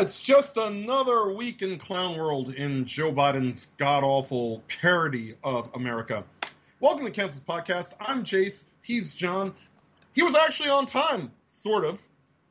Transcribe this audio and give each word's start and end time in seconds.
It's 0.00 0.22
just 0.22 0.56
another 0.56 1.32
week 1.32 1.60
in 1.60 1.76
clown 1.76 2.16
world 2.16 2.54
in 2.54 2.84
Joe 2.84 3.12
Biden's 3.12 3.66
god 3.78 4.04
awful 4.04 4.62
parody 4.80 5.34
of 5.42 5.74
America. 5.74 6.22
Welcome 6.78 7.04
to 7.06 7.10
Cancel 7.10 7.40
This 7.40 7.42
Podcast. 7.42 7.94
I'm 8.00 8.22
Jace. 8.22 8.62
He's 8.80 9.12
John. 9.12 9.54
He 10.12 10.22
was 10.22 10.36
actually 10.36 10.68
on 10.68 10.86
time, 10.86 11.32
sort 11.48 11.84
of. 11.84 12.00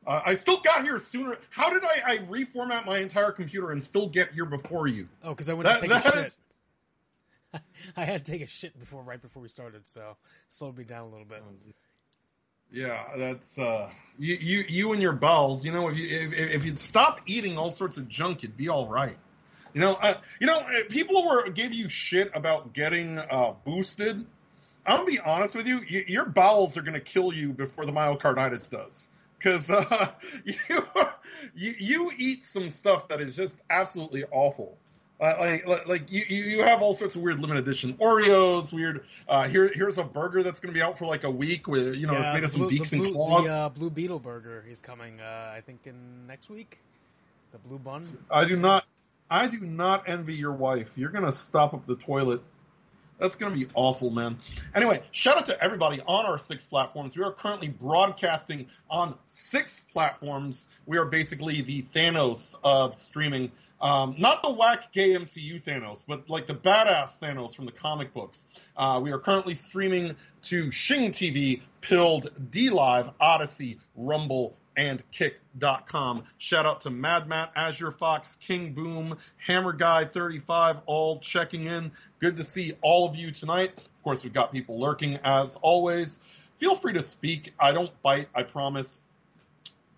Uh, 0.06 0.20
I 0.26 0.34
still 0.34 0.60
got 0.60 0.82
here 0.82 0.98
sooner. 0.98 1.38
How 1.48 1.70
did 1.70 1.84
I, 1.84 2.02
I, 2.04 2.18
reformat 2.18 2.84
my 2.84 2.98
entire 2.98 3.32
computer 3.32 3.70
and 3.70 3.82
still 3.82 4.10
get 4.10 4.32
here 4.32 4.44
before 4.44 4.86
you? 4.86 5.08
Oh, 5.24 5.30
because 5.30 5.48
I 5.48 5.54
went 5.54 5.68
that, 5.68 5.80
to 5.80 5.88
take 5.88 5.90
a 5.90 6.02
shit. 6.02 6.26
Is... 6.26 6.40
I 7.96 8.04
had 8.04 8.26
to 8.26 8.30
take 8.30 8.42
a 8.42 8.46
shit 8.46 8.78
before, 8.78 9.02
right 9.02 9.22
before 9.22 9.40
we 9.40 9.48
started, 9.48 9.86
so 9.86 10.18
slowed 10.48 10.76
me 10.76 10.84
down 10.84 11.06
a 11.06 11.08
little 11.08 11.24
bit. 11.24 11.42
Yeah, 12.70 13.02
that's 13.16 13.58
uh, 13.58 13.90
you, 14.18 14.34
you, 14.34 14.64
you 14.68 14.92
and 14.92 15.00
your 15.00 15.14
bowels. 15.14 15.64
You 15.64 15.72
know, 15.72 15.88
if 15.88 15.96
you 15.96 16.06
if, 16.06 16.32
if 16.34 16.64
you'd 16.64 16.78
stop 16.78 17.20
eating 17.26 17.56
all 17.56 17.70
sorts 17.70 17.96
of 17.96 18.08
junk, 18.08 18.42
you'd 18.42 18.56
be 18.56 18.68
all 18.68 18.88
right. 18.88 19.16
You 19.72 19.80
know, 19.80 19.94
uh, 19.94 20.20
you 20.40 20.46
know, 20.46 20.60
uh, 20.60 20.84
people 20.88 21.26
were 21.26 21.48
gave 21.50 21.72
you 21.72 21.88
shit 21.88 22.30
about 22.34 22.72
getting 22.74 23.18
uh, 23.18 23.54
boosted. 23.64 24.24
I'm 24.84 24.96
gonna 24.98 25.04
be 25.04 25.18
honest 25.18 25.54
with 25.54 25.66
you, 25.66 25.80
you 25.86 26.04
your 26.06 26.26
bowels 26.26 26.76
are 26.76 26.82
gonna 26.82 27.00
kill 27.00 27.32
you 27.32 27.52
before 27.52 27.86
the 27.86 27.92
myocarditis 27.92 28.70
does, 28.70 29.08
because 29.38 29.70
uh, 29.70 30.10
you, 30.44 30.54
you 31.54 31.74
you 31.78 32.12
eat 32.18 32.44
some 32.44 32.68
stuff 32.70 33.08
that 33.08 33.20
is 33.20 33.34
just 33.34 33.60
absolutely 33.70 34.24
awful. 34.30 34.76
Uh, 35.20 35.34
like, 35.66 35.88
like 35.88 36.12
you, 36.12 36.22
you 36.28 36.62
have 36.62 36.80
all 36.80 36.94
sorts 36.94 37.16
of 37.16 37.22
weird 37.22 37.40
limited 37.40 37.66
edition 37.66 37.94
Oreos, 37.94 38.72
weird. 38.72 39.04
Uh, 39.28 39.48
here, 39.48 39.68
here's 39.68 39.98
a 39.98 40.04
burger 40.04 40.44
that's 40.44 40.60
going 40.60 40.72
to 40.72 40.78
be 40.78 40.82
out 40.82 40.96
for 40.96 41.06
like 41.06 41.24
a 41.24 41.30
week 41.30 41.66
with 41.66 41.96
you 41.96 42.06
know 42.06 42.12
yeah, 42.12 42.26
it's 42.26 42.34
made 42.34 42.44
of 42.44 42.50
some 42.52 42.68
beaks 42.68 42.92
and 42.92 43.12
claws. 43.12 43.46
The 43.46 43.52
uh, 43.52 43.68
Blue 43.68 43.90
Beetle 43.90 44.20
burger 44.20 44.64
is 44.68 44.80
coming, 44.80 45.20
uh, 45.20 45.52
I 45.56 45.60
think, 45.62 45.86
in 45.86 46.26
next 46.28 46.48
week. 46.48 46.78
The 47.50 47.58
blue 47.58 47.78
bun. 47.78 48.06
I 48.30 48.44
do 48.44 48.56
not, 48.56 48.84
I 49.30 49.48
do 49.48 49.58
not 49.58 50.08
envy 50.08 50.34
your 50.34 50.52
wife. 50.52 50.96
You're 50.96 51.10
going 51.10 51.24
to 51.24 51.32
stop 51.32 51.74
up 51.74 51.86
the 51.86 51.96
toilet. 51.96 52.42
That's 53.18 53.34
going 53.34 53.52
to 53.52 53.58
be 53.58 53.68
awful, 53.74 54.10
man. 54.10 54.38
Anyway, 54.74 55.02
shout 55.10 55.38
out 55.38 55.46
to 55.46 55.62
everybody 55.62 56.00
on 56.06 56.26
our 56.26 56.38
six 56.38 56.64
platforms. 56.64 57.16
We 57.16 57.24
are 57.24 57.32
currently 57.32 57.68
broadcasting 57.68 58.66
on 58.88 59.16
six 59.26 59.80
platforms. 59.80 60.68
We 60.86 60.98
are 60.98 61.06
basically 61.06 61.62
the 61.62 61.82
Thanos 61.82 62.56
of 62.62 62.94
streaming. 62.94 63.50
Um, 63.80 64.16
not 64.18 64.42
the 64.42 64.50
whack 64.50 64.92
gay 64.92 65.14
MCU 65.14 65.62
Thanos, 65.62 66.04
but 66.06 66.28
like 66.28 66.46
the 66.46 66.54
badass 66.54 67.18
Thanos 67.18 67.54
from 67.54 67.66
the 67.66 67.72
comic 67.72 68.12
books. 68.12 68.46
Uh, 68.76 69.00
we 69.02 69.12
are 69.12 69.18
currently 69.18 69.54
streaming 69.54 70.16
to 70.42 70.70
Shing 70.70 71.12
TV, 71.12 71.62
Pilled, 71.80 72.28
D 72.50 72.70
Live, 72.70 73.10
Odysee, 73.20 73.78
Rumble, 73.96 74.56
and 74.76 75.02
Kick.com. 75.10 76.24
Shout 76.38 76.64
out 76.64 76.82
to 76.82 76.90
Mad 76.90 77.28
Matt, 77.28 77.52
Azure 77.56 77.90
Fox, 77.90 78.36
King 78.36 78.74
Boom, 78.74 79.18
Hammer 79.36 79.72
Guy 79.72 80.04
35, 80.04 80.80
all 80.86 81.18
checking 81.18 81.66
in. 81.66 81.92
Good 82.20 82.36
to 82.36 82.44
see 82.44 82.74
all 82.80 83.08
of 83.08 83.16
you 83.16 83.32
tonight. 83.32 83.72
Of 83.76 84.02
course, 84.02 84.22
we've 84.22 84.32
got 84.32 84.52
people 84.52 84.80
lurking 84.80 85.18
as 85.24 85.56
always. 85.56 86.20
Feel 86.58 86.76
free 86.76 86.94
to 86.94 87.02
speak. 87.02 87.54
I 87.58 87.72
don't 87.72 87.90
bite, 88.02 88.28
I 88.34 88.44
promise. 88.44 89.00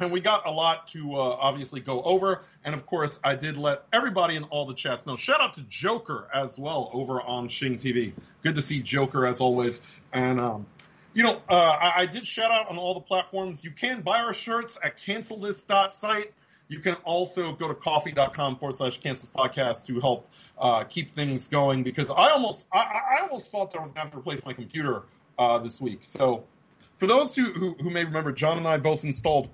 And 0.00 0.11
we 0.11 0.21
got 0.21 0.47
a 0.47 0.50
lot 0.50 0.88
to 0.88 1.15
uh, 1.15 1.19
obviously 1.19 1.81
go 1.81 2.03
over. 2.03 2.43
And 2.65 2.75
of 2.75 2.87
course, 2.87 3.21
I 3.22 3.34
did 3.34 3.59
let 3.59 3.84
everybody 3.93 4.37
in 4.37 4.44
all 4.44 4.65
the 4.65 4.75
chats 4.75 5.06
know. 5.06 5.16
Shout 5.16 5.41
out 5.41 5.55
to 5.56 5.62
Joker 5.62 6.28
as 6.33 6.59
well 6.59 6.91
over 6.93 7.21
on 7.21 7.49
Shing 7.49 7.78
TV. 7.78 8.12
Good 8.43 8.55
to 8.55 8.62
see 8.62 8.81
Joker 8.81 9.27
as 9.27 9.41
always. 9.41 9.83
And, 10.12 10.41
um, 10.41 10.66
you 11.12 11.22
know, 11.25 11.43
uh, 11.49 11.77
I, 11.81 11.93
I, 11.97 12.06
did 12.06 12.27
shout 12.27 12.50
out 12.50 12.71
on 12.71 12.78
all 12.78 12.94
the 12.94 13.00
platforms. 13.00 13.62
You 13.62 13.72
can 13.72 14.00
buy 14.00 14.22
our 14.22 14.33
shirts 14.33 14.78
at 14.83 14.99
cancelthis.site. 14.99 16.32
You 16.69 16.78
can 16.78 16.94
also 17.05 17.53
go 17.53 17.69
to 17.69 17.75
ko-fi.com 17.75 18.56
forward 18.56 18.77
slash 18.77 19.00
cancel 19.00 19.28
podcast 19.34 19.87
to 19.87 20.00
help 20.00 20.31
uh, 20.56 20.84
keep 20.84 21.12
things 21.12 21.49
going 21.49 21.82
because 21.82 22.11
I 22.11 22.31
almost 22.31 22.69
I, 22.72 22.78
I 23.19 23.22
almost 23.22 23.50
thought 23.50 23.72
that 23.72 23.78
I 23.78 23.82
was 23.82 23.91
going 23.91 24.06
to 24.06 24.12
have 24.12 24.12
to 24.12 24.19
replace 24.19 24.44
my 24.44 24.53
computer 24.53 25.03
uh, 25.37 25.59
this 25.59 25.81
week. 25.81 26.00
So 26.03 26.44
for 26.99 27.09
those 27.09 27.34
who, 27.34 27.53
who, 27.53 27.75
who 27.75 27.91
may 27.91 28.05
remember, 28.05 28.31
John 28.31 28.56
and 28.56 28.69
I 28.69 28.77
both 28.77 29.05
installed 29.05 29.50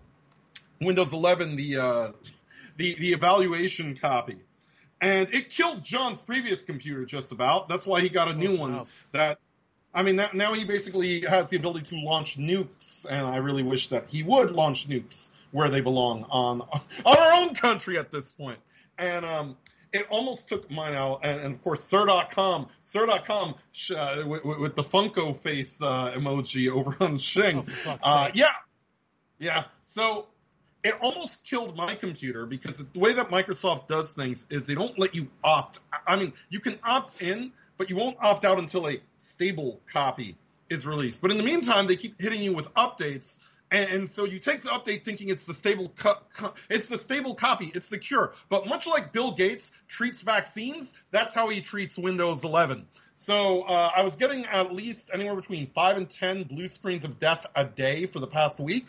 Windows 0.81 1.13
11, 1.13 1.57
the 1.57 1.77
uh, 1.77 2.13
the 2.77 2.95
the 2.95 3.13
evaluation 3.13 3.97
copy, 3.97 4.39
and 5.01 5.33
it 5.33 5.51
killed 5.51 5.85
John's 5.85 6.21
previous 6.21 6.65
computer 6.65 7.05
just 7.05 7.33
about. 7.33 7.69
That's 7.69 7.87
why 7.87 8.01
he 8.01 8.09
got 8.09 8.29
a 8.29 8.33
Close 8.33 8.45
new 8.45 8.59
one. 8.59 8.87
That 9.13 9.39
I 9.95 10.03
mean, 10.03 10.17
that, 10.17 10.35
now 10.35 10.53
he 10.53 10.65
basically 10.65 11.23
has 11.23 11.49
the 11.49 11.57
ability 11.57 11.97
to 11.97 12.05
launch 12.05 12.39
nukes, 12.39 13.07
and 13.09 13.27
I 13.27 13.39
really 13.39 13.63
wish 13.63 13.89
that 13.89 14.09
he 14.09 14.23
would 14.23 14.51
launch 14.51 14.89
nukes 14.89 15.31
where 15.53 15.71
they 15.71 15.81
belong 15.81 16.25
on 16.29 16.61
on 16.61 17.17
our 17.17 17.33
own 17.43 17.55
country 17.55 17.99
at 17.99 18.11
this 18.11 18.33
point. 18.33 18.59
And 18.99 19.25
um, 19.25 19.57
it 19.93 20.07
almost 20.11 20.49
took 20.49 20.71
mine 20.71 20.95
out. 20.95 21.21
And, 21.25 21.41
and 21.41 21.55
of 21.55 21.63
course, 21.63 21.83
Sir.com, 21.83 22.69
Sir.com 22.81 23.55
uh, 23.97 24.23
with, 24.27 24.45
with, 24.45 24.75
the 24.75 24.83
Funko 24.83 25.37
face 25.37 25.81
uh, 25.83 26.13
emoji 26.13 26.71
over 26.71 26.97
on 27.01 27.19
Shing. 27.19 27.67
Oh, 27.87 27.99
uh, 28.03 28.31
yeah, 28.35 28.53
yeah. 29.39 29.65
So 29.83 30.27
it 30.87 30.95
almost 31.01 31.45
killed 31.45 31.77
my 31.77 31.97
computer 31.97 32.47
because 32.47 32.79
the 32.79 32.99
way 32.99 33.13
that 33.13 33.29
Microsoft 33.29 33.89
does 33.89 34.13
things 34.13 34.47
is 34.51 34.67
they 34.67 34.75
don't 34.77 34.97
let 34.99 35.17
you 35.17 35.29
opt. 35.43 35.81
I 36.07 36.15
mean, 36.17 36.33
you 36.49 36.61
can 36.61 36.79
opt 36.85 37.21
in, 37.21 37.53
but 37.77 37.91
you 37.91 37.97
won't 37.97 38.17
opt 38.21 38.45
out 38.45 38.59
until 38.59 38.89
a 38.89 39.01
stable 39.19 39.81
copy 39.93 40.37
is 40.71 40.87
released. 40.87 41.23
But 41.23 41.33
in 41.33 41.39
the 41.39 41.43
meantime, 41.43 41.89
they 41.89 41.97
keep 41.97 42.21
hitting 42.21 42.41
you 42.41 42.53
with 42.53 42.73
updates. 42.75 43.41
And, 43.69 43.91
and 43.91 44.11
so 44.11 44.25
you 44.25 44.39
take 44.39 44.63
the 44.63 44.69
update 44.69 45.05
thinking 45.05 45.29
it's 45.29 45.45
the 45.45 45.55
stable, 45.55 45.93
co- 45.97 46.21
co- 46.37 46.55
it's 46.71 46.87
the 46.87 46.99
stable 46.99 47.35
copy, 47.35 47.69
it's 47.75 47.89
the 47.89 47.99
cure. 47.99 48.35
But 48.49 48.69
much 48.69 48.87
like 48.87 49.11
Bill 49.13 49.33
Gates 49.33 49.73
treats 49.89 50.23
vaccines, 50.23 50.95
that's 51.11 51.35
how 51.35 51.49
he 51.49 51.63
treats 51.63 51.99
Windows 51.99 52.45
11. 52.45 52.87
So 53.17 53.63
uh, 53.63 53.91
I 53.97 54.03
was 54.03 54.15
getting 54.15 54.47
at 54.47 54.73
least 54.73 55.11
anywhere 55.13 55.35
between 55.35 55.67
five 55.75 55.97
and 55.97 56.09
ten 56.09 56.45
blue 56.45 56.69
screens 56.69 57.05
of 57.05 57.19
death 57.19 57.45
a 57.57 57.65
day 57.65 58.07
for 58.07 58.21
the 58.21 58.29
past 58.29 58.61
week. 58.61 58.87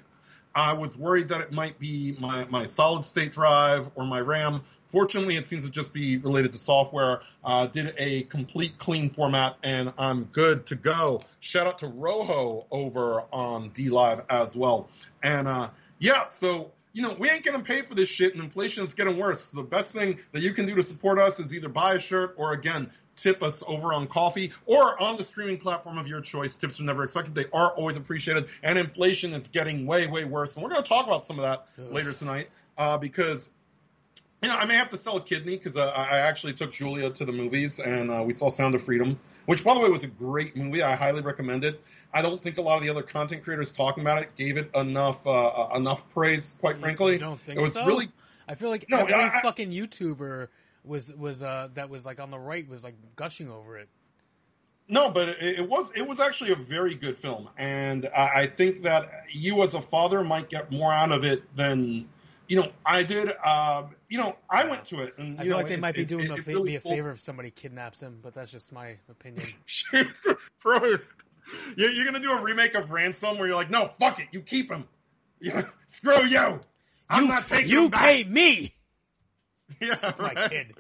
I 0.54 0.74
was 0.74 0.98
worried 0.98 1.30
that 1.30 1.42
it 1.42 1.52
might 1.52 1.80
be 1.80 2.16
my, 2.20 2.46
my 2.46 2.66
solid 2.66 3.06
state 3.06 3.32
drive 3.32 3.90
or 3.96 4.06
my 4.06 4.20
RAM. 4.20 4.64
Fortunately, 4.88 5.36
it 5.36 5.46
seems 5.46 5.66
to 5.66 5.70
just 5.70 5.94
be 5.94 6.18
related 6.18 6.54
to 6.54 6.58
software. 6.58 7.22
Uh, 7.44 7.68
did 7.68 7.94
a 7.98 8.24
complete 8.24 8.78
clean 8.78 9.10
format 9.10 9.58
and 9.64 9.94
I'm 9.98 10.26
good 10.26 10.66
to 10.68 10.76
go. 10.76 11.22
Shout 11.40 11.68
out 11.68 11.80
to 11.80 11.88
Rojo 11.88 12.66
over 12.72 13.22
on 13.32 13.72
DLive 13.72 14.26
as 14.30 14.56
well. 14.56 14.90
And, 15.22 15.48
uh, 15.48 15.70
yeah, 16.00 16.28
so, 16.28 16.72
you 16.94 17.02
know, 17.02 17.16
we 17.20 17.30
ain't 17.30 17.44
gonna 17.44 17.64
pay 17.64 17.82
for 17.82 17.94
this 17.94 18.10
shit 18.10 18.34
and 18.34 18.44
inflation 18.44 18.84
is 18.84 18.94
getting 18.94 19.18
worse. 19.18 19.42
So 19.42 19.58
the 19.58 19.68
best 19.68 19.94
thing 19.94 20.20
that 20.32 20.42
you 20.42 20.54
can 20.54 20.66
do 20.66 20.76
to 20.76 20.84
support 20.84 21.20
us 21.20 21.40
is 21.40 21.54
either 21.54 21.70
buy 21.70 21.96
a 21.96 22.00
shirt 22.00 22.36
or 22.38 22.54
again, 22.54 22.92
tip 23.18 23.44
us 23.44 23.64
over 23.68 23.94
on 23.94 24.08
Ko-fi 24.08 24.52
or 24.66 25.02
on 25.02 25.18
the 25.18 25.24
streaming 25.24 25.58
platform 25.58 25.98
of 25.98 26.08
your 26.08 26.22
choice. 26.22 26.56
Tips 26.56 26.80
are 26.80 26.84
never 26.84 27.04
expected. 27.04 27.36
They 27.36 27.46
are 27.52 27.72
always 27.72 27.98
appreciated. 27.98 28.48
And 28.64 28.78
inflation 28.78 29.34
is 29.34 29.50
getting 29.50 29.86
way, 29.86 30.08
way 30.08 30.24
worse. 30.24 30.56
And 30.56 30.64
we're 30.64 30.70
going 30.70 30.84
to 30.84 30.88
talk 30.88 31.06
about 31.06 31.26
some 31.26 31.40
of 31.40 31.44
that 31.44 31.68
Ugh. 31.78 31.94
later 31.94 32.14
tonight 32.14 32.50
uh, 32.78 32.98
because 32.98 33.52
you 34.42 34.50
know, 34.50 34.56
I 34.56 34.66
may 34.66 34.76
have 34.76 34.90
to 34.90 34.98
sell 34.98 35.18
a 35.18 35.22
kidney 35.22 35.58
because 35.58 35.78
uh, 35.78 35.86
I 35.86 36.20
actually 36.20 36.54
took 36.54 36.72
Julia 36.72 37.10
to 37.10 37.26
the 37.26 37.32
movies 37.32 37.80
and 37.80 38.12
uh, 38.12 38.24
we 38.24 38.34
saw 38.34 38.50
Sound 38.50 38.76
of 38.76 38.84
Freedom, 38.84 39.20
which, 39.48 39.64
by 39.64 39.74
the 39.74 39.80
way, 39.80 39.90
was 39.90 40.04
a 40.04 40.08
great 40.08 40.56
movie. 40.56 40.84
I 40.84 40.96
highly 40.96 41.22
recommend 41.22 41.64
it. 41.64 41.82
I 42.14 42.22
don't 42.22 42.42
think 42.42 42.58
a 42.58 42.62
lot 42.62 42.78
of 42.78 42.84
the 42.84 42.90
other 42.90 43.02
content 43.02 43.44
creators 43.44 43.74
talking 43.74 44.02
about 44.02 44.22
it 44.22 44.36
gave 44.36 44.58
it 44.58 44.72
enough 44.76 45.26
uh, 45.26 45.32
uh 45.32 45.76
enough 45.76 46.10
praise. 46.10 46.56
Quite 46.60 46.78
frankly, 46.78 47.14
you 47.14 47.20
don't 47.20 47.40
think 47.40 47.58
it 47.58 47.62
was 47.62 47.74
so? 47.74 47.86
really. 47.86 48.10
I 48.48 48.56
feel 48.56 48.70
like 48.70 48.86
no, 48.90 49.00
every 49.00 49.14
I, 49.14 49.42
fucking 49.42 49.72
YouTuber 49.72 50.48
was 50.84 51.14
was 51.14 51.44
uh 51.44 51.70
that 51.74 51.90
was 51.90 52.06
like 52.06 52.20
on 52.20 52.32
the 52.32 52.40
right 52.40 52.68
was 52.68 52.84
like 52.84 52.96
gushing 53.16 53.50
over 53.50 53.78
it. 53.78 53.90
No, 54.90 55.12
but 55.12 55.30
it, 55.30 55.60
it 55.60 55.70
was 55.70 55.92
it 55.92 56.08
was 56.08 56.20
actually 56.20 56.54
a 56.54 56.56
very 56.56 56.96
good 56.96 57.18
film, 57.18 57.50
and 57.58 58.10
I, 58.16 58.42
I, 58.42 58.48
think 58.48 58.84
that 58.84 59.10
you 59.30 59.62
as 59.64 59.74
a 59.74 59.82
father 59.82 60.24
might 60.24 60.50
get 60.50 60.72
more 60.72 60.94
out 60.94 61.12
of 61.12 61.26
it 61.26 61.44
than 61.58 62.08
you 62.48 62.62
know 62.62 62.72
I 62.86 63.04
did. 63.04 63.36
Um, 63.44 63.96
you 64.08 64.18
know, 64.18 64.38
I 64.50 64.66
went 64.66 64.86
to 64.86 65.04
it, 65.04 65.16
and 65.18 65.40
I 65.40 65.44
feel 65.44 65.52
know, 65.52 65.58
like 65.58 65.68
they 65.68 65.76
might 65.76 65.96
be 65.96 66.06
doing 66.06 66.32
a, 66.32 66.38
fa- 66.38 66.52
really 66.52 66.64
me 66.64 66.76
a 66.76 66.80
favor 66.80 67.12
if 67.12 67.20
somebody 67.20 67.52
kidnaps 67.52 68.00
him, 68.00 68.20
but 68.22 68.34
that's 68.34 68.50
just 68.50 68.72
my 68.72 68.96
opinion. 69.10 69.46
Jesus 69.66 70.50
Christ! 70.62 71.16
You're, 71.76 71.92
you're, 71.92 72.06
gonna 72.06 72.22
do 72.22 72.32
a 72.32 72.42
remake 72.42 72.76
of 72.76 72.92
Ransom 72.92 73.38
where 73.38 73.48
you're 73.48 73.58
like, 73.58 73.70
no, 73.70 73.90
fuck 74.00 74.22
it, 74.22 74.28
you 74.32 74.40
keep 74.40 74.72
him. 74.72 74.86
Screw 75.88 76.24
you. 76.24 76.62
I'm 77.10 77.24
you, 77.24 77.28
not 77.28 77.48
taking. 77.48 77.70
You 77.70 77.90
pay 77.90 78.24
me. 78.24 78.74
Yeah, 79.82 80.14
right. 80.18 80.36
my 80.36 80.48
kid. 80.48 80.74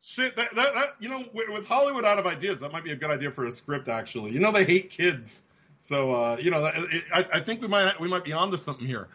Shit, 0.00 0.36
that, 0.36 0.54
that, 0.54 0.74
that, 0.74 0.96
you 1.00 1.08
know, 1.08 1.24
with, 1.32 1.48
with, 1.48 1.66
Hollywood 1.66 2.04
out 2.04 2.18
of 2.18 2.26
ideas, 2.26 2.60
that 2.60 2.72
might 2.72 2.84
be 2.84 2.92
a 2.92 2.96
good 2.96 3.10
idea 3.10 3.30
for 3.30 3.46
a 3.46 3.52
script. 3.52 3.88
Actually, 3.88 4.32
you 4.32 4.38
know, 4.38 4.52
they 4.52 4.64
hate 4.64 4.90
kids, 4.90 5.44
so 5.78 6.12
uh, 6.12 6.36
you 6.38 6.50
know, 6.50 6.66
it, 6.66 7.04
I, 7.12 7.26
I, 7.34 7.40
think 7.40 7.62
we 7.62 7.68
might 7.68 8.00
we 8.00 8.06
might 8.06 8.24
be 8.24 8.32
onto 8.32 8.56
something 8.56 8.86
here. 8.86 9.08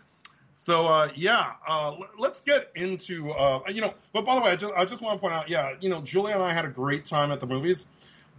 So 0.55 0.87
uh, 0.87 1.11
yeah, 1.15 1.53
uh, 1.67 1.95
let's 2.17 2.41
get 2.41 2.71
into 2.75 3.31
uh, 3.31 3.61
you 3.69 3.81
know. 3.81 3.93
But 4.11 4.25
by 4.25 4.35
the 4.35 4.41
way, 4.41 4.51
I 4.51 4.55
just 4.55 4.73
I 4.75 4.85
just 4.85 5.01
want 5.01 5.17
to 5.17 5.21
point 5.21 5.33
out, 5.33 5.49
yeah, 5.49 5.75
you 5.79 5.89
know, 5.89 6.01
Julia 6.01 6.35
and 6.35 6.43
I 6.43 6.51
had 6.51 6.65
a 6.65 6.69
great 6.69 7.05
time 7.05 7.31
at 7.31 7.39
the 7.39 7.47
movies, 7.47 7.87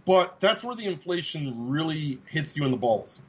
but 0.05 0.39
that's 0.39 0.63
where 0.63 0.75
the 0.75 0.85
inflation 0.85 1.69
really 1.69 2.19
hits 2.27 2.55
you 2.57 2.65
in 2.65 2.71
the 2.71 2.77
balls. 2.77 3.21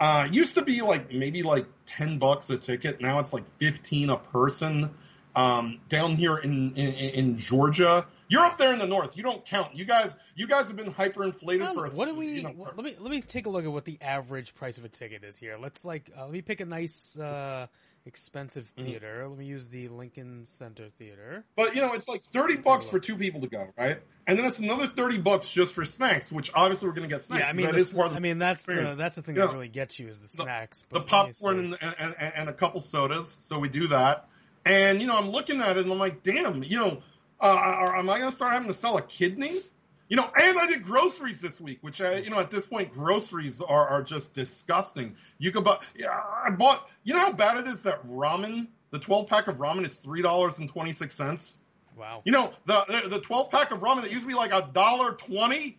Uh, 0.00 0.28
used 0.30 0.54
to 0.54 0.62
be 0.62 0.82
like 0.82 1.12
maybe 1.12 1.42
like 1.42 1.66
ten 1.86 2.18
bucks 2.18 2.48
a 2.50 2.56
ticket. 2.56 3.00
Now 3.00 3.18
it's 3.18 3.32
like 3.32 3.44
fifteen 3.58 4.10
a 4.10 4.16
person 4.16 4.90
um, 5.34 5.80
down 5.88 6.14
here 6.14 6.36
in, 6.36 6.74
in, 6.74 6.94
in 6.94 7.36
Georgia. 7.36 8.06
You're 8.28 8.42
up 8.42 8.56
there 8.56 8.72
in 8.72 8.78
the 8.78 8.86
north. 8.86 9.16
You 9.16 9.22
don't 9.22 9.44
count. 9.44 9.76
You 9.76 9.84
guys, 9.84 10.16
you 10.34 10.46
guys 10.46 10.68
have 10.68 10.76
been 10.76 10.92
hyperinflated 10.92 11.66
um, 11.66 11.74
for 11.74 11.86
a. 11.86 11.90
What 11.90 12.06
do 12.06 12.14
we? 12.14 12.36
You 12.36 12.42
know, 12.44 12.72
let 12.74 12.84
me 12.84 12.94
let 12.98 13.10
me 13.10 13.20
take 13.20 13.46
a 13.46 13.50
look 13.50 13.64
at 13.64 13.72
what 13.72 13.84
the 13.84 13.98
average 14.00 14.54
price 14.54 14.78
of 14.78 14.84
a 14.84 14.88
ticket 14.88 15.22
is 15.22 15.36
here. 15.36 15.56
Let's 15.60 15.84
like 15.84 16.10
uh, 16.16 16.24
let 16.24 16.32
me 16.32 16.42
pick 16.42 16.60
a 16.60 16.66
nice. 16.66 17.18
Uh, 17.18 17.66
expensive 18.06 18.72
mm-hmm. 18.76 18.88
theater. 18.88 19.20
Mm-hmm. 19.20 19.30
Let 19.30 19.38
me 19.38 19.44
use 19.46 19.68
the 19.68 19.88
Lincoln 19.88 20.44
Center 20.44 20.88
Theater. 20.98 21.44
But 21.56 21.74
you 21.74 21.82
know, 21.82 21.92
it's 21.92 22.08
like 22.08 22.22
thirty 22.32 22.56
bucks 22.56 22.88
for 22.88 22.98
two 22.98 23.16
people 23.16 23.40
to 23.42 23.48
go, 23.48 23.68
right? 23.76 24.00
And 24.26 24.38
then 24.38 24.46
it's 24.46 24.58
another 24.58 24.86
thirty 24.86 25.18
bucks 25.18 25.50
just 25.50 25.74
for 25.74 25.84
snacks, 25.84 26.32
which 26.32 26.50
obviously 26.54 26.88
we're 26.88 26.94
going 26.94 27.08
to 27.08 27.14
get 27.14 27.22
snacks. 27.22 27.44
Yeah, 27.44 27.50
I 27.50 27.52
mean, 27.52 27.66
that 27.66 27.74
the, 27.74 27.80
is 27.80 27.92
part 27.92 28.06
of 28.06 28.12
the 28.12 28.16
I 28.18 28.20
mean, 28.20 28.38
that's 28.38 28.64
the 28.64 28.94
that's 28.96 29.16
the 29.16 29.22
thing 29.22 29.34
that 29.36 29.52
really 29.52 29.68
gets 29.68 29.98
you 29.98 30.08
is 30.08 30.18
the, 30.18 30.22
the 30.22 30.28
snacks, 30.28 30.84
the 30.90 31.00
popcorn 31.00 31.76
and, 31.80 31.94
and, 31.98 32.14
and, 32.18 32.48
a 32.48 32.52
couple 32.52 32.80
sodas. 32.80 33.36
So 33.40 33.58
we 33.58 33.68
do 33.68 33.88
that, 33.88 34.28
and 34.64 35.00
you 35.00 35.06
know, 35.06 35.16
I'm 35.16 35.30
looking 35.30 35.60
at 35.60 35.76
it 35.76 35.84
and 35.84 35.92
I'm 35.92 35.98
like, 35.98 36.22
damn, 36.22 36.62
you 36.62 36.78
know, 36.78 37.02
uh, 37.40 37.92
am 37.96 38.08
I 38.08 38.18
going 38.18 38.30
to 38.30 38.36
start 38.36 38.52
having 38.52 38.68
to 38.68 38.74
sell 38.74 38.96
a 38.96 39.02
kidney? 39.02 39.60
You 40.08 40.16
know, 40.16 40.30
and 40.36 40.58
I 40.58 40.66
did 40.66 40.84
groceries 40.84 41.40
this 41.40 41.60
week, 41.60 41.78
which 41.80 42.00
I, 42.00 42.18
you 42.18 42.30
know, 42.30 42.38
at 42.38 42.50
this 42.50 42.66
point, 42.66 42.92
groceries 42.92 43.62
are, 43.62 43.88
are 43.88 44.02
just 44.02 44.34
disgusting. 44.34 45.16
You 45.38 45.52
could 45.52 45.64
buy, 45.64 45.78
yeah, 45.96 46.10
I 46.10 46.50
bought, 46.50 46.86
you 47.02 47.14
know 47.14 47.20
how 47.20 47.32
bad 47.32 47.56
it 47.56 47.66
is 47.66 47.84
that 47.84 48.06
ramen, 48.06 48.68
the 48.90 48.98
12 48.98 49.26
pack 49.26 49.46
of 49.46 49.56
ramen 49.56 49.86
is 49.86 49.98
$3.26? 50.00 51.56
Wow. 51.96 52.22
You 52.24 52.32
know, 52.32 52.52
the, 52.66 53.08
the 53.08 53.20
12 53.20 53.50
pack 53.50 53.70
of 53.70 53.80
ramen 53.80 54.02
that 54.02 54.10
used 54.10 54.22
to 54.22 54.28
be 54.28 54.34
like 54.34 54.52
a 54.52 54.68
dollar 54.72 55.12
20. 55.12 55.78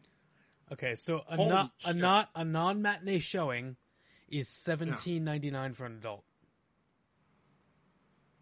Okay, 0.71 0.95
so 0.95 1.21
a 1.29 1.38
not, 1.38 1.71
a 1.86 1.94
not, 1.94 2.29
a 2.33 2.44
non 2.44 2.81
matinee 2.81 3.19
showing 3.19 3.75
is 4.29 4.47
seventeen 4.47 5.24
ninety 5.24 5.51
nine 5.51 5.74
for 5.74 5.86
an 5.86 5.97
adult. 5.97 6.24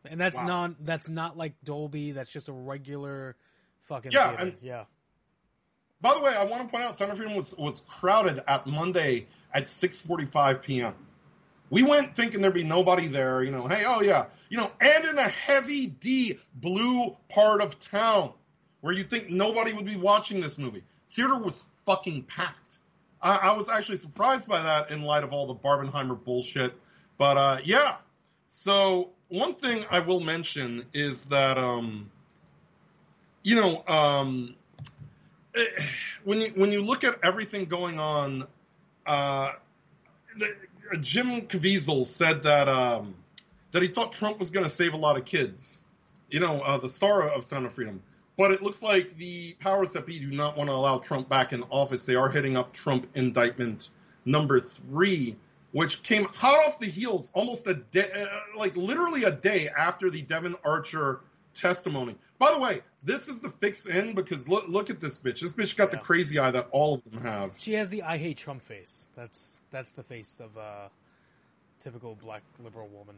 And 0.09 0.19
that's 0.19 0.38
wow. 0.38 0.48
non, 0.48 0.75
that's 0.81 1.09
not 1.09 1.38
like 1.38 1.53
Dolby, 1.63 2.12
that's 2.13 2.31
just 2.31 2.50
a 2.50 2.53
regular 2.53 3.36
fucking 3.83 4.12
yeah, 4.12 4.30
theater. 4.30 4.44
And, 4.44 4.53
yeah. 4.62 4.86
By 6.01 6.15
the 6.15 6.21
way, 6.21 6.33
I 6.33 6.45
want 6.45 6.63
to 6.63 6.69
point 6.69 6.83
out 6.83 7.00
of 7.00 7.18
Freedom 7.18 7.36
was, 7.36 7.56
was 7.56 7.81
crowded 7.81 8.42
at 8.48 8.65
Monday 8.65 9.27
at 9.53 9.65
6:45 9.65 10.63
p.m. 10.63 10.95
We 11.69 11.83
went 11.83 12.15
thinking 12.15 12.42
there'd 12.42 12.53
be 12.53 12.63
nobody 12.63 13.07
there, 13.07 13.44
you 13.44 13.51
know. 13.51 13.68
Hey, 13.68 13.83
oh 13.86 14.01
yeah, 14.01 14.25
you 14.50 14.57
know, 14.57 14.71
and 14.81 15.06
in 15.06 15.18
a 15.18 15.27
heavy 15.27 15.88
D 15.88 16.39
blue 16.56 17.15
part 17.30 17.62
of 17.62 17.80
town 17.80 18.33
where 18.81 18.94
you 18.94 19.04
think 19.04 19.30
nobody 19.30 19.74
would 19.74 19.86
be 19.86 19.95
watching 19.95 20.39
this 20.42 20.57
movie. 20.57 20.83
Theater 21.13 21.38
was 21.38 21.63
fucking 21.86 22.24
packed. 22.24 22.80
I, 23.21 23.38
I 23.38 23.51
was 23.54 23.69
actually 23.69 23.97
surprised 23.97 24.47
by 24.47 24.62
that 24.63 24.92
in 24.92 25.04
light 25.04 25.24
of 25.24 25.33
all 25.33 25.45
the 25.45 25.56
Barbenheimer 25.56 26.21
bullshit. 26.21 26.74
But 27.18 27.38
uh, 27.38 27.57
yeah, 27.63 27.97
so 28.47 29.12
one 29.31 29.56
thing 29.56 29.86
I 29.89 30.00
will 30.00 30.19
mention 30.19 30.86
is 30.94 31.25
that 31.25 31.57
um, 31.57 32.12
you 33.44 33.56
know 33.56 33.83
um, 33.88 34.56
when 36.25 36.42
you 36.42 36.51
when 36.56 36.72
you 36.72 36.83
look 36.83 37.04
at 37.06 37.19
everything 37.24 37.66
going 37.66 37.98
on, 37.98 38.45
uh, 39.06 39.54
the, 40.38 40.98
Jim 41.00 41.44
Caviezel 41.44 42.06
said 42.06 42.44
that 42.44 42.68
um, 42.68 43.16
that 43.72 43.81
he 43.81 43.88
thought 43.88 44.12
Trump 44.12 44.38
was 44.38 44.50
going 44.50 44.66
to 44.66 44.69
save 44.69 44.94
a 44.94 44.98
lot 44.98 45.18
of 45.18 45.24
kids. 45.24 45.86
You 46.30 46.42
know, 46.42 46.60
uh, 46.60 46.78
the 46.78 46.89
star 46.89 47.30
of 47.30 47.44
Sound 47.45 47.66
of 47.66 47.74
Freedom. 47.74 48.01
But 48.38 48.51
it 48.51 48.62
looks 48.62 48.81
like 48.81 49.18
the 49.18 49.54
powers 49.60 49.94
that 49.94 50.06
be 50.06 50.19
do 50.19 50.31
not 50.31 50.57
want 50.57 50.69
to 50.69 50.74
allow 50.74 50.98
Trump 51.00 51.30
back 51.30 51.54
in 51.54 51.63
office. 51.69 52.06
They 52.06 52.16
are 52.16 52.30
hitting 52.30 52.57
up 52.57 52.74
Trump 52.74 53.07
indictment 53.13 53.89
number 54.25 54.60
three, 54.60 55.36
which 55.71 56.03
came 56.03 56.25
hot 56.25 56.65
off 56.65 56.79
the 56.79 56.88
heels, 56.88 57.31
almost 57.33 57.68
a 57.68 57.75
day, 57.75 58.09
uh, 58.12 58.57
like 58.57 58.75
literally 58.75 59.23
a 59.23 59.31
day 59.31 59.69
after 59.69 60.09
the 60.09 60.21
Devon 60.21 60.56
Archer 60.63 61.21
testimony. 61.53 62.15
By 62.39 62.51
the 62.51 62.59
way, 62.59 62.81
this 63.03 63.27
is 63.27 63.39
the 63.39 63.50
fix 63.50 63.85
in 63.85 64.13
because 64.13 64.50
look 64.50 64.68
look 64.68 64.89
at 64.89 65.00
this 65.00 65.18
bitch. 65.18 65.41
This 65.41 65.53
bitch 65.53 65.75
got 65.75 65.85
yeah. 65.85 65.97
the 65.97 66.03
crazy 66.03 66.39
eye 66.39 66.51
that 66.51 66.68
all 66.71 66.94
of 66.94 67.03
them 67.03 67.21
have. 67.21 67.56
She 67.57 67.73
has 67.73 67.89
the 67.89 68.03
I 68.03 68.18
hate 68.18 68.38
Trump 68.38 68.62
face. 68.63 69.07
That's 69.15 69.62
that's 69.71 69.94
the 69.94 70.03
face 70.03 70.39
of 70.39 70.57
a 70.57 70.89
typical 71.79 72.15
black 72.15 72.44
liberal 72.63 72.88
woman. 72.88 73.15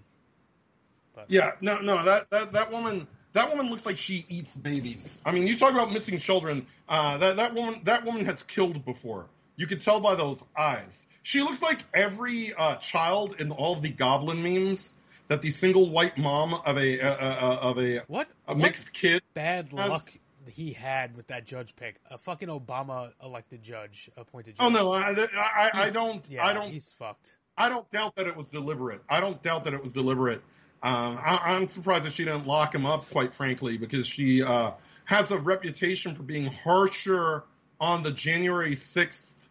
But 1.15 1.25
yeah, 1.29 1.51
no, 1.61 1.79
no, 1.81 2.03
that 2.05 2.29
that 2.31 2.53
that 2.53 2.71
woman 2.71 3.07
that 3.33 3.49
woman 3.49 3.69
looks 3.69 3.85
like 3.85 3.97
she 3.97 4.25
eats 4.29 4.55
babies. 4.55 5.21
I 5.25 5.31
mean, 5.31 5.47
you 5.47 5.57
talk 5.57 5.71
about 5.71 5.91
missing 5.91 6.17
children. 6.17 6.67
Uh, 6.87 7.17
that 7.17 7.37
that 7.37 7.53
woman 7.53 7.81
that 7.83 8.05
woman 8.05 8.25
has 8.25 8.43
killed 8.43 8.83
before. 8.85 9.27
You 9.55 9.67
can 9.67 9.79
tell 9.79 9.99
by 9.99 10.15
those 10.15 10.43
eyes. 10.57 11.05
She 11.23 11.41
looks 11.41 11.61
like 11.61 11.79
every 11.93 12.53
uh, 12.53 12.75
child 12.75 13.39
in 13.39 13.51
all 13.51 13.73
of 13.73 13.81
the 13.81 13.89
Goblin 13.89 14.43
memes 14.43 14.93
that 15.29 15.41
the 15.41 15.51
single 15.51 15.89
white 15.89 16.17
mom 16.17 16.53
of 16.53 16.77
a 16.77 16.99
uh, 16.99 17.09
uh, 17.09 17.15
uh 17.15 17.69
of 17.69 17.79
a 17.79 17.99
what 18.07 18.27
a 18.47 18.55
mixed 18.55 18.87
what 18.87 18.93
kid 18.93 19.21
bad 19.33 19.69
has, 19.75 19.89
luck 19.89 20.13
he 20.47 20.73
had 20.73 21.15
with 21.15 21.27
that 21.27 21.45
judge 21.45 21.75
pick. 21.75 21.95
A 22.11 22.17
fucking 22.17 22.49
Obama 22.49 23.11
elected 23.23 23.63
judge 23.63 24.09
appointed. 24.17 24.55
Judge. 24.57 24.65
Oh 24.65 24.69
no, 24.69 24.91
I, 24.91 25.15
I, 25.33 25.71
I 25.73 25.89
don't. 25.89 26.27
Yeah, 26.29 26.45
I 26.45 26.53
don't. 26.53 26.69
He's 26.69 26.91
fucked. 26.91 27.37
I 27.57 27.69
don't 27.69 27.89
doubt 27.91 28.15
that 28.15 28.27
it 28.27 28.35
was 28.35 28.49
deliberate. 28.49 29.01
I 29.09 29.19
don't 29.19 29.41
doubt 29.41 29.65
that 29.65 29.73
it 29.73 29.81
was 29.81 29.91
deliberate. 29.91 30.41
Um, 30.81 31.17
I, 31.23 31.55
am 31.55 31.67
surprised 31.69 32.05
that 32.05 32.11
she 32.11 32.25
didn't 32.25 32.45
lock 32.45 32.75
him 32.75 32.85
up, 32.85 33.09
quite 33.09 33.31
frankly, 33.31 33.77
because 33.77 34.05
she 34.05 34.43
uh, 34.43 34.71
has 35.05 35.31
a 35.31 35.37
reputation 35.37 36.13
for 36.13 36.23
being 36.23 36.47
harsher 36.47 37.43
on 37.79 38.01
the 38.01 38.11
January 38.11 38.71
6th, 38.71 39.42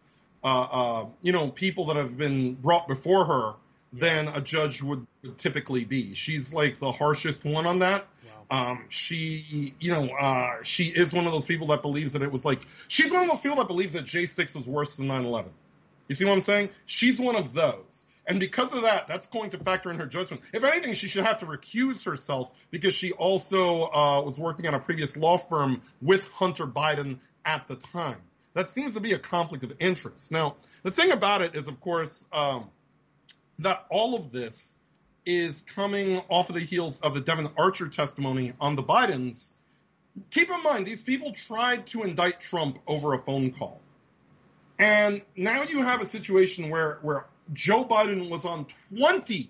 uh, 0.43 0.67
uh, 0.71 1.05
you 1.21 1.31
know, 1.31 1.49
people 1.49 1.85
that 1.85 1.95
have 1.95 2.17
been 2.17 2.53
brought 2.55 2.87
before 2.87 3.25
her 3.25 3.53
than 3.93 4.27
a 4.27 4.41
judge 4.41 4.81
would 4.81 5.05
typically 5.37 5.85
be. 5.85 6.13
She's 6.13 6.53
like 6.53 6.79
the 6.79 6.91
harshest 6.91 7.45
one 7.45 7.65
on 7.65 7.79
that. 7.79 8.05
Wow. 8.49 8.71
Um, 8.71 8.85
she, 8.89 9.73
you 9.79 9.91
know, 9.93 10.09
uh, 10.09 10.63
she 10.63 10.85
is 10.85 11.13
one 11.13 11.25
of 11.25 11.31
those 11.31 11.45
people 11.45 11.67
that 11.67 11.81
believes 11.81 12.13
that 12.13 12.21
it 12.21 12.31
was 12.31 12.43
like, 12.43 12.61
she's 12.87 13.11
one 13.11 13.23
of 13.23 13.29
those 13.29 13.41
people 13.41 13.57
that 13.57 13.67
believes 13.67 13.93
that 13.93 14.05
J6 14.05 14.55
was 14.55 14.65
worse 14.65 14.97
than 14.97 15.07
9-11. 15.07 15.49
You 16.07 16.15
see 16.15 16.25
what 16.25 16.33
I'm 16.33 16.41
saying? 16.41 16.69
She's 16.85 17.19
one 17.19 17.35
of 17.35 17.53
those. 17.53 18.07
And 18.25 18.39
because 18.39 18.73
of 18.73 18.83
that, 18.83 19.07
that's 19.07 19.25
going 19.25 19.49
to 19.51 19.57
factor 19.57 19.89
in 19.91 19.99
her 19.99 20.05
judgment. 20.05 20.43
If 20.53 20.63
anything, 20.63 20.93
she 20.93 21.07
should 21.07 21.25
have 21.25 21.39
to 21.39 21.45
recuse 21.45 22.05
herself 22.05 22.51
because 22.71 22.93
she 22.93 23.11
also 23.11 23.83
uh, 23.83 24.21
was 24.21 24.39
working 24.39 24.65
on 24.67 24.73
a 24.73 24.79
previous 24.79 25.17
law 25.17 25.37
firm 25.37 25.81
with 26.01 26.27
Hunter 26.29 26.65
Biden 26.65 27.19
at 27.45 27.67
the 27.67 27.75
time. 27.75 28.21
That 28.53 28.67
seems 28.67 28.93
to 28.93 28.99
be 28.99 29.13
a 29.13 29.19
conflict 29.19 29.63
of 29.63 29.73
interest. 29.79 30.31
Now, 30.31 30.55
the 30.83 30.91
thing 30.91 31.11
about 31.11 31.41
it 31.41 31.55
is, 31.55 31.67
of 31.67 31.79
course, 31.81 32.25
um, 32.31 32.69
that 33.59 33.85
all 33.89 34.15
of 34.15 34.31
this 34.31 34.75
is 35.25 35.61
coming 35.61 36.21
off 36.29 36.49
of 36.49 36.55
the 36.55 36.61
heels 36.61 36.99
of 36.99 37.13
the 37.13 37.21
Devon 37.21 37.49
Archer 37.57 37.87
testimony 37.87 38.53
on 38.59 38.75
the 38.75 38.83
Bidens. 38.83 39.53
Keep 40.31 40.51
in 40.51 40.61
mind, 40.61 40.85
these 40.85 41.01
people 41.01 41.31
tried 41.31 41.87
to 41.87 42.03
indict 42.03 42.39
Trump 42.39 42.79
over 42.85 43.13
a 43.13 43.19
phone 43.19 43.51
call. 43.51 43.79
And 44.77 45.21
now 45.35 45.63
you 45.63 45.81
have 45.81 46.01
a 46.01 46.05
situation 46.05 46.69
where, 46.69 46.99
where 47.01 47.25
Joe 47.53 47.85
Biden 47.85 48.29
was 48.29 48.45
on 48.45 48.67
20 48.95 49.49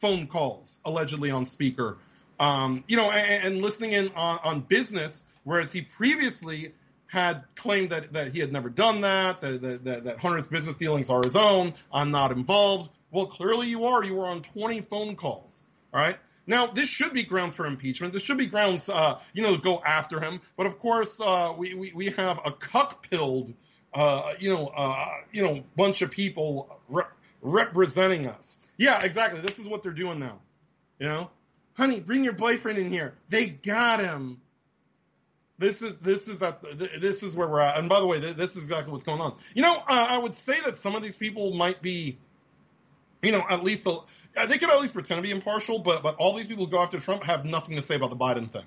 phone 0.00 0.26
calls, 0.26 0.80
allegedly 0.84 1.30
on 1.30 1.46
speaker, 1.46 1.98
um, 2.38 2.84
you 2.86 2.96
know, 2.96 3.10
and, 3.10 3.46
and 3.46 3.62
listening 3.62 3.92
in 3.92 4.08
on, 4.14 4.38
on, 4.44 4.60
business, 4.60 5.26
whereas 5.44 5.72
he 5.72 5.82
previously 5.82 6.72
had 7.08 7.44
claimed 7.56 7.90
that, 7.90 8.12
that 8.12 8.32
he 8.32 8.38
had 8.38 8.52
never 8.52 8.70
done 8.70 9.00
that, 9.00 9.40
that, 9.40 9.84
that, 9.84 10.04
that 10.04 10.18
Hunter's 10.18 10.46
business 10.46 10.76
dealings 10.76 11.10
are 11.10 11.22
his 11.22 11.36
own, 11.36 11.74
I'm 11.92 12.10
not 12.10 12.32
involved. 12.32 12.90
Well, 13.10 13.26
clearly 13.26 13.68
you 13.68 13.86
are. 13.86 14.04
You 14.04 14.14
were 14.14 14.26
on 14.26 14.42
20 14.42 14.82
phone 14.82 15.16
calls. 15.16 15.66
All 15.92 16.00
right. 16.00 16.16
Now, 16.46 16.66
this 16.66 16.88
should 16.88 17.12
be 17.12 17.22
grounds 17.22 17.54
for 17.54 17.66
impeachment. 17.66 18.12
This 18.12 18.22
should 18.22 18.38
be 18.38 18.46
grounds, 18.46 18.88
uh, 18.88 19.20
you 19.32 19.42
know, 19.42 19.56
to 19.56 19.60
go 19.60 19.82
after 19.84 20.20
him. 20.20 20.40
But 20.56 20.66
of 20.66 20.78
course, 20.78 21.20
uh, 21.20 21.52
we, 21.56 21.74
we, 21.74 21.92
we 21.94 22.06
have 22.10 22.40
a 22.44 22.52
cuck-pilled, 22.52 23.52
uh, 23.92 24.34
you 24.38 24.54
know, 24.54 24.66
uh, 24.68 25.08
you 25.32 25.42
know, 25.42 25.62
bunch 25.76 26.02
of 26.02 26.10
people 26.10 26.80
re- 26.88 27.04
representing 27.42 28.26
us. 28.26 28.58
Yeah, 28.76 29.02
exactly. 29.02 29.40
This 29.40 29.58
is 29.58 29.66
what 29.66 29.82
they're 29.82 29.92
doing 29.92 30.20
now. 30.20 30.38
You 30.98 31.08
know, 31.08 31.30
honey, 31.74 32.00
bring 32.00 32.24
your 32.24 32.32
boyfriend 32.32 32.78
in 32.78 32.90
here. 32.90 33.14
They 33.28 33.46
got 33.46 34.00
him. 34.00 34.40
This 35.58 35.82
is 35.82 35.98
this 35.98 36.28
is 36.28 36.42
at 36.42 36.62
the, 36.62 36.88
this 37.00 37.22
is 37.22 37.34
where 37.34 37.48
we're 37.48 37.60
at. 37.60 37.78
And 37.78 37.88
by 37.88 38.00
the 38.00 38.06
way, 38.06 38.20
this 38.20 38.56
is 38.56 38.62
exactly 38.62 38.92
what's 38.92 39.04
going 39.04 39.20
on. 39.20 39.34
You 39.54 39.62
know, 39.62 39.76
uh, 39.76 39.82
I 39.88 40.18
would 40.18 40.34
say 40.34 40.60
that 40.60 40.76
some 40.76 40.94
of 40.94 41.02
these 41.02 41.16
people 41.16 41.52
might 41.52 41.82
be 41.82 42.18
you 43.22 43.32
know, 43.32 43.44
at 43.48 43.64
least 43.64 43.84
they 43.84 44.58
could 44.58 44.70
at 44.70 44.80
least 44.80 44.94
pretend 44.94 45.18
to 45.18 45.22
be 45.22 45.30
impartial, 45.30 45.80
but 45.80 46.02
but 46.02 46.16
all 46.16 46.34
these 46.34 46.46
people 46.46 46.66
who 46.66 46.70
go 46.70 46.80
after 46.80 46.98
Trump 47.00 47.24
have 47.24 47.44
nothing 47.44 47.76
to 47.76 47.82
say 47.82 47.96
about 47.96 48.10
the 48.10 48.16
Biden 48.16 48.50
thing. 48.50 48.64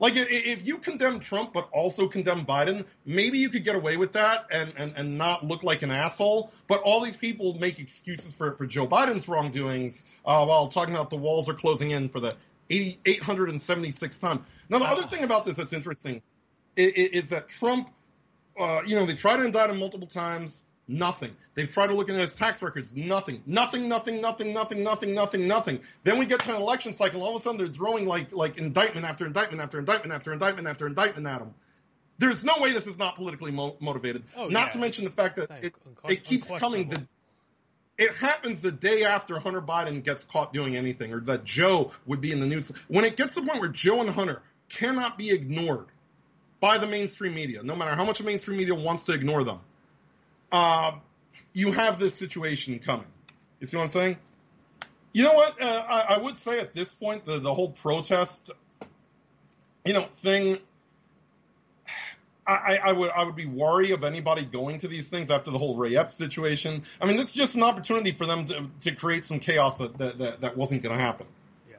Like 0.00 0.12
if 0.14 0.64
you 0.64 0.78
condemn 0.78 1.18
Trump 1.18 1.52
but 1.52 1.68
also 1.72 2.06
condemn 2.06 2.46
Biden, 2.46 2.84
maybe 3.04 3.38
you 3.38 3.48
could 3.48 3.64
get 3.64 3.74
away 3.74 3.96
with 3.96 4.12
that 4.12 4.46
and, 4.52 4.72
and, 4.76 4.92
and 4.96 5.18
not 5.18 5.44
look 5.44 5.64
like 5.64 5.82
an 5.82 5.90
asshole. 5.90 6.52
But 6.68 6.82
all 6.82 7.00
these 7.00 7.16
people 7.16 7.54
make 7.54 7.80
excuses 7.80 8.32
for 8.32 8.54
for 8.54 8.64
Joe 8.64 8.86
Biden's 8.86 9.28
wrongdoings 9.28 10.04
uh, 10.24 10.44
while 10.44 10.68
talking 10.68 10.94
about 10.94 11.10
the 11.10 11.16
walls 11.16 11.48
are 11.48 11.54
closing 11.54 11.90
in 11.90 12.10
for 12.10 12.20
the 12.20 12.36
80, 12.70 13.00
876 13.04 14.18
times. 14.18 14.40
Now, 14.68 14.78
the 14.78 14.84
wow. 14.84 14.92
other 14.92 15.06
thing 15.06 15.24
about 15.24 15.46
this 15.46 15.56
that's 15.56 15.72
interesting 15.72 16.22
is, 16.76 16.92
is 16.92 17.28
that 17.30 17.48
Trump, 17.48 17.90
uh, 18.58 18.82
you 18.86 18.96
know, 18.96 19.06
they 19.06 19.14
tried 19.14 19.38
to 19.38 19.44
indict 19.44 19.70
him 19.70 19.78
multiple 19.78 20.08
times, 20.08 20.64
nothing. 20.86 21.34
They've 21.54 21.70
tried 21.70 21.88
to 21.88 21.94
look 21.94 22.08
into 22.08 22.20
his 22.20 22.34
tax 22.34 22.62
records, 22.62 22.96
nothing. 22.96 23.42
Nothing, 23.46 23.88
nothing, 23.88 24.20
nothing, 24.20 24.52
nothing, 24.52 24.82
nothing, 24.82 25.14
nothing, 25.14 25.46
nothing. 25.46 25.80
Then 26.04 26.18
we 26.18 26.26
get 26.26 26.40
to 26.40 26.54
an 26.54 26.60
election 26.60 26.92
cycle, 26.92 27.22
all 27.22 27.30
of 27.30 27.36
a 27.36 27.38
sudden 27.38 27.58
they're 27.58 27.68
throwing 27.68 28.06
like, 28.06 28.32
like 28.32 28.58
indictment 28.58 29.06
after 29.06 29.26
indictment 29.26 29.62
after 29.62 29.78
indictment 29.78 30.12
after 30.12 30.32
indictment 30.32 30.68
after 30.68 30.86
indictment 30.86 31.26
at 31.26 31.40
him. 31.40 31.54
There's 32.18 32.42
no 32.42 32.54
way 32.58 32.72
this 32.72 32.88
is 32.88 32.98
not 32.98 33.14
politically 33.14 33.52
mo- 33.52 33.76
motivated. 33.78 34.24
Oh, 34.36 34.48
not 34.48 34.66
yeah. 34.66 34.70
to 34.70 34.78
mention 34.78 35.04
the 35.04 35.10
fact 35.10 35.36
that 35.36 35.50
it's 35.62 35.78
it, 36.04 36.12
it 36.12 36.24
keeps 36.24 36.50
coming. 36.50 36.88
The, 36.88 37.06
it 37.98 38.14
happens 38.14 38.62
the 38.62 38.70
day 38.70 39.04
after 39.04 39.38
Hunter 39.40 39.60
Biden 39.60 40.04
gets 40.04 40.22
caught 40.22 40.52
doing 40.52 40.76
anything, 40.76 41.12
or 41.12 41.20
that 41.22 41.44
Joe 41.44 41.92
would 42.06 42.20
be 42.20 42.30
in 42.30 42.38
the 42.38 42.46
news. 42.46 42.68
When 42.86 43.04
it 43.04 43.16
gets 43.16 43.34
to 43.34 43.40
the 43.40 43.46
point 43.46 43.60
where 43.60 43.68
Joe 43.68 44.00
and 44.00 44.10
Hunter 44.10 44.40
cannot 44.68 45.18
be 45.18 45.30
ignored 45.30 45.86
by 46.60 46.78
the 46.78 46.86
mainstream 46.86 47.34
media, 47.34 47.62
no 47.62 47.74
matter 47.74 47.94
how 47.96 48.04
much 48.04 48.18
the 48.18 48.24
mainstream 48.24 48.56
media 48.58 48.74
wants 48.74 49.04
to 49.06 49.12
ignore 49.12 49.42
them, 49.42 49.58
uh, 50.52 50.92
you 51.52 51.72
have 51.72 51.98
this 51.98 52.14
situation 52.14 52.78
coming. 52.78 53.06
You 53.58 53.66
see 53.66 53.76
what 53.76 53.82
I'm 53.82 53.88
saying? 53.88 54.16
You 55.12 55.24
know 55.24 55.34
what? 55.34 55.60
Uh, 55.60 55.84
I, 55.88 56.14
I 56.14 56.18
would 56.18 56.36
say 56.36 56.60
at 56.60 56.74
this 56.74 56.94
point, 56.94 57.24
the, 57.24 57.40
the 57.40 57.52
whole 57.52 57.72
protest, 57.72 58.50
you 59.84 59.92
know, 59.92 60.06
thing. 60.18 60.58
I, 62.48 62.80
I 62.82 62.92
would 62.92 63.10
I 63.10 63.24
would 63.24 63.36
be 63.36 63.46
wary 63.46 63.92
of 63.92 64.04
anybody 64.04 64.44
going 64.44 64.78
to 64.80 64.88
these 64.88 65.10
things 65.10 65.30
after 65.30 65.50
the 65.50 65.58
whole 65.58 65.76
Ray 65.76 65.96
Epps 65.96 66.14
situation. 66.14 66.82
I 67.00 67.06
mean, 67.06 67.16
this 67.16 67.28
is 67.28 67.34
just 67.34 67.54
an 67.54 67.62
opportunity 67.62 68.10
for 68.12 68.24
them 68.24 68.46
to, 68.46 68.66
to 68.82 68.92
create 68.92 69.26
some 69.26 69.38
chaos 69.38 69.78
that 69.78 69.98
that, 69.98 70.18
that, 70.18 70.40
that 70.40 70.56
wasn't 70.56 70.82
going 70.82 70.96
to 70.96 71.02
happen. 71.02 71.26
Yeah. 71.70 71.76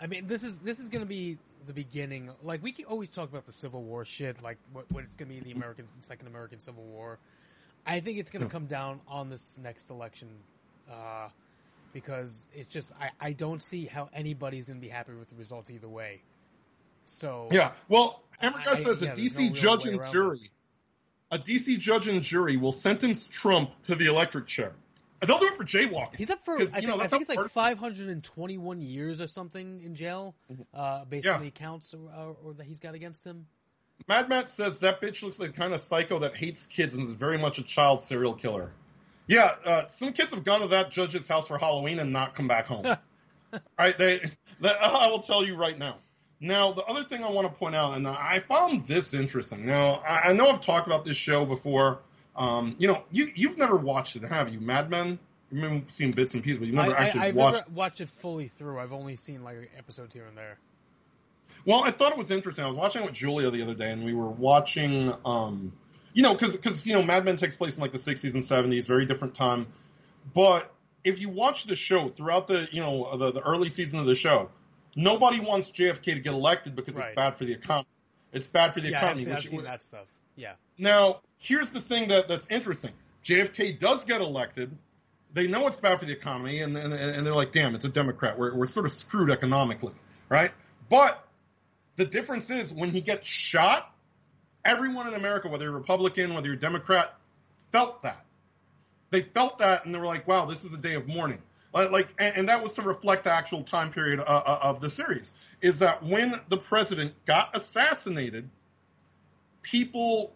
I 0.00 0.06
mean, 0.06 0.26
this 0.26 0.42
is 0.42 0.56
this 0.58 0.78
is 0.78 0.88
going 0.88 1.02
to 1.02 1.08
be 1.08 1.38
the 1.66 1.74
beginning. 1.74 2.30
Like 2.42 2.62
we 2.62 2.72
can 2.72 2.86
always 2.86 3.10
talk 3.10 3.28
about 3.28 3.44
the 3.44 3.52
Civil 3.52 3.82
War 3.82 4.04
shit, 4.04 4.42
like 4.42 4.56
what, 4.72 4.90
what 4.90 5.04
it's 5.04 5.14
going 5.14 5.28
to 5.28 5.34
be 5.34 5.40
the 5.40 5.52
American 5.52 5.86
Second 6.00 6.28
American 6.28 6.60
Civil 6.60 6.84
War. 6.84 7.18
I 7.86 8.00
think 8.00 8.18
it's 8.18 8.30
going 8.30 8.42
to 8.42 8.48
come 8.48 8.64
down 8.64 9.00
on 9.06 9.28
this 9.28 9.58
next 9.62 9.90
election 9.90 10.28
uh, 10.90 11.28
because 11.92 12.46
it's 12.54 12.72
just 12.72 12.92
I, 12.98 13.10
I 13.20 13.32
don't 13.32 13.62
see 13.62 13.84
how 13.84 14.08
anybody's 14.14 14.64
going 14.64 14.78
to 14.78 14.80
be 14.80 14.88
happy 14.88 15.12
with 15.12 15.28
the 15.28 15.36
results 15.36 15.70
either 15.70 15.88
way. 15.88 16.22
So 17.04 17.48
Yeah. 17.50 17.72
Well, 17.88 18.22
Hammer 18.38 18.58
I- 18.60 18.64
Guy 18.64 18.74
says 18.82 19.02
yeah, 19.02 19.12
a 19.12 19.16
DC 19.16 19.48
no 19.48 19.54
judge 19.54 19.86
and 19.86 20.00
around 20.00 20.12
jury, 20.12 20.50
a 21.30 21.38
DC 21.38 21.78
judge 21.78 22.08
and 22.08 22.22
jury 22.22 22.56
will 22.56 22.72
sentence 22.72 23.26
Trump 23.26 23.70
to 23.84 23.94
the 23.94 24.06
electric 24.06 24.46
chair. 24.46 24.72
And 25.20 25.30
they'll 25.30 25.38
do 25.38 25.46
it 25.46 25.54
for 25.56 25.64
jaywalking. 25.64 26.16
He's 26.16 26.28
up 26.28 26.44
for 26.44 26.56
I 26.56 26.58
'Cause, 26.58 26.74
you 26.74 26.82
think, 26.82 26.86
know, 26.98 27.02
I 27.02 27.06
think 27.06 27.22
it's 27.22 27.34
like 27.34 27.48
521 27.48 28.80
years 28.82 29.20
or 29.20 29.26
something 29.26 29.80
in 29.82 29.94
jail, 29.94 30.34
uh, 30.74 31.04
based 31.06 31.24
Yeah. 31.24 31.36
on 31.36 31.40
the 31.42 31.48
accounts 31.48 31.94
or, 31.94 32.10
or, 32.10 32.36
or 32.44 32.54
that 32.54 32.66
he's 32.66 32.78
got 32.78 32.94
against 32.94 33.24
him. 33.24 33.46
Mad 34.08 34.28
Matt 34.28 34.48
says 34.48 34.80
that 34.80 35.00
bitch 35.00 35.22
looks 35.22 35.38
like 35.38 35.52
the 35.52 35.56
kind 35.56 35.72
of 35.72 35.80
psycho 35.80 36.18
that 36.18 36.34
hates 36.36 36.66
kids 36.66 36.94
and 36.94 37.06
is 37.08 37.14
very 37.14 37.38
much 37.38 37.58
a 37.58 37.62
child 37.62 38.00
serial 38.00 38.34
killer. 38.34 38.72
Yeah, 39.26 39.54
uh, 39.64 39.88
some 39.88 40.12
kids 40.12 40.32
have 40.34 40.44
gone 40.44 40.60
to 40.60 40.66
that 40.68 40.90
judge's 40.90 41.26
house 41.26 41.48
for 41.48 41.56
Halloween 41.56 41.98
and 42.00 42.12
not 42.12 42.34
come 42.34 42.48
back 42.48 42.66
home. 42.66 42.84
right? 43.78 43.96
They, 43.96 44.20
that, 44.60 44.76
I 44.82 45.06
will 45.08 45.20
tell 45.20 45.42
you 45.44 45.56
right 45.56 45.78
now. 45.78 45.98
Now, 46.40 46.72
the 46.72 46.82
other 46.84 47.04
thing 47.04 47.24
I 47.24 47.30
want 47.30 47.50
to 47.50 47.58
point 47.58 47.74
out, 47.74 47.96
and 47.96 48.06
I 48.06 48.40
found 48.40 48.86
this 48.86 49.14
interesting. 49.14 49.64
Now, 49.64 50.02
I, 50.02 50.32
know 50.32 50.48
I've 50.48 50.60
talked 50.60 50.86
about 50.86 51.04
this 51.04 51.16
show 51.16 51.46
before. 51.46 52.00
Um, 52.36 52.74
you 52.78 52.88
know, 52.88 53.04
you 53.10 53.30
you've 53.34 53.56
never 53.56 53.76
watched 53.76 54.16
it, 54.16 54.24
have 54.24 54.52
you? 54.52 54.60
Mad 54.60 54.90
Men. 54.90 55.18
You've 55.52 55.88
seen 55.88 56.10
bits 56.10 56.34
and 56.34 56.42
pieces, 56.42 56.58
but 56.58 56.66
you've 56.66 56.74
never 56.74 56.96
I, 56.96 57.04
actually 57.04 57.20
I, 57.20 57.26
I've 57.26 57.36
watched. 57.36 57.68
never 57.68 57.78
watched 57.78 58.00
it 58.00 58.08
fully 58.08 58.48
through. 58.48 58.80
I've 58.80 58.92
only 58.92 59.14
seen 59.16 59.44
like 59.44 59.70
episodes 59.78 60.14
here 60.14 60.26
and 60.26 60.36
there. 60.36 60.58
Well, 61.64 61.82
I 61.82 61.92
thought 61.92 62.12
it 62.12 62.18
was 62.18 62.30
interesting. 62.30 62.64
I 62.64 62.68
was 62.68 62.76
watching 62.76 63.02
it 63.02 63.06
with 63.06 63.14
Julia 63.14 63.50
the 63.50 63.62
other 63.62 63.74
day, 63.74 63.90
and 63.90 64.04
we 64.04 64.12
were 64.12 64.28
watching, 64.28 65.14
um, 65.24 65.72
you 66.12 66.22
know, 66.22 66.34
because 66.34 66.54
because 66.56 66.86
you 66.86 66.94
know, 66.94 67.02
Mad 67.02 67.24
Men 67.24 67.36
takes 67.36 67.56
place 67.56 67.76
in 67.76 67.82
like 67.82 67.92
the 67.92 67.98
'60s 67.98 68.34
and 68.34 68.42
'70s, 68.42 68.86
very 68.86 69.06
different 69.06 69.34
time. 69.34 69.68
But 70.34 70.70
if 71.04 71.20
you 71.20 71.28
watch 71.28 71.64
the 71.64 71.76
show 71.76 72.08
throughout 72.08 72.48
the 72.48 72.68
you 72.70 72.80
know 72.80 73.16
the, 73.16 73.32
the 73.32 73.40
early 73.40 73.68
season 73.68 74.00
of 74.00 74.06
the 74.06 74.14
show, 74.14 74.50
nobody 74.96 75.40
wants 75.40 75.70
JFK 75.70 76.14
to 76.14 76.20
get 76.20 76.34
elected 76.34 76.74
because 76.76 76.94
Right. 76.96 77.08
it's 77.08 77.16
bad 77.16 77.34
for 77.36 77.44
the 77.44 77.52
economy. 77.52 77.86
It's 78.32 78.46
bad 78.46 78.74
for 78.74 78.80
the 78.80 78.90
Yeah, 78.90 78.98
I've 78.98 79.02
economy. 79.18 79.24
seen, 79.24 79.34
I've 79.34 79.42
seen 79.42 79.62
that 79.62 79.82
stuff. 79.82 80.06
Yeah, 80.36 80.54
now, 80.78 81.20
here's 81.38 81.70
the 81.72 81.80
thing 81.80 82.08
that, 82.08 82.26
that's 82.28 82.46
interesting. 82.50 82.92
JFK 83.24 83.78
does 83.78 84.04
get 84.04 84.20
elected. 84.20 84.76
They 85.32 85.46
know 85.46 85.66
it's 85.68 85.76
bad 85.76 85.98
for 86.00 86.04
the 86.06 86.12
economy, 86.12 86.60
and, 86.60 86.76
and, 86.76 86.92
and 86.92 87.24
they're 87.26 87.34
like, 87.34 87.52
damn, 87.52 87.74
it's 87.74 87.84
a 87.84 87.88
Democrat. 87.88 88.38
We're, 88.38 88.54
we're 88.56 88.66
sort 88.66 88.86
of 88.86 88.92
screwed 88.92 89.30
economically, 89.30 89.94
right? 90.28 90.50
But 90.88 91.24
the 91.96 92.04
difference 92.04 92.50
is 92.50 92.72
when 92.72 92.90
he 92.90 93.00
gets 93.00 93.28
shot, 93.28 93.92
everyone 94.64 95.06
in 95.06 95.14
America, 95.14 95.48
whether 95.48 95.64
you're 95.66 95.72
Republican, 95.74 96.34
whether 96.34 96.48
you're 96.48 96.56
Democrat, 96.56 97.14
felt 97.70 98.02
that. 98.02 98.24
They 99.10 99.22
felt 99.22 99.58
that, 99.58 99.84
and 99.86 99.94
they 99.94 99.98
were 99.98 100.06
like, 100.06 100.26
wow, 100.26 100.44
this 100.46 100.64
is 100.64 100.74
a 100.74 100.78
day 100.78 100.94
of 100.94 101.06
mourning. 101.06 101.40
Like, 101.74 101.90
like 101.90 102.08
and, 102.18 102.36
and 102.36 102.48
that 102.48 102.62
was 102.62 102.74
to 102.74 102.82
reflect 102.82 103.24
the 103.24 103.32
actual 103.32 103.64
time 103.64 103.92
period 103.92 104.20
uh, 104.20 104.22
uh, 104.22 104.58
of 104.62 104.80
the 104.80 104.88
series. 104.88 105.34
Is 105.60 105.80
that 105.80 106.04
when 106.04 106.40
the 106.48 106.56
president 106.56 107.12
got 107.26 107.56
assassinated, 107.56 108.48
people 109.62 110.32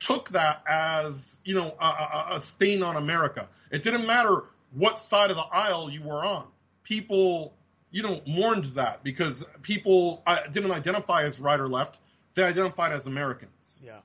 took 0.00 0.30
that 0.30 0.62
as 0.68 1.38
you 1.44 1.54
know 1.54 1.74
a, 1.80 1.84
a, 1.84 2.26
a 2.32 2.40
stain 2.40 2.82
on 2.82 2.96
America. 2.96 3.48
It 3.70 3.84
didn't 3.84 4.06
matter 4.06 4.44
what 4.72 4.98
side 4.98 5.30
of 5.30 5.36
the 5.36 5.42
aisle 5.42 5.90
you 5.90 6.02
were 6.02 6.24
on. 6.24 6.46
People, 6.82 7.54
you 7.92 8.02
know, 8.02 8.20
mourned 8.26 8.64
that 8.74 9.04
because 9.04 9.44
people 9.62 10.22
uh, 10.26 10.46
didn't 10.48 10.72
identify 10.72 11.22
as 11.22 11.38
right 11.38 11.60
or 11.60 11.68
left; 11.68 12.00
they 12.34 12.42
identified 12.42 12.92
as 12.92 13.06
Americans. 13.06 13.80
yeah, 13.84 13.98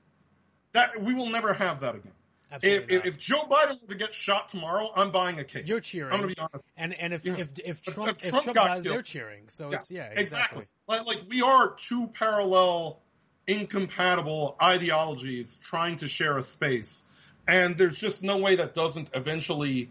That 0.74 1.02
we 1.02 1.16
will 1.16 1.30
never 1.30 1.54
have 1.54 1.80
that 1.80 1.96
again. 1.96 2.14
If, 2.62 2.90
if, 2.90 3.06
if 3.06 3.18
Joe 3.18 3.44
Biden 3.50 3.82
were 3.82 3.88
to 3.88 3.96
get 3.96 4.14
shot 4.14 4.50
tomorrow, 4.50 4.90
I'm 4.96 5.12
buying 5.12 5.40
a 5.40 5.44
cake. 5.44 5.68
You're 5.68 5.80
cheering, 5.82 6.14
I'm 6.14 6.20
going 6.22 6.30
to 6.30 6.36
be 6.36 6.42
honest. 6.42 6.70
and 6.78 6.94
and 6.94 7.14
if 7.14 7.26
Yeah. 7.26 7.36
if 7.38 7.52
if 7.60 7.82
Trump 7.82 8.10
if 8.12 8.30
Trump 8.30 8.44
Trump, 8.44 8.56
dies, 8.56 8.84
killed- 8.84 8.96
they're 8.96 9.02
cheering. 9.02 9.44
So 9.50 9.70
Yeah, 9.72 9.78
it's 9.78 9.92
yeah, 9.92 10.04
exactly. 10.12 10.22
exactly. 10.22 10.66
Like, 10.88 11.06
like 11.06 11.20
we 11.30 11.42
are 11.42 11.76
two 11.76 12.08
parallel, 12.08 13.02
incompatible 13.48 14.56
ideologies 14.62 15.58
trying 15.58 15.98
to 15.98 16.08
share 16.08 16.38
a 16.38 16.44
space, 16.44 17.04
and 17.48 17.78
there's 17.78 17.98
just 17.98 18.24
no 18.24 18.38
way 18.38 18.56
that 18.58 18.74
doesn't 18.74 19.10
eventually 19.14 19.90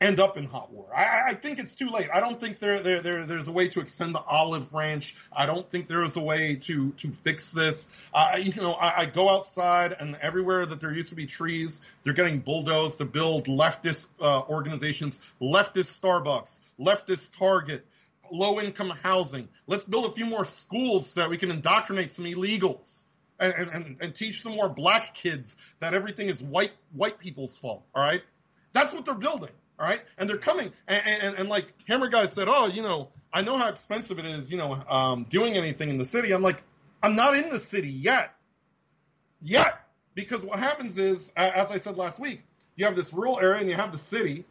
end 0.00 0.20
up 0.20 0.36
in 0.36 0.44
hot 0.44 0.72
war. 0.72 0.86
I, 0.94 1.30
I 1.30 1.34
think 1.34 1.58
it's 1.58 1.74
too 1.74 1.88
late. 1.88 2.08
I 2.12 2.20
don't 2.20 2.40
think 2.40 2.58
there, 2.58 2.80
there, 2.80 3.00
there 3.00 3.26
there's 3.26 3.48
a 3.48 3.52
way 3.52 3.68
to 3.68 3.80
extend 3.80 4.14
the 4.14 4.20
olive 4.20 4.70
branch. 4.70 5.14
I 5.32 5.46
don't 5.46 5.68
think 5.68 5.88
there 5.88 6.04
is 6.04 6.16
a 6.16 6.20
way 6.20 6.56
to 6.56 6.90
to 6.92 7.08
fix 7.10 7.52
this. 7.52 7.88
Uh, 8.12 8.38
you 8.40 8.52
know, 8.60 8.74
I, 8.74 9.02
I 9.02 9.06
go 9.06 9.28
outside 9.28 9.94
and 9.98 10.16
everywhere 10.20 10.66
that 10.66 10.80
there 10.80 10.92
used 10.92 11.10
to 11.10 11.14
be 11.14 11.26
trees, 11.26 11.80
they're 12.02 12.12
getting 12.12 12.40
bulldozed 12.40 12.98
to 12.98 13.04
build 13.04 13.46
leftist 13.46 14.06
uh, 14.20 14.42
organizations, 14.48 15.20
leftist 15.40 16.00
Starbucks, 16.00 16.60
leftist 16.78 17.36
Target, 17.38 17.86
low 18.30 18.60
income 18.60 18.90
housing. 18.90 19.48
Let's 19.66 19.84
build 19.84 20.06
a 20.06 20.10
few 20.10 20.26
more 20.26 20.44
schools 20.44 21.10
so 21.10 21.20
that 21.20 21.30
we 21.30 21.38
can 21.38 21.50
indoctrinate 21.50 22.10
some 22.10 22.24
illegals. 22.24 23.04
And, 23.36 23.68
and, 23.68 23.96
and 24.00 24.14
teach 24.14 24.42
some 24.42 24.52
more 24.52 24.68
black 24.68 25.12
kids 25.12 25.56
that 25.80 25.92
everything 25.92 26.28
is 26.28 26.40
white 26.40 26.70
white 26.92 27.18
people's 27.18 27.58
fault. 27.58 27.84
All 27.92 28.00
right, 28.02 28.22
that's 28.72 28.94
what 28.94 29.04
they're 29.04 29.16
building. 29.16 29.50
All 29.78 29.86
right, 29.86 30.00
and 30.18 30.28
they're 30.28 30.38
coming. 30.38 30.72
And, 30.86 31.02
and, 31.06 31.36
and 31.36 31.48
like 31.48 31.66
Hammer 31.88 32.08
guy 32.08 32.26
said, 32.26 32.48
oh, 32.48 32.66
you 32.66 32.82
know, 32.82 33.08
I 33.32 33.42
know 33.42 33.58
how 33.58 33.68
expensive 33.68 34.18
it 34.18 34.26
is, 34.26 34.52
you 34.52 34.58
know, 34.58 34.72
um, 34.88 35.26
doing 35.28 35.54
anything 35.56 35.90
in 35.90 35.98
the 35.98 36.04
city. 36.04 36.32
I'm 36.32 36.42
like, 36.42 36.62
I'm 37.02 37.16
not 37.16 37.34
in 37.34 37.48
the 37.48 37.58
city 37.58 37.90
yet, 37.90 38.34
yet, 39.40 39.74
because 40.14 40.44
what 40.44 40.60
happens 40.60 40.98
is, 40.98 41.32
as 41.36 41.70
I 41.70 41.78
said 41.78 41.96
last 41.96 42.20
week, 42.20 42.42
you 42.76 42.84
have 42.84 42.94
this 42.94 43.12
rural 43.12 43.40
area 43.40 43.60
and 43.60 43.68
you 43.68 43.74
have 43.74 43.90
the 43.90 43.98
city, 43.98 44.44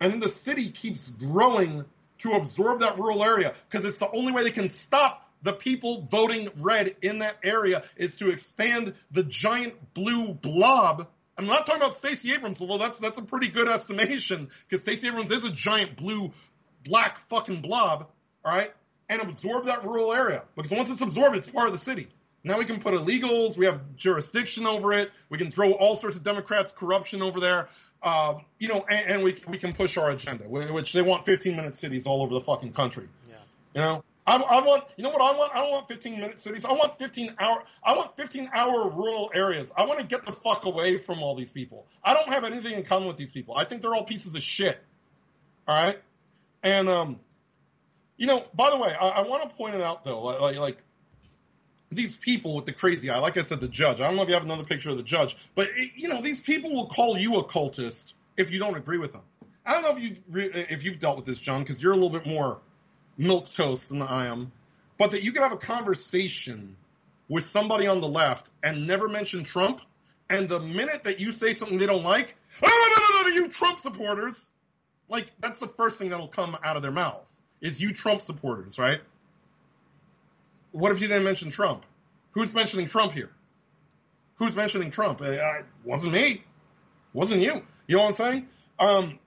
and 0.00 0.12
then 0.12 0.20
the 0.20 0.28
city 0.28 0.70
keeps 0.70 1.10
growing 1.10 1.84
to 2.18 2.32
absorb 2.32 2.80
that 2.80 2.98
rural 2.98 3.22
area 3.22 3.52
because 3.68 3.86
it's 3.86 3.98
the 3.98 4.10
only 4.10 4.32
way 4.32 4.42
they 4.42 4.50
can 4.50 4.68
stop 4.68 5.22
the 5.42 5.52
people 5.52 6.02
voting 6.02 6.48
red 6.56 6.96
in 7.02 7.18
that 7.18 7.36
area 7.44 7.84
is 7.96 8.16
to 8.16 8.30
expand 8.30 8.94
the 9.10 9.22
giant 9.22 9.94
blue 9.94 10.32
blob. 10.32 11.08
I'm 11.38 11.46
not 11.46 11.66
talking 11.66 11.82
about 11.82 11.94
Stacey 11.94 12.32
Abrams, 12.32 12.60
although 12.60 12.78
that's 12.78 12.98
that's 12.98 13.18
a 13.18 13.22
pretty 13.22 13.48
good 13.48 13.68
estimation 13.68 14.48
because 14.68 14.82
Stacey 14.82 15.08
Abrams 15.08 15.30
is 15.30 15.44
a 15.44 15.50
giant 15.50 15.96
blue 15.96 16.32
black 16.84 17.18
fucking 17.18 17.60
blob, 17.60 18.08
all 18.44 18.56
right, 18.56 18.72
and 19.08 19.20
absorb 19.20 19.66
that 19.66 19.84
rural 19.84 20.12
area 20.12 20.42
because 20.54 20.70
once 20.70 20.88
it's 20.88 21.00
absorbed, 21.00 21.36
it's 21.36 21.48
part 21.48 21.66
of 21.66 21.72
the 21.72 21.78
city. 21.78 22.08
Now 22.42 22.58
we 22.58 22.64
can 22.64 22.80
put 22.80 22.94
illegals, 22.94 23.58
we 23.58 23.66
have 23.66 23.96
jurisdiction 23.96 24.66
over 24.66 24.92
it, 24.92 25.10
we 25.28 25.36
can 25.36 25.50
throw 25.50 25.72
all 25.72 25.96
sorts 25.96 26.16
of 26.16 26.22
Democrats 26.22 26.72
corruption 26.72 27.20
over 27.20 27.40
there, 27.40 27.68
uh, 28.02 28.34
you 28.58 28.68
know, 28.68 28.84
and, 28.88 29.10
and 29.10 29.22
we 29.22 29.36
we 29.46 29.58
can 29.58 29.74
push 29.74 29.98
our 29.98 30.10
agenda, 30.10 30.44
which 30.48 30.92
they 30.92 31.02
want 31.02 31.24
15 31.24 31.56
minute 31.56 31.74
cities 31.74 32.06
all 32.06 32.22
over 32.22 32.32
the 32.32 32.40
fucking 32.40 32.72
country. 32.72 33.08
Yeah. 33.28 33.34
You 33.74 33.80
know, 33.80 34.04
I, 34.26 34.36
I 34.36 34.60
want, 34.62 34.84
you 34.96 35.04
know 35.04 35.10
what 35.10 35.22
I 35.22 35.36
want? 35.36 35.54
I 35.54 35.60
don't 35.60 35.70
want 35.70 35.88
15 35.88 36.18
minute 36.18 36.40
cities. 36.40 36.64
I 36.64 36.72
want 36.72 36.98
15 36.98 37.34
hour, 37.38 37.62
I 37.82 37.94
want 37.94 38.16
15 38.16 38.48
hour 38.52 38.90
rural 38.90 39.30
areas. 39.32 39.72
I 39.76 39.84
want 39.84 40.00
to 40.00 40.04
get 40.04 40.26
the 40.26 40.32
fuck 40.32 40.64
away 40.64 40.98
from 40.98 41.22
all 41.22 41.36
these 41.36 41.52
people. 41.52 41.86
I 42.02 42.14
don't 42.14 42.28
have 42.28 42.44
anything 42.44 42.74
in 42.74 42.82
common 42.82 43.06
with 43.06 43.16
these 43.16 43.32
people. 43.32 43.56
I 43.56 43.64
think 43.64 43.82
they're 43.82 43.94
all 43.94 44.04
pieces 44.04 44.34
of 44.34 44.42
shit. 44.42 44.78
All 45.68 45.80
right. 45.80 45.98
And, 46.62 46.88
um, 46.88 47.20
you 48.16 48.26
know, 48.26 48.44
by 48.52 48.70
the 48.70 48.78
way, 48.78 48.92
I, 48.98 49.08
I 49.08 49.20
want 49.22 49.48
to 49.48 49.56
point 49.56 49.76
it 49.76 49.80
out 49.80 50.04
though, 50.04 50.22
like, 50.22 50.56
like, 50.56 50.78
these 51.92 52.16
people 52.16 52.56
with 52.56 52.66
the 52.66 52.72
crazy 52.72 53.10
eye, 53.10 53.18
like 53.18 53.36
I 53.36 53.42
said, 53.42 53.60
the 53.60 53.68
judge. 53.68 54.00
I 54.00 54.04
don't 54.04 54.16
know 54.16 54.22
if 54.22 54.28
you 54.28 54.34
have 54.34 54.44
another 54.44 54.64
picture 54.64 54.90
of 54.90 54.96
the 54.96 55.04
judge, 55.04 55.36
but 55.54 55.68
it, 55.76 55.92
you 55.94 56.08
know, 56.08 56.20
these 56.20 56.40
people 56.40 56.74
will 56.74 56.88
call 56.88 57.16
you 57.16 57.36
a 57.36 57.44
cultist 57.44 58.12
if 58.36 58.50
you 58.50 58.58
don't 58.58 58.76
agree 58.76 58.98
with 58.98 59.12
them. 59.12 59.22
I 59.64 59.74
don't 59.74 59.82
know 59.82 59.96
if 59.96 60.00
you've 60.00 60.20
re- 60.28 60.50
if 60.52 60.84
you've 60.84 60.98
dealt 60.98 61.16
with 61.16 61.26
this, 61.26 61.38
John, 61.38 61.62
because 61.62 61.80
you're 61.80 61.92
a 61.92 61.96
little 61.96 62.10
bit 62.10 62.26
more 62.26 62.58
milk 63.16 63.50
toast 63.50 63.88
than 63.88 64.02
I 64.02 64.26
am, 64.26 64.52
but 64.98 65.12
that 65.12 65.22
you 65.22 65.32
can 65.32 65.42
have 65.42 65.52
a 65.52 65.56
conversation 65.56 66.76
with 67.28 67.44
somebody 67.44 67.86
on 67.86 68.00
the 68.00 68.08
left 68.08 68.50
and 68.62 68.86
never 68.86 69.08
mention 69.08 69.44
Trump, 69.44 69.80
and 70.28 70.48
the 70.48 70.60
minute 70.60 71.04
that 71.04 71.20
you 71.20 71.32
say 71.32 71.52
something 71.52 71.78
they 71.78 71.86
don't 71.86 72.04
like, 72.04 72.34
oh 72.62 72.66
no 72.66 73.16
no 73.16 73.22
no, 73.22 73.28
no 73.28 73.34
you 73.34 73.48
Trump 73.48 73.78
supporters, 73.78 74.48
like 75.08 75.30
that's 75.40 75.58
the 75.58 75.68
first 75.68 75.98
thing 75.98 76.10
that'll 76.10 76.28
come 76.28 76.56
out 76.62 76.76
of 76.76 76.82
their 76.82 76.92
mouth 76.92 77.34
is 77.60 77.80
you 77.80 77.92
Trump 77.92 78.20
supporters, 78.20 78.78
right? 78.78 79.00
What 80.72 80.92
if 80.92 81.00
you 81.00 81.08
didn't 81.08 81.24
mention 81.24 81.50
Trump? 81.50 81.84
Who's 82.32 82.54
mentioning 82.54 82.86
Trump 82.86 83.12
here? 83.12 83.30
Who's 84.36 84.54
mentioning 84.54 84.90
Trump? 84.90 85.22
It 85.22 85.40
wasn't 85.84 86.12
me. 86.12 86.44
Wasn't 87.14 87.40
you. 87.40 87.62
You 87.86 87.96
know 87.96 88.02
what 88.02 88.08
I'm 88.08 88.12
saying? 88.12 88.48
Um, 88.78 89.18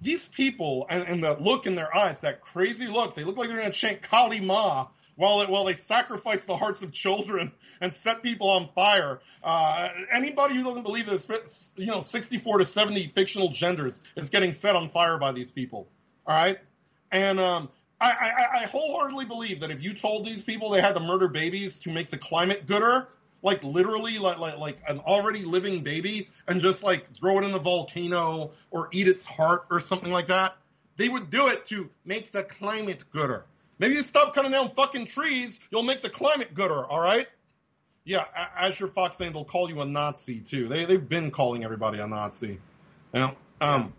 these 0.00 0.28
people 0.28 0.86
and, 0.88 1.02
and 1.04 1.22
the 1.22 1.36
look 1.38 1.66
in 1.66 1.74
their 1.74 1.94
eyes, 1.94 2.20
that 2.20 2.40
crazy 2.40 2.86
look, 2.86 3.14
they 3.14 3.24
look 3.24 3.36
like 3.36 3.48
they're 3.48 3.58
going 3.58 3.70
to 3.70 3.76
chant 3.76 4.02
Kali 4.02 4.40
Ma 4.40 4.88
while 5.16 5.44
while 5.46 5.64
they 5.64 5.74
sacrifice 5.74 6.44
the 6.44 6.56
hearts 6.56 6.82
of 6.82 6.92
children 6.92 7.52
and 7.80 7.92
set 7.92 8.22
people 8.22 8.48
on 8.50 8.66
fire. 8.66 9.20
Uh, 9.42 9.88
anybody 10.12 10.54
who 10.54 10.62
doesn't 10.62 10.84
believe 10.84 11.06
there's 11.06 11.74
you 11.76 11.86
know 11.86 12.00
64 12.00 12.58
to 12.58 12.64
70 12.64 13.08
fictional 13.08 13.48
genders 13.48 14.00
is 14.16 14.30
getting 14.30 14.52
set 14.52 14.76
on 14.76 14.88
fire 14.88 15.18
by 15.18 15.32
these 15.32 15.50
people. 15.50 15.88
All 16.26 16.36
right, 16.36 16.58
and 17.10 17.40
um, 17.40 17.68
I, 18.00 18.10
I, 18.10 18.62
I 18.62 18.66
wholeheartedly 18.66 19.24
believe 19.24 19.60
that 19.60 19.70
if 19.70 19.82
you 19.82 19.94
told 19.94 20.24
these 20.24 20.42
people 20.42 20.70
they 20.70 20.80
had 20.80 20.94
to 20.94 21.00
murder 21.00 21.28
babies 21.28 21.80
to 21.80 21.90
make 21.90 22.10
the 22.10 22.18
climate 22.18 22.66
gooder, 22.66 23.08
like 23.42 23.62
literally 23.62 24.18
like, 24.18 24.38
like 24.38 24.58
like 24.58 24.78
an 24.88 24.98
already 25.00 25.42
living 25.42 25.82
baby 25.82 26.28
and 26.46 26.60
just 26.60 26.82
like 26.82 27.10
throw 27.12 27.38
it 27.38 27.44
in 27.44 27.52
a 27.52 27.58
volcano 27.58 28.52
or 28.70 28.88
eat 28.92 29.08
its 29.08 29.24
heart 29.24 29.66
or 29.70 29.80
something 29.80 30.12
like 30.12 30.26
that 30.26 30.56
they 30.96 31.08
would 31.08 31.30
do 31.30 31.46
it 31.48 31.64
to 31.66 31.88
make 32.04 32.32
the 32.32 32.42
climate 32.42 33.04
gooder. 33.12 33.44
Maybe 33.78 33.94
you 33.94 34.02
stop 34.02 34.34
cutting 34.34 34.50
down 34.50 34.68
fucking 34.70 35.06
trees 35.06 35.60
you'll 35.70 35.84
make 35.84 36.02
the 36.02 36.10
climate 36.10 36.54
gooder 36.54 36.84
all 36.84 37.00
right? 37.00 37.26
Yeah 38.04 38.24
as 38.56 38.78
your 38.78 38.88
fox 38.88 39.16
saying 39.16 39.32
they'll 39.32 39.44
call 39.44 39.68
you 39.68 39.80
a 39.80 39.86
nazi 39.86 40.40
too. 40.40 40.68
They, 40.68 40.84
they've 40.84 41.08
been 41.08 41.30
calling 41.30 41.64
everybody 41.64 41.98
a 42.00 42.06
nazi. 42.06 42.58
You 43.12 43.20
know 43.20 43.34
um 43.60 43.92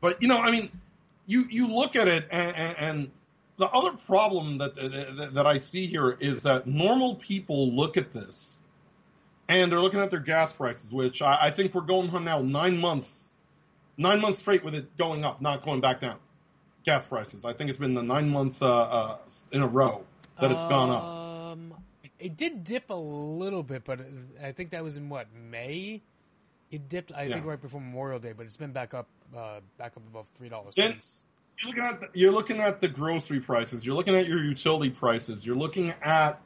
but 0.00 0.22
you 0.22 0.28
know 0.28 0.38
i 0.38 0.50
mean 0.50 0.70
you 1.26 1.46
you 1.50 1.66
look 1.68 1.96
at 1.96 2.08
it 2.08 2.28
and, 2.30 2.56
and, 2.56 2.78
and 2.78 3.10
the 3.58 3.66
other 3.66 3.96
problem 3.96 4.58
that, 4.58 4.74
that, 4.74 5.30
that 5.34 5.46
I 5.46 5.58
see 5.58 5.86
here 5.86 6.16
is 6.18 6.42
that 6.42 6.66
normal 6.66 7.14
people 7.14 7.72
look 7.72 7.96
at 7.96 8.12
this 8.12 8.60
and 9.48 9.70
they're 9.70 9.80
looking 9.80 10.00
at 10.00 10.10
their 10.10 10.20
gas 10.20 10.52
prices, 10.52 10.92
which 10.92 11.22
I, 11.22 11.38
I 11.42 11.50
think 11.50 11.74
we're 11.74 11.82
going 11.82 12.10
on 12.10 12.24
now 12.24 12.42
nine 12.42 12.78
months, 12.78 13.32
nine 13.96 14.20
months 14.20 14.38
straight 14.38 14.64
with 14.64 14.74
it 14.74 14.96
going 14.96 15.24
up, 15.24 15.40
not 15.40 15.64
going 15.64 15.80
back 15.80 16.00
down. 16.00 16.18
Gas 16.84 17.06
prices. 17.06 17.44
I 17.44 17.52
think 17.52 17.70
it's 17.70 17.78
been 17.78 17.94
the 17.94 18.02
nine 18.02 18.28
month 18.28 18.62
uh, 18.62 18.66
uh, 18.66 19.18
in 19.50 19.62
a 19.62 19.66
row 19.66 20.04
that 20.40 20.52
it's 20.52 20.62
gone 20.64 20.90
up. 20.90 21.02
Um, 21.04 21.74
it 22.18 22.36
did 22.36 22.62
dip 22.62 22.90
a 22.90 22.94
little 22.94 23.62
bit, 23.62 23.84
but 23.84 24.00
I 24.42 24.52
think 24.52 24.70
that 24.70 24.84
was 24.84 24.96
in 24.96 25.08
what 25.08 25.26
May. 25.50 26.02
It 26.70 26.88
dipped, 26.88 27.12
I 27.14 27.24
yeah. 27.24 27.34
think, 27.34 27.46
right 27.46 27.60
before 27.60 27.80
Memorial 27.80 28.18
Day, 28.18 28.32
but 28.36 28.46
it's 28.46 28.56
been 28.56 28.72
back 28.72 28.94
up, 28.94 29.08
uh, 29.36 29.60
back 29.78 29.92
up 29.96 30.02
above 30.08 30.28
three 30.34 30.48
dollars 30.48 30.74
you're 31.58 31.68
looking 31.68 31.84
at 31.84 32.00
the, 32.00 32.08
you're 32.12 32.32
looking 32.32 32.60
at 32.60 32.80
the 32.80 32.88
grocery 32.88 33.40
prices. 33.40 33.84
You're 33.84 33.94
looking 33.94 34.14
at 34.14 34.26
your 34.26 34.42
utility 34.42 34.90
prices. 34.90 35.46
You're 35.46 35.56
looking 35.56 35.94
at 36.02 36.40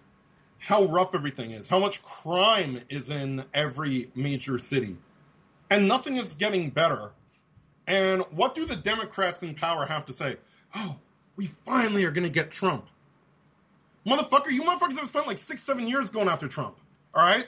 how 0.58 0.84
rough 0.84 1.14
everything 1.14 1.52
is, 1.52 1.68
how 1.68 1.78
much 1.78 2.02
crime 2.02 2.80
is 2.88 3.10
in 3.10 3.44
every 3.54 4.10
major 4.14 4.58
city, 4.58 4.96
and 5.70 5.88
nothing 5.88 6.16
is 6.16 6.34
getting 6.34 6.70
better. 6.70 7.12
And 7.86 8.22
what 8.30 8.54
do 8.54 8.66
the 8.66 8.76
Democrats 8.76 9.42
in 9.42 9.54
power 9.54 9.86
have 9.86 10.06
to 10.06 10.12
say? 10.12 10.36
Oh, 10.74 10.96
we 11.34 11.46
finally 11.46 12.04
are 12.04 12.10
going 12.10 12.24
to 12.24 12.30
get 12.30 12.50
Trump. 12.50 12.86
Motherfucker, 14.06 14.50
you 14.50 14.62
motherfuckers 14.62 14.98
have 14.98 15.08
spent 15.08 15.26
like 15.26 15.38
six, 15.38 15.62
seven 15.62 15.86
years 15.86 16.10
going 16.10 16.28
after 16.28 16.46
Trump. 16.46 16.76
All 17.14 17.24
right? 17.24 17.46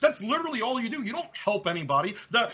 That's 0.00 0.22
literally 0.22 0.62
all 0.62 0.80
you 0.80 0.88
do. 0.88 1.02
You 1.02 1.12
don't 1.12 1.36
help 1.36 1.66
anybody. 1.66 2.14
The 2.30 2.52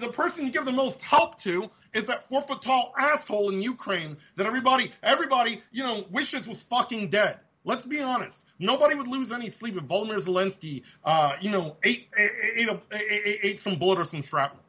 the 0.00 0.12
person 0.12 0.44
you 0.44 0.52
give 0.52 0.64
the 0.64 0.72
most 0.72 1.02
help 1.02 1.40
to 1.42 1.70
is 1.92 2.06
that 2.06 2.28
four 2.28 2.42
foot 2.42 2.62
tall 2.62 2.92
asshole 2.96 3.50
in 3.50 3.60
Ukraine 3.60 4.16
that 4.36 4.46
everybody 4.46 4.92
everybody 5.02 5.62
you 5.72 5.82
know 5.82 6.04
wishes 6.10 6.46
was 6.46 6.62
fucking 6.62 7.10
dead. 7.10 7.38
Let's 7.64 7.86
be 7.86 8.00
honest. 8.00 8.44
Nobody 8.58 8.94
would 8.94 9.08
lose 9.08 9.32
any 9.32 9.48
sleep 9.48 9.76
if 9.76 9.84
Volodymyr 9.84 10.18
Zelensky, 10.18 10.82
uh, 11.02 11.34
you 11.40 11.50
know, 11.50 11.76
ate, 11.82 12.08
ate, 12.16 12.68
ate, 12.92 13.38
ate, 13.42 13.58
some 13.58 13.78
bullet 13.78 13.98
or 13.98 14.04
some 14.04 14.20
shrapnel. 14.20 14.62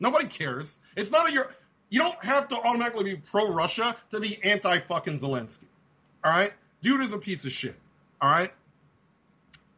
Nobody 0.00 0.26
cares. 0.26 0.80
It's 0.96 1.10
not 1.10 1.28
a 1.28 1.32
your. 1.32 1.54
You 1.90 2.00
don't 2.00 2.24
have 2.24 2.48
to 2.48 2.56
automatically 2.56 3.14
be 3.14 3.20
pro 3.20 3.52
Russia 3.52 3.94
to 4.10 4.20
be 4.20 4.42
anti 4.42 4.78
fucking 4.78 5.14
Zelensky. 5.14 5.66
All 6.24 6.32
right, 6.32 6.52
dude 6.80 7.02
is 7.02 7.12
a 7.12 7.18
piece 7.18 7.44
of 7.44 7.52
shit. 7.52 7.76
All 8.20 8.30
right, 8.30 8.50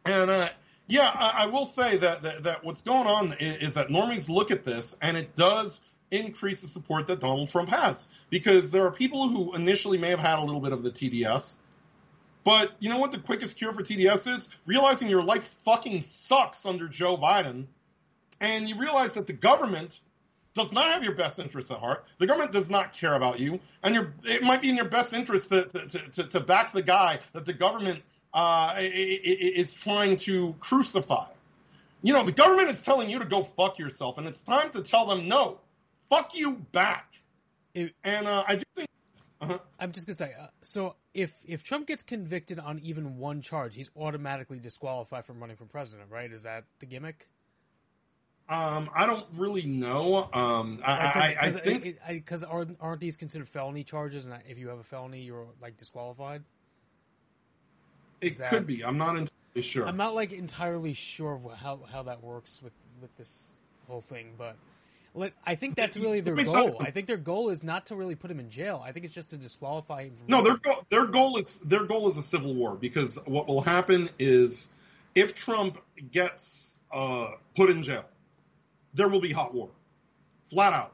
and 0.05 0.31
uh, 0.31 0.49
yeah, 0.87 1.09
I, 1.13 1.43
I 1.43 1.45
will 1.47 1.65
say 1.65 1.97
that, 1.97 2.21
that, 2.23 2.43
that 2.43 2.63
what's 2.63 2.81
going 2.81 3.07
on 3.07 3.33
is, 3.33 3.57
is, 3.57 3.73
that 3.73 3.87
normies 3.87 4.29
look 4.29 4.51
at 4.51 4.63
this 4.63 4.95
and 5.01 5.17
it 5.17 5.35
does 5.35 5.79
increase 6.11 6.61
the 6.61 6.67
support 6.67 7.07
that 7.07 7.19
Donald 7.19 7.49
Trump 7.49 7.69
has 7.69 8.07
because 8.29 8.71
there 8.71 8.85
are 8.85 8.91
people 8.91 9.27
who 9.27 9.55
initially 9.55 9.97
may 9.97 10.09
have 10.09 10.19
had 10.19 10.39
a 10.39 10.43
little 10.43 10.61
bit 10.61 10.73
of 10.73 10.83
the 10.83 10.91
TDS. 10.91 11.55
But 12.43 12.73
you 12.79 12.89
know 12.89 12.99
what 12.99 13.11
the 13.11 13.17
quickest 13.17 13.57
cure 13.57 13.73
for 13.73 13.81
TDS 13.81 14.31
is? 14.31 14.49
Realizing 14.67 15.09
your 15.09 15.23
life 15.23 15.47
fucking 15.63 16.03
sucks 16.03 16.65
under 16.65 16.87
Joe 16.87 17.17
Biden. 17.17 17.65
And 18.39 18.69
you 18.69 18.75
realize 18.75 19.15
that 19.15 19.25
the 19.25 19.33
government 19.33 19.99
does 20.53 20.71
not 20.71 20.85
have 20.85 21.03
your 21.03 21.15
best 21.15 21.39
interests 21.39 21.71
at 21.71 21.79
heart. 21.79 22.05
The 22.19 22.27
government 22.27 22.51
does 22.51 22.69
not 22.69 22.93
care 22.93 23.15
about 23.15 23.39
you. 23.39 23.59
And 23.83 24.09
it 24.23 24.43
might 24.43 24.61
be 24.61 24.69
in 24.69 24.75
your 24.75 24.89
best 24.89 25.13
interest 25.13 25.49
to, 25.49 25.65
to, 25.65 25.99
to, 26.11 26.23
to 26.23 26.39
back 26.39 26.71
the 26.71 26.83
guy 26.83 27.19
that 27.33 27.45
the 27.45 27.53
government 27.53 28.03
uh, 28.35 28.75
is 28.77 29.73
trying 29.73 30.17
to 30.17 30.53
crucify. 30.59 31.27
You 32.03 32.13
know, 32.13 32.23
the 32.23 32.33
government 32.33 32.69
is 32.69 32.81
telling 32.81 33.09
you 33.09 33.19
to 33.19 33.25
go 33.25 33.43
fuck 33.43 33.79
yourself, 33.79 34.17
and 34.19 34.27
it's 34.27 34.41
time 34.41 34.69
to 34.71 34.83
tell 34.83 35.07
them 35.07 35.27
no, 35.27 35.59
fuck 36.09 36.37
you 36.37 36.57
back. 36.71 37.13
It, 37.73 37.93
and 38.03 38.27
uh, 38.27 38.43
I 38.47 38.57
do 38.57 38.63
think. 38.75 38.89
Uh-huh. 39.41 39.59
I'm 39.79 39.91
just 39.91 40.05
gonna 40.05 40.15
say, 40.15 40.33
uh, 40.39 40.47
so 40.61 40.95
if 41.13 41.33
if 41.45 41.63
Trump 41.63 41.87
gets 41.87 42.03
convicted 42.03 42.59
on 42.59 42.79
even 42.79 43.17
one 43.17 43.41
charge, 43.41 43.75
he's 43.75 43.89
automatically 43.97 44.59
disqualified 44.59 45.25
from 45.25 45.39
running 45.39 45.55
for 45.55 45.65
president, 45.65 46.11
right? 46.11 46.31
Is 46.31 46.43
that 46.43 46.65
the 46.79 46.85
gimmick? 46.85 47.27
Um, 48.47 48.89
I 48.93 49.07
don't 49.07 49.25
really 49.35 49.65
know. 49.65 50.29
Um, 50.31 50.79
I, 50.85 50.91
I, 50.93 51.37
I 51.47 51.49
think 51.49 51.97
because 52.07 52.43
aren't, 52.43 52.77
aren't 52.79 53.01
these 53.01 53.17
considered 53.17 53.49
felony 53.49 53.83
charges, 53.83 54.25
and 54.25 54.35
if 54.47 54.59
you 54.59 54.67
have 54.67 54.77
a 54.77 54.83
felony, 54.83 55.21
you're 55.21 55.47
like 55.61 55.77
disqualified. 55.77 56.43
It 58.21 58.37
that, 58.37 58.49
could 58.49 58.67
be. 58.67 58.83
I'm 58.83 58.97
not 58.97 59.17
entirely 59.17 59.61
sure. 59.61 59.85
I'm 59.87 59.97
not 59.97 60.15
like 60.15 60.31
entirely 60.31 60.93
sure 60.93 61.41
how 61.61 61.79
how 61.91 62.03
that 62.03 62.23
works 62.23 62.61
with 62.63 62.73
with 63.01 63.15
this 63.17 63.47
whole 63.87 64.01
thing, 64.01 64.33
but 64.37 64.55
I 65.45 65.55
think 65.55 65.75
that's 65.75 65.95
really 65.95 66.19
their 66.19 66.35
goal. 66.35 66.71
I 66.81 66.91
think 66.91 67.07
their 67.07 67.17
goal 67.17 67.49
is 67.49 67.63
not 67.63 67.87
to 67.87 67.95
really 67.95 68.15
put 68.15 68.29
him 68.29 68.39
in 68.39 68.49
jail. 68.49 68.83
I 68.85 68.91
think 68.91 69.05
it's 69.05 69.13
just 69.13 69.29
to 69.29 69.37
disqualify 69.37 70.05
him. 70.05 70.13
no, 70.27 70.41
their 70.41 70.57
goal, 70.57 70.85
their 70.89 71.05
goal 71.05 71.37
is 71.37 71.59
their 71.59 71.85
goal 71.85 72.07
is 72.07 72.17
a 72.17 72.23
civil 72.23 72.53
war 72.53 72.75
because 72.75 73.17
what 73.25 73.47
will 73.47 73.61
happen 73.61 74.09
is 74.19 74.73
if 75.13 75.33
Trump 75.33 75.81
gets 76.11 76.77
uh, 76.91 77.31
put 77.55 77.69
in 77.69 77.83
jail, 77.83 78.05
there 78.93 79.07
will 79.07 79.21
be 79.21 79.31
hot 79.31 79.53
war, 79.53 79.69
flat 80.49 80.73
out. 80.73 80.93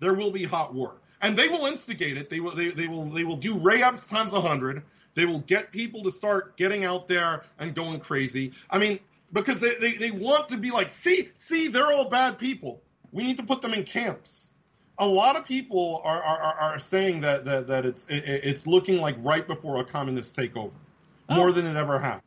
There 0.00 0.14
will 0.14 0.30
be 0.30 0.44
hot 0.44 0.74
war, 0.74 0.96
and 1.22 1.36
they 1.36 1.48
will 1.48 1.66
instigate 1.66 2.18
it. 2.18 2.28
They 2.28 2.40
will 2.40 2.54
they, 2.54 2.68
they 2.68 2.88
will 2.88 3.06
they 3.06 3.24
will 3.24 3.36
do 3.36 3.58
Ray 3.58 3.82
Epps 3.82 4.06
times 4.06 4.32
a 4.32 4.40
hundred. 4.40 4.82
They 5.14 5.24
will 5.24 5.40
get 5.40 5.72
people 5.72 6.02
to 6.04 6.10
start 6.10 6.56
getting 6.56 6.84
out 6.84 7.08
there 7.08 7.44
and 7.58 7.74
going 7.74 8.00
crazy. 8.00 8.52
I 8.68 8.78
mean, 8.78 8.98
because 9.32 9.60
they, 9.60 9.74
they, 9.76 9.92
they 9.92 10.10
want 10.10 10.50
to 10.50 10.56
be 10.56 10.70
like, 10.70 10.90
see, 10.90 11.28
see, 11.34 11.68
they're 11.68 11.92
all 11.92 12.08
bad 12.08 12.38
people. 12.38 12.82
We 13.12 13.24
need 13.24 13.36
to 13.38 13.42
put 13.44 13.62
them 13.62 13.74
in 13.74 13.84
camps. 13.84 14.52
A 14.98 15.06
lot 15.06 15.36
of 15.36 15.44
people 15.44 16.02
are, 16.04 16.22
are, 16.22 16.54
are 16.54 16.78
saying 16.78 17.22
that, 17.22 17.44
that, 17.46 17.66
that 17.68 17.86
it's, 17.86 18.04
it, 18.08 18.24
it's 18.24 18.66
looking 18.66 19.00
like 19.00 19.16
right 19.18 19.46
before 19.46 19.80
a 19.80 19.84
communist 19.84 20.36
takeover, 20.36 20.72
oh. 21.28 21.34
more 21.34 21.52
than 21.52 21.66
it 21.66 21.76
ever 21.76 21.98
has. 21.98 22.20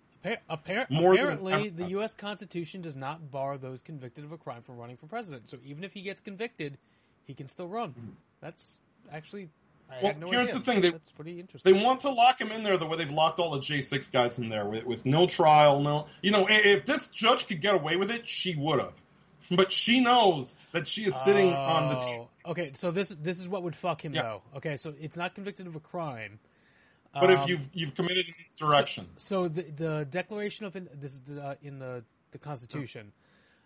Appar- 0.50 0.90
more 0.90 1.14
apparently, 1.14 1.70
the 1.70 1.90
U.S. 1.92 2.14
Constitution 2.14 2.82
does 2.82 2.98
not 2.98 3.32
bar 3.32 3.58
those 3.58 3.82
convicted 3.82 4.26
of 4.26 4.34
a 4.34 4.38
crime 4.38 4.62
from 4.62 4.76
running 4.76 4.98
for 4.98 5.06
president. 5.06 5.48
So 5.50 5.58
even 5.64 5.86
if 5.86 5.94
he 5.94 6.02
gets 6.02 6.20
convicted, 6.20 6.78
he 7.24 7.34
can 7.34 7.48
still 7.48 7.68
run. 7.68 7.92
Mm-hmm. 7.92 8.10
That's 8.42 8.80
actually 9.12 9.50
well, 10.02 10.16
no 10.20 10.28
here's 10.30 10.50
idea. 10.50 10.60
the 10.60 10.66
thing: 10.66 10.82
they 10.82 10.90
That's 10.92 11.12
pretty 11.12 11.40
interesting. 11.40 11.74
They 11.74 11.82
want 11.82 12.02
to 12.02 12.10
lock 12.10 12.40
him 12.40 12.52
in 12.52 12.64
there 12.64 12.78
the 12.78 12.86
way 12.86 12.98
they've 12.98 13.12
locked 13.12 13.40
all 13.40 13.52
the 13.52 13.60
J6 13.60 14.12
guys 14.12 14.38
in 14.38 14.50
there 14.50 14.66
with, 14.66 14.86
with 14.86 15.06
no 15.06 15.28
trial, 15.28 15.82
no. 15.82 16.08
You 16.22 16.32
know, 16.32 16.46
if 16.50 16.86
this 16.86 17.08
judge 17.08 17.48
could 17.48 17.62
get 17.62 17.76
away 17.76 17.96
with 17.96 18.12
it, 18.12 18.28
she 18.28 18.56
would 18.56 18.80
have. 18.80 18.94
But 19.50 19.72
she 19.72 20.02
knows 20.02 20.56
that 20.74 20.88
she 20.88 21.04
is 21.04 21.16
sitting 21.16 21.54
oh, 21.54 21.56
on 21.56 21.90
the. 21.90 21.96
T- 21.96 22.22
okay, 22.48 22.72
so 22.74 22.92
this 22.92 23.10
this 23.10 23.40
is 23.40 23.48
what 23.48 23.64
would 23.64 23.76
fuck 23.76 24.04
him 24.04 24.14
yeah. 24.14 24.24
though. 24.24 24.42
Okay, 24.58 24.78
so 24.78 24.94
it's 25.00 25.16
not 25.16 25.36
convicted 25.36 25.68
of 25.68 25.76
a 25.76 25.80
crime. 25.80 26.40
But 27.14 27.32
if 27.32 27.40
Um, 27.40 27.50
you've 27.50 27.70
you've 27.74 27.96
committed 27.96 28.28
an 28.28 28.34
insurrection, 28.52 29.08
So 29.18 29.48
the 29.48 29.64
the 29.64 30.08
Declaration 30.10 30.66
of 30.66 30.76
in, 30.76 30.90
this 30.94 31.14
is 31.14 31.22
the, 31.22 31.42
uh, 31.42 31.56
in 31.62 31.80
the 31.80 32.04
the 32.32 32.38
Constitution 32.38 33.14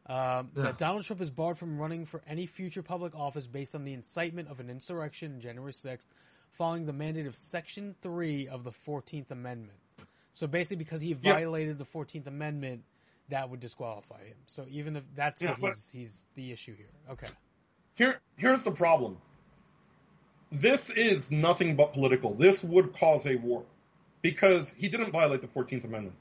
um, 0.08 0.50
Yeah. 0.56 0.64
that 0.64 0.78
Donald 0.78 1.04
Trump 1.06 1.22
is 1.22 1.30
barred 1.30 1.58
from 1.58 1.78
running 1.80 2.06
for 2.06 2.22
any 2.28 2.46
future 2.46 2.82
public 2.82 3.16
office 3.16 3.48
based 3.48 3.76
on 3.76 3.84
the 3.84 3.94
incitement 3.94 4.50
of 4.50 4.60
an 4.60 4.70
insurrection 4.70 5.34
on 5.36 5.40
January 5.42 5.74
sixth, 5.74 6.08
following 6.52 6.86
the 6.86 6.94
mandate 6.94 7.28
of 7.28 7.36
Section 7.38 7.96
three 8.02 8.48
of 8.48 8.64
the 8.64 8.72
Fourteenth 8.72 9.32
Amendment. 9.32 9.78
So 10.34 10.48
basically, 10.48 10.78
because 10.78 11.02
he 11.02 11.10
Yeah. 11.10 11.34
violated 11.34 11.78
the 11.78 11.86
Fourteenth 11.86 12.28
Amendment, 12.28 12.84
that 13.30 13.50
would 13.50 13.60
disqualify 13.60 14.26
him. 14.26 14.38
So 14.48 14.66
even 14.70 14.96
if 14.96 15.04
that's 15.16 15.42
Yeah, 15.42 15.56
what 15.60 15.74
he's 15.74 15.90
he's 15.92 16.26
the 16.36 16.52
issue 16.52 16.76
here. 16.76 16.90
Okay. 17.10 17.30
here 17.96 18.20
here's 18.38 18.64
the 18.64 18.72
problem. 18.72 19.18
This 20.52 20.90
is 20.90 21.32
nothing 21.32 21.76
but 21.78 21.94
political. 21.94 22.34
This 22.34 22.64
would 22.64 22.94
cause 22.94 23.26
a 23.26 23.36
war 23.38 23.64
because 24.22 24.74
he 24.74 24.90
didn't 24.90 25.12
violate 25.12 25.42
the 25.42 25.48
14th 25.48 25.86
Amendment. 25.86 26.16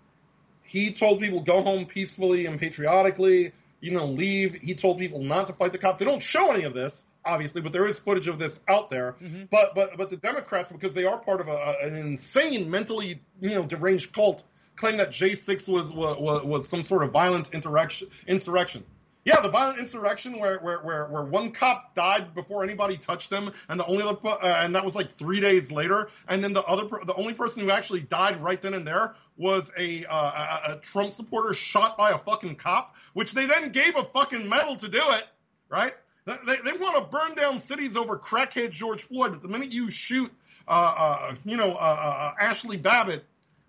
He 0.63 0.93
told 0.93 1.21
people 1.21 1.41
go 1.41 1.63
home 1.63 1.87
peacefully 1.87 2.47
and 2.47 2.61
patriotically, 2.61 3.53
you 3.81 3.93
know, 3.93 4.07
leave. 4.07 4.55
He 4.55 4.75
told 4.75 4.99
people 4.99 5.23
not 5.23 5.47
to 5.49 5.53
fight 5.53 5.73
the 5.73 5.79
cops. 5.79 5.99
They 5.99 6.05
don't 6.05 6.23
show 6.23 6.51
any 6.51 6.65
of 6.65 6.75
this, 6.75 7.07
obviously, 7.25 7.63
but 7.63 7.73
there 7.73 7.87
is 7.87 7.99
footage 7.99 8.29
of 8.29 8.39
this 8.39 8.63
out 8.69 8.91
there. 8.91 9.17
Mhm. 9.23 9.49
But 9.51 9.75
but 9.75 9.97
but 9.97 10.11
the 10.11 10.17
Democrats, 10.17 10.71
because 10.71 10.95
they 10.95 11.05
are 11.05 11.19
part 11.19 11.41
of 11.41 11.49
a, 11.49 11.77
an 11.83 11.95
insane, 11.95 12.71
mentally 12.71 13.21
you 13.41 13.51
know 13.51 13.65
deranged 13.65 14.13
cult, 14.13 14.43
claim 14.77 14.99
that 14.99 15.11
J6 15.11 15.69
was 15.69 15.93
was, 15.93 16.45
was 16.45 16.69
some 16.69 16.83
sort 16.83 17.03
of 17.03 17.13
violent 17.13 17.55
insurrection. 17.55 18.09
Insurrection. 18.27 18.85
Yeah, 19.23 19.41
the 19.43 19.51
violent 19.51 19.79
insurrection 19.79 20.39
where, 20.39 20.59
where, 20.61 20.79
where, 20.79 21.07
where 21.07 21.23
one 21.23 21.53
cop 21.53 21.95
died 21.95 22.35
before 22.35 22.65
anybody 22.65 22.97
touched 22.97 23.29
them, 23.29 23.53
and 23.69 23.79
the 23.79 23.85
only 23.85 24.03
other, 24.03 24.17
uh, 24.25 24.39
and 24.43 24.75
that 24.75 24.83
was 24.83 24.97
like 24.97 25.13
three 25.13 25.41
days 25.41 25.71
later, 25.71 26.09
and 26.27 26.43
then 26.43 26.55
the 26.55 26.65
other, 26.65 26.89
the 27.05 27.13
only 27.15 27.35
person 27.35 27.63
who 27.63 27.71
actually 27.71 28.01
died 28.01 28.39
right 28.39 28.61
then 28.63 28.73
and 28.73 28.87
there 28.87 29.15
was 29.41 29.73
a, 29.79 30.05
uh, 30.05 30.15
a, 30.15 30.73
a 30.73 30.77
Trump 30.81 31.13
supporter 31.13 31.55
shot 31.55 31.97
by 31.97 32.11
a 32.11 32.19
fucking 32.19 32.57
cop, 32.57 32.95
which 33.15 33.33
they 33.33 33.47
then 33.47 33.73
gave 33.73 33.97
a 33.97 34.05
fucking 34.05 34.49
medal 34.49 34.77
to 34.77 34.89
do 34.89 35.01
it, 35.01 35.25
right? 35.69 35.95
They, 36.27 36.57
they 36.65 36.77
want 36.77 36.97
to 36.97 37.11
burn 37.11 37.35
down 37.35 37.59
cities 37.59 37.97
over 37.97 38.19
crackhead 38.19 38.71
George 38.71 39.03
Floyd, 39.05 39.33
but 39.33 39.43
the 39.43 39.49
minute 39.49 39.73
you 39.73 39.91
shoot, 39.91 40.31
uh, 40.69 40.95
uh, 40.97 41.35
you 41.45 41.57
know, 41.57 41.73
uh, 41.73 41.75
uh, 41.75 42.35
Ashley 42.39 42.77
Babbitt, 42.77 43.25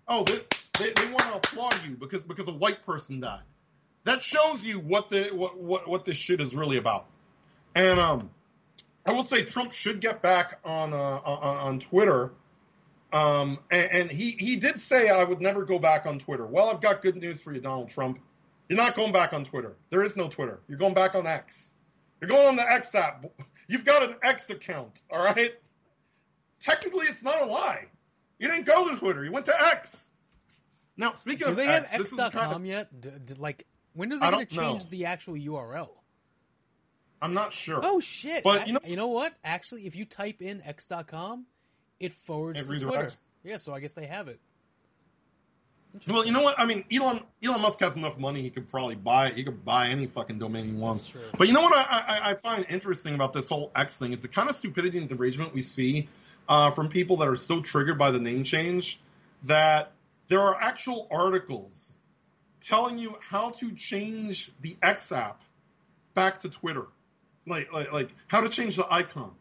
oh, 0.06 0.24
they, 0.24 0.40
they, 0.78 0.92
they 0.92 1.10
want 1.10 1.26
to 1.28 1.36
applaud 1.36 1.74
you 1.88 1.96
because 1.96 2.22
because 2.22 2.48
a 2.48 2.52
white 2.52 2.84
person 2.84 3.20
died 3.20 3.42
that 4.04 4.22
shows 4.22 4.64
you 4.64 4.78
what 4.78 5.08
the 5.08 5.30
what, 5.32 5.58
what 5.58 5.88
what 5.88 6.04
this 6.04 6.16
shit 6.16 6.40
is 6.40 6.54
really 6.54 6.76
about. 6.76 7.06
And 7.74 7.98
um, 7.98 8.30
I 9.06 9.12
will 9.12 9.22
say 9.22 9.44
Trump 9.44 9.72
should 9.72 10.00
get 10.00 10.22
back 10.22 10.58
on 10.64 10.92
uh, 10.92 10.96
on, 10.96 11.56
on 11.56 11.80
Twitter. 11.80 12.32
Um, 13.12 13.58
and, 13.70 13.90
and 13.92 14.10
he 14.10 14.30
he 14.32 14.56
did 14.56 14.80
say 14.80 15.10
I 15.10 15.22
would 15.24 15.40
never 15.40 15.64
go 15.64 15.78
back 15.78 16.06
on 16.06 16.18
Twitter. 16.18 16.46
Well, 16.46 16.70
I've 16.70 16.80
got 16.80 17.02
good 17.02 17.16
news 17.16 17.42
for 17.42 17.52
you, 17.52 17.60
Donald 17.60 17.90
Trump. 17.90 18.18
You're 18.68 18.78
not 18.78 18.96
going 18.96 19.12
back 19.12 19.32
on 19.34 19.44
Twitter. 19.44 19.76
There 19.90 20.02
is 20.02 20.16
no 20.16 20.28
Twitter. 20.28 20.60
You're 20.66 20.78
going 20.78 20.94
back 20.94 21.14
on 21.14 21.26
X. 21.26 21.72
You're 22.20 22.28
going 22.28 22.46
on 22.46 22.56
the 22.56 22.62
X 22.70 22.94
app. 22.94 23.24
You've 23.68 23.84
got 23.84 24.02
an 24.02 24.14
X 24.22 24.48
account. 24.50 25.02
All 25.10 25.22
right. 25.22 25.50
Technically, 26.60 27.06
it's 27.06 27.22
not 27.22 27.42
a 27.42 27.44
lie. 27.46 27.86
You 28.38 28.48
didn't 28.48 28.66
go 28.66 28.88
to 28.88 28.96
Twitter. 28.96 29.24
You 29.24 29.32
went 29.32 29.46
to 29.46 29.54
X. 29.72 30.12
Now, 30.96 31.12
speaking 31.14 31.46
Do 31.46 31.50
of 31.52 31.56
they 31.56 31.66
X, 31.66 31.90
this 31.90 32.10
is 32.12 32.16
the 32.16 32.24
X.com 32.26 32.42
kind 32.50 32.54
of, 32.56 32.66
yet? 32.66 33.00
D- 33.00 33.10
d- 33.24 33.34
like 33.38 33.66
when 33.94 34.12
are 34.12 34.18
they 34.20 34.30
going 34.30 34.46
to 34.46 34.54
change 34.56 34.84
know. 34.84 34.90
the 34.90 35.06
actual 35.06 35.34
URL? 35.34 35.88
I'm 37.20 37.34
not 37.34 37.52
sure. 37.52 37.80
Oh 37.82 38.00
shit! 38.00 38.42
But, 38.42 38.62
I- 38.62 38.78
you 38.86 38.96
know- 38.96 39.08
what? 39.08 39.34
Actually, 39.44 39.86
if 39.86 39.96
you 39.96 40.04
type 40.04 40.42
in 40.42 40.62
x.com, 40.62 41.46
it 42.02 42.12
forwards 42.12 42.58
It 42.58 42.66
to 42.66 42.80
Twitter. 42.80 43.10
Yeah, 43.44 43.56
so 43.56 43.72
I 43.72 43.80
guess 43.80 43.92
they 43.92 44.06
have 44.06 44.28
it. 44.28 44.40
Well, 46.08 46.24
you 46.24 46.32
know 46.32 46.40
what? 46.40 46.58
I 46.58 46.64
mean, 46.64 46.84
Elon 46.92 47.20
Elon 47.44 47.60
Musk 47.60 47.80
has 47.80 47.96
enough 47.96 48.18
money; 48.18 48.40
he 48.40 48.50
could 48.50 48.68
probably 48.68 48.94
buy. 48.94 49.28
He 49.28 49.44
could 49.44 49.64
buy 49.64 49.88
any 49.88 50.06
fucking 50.06 50.38
domain 50.38 50.64
he 50.64 50.72
wants. 50.72 51.12
But 51.36 51.48
you 51.48 51.54
know 51.54 51.60
what? 51.60 51.74
I, 51.74 52.04
I, 52.08 52.30
I 52.30 52.34
find 52.34 52.64
interesting 52.70 53.14
about 53.14 53.34
this 53.34 53.48
whole 53.48 53.70
X 53.76 53.98
thing 53.98 54.12
is 54.12 54.22
the 54.22 54.28
kind 54.28 54.48
of 54.48 54.56
stupidity 54.56 54.98
and 54.98 55.08
derangement 55.08 55.52
we 55.52 55.60
see 55.60 56.08
uh, 56.48 56.70
from 56.70 56.88
people 56.88 57.18
that 57.18 57.28
are 57.28 57.36
so 57.36 57.60
triggered 57.60 57.98
by 57.98 58.10
the 58.10 58.18
name 58.18 58.44
change 58.44 58.98
that 59.44 59.92
there 60.28 60.40
are 60.40 60.58
actual 60.58 61.08
articles 61.10 61.92
telling 62.62 62.96
you 62.96 63.16
how 63.20 63.50
to 63.50 63.72
change 63.72 64.50
the 64.62 64.76
X 64.82 65.12
app 65.12 65.42
back 66.14 66.40
to 66.40 66.48
Twitter, 66.48 66.86
like 67.46 67.70
like 67.70 67.92
like 67.92 68.08
how 68.28 68.40
to 68.40 68.48
change 68.48 68.76
the 68.76 68.86
icon. 68.90 69.32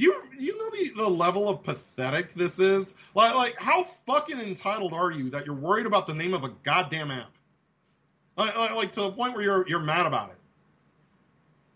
Do 0.00 0.06
you 0.06 0.14
you 0.38 0.56
know 0.56 0.70
the, 0.70 1.02
the 1.02 1.10
level 1.10 1.46
of 1.46 1.62
pathetic 1.62 2.32
this 2.32 2.58
is? 2.58 2.94
Like 3.14 3.34
like 3.34 3.60
how 3.60 3.84
fucking 3.84 4.40
entitled 4.40 4.94
are 4.94 5.10
you 5.10 5.28
that 5.30 5.44
you're 5.44 5.54
worried 5.54 5.84
about 5.84 6.06
the 6.06 6.14
name 6.14 6.32
of 6.32 6.42
a 6.42 6.48
goddamn 6.62 7.10
app? 7.10 7.30
Like, 8.34 8.56
like, 8.56 8.74
like 8.74 8.92
to 8.94 9.02
the 9.02 9.12
point 9.12 9.34
where 9.34 9.42
you're 9.42 9.68
you're 9.68 9.80
mad 9.80 10.06
about 10.06 10.30
it. 10.30 10.38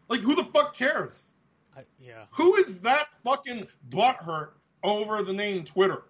Like 0.08 0.20
who 0.20 0.34
the 0.36 0.42
fuck 0.42 0.74
cares? 0.74 1.32
I, 1.76 1.82
yeah. 2.00 2.24
Who 2.30 2.54
is 2.54 2.80
that 2.80 3.08
fucking 3.24 3.68
butthurt 3.90 4.52
over 4.82 5.22
the 5.22 5.34
name 5.34 5.64
Twitter? 5.64 6.02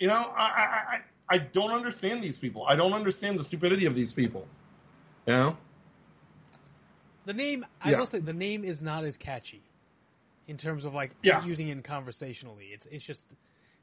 You 0.00 0.08
know, 0.08 0.32
I 0.34 0.42
I, 0.42 0.96
I 0.96 1.36
I 1.36 1.38
don't 1.38 1.70
understand 1.70 2.20
these 2.20 2.40
people. 2.40 2.64
I 2.66 2.74
don't 2.74 2.94
understand 2.94 3.38
the 3.38 3.44
stupidity 3.44 3.86
of 3.86 3.94
these 3.94 4.12
people. 4.12 4.44
You 5.24 5.34
know? 5.34 5.56
The 7.26 7.34
name, 7.34 7.64
I 7.80 7.92
Yeah. 7.92 7.98
will 7.98 8.06
say, 8.06 8.18
the 8.18 8.32
name 8.32 8.64
is 8.64 8.82
not 8.82 9.04
as 9.04 9.16
catchy 9.16 9.62
in 10.48 10.56
terms 10.56 10.84
of 10.84 10.94
like 10.94 11.12
Yeah. 11.22 11.44
using 11.44 11.68
it 11.68 11.84
conversationally. 11.84 12.66
It's 12.72 12.86
it's 12.86 13.04
just 13.04 13.26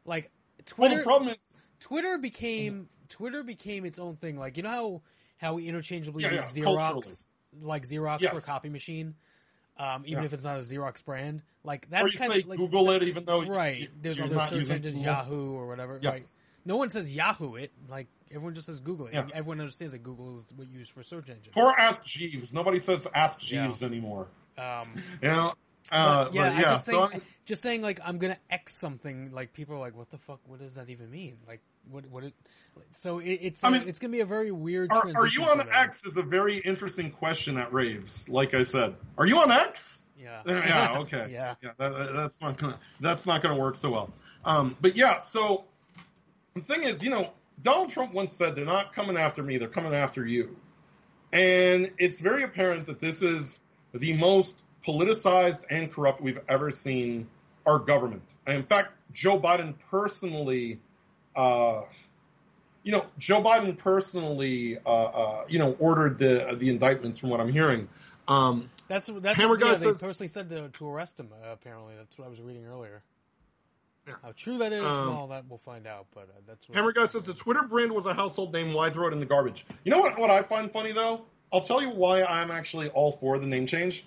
like 0.03 0.29
Well, 0.77 0.89
Twitter. 0.89 0.97
the 0.97 1.03
problem 1.03 1.29
is, 1.31 1.53
Twitter 1.79 2.17
became 2.17 2.89
Twitter 3.07 3.43
became 3.43 3.85
its 3.85 3.99
own 3.99 4.15
thing. 4.17 4.37
Like 4.37 4.57
you 4.57 4.63
know 4.63 4.71
how 4.71 5.01
how 5.37 5.53
we 5.53 5.67
interchangeably 5.67 6.23
Yeah, 6.23 6.33
use 6.33 6.57
yeah, 6.57 6.63
Xerox, 6.65 6.77
culturally. 6.91 7.15
like 7.61 7.83
Xerox 7.83 8.21
Yes. 8.21 8.31
for 8.31 8.37
a 8.39 8.41
copy 8.41 8.69
machine, 8.69 9.15
um, 9.77 10.03
even 10.07 10.23
Yeah. 10.23 10.25
if 10.25 10.33
it's 10.33 10.45
not 10.45 10.57
a 10.57 10.61
Xerox 10.61 11.03
brand. 11.05 11.43
Like 11.63 11.89
that's 11.89 12.15
kind 12.17 12.33
of 12.33 12.45
like 12.47 12.57
Google 12.57 12.89
it, 12.91 13.03
even 13.03 13.25
though 13.25 13.43
right. 13.45 13.81
you- 13.81 13.89
There's 14.01 14.19
other 14.19 14.41
search 14.47 14.69
engines, 14.69 15.01
Yahoo 15.03 15.51
or 15.53 15.67
whatever. 15.67 15.99
Yes. 16.01 16.37
Like 16.37 16.41
no 16.67 16.77
one 16.77 16.89
says 16.89 17.13
Yahoo 17.13 17.55
it. 17.55 17.71
Like 17.89 18.07
everyone 18.31 18.55
just 18.55 18.65
says 18.67 18.79
Google 18.79 19.07
it. 19.07 19.13
Yeah. 19.13 19.27
Everyone 19.33 19.59
understands 19.59 19.91
that 19.93 19.99
Google 20.03 20.37
is 20.37 20.51
what 20.55 20.67
you 20.67 20.79
use 20.79 20.89
for 20.89 21.03
search 21.03 21.29
engine. 21.29 21.53
Or 21.55 21.77
Ask 21.77 22.03
Jeeves. 22.03 22.53
Nobody 22.53 22.79
says 22.79 23.07
Ask 23.13 23.51
Yeah. 23.51 23.65
Jeeves 23.67 23.83
anymore. 23.83 24.27
Um, 24.57 24.87
You 25.21 25.27
know? 25.29 25.53
Uh, 25.91 26.25
But, 26.25 26.33
yeah, 26.33 26.41
but 26.43 26.51
I 26.51 26.55
yeah. 26.55 26.61
just 26.61 26.85
so 26.85 26.91
saying, 26.91 27.03
I'm- 27.03 27.21
just 27.45 27.61
saying, 27.61 27.81
like 27.81 27.99
I'm 28.03 28.17
gonna 28.17 28.37
X 28.49 28.75
something. 28.75 29.31
Like 29.31 29.53
people 29.53 29.75
are 29.75 29.79
like, 29.79 29.95
"What 29.95 30.09
the 30.09 30.17
fuck? 30.17 30.39
What 30.47 30.59
does 30.59 30.75
that 30.75 30.89
even 30.89 31.11
mean?" 31.11 31.37
Like, 31.47 31.61
what? 31.89 32.05
What? 32.07 32.23
It, 32.23 32.33
so 32.91 33.19
it, 33.19 33.39
it's. 33.41 33.63
I 33.63 33.67
uh, 33.67 33.71
mean, 33.71 33.87
it's 33.87 33.99
gonna 33.99 34.11
be 34.11 34.21
a 34.21 34.25
very 34.25 34.51
weird. 34.51 34.91
are, 34.91 35.11
are 35.15 35.27
you 35.27 35.43
on. 35.43 35.61
X? 35.71 36.05
Is 36.05 36.17
a 36.17 36.23
very 36.23 36.57
interesting 36.57 37.11
question 37.11 37.57
at 37.57 37.71
raves. 37.71 38.27
Like 38.29 38.53
I 38.53 38.63
said, 38.63 38.95
are 39.17 39.25
you 39.25 39.39
on 39.39 39.51
X? 39.51 40.03
Yeah. 40.17 40.41
Yeah. 40.45 40.97
Okay. 40.99 41.27
yeah. 41.31 41.55
Yeah. 41.61 41.71
That- 41.77 42.13
that's 42.13 42.41
not 42.41 42.57
gonna. 42.57 42.79
That's 42.99 43.25
not 43.25 43.41
gonna 43.41 43.59
work 43.59 43.75
so 43.75 43.91
well. 43.91 44.13
Um, 44.43 44.75
but 44.81 44.95
yeah. 44.95 45.19
So 45.19 45.65
the 46.55 46.61
thing 46.61 46.83
is, 46.83 47.03
you 47.03 47.09
know, 47.09 47.31
Donald 47.61 47.89
Trump 47.89 48.13
once 48.13 48.31
said, 48.31 48.55
"They're 48.55 48.65
not 48.65 48.93
coming 48.93 49.17
after 49.17 49.43
me. 49.43 49.57
They're 49.57 49.67
coming 49.67 49.93
after 49.93 50.25
you," 50.25 50.57
and 51.31 51.91
it's 51.97 52.19
very 52.19 52.43
apparent 52.43 52.87
that 52.87 52.99
this 52.99 53.21
is 53.21 53.61
the 53.93 54.13
most 54.13 54.59
politicized 54.85 55.63
and 55.69 55.91
corrupt 55.91 56.21
we've 56.21 56.39
ever 56.47 56.71
seen 56.71 57.27
our 57.65 57.79
government. 57.79 58.21
And 58.45 58.57
in 58.57 58.63
fact, 58.63 58.91
Joe 59.11 59.39
Biden 59.39 59.73
personally, 59.89 60.79
uh, 61.35 61.83
you 62.83 62.91
know, 62.91 63.05
Joe 63.17 63.41
Biden 63.41 63.77
personally, 63.77 64.77
uh, 64.85 64.89
uh, 64.89 65.45
you 65.47 65.59
know, 65.59 65.75
ordered 65.79 66.17
the 66.19 66.55
the 66.59 66.69
indictments 66.69 67.17
from 67.17 67.29
what 67.29 67.39
I'm 67.39 67.51
hearing. 67.51 67.87
Um, 68.27 68.69
That's 68.87 69.07
that's 69.07 69.37
Hammer 69.37 69.49
what 69.55 69.59
yeah, 69.59 69.65
guy 69.65 69.73
they 69.75 69.83
says- 69.85 70.01
personally 70.01 70.27
said 70.27 70.49
to, 70.49 70.69
to 70.69 70.89
arrest 70.89 71.19
him. 71.19 71.29
Uh, 71.31 71.51
apparently, 71.51 71.93
that's 71.97 72.17
what 72.17 72.25
I 72.25 72.29
was 72.29 72.41
reading 72.41 72.65
earlier. 72.65 73.01
Yeah. 74.07 74.13
How 74.21 74.33
true 74.35 74.59
that 74.59 74.71
is, 74.71 74.83
Um, 74.85 75.07
well, 75.09 75.27
that 75.27 75.45
we'll 75.49 75.57
find 75.57 75.87
out. 75.87 76.05
But 76.13 76.23
uh, 76.23 76.41
that's 76.47 76.69
what 76.69 76.75
Hammer 76.75 76.91
guy 76.91 77.07
says 77.07 77.25
the 77.25 77.33
Twitter 77.33 77.63
brand 77.63 77.91
was 77.91 78.05
a 78.05 78.13
household 78.13 78.53
name. 78.53 78.73
Why 78.73 78.89
throw 78.91 79.07
it 79.07 79.13
in 79.13 79.19
the 79.19 79.25
garbage? 79.25 79.65
You 79.83 79.91
know 79.91 79.99
what? 79.99 80.19
What 80.19 80.29
I 80.29 80.43
find 80.43 80.69
funny 80.71 80.91
though, 80.91 81.21
I'll 81.51 81.61
tell 81.61 81.81
you 81.81 81.89
why 81.89 82.23
I'm 82.23 82.51
actually 82.51 82.89
all 82.89 83.11
for 83.11 83.39
the 83.39 83.47
name 83.47 83.65
change. 83.65 84.05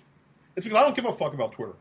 It's 0.59 0.65
because 0.65 0.81
I 0.81 0.83
don't 0.83 0.93
give 0.93 1.05
a 1.05 1.13
fuck 1.13 1.33
about 1.33 1.53
Twitter. 1.53 1.75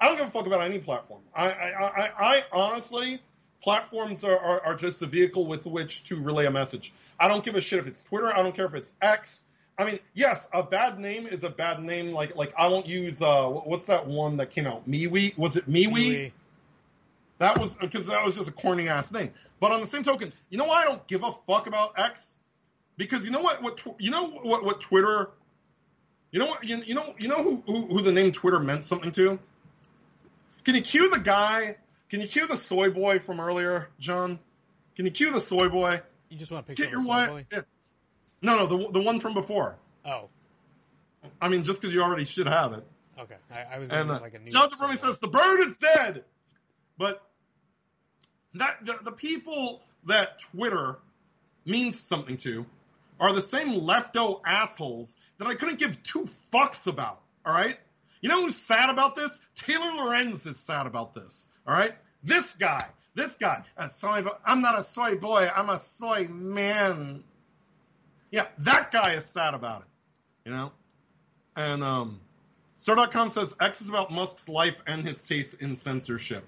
I 0.00 0.08
don't 0.08 0.16
give 0.16 0.26
a 0.26 0.30
fuck 0.30 0.48
about 0.48 0.62
any 0.62 0.80
platform. 0.80 1.20
I 1.32 1.50
I, 1.50 1.82
I, 1.84 2.10
I 2.18 2.44
honestly, 2.50 3.22
platforms 3.62 4.24
are, 4.24 4.36
are, 4.36 4.60
are 4.66 4.74
just 4.74 5.02
a 5.02 5.06
vehicle 5.06 5.46
with 5.46 5.66
which 5.66 6.02
to 6.08 6.16
relay 6.16 6.46
a 6.46 6.50
message. 6.50 6.92
I 7.20 7.28
don't 7.28 7.44
give 7.44 7.54
a 7.54 7.60
shit 7.60 7.78
if 7.78 7.86
it's 7.86 8.02
Twitter. 8.02 8.26
I 8.26 8.42
don't 8.42 8.56
care 8.56 8.64
if 8.64 8.74
it's 8.74 8.92
X. 9.00 9.44
I 9.78 9.84
mean, 9.84 10.00
yes, 10.14 10.48
a 10.52 10.64
bad 10.64 10.98
name 10.98 11.28
is 11.28 11.44
a 11.44 11.48
bad 11.48 11.80
name. 11.80 12.10
Like 12.10 12.34
like 12.34 12.54
I 12.58 12.66
won't 12.66 12.88
use 12.88 13.22
uh 13.22 13.46
what's 13.50 13.86
that 13.86 14.08
one 14.08 14.38
that 14.38 14.50
came 14.50 14.66
out? 14.66 14.90
MeWe? 14.90 15.38
Was 15.38 15.54
it 15.54 15.70
MeWe? 15.70 15.86
Anyway, 15.86 16.32
That 17.38 17.56
was 17.56 17.76
because 17.76 18.06
that 18.08 18.26
was 18.26 18.34
just 18.34 18.48
a 18.48 18.52
corny 18.52 18.88
ass 18.88 19.12
name. 19.12 19.30
But 19.60 19.70
on 19.70 19.80
the 19.80 19.86
same 19.86 20.02
token, 20.02 20.32
you 20.50 20.58
know 20.58 20.64
why 20.64 20.82
I 20.82 20.86
don't 20.86 21.06
give 21.06 21.22
a 21.22 21.30
fuck 21.30 21.68
about 21.68 22.00
X? 22.00 22.40
Because 22.96 23.24
you 23.24 23.30
know 23.30 23.42
what? 23.42 23.62
What 23.62 23.80
you 24.00 24.10
know 24.10 24.28
what? 24.28 24.64
What 24.64 24.80
Twitter? 24.80 25.30
You 26.36 26.40
know 26.40 26.48
what? 26.48 26.64
You, 26.64 26.82
you 26.84 26.92
know 26.94 27.14
you 27.18 27.28
know 27.28 27.42
who, 27.42 27.62
who 27.66 27.86
who 27.86 28.02
the 28.02 28.12
name 28.12 28.30
Twitter 28.30 28.60
meant 28.60 28.84
something 28.84 29.10
to? 29.12 29.38
Can 30.64 30.74
you 30.74 30.82
cue 30.82 31.08
the 31.08 31.18
guy 31.18 31.76
Can 32.10 32.20
you 32.20 32.28
cue 32.28 32.46
the 32.46 32.58
soy 32.58 32.90
boy 32.90 33.20
from 33.20 33.40
earlier, 33.40 33.88
John? 33.98 34.38
Can 34.96 35.06
you 35.06 35.12
cue 35.12 35.32
the 35.32 35.40
soy 35.40 35.70
boy? 35.70 36.02
You 36.28 36.36
just 36.36 36.52
want 36.52 36.66
to 36.66 36.70
pick 36.70 36.76
Get 36.76 36.90
your 36.90 37.00
a 37.00 37.04
soy 37.04 37.08
wife. 37.08 37.28
boy? 37.30 37.46
Yeah. 37.50 37.60
No, 38.42 38.58
no, 38.58 38.66
the 38.66 38.92
the 38.92 39.00
one 39.00 39.18
from 39.18 39.32
before. 39.32 39.78
Oh, 40.04 40.28
I 41.40 41.48
mean, 41.48 41.64
just 41.64 41.80
because 41.80 41.94
you 41.94 42.02
already 42.02 42.24
should 42.26 42.48
have 42.48 42.74
it. 42.74 42.86
okay. 43.18 43.36
I, 43.50 43.76
I 43.76 43.78
was 43.78 43.88
And 43.88 44.08
gonna 44.08 44.18
uh, 44.18 44.20
like 44.20 44.34
a 44.34 44.38
new. 44.38 44.50
John 44.50 44.68
soy 44.68 44.76
Jabroni 44.76 44.98
says 44.98 45.18
the 45.18 45.28
bird 45.28 45.60
is 45.60 45.78
dead, 45.78 46.24
but 46.98 47.26
that 48.52 48.84
the, 48.84 48.98
the 49.04 49.12
people 49.12 49.80
that 50.04 50.38
Twitter 50.52 50.98
means 51.64 51.98
something 51.98 52.36
to 52.36 52.66
are 53.18 53.32
the 53.32 53.40
same 53.40 53.80
lefto 53.80 54.42
assholes 54.44 55.16
that 55.38 55.48
I 55.48 55.54
couldn't 55.54 55.78
give 55.78 56.02
two 56.02 56.28
fucks 56.52 56.86
about. 56.86 57.20
All 57.44 57.52
right, 57.52 57.76
you 58.20 58.28
know 58.28 58.42
who's 58.42 58.56
sad 58.56 58.90
about 58.90 59.16
this? 59.16 59.40
Taylor 59.56 59.92
Lorenz 59.92 60.46
is 60.46 60.58
sad 60.58 60.86
about 60.86 61.14
this. 61.14 61.46
All 61.66 61.74
right, 61.74 61.92
this 62.22 62.54
guy, 62.54 62.86
this 63.14 63.36
guy, 63.36 63.64
a 63.76 63.88
soy. 63.88 64.24
I'm 64.44 64.60
not 64.60 64.78
a 64.78 64.82
soy 64.82 65.16
boy. 65.16 65.48
I'm 65.54 65.70
a 65.70 65.78
soy 65.78 66.26
man. 66.28 67.24
Yeah, 68.30 68.46
that 68.58 68.90
guy 68.90 69.14
is 69.14 69.24
sad 69.24 69.54
about 69.54 69.82
it. 69.82 69.88
You 70.48 70.56
know, 70.56 70.72
and 71.54 71.82
um. 71.82 72.20
Sir.com 72.78 73.30
says 73.30 73.56
X 73.58 73.80
is 73.80 73.88
about 73.88 74.12
Musk's 74.12 74.50
life 74.50 74.82
and 74.86 75.02
his 75.02 75.22
taste 75.22 75.62
in 75.62 75.76
censorship. 75.76 76.46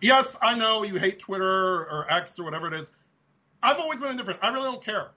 Yes, 0.00 0.36
I 0.40 0.56
know 0.56 0.84
you 0.84 1.00
hate 1.00 1.18
Twitter 1.18 1.44
or 1.44 2.06
X 2.08 2.38
or 2.38 2.44
whatever 2.44 2.68
it 2.68 2.74
is. 2.74 2.92
I've 3.60 3.80
always 3.80 3.98
been 3.98 4.10
indifferent. 4.10 4.38
I 4.40 4.50
really 4.50 4.66
don't 4.70 4.84
care. 4.84 5.10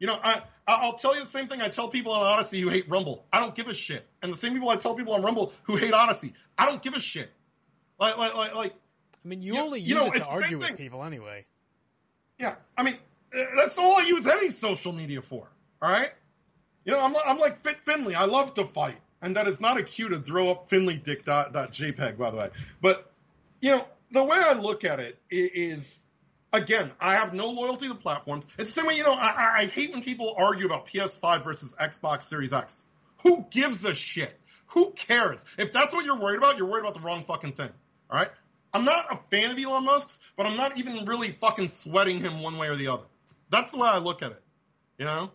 You 0.00 0.06
know, 0.08 0.18
I 0.20 0.42
I'll 0.66 0.96
tell 0.96 1.14
you 1.14 1.20
the 1.20 1.30
same 1.30 1.46
thing 1.46 1.60
I 1.62 1.68
tell 1.68 1.88
people 1.88 2.12
on 2.12 2.38
Odysee 2.38 2.60
who 2.60 2.68
hate 2.70 2.88
Rumble. 2.88 3.24
I 3.32 3.38
don't 3.38 3.54
give 3.54 3.68
a 3.68 3.74
shit. 3.74 4.04
And 4.22 4.32
the 4.32 4.36
same 4.36 4.52
people 4.54 4.68
I 4.70 4.76
tell 4.76 4.94
people 4.96 5.14
on 5.14 5.22
Rumble 5.22 5.52
who 5.64 5.76
hate 5.76 5.92
Odysee. 5.92 6.32
I 6.58 6.66
don't 6.66 6.82
give 6.82 6.94
a 6.94 7.00
shit. 7.00 7.30
Like 7.98 8.16
like 8.18 8.34
like 8.34 8.54
like 8.56 8.74
I 9.24 9.28
mean, 9.28 9.42
you 9.42 9.54
you- 9.54 9.60
only 9.60 9.80
you 9.80 9.94
use 9.94 9.94
know, 9.96 10.06
it 10.06 10.12
to 10.12 10.16
it's 10.18 10.26
the 10.28 10.34
same 10.34 10.42
argue 10.42 10.58
with 10.58 10.66
thing. 10.68 10.76
people 10.76 11.04
anyway. 11.04 11.44
Yeah, 12.38 12.54
I 12.76 12.82
mean, 12.82 12.96
uh, 13.36 13.44
that's 13.56 13.76
all 13.78 13.96
I 14.00 14.06
use 14.06 14.26
any 14.26 14.48
social 14.50 14.92
media 14.92 15.20
for. 15.20 15.46
All 15.82 15.90
right, 15.92 16.10
you 16.86 16.92
know, 16.92 17.00
I'm 17.04 17.14
I'm 17.26 17.38
like 17.38 17.56
Fit 17.56 17.78
Finley. 17.80 18.14
I 18.14 18.24
love 18.24 18.54
to 18.54 18.64
fight, 18.64 18.96
and 19.20 19.36
that 19.36 19.46
is 19.46 19.60
not 19.60 19.78
a 19.78 19.82
cue 19.82 20.08
to 20.08 20.18
throw 20.20 20.50
up 20.50 20.68
Finley 20.70 20.96
dick 20.96 21.26
dot, 21.26 21.52
dot 21.52 21.72
JPEG, 21.72 22.16
by 22.16 22.30
the 22.30 22.38
way. 22.38 22.48
But 22.80 23.12
you 23.60 23.72
know, 23.76 23.86
the 24.12 24.24
way 24.24 24.38
I 24.38 24.54
look 24.54 24.84
at 24.84 25.00
it 25.00 25.18
is, 25.30 25.99
again, 26.52 26.90
I 27.00 27.14
have 27.14 27.34
no 27.34 27.50
loyalty 27.50 27.88
to 27.88 27.94
platforms. 27.94 28.46
It's 28.58 28.72
the 28.74 28.80
same 28.80 28.86
way, 28.86 28.96
you 28.96 29.04
know, 29.04 29.14
I, 29.14 29.60
I- 29.60 29.66
hate 29.66 29.92
when 29.92 30.02
people 30.02 30.34
argue 30.36 30.66
about 30.66 30.86
PS5 30.86 31.44
versus 31.44 31.74
Xbox 31.80 32.22
Series 32.22 32.52
X. 32.52 32.82
Who 33.22 33.46
gives 33.50 33.84
a 33.84 33.94
shit? 33.94 34.38
Who 34.68 34.92
cares? 34.92 35.44
If 35.58 35.72
that's 35.72 35.92
what 35.92 36.04
you're 36.04 36.18
worried 36.18 36.38
about, 36.38 36.56
you're 36.58 36.66
worried 36.68 36.82
about 36.82 36.94
the 36.94 37.00
wrong 37.00 37.24
fucking 37.24 37.52
thing. 37.52 37.70
All 38.08 38.18
right. 38.18 38.30
I'm 38.72 38.84
not 38.84 39.12
a 39.12 39.16
fan 39.16 39.50
of 39.50 39.58
Elon 39.58 39.84
Musk's, 39.84 40.20
but 40.36 40.46
I'm 40.46 40.56
not 40.56 40.78
even 40.78 41.04
really 41.04 41.32
fucking 41.32 41.68
sweating 41.68 42.20
him 42.20 42.40
one 42.40 42.56
way 42.56 42.68
or 42.68 42.76
the 42.76 42.88
other. 42.88 43.04
That's 43.50 43.72
the 43.72 43.78
way 43.78 43.88
I 43.88 43.98
look 43.98 44.22
at 44.22 44.30
it. 44.30 44.42
You 44.96 45.06
know, 45.06 45.30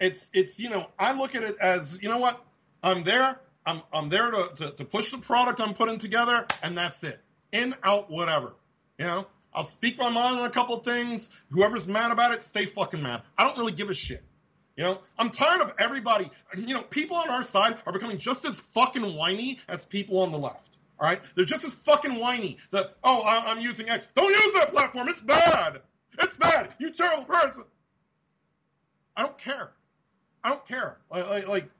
it's 0.00 0.28
it's 0.32 0.58
you 0.58 0.70
know 0.70 0.88
I 0.98 1.12
look 1.12 1.34
at 1.34 1.42
it 1.42 1.56
as 1.60 2.02
you 2.02 2.08
know 2.08 2.18
what 2.18 2.42
I'm 2.82 3.04
there. 3.04 3.38
I'm 3.64 3.82
I'm 3.92 4.08
there 4.08 4.30
to, 4.30 4.50
to, 4.56 4.70
to 4.72 4.84
push 4.84 5.10
the 5.10 5.18
product 5.18 5.60
I'm 5.60 5.74
putting 5.74 5.98
together, 5.98 6.46
and 6.62 6.76
that's 6.76 7.04
it. 7.04 7.20
In 7.52 7.74
out 7.82 8.10
whatever. 8.10 8.54
You 8.98 9.04
know, 9.06 9.26
I'll 9.52 9.64
speak 9.64 9.98
my 9.98 10.10
mind 10.10 10.38
on 10.38 10.46
a 10.46 10.50
couple 10.50 10.78
things. 10.80 11.30
Whoever's 11.50 11.88
mad 11.88 12.10
about 12.10 12.34
it, 12.34 12.42
stay 12.42 12.66
fucking 12.66 13.02
mad. 13.02 13.22
I 13.36 13.44
don't 13.44 13.58
really 13.58 13.72
give 13.72 13.90
a 13.90 13.94
shit. 13.94 14.22
You 14.76 14.84
know, 14.84 15.00
I'm 15.18 15.30
tired 15.30 15.60
of 15.62 15.74
everybody. 15.78 16.30
You 16.56 16.74
know, 16.74 16.82
people 16.82 17.16
on 17.16 17.28
our 17.28 17.42
side 17.42 17.76
are 17.84 17.92
becoming 17.92 18.18
just 18.18 18.44
as 18.44 18.60
fucking 18.60 19.16
whiny 19.16 19.58
as 19.68 19.84
people 19.84 20.20
on 20.20 20.30
the 20.30 20.38
left. 20.38 20.78
All 21.00 21.08
right, 21.08 21.20
they're 21.34 21.44
just 21.44 21.64
as 21.64 21.74
fucking 21.74 22.18
whiny. 22.18 22.58
That 22.70 22.96
oh, 23.02 23.22
I, 23.22 23.50
I'm 23.50 23.60
using 23.60 23.88
X. 23.88 24.06
Don't 24.14 24.30
use 24.30 24.54
that 24.54 24.72
platform. 24.72 25.08
It's 25.08 25.20
bad. 25.20 25.80
It's 26.20 26.36
bad. 26.36 26.74
You 26.78 26.90
terrible 26.92 27.24
person. 27.24 27.64
I 29.16 29.22
don't 29.22 29.38
care. 29.38 29.70
I 30.44 30.50
don't 30.50 30.66
care. 30.66 30.98
Like, 31.10 31.48
like, 31.48 31.70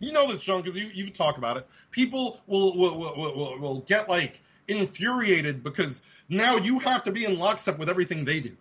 you 0.00 0.12
know 0.12 0.30
this, 0.30 0.42
John, 0.42 0.60
because 0.60 0.76
you 0.76 0.90
you 0.92 1.08
talk 1.10 1.38
about 1.38 1.56
it. 1.56 1.68
People 1.92 2.40
will 2.46 2.76
will, 2.76 2.98
will 2.98 3.36
will 3.36 3.58
will 3.60 3.80
get 3.80 4.08
like 4.08 4.40
infuriated 4.66 5.62
because 5.62 6.02
now 6.32 6.56
you 6.56 6.78
have 6.80 7.02
to 7.04 7.12
be 7.12 7.24
in 7.24 7.38
lockstep 7.38 7.78
with 7.78 7.88
everything 7.88 8.24
they 8.24 8.40
do. 8.40 8.56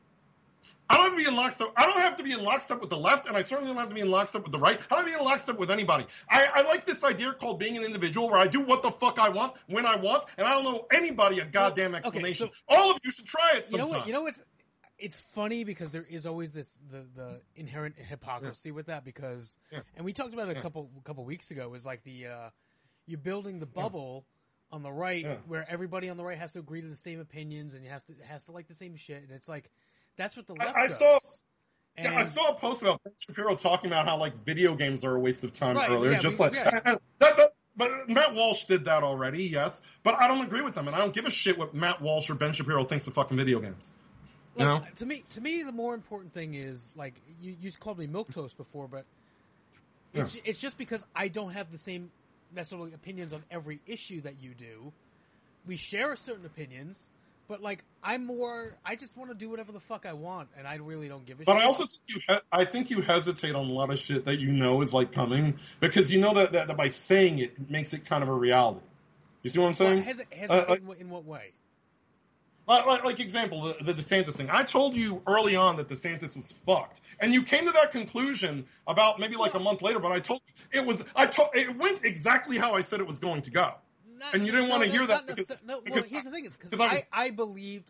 I 0.89 0.97
don't 0.97 1.05
have 1.11 1.17
to 1.17 1.23
be 1.23 1.29
in 1.29 1.35
lockstep. 1.37 1.67
I 1.77 1.85
don't 1.85 1.99
have 1.99 2.17
to 2.17 2.23
be 2.23 2.33
in 2.33 2.43
lockstep 2.43 2.81
with 2.81 2.89
the 2.89 2.97
left, 2.97 3.27
and 3.29 3.37
I 3.37 3.41
certainly 3.43 3.71
don't 3.71 3.79
have 3.79 3.87
to 3.89 3.95
be 3.95 4.01
in 4.01 4.11
lockstep 4.11 4.43
with 4.43 4.51
the 4.51 4.59
right. 4.59 4.77
I 4.77 4.95
don't 4.95 4.97
have 4.97 5.05
to 5.05 5.11
be 5.17 5.19
in 5.19 5.25
lockstep 5.25 5.57
with 5.57 5.71
anybody. 5.71 6.05
I, 6.29 6.47
I 6.53 6.61
like 6.63 6.85
this 6.85 7.05
idea 7.05 7.31
called 7.31 7.59
being 7.59 7.77
an 7.77 7.83
individual, 7.83 8.29
where 8.29 8.39
I 8.39 8.47
do 8.47 8.59
what 8.59 8.83
the 8.83 8.91
fuck 8.91 9.17
I 9.17 9.29
want 9.29 9.53
when 9.67 9.85
I 9.85 9.95
want, 9.95 10.25
and 10.37 10.45
I 10.45 10.51
don't 10.51 10.65
know 10.65 10.85
anybody 10.91 11.39
a 11.39 11.45
goddamn 11.45 11.95
okay, 11.95 11.99
explanation. 12.05 12.47
so- 12.47 12.53
All 12.67 12.91
of 12.91 12.99
you 13.05 13.11
should 13.11 13.25
try 13.25 13.53
it 13.55 13.71
You 13.71 13.77
know 13.77 13.87
what? 13.87 14.05
You 14.05 14.11
know 14.13 14.23
what's 14.23 14.43
it's 14.99 15.19
funny 15.31 15.63
because 15.63 15.91
there 15.93 16.05
is 16.09 16.25
always 16.27 16.51
this 16.51 16.77
the 16.91 17.05
the 17.15 17.41
inherent 17.55 17.95
hypocrisy 17.97 18.71
with 18.71 18.87
that 18.87 19.03
because 19.05 19.57
Yeah. 19.71 19.79
and 19.95 20.05
we 20.05 20.11
talked 20.13 20.33
about 20.33 20.47
it 20.49 20.51
a 20.51 20.55
Yeah. 20.55 20.61
couple 20.61 20.91
a 20.97 21.01
couple 21.01 21.23
weeks 21.25 21.49
ago 21.51 21.73
is 21.73 21.85
like 21.87 22.03
the 22.03 22.27
uh 22.27 22.49
you're 23.07 23.17
building 23.17 23.59
the 23.59 23.65
bubble 23.65 24.25
on 24.71 24.83
the 24.83 24.91
right 24.91 25.23
Yeah. 25.23 25.35
where 25.47 25.65
everybody 25.69 26.09
on 26.09 26.17
the 26.17 26.23
right 26.23 26.37
has 26.37 26.53
to 26.53 26.59
agree 26.59 26.81
to 26.81 26.87
the 26.87 26.95
same 26.95 27.19
opinions 27.19 27.73
and 27.73 27.85
has 27.87 28.03
to 28.05 28.13
has 28.27 28.45
to 28.45 28.51
like 28.51 28.67
the 28.67 28.73
same 28.73 28.95
shit 28.95 29.21
and 29.23 29.31
it's 29.31 29.49
like 29.49 29.69
that's 30.17 30.35
what 30.37 30.47
the 30.47 30.53
left 30.55 30.75
I 30.75 30.87
does. 30.87 30.97
saw- 30.97 31.19
And, 31.97 32.13
Yeah, 32.13 32.19
I 32.19 32.23
saw 32.23 32.49
a 32.49 32.55
post 32.55 32.81
about 32.81 33.03
Ben 33.03 33.13
Shapiro 33.19 33.55
talking 33.55 33.91
about 33.91 34.05
how 34.05 34.17
like 34.17 34.45
video 34.45 34.75
games 34.75 35.03
are 35.03 35.15
a 35.15 35.19
waste 35.19 35.43
of 35.43 35.51
time 35.53 35.75
Right, 35.75 35.89
earlier. 35.89 36.11
yeah, 36.11 36.19
just 36.19 36.39
we- 36.39 36.45
like 36.45 36.53
yeah. 36.55 36.69
that, 36.71 36.99
that- 37.19 37.51
but 37.75 38.09
Matt 38.09 38.33
Walsh 38.35 38.65
did 38.65 38.85
that 38.85 39.03
already, 39.03 39.45
yes. 39.45 39.81
But 40.03 40.19
I 40.21 40.27
don't 40.27 40.41
agree 40.45 40.61
with 40.61 40.75
them, 40.75 40.87
and 40.87 40.95
I 40.95 40.99
don't 40.99 41.13
give 41.13 41.25
a 41.25 41.31
shit 41.31 41.57
what 41.57 41.73
Matt 41.73 42.01
Walsh 42.01 42.29
or 42.29 42.35
Ben 42.35 42.51
Shapiro 42.53 42.83
thinks 42.83 43.07
of 43.07 43.13
fucking 43.13 43.37
video 43.37 43.59
games. 43.61 43.93
You 44.57 44.65
Like, 44.65 44.83
know? 44.83 44.89
to 44.95 45.05
me, 45.05 45.23
to 45.31 45.41
me, 45.41 45.63
the 45.63 45.71
more 45.71 45.93
important 45.95 46.33
thing 46.33 46.53
is 46.53 46.91
like 46.97 47.13
you, 47.41 47.55
you 47.61 47.71
called 47.71 47.97
me 47.97 48.07
milk 48.07 48.29
toast 48.31 48.57
before, 48.57 48.87
but 48.89 49.05
it's 50.13 50.37
it's 50.43 50.59
just 50.59 50.77
because 50.77 51.05
I 51.15 51.29
don't 51.29 51.51
have 51.51 51.71
the 51.71 51.77
same 51.77 52.11
necessarily 52.53 52.93
opinions 52.93 53.33
on 53.33 53.43
every 53.51 53.79
issue 53.87 54.21
that 54.21 54.41
you 54.41 54.53
do. 54.53 54.91
We 55.65 55.75
share 55.77 56.15
certain 56.15 56.45
opinions, 56.45 57.11
but 57.47 57.61
like 57.61 57.83
I'm 58.03 58.25
more, 58.25 58.75
I 58.85 58.95
just 58.95 59.15
want 59.15 59.29
to 59.29 59.35
do 59.35 59.49
whatever 59.49 59.71
the 59.71 59.79
fuck 59.79 60.05
I 60.05 60.13
want, 60.13 60.49
and 60.57 60.67
I 60.67 60.75
really 60.77 61.07
don't 61.07 61.25
give 61.25 61.37
a 61.37 61.41
shit. 61.41 61.45
But 61.45 61.55
shit. 61.55 61.63
I 61.63 61.65
also 61.65 61.85
think 61.85 62.01
you, 62.07 62.21
he- 62.27 62.39
I 62.51 62.65
think 62.65 62.89
you 62.89 63.01
hesitate 63.01 63.53
on 63.55 63.69
a 63.69 63.71
lot 63.73 63.91
of 63.91 63.99
shit 63.99 64.25
that 64.25 64.39
you 64.39 64.51
know 64.51 64.81
is 64.81 64.93
like 64.93 65.11
coming 65.11 65.59
because 65.79 66.11
you 66.11 66.19
know 66.19 66.33
that, 66.33 66.53
that, 66.53 66.67
that 66.67 66.77
by 66.77 66.87
saying 66.87 67.39
it, 67.39 67.51
it 67.59 67.69
makes 67.69 67.93
it 67.93 68.05
kind 68.05 68.23
of 68.23 68.29
a 68.29 68.33
reality. 68.33 68.81
You 69.43 69.49
see 69.49 69.59
what 69.59 69.65
I'm 69.79 69.85
Well, 69.85 70.03
saying? 70.03 70.03
hesi- 70.03 70.33
hesitate 70.33 70.69
Uh, 70.87 70.91
in, 70.93 71.01
in 71.01 71.09
what 71.09 71.25
way? 71.25 71.51
Like, 72.67 72.85
like, 72.85 73.03
like 73.03 73.19
example, 73.19 73.73
the, 73.79 73.83
the 73.83 73.93
DeSantis 73.93 74.35
thing. 74.35 74.49
I 74.51 74.63
told 74.63 74.95
you 74.95 75.21
early 75.27 75.55
on 75.55 75.75
that 75.77 75.87
DeSantis 75.87 76.35
was 76.35 76.51
fucked, 76.51 77.01
and 77.19 77.33
you 77.33 77.43
came 77.43 77.65
to 77.65 77.71
that 77.73 77.91
conclusion 77.91 78.65
about 78.87 79.19
maybe 79.19 79.35
like 79.35 79.53
a 79.55 79.59
month 79.59 79.81
later. 79.81 79.99
But 79.99 80.11
I 80.11 80.19
told 80.19 80.41
you 80.71 80.81
it 80.81 80.85
was. 80.85 81.03
I 81.15 81.25
told 81.25 81.49
it 81.53 81.75
went 81.75 82.05
exactly 82.05 82.57
how 82.57 82.75
I 82.75 82.81
said 82.81 82.99
it 82.99 83.07
was 83.07 83.19
going 83.19 83.41
to 83.43 83.51
go. 83.51 83.73
Not- 84.17 84.35
And 84.35 84.45
you 84.45 84.51
didn't 84.51 84.67
no, 84.69 84.75
wanna 84.75 84.85
no, 84.85 84.91
hear 84.91 85.07
that 85.07 85.25
because- 85.25 85.49
no. 85.65 85.77
Well, 85.77 85.81
because 85.81 86.05
here's 86.05 86.23
the 86.25 86.31
thing: 86.31 86.45
is 86.45 86.55
because 86.55 86.69
'cause 86.69 86.79
I 86.79 87.03
I, 87.11 87.25
I 87.25 87.29
believed, 87.31 87.89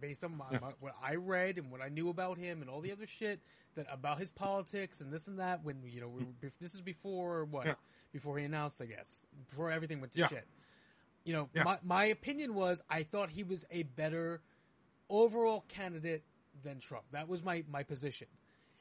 based 0.00 0.22
on 0.22 0.36
my, 0.36 0.46
Yeah. 0.52 0.58
my, 0.60 0.70
what 0.78 0.94
I 1.02 1.16
read 1.16 1.58
and 1.58 1.70
what 1.72 1.80
I 1.82 1.88
knew 1.88 2.08
about 2.08 2.38
him 2.38 2.60
and 2.60 2.70
all 2.70 2.80
the 2.80 2.92
other 2.92 3.06
shit 3.08 3.40
that 3.74 3.86
about 3.90 4.18
his 4.20 4.30
politics 4.30 5.00
and 5.00 5.12
this 5.12 5.26
and 5.26 5.40
that. 5.40 5.64
When 5.64 5.82
you 5.84 6.00
know, 6.00 6.08
we 6.08 6.22
mm. 6.22 6.52
this 6.60 6.74
is 6.74 6.80
before 6.80 7.44
what? 7.44 7.66
Yeah. 7.66 7.74
Before 8.12 8.38
he 8.38 8.44
announced, 8.44 8.80
I 8.80 8.84
guess. 8.86 9.26
Before 9.50 9.72
everything 9.72 10.00
went 10.00 10.12
to 10.12 10.20
Yeah. 10.20 10.28
shit. 10.28 10.46
You 11.24 11.32
know, 11.32 11.48
Yeah. 11.54 11.64
my 11.64 11.78
my 11.82 12.04
opinion 12.06 12.54
was 12.54 12.82
I 12.88 13.02
thought 13.02 13.30
he 13.30 13.42
was 13.42 13.64
a 13.70 13.82
better 13.84 14.42
overall 15.08 15.64
candidate 15.68 16.24
than 16.62 16.80
Trump. 16.80 17.04
That 17.12 17.28
was 17.28 17.42
my 17.42 17.64
my 17.68 17.82
position. 17.82 18.28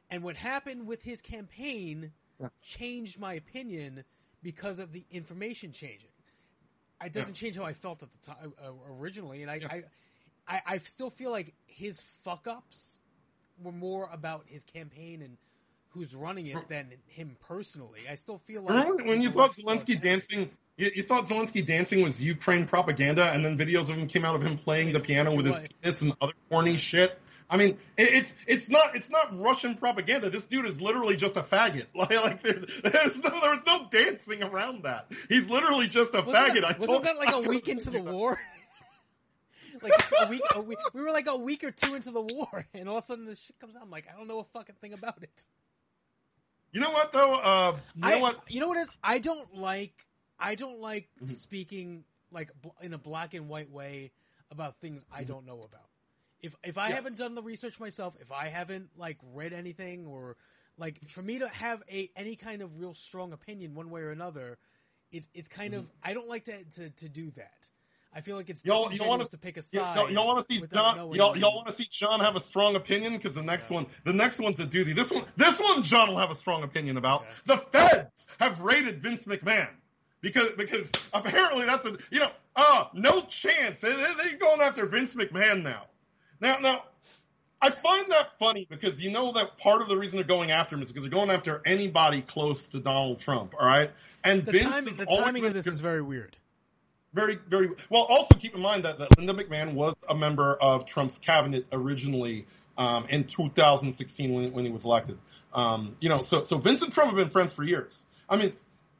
And 0.10 0.24
what 0.24 0.36
happened 0.36 0.88
with 0.88 1.04
his 1.04 1.22
campaign 1.22 2.14
Yeah. 2.40 2.50
changed 2.62 3.20
my 3.20 3.34
opinion 3.34 4.04
because 4.42 4.80
of 4.80 4.92
the 4.92 5.06
information 5.10 5.72
changing. 5.72 6.10
It 7.04 7.14
doesn't 7.14 7.34
change 7.36 7.56
how 7.58 7.64
I 7.64 7.74
felt 7.74 8.02
at 8.04 8.10
the 8.12 8.20
time 8.20 8.54
uh, 8.64 8.72
originally, 8.88 9.42
and 9.42 9.52
I, 9.52 9.56
Yeah. 9.56 9.68
I, 9.72 9.84
I, 10.48 10.62
I 10.66 10.78
still 10.80 11.10
feel 11.10 11.32
like 11.32 11.54
his 11.66 12.00
fuck 12.24 12.48
ups 12.48 13.00
were 13.62 13.72
more 13.72 14.10
about 14.12 14.48
his 14.48 14.64
campaign 14.64 15.22
and 15.22 15.38
who's 15.90 16.16
running 16.16 16.48
it 16.48 16.68
than 16.70 16.94
him 17.08 17.38
personally. 17.40 18.02
I 18.10 18.16
still 18.16 18.38
feel 18.40 18.64
like 18.64 18.88
when 19.06 19.22
you 19.22 19.32
thought 19.32 19.52
Zelensky 19.52 20.02
dancing? 20.02 20.50
You, 20.78 20.92
you 20.96 21.04
thought 21.04 21.26
Zelensky 21.26 21.66
dancing 21.66 22.02
was 22.02 22.22
Ukraine 22.22 22.66
propaganda, 22.66 23.30
and 23.32 23.46
then 23.46 23.58
videos 23.58 23.90
of 23.90 23.96
him 23.96 24.08
came 24.08 24.26
out 24.26 24.36
of 24.36 24.44
him 24.44 24.58
playing 24.58 24.94
the 24.94 25.00
piano 25.00 25.36
with 25.36 25.46
his 25.46 25.56
penis 25.56 26.02
and 26.02 26.14
other 26.20 26.34
corny 26.50 26.78
shit. 26.78 27.20
I 27.50 27.58
mean, 27.58 27.78
it, 27.98 28.10
it's 28.14 28.34
it's 28.48 28.70
not 28.70 28.96
it's 28.96 29.12
not 29.12 29.40
Russian 29.40 29.76
propaganda. 29.76 30.32
This 30.32 30.48
dude 30.48 30.66
is 30.66 30.82
literally 30.82 31.16
just 31.16 31.38
a 31.38 31.42
faggot. 31.42 31.86
Like, 31.94 32.10
like 32.24 32.42
there's 32.42 32.66
there's 32.82 33.24
no 33.24 33.40
there 33.40 33.52
was 33.52 33.66
no 33.68 33.88
dancing 33.92 34.42
around 34.42 34.84
that. 34.84 35.12
He's 35.30 35.50
literally 35.50 35.88
just 35.88 36.16
a 36.16 36.22
Wasn't 36.22 36.36
faggot. 36.36 36.62
that, 36.62 36.80
wasn't 36.80 37.04
that 37.04 37.18
like 37.18 37.34
a 37.34 37.48
week 37.48 37.70
into 37.70 37.92
the 37.92 38.02
war? 38.12 38.40
like 39.84 39.94
a 40.22 40.30
week, 40.30 40.42
a 40.56 40.62
week, 40.62 40.78
we 40.94 41.02
were 41.02 41.12
like 41.12 41.28
a 41.28 41.38
week 41.38 41.64
or 41.64 41.72
two 41.72 41.96
into 41.96 42.12
the 42.12 42.22
war, 42.22 42.68
and 42.74 42.88
all 42.88 42.98
of 42.98 43.04
a 43.04 43.08
sudden 43.08 43.26
this 43.26 43.40
shit 43.40 43.60
comes 43.60 43.76
out. 43.76 43.84
I'm 43.84 43.92
like, 43.92 44.08
I 44.12 44.18
don't 44.18 44.28
know 44.28 44.40
a 44.40 44.44
fucking 44.44 44.76
thing 44.82 44.94
about 44.94 45.22
it. 45.22 45.46
You 46.72 46.82
know 46.82 46.92
what 46.92 47.12
though? 47.12 47.36
Uh, 47.36 47.78
you 47.96 48.02
know 48.02 48.08
I, 48.08 48.22
what? 48.22 48.40
You 48.50 48.60
know 48.62 48.68
what 48.68 48.78
is? 48.78 48.90
I 49.04 49.20
don't 49.20 49.56
like. 49.56 49.94
I 50.44 50.56
don't 50.56 50.80
like 50.82 51.10
Mhm. 51.22 51.30
speaking 51.36 52.04
like 52.32 52.52
bl- 52.62 52.70
in 52.82 52.94
a 52.94 52.98
black 52.98 53.34
and 53.34 53.48
white 53.48 53.70
way 53.72 54.12
about 54.52 54.76
things 54.78 55.04
Mm-hmm. 55.06 55.16
I 55.16 55.24
don't 55.24 55.46
know 55.46 55.64
about. 55.64 55.90
If 56.42 56.56
if 56.64 56.78
I 56.78 56.88
Yes. 56.90 56.96
haven't 56.96 57.18
done 57.18 57.36
the 57.36 57.42
research 57.44 57.80
myself, 57.80 58.16
if 58.20 58.32
I 58.32 58.50
haven't 58.50 58.90
like 58.98 59.18
read 59.34 59.54
anything 59.54 60.06
or 60.06 60.36
like 60.78 61.10
for 61.10 61.22
me 61.22 61.40
to 61.40 61.48
have 61.48 61.82
a 61.90 62.12
any 62.16 62.36
kind 62.36 62.62
of 62.62 62.80
real 62.80 62.94
strong 62.94 63.32
opinion 63.34 63.74
one 63.76 63.90
way 63.90 64.02
or 64.02 64.12
another, 64.12 64.58
it's 65.12 65.30
it's 65.34 65.48
kind 65.48 65.74
of 65.74 65.90
I 66.04 66.14
don't 66.14 66.28
like 66.28 66.46
to, 66.46 66.64
to 66.66 66.90
to 66.90 67.10
do 67.10 67.32
that. 67.32 67.70
I 68.16 68.22
feel 68.22 68.36
like 68.36 68.50
it's 68.50 68.62
Mm-hmm. 68.62 68.70
Y'all- 68.70 68.94
y'all 68.94 69.08
wanna- 69.08 69.26
to 69.26 69.38
pick 69.38 69.58
a 69.58 69.62
side. 69.62 69.96
y'all, 69.96 70.12
y'all 70.12 70.28
want 70.28 70.40
to 70.40 70.44
see 70.46 70.60
John? 70.72 70.98
Y'all, 71.14 71.36
y'all 71.38 71.56
want 71.56 71.66
to 71.68 71.74
see 71.74 71.86
John 71.90 72.20
have 72.20 72.36
a 72.36 72.40
strong 72.42 72.76
opinion? 72.76 73.14
Because 73.14 73.34
the 73.36 73.42
next 73.42 73.72
Yeah. 73.72 73.76
one, 73.78 73.88
the 74.04 74.14
next 74.14 74.40
one's 74.40 74.60
a 74.60 74.66
doozy. 74.68 74.94
This 74.94 75.10
one, 75.10 75.26
this 75.38 75.60
one, 75.60 75.82
John 75.82 76.10
will 76.10 76.18
have 76.20 76.30
a 76.30 76.36
strong 76.36 76.62
opinion 76.64 76.98
about. 76.98 77.26
The 77.46 77.58
Feds 77.58 78.28
have 78.40 78.60
raided 78.62 79.02
Vince 79.02 79.26
McMahon 79.26 79.70
because 80.24 80.54
because 80.54 80.92
apparently 81.14 81.68
that's 81.68 81.86
a 81.86 81.96
you 82.10 82.20
know 82.20 82.32
uh 82.56 82.86
no 82.96 83.22
chance 83.22 83.82
they, 83.82 83.94
they, 83.94 84.14
they're 84.18 84.38
going 84.38 84.62
after 84.62 84.88
Vince 84.88 85.16
McMahon 85.16 85.62
now. 85.62 85.84
Now 86.42 86.58
now. 86.58 86.84
I 87.62 87.70
find 87.70 88.12
that 88.12 88.38
funny 88.40 88.68
because 88.70 89.00
you 89.00 89.10
know 89.10 89.32
that 89.32 89.58
part 89.58 89.82
of 89.82 89.88
the 89.88 89.96
reason 89.96 90.18
they're 90.18 90.28
going 90.28 90.52
after 90.52 90.76
him 90.76 90.82
is 90.82 90.90
because 90.90 91.04
they're 91.04 91.10
going 91.10 91.30
after 91.30 91.62
anybody 91.66 92.22
close 92.22 92.66
to 92.68 92.82
Donald 92.82 93.20
Trump, 93.20 93.54
all 93.58 93.66
right? 93.66 93.90
And 94.22 94.46
the 94.46 94.52
Vince 94.52 94.66
timing, 94.66 94.88
is 94.90 94.98
the 94.98 95.06
timing 95.06 95.46
of 95.46 95.54
this 95.54 95.66
is 95.68 95.80
very 95.80 96.02
weird. 96.02 96.36
very, 97.14 97.40
very 97.48 97.70
well. 97.90 98.04
Also, 98.10 98.36
keep 98.36 98.54
in 98.54 98.62
mind 98.62 98.84
that, 98.84 99.00
that 99.00 99.18
Linda 99.18 99.34
McMahon 99.34 99.76
was 99.76 99.96
a 100.10 100.16
member 100.16 100.56
of 100.60 100.86
Trump's 100.86 101.18
cabinet 101.20 101.66
originally 101.72 102.48
um, 102.78 103.06
in 103.08 103.24
2016 103.24 104.34
when, 104.34 104.52
when 104.52 104.66
he 104.66 104.72
was 104.72 104.84
elected. 104.84 105.18
Um, 105.54 105.96
you 106.02 106.10
know, 106.10 106.22
so 106.22 106.44
so 106.44 106.58
Vince 106.58 106.82
and 106.82 106.92
Trump 106.92 107.12
have 107.12 107.18
been 107.18 107.30
friends 107.30 107.54
for 107.54 107.64
years. 107.64 108.06
I 108.28 108.38
mean, 108.38 108.54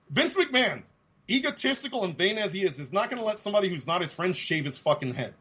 Vince 0.10 0.36
McMahon, 0.36 0.84
egotistical 1.30 2.04
and 2.04 2.18
vain 2.18 2.38
as 2.38 2.54
he 2.54 2.64
is, 2.64 2.80
is 2.80 2.94
not 2.94 3.10
going 3.10 3.22
to 3.22 3.26
let 3.26 3.40
somebody 3.40 3.70
who's 3.70 3.88
not 3.88 4.02
his 4.02 4.14
friend 4.14 4.36
shave 4.36 4.66
his 4.66 4.78
fucking 4.78 5.14
head. 5.14 5.34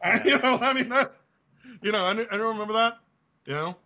And, 0.00 0.24
you 0.28 0.38
know, 0.38 0.58
I 0.60 0.72
mean 0.72 0.88
that. 0.90 1.12
You 1.82 1.92
know, 1.92 2.04
I, 2.04 2.12
I 2.12 2.14
don't 2.14 2.58
remember 2.58 2.74
that. 2.74 2.98
You 3.44 3.54
know, 3.54 3.76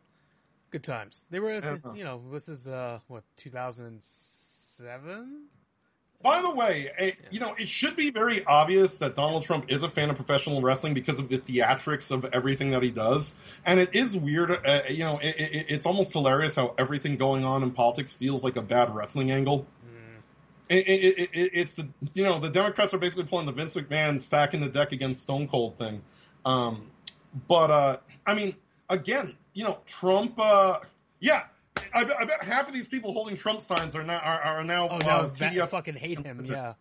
Good 0.70 0.84
times. 0.84 1.26
They 1.30 1.40
were, 1.40 1.50
Yeah. 1.50 1.76
you 1.94 2.04
know, 2.04 2.22
this 2.30 2.48
is 2.48 2.68
uh 2.68 3.00
what 3.08 3.24
2007. 3.38 5.46
By 6.22 6.42
the 6.42 6.50
way, 6.50 6.90
eh, 6.98 7.12
you 7.30 7.40
know, 7.40 7.54
it 7.58 7.66
should 7.66 7.96
be 7.96 8.10
very 8.10 8.44
obvious 8.44 8.98
that 8.98 9.16
Donald 9.16 9.42
Trump 9.42 9.72
is 9.72 9.82
a 9.82 9.88
fan 9.88 10.10
of 10.10 10.16
professional 10.16 10.60
wrestling 10.60 10.92
because 10.92 11.18
of 11.18 11.30
the 11.30 11.38
theatrics 11.38 12.10
of 12.10 12.26
everything 12.26 12.72
that 12.72 12.82
he 12.82 12.90
does. 12.90 13.34
And 13.64 13.80
it 13.80 13.96
is 13.96 14.14
weird, 14.14 14.50
uh, 14.50 14.82
you 14.90 15.04
know, 15.04 15.18
it, 15.18 15.34
it, 15.38 15.66
it's 15.70 15.86
almost 15.86 16.12
hilarious 16.12 16.54
how 16.54 16.74
everything 16.76 17.16
going 17.16 17.44
on 17.44 17.62
in 17.62 17.70
politics 17.70 18.12
feels 18.12 18.44
like 18.44 18.56
a 18.56 18.62
bad 18.62 18.94
wrestling 18.94 19.30
angle. 19.30 19.66
It, 20.70 20.88
it, 20.88 21.18
it, 21.18 21.30
it, 21.32 21.50
it's 21.52 21.74
the, 21.74 21.88
you 22.14 22.22
know, 22.22 22.38
the 22.38 22.48
Democrats 22.48 22.94
are 22.94 22.98
basically 22.98 23.24
pulling 23.24 23.46
the 23.46 23.52
Vince 23.52 23.74
McMahon 23.74 24.20
stacking 24.20 24.60
the 24.60 24.68
deck 24.68 24.92
against 24.92 25.22
Stone 25.22 25.48
Cold 25.48 25.76
thing. 25.76 26.00
Um, 26.46 26.86
but, 27.48 27.70
uh, 27.70 27.96
I 28.24 28.34
mean, 28.34 28.54
again, 28.88 29.34
you 29.52 29.64
know, 29.64 29.78
Trump, 29.86 30.38
uh, 30.38 30.78
yeah. 31.18 31.42
I 31.92 32.04
bet, 32.04 32.16
I 32.20 32.24
bet 32.24 32.44
half 32.44 32.68
of 32.68 32.74
these 32.74 32.86
people 32.86 33.12
holding 33.12 33.36
Trump 33.36 33.60
signs 33.62 33.96
are 33.96 34.04
now 34.04 34.18
are, 34.18 34.40
are 34.40 34.64
now 34.64 34.88
Oh 34.88 34.96
uh, 34.96 34.98
no, 34.98 35.28
that, 35.28 35.52
TDS 35.52 35.70
fucking 35.70 35.96
hate 35.96 36.18
him. 36.18 36.44
Yeah. 36.44 36.74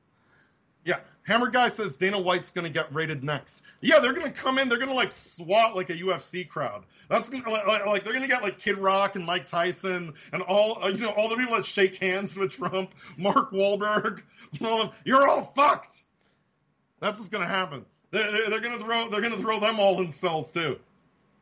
yeah, 0.85 0.99
Hammer 1.29 1.51
Guy 1.51 1.67
says 1.67 1.95
Dana 1.95 2.19
White's 2.19 2.49
going 2.49 2.65
to 2.65 2.71
get 2.71 2.93
rated 2.93 3.23
next. 3.23 3.61
Yeah, 3.81 3.99
they're 3.99 4.13
going 4.13 4.25
to 4.25 4.31
come 4.31 4.57
in. 4.57 4.67
They're 4.67 4.79
going 4.79 4.89
to 4.89 4.95
like 4.95 5.11
swat 5.11 5.75
like 5.75 5.91
a 5.91 5.95
UFC 5.95 6.47
crowd. 6.49 6.83
That's 7.07 7.29
gonna, 7.29 7.47
like, 7.49 7.85
like, 7.85 8.03
they're 8.03 8.13
going 8.13 8.23
to 8.23 8.29
get 8.29 8.41
like 8.41 8.57
Kid 8.57 8.79
Rock 8.79 9.15
and 9.15 9.25
Mike 9.25 9.47
Tyson 9.47 10.15
and 10.33 10.41
all 10.41 10.83
uh, 10.83 10.87
you 10.87 10.97
know 11.01 11.11
all 11.11 11.29
the 11.29 11.35
people 11.35 11.55
that 11.55 11.65
shake 11.65 11.97
hands 11.97 12.35
with 12.35 12.51
Trump, 12.51 12.91
Mark 13.15 13.51
Wahlberg. 13.51 14.21
All 14.65 14.81
of. 14.81 15.01
You're 15.05 15.27
all 15.29 15.43
fucked. 15.43 16.01
That's 16.99 17.19
what's 17.19 17.29
going 17.29 17.43
to 17.43 17.47
happen. 17.47 17.85
They're, 18.09 18.31
they're, 18.31 18.49
they're 18.49 18.61
going 18.61 18.77
to 18.79 18.83
throw 18.83 19.09
they're 19.09 19.21
going 19.21 19.33
to 19.33 19.39
throw 19.39 19.59
them 19.59 19.79
all 19.79 20.01
in 20.01 20.09
cells 20.09 20.51
too. 20.51 20.79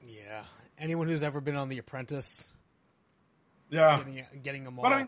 Yeah. 0.05 0.43
Anyone 0.77 1.07
who's 1.07 1.23
ever 1.23 1.39
been 1.39 1.55
on 1.55 1.69
The 1.69 1.77
Apprentice, 1.77 2.47
Yeah. 3.69 3.97
getting 3.97 4.25
getting 4.43 4.63
them 4.65 4.77
all. 4.77 4.83
But 4.83 4.91
I 4.91 4.97
mean, 4.97 5.07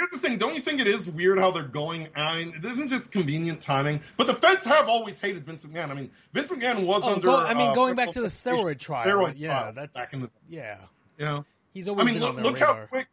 here's 0.00 0.10
the 0.10 0.18
thing: 0.18 0.38
don't 0.38 0.54
you 0.54 0.60
think 0.60 0.80
it 0.80 0.86
is 0.86 1.08
weird 1.08 1.38
how 1.38 1.50
they're 1.50 1.62
going? 1.62 2.08
I 2.16 2.36
mean, 2.36 2.54
it 2.56 2.64
isn't 2.64 2.88
just 2.88 3.12
convenient 3.12 3.60
timing. 3.60 4.00
But 4.16 4.26
the 4.26 4.34
feds 4.34 4.64
have 4.64 4.88
always 4.88 5.20
hated 5.20 5.44
Vince 5.44 5.64
McMahon. 5.64 5.90
I 5.90 5.94
mean, 5.94 6.10
Vince 6.32 6.50
McMahon 6.50 6.86
was 6.86 7.02
oh, 7.04 7.14
under. 7.14 7.26
go, 7.26 7.36
I 7.36 7.54
mean, 7.54 7.70
uh, 7.70 7.74
going 7.74 7.94
back 7.94 8.12
to 8.12 8.22
the 8.22 8.28
steroid 8.28 8.78
trial. 8.78 9.06
steroid 9.06 9.34
yeah, 9.36 9.70
that's 9.70 9.92
back 9.92 10.12
in 10.12 10.22
the 10.22 10.30
yeah. 10.48 10.78
you 11.18 11.26
know. 11.26 11.44
He's 11.74 11.86
always. 11.86 12.08
I 12.08 12.10
mean, 12.10 12.20
look, 12.20 12.36
look 12.36 12.58
how 12.58 12.86
quick. 12.86 13.08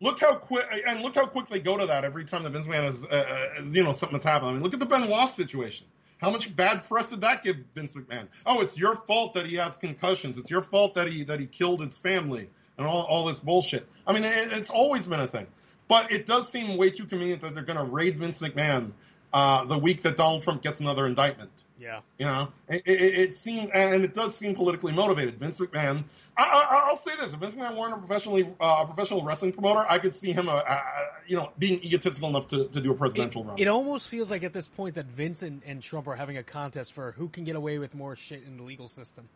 Look 0.00 0.20
how 0.20 0.34
quick, 0.34 0.66
and 0.86 1.00
look 1.00 1.14
how 1.14 1.24
quick 1.24 1.46
they 1.46 1.60
go 1.60 1.78
to 1.78 1.86
that 1.86 2.04
every 2.04 2.26
time 2.26 2.42
the 2.42 2.50
Vince 2.50 2.66
McMahon 2.66 2.88
is, 2.88 3.06
uh, 3.06 3.08
uh, 3.08 3.62
is, 3.62 3.74
you 3.74 3.82
know, 3.82 3.92
something 3.92 4.16
has 4.16 4.24
happened. 4.24 4.50
I 4.50 4.52
mean, 4.52 4.62
look 4.62 4.74
at 4.74 4.80
the 4.80 4.84
Benoit 4.84 5.30
situation. 5.30 5.86
How 6.18 6.30
much 6.30 6.54
bad 6.54 6.86
press 6.86 7.08
did 7.08 7.22
that 7.22 7.42
give 7.42 7.56
Vince 7.74 7.94
McMahon? 7.94 8.28
Oh, 8.44 8.60
it's 8.60 8.76
your 8.76 8.94
fault 8.94 9.34
that 9.34 9.46
he 9.46 9.56
has 9.56 9.78
concussions. 9.78 10.36
It's 10.36 10.50
your 10.50 10.62
fault 10.62 10.94
that 10.94 11.08
he 11.08 11.24
that 11.24 11.40
he 11.40 11.46
killed 11.46 11.80
his 11.80 11.96
family 11.96 12.50
and 12.78 12.86
all 12.86 13.02
all 13.02 13.26
this 13.26 13.40
bullshit. 13.40 13.86
I 14.06 14.12
mean, 14.12 14.24
it, 14.24 14.52
it's 14.52 14.70
always 14.70 15.06
been 15.06 15.20
a 15.20 15.26
thing, 15.26 15.46
but 15.88 16.12
it 16.12 16.26
does 16.26 16.48
seem 16.48 16.76
way 16.76 16.90
too 16.90 17.06
convenient 17.06 17.42
that 17.42 17.54
they're 17.54 17.64
going 17.64 17.78
to 17.78 17.84
raid 17.84 18.18
Vince 18.18 18.40
McMahon 18.40 18.92
uh, 19.32 19.64
the 19.64 19.78
week 19.78 20.02
that 20.02 20.16
Donald 20.16 20.42
Trump 20.42 20.62
gets 20.62 20.80
another 20.80 21.06
indictment. 21.06 21.50
Yeah. 21.78 22.00
You 22.18 22.24
know, 22.24 22.48
it, 22.68 22.82
it, 22.86 23.14
it 23.18 23.34
seems, 23.34 23.70
and 23.70 24.02
it 24.02 24.14
does 24.14 24.34
seem 24.34 24.54
politically 24.54 24.92
motivated. 24.92 25.38
Vince 25.38 25.60
McMahon, 25.60 26.04
I, 26.34 26.42
I, 26.42 26.88
I'll 26.88 26.96
say 26.96 27.10
this: 27.20 27.34
if 27.34 27.38
Vince 27.38 27.54
McMahon 27.54 27.76
weren't 27.76 27.92
a 27.92 27.98
professionally 27.98 28.48
uh, 28.58 28.78
a 28.80 28.86
professional 28.86 29.22
wrestling 29.22 29.52
promoter, 29.52 29.84
I 29.86 29.98
could 29.98 30.14
see 30.14 30.32
him, 30.32 30.48
uh, 30.48 30.52
uh, 30.54 30.80
you 31.26 31.36
know, 31.36 31.52
being 31.58 31.84
egotistical 31.84 32.30
enough 32.30 32.48
to, 32.48 32.68
to 32.68 32.80
do 32.80 32.92
a 32.92 32.94
presidential 32.94 33.42
It, 33.42 33.46
run. 33.46 33.58
it 33.58 33.68
almost 33.68 34.08
feels 34.08 34.30
like 34.30 34.42
at 34.42 34.54
this 34.54 34.68
point 34.68 34.94
that 34.94 35.04
Vince 35.04 35.42
and, 35.42 35.60
and 35.66 35.82
Trump 35.82 36.08
are 36.08 36.14
having 36.16 36.38
a 36.38 36.42
contest 36.42 36.94
for 36.94 37.12
who 37.12 37.28
can 37.28 37.44
get 37.44 37.56
away 37.56 37.78
with 37.78 37.94
more 37.94 38.16
shit 38.16 38.42
in 38.46 38.56
the 38.56 38.62
legal 38.62 38.88
system. 38.88 39.28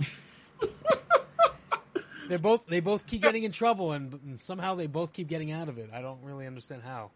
they 2.28 2.36
both 2.36 2.66
they 2.66 2.80
both 2.80 3.06
keep 3.06 3.22
getting 3.22 3.42
in 3.44 3.52
trouble, 3.52 3.92
and 3.92 4.40
somehow 4.40 4.74
they 4.74 4.86
both 4.86 5.12
keep 5.12 5.28
getting 5.28 5.50
out 5.52 5.68
of 5.68 5.78
it. 5.78 5.90
I 5.92 6.00
don't 6.00 6.22
really 6.22 6.46
understand 6.46 6.82
how. 6.84 7.10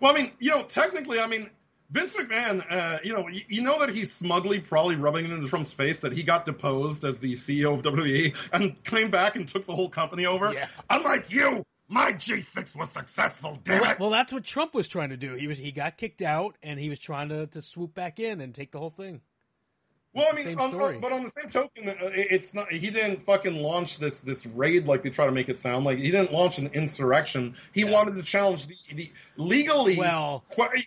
well, 0.00 0.12
I 0.14 0.16
mean, 0.22 0.32
you 0.38 0.50
know, 0.50 0.62
technically, 0.64 1.20
I 1.20 1.26
mean, 1.26 1.50
Vince 1.90 2.14
McMahon, 2.14 2.64
uh, 2.70 2.98
you 3.02 3.12
know, 3.12 3.28
you, 3.28 3.42
you 3.48 3.62
know 3.62 3.78
that 3.80 3.90
he's 3.94 4.12
smugly 4.12 4.60
probably 4.60 4.96
rubbing 4.96 5.24
it 5.24 5.30
into 5.32 5.48
Trump's 5.48 5.72
face 5.72 6.00
that 6.02 6.12
he 6.12 6.22
got 6.22 6.46
deposed 6.46 7.04
as 7.04 7.20
the 7.20 7.32
CEO 7.32 7.74
of 7.74 7.82
WWE 7.82 8.36
and 8.52 8.82
came 8.84 9.10
back 9.10 9.36
and 9.36 9.46
took 9.48 9.66
the 9.66 9.74
whole 9.74 9.88
company 9.88 10.26
over. 10.26 10.52
Yeah. 10.52 10.68
Unlike 10.88 11.30
you, 11.32 11.64
my 11.88 12.12
G6 12.12 12.76
was 12.76 12.90
successful. 12.92 13.58
Damn 13.64 13.80
Well, 13.80 13.90
it. 13.90 13.98
well, 13.98 14.10
that's 14.10 14.32
what 14.32 14.44
Trump 14.44 14.72
was 14.74 14.86
trying 14.86 15.08
to 15.10 15.16
do. 15.16 15.34
He 15.34 15.48
was 15.48 15.58
he 15.58 15.72
got 15.72 15.96
kicked 15.96 16.22
out, 16.22 16.56
and 16.62 16.78
he 16.78 16.88
was 16.88 17.00
trying 17.00 17.30
to, 17.30 17.46
to 17.48 17.60
swoop 17.60 17.92
back 17.94 18.20
in 18.20 18.40
and 18.40 18.54
take 18.54 18.70
the 18.70 18.78
whole 18.78 18.90
thing. 18.90 19.20
Well, 20.12 20.26
I 20.32 20.34
mean, 20.34 20.58
on, 20.58 20.74
on- 20.80 21.00
but 21.00 21.12
on 21.12 21.22
the 21.22 21.30
same 21.30 21.50
token, 21.50 21.88
uh, 21.88 21.94
it's 22.00 22.52
not. 22.52 22.72
He 22.72 22.90
didn't 22.90 23.22
fucking 23.22 23.54
launch 23.62 23.98
this 23.98 24.20
this 24.22 24.44
raid 24.44 24.86
like 24.86 25.02
they 25.04 25.10
try 25.10 25.26
to 25.26 25.32
make 25.32 25.48
it 25.48 25.58
sound 25.58 25.84
like. 25.84 25.98
He 25.98 26.10
didn't 26.10 26.32
launch 26.32 26.58
an 26.58 26.66
insurrection. 26.72 27.54
He 27.72 27.82
Yeah. 27.82 27.90
wanted 27.90 28.16
to 28.16 28.22
challenge 28.24 28.66
the, 28.66 28.74
the 28.94 29.12
legally. 29.36 29.96
Well- 29.96 30.44
que- 30.54 30.84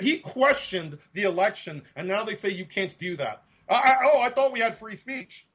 he 0.00 0.18
questioned 0.18 0.98
the 1.12 1.24
election, 1.24 1.82
and 1.94 2.08
now 2.08 2.24
they 2.24 2.34
say 2.34 2.48
you 2.48 2.64
can't 2.64 2.96
do 2.98 3.16
that. 3.16 3.44
I, 3.68 3.74
I, 3.74 3.94
oh, 4.04 4.20
I 4.22 4.30
thought 4.30 4.52
we 4.52 4.58
had 4.60 4.74
free 4.74 4.96
speech. 4.96 5.46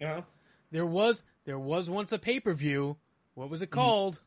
You 0.00 0.06
know, 0.06 0.24
There 0.70 0.86
was 0.86 1.22
there 1.44 1.58
was 1.58 1.90
once 1.90 2.12
a 2.12 2.18
pay 2.18 2.38
per 2.40 2.54
view. 2.54 2.96
What 3.34 3.50
was 3.50 3.62
it 3.62 3.70
Mm-hmm. 3.70 3.80
called? 3.80 4.20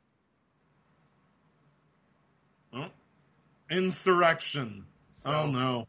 Huh? 2.73 2.89
Insurrextion. 3.71 4.83
So, 5.13 5.31
oh 5.33 5.47
no. 5.47 5.87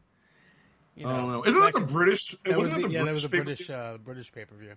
You 0.95 1.07
oh 1.07 1.27
know. 1.27 1.45
Isn't 1.45 1.59
that 1.59 1.73
that 1.73 1.79
the 1.79 1.93
British? 1.93 2.35
That 2.43 2.57
was 2.57 2.67
wasn't 2.67 2.81
the, 2.81 2.85
it 2.85 2.89
the 2.89 2.93
yeah, 2.93 3.03
that 3.05 3.13
was 3.13 3.25
a 3.25 3.29
British 3.29 3.67
British 3.67 3.69
uh, 3.69 3.97
British 4.03 4.31
pay 4.31 4.45
per 4.45 4.55
view. 4.55 4.73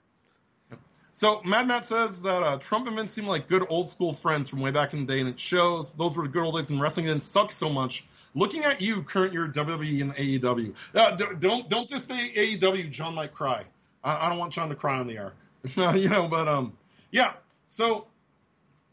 So 1.12 1.40
Mad 1.44 1.66
Matt 1.66 1.86
says 1.86 2.22
that 2.22 2.42
uh, 2.42 2.58
Trump 2.58 2.86
and 2.86 2.96
Vince 2.96 3.12
seem 3.12 3.26
like 3.26 3.48
good 3.48 3.64
old 3.70 3.88
school 3.88 4.12
friends 4.12 4.48
from 4.48 4.60
way 4.60 4.70
back 4.70 4.92
in 4.92 5.06
the 5.06 5.14
day, 5.14 5.20
and 5.20 5.28
it 5.28 5.40
shows. 5.40 5.94
Those 5.94 6.16
were 6.16 6.24
the 6.24 6.28
good 6.28 6.42
old 6.42 6.56
days 6.56 6.70
when 6.70 6.78
wrestling 6.78 7.06
didn't 7.06 7.22
suck 7.22 7.52
so 7.52 7.70
much. 7.70 8.04
Looking 8.34 8.64
at 8.64 8.82
you, 8.82 9.02
current 9.02 9.32
year 9.32 9.48
WWE 9.48 10.02
and 10.02 10.14
AEW. 10.14 10.74
Uh, 10.94 11.16
don't 11.16 11.68
don't 11.70 11.88
just 11.88 12.08
say 12.08 12.18
AEW. 12.58 12.90
John 12.90 13.14
might 13.14 13.32
cry. 13.32 13.64
I, 14.04 14.26
I 14.26 14.28
don't 14.28 14.38
want 14.38 14.52
John 14.52 14.68
to 14.68 14.74
cry 14.74 14.98
on 14.98 15.06
the 15.06 15.16
air. 15.16 15.32
you 15.96 16.08
know, 16.10 16.28
but 16.28 16.48
um, 16.48 16.74
yeah. 17.10 17.32
So 17.68 18.06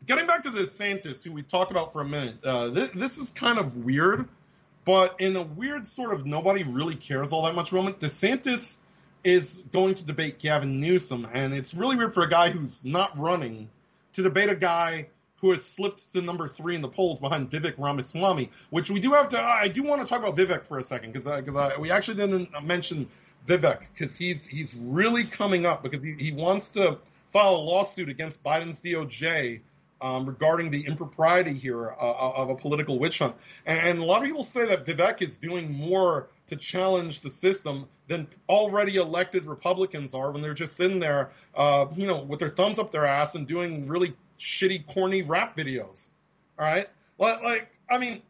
getting 0.05 0.27
back 0.27 0.43
to 0.43 0.49
the 0.49 0.61
DeSantis, 0.61 1.23
who 1.23 1.31
we 1.31 1.43
talked 1.43 1.71
about 1.71 1.93
for 1.93 2.01
a 2.01 2.05
minute, 2.05 2.43
uh, 2.43 2.69
this, 2.69 2.89
this 2.91 3.17
is 3.17 3.31
kind 3.31 3.59
of 3.59 3.77
weird, 3.77 4.27
but 4.85 5.19
in 5.19 5.35
a 5.35 5.41
weird 5.41 5.87
sort 5.87 6.13
of 6.13 6.25
nobody 6.25 6.63
really 6.63 6.95
cares 6.95 7.31
all 7.31 7.43
that 7.43 7.55
much 7.55 7.71
moment. 7.71 7.99
DeSantis 7.99 8.77
is 9.23 9.61
going 9.71 9.95
to 9.95 10.03
debate 10.03 10.39
Gavin 10.39 10.79
Newsom, 10.79 11.27
and 11.31 11.53
it's 11.53 11.73
really 11.73 11.95
weird 11.95 12.13
for 12.13 12.23
a 12.23 12.29
guy 12.29 12.49
who's 12.49 12.83
not 12.83 13.17
running 13.17 13.69
to 14.13 14.23
debate 14.23 14.49
a 14.49 14.55
guy 14.55 15.07
who 15.37 15.51
has 15.51 15.63
slipped 15.63 16.13
to 16.13 16.21
number 16.21 16.47
three 16.47 16.75
in 16.75 16.81
the 16.81 16.87
polls 16.87 17.19
behind 17.19 17.49
Vivek 17.49 17.75
Ramaswamy. 17.77 18.49
Which 18.69 18.89
we 18.89 18.99
do 18.99 19.11
have 19.11 19.29
to. 19.29 19.39
I 19.39 19.67
do 19.67 19.83
want 19.83 20.01
to 20.01 20.07
talk 20.07 20.19
about 20.19 20.35
Vivek 20.35 20.65
for 20.65 20.79
a 20.79 20.83
second 20.83 21.13
because 21.13 21.77
we 21.79 21.91
actually 21.91 22.15
didn't 22.15 22.49
mention 22.63 23.09
Vivek 23.47 23.81
because 23.93 24.15
he's 24.15 24.45
he's 24.45 24.75
really 24.75 25.25
coming 25.25 25.65
up 25.65 25.83
because 25.83 26.01
he, 26.01 26.13
he 26.13 26.31
wants 26.31 26.69
to 26.71 26.97
file 27.29 27.55
a 27.55 27.57
lawsuit 27.57 28.09
against 28.09 28.43
Biden's 28.43 28.81
DOJ 28.81 29.61
um, 30.03 30.25
regarding 30.25 30.69
the 30.69 30.85
impropriety 30.85 31.53
here 31.53 31.89
uh, 31.89 32.31
of 32.35 32.49
a 32.49 32.55
political 32.55 32.99
witch 32.99 33.19
hunt. 33.19 33.35
And, 33.65 33.79
and, 33.79 33.99
a 33.99 34.03
lot 34.03 34.21
of 34.21 34.27
people 34.27 34.43
say 34.43 34.65
that 34.65 34.85
Vivek 34.85 35.21
is 35.21 35.37
doing 35.37 35.71
more 35.71 36.27
to 36.49 36.57
challenge 36.57 37.21
the 37.21 37.29
system 37.29 37.87
than 38.09 38.27
already 38.49 38.97
elected 38.97 39.45
Republicans 39.45 40.13
are 40.13 40.29
when 40.31 40.41
they're 40.41 40.53
just 40.53 40.75
sitting 40.75 40.99
there, 40.99 41.31
uh, 41.55 41.85
you 41.95 42.05
know, 42.05 42.21
with 42.21 42.41
their 42.41 42.49
thumbs 42.49 42.79
up 42.79 42.91
their 42.91 43.05
ass 43.05 43.35
and 43.35 43.47
doing 43.47 43.87
really 43.87 44.13
shitty, 44.37 44.85
corny 44.85 45.21
rap 45.21 45.55
videos. 45.55 46.09
All 46.59 46.65
right, 46.65 46.87
like, 47.17 47.69
I 47.89 47.97
mean, 47.97 48.21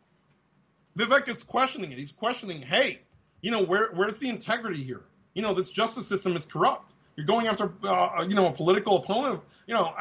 Vivek 0.95 1.27
is 1.27 1.41
questioning 1.41 1.91
it. 1.91 1.97
He's 1.97 2.11
questioning, 2.11 2.61
hey, 2.61 2.99
you 3.41 3.49
know, 3.49 3.63
where 3.63 3.89
where's 3.93 4.19
the 4.19 4.29
integrity 4.29 4.83
here? 4.83 5.01
You 5.33 5.41
know, 5.41 5.53
this 5.55 5.71
justice 5.71 6.07
system 6.07 6.35
is 6.35 6.45
corrupt. 6.45 6.93
You're 7.15 7.25
going 7.25 7.47
after, 7.47 7.71
uh, 7.83 8.25
you 8.27 8.35
know, 8.35 8.47
a 8.47 8.51
political 8.51 8.97
opponent. 8.97 9.41
You 9.67 9.73
know, 9.73 9.93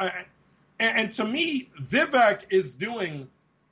and, 0.83 0.97
and 0.97 1.13
to 1.13 1.25
me, 1.25 1.69
Vivek 1.81 2.51
is 2.51 2.75
doing. 2.75 3.29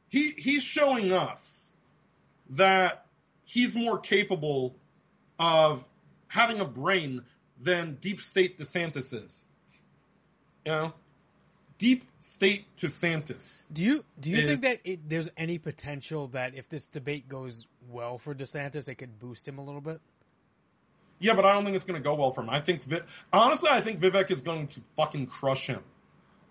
He 0.08 0.32
he's 0.32 0.64
showing 0.64 1.12
us 1.12 1.70
that 2.52 3.06
he's 3.46 3.76
more 3.76 4.00
capable 4.00 4.76
of 5.38 5.86
having 6.28 6.62
a 6.62 6.66
brain 6.66 7.24
than 7.60 7.98
deep 8.00 8.22
state 8.22 8.58
DeSantis 8.58 9.14
is. 9.14 9.46
You 10.66 10.72
know, 10.72 10.94
deep 11.78 12.06
state 12.20 12.66
DeSantis. 12.78 13.66
Do 13.74 13.84
you 13.84 14.06
do 14.20 14.32
you 14.32 14.38
is, 14.38 14.46
think 14.46 14.62
that 14.62 14.80
it, 14.86 15.10
there's 15.10 15.30
any 15.36 15.58
potential 15.58 16.28
that 16.30 16.56
if 16.56 16.70
this 16.70 16.88
debate 16.88 17.28
goes 17.28 17.68
well 17.90 18.18
for 18.18 18.34
DeSantis, 18.34 18.88
it 18.88 18.96
could 18.96 19.20
boost 19.20 19.48
him 19.48 19.58
a 19.58 19.64
little 19.64 19.82
bit? 19.82 20.00
Yeah, 21.20 21.34
but 21.34 21.46
I 21.46 21.54
don't 21.54 21.66
think 21.66 21.76
it's 21.76 21.86
going 21.86 22.02
to 22.02 22.04
go 22.04 22.16
well 22.16 22.32
for 22.32 22.42
him. 22.42 22.50
I 22.50 22.62
think 22.62 22.84
honestly, 23.32 23.70
I 23.70 23.82
think 23.82 24.00
Vivek 24.00 24.32
is 24.32 24.42
going 24.42 24.68
to 24.68 24.82
fucking 24.96 25.28
crush 25.28 25.68
him. 25.68 25.82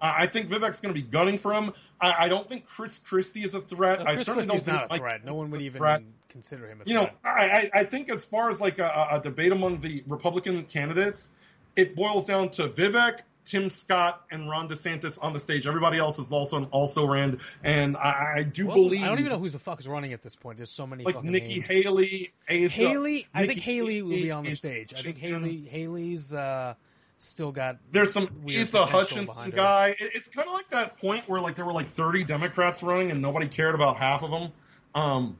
I 0.01 0.26
think 0.26 0.48
Vivek's 0.48 0.80
going 0.80 0.94
to 0.94 1.01
be 1.01 1.07
gunning 1.07 1.38
for 1.38 1.53
him. 1.53 1.72
I, 2.01 2.24
I, 2.24 2.28
don't 2.28 2.48
think 2.48 2.66
Chris 2.66 2.98
Christie 2.98 3.42
is 3.42 3.55
a 3.55 3.61
threat. 3.61 3.98
No, 3.98 4.05
Chris 4.07 4.20
I 4.20 4.22
certainly 4.22 4.48
Christie's 4.48 4.64
don't 4.64 4.78
think 4.78 4.90
not 4.90 4.96
a 4.96 5.01
threat. 5.01 5.24
no 5.24 5.32
one 5.32 5.51
would 5.51 5.61
even 5.61 5.78
threat. 5.78 6.03
consider 6.28 6.66
him 6.66 6.80
a 6.80 6.88
you 6.88 6.98
threat. 6.98 7.14
You 7.24 7.30
know, 7.30 7.30
I, 7.30 7.70
I 7.72 7.84
think 7.84 8.11
as 8.11 8.24
far 8.24 8.51
as 8.51 8.61
like 8.61 8.78
a, 8.78 9.09
a 9.12 9.20
debate 9.20 9.53
among 9.53 9.80
the 9.80 10.03
Republican 10.07 10.64
candidates, 10.64 11.30
it 11.76 11.94
boils 11.94 12.26
down 12.26 12.51
to 12.51 12.68
Vivek, 12.68 13.20
Tim 13.44 13.68
Scott 13.68 14.24
and 14.30 14.48
Ron 14.48 14.68
DeSantis 14.68 15.22
on 15.22 15.32
the 15.32 15.40
stage. 15.40 15.66
Everybody 15.66 15.98
else 15.98 16.18
is 16.18 16.32
also 16.32 16.57
an 16.59 16.64
also 16.66 17.07
ran, 17.07 17.40
and 17.62 17.96
I, 17.96 18.32
I 18.36 18.42
do 18.44 18.68
well, 18.68 18.76
believe 18.76 19.03
I 19.03 19.09
don't 19.09 19.18
even 19.18 19.32
know 19.32 19.38
who 19.38 19.51
the 19.51 19.59
fuck 19.59 19.80
is 19.80 19.88
running 19.88 20.12
at 20.12 20.22
this 20.22 20.36
point. 20.36 20.57
There's 20.57 20.70
so 20.70 20.86
many 20.86 21.05
like 21.05 21.22
Nikki 21.22 21.61
names. 21.61 21.70
Haley, 21.70 22.32
Asa, 22.48 22.68
Haley. 22.68 23.26
I 23.34 23.46
think 23.46 23.61
Haley 23.61 24.03
will 24.03 24.11
be 24.11 24.30
on 24.30 24.44
the 24.44 24.55
stage. 24.55 24.94
I 24.96 25.03
think 25.03 25.18
Haley 25.18 25.62
Haley's. 25.62 26.32
Uh, 26.32 26.74
still 27.21 27.53
got 27.53 27.79
there's 27.93 28.12
some 28.12 28.29
Asa 28.49 28.85
Hutchinson 28.85 29.51
guy. 29.51 29.95
It's 29.99 30.29
kind 30.29 30.49
of 30.49 30.55
like 30.55 30.71
that 30.71 30.99
point 30.99 31.29
where 31.29 31.41
like 31.41 31.55
there 31.55 31.64
were 31.64 31.73
like 31.73 31.87
30 31.87 32.25
Democrats 32.25 32.83
running 32.83 33.11
and 33.11 33.23
nobody 33.23 33.47
cared 33.47 33.75
about 33.75 33.97
half 33.97 34.23
of 34.23 34.31
them. 34.31 34.53
Um, 34.95 35.37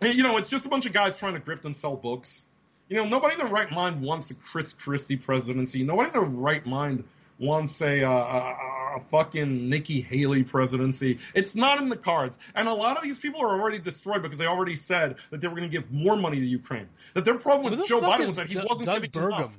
and, 0.00 0.14
you 0.14 0.22
know, 0.22 0.36
it's 0.36 0.48
just 0.48 0.66
a 0.66 0.68
bunch 0.68 0.86
of 0.86 0.92
guys 0.92 1.18
trying 1.18 1.34
to 1.34 1.40
grift 1.40 1.64
and 1.64 1.74
sell 1.74 1.96
books. 1.96 2.44
You 2.88 2.96
know, 2.96 3.06
nobody 3.06 3.34
in 3.34 3.38
their 3.38 3.48
right 3.48 3.70
mind 3.70 4.02
wants 4.02 4.30
a 4.30 4.34
Chris 4.34 4.72
Christie 4.72 5.16
presidency. 5.16 5.84
Nobody 5.84 6.08
in 6.08 6.12
their 6.12 6.22
right 6.22 6.64
mind 6.66 7.04
wants 7.38 7.80
a, 7.80 8.02
uh, 8.02 8.10
a, 8.10 8.96
a 8.96 9.00
fucking 9.10 9.68
Nikki 9.68 10.00
Haley 10.00 10.42
presidency. 10.42 11.20
It's 11.34 11.54
not 11.54 11.80
in 11.80 11.88
the 11.88 11.96
cards. 11.96 12.38
And 12.54 12.68
a 12.68 12.74
lot 12.74 12.96
of 12.96 13.04
these 13.04 13.18
people 13.18 13.42
are 13.42 13.60
already 13.60 13.78
destroyed 13.78 14.22
because 14.22 14.38
they 14.38 14.46
already 14.46 14.76
said 14.76 15.16
that 15.30 15.40
they 15.40 15.48
were 15.48 15.56
going 15.56 15.70
to 15.70 15.74
give 15.74 15.90
more 15.92 16.16
money 16.16 16.40
to 16.40 16.46
Ukraine. 16.46 16.88
That 17.14 17.24
their 17.24 17.38
problem 17.38 17.70
with 17.70 17.86
Joe 17.86 18.00
Biden 18.00 18.26
was 18.26 18.36
that 18.36 18.48
he 18.48 18.54
D- 18.54 18.66
wasn't 18.68 18.86
Doug 18.86 19.02
giving 19.02 19.10
Burgum. 19.10 19.38
enough. 19.38 19.56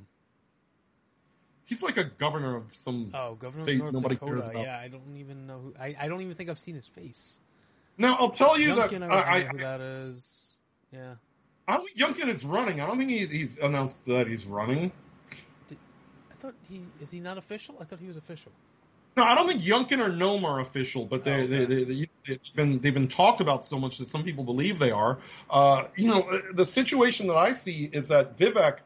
He's 1.72 1.82
like 1.82 1.96
a 1.96 2.04
governor 2.04 2.54
of 2.54 2.74
some 2.74 3.12
oh, 3.14 3.34
governor 3.34 3.64
state 3.64 3.80
of 3.80 3.94
nobody 3.94 4.16
Dakota. 4.16 4.32
cares 4.32 4.46
about. 4.46 4.62
Yeah, 4.62 4.78
I 4.78 4.88
don't 4.88 5.16
even 5.16 5.46
know 5.46 5.58
who. 5.58 5.74
I, 5.80 5.96
I 5.98 6.06
don't 6.06 6.20
even 6.20 6.34
think 6.34 6.50
I've 6.50 6.58
seen 6.58 6.74
his 6.74 6.86
face. 6.86 7.40
Now 7.96 8.14
I'll 8.20 8.32
tell 8.32 8.60
you 8.60 8.74
Youngkin, 8.74 9.00
that 9.00 9.10
I, 9.10 9.16
I, 9.16 9.36
I, 9.36 9.40
who 9.44 9.56
that 9.56 9.80
is. 9.80 10.58
Yeah. 10.92 11.14
I 11.66 11.78
don't 11.78 11.86
think 11.86 11.96
Youngkin 11.96 12.28
is 12.28 12.44
running. 12.44 12.82
I 12.82 12.86
don't 12.86 12.98
think 12.98 13.08
he's, 13.08 13.30
he's 13.30 13.58
announced 13.58 14.04
that 14.04 14.26
he's 14.26 14.44
running. 14.44 14.92
Did, 15.66 15.78
I 16.30 16.34
thought 16.34 16.54
he 16.68 16.82
is 17.00 17.10
he 17.10 17.20
not 17.20 17.38
official? 17.38 17.76
I 17.80 17.84
thought 17.84 18.00
he 18.00 18.08
was 18.08 18.18
official. 18.18 18.52
No, 19.16 19.22
I 19.22 19.34
don't 19.34 19.48
think 19.48 19.62
Youngkin 19.62 20.06
or 20.06 20.10
Noem 20.10 20.44
are 20.44 20.60
official, 20.60 21.06
but 21.06 21.24
they, 21.24 21.32
oh, 21.32 21.36
okay. 21.36 21.64
they, 21.64 21.84
they, 21.84 21.84
they, 21.84 22.06
have 22.26 22.38
been 22.54 22.80
they've 22.80 22.92
been 22.92 23.08
talked 23.08 23.40
about 23.40 23.64
so 23.64 23.78
much 23.78 23.96
that 23.96 24.08
some 24.08 24.24
people 24.24 24.44
believe 24.44 24.78
they 24.78 24.90
are. 24.90 25.20
Uh, 25.48 25.84
you 25.96 26.08
know, 26.08 26.38
the 26.52 26.66
situation 26.66 27.28
that 27.28 27.38
I 27.38 27.52
see 27.52 27.88
is 27.90 28.08
that 28.08 28.36
Vivek, 28.36 28.80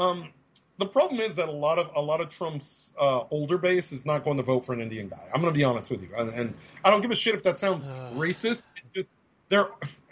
um, 0.00 0.32
the 0.78 0.86
problem 0.86 1.20
is 1.20 1.36
that 1.36 1.48
a 1.48 1.52
lot 1.52 1.78
of 1.78 1.90
a 1.94 2.00
lot 2.00 2.20
of 2.20 2.30
Trump's 2.30 2.92
uh, 2.98 3.24
older 3.30 3.58
base 3.58 3.92
is 3.92 4.04
not 4.04 4.24
going 4.24 4.36
to 4.36 4.42
vote 4.42 4.60
for 4.66 4.72
an 4.72 4.80
Indian 4.80 5.08
guy. 5.08 5.22
I'm 5.32 5.40
going 5.40 5.52
to 5.52 5.58
be 5.58 5.64
honest 5.64 5.90
with 5.90 6.02
you, 6.02 6.10
and, 6.16 6.28
and, 6.30 6.54
I 6.84 6.90
don't 6.90 7.00
give 7.00 7.10
a 7.10 7.16
shit 7.16 7.34
if 7.34 7.44
that 7.44 7.56
sounds 7.56 7.88
uh. 7.88 8.10
racist. 8.14 8.66
It's 8.76 8.94
just 8.94 9.16
they're. 9.48 9.68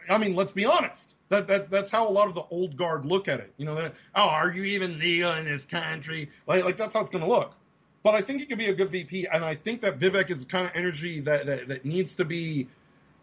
I 0.08 0.18
mean, 0.18 0.34
let's 0.34 0.52
be 0.52 0.66
honest. 0.66 1.14
That, 1.30 1.48
that 1.48 1.70
that's 1.70 1.90
how 1.90 2.08
a 2.08 2.10
lot 2.10 2.28
of 2.28 2.34
the 2.34 2.44
old 2.50 2.76
guard 2.76 3.06
look 3.06 3.28
at 3.28 3.40
it. 3.40 3.52
You 3.56 3.66
know, 3.66 3.90
oh, 4.14 4.28
are 4.28 4.52
you 4.52 4.64
even 4.64 4.98
legal 4.98 5.32
in 5.32 5.44
this 5.44 5.64
country? 5.64 6.30
Like, 6.46 6.64
like 6.64 6.76
that's 6.76 6.92
how 6.92 7.00
it's 7.00 7.10
going 7.10 7.24
to 7.24 7.30
look. 7.30 7.54
But 8.02 8.14
I 8.14 8.20
think 8.20 8.40
he 8.40 8.46
could 8.46 8.58
be 8.58 8.66
a 8.66 8.74
good 8.74 8.90
VP, 8.90 9.26
and 9.32 9.42
I 9.42 9.54
think 9.54 9.80
that 9.80 9.98
Vivek 9.98 10.30
is 10.30 10.40
the 10.40 10.46
kind 10.46 10.66
of 10.66 10.72
energy 10.74 11.20
that 11.20 11.46
that, 11.46 11.68
that 11.68 11.84
needs 11.84 12.16
to 12.16 12.24
be 12.24 12.68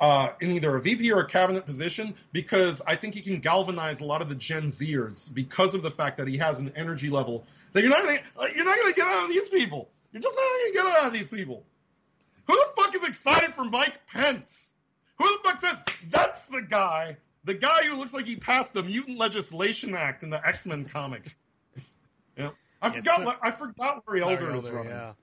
uh, 0.02 0.32
in 0.42 0.52
either 0.52 0.76
a 0.76 0.82
VP 0.82 1.12
or 1.12 1.20
a 1.22 1.28
cabinet 1.28 1.68
position 1.68 2.16
because 2.34 2.82
I 2.86 2.96
think 2.96 3.14
he 3.14 3.22
can 3.22 3.40
galvanize 3.40 4.02
a 4.02 4.06
lot 4.06 4.24
of 4.24 4.30
the 4.30 4.36
Gen 4.36 4.66
Zers 4.68 5.32
because 5.32 5.76
of 5.76 5.84
the 5.84 5.92
fact 5.92 6.18
that 6.18 6.28
he 6.28 6.38
has 6.38 6.60
an 6.60 6.74
energy 6.76 7.12
level 7.12 7.46
that 7.74 7.82
you're 7.82 7.92
not 7.92 8.04
gonna, 8.04 8.18
you're 8.56 8.66
not 8.66 8.76
going 8.78 8.94
to 8.94 9.00
get 9.00 9.08
out 9.08 9.26
of 9.26 9.30
these 9.30 9.48
people. 9.48 9.90
You're 10.12 10.24
just 10.24 10.36
not 10.36 10.42
going 10.42 10.72
to 10.72 10.74
get 10.74 10.86
out 10.88 11.08
of 11.08 11.14
these 11.14 11.30
people. 11.30 11.64
Who 12.48 12.56
the 12.56 12.82
fuck 12.82 12.96
is 12.96 13.08
excited 13.08 13.54
for 13.54 13.64
Mike 13.64 14.08
Pence? 14.08 14.74
Who 15.20 15.26
the 15.26 15.40
fuck 15.44 15.60
says 15.60 15.84
that's 16.10 16.48
the 16.48 16.64
guy, 16.64 17.18
the 17.44 17.54
guy 17.54 17.84
who 17.84 17.96
looks 17.96 18.14
like 18.14 18.26
he 18.26 18.36
passed 18.36 18.74
the 18.74 18.82
Mutant 18.82 19.20
Legislation 19.20 19.96
Act 19.96 20.24
in 20.24 20.32
the 20.32 20.46
X 20.46 20.66
Men 20.66 20.86
comics? 20.86 21.38
yeah, 22.36 22.50
I 22.82 22.90
forgot. 22.90 23.38
I 23.44 23.52
forgot 23.52 24.02
where 24.06 24.24
Elder 24.24 24.56
is 24.56 24.68
running. 24.68 24.92
Yeah. 24.92 25.14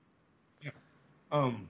yeah. 0.63 0.71
Um. 1.33 1.67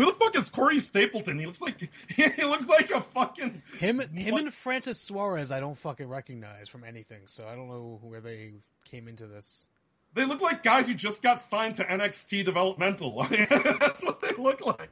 Who 0.00 0.06
the 0.06 0.12
fuck 0.12 0.34
is 0.34 0.48
Corey 0.48 0.80
Stapleton? 0.80 1.38
He 1.38 1.44
looks 1.44 1.60
like 1.60 1.78
he 2.08 2.42
looks 2.42 2.66
like 2.66 2.90
a 2.90 3.02
fucking 3.02 3.62
him. 3.78 4.00
Him 4.00 4.34
and 4.36 4.54
Francis 4.54 4.98
Suarez, 4.98 5.52
I 5.52 5.60
don't 5.60 5.76
fucking 5.76 6.08
recognize 6.08 6.70
from 6.70 6.84
anything. 6.84 7.20
So 7.26 7.46
I 7.46 7.54
don't 7.54 7.68
know 7.68 7.98
where 8.02 8.22
they 8.22 8.54
came 8.86 9.08
into 9.08 9.26
this. 9.26 9.68
They 10.14 10.24
look 10.24 10.40
like 10.40 10.62
guys 10.62 10.88
who 10.88 10.94
just 10.94 11.22
got 11.22 11.42
signed 11.42 11.76
to 11.76 11.84
NXT 11.84 12.46
developmental. 12.46 13.24
That's 13.30 14.02
what 14.02 14.20
they 14.20 14.34
look 14.42 14.64
like. 14.64 14.90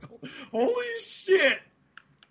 Holy 0.53 0.85
shit! 1.03 1.59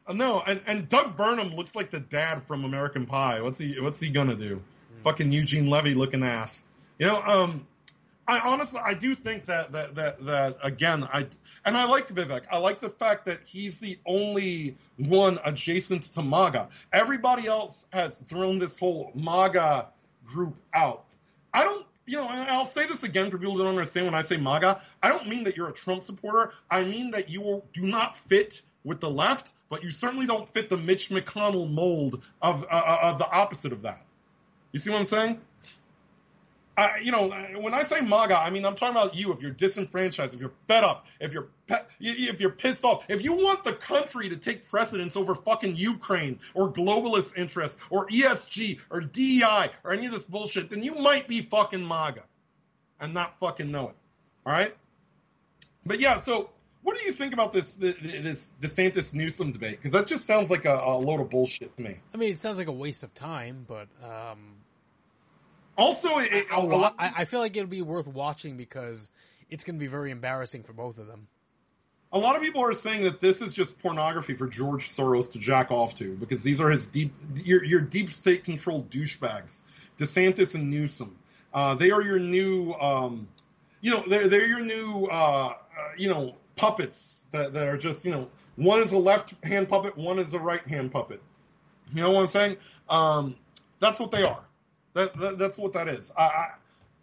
Uh, 0.05 0.13
no, 0.13 0.41
and, 0.45 0.61
and 0.67 0.87
Doug 0.87 1.17
Burgum 1.17 1.55
looks 1.55 1.75
like 1.75 1.89
the 1.89 1.99
dad 1.99 2.43
from 2.43 2.63
American 2.63 3.07
Pie. 3.07 3.41
What's 3.41 3.57
he 3.57 3.79
What's 3.79 3.99
he 3.99 4.11
gonna 4.11 4.35
do? 4.35 4.57
Mm. 4.57 5.01
Fucking 5.01 5.31
Eugene 5.31 5.67
Levy 5.67 5.95
looking 5.95 6.23
ass. 6.23 6.63
You 6.99 7.07
know, 7.07 7.21
um, 7.23 7.65
I 8.27 8.39
honestly, 8.39 8.81
I 8.83 8.93
do 8.93 9.15
think 9.15 9.45
that 9.45 9.71
that 9.71 9.95
that 9.95 10.25
that 10.25 10.57
again, 10.61 11.05
I 11.05 11.27
and 11.63 11.77
I 11.77 11.85
like 11.85 12.09
Vivek. 12.09 12.41
I 12.51 12.57
like 12.57 12.81
the 12.81 12.89
fact 12.89 13.25
that 13.27 13.47
he's 13.47 13.79
the 13.79 13.97
only 14.05 14.75
one 14.97 15.39
adjacent 15.45 16.03
to 16.13 16.21
MAGA. 16.21 16.67
Everybody 16.91 17.47
else 17.47 17.85
has 17.93 18.19
thrown 18.19 18.57
this 18.59 18.77
whole 18.77 19.11
MAGA 19.15 19.87
group 20.25 20.57
out. 20.73 21.05
I 21.53 21.63
don't, 21.63 21.85
you 22.05 22.17
know, 22.17 22.27
I'll 22.29 22.65
say 22.65 22.85
this 22.85 23.03
again 23.03 23.31
for 23.31 23.37
people 23.37 23.53
who 23.53 23.59
don't 23.59 23.69
understand 23.69 24.07
when 24.07 24.15
I 24.15 24.21
say 24.21 24.35
MAGA. 24.35 24.81
I 25.01 25.07
don't 25.07 25.29
mean 25.29 25.45
that 25.45 25.55
you're 25.55 25.69
a 25.69 25.73
Trump 25.73 26.03
supporter. 26.03 26.51
I 26.69 26.83
mean 26.83 27.11
that 27.11 27.29
you 27.29 27.63
do 27.71 27.83
not 27.83 28.17
fit 28.17 28.61
with 28.83 28.99
the 28.99 29.09
left, 29.09 29.53
but 29.69 29.83
you 29.83 29.91
certainly 29.91 30.25
don't 30.25 30.49
fit 30.49 30.67
the 30.67 30.77
Mitch 30.77 31.09
McConnell 31.09 31.71
mold 31.71 32.21
of 32.41 32.65
uh, 32.69 32.97
of 33.03 33.19
the 33.19 33.29
opposite 33.29 33.71
of 33.71 33.83
that. 33.83 34.05
You 34.73 34.79
see 34.79 34.89
what 34.89 34.97
I'm 34.97 35.05
saying? 35.05 35.39
I, 36.77 36.99
you 37.03 37.11
know, 37.11 37.29
when 37.59 37.73
I 37.73 37.81
say 37.81 38.01
MAGA, 38.01 38.37
I 38.37 38.51
mean 38.51 38.63
I'm 38.63 38.75
talking 38.75 38.95
about 38.95 39.15
you. 39.15 39.33
If 39.33 39.41
you're 39.41 39.51
disenfranchised, 39.51 40.35
if 40.35 40.39
you're 40.39 40.53
fed 40.67 40.83
up, 40.83 41.07
if 41.19 41.33
you're 41.33 41.49
pe- 41.65 41.81
if 41.99 42.39
you're 42.39 42.51
pissed 42.51 42.83
off, 42.85 43.09
if 43.09 43.23
you 43.23 43.33
want 43.33 43.63
the 43.63 43.73
country 43.73 44.29
to 44.29 44.37
take 44.37 44.69
precedence 44.69 45.17
over 45.17 45.33
fucking 45.33 45.75
Ukraine 45.75 46.39
or 46.53 46.71
globalist 46.71 47.35
interests 47.35 47.79
or 47.89 48.07
ESG 48.07 48.79
or 48.91 49.01
DEI 49.01 49.71
or 49.83 49.91
any 49.91 50.05
of 50.05 50.11
this 50.11 50.25
bullshit, 50.25 50.69
then 50.69 50.83
you 50.83 50.93
might 50.95 51.27
be 51.27 51.41
fucking 51.41 51.85
MAGA 51.85 52.23
and 52.99 53.13
not 53.13 53.39
fucking 53.39 53.71
know 53.71 53.89
it. 53.89 53.95
All 54.45 54.53
right. 54.53 54.75
But 55.83 55.99
yeah, 55.99 56.17
so 56.17 56.51
what 56.83 56.95
do 56.95 57.03
you 57.05 57.11
think 57.11 57.33
about 57.33 57.53
this 57.53 57.75
this 57.75 58.51
DeSantis 58.61 59.15
Newsom 59.15 59.51
debate? 59.51 59.77
Because 59.77 59.93
that 59.93 60.05
just 60.05 60.25
sounds 60.25 60.51
like 60.51 60.65
a, 60.65 60.75
a, 60.75 60.97
load 60.97 61.21
of 61.21 61.29
bullshit 61.31 61.75
to 61.75 61.81
me. 61.81 61.97
I 62.13 62.17
mean, 62.17 62.31
it 62.31 62.39
sounds 62.39 62.59
like 62.59 62.67
a 62.67 62.71
waste 62.71 63.03
of 63.03 63.13
time, 63.15 63.65
but 63.67 63.87
um, 64.03 64.57
also, 65.77 66.17
it, 66.17 66.47
a 66.51 66.61
lot, 66.61 66.95
I, 66.99 67.13
I 67.17 67.25
feel 67.25 67.39
like 67.39 67.55
it'll 67.55 67.69
be 67.69 67.81
worth 67.81 68.07
watching 68.07 68.57
because 68.57 69.11
it's 69.49 69.63
going 69.63 69.75
to 69.75 69.79
be 69.79 69.87
very 69.87 70.11
embarrassing 70.11 70.63
for 70.63 70.73
both 70.73 70.97
of 70.97 71.07
them. 71.07 71.27
A 72.13 72.19
lot 72.19 72.35
of 72.35 72.41
people 72.41 72.63
are 72.63 72.73
saying 72.73 73.03
that 73.03 73.19
this 73.19 73.41
is 73.41 73.53
just 73.53 73.79
pornography 73.79 74.33
for 74.33 74.47
George 74.47 74.89
Soros 74.89 75.31
to 75.33 75.39
jack 75.39 75.71
off 75.71 75.95
to 75.95 76.15
because 76.15 76.41
these 76.41 76.61
are 76.61 76.69
his 76.69 76.87
deep, 76.87 77.13
your, 77.35 77.63
your 77.63 77.81
deep 77.81 78.11
state 78.13 78.45
controlled 78.45 78.89
douchebags, 78.89 79.61
DeSantis 79.97 80.55
and 80.55 80.69
Newsom. 80.69 81.17
Uh, 81.53 81.75
they 81.75 81.91
are 81.91 82.01
your 82.01 82.19
new, 82.19 82.73
um, 82.73 83.27
you 83.81 83.91
know, 83.91 84.03
they're, 84.07 84.27
they're 84.27 84.47
your 84.47 84.63
new, 84.63 85.07
uh, 85.11 85.53
uh, 85.53 85.53
you 85.97 86.09
know, 86.09 86.35
puppets 86.57 87.25
that, 87.31 87.53
that 87.53 87.67
are 87.67 87.77
just 87.77 88.03
you 88.03 88.11
know 88.11 88.27
one 88.57 88.81
is 88.81 88.91
a 88.91 88.97
left 88.97 89.33
hand 89.45 89.69
puppet, 89.69 89.95
one 89.95 90.19
is 90.19 90.33
a 90.33 90.39
right 90.39 90.65
hand 90.67 90.91
puppet. 90.91 91.21
You 91.93 92.01
know 92.01 92.11
what 92.11 92.21
I'm 92.21 92.27
saying? 92.27 92.57
Um, 92.89 93.35
that's 93.79 93.99
what 93.99 94.11
they 94.11 94.23
are. 94.23 94.43
That, 94.97 95.15
that 95.19 95.37
that's 95.37 95.59
what 95.59 95.73
that 95.73 95.87
is. 95.87 96.11
I, 96.17 96.23
I, 96.23 96.47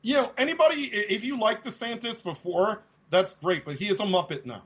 you 0.03 0.14
know, 0.14 0.32
anybody 0.36 0.80
if 0.82 1.24
you 1.24 1.38
liked 1.38 1.64
DeSantis 1.64 2.24
before, 2.24 2.82
that's 3.09 3.34
great, 3.34 3.64
but 3.64 3.76
he 3.76 3.88
is 3.88 4.01
a 4.01 4.03
muppet 4.03 4.45
now. 4.45 4.62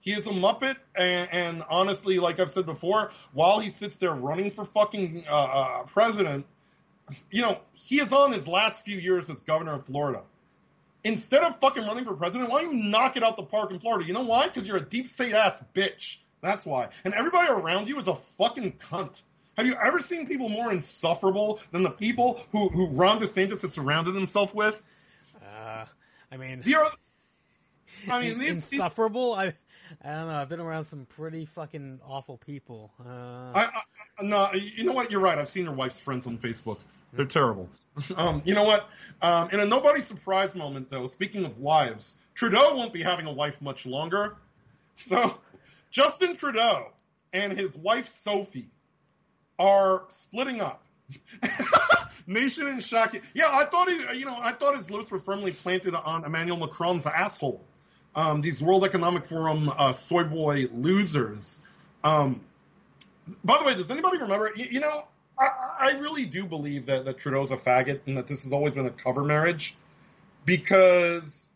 He 0.00 0.12
is 0.12 0.26
a 0.26 0.30
muppet, 0.30 0.76
and, 0.96 1.28
and 1.30 1.62
honestly, 1.68 2.18
like 2.18 2.40
I've 2.40 2.48
said 2.48 2.64
before, 2.64 3.10
while 3.34 3.60
he 3.60 3.68
sits 3.68 3.98
there 3.98 4.14
running 4.14 4.50
for 4.50 4.64
fucking 4.64 5.24
uh, 5.28 5.32
uh, 5.32 5.82
president, 5.82 6.46
you 7.30 7.42
know, 7.42 7.58
he 7.74 8.00
is 8.00 8.14
on 8.14 8.32
his 8.32 8.48
last 8.48 8.82
few 8.82 8.96
years 8.96 9.28
as 9.28 9.42
governor 9.42 9.74
of 9.74 9.84
Florida. 9.84 10.22
Instead 11.04 11.42
of 11.42 11.60
fucking 11.60 11.84
running 11.84 12.06
for 12.06 12.14
president, 12.14 12.50
why 12.50 12.62
don't 12.62 12.78
you 12.78 12.84
knock 12.84 13.18
it 13.18 13.22
out 13.22 13.36
the 13.36 13.42
park 13.42 13.72
in 13.72 13.78
Florida? 13.78 14.06
You 14.06 14.14
know 14.14 14.22
why? 14.22 14.46
Because 14.46 14.66
you're 14.66 14.78
a 14.78 14.88
deep 14.88 15.10
state 15.10 15.34
ass 15.34 15.62
bitch. 15.74 16.16
That's 16.40 16.64
why. 16.64 16.88
And 17.04 17.12
everybody 17.12 17.50
around 17.50 17.88
you 17.88 17.98
is 17.98 18.08
a 18.08 18.14
fucking 18.14 18.72
cunt. 18.90 19.20
Have 19.60 19.66
you 19.66 19.74
ever 19.74 20.00
seen 20.00 20.26
people 20.26 20.48
more 20.48 20.72
insufferable 20.72 21.60
than 21.70 21.82
the 21.82 21.90
people 21.90 22.40
who, 22.50 22.70
who 22.70 22.86
Ron 22.92 23.20
DeSantis 23.20 23.60
has 23.60 23.74
surrounded 23.74 24.14
himself 24.14 24.54
with? 24.54 24.82
Uh, 25.36 25.84
I 26.32 26.38
mean, 26.38 26.62
You're, 26.64 26.86
I 28.10 28.20
mean, 28.20 28.38
these, 28.38 28.72
insufferable. 28.72 29.34
I, 29.34 29.52
I 30.02 30.14
don't 30.14 30.28
know. 30.28 30.36
I've 30.36 30.48
been 30.48 30.60
around 30.60 30.86
some 30.86 31.04
pretty 31.04 31.44
fucking 31.44 32.00
awful 32.08 32.38
people. 32.38 32.90
Uh, 33.04 33.52
I, 33.54 33.68
I, 34.18 34.22
no, 34.22 34.50
you 34.54 34.84
know 34.84 34.92
what? 34.92 35.10
You're 35.10 35.20
right. 35.20 35.36
I've 35.36 35.46
seen 35.46 35.64
your 35.64 35.74
wife's 35.74 36.00
friends 36.00 36.26
on 36.26 36.38
Facebook. 36.38 36.78
They're 37.12 37.26
terrible. 37.26 37.68
Um, 38.16 38.40
you 38.46 38.54
know 38.54 38.64
what? 38.64 38.88
Um, 39.20 39.50
in 39.50 39.60
a 39.60 39.66
nobody 39.66 40.00
surprise 40.00 40.54
moment, 40.54 40.88
though, 40.88 41.04
speaking 41.04 41.44
of 41.44 41.58
wives, 41.58 42.16
Trudeau 42.34 42.76
won't 42.76 42.94
be 42.94 43.02
having 43.02 43.26
a 43.26 43.32
wife 43.32 43.60
much 43.60 43.84
longer. 43.84 44.36
So, 44.96 45.38
Justin 45.90 46.34
Trudeau 46.34 46.92
and 47.34 47.52
his 47.52 47.76
wife 47.76 48.08
Sophie 48.08 48.70
are 49.60 50.04
splitting 50.08 50.60
up. 50.60 50.82
Nation 52.26 52.66
and 52.66 52.82
shock. 52.82 53.14
Yeah, 53.34 53.48
I 53.50 53.64
thought 53.66 53.88
he, 53.88 54.18
you 54.18 54.24
know, 54.24 54.36
I 54.40 54.52
thought 54.52 54.74
his 54.74 54.90
lips 54.90 55.10
were 55.10 55.18
firmly 55.18 55.52
planted 55.52 55.94
on 55.94 56.24
Emmanuel 56.24 56.56
Macron's 56.56 57.06
asshole. 57.06 57.62
Um, 58.14 58.40
these 58.40 58.62
World 58.62 58.84
Economic 58.84 59.26
Forum 59.26 59.68
uh, 59.68 59.92
soy 59.92 60.24
boy 60.24 60.66
losers. 60.72 61.60
Um, 62.02 62.40
by 63.44 63.58
the 63.58 63.64
way, 63.64 63.74
does 63.74 63.90
anybody 63.90 64.18
remember? 64.18 64.50
You, 64.56 64.66
you 64.70 64.80
know, 64.80 65.06
I, 65.38 65.48
I, 65.80 65.90
really 65.98 66.24
do 66.24 66.46
believe 66.46 66.86
that, 66.86 67.04
that 67.04 67.18
Trudeau's 67.18 67.50
a 67.50 67.56
faggot 67.56 68.00
and 68.06 68.16
that 68.16 68.26
this 68.26 68.42
has 68.44 68.52
always 68.52 68.74
been 68.74 68.86
a 68.86 68.90
cover 68.90 69.22
marriage. 69.22 69.76
Because 70.44 71.48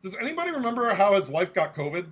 does 0.00 0.16
anybody 0.16 0.50
remember 0.50 0.92
how 0.94 1.14
his 1.14 1.28
wife 1.28 1.54
got 1.54 1.76
COVID? 1.76 2.06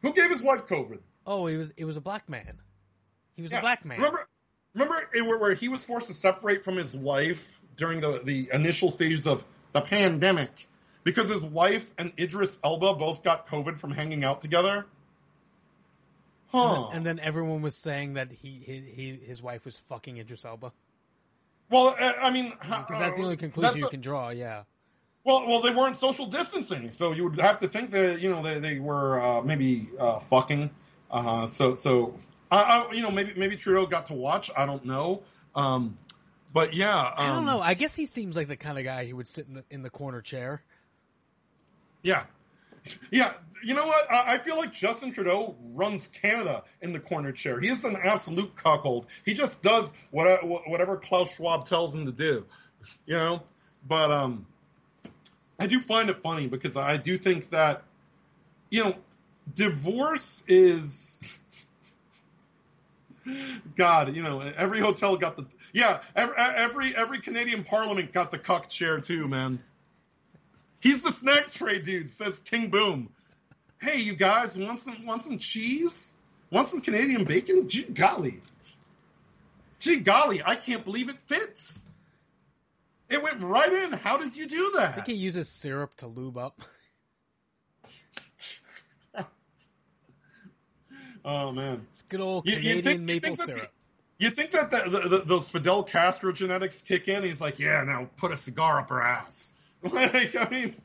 Who 0.00 0.12
gave 0.12 0.30
his 0.30 0.42
wife 0.42 0.66
COVID? 0.66 0.98
Oh, 1.26 1.46
it 1.46 1.56
was 1.56 1.70
it 1.76 1.84
was 1.84 1.96
a 1.96 2.00
black 2.00 2.28
man. 2.28 2.58
He 3.36 3.42
was 3.42 3.52
yeah. 3.52 3.58
a 3.58 3.60
black 3.60 3.84
man. 3.84 3.98
Remember, 3.98 4.26
remember 4.74 5.08
it, 5.14 5.22
where, 5.22 5.38
where 5.38 5.54
he 5.54 5.68
was 5.68 5.84
forced 5.84 6.08
to 6.08 6.14
separate 6.14 6.64
from 6.64 6.76
his 6.76 6.94
wife 6.94 7.60
during 7.76 8.00
the 8.00 8.20
the 8.22 8.50
initial 8.52 8.90
stages 8.90 9.26
of 9.26 9.44
the 9.72 9.80
pandemic 9.80 10.68
because 11.04 11.28
his 11.28 11.44
wife 11.44 11.90
and 11.98 12.12
Idris 12.18 12.58
Elba 12.64 12.94
both 12.94 13.22
got 13.22 13.48
COVID 13.48 13.78
from 13.78 13.90
hanging 13.92 14.24
out 14.24 14.42
together. 14.42 14.86
Huh. 16.48 16.58
And 16.58 16.74
then, 16.74 16.96
and 16.96 17.06
then 17.06 17.26
everyone 17.26 17.62
was 17.62 17.80
saying 17.80 18.14
that 18.14 18.30
he, 18.30 18.50
he, 18.50 19.18
his 19.26 19.42
wife 19.42 19.64
was 19.64 19.78
fucking 19.78 20.18
Idris 20.18 20.44
Elba. 20.44 20.72
Well, 21.70 21.96
I 21.98 22.30
mean, 22.30 22.50
because 22.50 22.84
that's 22.98 23.16
the 23.16 23.22
only 23.22 23.38
conclusion 23.38 23.78
you 23.78 23.86
a, 23.86 23.90
can 23.90 24.02
draw. 24.02 24.28
Yeah. 24.28 24.64
Well, 25.24 25.46
well, 25.48 25.60
they 25.60 25.70
weren't 25.70 25.96
social 25.96 26.26
distancing, 26.26 26.90
so 26.90 27.12
you 27.12 27.24
would 27.24 27.40
have 27.40 27.60
to 27.60 27.68
think 27.68 27.90
that 27.92 28.20
you 28.20 28.28
know 28.28 28.42
they, 28.42 28.58
they 28.58 28.78
were 28.78 29.22
uh, 29.22 29.42
maybe 29.42 29.88
uh, 29.98 30.18
fucking. 30.18 30.70
Uh, 31.10 31.46
so 31.46 31.74
so 31.74 32.14
I, 32.52 32.86
I, 32.90 32.92
you 32.92 33.02
know 33.02 33.10
maybe 33.10 33.32
maybe 33.36 33.56
Trudeau 33.56 33.86
got 33.86 34.06
to 34.06 34.14
watch. 34.14 34.50
I 34.56 34.66
don't 34.66 34.84
know. 34.84 35.22
Um, 35.54 35.96
but 36.52 36.74
yeah, 36.74 36.98
um, 36.98 37.14
I 37.16 37.26
don't 37.28 37.46
know. 37.46 37.60
I 37.60 37.74
guess 37.74 37.94
he 37.94 38.04
seems 38.04 38.36
like 38.36 38.48
the 38.48 38.56
kind 38.56 38.78
of 38.78 38.84
guy 38.84 39.06
who 39.06 39.16
would 39.16 39.26
sit 39.26 39.48
in 39.48 39.54
the 39.54 39.64
in 39.70 39.82
the 39.82 39.90
corner 39.90 40.20
chair. 40.20 40.62
Yeah, 42.02 42.24
yeah. 43.10 43.32
You 43.64 43.74
know 43.74 43.86
what? 43.86 44.10
I, 44.10 44.34
I 44.34 44.38
feel 44.38 44.56
like 44.56 44.72
Justin 44.72 45.12
Trudeau 45.12 45.56
runs 45.72 46.08
Canada 46.08 46.64
in 46.80 46.92
the 46.92 47.00
corner 47.00 47.32
chair. 47.32 47.60
He 47.60 47.68
is 47.68 47.84
an 47.84 47.96
absolute 48.02 48.54
cuckold. 48.56 49.06
He 49.24 49.34
just 49.34 49.62
does 49.62 49.92
what, 50.10 50.44
whatever 50.68 50.96
Klaus 50.96 51.32
Schwab 51.34 51.66
tells 51.66 51.94
him 51.94 52.06
to 52.06 52.12
do. 52.12 52.44
You 53.06 53.14
know, 53.16 53.42
but 53.88 54.10
um 54.10 54.46
I 55.58 55.68
do 55.68 55.78
find 55.78 56.10
it 56.10 56.20
funny 56.22 56.48
because 56.48 56.76
I 56.76 56.96
do 56.96 57.16
think 57.16 57.50
that, 57.50 57.84
you 58.68 58.84
know, 58.84 58.94
divorce 59.54 60.42
is. 60.48 61.18
God, 63.76 64.14
you 64.14 64.22
know, 64.22 64.40
every 64.40 64.80
hotel 64.80 65.16
got 65.16 65.36
the 65.36 65.46
yeah, 65.72 66.00
every 66.14 66.34
every, 66.38 66.96
every 66.96 67.18
Canadian 67.20 67.64
Parliament 67.64 68.12
got 68.12 68.30
the 68.30 68.38
cuck 68.38 68.68
chair 68.68 69.00
too, 69.00 69.28
man. 69.28 69.60
He's 70.80 71.02
the 71.02 71.12
snack 71.12 71.50
tray 71.50 71.78
dude, 71.78 72.10
says 72.10 72.40
King 72.40 72.70
Boom. 72.70 73.10
Hey, 73.80 73.98
you 74.00 74.14
guys, 74.14 74.56
want 74.56 74.80
some 74.80 75.06
want 75.06 75.22
some 75.22 75.38
cheese? 75.38 76.14
Want 76.50 76.66
some 76.66 76.80
Canadian 76.80 77.24
bacon? 77.24 77.68
Gee 77.68 77.84
golly. 77.84 78.40
Gee 79.78 79.96
golly, 79.96 80.42
I 80.44 80.54
can't 80.56 80.84
believe 80.84 81.08
it 81.08 81.16
fits. 81.26 81.86
It 83.08 83.22
went 83.22 83.42
right 83.42 83.72
in. 83.72 83.92
How 83.92 84.16
did 84.16 84.36
you 84.36 84.46
do 84.46 84.72
that? 84.76 84.88
I 84.88 84.92
think 84.92 85.06
he 85.06 85.14
uses 85.14 85.48
syrup 85.48 85.96
to 85.98 86.06
lube 86.06 86.38
up. 86.38 86.62
oh 91.24 91.52
man, 91.52 91.86
it's 91.92 92.02
good 92.02 92.20
old 92.20 92.44
Canadian 92.44 92.64
you, 92.64 92.76
you 92.76 92.82
think, 92.82 93.00
maple 93.02 93.30
you 93.30 93.36
syrup. 93.36 93.60
The, 93.60 93.68
you 94.18 94.30
think 94.30 94.52
that 94.52 94.70
the, 94.70 95.08
the, 95.08 95.22
those 95.24 95.50
Fidel 95.50 95.82
Castro 95.82 96.32
genetics 96.32 96.82
kick 96.82 97.08
in? 97.08 97.24
He's 97.24 97.40
like, 97.40 97.58
yeah, 97.58 97.82
now 97.84 98.08
put 98.18 98.32
a 98.32 98.36
cigar 98.36 98.78
up 98.78 98.90
her 98.90 99.02
ass. 99.02 99.52
like, 99.82 100.36
I 100.36 100.48
mean, 100.48 100.76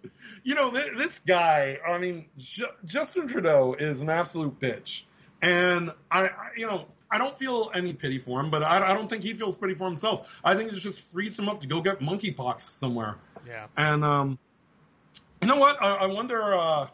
you 0.44 0.56
know, 0.56 0.72
this, 0.72 0.90
this 0.98 1.20
guy. 1.20 1.78
I 1.88 2.00
mean, 2.00 2.26
J- 2.38 2.64
Justin 2.84 3.28
Trudeau 3.28 3.76
is 3.78 4.02
an 4.02 4.10
absolute 4.10 4.60
bitch, 4.60 5.04
and 5.40 5.92
I, 6.10 6.28
I 6.28 6.50
you 6.56 6.66
know, 6.66 6.88
I 7.12 7.20
don't 7.20 7.38
feel 7.38 7.70
any 7.74 7.94
pity 7.94 8.18
for 8.18 8.40
him, 8.40 8.50
but 8.50 8.64
I, 8.64 8.92
I, 8.92 8.94
don't 8.94 9.08
think 9.08 9.24
he 9.24 9.34
feels 9.34 9.56
pity 9.56 9.76
for 9.76 9.86
himself. 9.86 10.40
I 10.44 10.56
think 10.56 10.74
it 10.74 10.78
just 10.78 11.02
frees 11.12 11.38
him 11.38 11.48
up 11.48 11.62
to 11.62 11.68
go 11.68 11.82
get 11.82 12.00
monkeypox 12.00 12.62
somewhere. 12.62 13.18
Yeah. 13.48 13.68
And 13.78 14.04
um, 14.04 14.40
you 15.42 15.48
know 15.48 15.58
what? 15.58 15.82
I, 15.82 15.96
I 15.96 16.06
wonder. 16.08 16.42
Uh, 16.42 16.88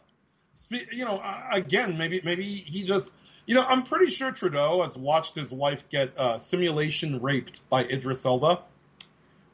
you 0.70 1.06
know, 1.06 1.22
again, 1.52 1.98
maybe 1.98 2.22
maybe 2.24 2.44
he 2.44 2.84
just. 2.84 3.14
You 3.46 3.56
know, 3.56 3.64
I'm 3.64 3.84
pretty 3.84 4.10
sure 4.10 4.32
Trudeau 4.32 4.82
has 4.84 4.98
watched 4.98 5.36
his 5.36 5.52
wife 5.52 5.90
get 5.90 6.18
uh, 6.18 6.38
simulation 6.38 7.22
raped 7.22 7.68
by 7.70 7.84
Idris 7.84 8.26
Elba. 8.26 8.62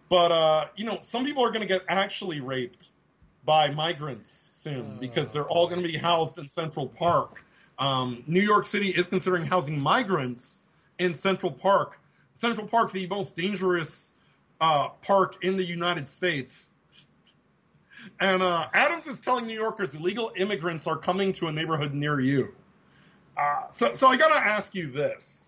But 0.09 0.31
uh, 0.31 0.67
you 0.75 0.85
know, 0.85 0.99
some 1.01 1.25
people 1.25 1.43
are 1.43 1.51
going 1.51 1.61
to 1.61 1.67
get 1.67 1.83
actually 1.87 2.39
raped 2.39 2.89
by 3.45 3.71
migrants 3.71 4.49
soon 4.53 4.93
oh, 4.95 4.99
because 4.99 5.33
they're 5.33 5.47
all 5.47 5.67
going 5.67 5.81
to 5.81 5.87
be 5.87 5.97
housed 5.97 6.37
in 6.37 6.47
Central 6.47 6.87
Park. 6.87 7.43
Um, 7.77 8.23
New 8.27 8.41
York 8.41 8.65
City 8.65 8.89
is 8.89 9.07
considering 9.07 9.45
housing 9.45 9.79
migrants 9.79 10.63
in 10.97 11.13
Central 11.13 11.51
Park. 11.51 11.99
Central 12.35 12.67
Park, 12.67 12.91
the 12.91 13.07
most 13.07 13.35
dangerous 13.35 14.13
uh, 14.61 14.89
park 15.01 15.43
in 15.43 15.57
the 15.57 15.63
United 15.63 16.09
States. 16.09 16.71
And 18.19 18.41
uh, 18.41 18.67
Adams 18.73 19.07
is 19.07 19.19
telling 19.21 19.47
New 19.47 19.53
Yorkers 19.53 19.95
illegal 19.95 20.31
immigrants 20.35 20.87
are 20.87 20.97
coming 20.97 21.33
to 21.33 21.47
a 21.47 21.51
neighborhood 21.51 21.93
near 21.93 22.19
you. 22.19 22.53
Uh, 23.39 23.71
so, 23.71 23.93
so 23.93 24.07
I 24.07 24.17
got 24.17 24.29
to 24.29 24.39
ask 24.39 24.75
you 24.75 24.87
this: 24.91 25.45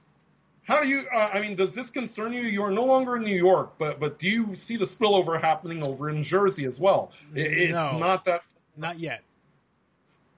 How 0.63 0.81
do 0.81 0.87
you? 0.87 1.05
Uh, 1.13 1.29
I 1.33 1.41
mean, 1.41 1.55
does 1.55 1.75
this 1.75 1.89
concern 1.89 2.31
you? 2.31 2.43
You 2.43 2.63
are 2.63 2.71
no 2.71 2.85
longer 2.85 3.17
in 3.17 3.23
New 3.23 3.35
York, 3.35 3.73
but 3.77 3.99
but 3.99 4.17
do 4.17 4.29
you 4.29 4.55
see 4.55 4.77
the 4.77 4.85
spillover 4.85 5.39
happening 5.41 5.83
over 5.83 6.09
in 6.09 6.23
Jersey 6.23 6.65
as 6.65 6.79
well? 6.79 7.11
It, 7.35 7.41
it's 7.41 7.73
no, 7.73 7.97
not 7.97 8.25
that. 8.25 8.45
Not 8.77 8.99
yet. 8.99 9.23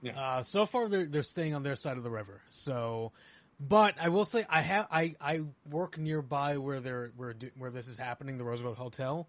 Yeah. 0.02 0.18
Uh, 0.20 0.42
so 0.42 0.66
far, 0.66 0.88
they're 0.88 1.06
they're 1.06 1.22
staying 1.22 1.54
on 1.54 1.62
their 1.62 1.76
side 1.76 1.96
of 1.96 2.02
the 2.02 2.10
river. 2.10 2.40
So, 2.50 3.12
but 3.60 3.94
I 4.00 4.08
will 4.08 4.24
say 4.24 4.44
I 4.50 4.60
have 4.60 4.88
I, 4.90 5.14
I 5.20 5.42
work 5.70 5.96
nearby 5.96 6.58
where 6.58 6.80
they're 6.80 7.12
where 7.16 7.34
where 7.56 7.70
this 7.70 7.86
is 7.86 7.96
happening, 7.96 8.36
the 8.36 8.44
Roosevelt 8.44 8.76
Hotel, 8.76 9.28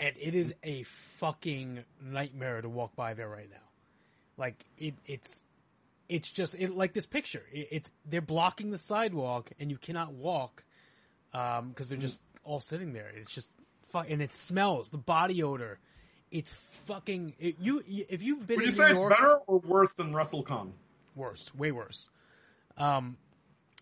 and 0.00 0.16
it 0.18 0.34
is 0.34 0.54
a 0.64 0.84
fucking 0.84 1.84
nightmare 2.02 2.62
to 2.62 2.68
walk 2.68 2.96
by 2.96 3.12
there 3.12 3.28
right 3.28 3.50
now. 3.50 3.56
Like 4.38 4.64
it 4.78 4.94
it's 5.06 5.44
it's 6.08 6.30
just 6.30 6.54
it, 6.54 6.74
like 6.74 6.92
this 6.92 7.06
picture. 7.06 7.44
It, 7.52 7.68
it's 7.70 7.90
they're 8.04 8.20
blocking 8.20 8.70
the 8.70 8.78
sidewalk 8.78 9.50
and 9.58 9.70
you 9.70 9.78
cannot 9.78 10.12
walk 10.12 10.64
because 11.30 11.58
um, 11.58 11.74
they're 11.76 11.98
just 11.98 12.20
all 12.44 12.60
sitting 12.60 12.92
there. 12.92 13.10
It's 13.14 13.32
just 13.32 13.50
fuck 13.90 14.10
and 14.10 14.20
it 14.20 14.32
smells 14.32 14.90
the 14.90 14.98
body 14.98 15.42
odor 15.42 15.78
it's 16.30 16.52
fucking 16.86 17.34
it, 17.38 17.56
you. 17.60 17.82
If 17.86 18.22
you've 18.22 18.46
been, 18.46 18.56
would 18.56 18.66
you 18.66 18.72
say 18.72 18.92
New 18.92 19.06
it's 19.06 19.16
better 19.16 19.38
or 19.46 19.60
worse 19.60 19.94
than 19.94 20.12
Russell 20.12 20.44
WrestleCon? 20.44 20.72
Worse, 21.14 21.54
way 21.54 21.72
worse. 21.72 22.08
Um, 22.76 23.16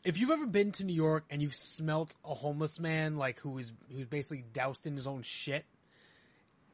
if 0.05 0.18
you've 0.18 0.31
ever 0.31 0.47
been 0.47 0.72
to 0.72 0.85
New 0.85 0.95
York 0.95 1.24
and 1.31 1.43
you've 1.43 1.55
smelt 1.55 2.14
a 2.24 2.35
homeless 2.35 2.79
man 2.79 3.16
like 3.16 3.41
who 3.41 3.59
is 3.59 3.72
who's 3.95 4.07
basically 4.07 4.45
doused 4.53 4.87
in 4.87 4.95
his 4.95 5.07
own 5.07 5.22
shit, 5.22 5.64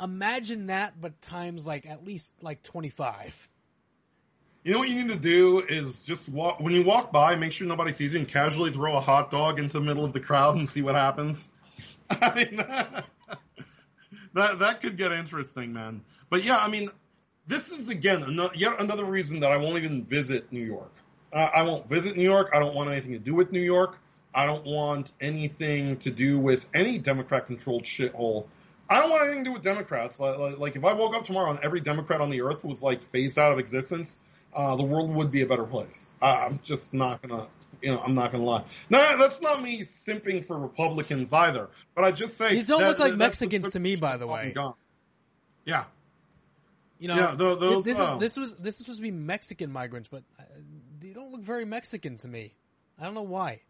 imagine 0.00 0.66
that, 0.66 1.00
but 1.00 1.20
times 1.20 1.66
like 1.66 1.86
at 1.86 2.04
least 2.04 2.34
like 2.40 2.62
twenty 2.62 2.90
five. 2.90 3.48
You 4.64 4.72
know 4.72 4.78
what 4.78 4.88
you 4.88 4.94
need 4.94 5.10
to 5.10 5.18
do 5.18 5.58
is 5.58 6.04
just 6.04 6.28
walk 6.28 6.60
when 6.60 6.72
you 6.72 6.84
walk 6.84 7.12
by, 7.12 7.34
make 7.34 7.50
sure 7.50 7.66
nobody 7.66 7.92
sees 7.92 8.12
you, 8.12 8.20
and 8.20 8.28
casually 8.28 8.70
throw 8.70 8.96
a 8.96 9.00
hot 9.00 9.30
dog 9.30 9.58
into 9.58 9.72
the 9.74 9.80
middle 9.80 10.04
of 10.04 10.12
the 10.12 10.20
crowd 10.20 10.54
and 10.54 10.68
see 10.68 10.82
what 10.82 10.94
happens. 10.94 11.50
I 12.10 12.34
mean, 12.34 12.56
that 14.34 14.58
that 14.60 14.80
could 14.80 14.96
get 14.96 15.10
interesting, 15.10 15.72
man. 15.72 16.02
But 16.30 16.44
yeah, 16.44 16.58
I 16.58 16.68
mean, 16.68 16.90
this 17.46 17.72
is 17.72 17.88
again 17.88 18.22
another, 18.22 18.54
yet 18.54 18.80
another 18.80 19.04
reason 19.04 19.40
that 19.40 19.50
I 19.50 19.56
won't 19.56 19.78
even 19.78 20.04
visit 20.04 20.52
New 20.52 20.64
York. 20.64 20.92
I 21.32 21.62
won't 21.62 21.88
visit 21.88 22.14
New 22.14 22.22
York. 22.22 22.50
I 22.52 22.58
don't 22.58 22.74
want 22.74 22.90
anything 22.90 23.12
to 23.12 23.18
do 23.18 23.34
with 23.34 23.52
New 23.52 23.60
York. 23.60 23.98
I 24.34 24.44
don't 24.44 24.66
want 24.66 25.12
anything 25.18 25.96
to 25.98 26.10
do 26.10 26.38
with 26.38 26.68
any 26.74 26.98
Democrat-controlled 26.98 27.84
shithole. 27.84 28.46
I 28.88 29.00
don't 29.00 29.10
want 29.10 29.22
anything 29.22 29.44
to 29.44 29.48
do 29.48 29.52
with 29.54 29.62
Democrats. 29.62 30.20
Like, 30.20 30.38
like, 30.38 30.58
like, 30.58 30.76
if 30.76 30.84
I 30.84 30.92
woke 30.92 31.14
up 31.14 31.24
tomorrow 31.24 31.50
and 31.50 31.58
every 31.60 31.80
Democrat 31.80 32.20
on 32.20 32.28
the 32.28 32.42
earth 32.42 32.64
was 32.64 32.82
like 32.82 33.02
phased 33.02 33.38
out 33.38 33.50
of 33.50 33.58
existence, 33.58 34.22
uh, 34.54 34.76
the 34.76 34.82
world 34.84 35.10
would 35.14 35.30
be 35.30 35.42
a 35.42 35.46
better 35.46 35.64
place. 35.64 36.10
I'm 36.20 36.60
just 36.62 36.92
not 36.94 37.22
gonna, 37.22 37.46
you 37.80 37.92
know, 37.92 38.00
I'm 38.00 38.14
not 38.14 38.32
gonna 38.32 38.44
lie. 38.44 38.64
No, 38.90 39.16
that's 39.18 39.40
not 39.40 39.62
me 39.62 39.80
simping 39.80 40.44
for 40.44 40.58
Republicans 40.58 41.32
either. 41.32 41.70
But 41.94 42.04
I 42.04 42.12
just 42.12 42.36
say 42.36 42.50
These 42.56 42.66
don't 42.66 42.80
that- 42.80 42.88
look 42.88 42.98
like 42.98 43.10
that- 43.12 43.16
Mexicans 43.18 43.70
to 43.70 43.80
me, 43.80 43.96
by 43.96 44.16
the 44.16 44.26
way. 44.26 44.52
gone. 44.54 44.74
Yeah, 45.64 45.84
You 46.98 47.08
know, 47.08 47.16
Yeah, 47.16 47.34
tho- 47.36 47.54
those, 47.54 47.84
this 47.84 47.98
uh, 47.98 48.14
is 48.14 48.20
this 48.20 48.36
was 48.36 48.54
this 48.54 48.74
is 48.76 48.80
supposed 48.82 48.98
to 48.98 49.02
be 49.02 49.10
Mexican 49.12 49.72
migrants, 49.72 50.08
but 50.08 50.22
uh, 50.38 50.42
they 51.00 51.10
don't 51.10 51.30
look 51.32 51.42
very 51.42 51.64
Mexican 51.64 52.16
to 52.18 52.28
me. 52.28 52.54
I 52.98 53.04
don't 53.04 53.14
know 53.14 53.22
why. 53.22 53.60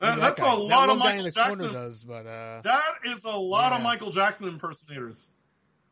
That- 0.00 0.20
that's 0.20 0.40
that 0.40 0.54
a 0.54 0.56
lot 0.56 0.88
of 0.90 0.98
one 0.98 1.06
guy 1.08 1.16
in 1.16 1.24
Michael 1.24 1.30
Jackson. 1.30 1.72
does, 1.72 2.04
but 2.04 2.26
uh, 2.26 2.60
That 2.62 2.82
is 3.04 3.24
a 3.24 3.36
lot 3.36 3.72
of 3.72 3.82
Michael 3.82 4.10
Jackson 4.10 4.48
impersonators. 4.48 5.30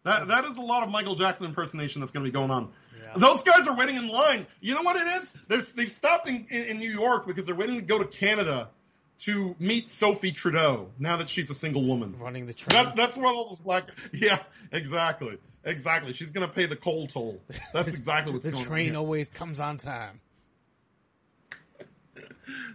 That 0.05 0.29
that 0.29 0.45
is 0.47 0.57
a 0.57 0.63
lot 0.63 0.83
of 0.83 0.91
Michael 0.91 1.15
Jackson 1.15 1.47
impersonation 1.47 2.01
that's 2.01 2.13
going 2.13 2.25
to 2.25 2.31
be 2.31 2.33
going 2.35 2.51
on. 2.51 2.71
Yeah. 3.01 3.13
Those 3.17 3.43
guys 3.43 3.67
are 3.67 3.77
waiting 3.77 3.97
in 3.97 4.09
line. 4.09 4.47
You 4.61 4.75
know 4.75 4.83
what 4.83 4.97
it 4.97 5.07
is? 5.19 5.33
They're, 5.49 5.61
they've 5.77 5.91
stopped 5.91 6.29
in, 6.29 6.47
in, 6.51 6.65
in 6.65 6.79
New 6.79 6.91
York 6.91 7.27
because 7.27 7.47
they're 7.47 7.55
waiting 7.55 7.77
to 7.77 7.83
go 7.83 7.99
to 7.99 8.07
Canada 8.07 8.71
to 9.19 9.55
meet 9.61 9.89
Sophie 9.89 10.33
Trudeau 10.33 10.91
now 10.99 11.19
that 11.19 11.29
she's 11.29 11.49
a 11.51 11.55
single 11.55 11.85
woman. 11.85 12.17
running 12.19 12.47
the 12.47 12.55
train. 12.55 12.85
That, 12.85 12.97
that's 12.97 13.17
where 13.17 13.27
all 13.27 13.51
those 13.51 13.59
black. 13.61 13.85
Yeah, 14.13 14.39
exactly, 14.73 15.39
exactly. 15.63 16.13
She's 16.15 16.33
going 16.33 16.49
to 16.49 16.53
pay 16.53 16.67
the 16.67 16.75
coal 16.77 17.07
toll. 17.07 17.41
That's 17.73 17.95
exactly 17.95 18.33
what's 18.33 18.45
the 18.47 18.53
going 18.53 18.63
on. 18.65 18.69
The 18.69 18.75
train 18.75 18.97
always 18.97 19.29
comes 19.29 19.61
on 19.61 19.77
time. 19.77 20.21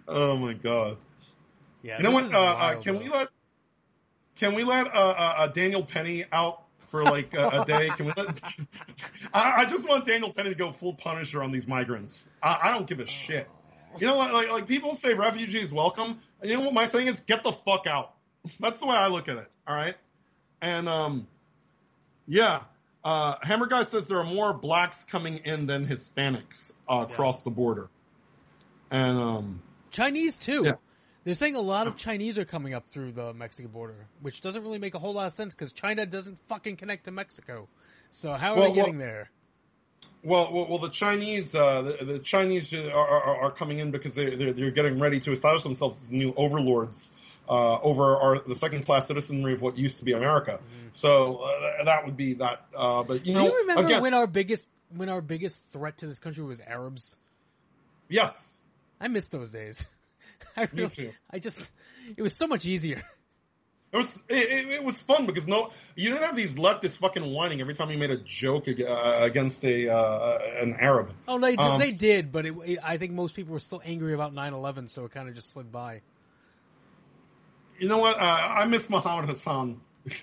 Oh 0.08 0.38
my 0.38 0.54
god. 0.54 0.98
Yeah, 1.84 1.98
You 1.98 2.04
know 2.04 2.12
what? 2.12 2.26
is 2.26 2.34
Uh, 2.34 2.40
uh, 2.40 2.76
can 2.82 2.96
though. 2.96 3.00
we 3.02 3.10
let 3.10 3.28
can 4.38 4.56
we 4.56 4.64
let 4.64 4.88
uh, 4.88 4.90
uh, 5.00 5.36
uh, 5.40 5.48
Daniel 5.48 5.84
Penny 5.84 6.26
out 6.32 6.64
for 6.88 7.04
like 7.04 7.34
a, 7.34 7.62
a 7.62 7.66
day? 7.66 7.90
Can 7.90 8.08
we 8.08 8.14
let? 8.18 8.42
I, 9.34 9.62
I 9.62 9.66
just 9.66 9.88
want 9.88 10.06
Daniel 10.06 10.34
Penny 10.34 10.50
to 10.50 10.56
go 10.56 10.72
full 10.72 10.94
Punisher 10.94 11.44
on 11.44 11.52
these 11.52 11.68
migrants. 11.68 12.30
I, 12.42 12.60
I 12.64 12.72
don't 12.72 12.88
give 12.88 13.00
a 13.00 13.06
shit. 13.06 13.48
You 14.00 14.08
know, 14.08 14.18
like, 14.18 14.34
like 14.34 14.52
like 14.52 14.68
people 14.68 14.96
say 14.96 15.14
refugees 15.14 15.74
welcome. 15.74 16.20
And 16.42 16.50
you 16.52 16.58
know 16.58 16.64
what 16.64 16.74
my 16.74 16.88
saying 16.88 17.08
is? 17.08 17.22
Get 17.22 17.44
the 17.44 17.52
fuck 17.52 17.88
out. 17.88 18.14
That's 18.60 18.80
the 18.80 18.86
way 18.86 18.96
I 18.96 19.08
look 19.08 19.28
at 19.28 19.38
it. 19.38 19.50
All 19.68 19.76
right. 19.76 19.96
And 20.62 20.88
um, 20.88 21.28
yeah. 22.28 22.62
Uh, 23.04 23.38
Hammer 23.42 23.68
Guy 23.68 23.84
says 23.84 24.08
there 24.08 24.18
are 24.18 24.26
more 24.26 24.54
blacks 24.54 25.06
coming 25.06 25.38
in 25.38 25.66
than 25.66 25.88
Hispanics 25.88 26.74
uh, 26.90 27.06
across 27.10 27.44
the 27.44 27.50
border. 27.50 27.88
And 28.92 29.18
um, 29.18 29.62
Chinese 29.92 30.38
too. 30.38 30.64
Yeah. 30.66 30.74
They're 31.28 31.36
saying 31.36 31.56
a 31.58 31.62
lot 31.62 31.88
of 31.88 31.98
Chinese 31.98 32.38
are 32.38 32.46
coming 32.46 32.74
up 32.74 32.88
through 32.88 33.12
the 33.12 33.34
Mexican 33.34 33.70
border, 33.70 34.08
which 34.22 34.40
doesn't 34.40 34.64
really 34.64 34.80
make 34.80 34.94
a 34.94 35.00
whole 35.00 35.14
lot 35.14 35.28
of 35.28 35.34
sense 35.34 35.54
because 35.54 35.74
China 35.74 36.06
doesn't 36.06 36.40
fucking 36.48 36.78
connect 36.78 37.04
to 37.04 37.12
Mexico. 37.12 37.68
So 38.12 38.32
how 38.32 38.54
are 38.54 38.56
Well, 38.56 38.70
they 38.70 38.76
getting 38.76 38.98
well- 38.98 39.08
there? 39.08 39.32
Well, 40.24 40.54
well, 40.54 40.68
well 40.70 40.78
the 40.78 40.88
Chinese, 40.88 41.54
uh, 41.54 41.82
the, 41.82 42.06
the 42.06 42.20
Chinese 42.20 42.74
are, 42.74 42.92
are, 42.98 43.44
are 43.44 43.52
coming 43.52 43.80
in 43.80 43.92
because 43.92 44.16
they, 44.16 44.38
they're, 44.38 44.54
they're 44.54 44.72
getting 44.72 45.00
ready 45.00 45.20
to 45.20 45.34
establish 45.34 45.64
themselves 45.64 46.02
as 46.02 46.14
new 46.14 46.34
overlords 46.38 47.12
uh, 47.50 47.78
over 47.82 48.16
our, 48.16 48.40
the 48.40 48.56
second-class 48.56 49.08
citizenry 49.08 49.52
of 49.52 49.62
what 49.62 49.78
used 49.78 50.00
to 50.00 50.06
be 50.06 50.14
America. 50.14 50.62
So 50.94 51.40
uh, 51.40 51.84
that 51.84 52.06
would 52.06 52.16
be 52.16 52.36
that. 52.36 52.66
Uh, 52.74 53.04
but 53.04 53.26
you 53.26 53.34
Do 53.34 53.40
know, 53.40 53.46
you 53.48 53.58
remember 53.60 53.86
again, 53.86 54.02
when 54.02 54.14
our 54.14 54.28
biggest 54.28 54.66
when 54.96 55.10
our 55.10 55.20
biggest 55.20 55.60
threat 55.72 55.98
to 55.98 56.08
this 56.08 56.20
country 56.20 56.46
was 56.46 56.62
Arabs? 56.62 57.18
yes, 58.08 58.62
I 59.02 59.10
miss 59.10 59.28
those 59.28 59.52
days. 59.52 59.86
I 60.58 60.68
Me 60.74 60.88
too. 60.88 61.12
I 61.30 61.40
just 61.40 61.72
it 62.16 62.22
was 62.22 62.36
so 62.36 62.48
much 62.48 62.66
easier. 62.66 63.02
it 63.92 63.98
was 63.98 64.22
it, 64.30 64.70
it, 64.70 64.84
was 64.84 65.00
fun 65.00 65.26
because 65.26 65.48
no, 65.48 65.72
you 65.96 66.10
didn't 66.10 66.24
have 66.24 66.36
these 66.36 66.58
leftists 66.58 66.98
fucking 66.98 67.26
whining 67.26 67.62
every 67.62 67.74
time 67.74 67.90
you 67.90 67.98
made 67.98 68.12
a 68.12 68.18
joke 68.18 68.68
uh, 68.68 69.18
against 69.22 69.64
a 69.64 69.90
uh, 69.90 70.40
an 70.62 70.76
Arab. 70.80 71.14
Oh, 71.28 71.40
they 71.40 71.56
did, 71.56 71.60
Um, 71.60 71.80
they 71.80 71.92
did, 71.92 72.32
but 72.32 72.46
it, 72.46 72.56
I 72.84 72.98
think 72.98 73.14
most 73.14 73.36
people 73.36 73.54
were 73.54 73.60
still 73.60 73.82
angry 73.86 74.14
about 74.14 74.34
9-11, 74.34 74.90
so 74.90 75.06
it 75.06 75.12
kind 75.12 75.30
of 75.30 75.36
just 75.36 75.54
slid 75.54 75.72
by. 75.72 76.02
You 77.78 77.88
know 77.88 78.00
what? 78.00 78.18
Uh, 78.18 78.24
I 78.24 78.66
miss 78.66 78.90
Muhammad 78.90 79.30
Hassan. 79.30 79.82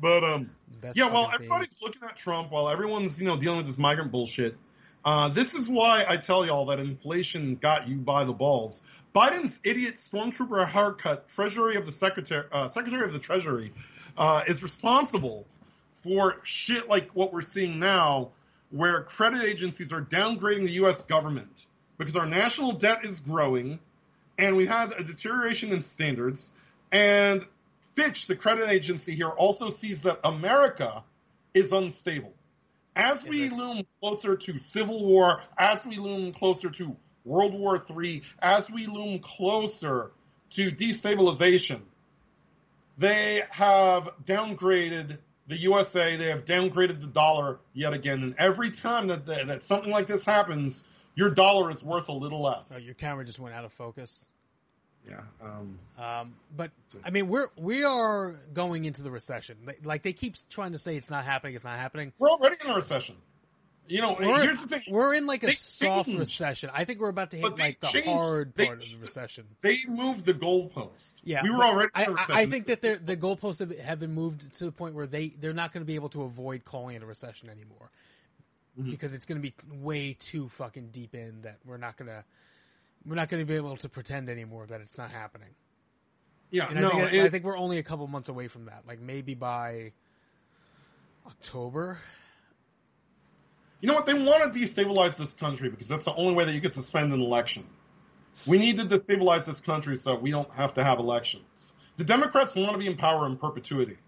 But 0.00 0.24
um, 0.24 0.50
Best 0.80 0.96
yeah, 0.96 1.10
while 1.12 1.30
everybody's 1.32 1.80
looking 1.82 2.02
at 2.02 2.16
Trump, 2.16 2.50
while 2.50 2.68
everyone's 2.68 3.20
you 3.20 3.28
know 3.28 3.36
dealing 3.36 3.58
with 3.58 3.66
this 3.66 3.78
migrant 3.78 4.10
bullshit, 4.10 4.56
uh, 5.04 5.28
this 5.28 5.54
is 5.54 5.68
why 5.68 6.04
I 6.08 6.16
tell 6.16 6.44
y'all 6.44 6.66
that 6.66 6.80
inflation 6.80 7.56
got 7.56 7.88
you 7.88 7.96
by 7.96 8.24
the 8.24 8.32
balls. 8.32 8.82
Biden's 9.14 9.58
idiot 9.64 9.94
stormtrooper 9.94 10.68
haircut, 10.68 11.28
Treasury 11.28 11.76
of 11.76 11.86
the 11.86 11.92
Secretary, 11.92 12.46
uh, 12.52 12.68
Secretary 12.68 13.04
of 13.04 13.12
the 13.12 13.18
Treasury, 13.18 13.72
uh, 14.16 14.42
is 14.46 14.62
responsible 14.62 15.46
for 15.94 16.36
shit 16.42 16.88
like 16.88 17.10
what 17.10 17.32
we're 17.32 17.42
seeing 17.42 17.78
now, 17.78 18.30
where 18.70 19.02
credit 19.02 19.42
agencies 19.42 19.92
are 19.92 20.02
downgrading 20.02 20.64
the 20.64 20.72
U.S. 20.72 21.02
government 21.02 21.66
because 21.98 22.16
our 22.16 22.26
national 22.26 22.72
debt 22.72 23.04
is 23.04 23.20
growing, 23.20 23.78
and 24.38 24.56
we 24.56 24.66
had 24.66 24.92
a 24.92 25.04
deterioration 25.04 25.72
in 25.72 25.82
standards, 25.82 26.54
and 26.92 27.44
Fitch, 27.94 28.26
the 28.26 28.36
credit 28.36 28.68
agency 28.68 29.14
here, 29.14 29.28
also 29.28 29.68
sees 29.68 30.02
that 30.02 30.20
America 30.24 31.02
is 31.52 31.72
unstable. 31.72 32.32
As 32.96 33.24
we 33.24 33.48
loom 33.50 33.86
closer 34.00 34.36
to 34.36 34.58
civil 34.58 35.04
war, 35.04 35.42
as 35.56 35.84
we 35.84 35.96
loom 35.96 36.32
closer 36.32 36.70
to 36.70 36.96
World 37.24 37.54
War 37.54 37.82
III, 37.88 38.22
as 38.40 38.70
we 38.70 38.86
loom 38.86 39.20
closer 39.20 40.10
to 40.50 40.70
destabilization, 40.72 41.80
they 42.98 43.42
have 43.50 44.10
downgraded 44.24 45.18
the 45.46 45.56
USA. 45.56 46.16
They 46.16 46.30
have 46.30 46.44
downgraded 46.44 47.00
the 47.00 47.06
dollar 47.06 47.58
yet 47.72 47.92
again. 47.92 48.22
And 48.22 48.34
every 48.38 48.70
time 48.70 49.08
that 49.08 49.26
that, 49.26 49.46
that 49.46 49.62
something 49.62 49.92
like 49.92 50.06
this 50.06 50.24
happens, 50.24 50.82
your 51.14 51.30
dollar 51.30 51.70
is 51.70 51.82
worth 51.82 52.08
a 52.08 52.12
little 52.12 52.42
less. 52.42 52.72
Oh, 52.74 52.78
your 52.78 52.94
camera 52.94 53.24
just 53.24 53.38
went 53.38 53.54
out 53.54 53.64
of 53.64 53.72
focus. 53.72 54.28
Yeah. 55.08 55.20
Um, 55.40 55.78
Um, 55.98 56.34
but 56.56 56.70
So- 56.86 57.00
I 57.04 57.10
mean, 57.10 57.28
we're 57.28 57.48
we 57.56 57.84
are 57.84 58.32
going 58.52 58.84
into 58.84 59.02
the 59.02 59.10
recession. 59.10 59.56
Like 59.82 60.02
they 60.02 60.12
keep 60.12 60.36
trying 60.48 60.72
to 60.72 60.78
say 60.78 60.96
it's 60.96 61.10
not 61.10 61.24
happening. 61.24 61.54
It's 61.54 61.64
not 61.64 61.78
happening. 61.78 62.12
we're 62.18 62.28
already 62.30 62.56
in 62.64 62.70
a 62.70 62.74
recession. 62.76 63.16
You 63.88 64.02
know, 64.02 64.16
We're, 64.20 64.42
here's 64.44 64.62
the 64.62 64.68
thing. 64.68 64.82
we're 64.88 65.14
in 65.14 65.26
like 65.26 65.42
a 65.42 65.46
They 65.46 65.52
soft 65.54 66.06
changed. 66.06 66.20
recession. 66.20 66.70
I 66.72 66.84
think 66.84 67.00
we're 67.00 67.08
about 67.08 67.32
to 67.32 67.36
hit 67.38 67.58
like 67.58 67.80
the 67.80 67.88
changed. 67.88 68.06
hard 68.08 68.54
They- 68.54 68.66
part 68.66 68.84
of 68.84 68.88
the 68.88 68.98
recession. 69.04 69.48
they 69.62 69.78
moved 69.88 70.24
the 70.26 70.34
goalpost. 70.34 71.14
Yeah, 71.24 71.42
we 71.42 71.50
were 71.50 71.64
already. 71.64 71.90
I, 71.92 72.04
in 72.04 72.08
a 72.08 72.10
I- 72.10 72.14
recession. 72.14 72.34
I 72.36 72.46
think 72.46 72.66
that 72.66 72.82
they're- 72.82 72.98
the 72.98 73.16
goalposts 73.16 73.58
have, 73.58 73.76
have 73.80 73.98
been 73.98 74.14
moved 74.14 74.52
to 74.58 74.64
the 74.66 74.70
point 74.72 74.94
where 74.94 75.08
they 75.08 75.30
they're 75.30 75.52
not 75.52 75.72
going 75.72 75.80
to 75.82 75.86
be 75.86 75.96
able 75.96 76.10
to 76.10 76.22
avoid 76.22 76.64
calling 76.64 76.94
it 76.94 77.02
a 77.02 77.06
recession 77.06 77.48
anymore 77.50 77.90
Mhm. 78.78 78.92
because 78.92 79.12
it's 79.12 79.26
going 79.26 79.42
to 79.42 79.50
be 79.50 79.54
way 79.80 80.12
too 80.14 80.48
fucking 80.50 80.90
deep 80.90 81.16
in 81.16 81.42
that 81.42 81.58
we're 81.64 81.76
not 81.76 81.96
going 81.96 82.08
to 82.10 82.24
we're 83.06 83.14
not 83.16 83.28
going 83.28 83.40
to 83.42 83.46
be 83.46 83.54
able 83.56 83.76
to 83.78 83.88
pretend 83.88 84.28
anymore 84.28 84.66
that 84.66 84.80
it's 84.80 84.98
not 84.98 85.10
happening. 85.10 85.48
yeah, 86.50 86.68
And 86.68 86.80
no, 86.80 86.88
I, 86.88 86.92
think, 86.92 87.12
it- 87.14 87.24
I 87.24 87.28
think 87.30 87.44
we're 87.44 87.56
only 87.58 87.78
a 87.78 87.82
couple 87.82 88.06
months 88.06 88.28
away 88.28 88.48
from 88.48 88.66
that. 88.66 88.82
Like 88.86 89.00
maybe 89.00 89.34
by 89.34 89.92
October. 91.26 91.98
you 93.80 93.88
know 93.88 93.94
what? 93.94 94.06
They 94.06 94.14
want 94.14 94.52
to 94.52 94.58
destabilize 94.58 95.18
this 95.18 95.32
country 95.34 95.68
because 95.70 95.88
that's 95.88 96.04
the 96.04 96.14
only 96.14 96.34
way 96.34 96.44
that 96.44 96.52
you 96.52 96.60
can 96.60 96.70
suspend 96.70 97.12
an 97.12 97.20
election. 97.20 97.66
We 98.46 98.58
need 98.58 98.78
to 98.78 98.84
destabilize 98.84 99.46
this 99.46 99.60
country 99.60 99.96
so 99.96 100.14
we 100.14 100.30
don't 100.30 100.50
have 100.54 100.74
to 100.74 100.84
have 100.84 100.98
elections. 100.98 101.74
The 101.96 102.04
Democrats 102.04 102.54
want 102.54 102.72
to 102.72 102.78
be 102.78 102.86
in 102.86 102.96
power 102.96 103.26
in 103.26 103.36
perpetuity. 103.36 103.98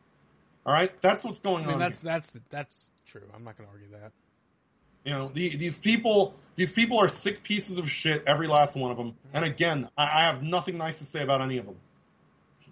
All 0.64 0.72
right, 0.72 0.90
that's 1.02 1.24
what's 1.24 1.40
going 1.40 1.64
I 1.64 1.66
mean 1.66 1.74
on. 1.74 1.80
that's 1.80 2.02
here. 2.02 2.12
that's 2.12 2.30
the, 2.30 2.40
that's 2.48 2.88
true. 3.06 3.22
I'm 3.34 3.44
not 3.44 3.58
going 3.58 3.68
to 3.68 3.72
argue 3.74 3.90
that. 4.00 4.12
You 5.04 5.12
know, 5.12 5.28
the, 5.28 5.56
these 5.56 5.78
people, 5.78 6.34
these 6.56 6.70
people 6.70 6.98
are 6.98 7.08
sick 7.08 7.42
pieces 7.42 7.78
of 7.78 7.90
shit, 7.90 8.24
every 8.26 8.46
last 8.46 8.76
one 8.76 8.90
of 8.90 8.96
them. 8.96 9.14
And 9.32 9.44
again, 9.44 9.88
I, 9.96 10.04
I 10.04 10.20
have 10.24 10.42
nothing 10.42 10.78
nice 10.78 10.98
to 11.00 11.04
say 11.04 11.22
about 11.22 11.40
any 11.40 11.58
of 11.58 11.66
them. 11.66 11.76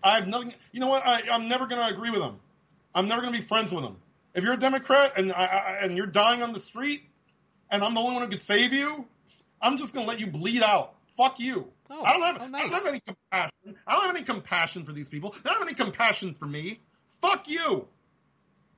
I 0.02 0.16
have 0.16 0.28
nothing. 0.28 0.54
You 0.72 0.80
know 0.80 0.86
what? 0.86 1.06
I, 1.06 1.22
I'm 1.30 1.48
never 1.48 1.66
going 1.66 1.80
to 1.80 1.92
agree 1.92 2.10
with 2.10 2.20
them. 2.20 2.38
I'm 2.94 3.08
never 3.08 3.20
going 3.20 3.32
to 3.32 3.38
be 3.38 3.44
friends 3.44 3.72
with 3.72 3.84
them. 3.84 3.96
If 4.34 4.44
you're 4.44 4.54
a 4.54 4.58
Democrat 4.58 5.18
and 5.18 5.32
I, 5.32 5.44
I, 5.44 5.78
and 5.82 5.96
you're 5.96 6.06
dying 6.06 6.42
on 6.42 6.52
the 6.52 6.60
street, 6.60 7.02
and 7.70 7.82
I'm 7.84 7.94
the 7.94 8.00
only 8.00 8.14
one 8.14 8.22
who 8.22 8.28
could 8.28 8.40
save 8.40 8.72
you, 8.72 9.06
I'm 9.60 9.76
just 9.76 9.94
going 9.94 10.06
to 10.06 10.10
let 10.10 10.20
you 10.20 10.26
bleed 10.28 10.62
out. 10.62 10.94
Fuck 11.16 11.40
you. 11.40 11.70
Oh, 11.90 12.02
I 12.02 12.12
don't 12.12 12.22
have. 12.22 12.40
oh, 12.40 12.44
I 12.44 12.60
don't 12.60 12.72
have 12.72 12.86
any 12.86 13.00
compassion. 13.00 13.76
I 13.86 13.92
don't 13.92 14.02
have 14.06 14.14
any 14.14 14.24
compassion 14.24 14.84
for 14.84 14.92
these 14.92 15.08
people. 15.08 15.30
They 15.30 15.50
don't 15.50 15.58
have 15.58 15.66
any 15.66 15.74
compassion 15.74 16.34
for 16.34 16.46
me. 16.46 16.80
Fuck 17.20 17.48
you. 17.48 17.88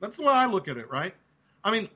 That's 0.00 0.16
the 0.16 0.24
way 0.24 0.32
I 0.32 0.46
look 0.46 0.66
at 0.68 0.78
it, 0.78 0.90
right? 0.90 1.14
I 1.62 1.70
mean, 1.70 1.88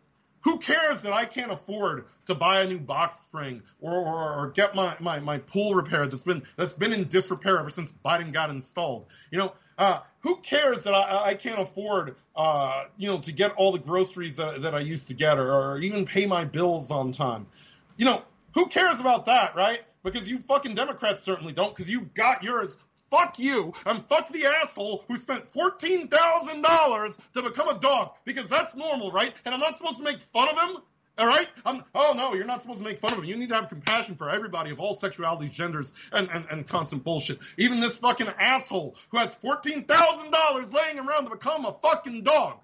who 0.46 0.58
cares 0.58 1.02
that 1.02 1.12
I 1.12 1.24
can't 1.24 1.50
afford 1.50 2.04
to 2.26 2.36
buy 2.36 2.60
a 2.60 2.68
new 2.68 2.78
box 2.78 3.18
spring 3.18 3.62
or, 3.80 3.92
or, 3.92 4.34
or 4.38 4.50
get 4.52 4.76
my, 4.76 4.96
my, 5.00 5.18
my 5.18 5.38
pool 5.38 5.74
repaired 5.74 6.12
that's 6.12 6.22
been 6.22 6.44
that's 6.54 6.72
been 6.72 6.92
in 6.92 7.08
disrepair 7.08 7.58
ever 7.58 7.68
since 7.68 7.92
Biden 8.04 8.32
got 8.32 8.50
installed? 8.50 9.06
You 9.32 9.38
know, 9.38 9.54
uh, 9.76 9.98
who 10.20 10.36
cares 10.36 10.84
that 10.84 10.94
I, 10.94 11.30
I 11.30 11.34
can't 11.34 11.60
afford 11.60 12.14
uh, 12.36 12.84
you 12.96 13.08
know 13.08 13.18
to 13.22 13.32
get 13.32 13.54
all 13.54 13.72
the 13.72 13.80
groceries 13.80 14.36
that, 14.36 14.62
that 14.62 14.72
I 14.72 14.78
used 14.80 15.08
to 15.08 15.14
get 15.14 15.36
or, 15.36 15.52
or 15.52 15.78
even 15.80 16.06
pay 16.06 16.26
my 16.26 16.44
bills 16.44 16.92
on 16.92 17.10
time? 17.10 17.48
You 17.96 18.04
know, 18.04 18.22
who 18.54 18.68
cares 18.68 19.00
about 19.00 19.26
that, 19.26 19.56
right? 19.56 19.80
Because 20.04 20.28
you 20.28 20.38
fucking 20.38 20.76
Democrats 20.76 21.24
certainly 21.24 21.54
don't, 21.54 21.74
because 21.74 21.90
you 21.90 22.02
got 22.02 22.44
yours 22.44 22.76
fuck 23.10 23.38
you 23.38 23.72
and 23.84 24.04
fuck 24.06 24.32
the 24.32 24.46
asshole 24.46 25.04
who 25.08 25.16
spent 25.16 25.52
$14,000 25.52 27.18
to 27.34 27.42
become 27.42 27.68
a 27.68 27.78
dog 27.78 28.12
because 28.24 28.48
that's 28.48 28.74
normal, 28.74 29.12
right? 29.12 29.32
And 29.44 29.54
I'm 29.54 29.60
not 29.60 29.76
supposed 29.76 29.98
to 29.98 30.04
make 30.04 30.22
fun 30.22 30.48
of 30.48 30.56
him. 30.56 30.82
All 31.18 31.26
right? 31.26 31.48
I'm, 31.64 31.82
oh 31.94 32.14
no, 32.14 32.34
you're 32.34 32.44
not 32.44 32.60
supposed 32.60 32.78
to 32.78 32.84
make 32.84 32.98
fun 32.98 33.12
of 33.12 33.20
him. 33.20 33.24
You 33.24 33.36
need 33.36 33.48
to 33.48 33.54
have 33.54 33.68
compassion 33.68 34.16
for 34.16 34.28
everybody 34.28 34.70
of 34.70 34.80
all 34.80 34.94
sexualities, 34.94 35.50
genders, 35.50 35.94
and, 36.12 36.28
and, 36.30 36.44
and 36.50 36.68
constant 36.68 37.04
bullshit. 37.04 37.38
Even 37.56 37.80
this 37.80 37.96
fucking 37.96 38.28
asshole 38.38 38.96
who 39.10 39.18
has 39.18 39.34
$14,000 39.36 40.74
laying 40.74 40.98
around 40.98 41.24
to 41.24 41.30
become 41.30 41.64
a 41.64 41.74
fucking 41.82 42.22
dog. 42.22 42.58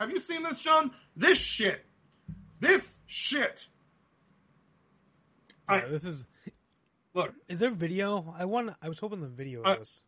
Have 0.00 0.10
you 0.10 0.18
seen 0.18 0.42
this, 0.42 0.58
John? 0.58 0.90
This 1.16 1.38
shit. 1.38 1.84
This 2.58 2.98
shit. 3.06 3.66
Yeah, 5.70 5.76
I, 5.76 5.80
this 5.88 6.04
is 6.04 6.26
Look, 7.14 7.32
is 7.48 7.60
there 7.60 7.70
video? 7.70 8.34
I 8.36 8.44
want. 8.44 8.74
I 8.82 8.88
was 8.88 8.98
hoping 8.98 9.20
the 9.20 9.28
video 9.28 9.62
I, 9.64 9.76
this. 9.76 10.02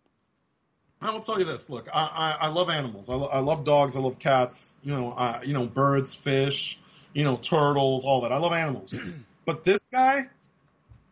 I 1.01 1.11
will 1.11 1.21
tell 1.21 1.39
you 1.39 1.45
this. 1.45 1.71
Look, 1.71 1.89
I, 1.95 2.37
I, 2.41 2.47
I 2.47 2.49
love 2.49 2.69
animals. 2.69 3.09
I, 3.09 3.15
lo- 3.15 3.29
I 3.29 3.39
love 3.39 3.65
dogs. 3.65 3.97
I 3.97 4.01
love 4.01 4.19
cats. 4.19 4.77
You 4.83 4.93
know, 4.93 5.13
uh, 5.13 5.41
you 5.45 5.53
know, 5.53 5.67
birds, 5.67 6.15
fish. 6.15 6.81
You 7.13 7.25
know, 7.25 7.37
turtles, 7.37 8.05
all 8.05 8.23
that. 8.23 8.33
I 8.33 8.39
love 8.39 8.53
animals. 8.53 8.99
but 9.45 9.63
this 9.63 9.87
guy, 9.87 10.27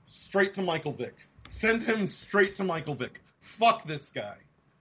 straight 0.06 0.54
to 0.54 0.62
Michael 0.62 0.92
Vick. 0.92 1.14
Send 1.48 1.82
him 1.82 2.08
straight 2.08 2.56
to 2.56 2.64
Michael 2.64 2.94
Vick. 2.94 3.20
Fuck 3.40 3.84
this 3.84 4.10
guy. 4.10 4.36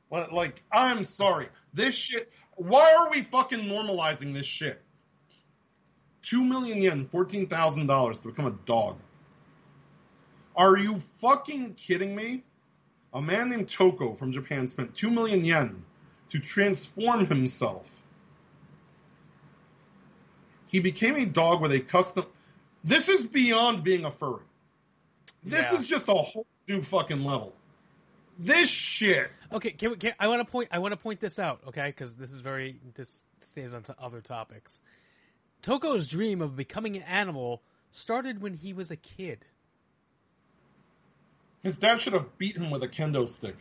Like, 0.09 0.61
I'm 0.71 1.03
sorry. 1.03 1.47
This 1.73 1.95
shit. 1.95 2.31
Why 2.55 2.95
are 2.99 3.09
we 3.09 3.21
fucking 3.21 3.61
normalizing 3.61 4.33
this 4.33 4.45
shit? 4.45 4.81
Two 6.21 6.43
million 6.43 6.81
yen, 6.81 7.07
fourteen 7.07 7.47
thousand 7.47 7.87
dollars 7.87 8.21
to 8.21 8.29
become 8.29 8.47
a 8.47 8.55
dog. 8.65 8.97
Are 10.55 10.77
you 10.77 10.99
fucking 11.19 11.75
kidding 11.75 12.15
me? 12.15 12.43
A 13.13 13.21
man 13.21 13.49
named 13.49 13.69
Toko 13.69 14.13
from 14.13 14.31
Japan 14.31 14.67
spent 14.67 14.95
2 14.95 15.09
million 15.09 15.45
yen 15.45 15.83
to 16.29 16.39
transform 16.39 17.25
himself. 17.25 18.01
He 20.71 20.79
became 20.79 21.15
a 21.15 21.25
dog 21.25 21.61
with 21.61 21.71
a 21.71 21.79
custom. 21.79 22.25
This 22.83 23.09
is 23.09 23.25
beyond 23.25 23.83
being 23.83 24.05
a 24.05 24.11
furry. 24.11 24.41
This 25.43 25.71
yeah. 25.71 25.79
is 25.79 25.85
just 25.85 26.07
a 26.09 26.13
whole 26.13 26.47
new 26.67 26.81
fucking 26.81 27.23
level. 27.23 27.53
This 28.39 28.69
shit. 28.69 29.29
Okay, 29.51 29.71
can 29.71 29.91
we, 29.91 29.97
can, 29.97 30.13
I 30.19 30.27
want 30.27 30.41
to 30.41 30.51
point. 30.51 30.69
I 30.71 30.79
want 30.79 30.93
to 30.93 30.97
point 30.97 31.19
this 31.19 31.37
out. 31.37 31.61
Okay, 31.67 31.85
because 31.85 32.15
this 32.15 32.31
is 32.31 32.39
very. 32.39 32.79
This 32.95 33.23
stays 33.41 33.75
on 33.75 33.83
to 33.83 33.95
other 34.01 34.21
topics. 34.21 34.81
Toko's 35.61 36.07
dream 36.07 36.41
of 36.41 36.55
becoming 36.55 36.97
an 36.97 37.03
animal 37.03 37.61
started 37.91 38.41
when 38.41 38.55
he 38.55 38.73
was 38.73 38.89
a 38.89 38.95
kid. 38.95 39.45
His 41.63 41.77
dad 41.77 42.01
should 42.01 42.13
have 42.13 42.37
beat 42.37 42.57
him 42.57 42.69
with 42.69 42.83
a 42.83 42.87
kendo 42.87 43.27
stick. 43.27 43.55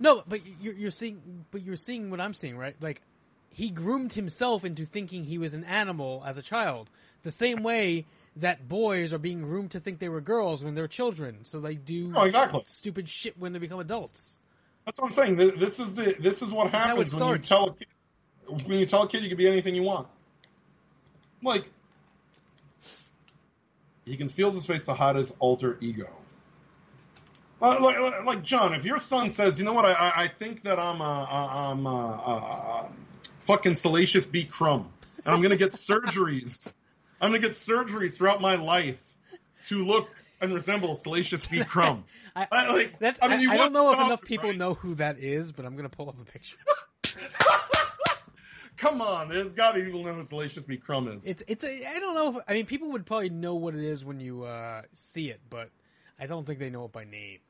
No, 0.00 0.22
but 0.26 0.40
you're, 0.60 0.74
you're 0.74 0.90
seeing, 0.90 1.44
but 1.50 1.62
you're 1.62 1.76
seeing 1.76 2.10
what 2.10 2.20
I'm 2.20 2.34
seeing, 2.34 2.56
right? 2.56 2.74
Like, 2.80 3.02
he 3.50 3.70
groomed 3.70 4.12
himself 4.12 4.64
into 4.64 4.84
thinking 4.84 5.24
he 5.24 5.38
was 5.38 5.54
an 5.54 5.64
animal 5.64 6.22
as 6.24 6.38
a 6.38 6.42
child, 6.42 6.88
the 7.22 7.30
same 7.30 7.62
way 7.62 8.06
that 8.36 8.68
boys 8.68 9.12
are 9.12 9.18
being 9.18 9.42
groomed 9.42 9.72
to 9.72 9.80
think 9.80 9.98
they 9.98 10.08
were 10.08 10.20
girls 10.20 10.64
when 10.64 10.74
they're 10.74 10.88
children, 10.88 11.44
so 11.44 11.60
they 11.60 11.74
do 11.74 12.12
oh, 12.16 12.22
exactly. 12.22 12.62
stupid 12.66 13.08
shit 13.08 13.38
when 13.38 13.52
they 13.52 13.58
become 13.58 13.80
adults. 13.80 14.38
That's 14.84 14.98
what 14.98 15.08
I'm 15.08 15.12
saying. 15.12 15.36
This 15.58 15.80
is 15.80 15.94
the 15.94 16.16
this 16.18 16.40
is 16.40 16.50
what 16.50 16.70
happens 16.70 17.14
when 17.14 17.28
you 17.28 17.38
tell 17.38 17.70
a 17.70 17.74
kid, 17.74 17.88
when 18.64 18.78
you 18.78 18.86
tell 18.86 19.02
a 19.02 19.08
kid 19.08 19.22
you 19.22 19.28
can 19.28 19.36
be 19.36 19.46
anything 19.46 19.74
you 19.74 19.82
want. 19.82 20.08
Like 21.42 21.68
he 24.06 24.16
conceals 24.16 24.54
his 24.54 24.64
face 24.64 24.86
to 24.86 24.94
hide 24.94 25.16
his 25.16 25.34
alter 25.40 25.76
ego. 25.80 26.08
Uh, 27.60 27.78
like, 27.80 28.24
like, 28.24 28.42
John, 28.42 28.72
if 28.72 28.84
your 28.84 29.00
son 29.00 29.28
says, 29.28 29.58
you 29.58 29.64
know 29.64 29.72
what, 29.72 29.84
I, 29.84 30.12
I 30.14 30.28
think 30.28 30.62
that 30.62 30.78
I'm 30.78 31.00
a, 31.00 31.28
I'm 31.30 31.86
a, 31.86 31.90
a, 31.90 32.88
fucking 33.40 33.74
Salacious 33.74 34.26
B. 34.26 34.44
Crumb, 34.44 34.88
and 35.24 35.34
I'm 35.34 35.40
going 35.40 35.50
to 35.50 35.56
get 35.56 35.72
surgeries. 35.72 36.72
I'm 37.20 37.30
going 37.30 37.42
to 37.42 37.48
get 37.48 37.56
surgeries 37.56 38.16
throughout 38.16 38.40
my 38.40 38.54
life 38.54 39.02
to 39.66 39.84
look 39.84 40.08
and 40.40 40.54
resemble 40.54 40.94
Salacious 40.94 41.46
B. 41.46 41.64
Crumb. 41.64 42.04
I, 42.36 42.46
I, 42.52 42.72
like, 42.72 42.98
that's, 43.00 43.18
I, 43.20 43.36
mean, 43.36 43.48
I 43.48 43.56
don't 43.56 43.72
know 43.72 43.92
if 43.92 43.98
enough 43.98 44.22
people 44.22 44.50
right? 44.50 44.58
know 44.58 44.74
who 44.74 44.94
that 44.96 45.18
is, 45.18 45.50
but 45.50 45.66
I'm 45.66 45.72
going 45.72 45.88
to 45.88 45.96
pull 45.96 46.08
up 46.08 46.16
the 46.16 46.24
picture. 46.24 46.56
Come 48.76 49.02
on, 49.02 49.28
there's 49.28 49.52
got 49.52 49.72
to 49.72 49.80
be 49.80 49.86
people 49.86 50.04
know 50.04 50.14
who 50.14 50.22
Salacious 50.22 50.62
B. 50.62 50.76
Crumb 50.76 51.08
is. 51.08 51.26
It's 51.26 51.42
it's 51.48 51.64
a 51.64 51.84
I 51.84 51.98
don't 51.98 52.14
know. 52.14 52.38
If, 52.38 52.44
I 52.46 52.54
mean, 52.54 52.66
people 52.66 52.92
would 52.92 53.04
probably 53.06 53.30
know 53.30 53.56
what 53.56 53.74
it 53.74 53.82
is 53.82 54.04
when 54.04 54.20
you 54.20 54.44
uh, 54.44 54.82
see 54.94 55.30
it, 55.30 55.40
but 55.50 55.70
I 56.16 56.26
don't 56.26 56.46
think 56.46 56.60
they 56.60 56.70
know 56.70 56.84
it 56.84 56.92
by 56.92 57.02
name. 57.02 57.40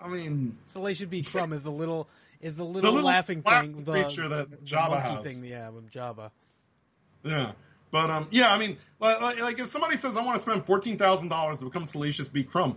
I 0.00 0.08
mean, 0.08 0.58
Salacious 0.66 1.06
B. 1.10 1.22
Crumb 1.22 1.52
is 1.52 1.64
the 1.64 1.70
little 1.70 2.08
is 2.40 2.56
the 2.56 2.64
little, 2.64 2.90
the 2.90 2.94
little 2.94 3.08
laughing 3.08 3.42
thing, 3.42 3.84
the 3.84 3.92
creature 3.92 4.28
that 4.28 4.64
Jabba 4.64 5.00
has. 5.00 5.24
Thing, 5.24 5.48
yeah, 5.48 5.70
with 5.70 5.90
Jabba. 5.90 6.30
Yeah, 7.22 7.52
but 7.90 8.10
um, 8.10 8.28
yeah, 8.30 8.52
I 8.52 8.58
mean, 8.58 8.76
like, 9.00 9.40
like 9.40 9.58
if 9.58 9.68
somebody 9.68 9.96
says 9.96 10.16
I 10.16 10.22
want 10.22 10.36
to 10.36 10.42
spend 10.42 10.66
fourteen 10.66 10.98
thousand 10.98 11.28
dollars 11.28 11.60
to 11.60 11.64
become 11.64 11.86
Salacious 11.86 12.28
B. 12.28 12.42
Crumb, 12.42 12.76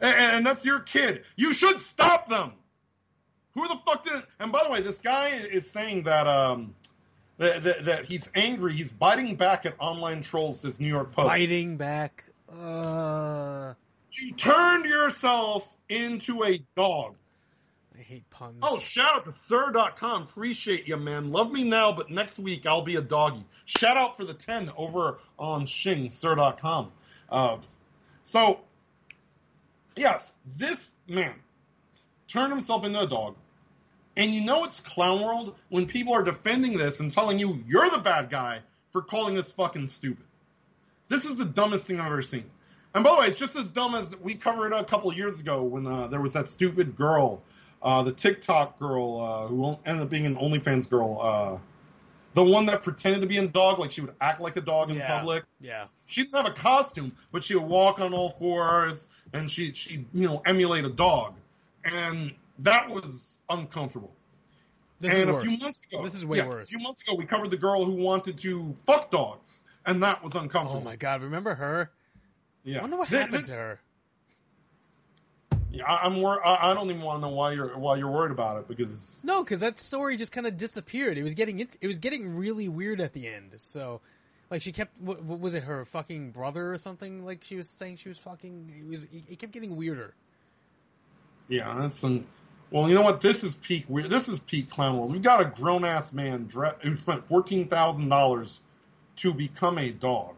and, 0.00 0.36
and 0.36 0.46
that's 0.46 0.64
your 0.64 0.80
kid, 0.80 1.24
you 1.36 1.52
should 1.52 1.80
stop 1.80 2.28
them. 2.28 2.52
Who 3.54 3.66
the 3.68 3.76
fuck 3.84 4.04
did? 4.04 4.14
It? 4.14 4.24
And 4.38 4.52
by 4.52 4.62
the 4.64 4.70
way, 4.70 4.80
this 4.80 4.98
guy 4.98 5.28
is 5.28 5.70
saying 5.70 6.04
that 6.04 6.26
um. 6.26 6.74
That, 7.36 7.62
that, 7.62 7.84
that 7.84 8.04
he's 8.04 8.28
angry. 8.34 8.72
He's 8.72 8.90
biting 8.90 9.36
back 9.36 9.64
at 9.64 9.76
online 9.78 10.22
trolls. 10.22 10.62
Says 10.62 10.80
New 10.80 10.88
York 10.88 11.12
Post. 11.12 11.28
Biting 11.28 11.76
back. 11.76 12.24
Uh... 12.50 13.74
You 14.10 14.32
turned 14.32 14.86
yourself 14.86 15.64
into 15.88 16.44
a 16.44 16.62
dog. 16.76 17.14
I 17.98 18.02
hate 18.02 18.30
puns. 18.30 18.58
Oh, 18.62 18.78
shout 18.78 19.14
out 19.16 19.24
to 19.24 19.34
Sir.com. 19.48 20.22
Appreciate 20.22 20.86
you, 20.86 20.96
man. 20.96 21.32
Love 21.32 21.50
me 21.50 21.64
now, 21.64 21.92
but 21.92 22.10
next 22.10 22.38
week 22.38 22.64
I'll 22.64 22.82
be 22.82 22.96
a 22.96 23.00
doggy. 23.00 23.44
Shout 23.64 23.96
out 23.96 24.16
for 24.16 24.24
the 24.24 24.34
10 24.34 24.70
over 24.76 25.18
on 25.38 25.66
Shing, 25.66 26.08
Sir.com. 26.08 26.92
Uh, 27.28 27.58
so, 28.24 28.60
yes, 29.96 30.32
this 30.46 30.94
man 31.08 31.34
turned 32.28 32.52
himself 32.52 32.84
into 32.84 33.00
a 33.00 33.08
dog. 33.08 33.34
And 34.16 34.34
you 34.34 34.44
know 34.44 34.64
it's 34.64 34.80
clown 34.80 35.22
world 35.22 35.54
when 35.68 35.86
people 35.86 36.14
are 36.14 36.24
defending 36.24 36.76
this 36.76 37.00
and 37.00 37.10
telling 37.10 37.38
you 37.38 37.62
you're 37.66 37.88
the 37.90 37.98
bad 37.98 38.30
guy 38.30 38.60
for 38.92 39.02
calling 39.02 39.34
this 39.34 39.52
fucking 39.52 39.86
stupid. 39.86 40.24
This 41.08 41.24
is 41.24 41.36
the 41.36 41.44
dumbest 41.44 41.86
thing 41.86 42.00
I've 42.00 42.06
ever 42.06 42.22
seen. 42.22 42.44
And 42.94 43.04
by 43.04 43.10
the 43.10 43.16
way, 43.20 43.26
it's 43.26 43.38
just 43.38 43.56
as 43.56 43.70
dumb 43.70 43.94
as 43.94 44.16
we 44.18 44.34
covered 44.34 44.72
a 44.72 44.84
couple 44.84 45.10
of 45.10 45.16
years 45.16 45.40
ago 45.40 45.62
when 45.62 45.86
uh, 45.86 46.06
there 46.06 46.20
was 46.20 46.32
that 46.32 46.48
stupid 46.48 46.96
girl, 46.96 47.42
uh, 47.82 48.02
the 48.02 48.12
TikTok 48.12 48.78
girl 48.78 49.20
uh, 49.20 49.46
who 49.46 49.78
ended 49.84 50.02
up 50.02 50.10
being 50.10 50.26
an 50.26 50.36
OnlyFans 50.36 50.88
girl, 50.88 51.20
uh, 51.20 51.58
the 52.34 52.44
one 52.44 52.66
that 52.66 52.82
pretended 52.82 53.20
to 53.22 53.26
be 53.26 53.38
a 53.38 53.46
dog, 53.46 53.78
like 53.78 53.90
she 53.90 54.00
would 54.00 54.14
act 54.20 54.40
like 54.40 54.56
a 54.56 54.60
dog 54.60 54.90
in 54.90 54.96
yeah. 54.96 55.18
public. 55.18 55.44
Yeah. 55.60 55.86
She 56.06 56.22
didn't 56.22 56.36
have 56.36 56.46
a 56.46 56.54
costume, 56.54 57.12
but 57.32 57.44
she 57.44 57.54
would 57.54 57.66
walk 57.66 58.00
on 58.00 58.14
all 58.14 58.30
fours 58.30 59.08
and 59.32 59.50
she 59.50 59.72
she 59.72 60.06
you 60.12 60.26
know 60.26 60.42
emulate 60.44 60.84
a 60.84 60.90
dog, 60.90 61.34
and 61.84 62.32
that 62.60 62.88
was 62.88 63.38
uncomfortable. 63.48 64.12
This 65.00 65.12
and 65.12 65.22
is 65.22 65.28
a 65.28 65.32
worse. 65.32 65.44
few 65.44 65.58
months 65.58 65.82
ago, 65.84 66.02
this 66.02 66.14
is 66.14 66.26
way 66.26 66.38
yeah, 66.38 66.48
worse. 66.48 66.68
A 66.68 66.76
few 66.76 66.82
months 66.82 67.02
ago, 67.02 67.14
we 67.14 67.24
covered 67.24 67.50
the 67.50 67.56
girl 67.56 67.84
who 67.84 67.92
wanted 67.92 68.38
to 68.38 68.74
fuck 68.84 69.10
dogs, 69.10 69.64
and 69.86 70.02
that 70.02 70.22
was 70.22 70.34
uncomfortable. 70.34 70.80
Oh 70.80 70.84
my 70.84 70.96
god! 70.96 71.22
Remember 71.22 71.54
her? 71.54 71.90
Yeah. 72.68 72.78
I 72.78 72.80
wonder 72.82 72.98
what 72.98 73.08
happened 73.08 73.44
this, 73.44 73.48
to 73.48 73.54
her. 73.54 73.80
Yeah, 75.72 75.84
I, 75.84 76.04
am 76.04 76.20
wor- 76.20 76.46
I, 76.46 76.74
don't 76.74 76.90
even 76.90 77.00
want 77.00 77.22
to 77.22 77.28
know 77.28 77.34
why 77.34 77.52
you're 77.52 77.78
why 77.78 77.96
you're 77.96 78.10
worried 78.10 78.30
about 78.30 78.58
it 78.58 78.68
because 78.68 79.20
no, 79.24 79.42
because 79.42 79.60
that 79.60 79.78
story 79.78 80.18
just 80.18 80.32
kind 80.32 80.46
of 80.46 80.58
disappeared. 80.58 81.16
It 81.16 81.22
was 81.22 81.32
getting 81.32 81.60
it, 81.60 81.70
it 81.80 81.86
was 81.86 81.98
getting 81.98 82.36
really 82.36 82.68
weird 82.68 83.00
at 83.00 83.14
the 83.14 83.26
end. 83.26 83.54
So, 83.56 84.02
like, 84.50 84.60
she 84.60 84.72
kept 84.72 85.00
what, 85.00 85.22
what, 85.22 85.40
was 85.40 85.54
it 85.54 85.62
her 85.62 85.86
fucking 85.86 86.32
brother 86.32 86.70
or 86.70 86.76
something? 86.76 87.24
Like 87.24 87.42
she 87.42 87.56
was 87.56 87.70
saying 87.70 87.96
she 87.96 88.10
was 88.10 88.18
fucking. 88.18 88.82
It 88.82 88.86
was 88.86 89.04
it 89.04 89.38
kept 89.38 89.52
getting 89.52 89.76
weirder. 89.76 90.14
Yeah, 91.48 91.74
that's 91.78 91.96
some. 91.96 92.26
Well, 92.70 92.86
you 92.86 92.94
know 92.94 93.02
what? 93.02 93.22
This 93.22 93.44
is 93.44 93.54
peak 93.54 93.86
weird. 93.88 94.10
This 94.10 94.28
is 94.28 94.38
peak 94.38 94.68
clown 94.68 94.98
world. 94.98 95.10
We've 95.10 95.22
got 95.22 95.40
a 95.40 95.46
grown 95.46 95.86
ass 95.86 96.12
man 96.12 96.44
dre- 96.44 96.76
who 96.80 96.94
spent 96.94 97.28
fourteen 97.28 97.68
thousand 97.68 98.10
dollars 98.10 98.60
to 99.16 99.32
become 99.32 99.78
a 99.78 99.90
dog. 99.90 100.34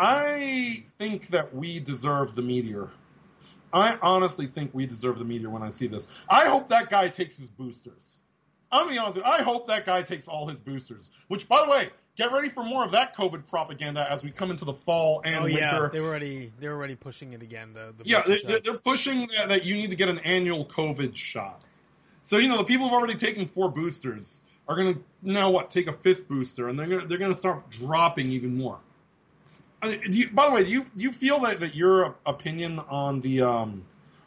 I 0.00 0.82
think 0.98 1.28
that 1.28 1.54
we 1.54 1.78
deserve 1.78 2.34
the 2.34 2.40
meteor. 2.40 2.88
I 3.70 3.98
honestly 4.00 4.46
think 4.46 4.70
we 4.72 4.86
deserve 4.86 5.18
the 5.18 5.26
meteor 5.26 5.50
when 5.50 5.62
I 5.62 5.68
see 5.68 5.88
this. 5.88 6.08
I 6.28 6.46
hope 6.46 6.70
that 6.70 6.88
guy 6.88 7.08
takes 7.08 7.36
his 7.36 7.48
boosters. 7.48 8.16
I'm 8.72 8.84
gonna 8.84 8.92
be 8.92 8.98
honest 8.98 9.16
with 9.18 9.26
you. 9.26 9.30
I 9.30 9.42
hope 9.42 9.66
that 9.66 9.84
guy 9.84 10.00
takes 10.00 10.26
all 10.26 10.48
his 10.48 10.58
boosters. 10.58 11.10
Which, 11.28 11.46
by 11.48 11.62
the 11.66 11.70
way, 11.70 11.90
get 12.16 12.32
ready 12.32 12.48
for 12.48 12.64
more 12.64 12.82
of 12.82 12.92
that 12.92 13.14
COVID 13.14 13.46
propaganda 13.46 14.10
as 14.10 14.24
we 14.24 14.30
come 14.30 14.50
into 14.50 14.64
the 14.64 14.72
fall 14.72 15.20
and 15.22 15.36
oh 15.36 15.44
yeah, 15.46 15.72
winter. 15.72 15.90
They're 15.92 16.02
already 16.02 16.50
they 16.58 16.68
were 16.68 16.76
already 16.76 16.94
pushing 16.94 17.34
it 17.34 17.42
again. 17.42 17.74
The, 17.74 17.94
the 17.98 18.08
Yeah, 18.08 18.22
they, 18.26 18.40
they're, 18.40 18.60
they're 18.60 18.78
pushing 18.78 19.28
that, 19.36 19.48
that 19.48 19.64
you 19.66 19.76
need 19.76 19.90
to 19.90 19.96
get 19.96 20.08
an 20.08 20.20
annual 20.20 20.64
COVID 20.64 21.14
shot. 21.14 21.60
So 22.22 22.38
you 22.38 22.48
know 22.48 22.56
the 22.56 22.64
people 22.64 22.86
who've 22.86 22.94
already 22.94 23.16
taken 23.16 23.46
four 23.46 23.70
boosters 23.70 24.40
are 24.66 24.76
going 24.76 24.94
to 24.94 25.00
now 25.22 25.50
what 25.50 25.70
take 25.70 25.88
a 25.88 25.92
fifth 25.92 26.26
booster, 26.26 26.68
and 26.68 26.78
they're 26.78 26.86
gonna, 26.86 27.06
they're 27.06 27.18
going 27.18 27.32
to 27.32 27.38
start 27.38 27.68
dropping 27.70 28.28
even 28.28 28.56
more. 28.56 28.78
I 29.82 29.88
mean, 29.88 30.00
do 30.00 30.18
you, 30.18 30.30
by 30.30 30.46
the 30.46 30.54
way, 30.54 30.64
do 30.64 30.70
you 30.70 30.84
do 30.84 31.02
you 31.02 31.12
feel 31.12 31.40
that, 31.40 31.60
that 31.60 31.74
your 31.74 32.16
opinion 32.26 32.78
on 32.78 33.20
the 33.20 33.42
um, 33.42 33.84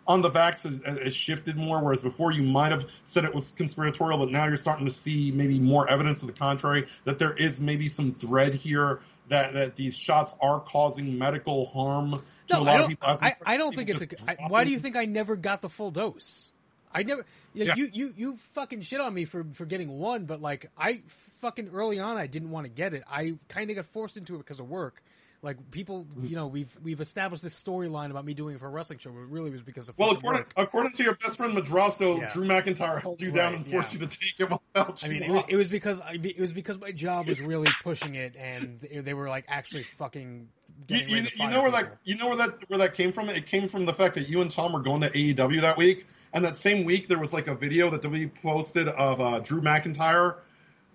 on 0.07 0.21
the 0.21 0.29
vax 0.29 0.63
has, 0.63 0.81
has 0.83 1.15
shifted 1.15 1.55
more? 1.55 1.81
Whereas 1.81 2.01
before 2.01 2.31
you 2.31 2.43
might 2.43 2.71
have 2.71 2.85
said 3.03 3.23
it 3.23 3.33
was 3.33 3.51
conspiratorial, 3.51 4.19
but 4.19 4.31
now 4.31 4.47
you're 4.47 4.57
starting 4.57 4.85
to 4.85 4.93
see 4.93 5.31
maybe 5.31 5.59
more 5.59 5.89
evidence 5.89 6.21
to 6.21 6.25
the 6.25 6.33
contrary 6.33 6.87
that 7.05 7.19
there 7.19 7.33
is 7.33 7.59
maybe 7.61 7.87
some 7.87 8.13
thread 8.13 8.55
here 8.55 9.01
that 9.29 9.53
that 9.53 9.75
these 9.75 9.95
shots 9.95 10.35
are 10.41 10.59
causing 10.59 11.17
medical 11.17 11.67
harm 11.67 12.13
to 12.13 12.19
a 12.19 12.57
No, 12.57 12.63
lot 12.63 12.67
I 12.67 12.73
of 12.73 12.79
don't. 12.79 12.89
people. 12.89 13.09
I, 13.21 13.35
I 13.45 13.57
don't 13.57 13.75
think 13.75 13.89
it's 13.89 14.01
a. 14.01 14.07
I, 14.27 14.47
why 14.47 14.63
do 14.63 14.71
you 14.71 14.79
think 14.79 14.95
I 14.95 15.05
never 15.05 15.35
got 15.35 15.61
the 15.61 15.69
full 15.69 15.91
dose? 15.91 16.51
I 16.91 17.03
never. 17.03 17.25
Yeah. 17.53 17.75
You 17.75 17.89
you 17.93 18.13
you 18.15 18.37
fucking 18.53 18.81
shit 18.81 18.99
on 18.99 19.13
me 19.13 19.25
for 19.25 19.45
for 19.53 19.65
getting 19.65 19.99
one, 19.99 20.25
but 20.25 20.41
like 20.41 20.71
I 20.77 21.01
fucking 21.41 21.69
early 21.73 21.99
on 21.99 22.17
I 22.17 22.27
didn't 22.27 22.51
want 22.51 22.65
to 22.65 22.71
get 22.71 22.93
it. 22.93 23.03
I 23.09 23.37
kind 23.47 23.69
of 23.69 23.75
got 23.75 23.85
forced 23.85 24.17
into 24.17 24.35
it 24.35 24.39
because 24.39 24.59
of 24.59 24.67
work. 24.69 25.03
Like 25.43 25.71
people, 25.71 26.07
you 26.21 26.37
know, 26.37 26.47
we've 26.47 26.73
we've 26.81 27.01
established 27.01 27.43
this 27.43 27.61
storyline 27.61 28.11
about 28.11 28.23
me 28.23 28.33
doing 28.33 28.55
it 28.55 28.59
for 28.61 28.67
a 28.67 28.69
wrestling 28.69 28.99
show, 28.99 29.11
but 29.11 29.19
it 29.19 29.27
really 29.27 29.51
was 29.51 29.61
because 29.61 29.89
of 29.89 29.97
Well, 29.97 30.11
according, 30.11 30.39
work. 30.43 30.53
according 30.55 30.93
to 30.93 31.03
your 31.03 31.15
best 31.15 31.35
friend 31.35 31.53
Madrasso, 31.53 32.17
Yeah. 32.17 32.31
Drew 32.31 32.47
McIntyre 32.47 33.01
held 33.01 33.19
you 33.19 33.31
down 33.31 33.51
Right, 33.51 33.55
and 33.57 33.67
forced 33.67 33.93
yeah. 33.93 33.99
you 33.99 34.07
to 34.07 34.17
take 34.17 34.39
it 34.39 34.49
without 34.49 35.03
I 35.03 35.09
mean, 35.09 35.21
it 35.21 35.29
was, 35.31 35.43
it 35.49 35.55
was 35.57 35.69
because 35.69 35.99
I, 35.99 36.13
it 36.13 36.39
was 36.39 36.53
because 36.53 36.79
my 36.79 36.93
job 36.93 37.27
was 37.27 37.41
really 37.41 37.67
pushing 37.83 38.15
it, 38.15 38.37
and 38.37 38.79
they, 38.79 39.13
were 39.13 39.27
like 39.27 39.43
actually 39.49 39.83
fucking. 39.83 40.47
you, 40.87 40.97
you, 40.97 41.15
you 41.17 41.49
know 41.49 41.61
where 41.61 41.71
people. 41.71 41.71
that 41.71 41.97
you 42.05 42.15
know 42.15 42.27
where 42.27 42.37
that 42.37 42.69
where 42.69 42.79
that 42.79 42.93
came 42.93 43.11
from? 43.11 43.27
It 43.27 43.45
came 43.45 43.67
from 43.67 43.85
the 43.85 43.93
fact 43.93 44.15
that 44.15 44.29
you 44.29 44.39
and 44.39 44.49
Tom 44.49 44.71
were 44.71 44.81
going 44.81 45.01
to 45.01 45.09
AEW 45.09 45.59
that 45.59 45.75
week, 45.77 46.07
and 46.31 46.45
that 46.45 46.55
same 46.55 46.85
week 46.85 47.09
there 47.09 47.19
was 47.19 47.33
like 47.33 47.47
a 47.47 47.55
video 47.55 47.89
that 47.89 48.09
we 48.09 48.27
posted 48.27 48.87
of 48.87 49.19
uh, 49.19 49.39
Drew 49.39 49.59
McIntyre 49.59 50.37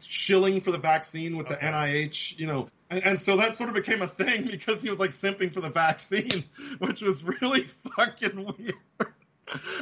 shilling 0.00 0.60
for 0.60 0.70
the 0.70 0.78
vaccine 0.78 1.36
with 1.36 1.48
the 1.48 1.56
NIH, 1.56 2.38
you 2.38 2.46
know, 2.46 2.68
and, 2.90 3.04
and 3.04 3.20
so 3.20 3.36
that 3.36 3.54
sort 3.54 3.68
of 3.68 3.74
became 3.74 4.02
a 4.02 4.08
thing 4.08 4.46
because 4.50 4.82
he 4.82 4.90
was 4.90 4.98
like 4.98 5.10
simping 5.10 5.52
for 5.52 5.60
the 5.60 5.70
vaccine, 5.70 6.44
which 6.78 7.02
was 7.02 7.24
really 7.24 7.62
fucking 7.96 8.36
weird. 8.58 8.74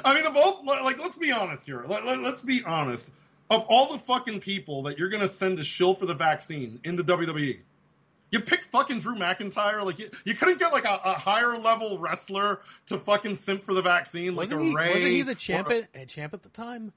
I 0.04 0.14
mean, 0.14 0.26
of 0.26 0.36
all, 0.36 0.64
like, 0.64 0.98
let's 0.98 1.16
be 1.16 1.32
honest 1.32 1.66
here. 1.66 1.84
Let, 1.86 2.06
let, 2.06 2.20
let's 2.20 2.42
be 2.42 2.62
honest. 2.64 3.10
Of 3.50 3.66
all 3.68 3.92
the 3.92 3.98
fucking 3.98 4.40
people 4.40 4.84
that 4.84 4.98
you're 4.98 5.08
gonna 5.08 5.28
send 5.28 5.58
to 5.58 5.64
shill 5.64 5.94
for 5.94 6.06
the 6.06 6.14
vaccine 6.14 6.80
in 6.84 6.96
the 6.96 7.04
WWE, 7.04 7.58
you 8.30 8.40
pick 8.40 8.64
fucking 8.64 9.00
Drew 9.00 9.14
McIntyre. 9.14 9.84
Like, 9.84 9.98
you, 9.98 10.10
you 10.24 10.34
couldn't 10.34 10.58
get 10.58 10.72
like 10.72 10.84
a, 10.84 11.00
a 11.04 11.12
higher 11.12 11.56
level 11.58 11.98
wrestler 11.98 12.60
to 12.86 12.98
fucking 12.98 13.36
simp 13.36 13.64
for 13.64 13.74
the 13.74 13.82
vaccine, 13.82 14.34
like 14.34 14.50
Wasn't 14.50 14.60
a 14.60 14.64
he, 14.64 14.74
Ray. 14.74 14.88
wasn't 14.88 15.10
he 15.10 15.22
the 15.22 15.34
champ 15.34 15.70
at, 15.70 15.88
eh, 15.94 16.04
champ 16.06 16.34
at 16.34 16.42
the 16.42 16.48
time? 16.48 16.92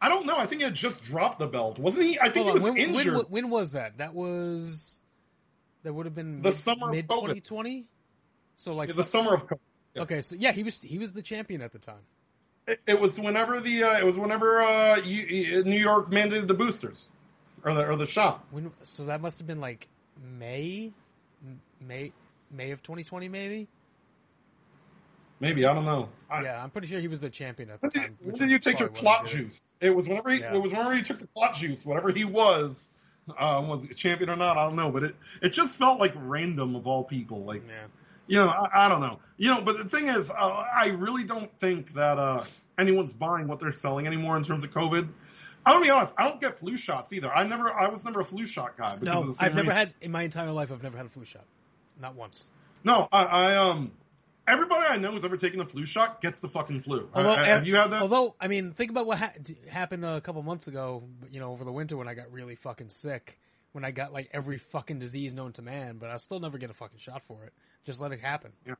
I 0.00 0.08
don't 0.08 0.26
know. 0.26 0.36
I 0.38 0.46
think 0.46 0.60
he 0.60 0.64
had 0.64 0.74
just 0.74 1.02
dropped 1.02 1.38
the 1.38 1.46
belt, 1.46 1.78
wasn't 1.78 2.04
he? 2.04 2.18
I 2.20 2.28
think 2.28 2.46
Hold 2.46 2.48
he 2.48 2.52
was 2.54 2.62
when, 2.62 2.76
injured. 2.76 3.14
when, 3.14 3.24
when 3.26 3.50
was 3.50 3.72
that? 3.72 3.98
That 3.98 4.14
was 4.14 5.00
that 5.82 5.92
would 5.92 6.06
have 6.06 6.14
been 6.14 6.42
The 6.42 6.48
mid, 6.50 6.54
summer 6.54 6.86
of 6.86 6.92
mid 6.92 7.08
twenty 7.08 7.40
twenty. 7.40 7.86
So 8.56 8.74
like 8.74 8.90
It 8.90 8.96
the 8.96 9.04
summer 9.04 9.34
of. 9.34 9.46
COVID. 9.46 9.58
yeah. 9.94 10.02
okay, 10.02 10.22
so 10.22 10.36
yeah, 10.38 10.52
he 10.52 10.62
was 10.62 10.78
he 10.78 10.98
was 10.98 11.12
the 11.12 11.22
champion 11.22 11.62
at 11.62 11.72
the 11.72 11.78
time. 11.78 12.02
It, 12.66 12.80
it 12.86 13.00
was 13.00 13.18
whenever 13.18 13.60
the 13.60 13.84
uh, 13.84 13.98
it 13.98 14.04
was 14.04 14.18
whenever 14.18 14.60
uh, 14.60 14.96
you, 15.04 15.64
New 15.64 15.78
York 15.78 16.10
mandated 16.10 16.46
the 16.48 16.54
boosters 16.54 17.10
or 17.64 17.74
the 17.74 17.86
or 17.86 17.96
the 17.96 18.06
shot. 18.06 18.44
When 18.50 18.70
so 18.84 19.06
that 19.06 19.20
must 19.20 19.38
have 19.38 19.46
been 19.46 19.60
like 19.60 19.88
May, 20.38 20.92
May, 21.80 22.12
May 22.50 22.70
of 22.72 22.82
2020, 22.82 23.28
maybe. 23.28 23.68
Maybe 25.40 25.64
I 25.64 25.74
don't 25.74 25.84
know. 25.84 26.08
I, 26.30 26.42
Yeah, 26.42 26.62
I'm 26.62 26.70
pretty 26.70 26.88
sure 26.88 27.00
he 27.00 27.08
was 27.08 27.20
the 27.20 27.30
champion 27.30 27.70
at 27.70 27.80
the 27.80 27.88
did, 27.88 28.02
time. 28.02 28.18
when 28.22 28.34
did 28.36 28.50
you 28.50 28.58
take 28.58 28.80
your 28.80 28.88
clot 28.88 29.26
juice? 29.28 29.76
It 29.80 29.94
was 29.94 30.08
whenever 30.08 30.30
he, 30.30 30.40
Yeah. 30.40 30.54
it 30.54 30.58
was 30.62 30.72
whenever 30.72 30.94
he 30.94 31.02
took 31.02 31.18
the 31.20 31.28
clot 31.28 31.54
juice, 31.54 31.86
whatever 31.86 32.10
he 32.12 32.24
was, 32.24 32.90
uh, 33.30 33.62
was 33.66 33.84
a 33.84 33.94
champion 33.94 34.30
or 34.30 34.36
not? 34.36 34.56
I 34.56 34.64
don't 34.66 34.76
know, 34.76 34.90
but 34.90 35.04
it 35.04 35.16
it 35.42 35.50
just 35.50 35.76
felt 35.76 36.00
like 36.00 36.12
random 36.16 36.74
of 36.76 36.86
all 36.86 37.04
people. 37.04 37.44
Like 37.44 37.62
Yeah. 37.68 37.74
you 38.26 38.38
know, 38.40 38.48
I, 38.48 38.86
I 38.86 38.88
don't 38.88 39.00
know. 39.00 39.20
You 39.36 39.54
know, 39.54 39.60
but 39.62 39.78
the 39.78 39.84
thing 39.84 40.08
is, 40.08 40.30
uh, 40.30 40.34
I 40.74 40.88
really 40.88 41.24
don't 41.24 41.52
think 41.58 41.94
that 41.94 42.18
uh, 42.18 42.42
anyone's 42.76 43.12
buying 43.12 43.46
what 43.46 43.60
they're 43.60 43.70
selling 43.72 44.06
anymore 44.06 44.36
in 44.36 44.42
terms 44.44 44.64
of 44.64 44.70
COVID. 44.70 45.08
I'm 45.66 45.74
gonna 45.74 45.84
be 45.84 45.90
honest. 45.90 46.14
I 46.16 46.24
don't 46.28 46.40
get 46.40 46.58
flu 46.58 46.76
shots 46.78 47.12
either. 47.12 47.30
I 47.30 47.44
never, 47.46 47.70
I 47.70 47.88
was 47.88 48.04
never 48.04 48.20
a 48.20 48.24
flu 48.24 48.46
shot 48.46 48.76
guy. 48.78 48.96
Because 48.96 49.18
of 49.18 49.24
No, 49.24 49.26
the 49.28 49.32
same 49.34 49.46
I've 49.46 49.54
never 49.54 49.66
reason. 49.66 49.76
had 49.78 49.94
in 50.00 50.10
my 50.10 50.22
entire 50.22 50.50
life. 50.50 50.72
I've 50.72 50.82
never 50.82 50.96
had 50.96 51.04
a 51.06 51.10
flu 51.10 51.24
shot, 51.26 51.44
not 52.00 52.14
once. 52.14 52.48
No, 52.84 53.06
I, 53.12 53.22
I 53.24 53.56
um. 53.56 53.92
Everybody 54.48 54.86
I 54.88 54.96
know 54.96 55.10
who's 55.12 55.24
ever 55.24 55.36
taken 55.36 55.60
a 55.60 55.64
flu 55.64 55.84
shot 55.86 56.20
gets 56.20 56.40
the 56.40 56.48
fucking 56.48 56.80
flu. 56.82 57.08
Although, 57.14 57.32
Uh, 57.34 57.44
have 57.44 57.66
you 57.66 57.76
had 57.76 57.90
that? 57.90 58.02
Although, 58.02 58.34
I 58.40 58.48
mean, 58.48 58.72
think 58.72 58.90
about 58.90 59.06
what 59.06 59.18
ha- 59.18 59.32
happened 59.70 60.04
a 60.04 60.20
couple 60.20 60.42
months 60.42 60.66
ago. 60.68 61.04
You 61.30 61.40
know, 61.40 61.52
over 61.52 61.64
the 61.64 61.72
winter 61.72 61.96
when 61.96 62.08
I 62.08 62.14
got 62.14 62.32
really 62.32 62.54
fucking 62.54 62.88
sick, 62.88 63.38
when 63.72 63.84
I 63.84 63.90
got 63.90 64.12
like 64.12 64.30
every 64.32 64.58
fucking 64.58 64.98
disease 64.98 65.32
known 65.32 65.52
to 65.52 65.62
man, 65.62 65.98
but 65.98 66.10
I 66.10 66.16
still 66.16 66.40
never 66.40 66.56
get 66.58 66.70
a 66.70 66.74
fucking 66.74 66.98
shot 66.98 67.22
for 67.22 67.44
it. 67.44 67.52
Just 67.84 68.00
let 68.00 68.12
it 68.12 68.20
happen. 68.20 68.52
Yeah. 68.66 68.74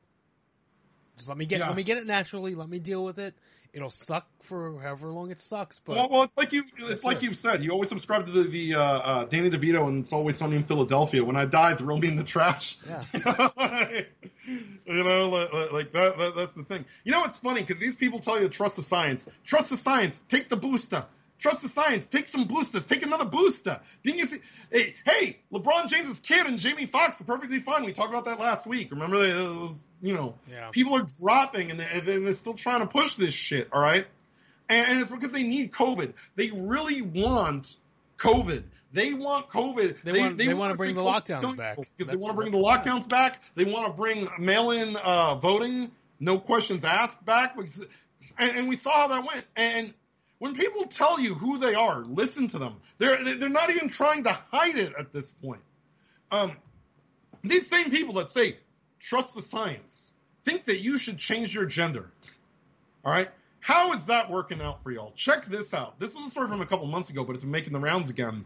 Just 1.19 1.29
let 1.29 1.37
me 1.37 1.45
get 1.45 1.59
Yeah. 1.59 1.67
let 1.67 1.75
me 1.75 1.83
get 1.83 1.97
it 1.97 2.07
naturally. 2.07 2.55
Let 2.55 2.67
me 2.69 2.79
deal 2.79 3.03
with 3.03 3.19
it. 3.19 3.35
It'll 3.71 3.91
suck 3.91 4.25
for 4.41 4.79
however 4.81 5.11
long 5.11 5.29
it 5.29 5.43
sucks, 5.43 5.77
but 5.77 5.95
Well, 5.95 6.09
well, 6.09 6.23
it's 6.23 6.35
like 6.39 6.53
you. 6.53 6.63
It's 6.79 7.03
like 7.03 7.17
it. 7.17 7.23
you've 7.23 7.35
said. 7.35 7.63
You 7.63 7.69
always 7.69 7.89
subscribe 7.89 8.25
to 8.25 8.31
the, 8.31 8.43
the 8.43 8.73
uh, 8.75 8.81
uh, 8.81 9.23
Danny 9.25 9.51
DeVito, 9.51 9.87
and 9.87 9.99
it's 9.99 10.11
always 10.11 10.37
sunny 10.37 10.55
in 10.55 10.63
Philadelphia. 10.63 11.23
When 11.23 11.35
I 11.35 11.45
die, 11.45 11.75
throw 11.75 11.95
me 11.95 12.07
in 12.07 12.15
the 12.15 12.23
trash. 12.23 12.77
Yeah. 12.87 13.03
you 14.47 15.03
know, 15.03 15.29
like, 15.29 15.71
like- 15.71 15.91
that, 15.93 16.17
that. 16.17 16.35
That's 16.35 16.53
the 16.55 16.63
thing. 16.63 16.85
You 17.03 17.11
know, 17.11 17.25
it's 17.25 17.37
funny 17.37 17.61
because 17.61 17.79
these 17.79 17.95
people 17.95 18.17
tell 18.17 18.37
you 18.41 18.47
to 18.47 18.49
trust 18.49 18.77
the 18.77 18.83
science. 18.83 19.27
Trust 19.43 19.69
the 19.69 19.77
science. 19.77 20.19
Take 20.29 20.49
the 20.49 20.57
booster. 20.57 21.05
Trust 21.39 21.61
the 21.63 21.69
science. 21.69 22.07
Take 22.07 22.27
some 22.27 22.45
boosters. 22.45 22.85
Take 22.85 23.03
another 23.03 23.25
booster. 23.25 23.79
Didn't 24.03 24.19
you 24.19 24.25
see? 24.27 24.39
Hey, 24.71 24.93
hey, 25.05 25.37
LeBron 25.53 25.87
James's 25.87 26.19
kid 26.19 26.45
and 26.47 26.59
Jamie 26.59 26.85
Foxx 26.85 27.21
are 27.21 27.23
perfectly 27.23 27.59
fine. 27.59 27.85
We 27.85 27.93
talked 27.93 28.09
about 28.09 28.25
that 28.25 28.39
last 28.39 28.67
week. 28.67 28.91
Remember, 28.91 29.17
they, 29.19 29.31
it 29.31 29.59
was, 29.59 29.83
you 30.01 30.13
know, 30.13 30.35
Yeah. 30.51 30.69
people 30.71 30.95
are 30.97 31.05
dropping 31.21 31.71
and 31.71 31.79
they- 31.79 31.99
they're 32.01 32.33
still 32.33 32.53
trying 32.53 32.81
to 32.81 32.87
push 32.87 33.15
this 33.15 33.33
shit. 33.33 33.69
All 33.73 33.81
right 33.81 34.05
and, 34.71 34.87
and 34.87 34.99
it's 35.01 35.09
because 35.09 35.31
they 35.31 35.43
need 35.43 35.71
COVID. 35.71 36.13
They 36.35 36.51
really 36.53 37.01
want 37.01 37.75
COVID. 38.17 38.63
They 38.93 39.13
want 39.13 39.49
COVID. 39.49 40.01
They 40.03 40.19
want- 40.19 40.37
they 40.37 40.53
wanna 40.53 40.73
to 40.73 40.77
bring 40.77 40.95
the 40.95 41.01
lockdowns 41.01 41.55
back. 41.57 41.77
because 41.97 42.11
they 42.11 42.17
want 42.17 42.33
to 42.35 42.41
bring 42.41 42.51
the 42.51 42.57
lockdowns 42.59 43.07
back. 43.09 43.41
They 43.55 43.65
want 43.65 43.87
to 43.87 43.93
bring 43.93 44.27
mail-in 44.37 44.95
uh, 44.95 45.35
voting, 45.35 45.91
no 46.19 46.37
questions 46.39 46.83
asked 46.83 47.23
back. 47.25 47.55
Because, 47.55 47.83
and, 48.37 48.57
and 48.57 48.69
we 48.69 48.75
saw 48.75 48.91
how 48.91 49.07
that 49.07 49.25
went. 49.25 49.45
And 49.55 49.93
when 50.39 50.55
people 50.55 50.85
tell 50.85 51.19
you 51.19 51.35
who 51.35 51.57
they 51.57 51.75
are, 51.75 52.03
listen 52.03 52.47
to 52.49 52.59
them. 52.59 52.75
They're 52.97 53.23
they're 53.35 53.49
not 53.49 53.69
even 53.69 53.89
trying 53.89 54.23
to 54.23 54.31
hide 54.31 54.77
it 54.77 54.93
at 54.97 55.11
this 55.11 55.31
point. 55.31 55.61
Um, 56.31 56.53
these 57.43 57.69
same 57.69 57.91
people 57.91 58.15
that 58.15 58.29
say 58.29 58.57
trust 58.99 59.35
the 59.35 59.41
science 59.41 60.13
think 60.43 60.65
that 60.65 60.79
you 60.79 60.97
should 60.97 61.17
change 61.17 61.53
your 61.53 61.65
gender. 61.65 62.09
All 63.05 63.11
right. 63.11 63.29
How 63.59 63.91
is 63.93 64.05
that 64.05 64.31
working 64.31 64.61
out 64.61 64.83
for 64.83 64.91
y'all? 64.91 65.11
Check 65.15 65.45
this 65.45 65.73
out. 65.73 65.99
This 65.99 66.15
was 66.15 66.27
a 66.27 66.29
story 66.29 66.47
from 66.47 66.61
a 66.61 66.65
couple 66.65 66.87
months 66.87 67.09
ago, 67.09 67.25
but 67.25 67.35
it's 67.35 67.43
making 67.43 67.73
the 67.73 67.79
rounds 67.79 68.09
again. 68.09 68.45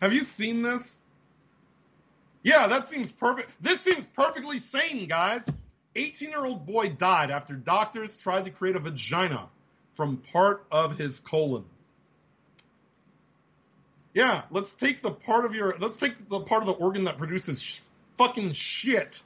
Have 0.00 0.12
you 0.12 0.22
seen 0.22 0.62
this? 0.62 1.00
Yeah, 2.44 2.68
that 2.68 2.86
seems 2.86 3.10
perfect. 3.10 3.50
This 3.60 3.80
seems 3.80 4.06
perfectly 4.06 4.60
sane, 4.60 5.08
guys. 5.08 5.52
18 5.96 6.30
year 6.30 6.44
old 6.44 6.64
boy 6.64 6.90
died 6.90 7.32
after 7.32 7.54
doctors 7.54 8.16
tried 8.16 8.44
to 8.44 8.50
create 8.50 8.76
a 8.76 8.78
vagina 8.78 9.48
from 9.96 10.18
part 10.18 10.64
of 10.70 10.96
his 10.98 11.18
colon. 11.20 11.64
Yeah, 14.14 14.42
let's 14.50 14.74
take 14.74 15.02
the 15.02 15.10
part 15.10 15.44
of 15.44 15.54
your, 15.54 15.76
let's 15.78 15.98
take 15.98 16.28
the 16.28 16.40
part 16.40 16.62
of 16.62 16.66
the 16.66 16.72
organ 16.72 17.04
that 17.04 17.16
produces 17.16 17.60
sh- 17.60 17.80
fucking 18.16 18.52
shit 18.52 19.20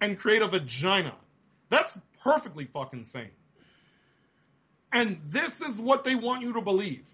and 0.00 0.18
create 0.18 0.42
a 0.42 0.48
vagina. 0.48 1.14
That's 1.70 1.98
perfectly 2.22 2.66
fucking 2.66 3.04
sane. 3.04 3.30
And 4.92 5.20
this 5.30 5.60
is 5.60 5.80
what 5.80 6.04
they 6.04 6.14
want 6.14 6.42
you 6.42 6.54
to 6.54 6.60
believe. 6.60 7.08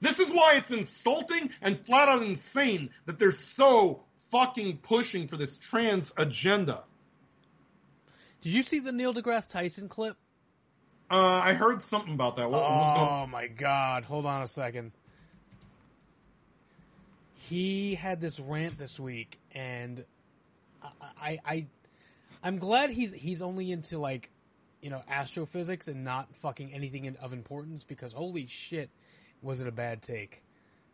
This 0.00 0.20
is 0.20 0.30
why 0.30 0.54
it's 0.56 0.70
insulting 0.70 1.50
and 1.62 1.78
flat 1.78 2.08
out 2.08 2.22
insane 2.22 2.90
that 3.06 3.18
they're 3.18 3.32
so 3.32 4.02
fucking 4.30 4.78
pushing 4.78 5.28
for 5.28 5.36
this 5.36 5.56
trans 5.56 6.12
agenda. 6.16 6.82
did 8.42 8.52
you 8.52 8.62
see 8.62 8.80
the 8.80 8.92
Neil 8.92 9.14
deGrasse 9.14 9.48
Tyson 9.48 9.88
clip? 9.88 10.16
Uh, 11.10 11.40
I 11.44 11.52
heard 11.52 11.82
something 11.82 12.14
about 12.14 12.36
that. 12.36 12.50
What, 12.50 12.62
Oh 12.62 13.26
my 13.28 13.46
god! 13.46 14.04
Hold 14.04 14.26
on 14.26 14.42
a 14.42 14.48
second. 14.48 14.92
He 17.48 17.94
had 17.94 18.20
this 18.20 18.40
rant 18.40 18.76
this 18.76 18.98
week, 18.98 19.38
and 19.52 20.04
I, 20.82 20.88
I, 21.20 21.38
I, 21.46 21.66
I'm 22.42 22.58
glad 22.58 22.90
he's 22.90 23.12
he's 23.12 23.40
only 23.40 23.70
into 23.70 23.98
like, 23.98 24.30
you 24.82 24.90
know, 24.90 25.02
astrophysics 25.08 25.86
and 25.86 26.02
not 26.02 26.34
fucking 26.36 26.72
anything 26.74 27.04
in, 27.04 27.16
of 27.16 27.32
importance 27.32 27.84
because 27.84 28.12
holy 28.12 28.46
shit, 28.48 28.90
was 29.42 29.60
it 29.60 29.68
a 29.68 29.72
bad 29.72 30.02
take? 30.02 30.42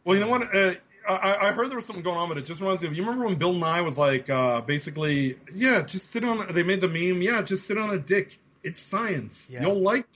Well, 0.05 0.17
you 0.17 0.23
know 0.23 0.29
what? 0.29 0.55
Uh, 0.55 0.75
I, 1.09 1.49
I 1.49 1.53
heard 1.53 1.69
there 1.69 1.77
was 1.77 1.87
something 1.87 2.05
going 2.05 2.19
on, 2.19 2.29
but 2.29 2.39
it 2.39 2.45
just 2.45 2.61
reminds 2.61 2.83
me 2.83 2.89
of 2.89 2.95
you 2.95 3.03
remember 3.03 3.27
when 3.27 3.37
Bill 3.37 3.55
Nye 3.55 3.81
was 3.81 3.99
like, 3.99 4.29
uh, 4.31 4.61
basically, 4.61 5.39
yeah, 5.55 5.83
just 5.83 6.11
sit 6.11 6.25
on. 6.25 6.53
They 6.53 6.63
made 6.63 6.81
the 6.81 6.89
meme, 6.89 7.23
yeah, 7.23 7.43
just 7.43 7.67
sit 7.67 7.79
on 7.79 7.91
a 7.91 7.99
dick. 7.99 8.39
It's 8.63 8.81
science. 8.81 9.51
Yeah. 9.53 9.63
You'll 9.63 9.81
like, 9.81 10.01
it. 10.03 10.07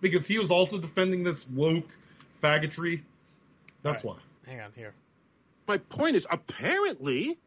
because 0.00 0.26
he 0.26 0.38
was 0.38 0.50
also 0.50 0.78
defending 0.78 1.22
this 1.22 1.48
woke 1.48 1.96
faggotry. 2.42 3.02
That's 3.82 4.04
Right. 4.04 4.14
why. 4.16 4.20
Hang 4.46 4.60
on 4.60 4.72
here. 4.74 4.94
My 5.68 5.78
point 5.78 6.16
is, 6.16 6.26
apparently, 6.30 7.38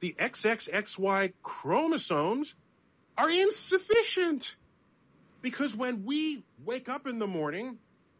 the 0.00 0.14
XXXY 0.18 1.32
chromosomes 1.42 2.54
are 3.16 3.30
insufficient. 3.30 4.56
Because 5.42 5.74
when 5.76 6.04
we 6.04 6.42
wake 6.64 6.88
up 6.88 7.06
in 7.06 7.18
the 7.18 7.26
morning, 7.26 7.78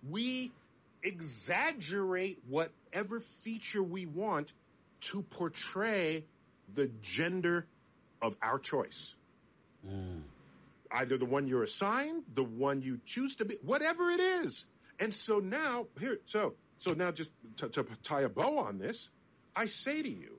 we 0.09 0.53
exaggerate 1.03 2.39
whatever 2.49 3.21
feature 3.21 3.83
we 3.83 4.07
want 4.07 4.53
to 5.01 5.23
portray 5.23 6.25
the 6.75 6.91
gender 7.03 7.67
of 8.23 8.37
our 8.43 8.59
choice. 8.59 9.15
Mm. 9.87 10.21
Either 10.93 11.17
the 11.17 11.25
one 11.25 11.47
you're 11.47 11.63
assigned, 11.63 12.25
the 12.35 12.43
one 12.45 12.83
you 12.83 13.01
choose 13.05 13.37
to 13.37 13.45
be, 13.45 13.57
whatever 13.63 14.11
it 14.11 14.21
is. 14.21 14.67
And 14.99 15.15
so 15.15 15.39
now, 15.39 15.87
here, 15.99 16.19
so, 16.25 16.55
so 16.79 16.93
now 16.93 17.11
just 17.11 17.31
to, 17.59 17.69
to 17.69 17.87
tie 18.03 18.23
a 18.23 18.29
bow 18.29 18.59
on 18.59 18.79
this, 18.79 19.09
I 19.55 19.67
say 19.67 20.03
to 20.03 20.09
you, 20.09 20.39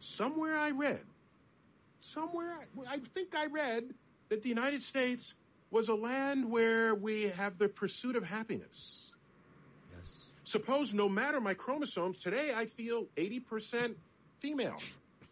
somewhere 0.00 0.56
I 0.56 0.70
read, 0.70 1.02
somewhere 2.00 2.52
I, 2.88 2.94
I 2.94 2.98
think 2.98 3.34
I 3.34 3.46
read 3.46 3.94
that 4.28 4.42
the 4.42 4.48
United 4.48 4.82
States 4.82 5.34
was 5.70 5.88
a 5.88 5.94
land 5.94 6.50
where 6.50 6.94
we 6.94 7.24
have 7.24 7.58
the 7.58 7.68
pursuit 7.68 8.16
of 8.16 8.24
happiness. 8.24 9.12
Yes. 9.96 10.30
Suppose 10.44 10.94
no 10.94 11.08
matter 11.08 11.40
my 11.40 11.54
chromosomes, 11.54 12.18
today 12.18 12.52
I 12.54 12.66
feel 12.66 13.06
80% 13.16 13.94
female, 14.38 14.80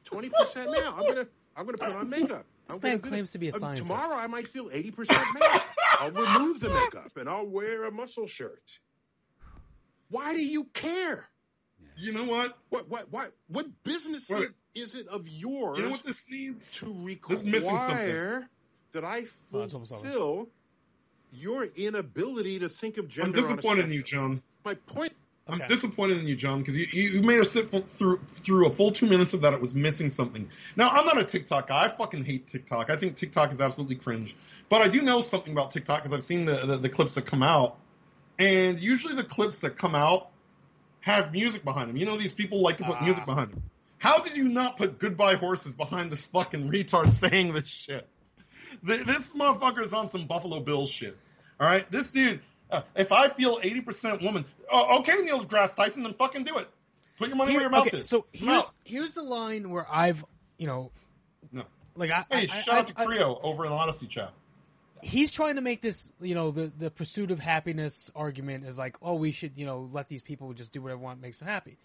20% 0.04 0.72
male. 0.72 0.94
I'm 0.96 1.06
gonna 1.06 1.26
I'm 1.56 1.66
gonna 1.66 1.78
put 1.78 1.94
on 1.94 2.08
makeup. 2.08 2.46
I'm 2.76 2.80
man 2.82 2.98
claims 3.00 3.32
to 3.32 3.38
be 3.38 3.48
a 3.48 3.54
Uh, 3.54 3.58
scientist. 3.58 3.86
Tomorrow 3.86 4.16
I 4.16 4.26
might 4.26 4.48
feel 4.48 4.68
80% 4.70 5.08
male. 5.40 5.60
I'll 6.00 6.10
remove 6.10 6.60
the 6.60 6.68
makeup 6.68 7.16
and 7.16 7.28
I'll 7.28 7.46
wear 7.46 7.84
a 7.84 7.90
muscle 7.90 8.26
shirt. 8.26 8.78
Why 10.08 10.34
do 10.34 10.42
you 10.44 10.64
care? 10.64 11.28
You 11.96 12.12
know 12.12 12.24
what? 12.24 12.58
What 12.70 12.88
what 12.88 13.10
what 13.10 13.32
what 13.48 13.66
business 13.84 14.28
Wait. 14.30 14.50
is 14.74 14.94
it 14.94 15.06
of 15.08 15.28
yours 15.28 15.78
You 15.78 15.84
know 15.84 15.90
what 15.90 16.02
this 16.04 16.28
needs? 16.28 16.72
to 16.74 17.18
This 17.28 17.40
is 17.40 17.46
missing 17.46 17.76
something. 17.78 17.96
require 17.96 18.48
that 18.92 19.04
I 19.04 19.26
Oh, 19.52 19.62
it's 19.62 19.74
almost 19.74 19.92
over. 19.92 20.02
fulfill 20.02 20.48
your 21.32 21.64
inability 21.64 22.58
to 22.60 22.68
think 22.68 22.98
of 22.98 23.08
gender. 23.08 23.28
I'm 23.28 23.32
gender? 23.34 23.46
on 23.48 23.52
a 23.52 23.56
disappointed 23.56 23.84
in 23.86 23.92
you. 23.92 24.02
John. 24.02 24.42
My 24.64 24.74
point. 24.74 25.12
Okay. 25.48 25.60
I'm 25.60 25.68
disappointed 25.68 26.18
in 26.18 26.28
you, 26.28 26.36
John, 26.36 26.60
because 26.60 26.76
you, 26.76 26.86
you, 26.92 27.20
made 27.22 27.40
us 27.40 27.50
sit 27.50 27.68
full, 27.68 27.80
through 27.80 28.18
through 28.18 28.68
a 28.68 28.70
full 28.70 28.92
two 28.92 29.06
minutes 29.06 29.34
of 29.34 29.40
that. 29.40 29.52
It 29.52 29.60
was 29.60 29.74
missing 29.74 30.08
something. 30.08 30.48
Now, 30.76 30.90
I'm 30.90 31.04
not 31.04 31.18
a 31.18 31.24
TikTok 31.24 31.66
guy. 31.66 31.84
I 31.84 31.88
fucking 31.88 32.24
hate 32.24 32.46
TikTok. 32.46 32.90
I 32.90 32.96
think 32.96 33.16
TikTok 33.16 33.50
is 33.50 33.60
absolutely 33.60 33.96
cringe. 33.96 34.36
But 34.68 34.82
I 34.82 34.88
do 34.88 35.02
know 35.02 35.20
something 35.20 35.52
about 35.52 35.72
TikTok 35.72 36.02
because 36.02 36.12
I've 36.12 36.22
seen 36.22 36.44
the, 36.44 36.64
the, 36.64 36.76
the 36.78 36.88
clips 36.88 37.16
that 37.16 37.26
come 37.26 37.42
out. 37.42 37.76
And 38.38 38.78
usually 38.78 39.14
the 39.14 39.24
clips 39.24 39.62
that 39.62 39.76
come 39.76 39.96
out 39.96 40.30
have 41.00 41.32
music 41.32 41.64
behind 41.64 41.88
them. 41.88 41.96
You 41.96 42.06
know, 42.06 42.16
these 42.16 42.32
people 42.32 42.62
like 42.62 42.76
to 42.76 42.84
put 42.84 42.98
Ah. 43.00 43.04
music 43.04 43.26
behind 43.26 43.50
them. 43.50 43.62
How 43.98 44.20
did 44.20 44.36
you 44.36 44.48
not 44.48 44.76
put 44.76 44.98
Goodbye 45.00 45.34
Horses 45.34 45.74
behind 45.74 46.12
this 46.12 46.24
fucking 46.26 46.70
retard 46.70 47.10
saying 47.12 47.52
this 47.52 47.68
shit? 47.68 48.08
This 48.82 49.32
motherfucker 49.32 49.82
is 49.82 49.92
on 49.92 50.08
some 50.08 50.26
Buffalo 50.28 50.60
Bills 50.60 50.88
shit. 50.88 51.16
All 51.60 51.66
right? 51.66 51.90
This 51.90 52.10
dude, 52.10 52.40
uh, 52.72 52.82
if 52.96 53.12
I 53.12 53.28
feel 53.28 53.58
80% 53.60 54.22
woman, 54.22 54.44
oh, 54.70 54.98
okay, 55.00 55.16
Neil 55.22 55.44
deGrasse 55.44 55.76
Tyson, 55.76 56.02
then 56.02 56.14
fucking 56.14 56.44
do 56.44 56.56
it. 56.58 56.68
Put 57.18 57.28
your 57.28 57.36
money 57.36 57.52
Here- 57.52 57.58
where 57.60 57.62
your 57.64 57.70
mouth 57.70 57.86
okay, 57.88 57.98
is. 57.98 58.08
so 58.08 58.26
here's 58.32 58.72
here's 58.84 59.12
the 59.12 59.22
line 59.22 59.70
where 59.70 59.86
I've 59.88 60.24
you 60.58 60.66
know 60.66 60.90
No. 61.52 61.64
like 61.94 62.10
I, 62.10 62.24
Hey, 62.30 62.42
I, 62.42 62.46
shout 62.46 62.74
I, 62.74 62.78
out 62.80 62.86
to 62.88 62.94
I- 62.96 63.06
Creo 63.06 63.38
over 63.44 63.64
in 63.66 63.70
Odysee 63.72 64.08
chat. 64.08 64.32
he's 65.02 65.30
trying 65.30 65.56
to 65.56 65.60
make 65.62 65.82
this, 65.82 66.12
you 66.20 66.34
know, 66.34 66.50
the 66.50 66.72
the 66.78 66.90
pursuit 66.90 67.30
of 67.30 67.38
happiness 67.38 68.10
argument 68.16 68.64
is 68.64 68.78
like, 68.78 68.96
oh, 69.02 69.14
we 69.14 69.30
should, 69.32 69.52
you 69.56 69.66
know, 69.66 69.88
let 69.92 70.08
these 70.08 70.22
people 70.22 70.52
just 70.54 70.72
do 70.72 70.80
whatever 70.82 71.00
want 71.00 71.20
makes 71.20 71.38
them 71.38 71.46
happy. 71.48 71.76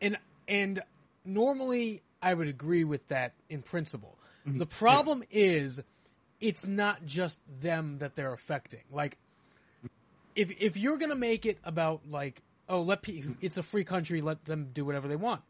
And 0.00 0.16
and 0.48 0.80
normally 1.24 2.02
I 2.22 2.32
would 2.34 2.48
agree 2.48 2.84
with 2.84 3.06
that 3.08 3.32
in 3.50 3.62
principle. 3.62 4.16
The 4.46 4.66
problem 4.66 5.22
is 5.30 5.80
it's 6.40 6.66
not 6.66 7.06
just 7.06 7.40
them 7.62 7.98
that 8.00 8.14
they're 8.14 8.32
affecting. 8.34 8.82
Like 8.90 9.16
if 10.34 10.50
if 10.62 10.76
you're 10.76 10.98
going 10.98 11.10
to 11.10 11.16
make 11.16 11.46
it 11.46 11.58
about 11.64 12.02
like, 12.08 12.42
oh, 12.68 12.82
let 12.82 13.02
pe- 13.02 13.22
it's 13.40 13.56
a 13.56 13.62
free 13.62 13.84
country, 13.84 14.20
let 14.20 14.44
them 14.44 14.70
do 14.72 14.84
whatever 14.84 15.08
they 15.08 15.16
want. 15.16 15.42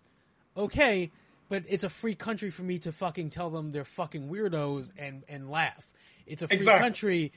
Okay, 0.56 1.10
but 1.48 1.64
it's 1.68 1.84
a 1.84 1.88
free 1.88 2.14
country 2.14 2.50
for 2.50 2.62
me 2.62 2.78
to 2.80 2.92
fucking 2.92 3.30
tell 3.30 3.50
them 3.50 3.72
they're 3.72 3.84
fucking 3.84 4.28
weirdos 4.28 4.90
and 4.98 5.24
and 5.28 5.50
laugh. 5.50 5.86
It's 6.26 6.42
a 6.42 6.48
free 6.48 6.56
Exactly. 6.56 6.80
country. 6.82 7.32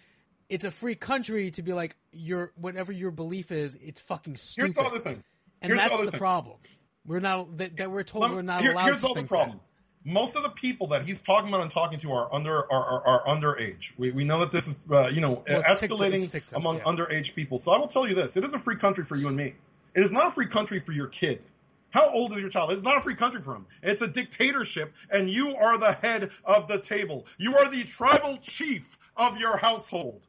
It's 0.49 0.63
a 0.65 0.71
free 0.71 0.95
country 0.95 1.51
to 1.51 1.61
be 1.61 1.73
like 1.73 1.95
your 2.11 2.51
whatever 2.55 2.91
your 2.91 3.11
belief 3.11 3.51
is. 3.51 3.75
It's 3.81 3.99
fucking 4.01 4.37
stupid. 4.37 4.63
Here's 4.67 4.75
the 4.75 4.81
other 4.83 4.99
thing. 4.99 5.23
and 5.61 5.71
Here's 5.73 5.81
that's 5.89 5.99
the 6.01 6.11
the, 6.11 6.17
problem. 6.17 6.57
We're 7.05 7.19
not 7.19 7.57
that, 7.57 7.77
that 7.77 7.91
we're 7.91 8.03
told 8.03 8.29
me- 8.29 8.35
we're 8.35 8.41
not 8.43 8.61
here- 8.61 8.71
allowed 8.73 8.85
here's 8.85 9.01
to 9.01 9.07
all 9.07 9.13
the 9.15 9.23
problem. 9.23 9.59
Most 10.07 10.37
of 10.37 10.43
the 10.43 10.49
people 10.49 10.87
that 10.87 11.03
he's 11.03 11.21
talking 11.21 11.49
about 11.49 11.59
and 11.61 11.69
talking 11.69 11.99
to 11.99 12.13
are 12.13 12.33
under 12.33 12.55
are, 12.55 12.65
are, 12.71 13.07
are 13.07 13.23
underage. 13.25 13.91
We, 13.97 14.11
we 14.11 14.23
know 14.23 14.39
that 14.39 14.53
this 14.53 14.67
is 14.67 14.75
uh, 14.89 15.09
you 15.13 15.19
know 15.19 15.43
Well, 15.47 15.63
escalating 15.63 16.53
among 16.55 16.77
yeah. 16.77 16.83
underage 16.83 17.35
people. 17.35 17.57
So 17.57 17.73
I 17.73 17.77
will 17.77 17.87
tell 17.87 18.07
you 18.07 18.15
this: 18.15 18.37
it 18.37 18.45
is 18.45 18.53
a 18.53 18.59
free 18.59 18.77
country 18.77 19.03
for 19.03 19.17
you 19.17 19.27
and 19.27 19.35
me. 19.35 19.53
It 19.93 20.03
is 20.03 20.13
not 20.13 20.27
a 20.27 20.31
free 20.31 20.45
country 20.45 20.79
for 20.79 20.93
your 20.93 21.07
kid. 21.07 21.41
How 21.89 22.09
old 22.09 22.31
is 22.33 22.39
your 22.39 22.49
child? 22.49 22.71
It's 22.71 22.83
not 22.83 22.97
a 22.97 23.01
free 23.01 23.15
country 23.15 23.41
for 23.41 23.55
him. 23.55 23.65
It's 23.83 24.01
a 24.01 24.07
dictatorship, 24.07 24.93
and 25.11 25.29
you 25.29 25.55
are 25.55 25.77
the 25.77 25.91
head 25.91 26.31
of 26.45 26.67
the 26.67 26.79
table. 26.79 27.25
You 27.37 27.57
are 27.57 27.69
the 27.69 27.83
tribal 27.83 28.37
chief 28.41 28.97
of 29.17 29.37
your 29.39 29.57
household. 29.57 30.25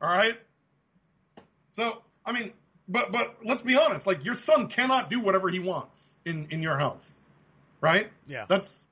All 0.00 0.08
right. 0.08 0.36
So 1.70 2.02
I 2.24 2.32
mean, 2.32 2.52
but 2.88 3.10
but 3.10 3.36
let's 3.44 3.62
be 3.62 3.76
honest. 3.76 4.06
Like 4.06 4.24
your 4.24 4.34
son 4.34 4.68
cannot 4.68 5.10
do 5.10 5.20
whatever 5.20 5.48
he 5.48 5.58
wants 5.58 6.14
in 6.24 6.46
in 6.50 6.62
your 6.62 6.76
house, 6.76 7.18
right? 7.84 8.10
Yeah. 8.26 8.46
That's 8.48 8.86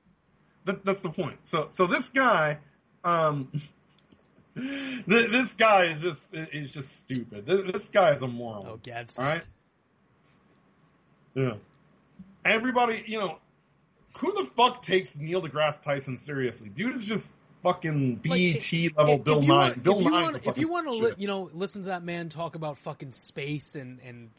that, 0.65 0.85
that's 0.85 1.01
the 1.01 1.09
point. 1.09 1.39
So 1.43 1.67
so 1.69 1.87
this 1.87 2.09
guy, 2.09 2.59
um, 3.03 3.49
th- 4.55 5.05
this 5.05 5.55
guy 5.55 5.85
is 5.85 6.01
just 6.01 6.33
is 6.33 6.71
just 6.71 6.99
stupid. 7.01 7.45
This, 7.45 7.71
this 7.71 7.89
guy 7.89 8.11
is 8.11 8.21
a 8.21 8.27
moron. 8.27 8.65
Oh, 8.67 8.79
Gadsden. 8.81 9.23
All 9.23 9.29
right. 9.29 9.47
Yeah. 11.33 11.53
Everybody, 12.45 13.03
you 13.07 13.19
know, 13.19 13.39
who 14.17 14.33
the 14.33 14.45
fuck 14.45 14.83
takes 14.83 15.17
Neil 15.17 15.41
deGrasse 15.41 15.83
Tyson 15.83 16.17
seriously? 16.17 16.69
Dude 16.69 16.95
is 16.95 17.07
just 17.07 17.33
fucking 17.63 18.21
Like, 18.25 18.37
BT 18.37 18.91
level 18.95 19.15
If 19.15 19.23
Bill 19.23 19.41
Nye. 19.41 19.73
Bill 19.81 19.99
if 19.99 20.05
you 20.05 20.11
want, 20.11 20.47
if 20.47 20.57
you 20.57 20.71
want 20.71 20.87
to, 20.87 20.93
li- 20.93 21.13
you 21.17 21.27
know, 21.27 21.49
listen 21.53 21.83
to 21.83 21.89
that 21.89 22.03
man 22.03 22.29
talk 22.29 22.55
about 22.55 22.77
fucking 22.77 23.11
space 23.11 23.75
and 23.75 23.99
and 24.05 24.29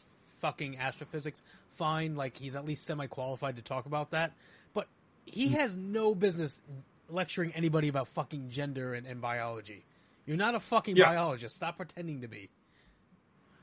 fucking 0.41 0.77
astrophysics, 0.77 1.41
fine. 1.77 2.15
Like 2.15 2.37
he's 2.37 2.55
at 2.55 2.65
least 2.65 2.85
semi 2.85 3.07
qualified 3.07 3.55
to 3.57 3.61
talk 3.61 3.85
about 3.85 4.11
that, 4.11 4.33
but 4.73 4.87
he 5.25 5.49
has 5.49 5.75
no 5.75 6.15
business 6.15 6.61
lecturing 7.09 7.51
anybody 7.53 7.87
about 7.87 8.07
fucking 8.09 8.49
gender 8.49 8.93
and, 8.93 9.05
and 9.07 9.21
biology. 9.21 9.83
You're 10.25 10.37
not 10.37 10.55
a 10.55 10.59
fucking 10.59 10.95
Yes. 10.97 11.07
biologist. 11.07 11.55
Stop 11.55 11.77
pretending 11.77 12.21
to 12.21 12.27
be. 12.27 12.49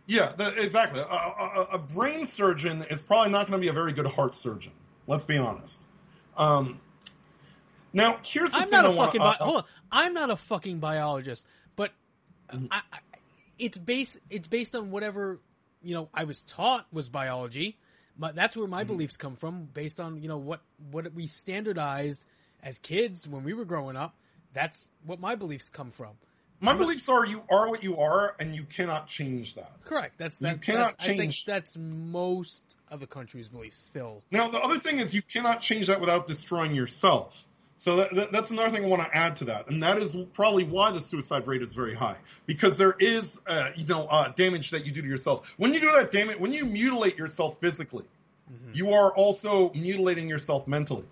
Yeah, 0.07 0.33
the, 0.37 0.61
exactly. 0.63 1.01
A, 1.01 1.05
a, 1.05 1.69
a 1.73 1.79
brain 1.79 2.25
surgeon 2.25 2.85
is 2.91 3.01
probably 3.03 3.33
not 3.33 3.49
going 3.49 3.61
to 3.61 3.65
be 3.65 3.69
a 3.69 3.73
very 3.73 3.93
good 3.93 4.07
heart 4.07 4.35
surgeon. 4.35 4.73
Let's 5.07 5.25
be 5.25 5.39
honest. 5.39 5.83
Um, 6.37 6.81
now, 7.93 8.19
here's 8.25 8.53
the 8.53 8.59
I'm 8.59 8.63
thing 8.65 8.71
not 8.73 8.85
I 8.87 8.89
a 8.89 8.97
wanna- 8.97 9.07
fucking. 9.07 9.21
uh, 9.21 9.33
hold 9.35 9.57
on. 9.59 9.65
I'm 9.91 10.15
not 10.15 10.31
a 10.31 10.37
fucking 10.37 10.79
biologist, 10.79 11.47
but 11.77 11.91
Mm-hmm. 12.53 12.67
I, 12.71 12.83
I, 12.93 12.99
it's 13.59 13.79
based. 13.79 14.19
It's 14.29 14.47
based 14.47 14.75
on 14.77 14.91
whatever 14.91 15.41
you 15.83 15.95
know. 15.95 16.09
I 16.15 16.25
was 16.25 16.43
taught 16.43 16.87
was 16.93 17.09
biology. 17.09 17.79
But 18.19 18.35
that's 18.35 18.57
where 18.57 18.65
Mm-hmm. 18.67 18.71
my 18.73 18.85
beliefs 18.85 19.17
come 19.17 19.37
from, 19.37 19.65
based 19.73 19.99
on 19.99 20.21
you 20.21 20.29
know 20.29 20.37
what 20.37 20.61
what 20.91 21.13
we 21.15 21.27
standardized 21.27 22.25
as 22.63 22.79
kids 22.79 23.27
when 23.27 23.43
we 23.43 23.55
were 23.55 23.65
growing 23.65 23.97
up. 23.97 24.15
That's 24.53 24.91
what 25.07 25.19
my 25.19 25.35
beliefs 25.35 25.71
come 25.71 25.91
from. 25.91 26.11
My 26.61 26.75
beliefs 26.75 27.09
are 27.09 27.25
you 27.27 27.43
are 27.51 27.69
what 27.71 27.83
you 27.83 27.97
are, 27.99 28.37
and 28.39 28.55
you 28.55 28.65
cannot 28.65 29.09
change 29.09 29.55
that. 29.55 29.73
Correct. 29.85 30.19
That's 30.19 30.41
You 30.41 30.55
cannot 30.59 30.99
that's, 30.99 31.05
I 31.05 31.09
think 31.09 31.21
change- 31.23 31.45
that's 31.47 31.77
most 31.77 32.77
of 32.89 33.01
the 33.01 33.07
country's 33.07 33.49
beliefs 33.49 33.79
still. 33.81 34.23
Now, 34.31 34.49
the 34.49 34.59
other 34.61 34.79
thing 34.79 35.01
is 35.01 35.13
you 35.15 35.23
cannot 35.23 35.61
change 35.63 35.87
that 35.89 35.99
without 36.01 36.27
destroying 36.29 36.75
yourself. 36.75 37.45
So 37.83 37.97
that, 37.97 38.15
that, 38.15 38.31
that's 38.31 38.53
another 38.53 38.71
thing 38.71 38.85
I 38.85 38.87
want 38.87 39.03
to 39.03 39.13
add 39.13 39.35
to 39.39 39.47
that, 39.47 39.69
and 39.69 39.83
that 39.83 39.99
is 39.99 40.15
probably 40.35 40.63
why 40.63 40.93
the 40.93 41.01
suicide 41.01 41.49
rate 41.49 41.63
is 41.63 41.75
very 41.75 41.97
high 41.97 42.17
because 42.47 42.79
there 42.79 42.95
is, 42.97 43.41
uh, 43.49 43.71
you 43.75 43.85
know, 43.87 44.07
uh, 44.07 44.29
damage 44.29 44.71
that 44.71 44.87
you 44.87 44.93
do 44.93 45.03
to 45.03 45.09
yourself. 45.09 45.53
When 45.57 45.75
you 45.75 45.81
do 45.81 45.91
that 45.97 46.13
damage, 46.13 46.39
when 46.39 46.53
you 46.53 46.65
mutilate 46.65 47.19
yourself 47.19 47.59
physically, 47.59 48.05
Mm-hmm. 48.53 48.75
you 48.75 48.93
are 48.93 49.13
also 49.15 49.73
mutilating 49.73 50.29
yourself 50.29 50.69
mentally. 50.69 51.07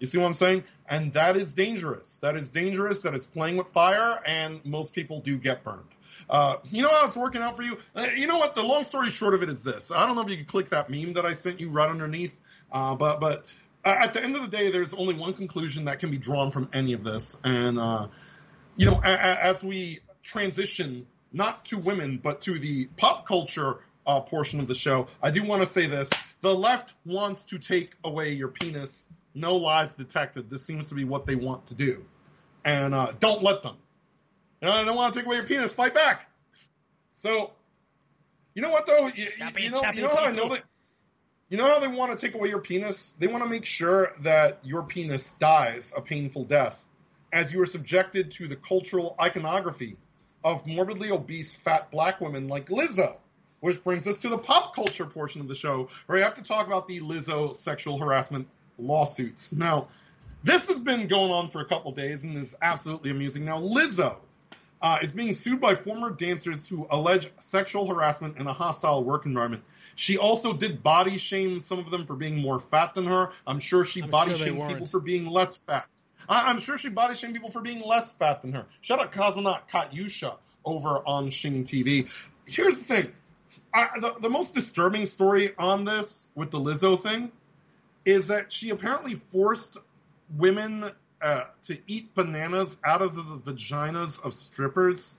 You 0.00 0.06
see 0.06 0.18
what 0.18 0.26
I'm 0.26 0.34
saying? 0.34 0.64
And 0.88 1.12
that 1.12 1.36
is 1.36 1.54
dangerous. 1.54 2.18
That 2.18 2.36
is 2.36 2.50
dangerous. 2.50 3.02
That 3.02 3.14
is 3.14 3.24
playing 3.24 3.56
with 3.56 3.68
fire, 3.68 4.20
and 4.26 4.64
most 4.64 4.94
people 4.94 5.20
do 5.20 5.38
get 5.38 5.62
burned. 5.62 5.84
Uh, 6.28 6.56
you 6.70 6.82
know 6.82 6.88
how 6.88 7.06
it's 7.06 7.16
working 7.16 7.40
out 7.40 7.56
for 7.56 7.62
you? 7.62 7.78
Uh, 7.94 8.08
you 8.16 8.26
know 8.26 8.38
what? 8.38 8.54
The 8.54 8.62
long 8.62 8.84
story 8.84 9.10
short 9.10 9.34
of 9.34 9.42
it 9.42 9.48
is 9.48 9.62
this. 9.62 9.92
I 9.92 10.06
don't 10.06 10.16
know 10.16 10.22
if 10.22 10.30
you 10.30 10.36
can 10.36 10.46
click 10.46 10.70
that 10.70 10.90
meme 10.90 11.12
that 11.14 11.24
I 11.24 11.34
sent 11.34 11.60
you 11.60 11.70
right 11.70 11.88
underneath, 11.88 12.34
uh, 12.72 12.94
but 12.96 13.20
but 13.20 13.46
at 13.90 14.14
the 14.14 14.22
end 14.22 14.36
of 14.36 14.42
the 14.42 14.48
day, 14.48 14.70
there's 14.70 14.94
only 14.94 15.14
one 15.14 15.32
conclusion 15.34 15.84
that 15.84 16.00
can 16.00 16.10
be 16.10 16.18
drawn 16.18 16.50
from 16.50 16.68
any 16.72 16.92
of 16.92 17.04
this, 17.04 17.38
and 17.44 17.78
uh, 17.78 18.08
you 18.76 18.86
know, 18.86 19.00
a, 19.04 19.10
a, 19.10 19.44
as 19.44 19.62
we 19.62 20.00
transition 20.22 21.06
not 21.32 21.64
to 21.66 21.78
women 21.78 22.18
but 22.22 22.40
to 22.42 22.58
the 22.58 22.86
pop 22.96 23.26
culture 23.26 23.78
uh, 24.06 24.20
portion 24.20 24.60
of 24.60 24.66
the 24.66 24.74
show, 24.74 25.06
I 25.22 25.30
do 25.30 25.42
want 25.44 25.62
to 25.62 25.66
say 25.66 25.86
this: 25.86 26.10
the 26.40 26.54
left 26.54 26.94
wants 27.04 27.44
to 27.44 27.58
take 27.58 27.94
away 28.04 28.32
your 28.32 28.48
penis. 28.48 29.08
No 29.34 29.56
lies 29.56 29.94
detected. 29.94 30.48
This 30.48 30.64
seems 30.64 30.88
to 30.88 30.94
be 30.94 31.04
what 31.04 31.26
they 31.26 31.34
want 31.34 31.66
to 31.66 31.74
do, 31.74 32.04
and 32.64 32.94
uh, 32.94 33.12
don't 33.18 33.42
let 33.42 33.62
them. 33.62 33.76
You 34.60 34.68
know, 34.68 34.74
I 34.74 34.84
don't 34.84 34.96
want 34.96 35.14
to 35.14 35.20
take 35.20 35.26
away 35.26 35.36
your 35.36 35.44
penis. 35.44 35.72
Fight 35.72 35.94
back. 35.94 36.28
So, 37.12 37.52
you 38.54 38.62
know 38.62 38.70
what 38.70 38.86
though? 38.86 39.06
You, 39.08 39.26
Choppy, 39.38 39.62
you 39.62 39.70
know, 39.70 39.82
you 39.94 40.02
know 40.02 40.08
how 40.08 40.24
I 40.24 40.32
know 40.32 40.48
that. 40.48 40.62
You 41.48 41.58
know 41.58 41.66
how 41.66 41.78
they 41.78 41.86
want 41.86 42.10
to 42.10 42.26
take 42.26 42.34
away 42.34 42.48
your 42.48 42.58
penis? 42.58 43.12
They 43.12 43.28
want 43.28 43.44
to 43.44 43.48
make 43.48 43.64
sure 43.64 44.12
that 44.22 44.58
your 44.64 44.82
penis 44.82 45.30
dies 45.32 45.92
a 45.96 46.00
painful 46.00 46.42
death, 46.42 46.76
as 47.32 47.52
you 47.52 47.62
are 47.62 47.66
subjected 47.66 48.32
to 48.32 48.48
the 48.48 48.56
cultural 48.56 49.14
iconography 49.20 49.96
of 50.42 50.66
morbidly 50.66 51.12
obese 51.12 51.52
fat 51.52 51.92
black 51.92 52.20
women 52.20 52.48
like 52.48 52.66
Lizzo. 52.66 53.16
Which 53.60 53.82
brings 53.84 54.08
us 54.08 54.18
to 54.18 54.28
the 54.28 54.38
pop 54.38 54.74
culture 54.74 55.06
portion 55.06 55.40
of 55.40 55.46
the 55.46 55.54
show, 55.54 55.88
where 56.06 56.18
we 56.18 56.22
have 56.22 56.34
to 56.34 56.42
talk 56.42 56.66
about 56.66 56.88
the 56.88 57.00
Lizzo 57.00 57.54
sexual 57.54 57.98
harassment 57.98 58.48
lawsuits. 58.76 59.52
Now, 59.52 59.86
this 60.42 60.66
has 60.66 60.80
been 60.80 61.06
going 61.06 61.30
on 61.30 61.50
for 61.50 61.60
a 61.60 61.64
couple 61.64 61.92
days 61.92 62.24
and 62.24 62.36
is 62.36 62.56
absolutely 62.60 63.12
amusing. 63.12 63.44
Now, 63.44 63.60
Lizzo 63.60 64.16
uh, 64.82 64.98
is 65.02 65.14
being 65.14 65.32
sued 65.32 65.60
by 65.60 65.74
former 65.74 66.10
dancers 66.10 66.66
who 66.66 66.86
allege 66.90 67.30
sexual 67.40 67.86
harassment 67.86 68.38
in 68.38 68.46
a 68.46 68.52
hostile 68.52 69.02
work 69.04 69.26
environment. 69.26 69.62
She 69.94 70.18
also 70.18 70.52
did 70.52 70.82
body 70.82 71.16
shame 71.16 71.60
some 71.60 71.78
of 71.78 71.90
them 71.90 72.06
for 72.06 72.14
being 72.14 72.36
more 72.38 72.60
fat 72.60 72.94
than 72.94 73.06
her. 73.06 73.30
I'm 73.46 73.58
sure 73.58 73.84
she 73.84 74.02
I'm 74.02 74.10
body 74.10 74.34
sure 74.34 74.46
shamed 74.46 74.68
people 74.68 74.86
for 74.86 75.00
being 75.00 75.26
less 75.26 75.56
fat. 75.56 75.88
I- 76.28 76.50
I'm 76.50 76.58
sure 76.58 76.76
she 76.76 76.90
body 76.90 77.14
shamed 77.14 77.34
people 77.34 77.50
for 77.50 77.62
being 77.62 77.80
less 77.80 78.12
fat 78.12 78.42
than 78.42 78.52
her. 78.52 78.66
Shout 78.82 79.00
out 79.00 79.12
Cosmonaut 79.12 79.68
Katyusha 79.70 80.36
over 80.64 81.00
on 81.06 81.30
Shing 81.30 81.64
TV. 81.64 82.10
Here's 82.46 82.80
the 82.80 82.94
thing. 82.94 83.12
I, 83.72 83.88
the, 84.00 84.16
the 84.20 84.30
most 84.30 84.54
disturbing 84.54 85.06
story 85.06 85.54
on 85.58 85.84
this 85.84 86.28
with 86.34 86.50
the 86.50 86.60
Lizzo 86.60 87.00
thing 87.00 87.32
is 88.04 88.28
that 88.28 88.52
she 88.52 88.70
apparently 88.70 89.14
forced 89.14 89.76
women 90.36 90.90
uh, 91.22 91.44
to 91.64 91.78
eat 91.86 92.14
bananas 92.14 92.76
out 92.84 93.02
of 93.02 93.16
the, 93.16 93.52
vaginas 93.52 94.24
of 94.24 94.34
strippers. 94.34 95.18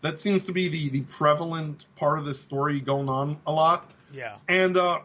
That 0.00 0.20
seems 0.20 0.46
to 0.46 0.52
be 0.52 0.68
the, 0.68 0.90
the 0.90 1.00
prevalent 1.00 1.86
part 1.96 2.18
of 2.18 2.26
this 2.26 2.38
story 2.40 2.80
going 2.80 3.08
on 3.08 3.38
a 3.46 3.52
lot. 3.52 3.90
Yeah. 4.12 4.36
And 4.48 4.76
uh, 4.76 5.00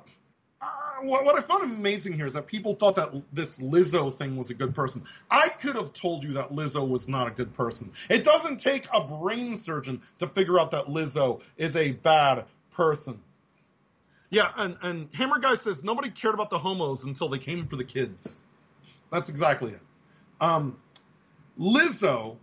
uh, 0.62 0.68
what, 1.02 1.24
what 1.24 1.38
I 1.38 1.42
found 1.42 1.64
amazing 1.64 2.14
here 2.14 2.26
is 2.26 2.34
that 2.34 2.48
people 2.48 2.76
thought 2.76 2.96
that 2.96 3.22
this 3.32 3.60
Lizzo 3.60 4.14
thing 4.14 4.36
was 4.36 4.50
a 4.50 4.54
good 4.54 4.76
person. 4.76 5.04
I 5.32 5.48
could 5.48 5.76
have 5.76 5.94
told 5.94 6.24
you 6.24 6.34
that 6.34 6.52
Lizzo 6.52 6.88
was 6.88 7.08
not 7.08 7.28
a 7.28 7.32
good 7.32 7.54
person. 7.54 7.92
It 8.10 8.24
doesn't 8.26 8.60
take 8.60 8.88
a 8.94 9.02
brain 9.02 9.56
surgeon 9.56 10.02
to 10.20 10.28
figure 10.28 10.60
out 10.60 10.72
that 10.72 10.88
Lizzo 10.88 11.42
is 11.58 11.76
a 11.78 11.92
bad 11.92 12.46
person. 12.74 13.22
Yeah, 14.30 14.52
and, 14.58 14.78
and 14.82 15.10
Hammer 15.14 15.40
Guy 15.40 15.56
says 15.56 15.84
nobody 15.84 16.12
cared 16.12 16.36
about 16.36 16.50
the 16.50 16.60
homos 16.60 17.04
until 17.04 17.30
they 17.30 17.40
came 17.40 17.68
for 17.68 17.78
the 17.78 17.84
kids. 17.84 18.42
That's 19.12 19.30
exactly 19.30 19.72
it. 19.72 19.80
Um, 20.42 20.78
Lizzo 21.60 22.38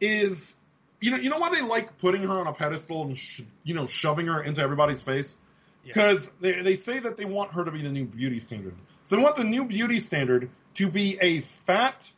is, 0.00 0.54
you 1.00 1.10
know, 1.10 1.16
you 1.16 1.30
know 1.30 1.38
why 1.38 1.50
they 1.50 1.62
like 1.62 1.98
putting 1.98 2.22
her 2.22 2.38
on 2.38 2.46
a 2.46 2.52
pedestal 2.52 3.02
and 3.02 3.18
sh- 3.18 3.42
you 3.64 3.74
know 3.74 3.86
shoving 3.86 4.26
her 4.26 4.42
into 4.42 4.62
everybody's 4.62 5.02
face 5.02 5.36
Yeah. 5.84 5.88
because 5.94 6.28
they 6.40 6.62
they 6.62 6.76
say 6.76 6.98
that 7.00 7.16
they 7.16 7.24
want 7.24 7.52
her 7.54 7.64
to 7.64 7.70
be 7.72 7.82
the 7.82 7.90
new 7.90 8.04
beauty 8.04 8.38
standard. 8.38 8.74
So 9.02 9.16
they 9.16 9.22
want 9.22 9.36
the 9.36 9.44
new 9.44 9.64
beauty 9.64 9.98
standard 9.98 10.50
to 10.74 10.88
be 10.88 11.18
a 11.20 11.40
fat, 11.40 12.10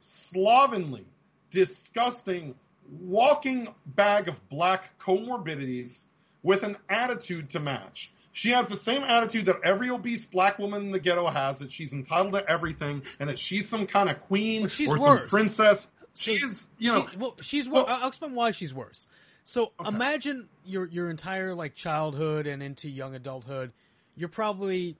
slovenly, 0.00 1.04
disgusting, 1.50 2.54
walking 3.02 3.68
bag 3.84 4.28
of 4.28 4.48
black 4.48 4.98
comorbidities 4.98 6.06
with 6.42 6.62
an 6.62 6.76
attitude 6.88 7.50
to 7.50 7.60
match. 7.60 8.12
She 8.32 8.50
has 8.50 8.68
the 8.68 8.76
same 8.76 9.02
attitude 9.02 9.46
that 9.46 9.60
every 9.64 9.90
obese 9.90 10.24
black 10.24 10.58
woman 10.58 10.82
in 10.82 10.90
the 10.92 11.00
ghetto 11.00 11.26
has, 11.28 11.58
that 11.58 11.72
she's 11.72 11.92
entitled 11.92 12.34
to 12.34 12.48
everything, 12.48 13.02
and 13.18 13.28
that 13.30 13.38
she's 13.38 13.68
some 13.68 13.86
kind 13.86 14.08
of 14.10 14.20
queen 14.22 14.62
Well, 14.62 14.68
she's 14.68 14.88
or 14.88 14.98
worse. 14.98 15.20
some 15.20 15.28
princess. 15.28 15.92
So 16.14 16.32
She's, 16.32 16.68
you 16.78 16.92
know, 16.92 17.06
she, 17.06 17.16
well, 17.16 17.36
she's. 17.40 17.68
well- 17.68 17.86
I'll 17.88 18.08
explain 18.08 18.34
why 18.34 18.50
she's 18.52 18.74
worse. 18.74 19.08
So 19.44 19.72
Okay. 19.80 19.88
imagine 19.88 20.48
your 20.64 20.86
your 20.88 21.08
entire 21.10 21.54
like 21.54 21.74
childhood 21.74 22.46
and 22.46 22.62
into 22.62 22.88
young 22.88 23.14
adulthood, 23.14 23.72
you're 24.16 24.28
probably, 24.28 24.96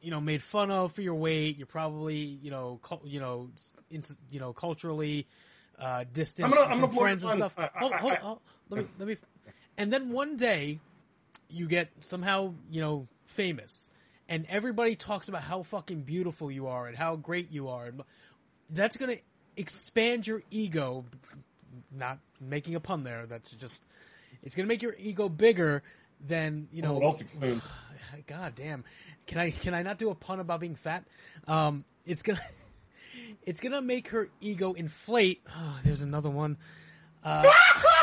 you 0.00 0.10
know, 0.10 0.20
made 0.20 0.42
fun 0.42 0.70
of 0.70 0.92
for 0.92 1.02
your 1.02 1.14
weight. 1.14 1.56
You're 1.58 1.66
probably, 1.66 2.16
you 2.16 2.50
know, 2.50 2.80
cul- 2.82 3.02
you 3.04 3.20
know, 3.20 3.50
in, 3.90 4.02
you 4.30 4.40
know, 4.40 4.52
culturally 4.52 5.26
uh, 5.78 6.04
distant 6.12 6.46
I'm 6.46 6.50
gonna- 6.52 6.74
I'm 6.74 6.80
gonna 6.80 6.92
friends 6.92 7.22
and 7.24 7.34
stuff. 7.34 7.56
mind. 7.56 7.70
I- 7.74 7.78
hold, 7.78 7.92
I- 7.92 7.96
hold, 7.98 8.12
I- 8.12 8.16
hold, 8.16 8.40
let 8.70 8.80
me 8.82 8.88
let 8.98 9.08
me. 9.08 9.16
And 9.78 9.92
then 9.92 10.10
one 10.10 10.36
day, 10.36 10.80
you 11.52 11.68
get 11.68 11.90
somehow, 12.00 12.54
you 12.70 12.80
know, 12.80 13.08
famous, 13.26 13.88
and 14.28 14.46
everybody 14.48 14.96
talks 14.96 15.28
about 15.28 15.42
how 15.42 15.62
fucking 15.62 16.02
beautiful 16.02 16.50
you 16.50 16.66
are 16.68 16.86
and 16.86 16.96
how 16.96 17.16
great 17.16 17.52
you 17.52 17.68
are. 17.68 17.84
And 17.86 18.02
that's 18.70 18.96
gonna 18.96 19.16
expand 19.56 20.26
your 20.26 20.42
ego. 20.50 21.04
Not 21.90 22.18
making 22.40 22.74
a 22.74 22.80
pun 22.80 23.04
there. 23.04 23.26
That's 23.26 23.50
just. 23.52 23.80
It's 24.42 24.54
gonna 24.54 24.68
make 24.68 24.82
your 24.82 24.94
ego 24.98 25.28
bigger 25.28 25.82
than 26.26 26.68
you 26.72 26.82
know. 26.82 26.94
what 26.94 27.04
else 27.04 27.20
explained? 27.20 27.62
God 28.26 28.54
damn. 28.54 28.84
Can 29.26 29.38
I 29.38 29.50
can 29.50 29.74
I 29.74 29.82
not 29.82 29.98
do 29.98 30.10
a 30.10 30.14
pun 30.14 30.40
about 30.40 30.60
being 30.60 30.74
fat? 30.74 31.04
Um, 31.46 31.84
it's 32.04 32.22
gonna 32.22 32.40
it's 33.42 33.60
gonna 33.60 33.82
make 33.82 34.08
her 34.08 34.28
ego 34.40 34.72
inflate. 34.72 35.42
Oh, 35.54 35.80
there's 35.84 36.02
another 36.02 36.30
one. 36.30 36.56
Uh, 37.22 37.44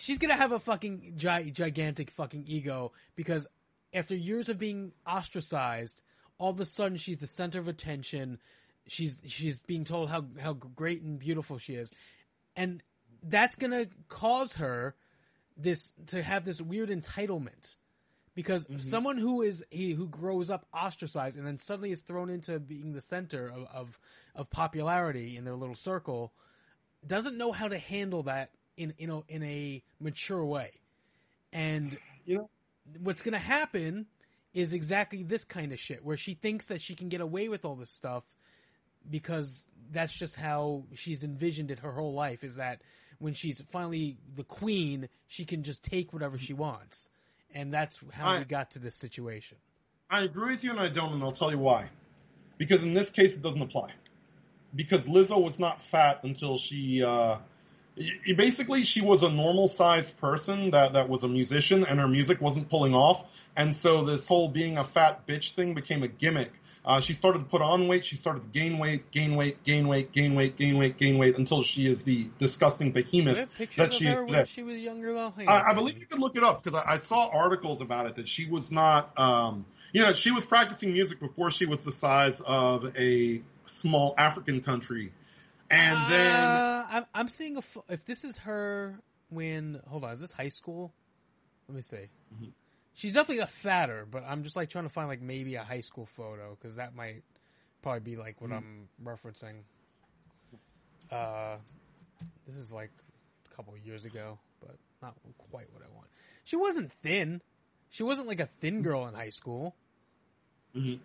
she's 0.00 0.18
gonna 0.18 0.36
have 0.36 0.52
a 0.52 0.58
fucking 0.58 1.14
gi- 1.16 1.50
gigantic 1.50 2.10
fucking 2.10 2.44
ego 2.46 2.92
because 3.16 3.46
after 3.92 4.14
years 4.14 4.48
of 4.48 4.58
being 4.58 4.92
ostracized, 5.06 6.02
all 6.38 6.50
of 6.50 6.60
a 6.60 6.64
sudden 6.64 6.96
she's 6.96 7.18
the 7.18 7.26
center 7.26 7.58
of 7.58 7.68
attention. 7.68 8.38
She's 8.86 9.18
she's 9.26 9.60
being 9.60 9.84
told 9.84 10.10
how 10.10 10.24
how 10.40 10.54
great 10.54 11.02
and 11.02 11.18
beautiful 11.18 11.58
she 11.58 11.74
is, 11.74 11.90
and 12.56 12.82
that's 13.22 13.54
gonna 13.54 13.86
cause 14.08 14.54
her 14.56 14.94
this 15.56 15.92
to 16.06 16.22
have 16.22 16.44
this 16.44 16.60
weird 16.60 16.88
entitlement 16.88 17.76
because 18.34 18.66
mm-hmm. 18.66 18.78
someone 18.78 19.18
who 19.18 19.42
is 19.42 19.64
he, 19.70 19.92
who 19.92 20.08
grows 20.08 20.48
up 20.48 20.66
ostracized 20.72 21.36
and 21.36 21.46
then 21.46 21.58
suddenly 21.58 21.92
is 21.92 22.00
thrown 22.00 22.30
into 22.30 22.58
being 22.58 22.92
the 22.92 23.00
center 23.00 23.48
of, 23.48 23.66
of 23.72 23.98
of 24.34 24.50
popularity 24.50 25.36
in 25.36 25.44
their 25.44 25.56
little 25.56 25.74
circle 25.74 26.32
doesn't 27.06 27.36
know 27.36 27.52
how 27.52 27.68
to 27.68 27.78
handle 27.78 28.22
that 28.24 28.50
in 28.80 28.94
in 28.98 29.10
a, 29.10 29.20
in 29.28 29.42
a 29.42 29.82
mature 30.00 30.44
way 30.44 30.70
and 31.52 31.98
You 32.24 32.38
know, 32.38 32.50
what's 33.02 33.22
going 33.22 33.32
to 33.32 33.38
happen 33.38 34.06
is 34.54 34.72
exactly 34.72 35.22
this 35.22 35.44
kind 35.44 35.72
of 35.72 35.78
shit 35.78 36.04
where 36.04 36.16
she 36.16 36.34
thinks 36.34 36.66
that 36.66 36.80
she 36.82 36.94
can 36.94 37.08
get 37.08 37.20
away 37.20 37.48
with 37.48 37.64
all 37.64 37.76
this 37.76 37.90
stuff 37.90 38.24
because 39.08 39.64
that's 39.92 40.12
just 40.12 40.36
how 40.36 40.84
she's 40.94 41.22
envisioned 41.24 41.70
it 41.70 41.80
her 41.80 41.92
whole 41.92 42.14
life 42.14 42.42
is 42.44 42.56
that 42.56 42.80
when 43.18 43.34
she's 43.34 43.60
finally 43.70 44.16
the 44.34 44.44
queen 44.44 45.08
she 45.28 45.44
can 45.44 45.62
just 45.62 45.82
take 45.82 46.12
whatever 46.12 46.38
she 46.38 46.54
wants 46.54 47.10
and 47.54 47.72
that's 47.72 48.00
how 48.12 48.28
I- 48.28 48.38
we 48.38 48.44
got 48.44 48.72
to 48.72 48.78
this 48.78 48.96
situation 48.96 49.58
I 50.12 50.22
agree 50.22 50.50
with 50.54 50.64
you, 50.64 50.72
and 50.72 50.80
I 50.80 50.88
don't, 50.88 51.12
and 51.12 51.22
I'll 51.22 51.30
tell 51.30 51.52
you 51.52 51.58
why. 51.58 51.88
Because 52.58 52.82
in 52.82 52.94
this 52.94 53.10
case, 53.10 53.36
it 53.36 53.44
doesn't 53.44 53.62
apply. 53.62 53.92
Because 54.74 55.06
Lizzo 55.06 55.40
was 55.40 55.60
not 55.60 55.80
fat 55.80 56.24
until 56.24 56.58
she, 56.58 57.04
uh, 57.04 57.38
basically, 58.36 58.84
she 58.84 59.00
was 59.00 59.22
a 59.22 59.30
normal 59.30 59.68
sized 59.68 60.18
person 60.18 60.70
that, 60.70 60.94
that 60.94 61.08
was 61.08 61.24
a 61.24 61.28
musician, 61.28 61.84
and 61.84 62.00
her 62.00 62.08
music 62.08 62.40
wasn't 62.40 62.68
pulling 62.68 62.94
off. 62.94 63.24
And 63.56 63.74
so 63.74 64.04
this 64.04 64.28
whole 64.28 64.48
being 64.48 64.78
a 64.78 64.84
fat 64.84 65.26
bitch 65.26 65.50
thing 65.52 65.74
became 65.74 66.02
a 66.02 66.08
gimmick. 66.08 66.52
Uh, 66.82 67.00
she 67.00 67.12
started 67.12 67.40
to 67.40 67.44
put 67.44 67.60
on 67.60 67.88
weight, 67.88 68.04
she 68.06 68.16
started 68.16 68.40
to 68.40 68.58
gain 68.58 68.78
weight, 68.78 69.10
gain 69.10 69.36
weight, 69.36 69.62
gain 69.64 69.86
weight, 69.86 70.12
gain 70.12 70.34
weight, 70.34 70.56
gain 70.56 70.78
weight, 70.78 70.96
gain 70.96 71.18
weight, 71.18 71.36
until 71.36 71.62
she 71.62 71.86
is 71.86 72.04
the 72.04 72.30
disgusting 72.38 72.90
behemoth 72.90 73.48
that 73.76 73.92
she 73.92 74.06
is 74.06 74.22
today. 74.22 74.44
she 74.46 74.62
was 74.62 74.78
younger 74.78 75.12
though 75.12 75.30
Hang 75.30 75.46
on 75.46 75.60
a 75.60 75.62
I, 75.62 75.70
I 75.70 75.74
believe 75.74 75.98
you 75.98 76.06
could 76.06 76.18
look 76.18 76.36
it 76.36 76.42
up 76.42 76.62
because 76.62 76.80
I, 76.82 76.92
I 76.92 76.96
saw 76.96 77.28
articles 77.28 77.82
about 77.82 78.06
it 78.06 78.14
that 78.16 78.28
she 78.28 78.46
was 78.46 78.72
not, 78.72 79.18
um, 79.18 79.66
you 79.92 80.02
know, 80.02 80.14
she 80.14 80.30
was 80.30 80.44
practicing 80.44 80.94
music 80.94 81.20
before 81.20 81.50
she 81.50 81.66
was 81.66 81.84
the 81.84 81.92
size 81.92 82.40
of 82.40 82.96
a 82.96 83.42
small 83.66 84.14
African 84.16 84.62
country, 84.62 85.12
and 85.70 86.12
then 86.12 86.32
Uh, 86.34 86.86
I'm, 86.90 87.04
I'm 87.14 87.28
seeing 87.28 87.56
a 87.56 87.62
if 87.92 88.04
this 88.04 88.24
is 88.24 88.36
her 88.38 88.98
when 89.28 89.80
hold 89.86 90.04
on 90.04 90.12
is 90.12 90.20
this 90.20 90.32
high 90.32 90.48
school 90.48 90.92
let 91.68 91.76
me 91.76 91.82
see 91.82 92.08
she's 92.94 93.14
definitely 93.14 93.42
a 93.42 93.46
fatter, 93.46 94.06
but 94.10 94.24
I'm 94.26 94.42
just 94.42 94.56
like 94.56 94.68
trying 94.68 94.84
to 94.84 94.90
find 94.90 95.08
like 95.08 95.22
maybe 95.22 95.54
a 95.54 95.62
high 95.62 95.80
school 95.80 96.04
photo 96.06 96.56
because 96.60 96.76
that 96.76 96.94
might 96.94 97.22
probably 97.82 98.00
be 98.00 98.16
like 98.16 98.40
what 98.40 98.50
I'm 98.52 98.88
referencing. 99.02 99.62
Uh, 101.10 101.56
this 102.46 102.56
is 102.56 102.72
like 102.72 102.90
a 103.50 103.54
couple 103.56 103.74
years 103.78 104.04
ago, 104.04 104.38
but 104.60 104.76
not 105.00 105.14
quite 105.50 105.72
what 105.72 105.82
I 105.82 105.88
want. 105.94 106.08
She 106.44 106.56
wasn't 106.56 106.92
thin. 107.02 107.40
She 107.88 108.02
wasn't 108.02 108.28
like 108.28 108.40
a 108.40 108.46
thin 108.46 108.82
girl 108.82 109.06
in 109.08 109.14
high 109.14 109.30
school. 109.30 109.74
Mhm. 110.76 110.98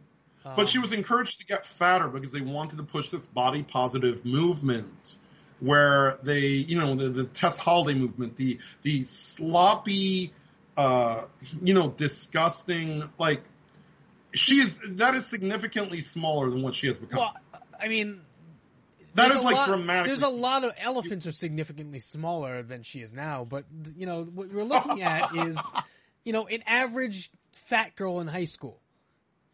Um, 0.46 0.54
But 0.56 0.70
she 0.70 0.80
was 0.80 0.94
encouraged 0.94 1.40
to 1.40 1.46
get 1.46 1.66
fatter 1.66 2.08
because 2.08 2.32
they 2.32 2.42
wanted 2.42 2.78
to 2.78 2.84
push 2.84 3.10
this 3.10 3.26
body 3.26 3.64
positive 3.64 4.24
movement 4.26 5.18
where 5.60 6.20
they, 6.22 6.48
you 6.48 6.78
know, 6.78 6.96
the, 6.96 7.10
the 7.10 7.24
Tess 7.24 7.58
Holliday 7.58 7.98
movement, 7.98 8.36
the 8.36 8.60
the 8.84 9.04
sloppy, 9.04 10.34
uh, 10.78 11.26
you 11.62 11.74
know, 11.74 11.90
disgusting, 11.90 13.10
like 13.18 13.42
she 14.34 14.62
is 14.62 14.80
that 14.98 15.16
is 15.16 15.26
significantly 15.26 16.02
smaller 16.02 16.50
than 16.50 16.62
what 16.62 16.76
she 16.76 16.88
has 16.88 17.00
become. 17.00 17.20
Well, 17.20 17.36
I 17.80 17.88
mean, 17.88 18.22
that 19.16 19.32
is 19.32 19.44
like 19.44 19.56
lot, 19.56 19.68
dramatically. 19.68 20.18
There's 20.18 20.34
a 20.34 20.36
lot 20.36 20.64
of 20.64 20.74
elephants 20.78 21.26
are 21.26 21.32
significantly 21.32 22.00
smaller 22.00 22.62
than 22.62 22.84
she 22.84 23.02
is 23.02 23.14
now, 23.14 23.46
but 23.46 23.66
you 23.98 24.06
know 24.06 24.24
what 24.24 24.52
we're 24.52 24.64
looking 24.64 25.02
at 25.02 25.34
is, 25.36 25.58
you 26.26 26.34
know, 26.34 26.46
an 26.48 26.62
average 26.68 27.32
fat 27.54 27.96
girl 27.96 28.20
in 28.20 28.28
high 28.28 28.46
school. 28.46 28.82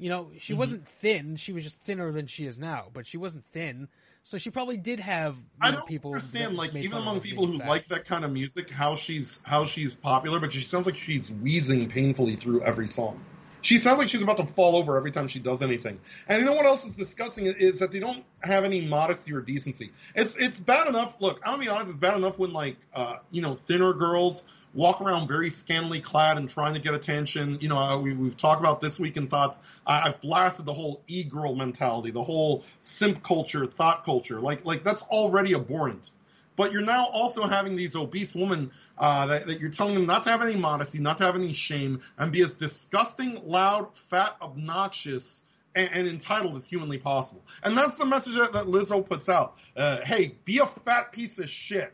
You 0.01 0.09
know, 0.09 0.23
Mm-hmm. 0.25 0.37
she 0.39 0.53
wasn't 0.55 0.87
thin; 0.87 1.35
she 1.35 1.53
was 1.53 1.63
just 1.63 1.79
thinner 1.81 2.11
than 2.11 2.25
she 2.25 2.47
is 2.47 2.57
now. 2.57 2.87
But 2.91 3.05
she 3.05 3.17
wasn't 3.17 3.45
thin, 3.45 3.87
so 4.23 4.39
she 4.39 4.49
probably 4.49 4.77
did 4.77 4.99
have 4.99 5.35
I 5.61 5.69
don't 5.71 5.85
people. 5.85 6.13
understand, 6.13 6.57
like 6.57 6.75
even 6.75 6.97
among 6.97 7.21
people 7.21 7.45
who 7.45 7.59
fat. 7.59 7.67
like 7.69 7.87
that 7.89 8.05
kind 8.05 8.25
of 8.25 8.31
music, 8.31 8.71
how 8.71 8.95
she's 8.95 9.39
how 9.45 9.63
she's 9.65 9.93
popular, 9.93 10.39
but 10.39 10.53
she 10.53 10.61
sounds 10.61 10.87
like 10.87 10.95
she's 10.97 11.31
wheezing 11.31 11.87
painfully 11.87 12.35
through 12.35 12.63
every 12.63 12.87
song. 12.87 13.21
She 13.63 13.77
sounds 13.77 13.99
like 13.99 14.09
she's 14.09 14.23
about 14.23 14.37
to 14.37 14.45
fall 14.47 14.75
over 14.75 14.97
every 14.97 15.11
time 15.11 15.27
she 15.27 15.37
does 15.37 15.61
anything. 15.61 15.99
And 16.27 16.39
you 16.39 16.45
know 16.45 16.53
what 16.53 16.65
else 16.65 16.83
is 16.83 16.95
disgusting 16.95 17.45
is 17.45 17.77
that 17.77 17.91
they 17.91 17.99
don't 17.99 18.23
have 18.41 18.63
any 18.63 18.81
modesty 18.81 19.33
or 19.33 19.41
decency. 19.41 19.91
It's 20.15 20.35
it's 20.35 20.59
bad 20.59 20.87
enough. 20.87 21.21
Look, 21.21 21.41
I'm 21.45 21.53
gonna 21.53 21.63
be 21.63 21.69
honest. 21.69 21.89
It's 21.89 21.97
bad 21.97 22.17
enough 22.17 22.39
when 22.39 22.53
like 22.53 22.77
uh, 22.95 23.17
you 23.29 23.43
know 23.43 23.59
thinner 23.67 23.93
girls 23.93 24.45
walk 24.73 25.01
around 25.01 25.27
very 25.27 25.49
scantily 25.49 25.99
clad 25.99 26.37
and 26.37 26.49
trying 26.49 26.73
to 26.73 26.79
get 26.79 26.93
attention. 26.93 27.57
You 27.61 27.69
know, 27.69 27.99
we, 27.99 28.13
we've 28.13 28.37
talked 28.37 28.61
about 28.61 28.81
this 28.81 28.99
week 28.99 29.17
in 29.17 29.27
thoughts. 29.27 29.61
I, 29.85 30.09
I've 30.09 30.21
blasted 30.21 30.65
the 30.65 30.73
whole 30.73 31.01
e-girl 31.07 31.55
mentality, 31.55 32.11
the 32.11 32.23
whole 32.23 32.63
simp 32.79 33.23
culture, 33.23 33.65
thought 33.65 34.05
culture. 34.05 34.39
Like 34.39 34.65
like 34.65 34.83
that's 34.83 35.01
already 35.03 35.53
abhorrent. 35.53 36.11
But 36.55 36.73
you're 36.73 36.83
now 36.83 37.05
also 37.05 37.47
having 37.47 37.75
these 37.75 37.95
obese 37.95 38.35
women 38.35 38.71
uh, 38.97 39.27
that, 39.27 39.47
that 39.47 39.59
you're 39.59 39.71
telling 39.71 39.95
them 39.95 40.05
not 40.05 40.23
to 40.23 40.29
have 40.29 40.41
any 40.41 40.55
modesty, 40.55 40.99
not 40.99 41.17
to 41.19 41.23
have 41.23 41.35
any 41.35 41.53
shame, 41.53 42.01
and 42.17 42.31
be 42.31 42.41
as 42.41 42.55
disgusting, 42.55 43.41
loud, 43.45 43.97
fat, 43.97 44.35
obnoxious, 44.41 45.43
and, 45.73 46.07
entitled 46.07 46.55
as 46.57 46.67
humanly 46.67 46.97
possible. 46.97 47.41
And 47.63 47.77
that's 47.77 47.97
the 47.97 48.05
message 48.05 48.35
that, 48.35 48.53
that 48.53 48.65
Lizzo 48.65 49.03
puts 49.07 49.29
out. 49.29 49.55
Uh, 49.75 50.01
hey, 50.01 50.35
be 50.43 50.59
a 50.59 50.65
fat 50.65 51.13
piece 51.13 51.39
of 51.39 51.49
shit. 51.49 51.93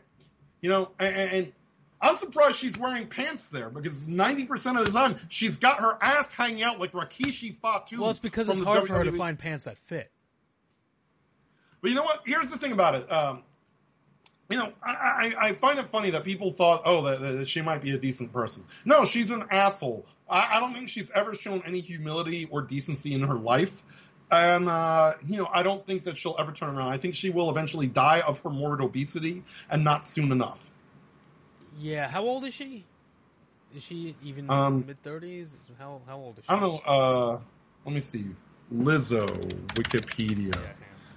You 0.60 0.70
know, 0.70 0.90
and 0.98 1.52
I'm 2.00 2.16
surprised 2.16 2.56
she's 2.56 2.78
wearing 2.78 3.08
pants 3.08 3.48
there 3.48 3.70
because 3.70 4.04
90% 4.04 4.78
of 4.78 4.86
the 4.86 4.92
time 4.92 5.16
she's 5.28 5.56
got 5.56 5.80
her 5.80 5.98
ass 6.00 6.32
hanging 6.32 6.62
out 6.62 6.78
like 6.78 6.92
Rikishi 6.92 7.56
Fatu. 7.60 8.00
Well, 8.00 8.10
it's 8.10 8.18
because 8.18 8.48
it's 8.48 8.60
hard 8.60 8.86
for 8.86 8.94
her 8.94 9.04
to 9.04 9.12
find 9.12 9.38
pants 9.38 9.64
that 9.64 9.78
fit. 9.78 10.10
But 11.80 11.90
you 11.90 11.96
know 11.96 12.04
what? 12.04 12.22
Here's 12.24 12.50
the 12.50 12.58
thing 12.58 12.72
about 12.72 12.94
it. 12.94 13.10
Um, 13.10 13.42
you 14.48 14.56
know, 14.56 14.72
I, 14.82 15.34
I, 15.40 15.48
I 15.48 15.52
find 15.52 15.78
it 15.78 15.88
funny 15.90 16.10
that 16.10 16.24
people 16.24 16.52
thought, 16.52 16.82
oh, 16.86 17.02
that, 17.02 17.20
that 17.20 17.48
she 17.48 17.60
might 17.60 17.82
be 17.82 17.92
a 17.92 17.98
decent 17.98 18.32
person. 18.32 18.64
No, 18.84 19.04
she's 19.04 19.30
an 19.30 19.44
asshole. 19.50 20.06
I, 20.28 20.56
I 20.56 20.60
don't 20.60 20.72
think 20.72 20.88
she's 20.88 21.10
ever 21.10 21.34
shown 21.34 21.62
any 21.66 21.80
humility 21.80 22.48
or 22.50 22.62
decency 22.62 23.12
in 23.14 23.22
her 23.22 23.34
life. 23.34 23.82
And, 24.30 24.68
uh, 24.68 25.14
you 25.26 25.38
know, 25.38 25.48
I 25.50 25.62
don't 25.62 25.86
think 25.86 26.04
that 26.04 26.16
she'll 26.18 26.36
ever 26.38 26.52
turn 26.52 26.76
around. 26.76 26.92
I 26.92 26.98
think 26.98 27.14
she 27.14 27.30
will 27.30 27.50
eventually 27.50 27.86
die 27.86 28.20
of 28.20 28.38
her 28.40 28.50
morbid 28.50 28.84
obesity 28.84 29.42
and 29.70 29.84
not 29.84 30.04
soon 30.04 30.32
enough. 30.32 30.70
Yeah, 31.78 32.08
how 32.08 32.22
old 32.22 32.44
is 32.44 32.54
she? 32.54 32.84
Is 33.76 33.82
she 33.82 34.16
even 34.22 34.50
Um, 34.50 34.84
mid 34.86 35.02
thirties? 35.02 35.56
How 35.78 36.00
how 36.06 36.16
old 36.18 36.38
is 36.38 36.44
she? 36.44 36.50
I 36.50 36.58
don't 36.58 36.72
know. 36.74 36.78
Uh, 36.92 37.40
let 37.84 37.94
me 37.94 38.00
see. 38.00 38.24
Lizzo, 38.72 39.26
Wikipedia. 39.74 40.54
Yeah, 40.54 40.72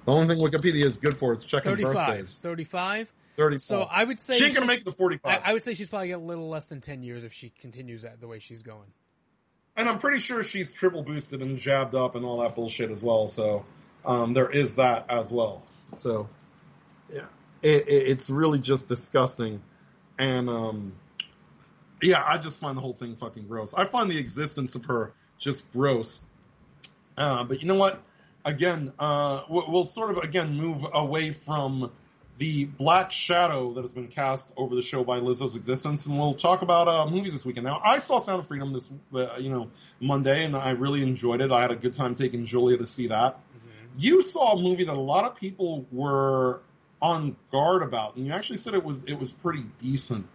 The 0.06 0.12
only 0.12 0.36
thing 0.36 0.44
Wikipedia 0.46 0.86
is 0.86 0.98
good 0.98 1.18
for 1.18 1.34
is 1.34 1.44
checking 1.44 1.72
35. 1.72 1.94
birthdays. 2.08 2.38
35? 2.38 3.14
34. 3.38 3.60
So 3.60 3.82
I 3.90 4.04
would 4.04 4.20
say 4.20 4.38
she 4.38 4.46
ain't 4.46 4.54
gonna 4.56 4.66
make 4.68 4.84
the 4.84 4.92
45. 4.92 5.42
I, 5.44 5.50
I 5.50 5.54
would 5.54 5.64
say 5.64 5.74
she's 5.74 5.90
probably 5.90 6.10
got 6.10 6.18
a 6.18 6.24
little 6.24 6.50
less 6.50 6.66
than 6.66 6.82
10 6.82 7.04
years 7.04 7.24
if 7.24 7.34
she 7.34 7.50
continues 7.60 8.06
at 8.06 8.20
the 8.22 8.28
way 8.28 8.40
she's 8.40 8.62
going. 8.62 8.88
and 9.78 9.88
I'm 9.90 10.00
pretty 10.00 10.20
sure 10.20 10.44
she's 10.44 10.72
triple 10.74 11.02
boosted 11.04 11.42
and 11.42 11.58
jabbed 11.58 11.96
up 11.96 12.16
and 12.16 12.26
all 12.26 12.40
that 12.42 12.56
bullshit 12.56 12.92
as 12.92 13.02
well. 13.04 13.28
So 13.30 13.66
um, 14.06 14.34
there 14.34 14.50
is 14.50 14.76
that 14.76 15.06
as 15.10 15.32
well. 15.32 15.66
So 15.96 16.30
yeah, 17.14 17.22
it, 17.62 17.88
it, 17.88 18.08
it's 18.10 18.30
really 18.30 18.60
just 18.60 18.88
disgusting, 18.88 19.62
and 20.18 20.50
um, 20.50 20.94
yeah, 22.02 22.24
I 22.26 22.38
just 22.38 22.60
find 22.60 22.78
the 22.78 22.82
whole 22.82 22.94
thing 22.94 23.16
fucking 23.16 23.48
gross. 23.48 23.74
I 23.74 23.86
find 23.86 24.10
the 24.10 24.18
existence 24.18 24.76
of 24.76 24.86
her 24.86 25.14
just 25.38 25.72
gross. 25.72 26.24
Uh, 27.18 27.44
but 27.44 27.62
you 27.62 27.68
know 27.68 27.76
what? 27.76 28.02
Again, 28.44 28.92
uh, 28.98 29.44
we'll, 29.50 29.86
sort 29.86 30.12
of 30.12 30.24
again 30.24 30.56
move 30.56 30.84
away 30.92 31.30
from 31.30 31.92
the 32.40 32.66
black 32.66 33.12
shadow 33.12 33.74
that 33.74 33.82
has 33.82 33.92
been 33.92 34.08
cast 34.08 34.52
over 34.58 34.74
the 34.74 34.82
show 34.82 35.04
by 35.04 35.20
Lizzo's 35.20 35.56
existence, 35.56 36.08
and 36.08 36.18
we'll 36.18 36.34
talk 36.34 36.64
about 36.64 36.88
uh, 36.88 37.06
movies 37.06 37.34
this 37.34 37.46
weekend. 37.46 37.66
Now, 37.66 37.80
I 37.84 38.00
saw 38.00 38.18
Sound 38.18 38.40
of 38.40 38.48
Freedom 38.48 38.74
this, 38.74 38.92
uh, 39.14 39.36
you 39.38 39.52
know, 39.52 39.70
Monday, 40.00 40.44
and 40.44 40.56
I 40.56 40.72
really 40.72 41.04
enjoyed 41.04 41.42
it. 41.42 41.52
I 41.52 41.62
had 41.62 41.70
a 41.70 41.76
good 41.76 41.94
time 41.94 42.16
taking 42.16 42.46
Julia 42.46 42.78
to 42.78 42.88
see 42.88 43.08
that. 43.08 43.40
You 43.98 44.24
saw 44.24 44.54
a 44.54 44.60
movie 44.60 44.86
that 44.86 44.96
a 44.96 45.00
lot 45.00 45.26
of 45.26 45.36
people 45.36 45.86
were 45.92 46.64
on 47.02 47.36
guard 47.52 47.84
about, 47.84 48.16
and 48.16 48.26
you 48.28 48.34
actually 48.34 48.58
said 48.58 48.74
it 48.74 48.84
was 48.84 49.04
it 49.06 49.16
was 49.20 49.32
pretty 49.32 49.64
decent. 49.80 50.28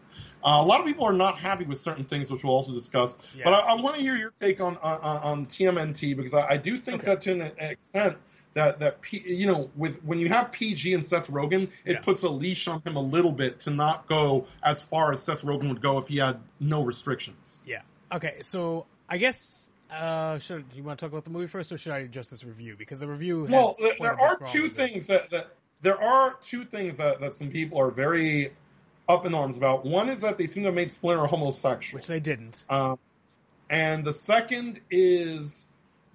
Uh, 0.45 0.61
a 0.61 0.65
lot 0.65 0.81
of 0.81 0.87
people 0.87 1.05
are 1.05 1.13
not 1.13 1.39
happy 1.39 1.65
with 1.65 1.79
certain 1.79 2.05
things, 2.05 2.31
which 2.31 2.45
we'll 2.45 2.53
also 2.55 2.73
discuss. 2.73 3.19
Yeah. 3.37 3.45
But 3.45 3.55
I, 3.55 3.59
I 3.61 3.75
want 3.81 3.97
to 3.97 4.03
hear 4.03 4.17
your 4.17 4.31
take 4.31 4.61
on 4.61 4.77
on, 4.79 5.01
on 5.01 5.47
TMNT 5.47 6.17
because 6.17 6.35
I, 6.35 6.51
I 6.51 6.57
do 6.57 6.77
think 6.77 7.03
Okay. 7.03 7.15
that 7.15 7.21
to 7.23 7.33
an 7.33 7.53
extent 7.59 8.17
that 8.55 8.79
that 8.81 9.01
P, 9.01 9.23
you 9.27 9.47
know 9.47 9.71
with 9.77 10.03
when 10.05 10.19
you 10.21 10.29
have 10.29 10.53
PG 10.53 10.95
and 10.95 11.05
Seth 11.05 11.29
Rogen, 11.29 11.71
it 11.85 11.93
Yeah. 11.95 12.01
puts 12.01 12.23
a 12.23 12.29
leash 12.29 12.69
on 12.69 12.81
him 12.83 12.97
a 12.97 13.01
little 13.03 13.33
bit 13.33 13.61
to 13.61 13.71
not 13.71 14.07
go 14.09 14.47
as 14.63 14.83
far 14.83 15.13
as 15.13 15.23
Seth 15.23 15.43
Rogen 15.43 15.69
would 15.69 15.81
go 15.83 15.99
if 15.99 16.09
he 16.09 16.19
had 16.19 16.41
no 16.61 16.83
restrictions. 16.85 17.61
Yeah. 17.67 17.83
Okay, 18.13 18.37
so 18.43 18.87
I 19.09 19.19
guess 19.19 19.69
uh 19.91 20.39
should 20.41 20.65
you 20.75 20.83
want 20.83 20.99
to 20.99 21.05
talk 21.05 21.13
about 21.13 21.23
the 21.25 21.31
movie 21.31 21.47
first 21.47 21.71
or 21.71 21.79
should 21.79 21.93
I 21.93 21.99
adjust 21.99 22.33
this 22.33 22.43
review 22.45 22.75
because 22.77 22.99
the 22.99 23.07
review 23.07 23.43
has 23.47 23.53
Well, 23.53 23.77
there, 23.81 23.93
there 24.01 24.21
are 24.21 24.39
two 24.47 24.69
things 24.71 25.07
that, 25.07 25.31
that 25.31 25.56
there 25.82 26.01
are 26.01 26.35
two 26.44 26.65
things 26.65 26.97
that, 26.98 27.20
that 27.20 27.35
some 27.35 27.51
people 27.51 27.78
are 27.81 27.90
very 27.90 28.53
up 29.09 29.27
in 29.27 29.35
arms 29.35 29.57
about. 29.57 29.85
One 29.85 30.09
is 30.09 30.23
that 30.23 30.39
they 30.39 30.47
seem 30.47 30.65
to 30.65 30.69
have 30.69 30.74
made 30.74 30.90
Splinter 30.90 31.27
homosexual. 31.27 32.01
which 32.01 32.09
they 32.09 32.20
didn't. 32.20 32.65
Um, 32.69 32.98
and 33.70 34.05
the 34.05 34.12
second 34.12 34.81
is 34.90 35.66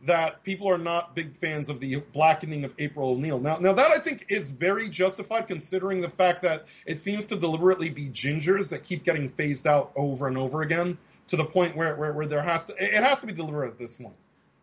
that 0.03 0.43
people 0.43 0.67
are 0.69 0.79
not 0.79 1.15
big 1.15 1.35
fans 1.35 1.69
of 1.69 1.79
the 1.79 1.97
blackening 1.97 2.65
of 2.65 2.73
April 2.79 3.11
O'Neil. 3.11 3.39
Now, 3.39 3.57
now 3.57 3.73
that 3.73 3.91
I 3.91 3.99
think 3.99 4.25
is 4.29 4.49
very 4.49 4.89
justified 4.89 5.47
considering 5.47 6.01
the 6.01 6.09
fact 6.09 6.41
that 6.41 6.65
it 6.85 6.99
seems 6.99 7.27
to 7.27 7.35
deliberately 7.35 7.89
be 7.89 8.07
gingers 8.07 8.69
that 8.69 8.83
keep 8.83 9.03
getting 9.03 9.29
phased 9.29 9.67
out 9.67 9.91
over 9.95 10.27
and 10.27 10.37
over 10.37 10.63
again 10.63 10.97
to 11.27 11.35
the 11.35 11.45
point 11.45 11.75
where, 11.75 11.95
where, 11.95 12.13
where 12.13 12.25
there 12.25 12.41
has 12.41 12.65
to, 12.65 12.73
it 12.77 13.03
has 13.03 13.21
to 13.21 13.27
be 13.27 13.33
deliberate 13.33 13.69
at 13.69 13.77
this 13.77 13.95
point. 13.95 14.15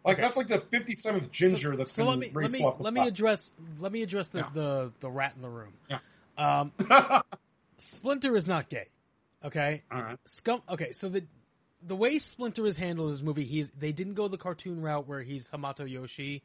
Like 0.09 0.16
Okay. 0.16 0.22
that's 0.22 0.36
like 0.36 0.48
the 0.48 0.59
57th 0.59 1.30
ginger 1.30 1.76
that's 1.76 1.93
so 1.93 2.02
been 2.05 2.09
let 2.10 2.18
me 2.18 2.30
let 2.35 2.51
me 2.51 2.70
let 2.78 2.94
me 2.94 3.06
address 3.06 3.52
let 3.78 3.93
me 3.93 4.02
address 4.02 4.28
the, 4.28 4.39
Yeah. 4.39 4.48
the 4.55 4.93
the 5.01 5.10
rat 5.10 5.35
in 5.36 5.43
the 5.43 5.48
room. 5.51 5.74
Yeah. 5.89 5.98
Um 6.36 6.72
Splinter 7.78 8.36
is 8.36 8.48
not 8.48 8.68
gay. 8.68 8.89
Okay? 9.44 9.82
All 9.90 10.02
right. 10.02 10.18
Scum. 10.24 10.62
Okay, 10.68 10.93
so 10.93 11.09
the 11.09 11.24
the 11.86 11.94
way 11.94 12.18
Splinter 12.18 12.66
is 12.66 12.76
handled 12.76 13.09
in 13.09 13.14
this 13.14 13.22
movie, 13.22 13.44
he's 13.44 13.70
they 13.78 13.93
didn't 13.93 14.14
go 14.14 14.26
the 14.28 14.39
cartoon 14.39 14.80
route 14.82 15.06
where 15.06 15.22
he's 15.22 15.48
Hamato 15.48 15.89
Yoshi, 15.89 16.43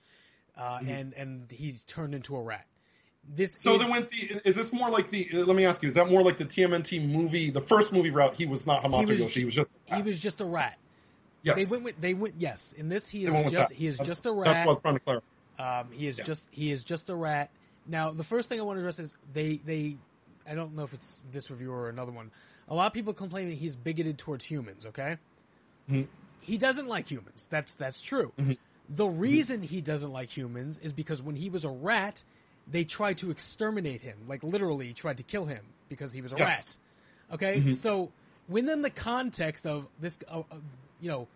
uh, 0.58 0.80
and 0.86 1.14
and 1.14 1.52
he's 1.52 1.84
turned 1.86 2.14
into 2.14 2.36
a 2.36 2.42
rat. 2.42 2.66
This 3.28 3.54
So 3.58 3.76
is, 3.76 3.84
they 3.84 3.90
went 3.90 4.10
the. 4.10 4.42
Is 4.46 4.56
this 4.56 4.72
more 4.74 4.90
like 4.90 5.10
the? 5.10 5.28
uh, 5.34 5.38
Let 5.46 5.56
me 5.56 5.66
ask 5.66 5.82
you. 5.82 5.88
Is 5.88 5.96
that 5.96 6.10
more 6.10 6.22
like 6.22 6.38
the 6.38 6.46
TMNT 6.46 7.08
movie, 7.10 7.50
the 7.50 7.62
first 7.62 7.94
movie 7.94 8.10
route? 8.12 8.36
He 8.36 8.46
was 8.46 8.68
not 8.68 8.84
Hamato 8.84 9.08
was- 9.08 9.20
Yoshi. 9.22 9.40
He 9.40 9.46
was 9.46 9.56
just. 9.56 9.74
he 9.92 10.02
was 10.02 10.20
just 10.20 10.42
a 10.42 10.46
rat. 10.46 10.78
Yes. 11.44 11.56
They 11.58 11.66
went 11.72 11.84
with 11.84 12.02
they 12.02 12.14
went 12.14 12.36
yes. 12.40 12.74
In 12.74 12.90
this, 12.90 13.08
he 13.08 13.26
is 13.26 13.52
just 13.52 13.72
he 13.74 13.88
is 13.88 13.98
That's- 13.98 14.08
just 14.18 14.26
a 14.26 14.32
rat. 14.32 14.46
That's 14.46 14.60
what 14.60 14.66
I 14.66 14.70
was 14.70 14.82
trying 14.82 14.94
to 14.96 15.00
clarify. 15.02 15.26
Um, 15.60 15.92
he 15.92 16.08
is 16.08 16.18
Yeah. 16.18 16.24
just 16.24 16.48
he 16.52 16.72
is 16.72 16.84
just 16.84 17.10
a 17.10 17.16
rat. 17.16 17.50
Now, 17.86 18.12
the 18.12 18.24
first 18.24 18.48
thing 18.50 18.60
I 18.60 18.64
want 18.64 18.78
to 18.78 18.82
address 18.82 19.00
is 19.00 19.14
they 19.34 19.58
they 19.58 19.98
I 20.48 20.56
don't 20.56 20.76
know 20.76 20.84
if 20.84 20.94
it's 20.94 21.24
this 21.32 21.52
reviewer 21.52 21.82
or 21.84 21.90
another 21.90 22.12
one. 22.12 22.32
A 22.70 22.76
lot 22.76 22.88
of 22.88 22.94
people 22.94 23.14
complain 23.14 23.50
that 23.50 23.56
he's 23.56 23.76
bigoted 23.76 24.18
towards 24.18 24.46
humans. 24.46 24.86
Okay, 24.86 25.18
Mhm. 25.90 26.08
he 26.40 26.58
doesn't 26.58 26.88
like 26.88 27.08
humans. 27.12 27.48
That's 27.52 27.74
that's 27.76 28.02
true. 28.02 28.32
Mhm. 28.40 28.58
The 28.90 29.08
reason 29.08 29.62
he 29.62 29.82
doesn't 29.82 30.12
like 30.12 30.30
humans 30.36 30.78
is 30.78 30.92
because 30.94 31.22
when 31.22 31.36
he 31.36 31.50
was 31.50 31.64
a 31.66 31.70
rat, 31.70 32.24
they 32.70 32.84
tried 32.86 33.18
to 33.20 33.32
exterminate 33.32 34.02
him, 34.02 34.18
like 34.28 34.44
literally 34.44 34.94
tried 34.94 35.18
to 35.18 35.24
kill 35.24 35.46
him 35.46 35.66
because 35.90 36.14
he 36.14 36.22
was 36.22 36.32
a 36.34 36.38
Yes. 36.38 36.78
rat. 37.30 37.36
Okay, 37.36 37.62
Mhm. 37.62 37.76
so 37.76 38.12
within 38.48 38.82
the 38.82 38.90
context 38.90 39.66
of 39.66 39.88
this, 40.00 40.18
uh, 40.30 40.40
uh, 40.52 40.58
you 41.04 41.10
know, 41.10 41.28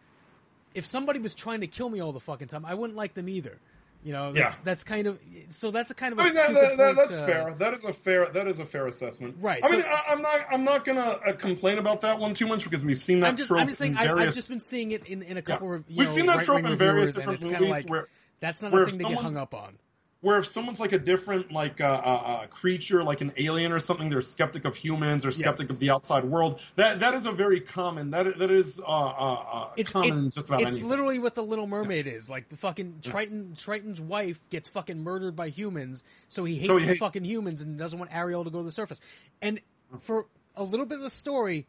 if 0.73 0.85
somebody 0.85 1.19
was 1.19 1.35
trying 1.35 1.61
to 1.61 1.67
kill 1.67 1.89
me 1.89 1.99
all 1.99 2.13
the 2.13 2.19
fucking 2.21 2.47
time, 2.47 2.65
I 2.65 2.73
wouldn't 2.73 2.95
like 2.97 3.13
them 3.13 3.27
either. 3.27 3.59
You 4.03 4.13
know, 4.13 4.31
Yeah. 4.33 4.43
that's, 4.43 4.57
that's 4.59 4.83
kind 4.83 5.07
of 5.07 5.19
so. 5.49 5.71
That's 5.71 5.91
a 5.91 5.93
kind 5.95 6.13
of 6.13 6.19
a 6.19 6.21
I 6.21 6.25
mean, 6.25 6.33
that, 6.35 6.53
that, 6.53 6.77
that, 6.77 6.95
that's 6.95 7.17
to- 7.17 7.25
fair. 7.25 7.55
That 7.59 7.73
is 7.73 7.83
a 7.83 7.91
fair. 7.91 8.29
That 8.29 8.47
is 8.47 8.59
a 8.59 8.65
fair 8.65 8.87
assessment. 8.87 9.37
Right, 9.41 9.59
I 9.63 9.69
mean, 9.71 9.81
so- 9.81 9.87
I, 9.89 10.01
I'm 10.11 10.21
not. 10.21 10.39
I'm 10.51 10.63
not 10.63 10.85
gonna 10.85 11.19
uh, 11.27 11.33
complain 11.33 11.77
about 11.77 12.01
that 12.01 12.17
one 12.19 12.33
too 12.33 12.47
much 12.47 12.63
because 12.63 12.85
we've 12.85 12.97
seen 12.97 13.19
that 13.19 13.27
I'm 13.27 13.35
just, 13.37 13.47
trope 13.49 13.59
I'm 13.59 13.67
just 13.67 13.79
saying. 13.79 13.93
In 13.93 13.97
various, 13.97 14.27
I've 14.29 14.33
just 14.35 14.49
been 14.49 14.59
seeing 14.61 14.91
it 14.91 15.05
in, 15.07 15.23
in 15.23 15.31
a 15.31 15.35
yeah. 15.35 15.41
couple 15.41 15.73
of 15.73 15.83
you 15.89 15.97
We've 15.97 16.07
know, 16.07 16.13
seen 16.13 16.25
that 16.27 16.45
trope 16.45 16.63
in 16.63 16.77
various 16.77 17.15
different 17.15 17.43
movies 17.43 17.69
like, 17.69 17.89
where 17.89 18.07
that's 18.39 18.61
not 18.61 18.73
a 18.73 18.85
thing 18.85 18.99
to 18.99 19.13
get 19.15 19.21
hung 19.21 19.35
up 19.35 19.53
on. 19.53 19.77
Where 20.21 20.39
if 20.39 20.47
someone's 20.47 20.79
like 20.79 20.93
a 20.93 20.99
different 20.99 21.51
like 21.51 21.79
uh, 21.79 21.85
uh, 21.85 22.07
uh, 22.25 22.47
creature, 22.47 23.03
like 23.03 23.21
an 23.21 23.31
alien 23.37 23.71
or 23.71 23.79
something, 23.79 24.09
they're 24.09 24.21
skeptic 24.21 24.65
of 24.65 24.75
humans 24.75 25.25
or 25.25 25.31
skeptic 25.31 25.65
Yes. 25.65 25.69
of 25.71 25.79
the 25.79 25.91
outside 25.91 26.25
world. 26.25 26.61
That 26.75 26.99
that 27.01 27.13
is 27.13 27.25
a 27.25 27.31
very 27.31 27.59
common. 27.59 28.11
That 28.11 28.37
that 28.39 28.51
is 28.51 28.79
uh, 28.79 28.83
uh, 28.85 29.45
uh, 29.51 29.69
It's 29.77 29.91
common 29.91 30.27
it- 30.27 30.33
just 30.33 30.49
about 30.49 30.61
it's 30.61 30.71
anything. 30.71 30.89
literally 30.89 31.19
what 31.19 31.35
the 31.35 31.43
Little 31.43 31.67
Mermaid 31.67 32.07
is. 32.07 32.29
Like 32.29 32.49
the 32.49 32.57
fucking 32.57 32.99
Triton, 33.03 33.53
Triton's 33.55 34.01
wife 34.01 34.39
gets 34.49 34.67
fucking 34.69 35.03
murdered 35.03 35.35
by 35.35 35.49
humans, 35.49 36.03
so 36.29 36.43
he 36.43 36.55
hates 36.55 36.67
So 36.67 36.77
he 36.77 36.85
the 36.85 36.91
hate- 36.93 36.99
fucking 36.99 37.23
humans 37.23 37.61
and 37.61 37.77
doesn't 37.77 37.97
want 37.99 38.13
Ariel 38.13 38.43
to 38.43 38.49
go 38.49 38.59
to 38.59 38.65
the 38.65 38.71
surface. 38.71 38.99
And 39.41 39.59
for 39.99 40.25
a 40.55 40.63
little 40.63 40.85
bit 40.87 40.95
of 40.97 41.03
the 41.03 41.09
story, 41.11 41.67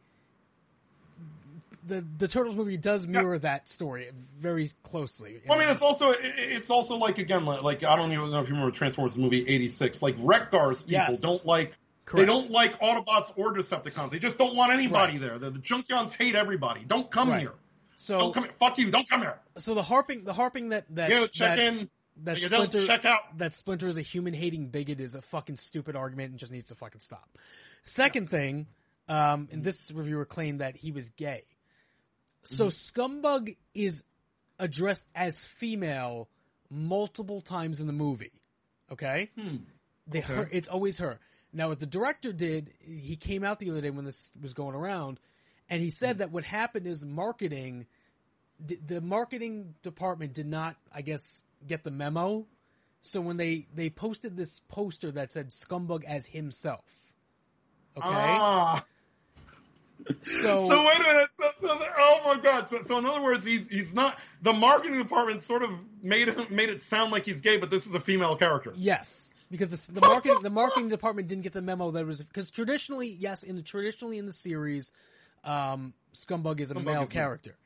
the 1.88 2.04
the 2.18 2.28
Turtles 2.28 2.54
movie 2.54 2.76
does 2.76 3.06
mirror 3.06 3.38
that 3.40 3.68
story 3.68 4.10
very 4.38 4.68
closely. 4.82 5.40
Well, 5.48 5.58
I 5.58 5.62
mean, 5.62 5.70
it's 5.70 5.82
also 5.82 6.12
it's 6.20 6.70
also 6.70 6.96
like 6.96 7.18
again, 7.18 7.44
like, 7.44 7.82
I 7.84 7.96
don't 7.96 8.12
even 8.12 8.30
know 8.30 8.40
if 8.40 8.48
you 8.48 8.54
remember 8.54 8.70
Transformers 8.74 9.18
movie 9.18 9.46
'86. 9.48 10.02
Like 10.02 10.14
Wreck-Gar's 10.18 10.82
people 10.84 10.92
Yes. 10.92 11.20
don't 11.20 11.44
like. 11.46 11.76
They 12.14 12.24
don't 12.24 12.50
like 12.50 12.80
Autobots 12.80 13.32
or 13.36 13.52
Decepticons. 13.52 14.10
They 14.10 14.18
just 14.18 14.38
don't 14.38 14.56
want 14.56 14.72
anybody 14.72 15.18
there. 15.18 15.38
The, 15.38 15.50
the 15.50 15.58
Junkions 15.58 16.14
hate 16.14 16.34
everybody. 16.34 16.82
Don't 16.86 17.10
come 17.10 17.28
Right. 17.28 17.40
here. 17.40 17.52
so 17.96 18.18
Don't 18.18 18.32
come 18.34 18.44
here. 18.44 18.52
Fuck 18.52 18.78
you. 18.78 18.90
Don't 18.90 19.06
come 19.08 19.20
here. 19.20 19.38
so 19.58 19.74
the 19.74 19.82
harping 19.82 20.24
the 20.24 20.32
harping 20.32 20.70
that 20.70 20.86
that 20.94 21.10
You 21.10 21.28
check 21.28 21.58
that, 21.58 21.58
in. 21.58 21.90
that 22.24 22.38
You 22.40 22.48
don't 22.48 22.70
Splinter 22.72 22.86
check 22.86 23.04
out. 23.04 23.36
that 23.36 23.54
Splinter 23.54 23.88
is 23.88 23.98
a 23.98 24.02
human 24.02 24.32
hating 24.32 24.68
bigot 24.68 25.00
is 25.00 25.14
a 25.14 25.20
fucking 25.20 25.56
stupid 25.56 25.96
argument 25.96 26.30
and 26.30 26.38
just 26.38 26.50
needs 26.50 26.68
to 26.68 26.74
fucking 26.74 27.00
stop. 27.00 27.28
Second 27.84 28.28
thing, 28.30 28.66
um, 29.10 29.48
and 29.52 29.62
this 29.62 29.90
reviewer 29.92 30.24
claimed 30.24 30.60
that 30.62 30.76
he 30.76 30.92
was 30.92 31.10
gay. 31.10 31.42
So 32.44 32.66
Mm-hmm. 32.68 33.00
Scumbug 33.00 33.56
is 33.74 34.04
addressed 34.58 35.04
as 35.14 35.38
female 35.38 36.28
multiple 36.70 37.40
times 37.40 37.80
in 37.80 37.86
the 37.86 37.92
movie. 37.92 38.32
Okay, 38.90 39.30
Hmm. 39.36 39.56
they 40.06 40.20
her, 40.20 40.48
it's 40.50 40.68
always 40.68 40.98
her. 40.98 41.20
Now, 41.52 41.68
what 41.68 41.80
the 41.80 41.86
director 41.86 42.32
did, 42.32 42.72
he 42.80 43.16
came 43.16 43.44
out 43.44 43.58
the 43.58 43.70
other 43.70 43.80
day 43.80 43.90
when 43.90 44.04
this 44.04 44.30
was 44.40 44.54
going 44.54 44.74
around, 44.74 45.20
and 45.68 45.80
he 45.82 45.88
Hmm. 45.88 45.92
said 45.92 46.18
that 46.18 46.30
what 46.30 46.44
happened 46.44 46.86
is 46.86 47.04
marketing, 47.04 47.86
the 48.58 49.00
marketing 49.00 49.74
department 49.82 50.32
did 50.32 50.46
not, 50.46 50.76
I 50.92 51.02
guess, 51.02 51.44
get 51.66 51.84
the 51.84 51.90
memo. 51.90 52.46
So 53.02 53.20
when 53.20 53.36
they 53.36 53.66
they 53.74 53.90
posted 53.90 54.36
this 54.36 54.60
poster 54.68 55.10
that 55.12 55.32
said 55.32 55.50
"Scumbug" 55.50 56.04
as 56.04 56.26
himself, 56.26 56.84
okay, 57.96 58.38
Ah. 58.40 58.84
so, 60.22 60.68
So 60.68 60.86
wait 60.86 60.98
a 60.98 61.02
minute. 61.02 61.28
So, 61.36 61.48
so 61.60 61.66
the- 61.68 61.86
oh 61.98 62.20
my 62.24 62.40
god. 62.40 62.66
So, 62.68 62.80
so 62.82 62.98
in 62.98 63.06
other 63.06 63.22
words, 63.22 63.44
he's 63.44 63.68
he's 63.68 63.94
not 63.94 64.18
the 64.42 64.52
marketing 64.52 64.98
department 64.98 65.42
sort 65.42 65.62
of 65.62 65.70
made 66.02 66.28
him 66.28 66.46
made 66.50 66.68
it 66.70 66.80
sound 66.80 67.12
like 67.12 67.24
he's 67.24 67.40
gay, 67.40 67.56
but 67.58 67.70
this 67.70 67.86
is 67.86 67.94
a 67.94 68.00
female 68.00 68.36
character. 68.36 68.72
Yes, 68.76 69.32
because 69.50 69.70
the, 69.86 69.92
the 69.92 70.00
marketing 70.00 70.38
the 70.42 70.50
marketing 70.50 70.88
department 70.88 71.28
didn't 71.28 71.42
get 71.44 71.52
the 71.52 71.62
memo 71.62 71.90
that 71.90 72.00
it 72.00 72.06
was 72.06 72.22
because 72.22 72.50
traditionally, 72.50 73.08
yes, 73.18 73.42
in 73.42 73.56
the 73.56 73.62
traditionally 73.62 74.18
in 74.18 74.26
the 74.26 74.32
series, 74.32 74.92
um, 75.44 75.92
Scumbug 76.14 76.60
is 76.60 76.70
a 76.70 76.74
Scumbug 76.74 76.84
male 76.84 77.02
is 77.02 77.08
character. 77.08 77.56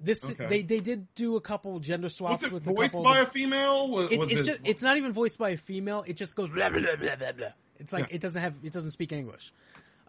This 0.00 0.24
Okay. 0.24 0.46
they 0.46 0.62
they 0.62 0.78
did 0.80 1.12
do 1.16 1.34
a 1.36 1.40
couple 1.40 1.80
gender 1.80 2.08
swaps 2.08 2.42
Was 2.42 2.44
it 2.44 2.52
with 2.52 2.62
voiced 2.62 2.94
a 2.94 3.00
by 3.00 3.18
of 3.18 3.28
a 3.28 3.30
female? 3.30 3.88
Was, 3.88 4.08
the, 4.08 4.14
it's 4.14 4.24
was 4.24 4.30
it's 4.32 4.40
it? 4.40 4.44
just 4.46 4.60
it's 4.64 4.82
not 4.82 4.96
even 4.96 5.12
voiced 5.12 5.38
by 5.38 5.50
a 5.50 5.56
female. 5.56 6.04
It 6.06 6.16
just 6.16 6.36
goes 6.36 6.50
blah 6.50 6.68
blah 6.68 6.80
blah 6.80 6.94
blah 6.96 7.16
blah. 7.16 7.32
blah. 7.32 7.48
It's 7.80 7.92
like 7.92 8.08
Yeah. 8.10 8.14
it 8.16 8.20
doesn't 8.20 8.40
have 8.40 8.54
it 8.62 8.72
doesn't 8.72 8.92
speak 8.92 9.10
English. 9.12 9.52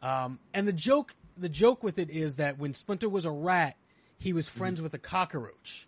Um, 0.04 0.40
and 0.54 0.68
the 0.68 0.74
joke 0.74 1.16
the 1.40 1.50
joke 1.50 1.84
with 1.84 1.98
it 2.00 2.10
is 2.10 2.36
that 2.36 2.58
when 2.58 2.74
Splinter 2.74 3.10
was 3.10 3.26
a 3.26 3.32
rat, 3.32 3.76
he 4.18 4.34
was 4.34 4.48
Mm-hmm. 4.48 4.58
friends 4.60 4.82
with 4.82 4.94
a 4.94 4.98
cockroach. 5.00 5.88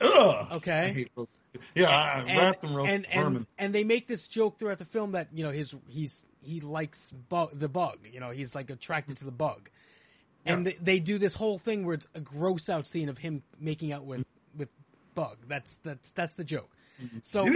Ugh. 0.00 0.46
Okay. 0.52 0.80
I 0.86 0.92
hate 0.92 1.10
those- 1.16 1.28
yeah, 1.76 2.24
and, 2.26 2.38
rats 2.38 2.64
and, 2.64 2.76
and, 2.80 3.06
and 3.12 3.46
and 3.56 3.72
they 3.74 3.84
make 3.84 4.08
this 4.08 4.26
joke 4.26 4.58
throughout 4.58 4.78
the 4.78 4.84
film 4.84 5.12
that 5.12 5.28
you 5.32 5.44
know 5.44 5.52
his 5.52 5.72
he's 5.88 6.26
he 6.42 6.60
likes 6.60 7.12
bu- 7.12 7.46
the 7.52 7.68
bug 7.68 7.98
you 8.12 8.18
know 8.18 8.30
he's 8.30 8.56
like 8.56 8.70
attracted 8.70 9.18
to 9.18 9.24
the 9.24 9.30
bug 9.30 9.70
and 10.44 10.64
Yes. 10.64 10.74
they, 10.78 10.94
they 10.94 10.98
do 10.98 11.16
this 11.16 11.32
whole 11.32 11.58
thing 11.58 11.86
where 11.86 11.94
it's 11.94 12.08
a 12.12 12.20
gross 12.20 12.68
out 12.68 12.88
scene 12.88 13.08
of 13.08 13.18
him 13.18 13.44
making 13.60 13.92
out 13.92 14.04
with 14.04 14.26
with 14.56 14.68
bug 15.14 15.36
that's 15.46 15.76
that's 15.84 16.10
that's 16.10 16.34
the 16.34 16.42
joke 16.42 16.70
so 17.22 17.46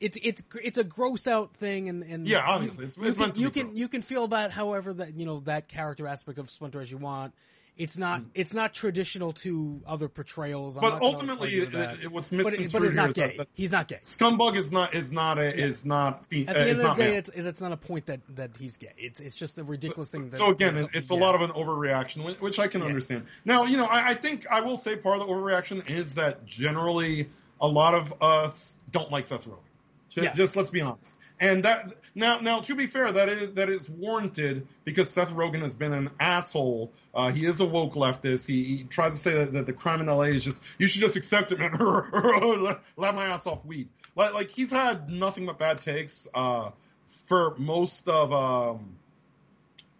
it's 0.00 0.18
it's 0.22 0.42
it's 0.62 0.78
a 0.78 0.84
gross 0.84 1.26
out 1.26 1.54
thing 1.56 1.88
and 1.88 2.02
and 2.02 2.26
Yeah, 2.26 2.38
you- 2.46 2.52
obviously. 2.52 2.84
It's- 2.86 2.96
you, 2.98 3.04
it's 3.08 3.16
can, 3.16 3.32
you 3.36 3.50
can 3.50 3.66
gross. 3.68 3.78
you 3.78 3.88
can 3.88 4.02
feel 4.02 4.24
about 4.24 4.50
however 4.50 4.92
that 4.94 5.14
you 5.14 5.26
know 5.26 5.40
that 5.40 5.68
character 5.68 6.06
aspect 6.06 6.38
of 6.38 6.50
Splinter 6.50 6.80
as 6.80 6.90
you 6.90 6.98
want 6.98 7.34
it's 7.78 7.96
not 7.96 8.20
it's 8.34 8.52
not 8.52 8.74
traditional 8.74 9.32
to 9.32 9.80
other 9.86 10.06
portrayals 10.06 10.76
I'm 10.76 10.82
but 10.82 11.00
ultimately, 11.02 11.54
it, 11.54 11.72
what's 12.12 12.28
but, 12.28 12.52
it- 12.52 12.70
but 12.70 12.82
not 12.82 13.08
is 13.08 13.14
gay 13.14 13.40
he's 13.54 13.72
not 13.72 13.88
gay 13.88 13.98
scumbug 14.02 14.56
is 14.56 14.70
not 14.70 14.94
is 14.94 15.10
not 15.10 15.38
a, 15.38 15.54
is 15.58 15.86
not 15.86 16.26
fe- 16.26 16.44
At 16.46 16.54
uh, 16.54 16.64
the 16.64 16.68
is 16.68 16.80
end 16.80 16.88
of 16.90 16.96
the 16.98 17.02
day, 17.02 17.16
it's 17.16 17.30
it's 17.30 17.60
not 17.62 17.72
a 17.72 17.78
point 17.78 18.04
that 18.06 18.20
that 18.36 18.50
he's 18.58 18.76
gay. 18.76 18.92
It's 18.98 19.20
it's 19.20 19.34
just 19.34 19.58
a 19.58 19.64
ridiculous 19.64 20.10
thing. 20.10 20.28
That, 20.28 20.36
so 20.36 20.50
again, 20.50 20.74
that- 20.74 20.84
it- 20.84 20.90
it's 20.96 21.08
a 21.08 21.14
lot 21.14 21.34
of 21.34 21.40
an 21.40 21.50
overreaction, 21.52 22.38
which 22.42 22.58
I 22.58 22.66
can 22.68 22.82
Yeah. 22.82 22.88
understand. 22.88 23.24
Now, 23.46 23.64
you 23.64 23.78
know, 23.78 23.86
I, 23.86 24.10
I 24.10 24.14
think 24.16 24.46
I 24.50 24.60
will 24.60 24.76
say 24.76 24.94
part 24.96 25.18
of 25.18 25.26
the 25.26 25.32
overreaction 25.32 25.88
is 25.88 26.16
that 26.16 26.44
generally 26.44 27.30
a 27.58 27.66
lot 27.68 27.94
of 27.94 28.12
us 28.22 28.76
don't 28.92 29.10
like 29.10 29.26
Seth 29.26 29.46
Rogen. 29.46 29.58
Just, 30.10 30.24
Yes. 30.24 30.36
just 30.36 30.56
let's 30.56 30.70
be 30.70 30.80
honest. 30.80 31.18
And 31.40 31.64
that 31.64 31.94
now, 32.14 32.38
now 32.38 32.60
to 32.60 32.74
be 32.76 32.86
fair, 32.86 33.10
that 33.10 33.28
is 33.28 33.54
that 33.54 33.68
is 33.68 33.90
warranted 33.90 34.68
because 34.84 35.10
Seth 35.10 35.30
Rogen 35.30 35.62
has 35.62 35.74
been 35.74 35.92
an 35.92 36.10
asshole. 36.20 36.92
Uh, 37.12 37.32
he 37.32 37.44
is 37.44 37.60
a 37.60 37.66
woke 37.66 37.94
leftist. 37.94 38.46
He, 38.46 38.62
he 38.62 38.84
tries 38.84 39.12
to 39.12 39.18
say 39.18 39.32
that, 39.32 39.52
that 39.54 39.66
the 39.66 39.72
crime 39.72 40.00
in 40.00 40.06
LA 40.06 40.24
is 40.24 40.44
just 40.44 40.62
you 40.78 40.86
should 40.86 41.00
just 41.00 41.16
accept 41.16 41.50
it, 41.50 41.58
man. 41.58 41.72
let, 42.96 43.14
my 43.14 43.24
ass 43.24 43.46
off 43.46 43.64
weed. 43.64 43.88
Like, 44.14 44.34
like 44.34 44.50
he's 44.50 44.70
had 44.70 45.10
nothing 45.10 45.46
but 45.46 45.58
bad 45.58 45.80
takes 45.80 46.28
uh, 46.32 46.70
for 47.24 47.56
most 47.58 48.08
of 48.08 48.32
um, 48.32 48.96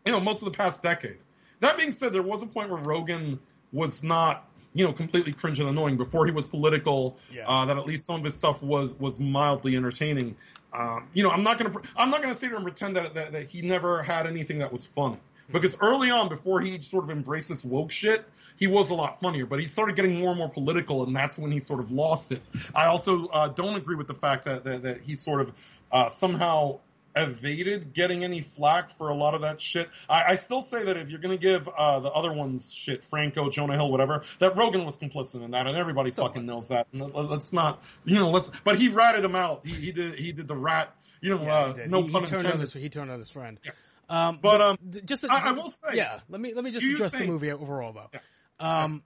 you 0.04 0.12
know, 0.12 0.20
most 0.20 0.42
of 0.42 0.46
the 0.46 0.56
past 0.56 0.82
decade. 0.82 1.18
That 1.60 1.76
being 1.76 1.92
said, 1.92 2.12
there 2.12 2.22
was 2.22 2.42
a 2.42 2.46
point 2.46 2.70
where 2.70 2.80
Rogen 2.80 3.38
was 3.72 4.02
not, 4.02 4.48
you 4.74 4.86
know, 4.86 4.92
completely 4.92 5.32
cringe 5.32 5.60
and 5.60 5.68
annoying 5.68 5.96
before 5.96 6.26
he 6.26 6.32
was 6.32 6.46
political. 6.46 7.18
Yeah. 7.32 7.44
Uh, 7.46 7.66
that 7.66 7.76
at 7.76 7.86
least 7.86 8.06
some 8.06 8.16
of 8.16 8.24
his 8.24 8.34
stuff 8.34 8.62
was 8.62 8.94
was 8.98 9.20
mildly 9.20 9.76
entertaining. 9.76 10.36
Um, 10.72 11.08
you 11.12 11.22
know, 11.22 11.30
I'm 11.30 11.42
not 11.42 11.58
gonna 11.58 11.74
I'm 11.96 12.10
not 12.10 12.22
gonna 12.22 12.34
sit 12.34 12.48
here 12.48 12.56
and 12.56 12.64
pretend 12.64 12.96
that, 12.96 13.14
that 13.14 13.32
that 13.32 13.50
he 13.50 13.62
never 13.62 14.02
had 14.02 14.26
anything 14.26 14.58
that 14.60 14.72
was 14.72 14.86
funny 14.86 15.18
because 15.50 15.76
early 15.80 16.10
on, 16.10 16.28
before 16.28 16.60
he 16.60 16.80
sort 16.80 17.04
of 17.04 17.10
embraced 17.10 17.48
this 17.48 17.64
woke 17.64 17.92
shit. 17.92 18.24
He 18.58 18.66
was 18.66 18.90
a 18.90 18.94
lot 18.94 19.18
funnier, 19.18 19.46
but 19.46 19.58
he 19.58 19.66
started 19.66 19.96
getting 19.96 20.20
more 20.20 20.28
and 20.28 20.38
more 20.38 20.48
political, 20.48 21.02
and 21.04 21.16
that's 21.16 21.36
when 21.36 21.50
he 21.50 21.58
sort 21.58 21.80
of 21.80 21.90
lost 21.90 22.30
it. 22.30 22.42
I 22.74 22.86
also 22.86 23.26
uh, 23.26 23.48
don't 23.48 23.74
agree 23.74 23.96
with 23.96 24.06
the 24.06 24.14
fact 24.14 24.44
that 24.44 24.62
that, 24.64 24.82
that 24.82 25.00
he 25.00 25.16
sort 25.16 25.40
of 25.40 25.52
uh, 25.90 26.08
somehow 26.10 26.78
evaded 27.14 27.92
getting 27.92 28.24
any 28.24 28.40
flack 28.40 28.90
for 28.90 29.08
a 29.10 29.14
lot 29.14 29.34
of 29.34 29.42
that 29.42 29.60
shit. 29.60 29.88
I, 30.08 30.32
I 30.32 30.34
still 30.36 30.60
say 30.62 30.84
that 30.84 30.96
if 30.96 31.10
you're 31.10 31.20
going 31.20 31.36
to 31.36 31.40
give 31.42 31.68
uh, 31.68 32.00
the 32.00 32.10
other 32.10 32.32
ones 32.32 32.72
shit, 32.72 33.04
Franco, 33.04 33.50
Jonah 33.50 33.74
Hill, 33.74 33.90
whatever, 33.90 34.22
that 34.38 34.54
Rogen 34.54 34.84
was 34.84 34.96
complicit 34.96 35.42
in 35.44 35.50
that, 35.52 35.66
and 35.66 35.76
everybody 35.76 36.10
Somewhat. 36.10 36.30
fucking 36.34 36.46
knows 36.46 36.68
that. 36.68 36.86
And 36.92 37.00
let- 37.02 37.14
let's 37.30 37.52
not, 37.52 37.82
you 38.04 38.16
know, 38.18 38.30
let's. 38.30 38.50
But 38.64 38.78
he 38.78 38.88
ratted 38.88 39.24
him 39.24 39.36
out. 39.36 39.64
He, 39.66 39.72
he 39.74 39.92
did. 39.92 40.14
He 40.14 40.32
did 40.32 40.48
the 40.48 40.56
rat. 40.56 40.94
You 41.20 41.30
know, 41.36 41.42
Yeah, 41.42 41.54
uh, 41.54 41.74
he 41.74 41.86
no 41.88 42.00
he, 42.00 42.06
he 42.08 42.12
pun 42.12 42.24
turned 42.24 42.32
on 42.40 42.44
intended. 42.46 42.60
his 42.60 42.72
he 42.72 42.88
turned 42.88 43.10
on 43.10 43.18
his 43.18 43.30
friend. 43.30 43.60
Yeah. 43.64 43.70
Um, 44.08 44.38
But, 44.42 44.60
um, 44.60 44.78
just 45.04 45.24
I- 45.24 45.48
I 45.48 45.52
will 45.52 45.70
say- 45.70 45.88
yeah. 45.94 46.18
Let 46.28 46.40
me 46.40 46.52
let 46.54 46.64
me 46.64 46.70
just 46.72 46.84
address 46.84 47.12
the 47.12 47.24
movie 47.26 47.52
overall 47.52 47.92
though. 47.92 48.10
Yeah. 48.12 48.82
Um, 48.84 49.02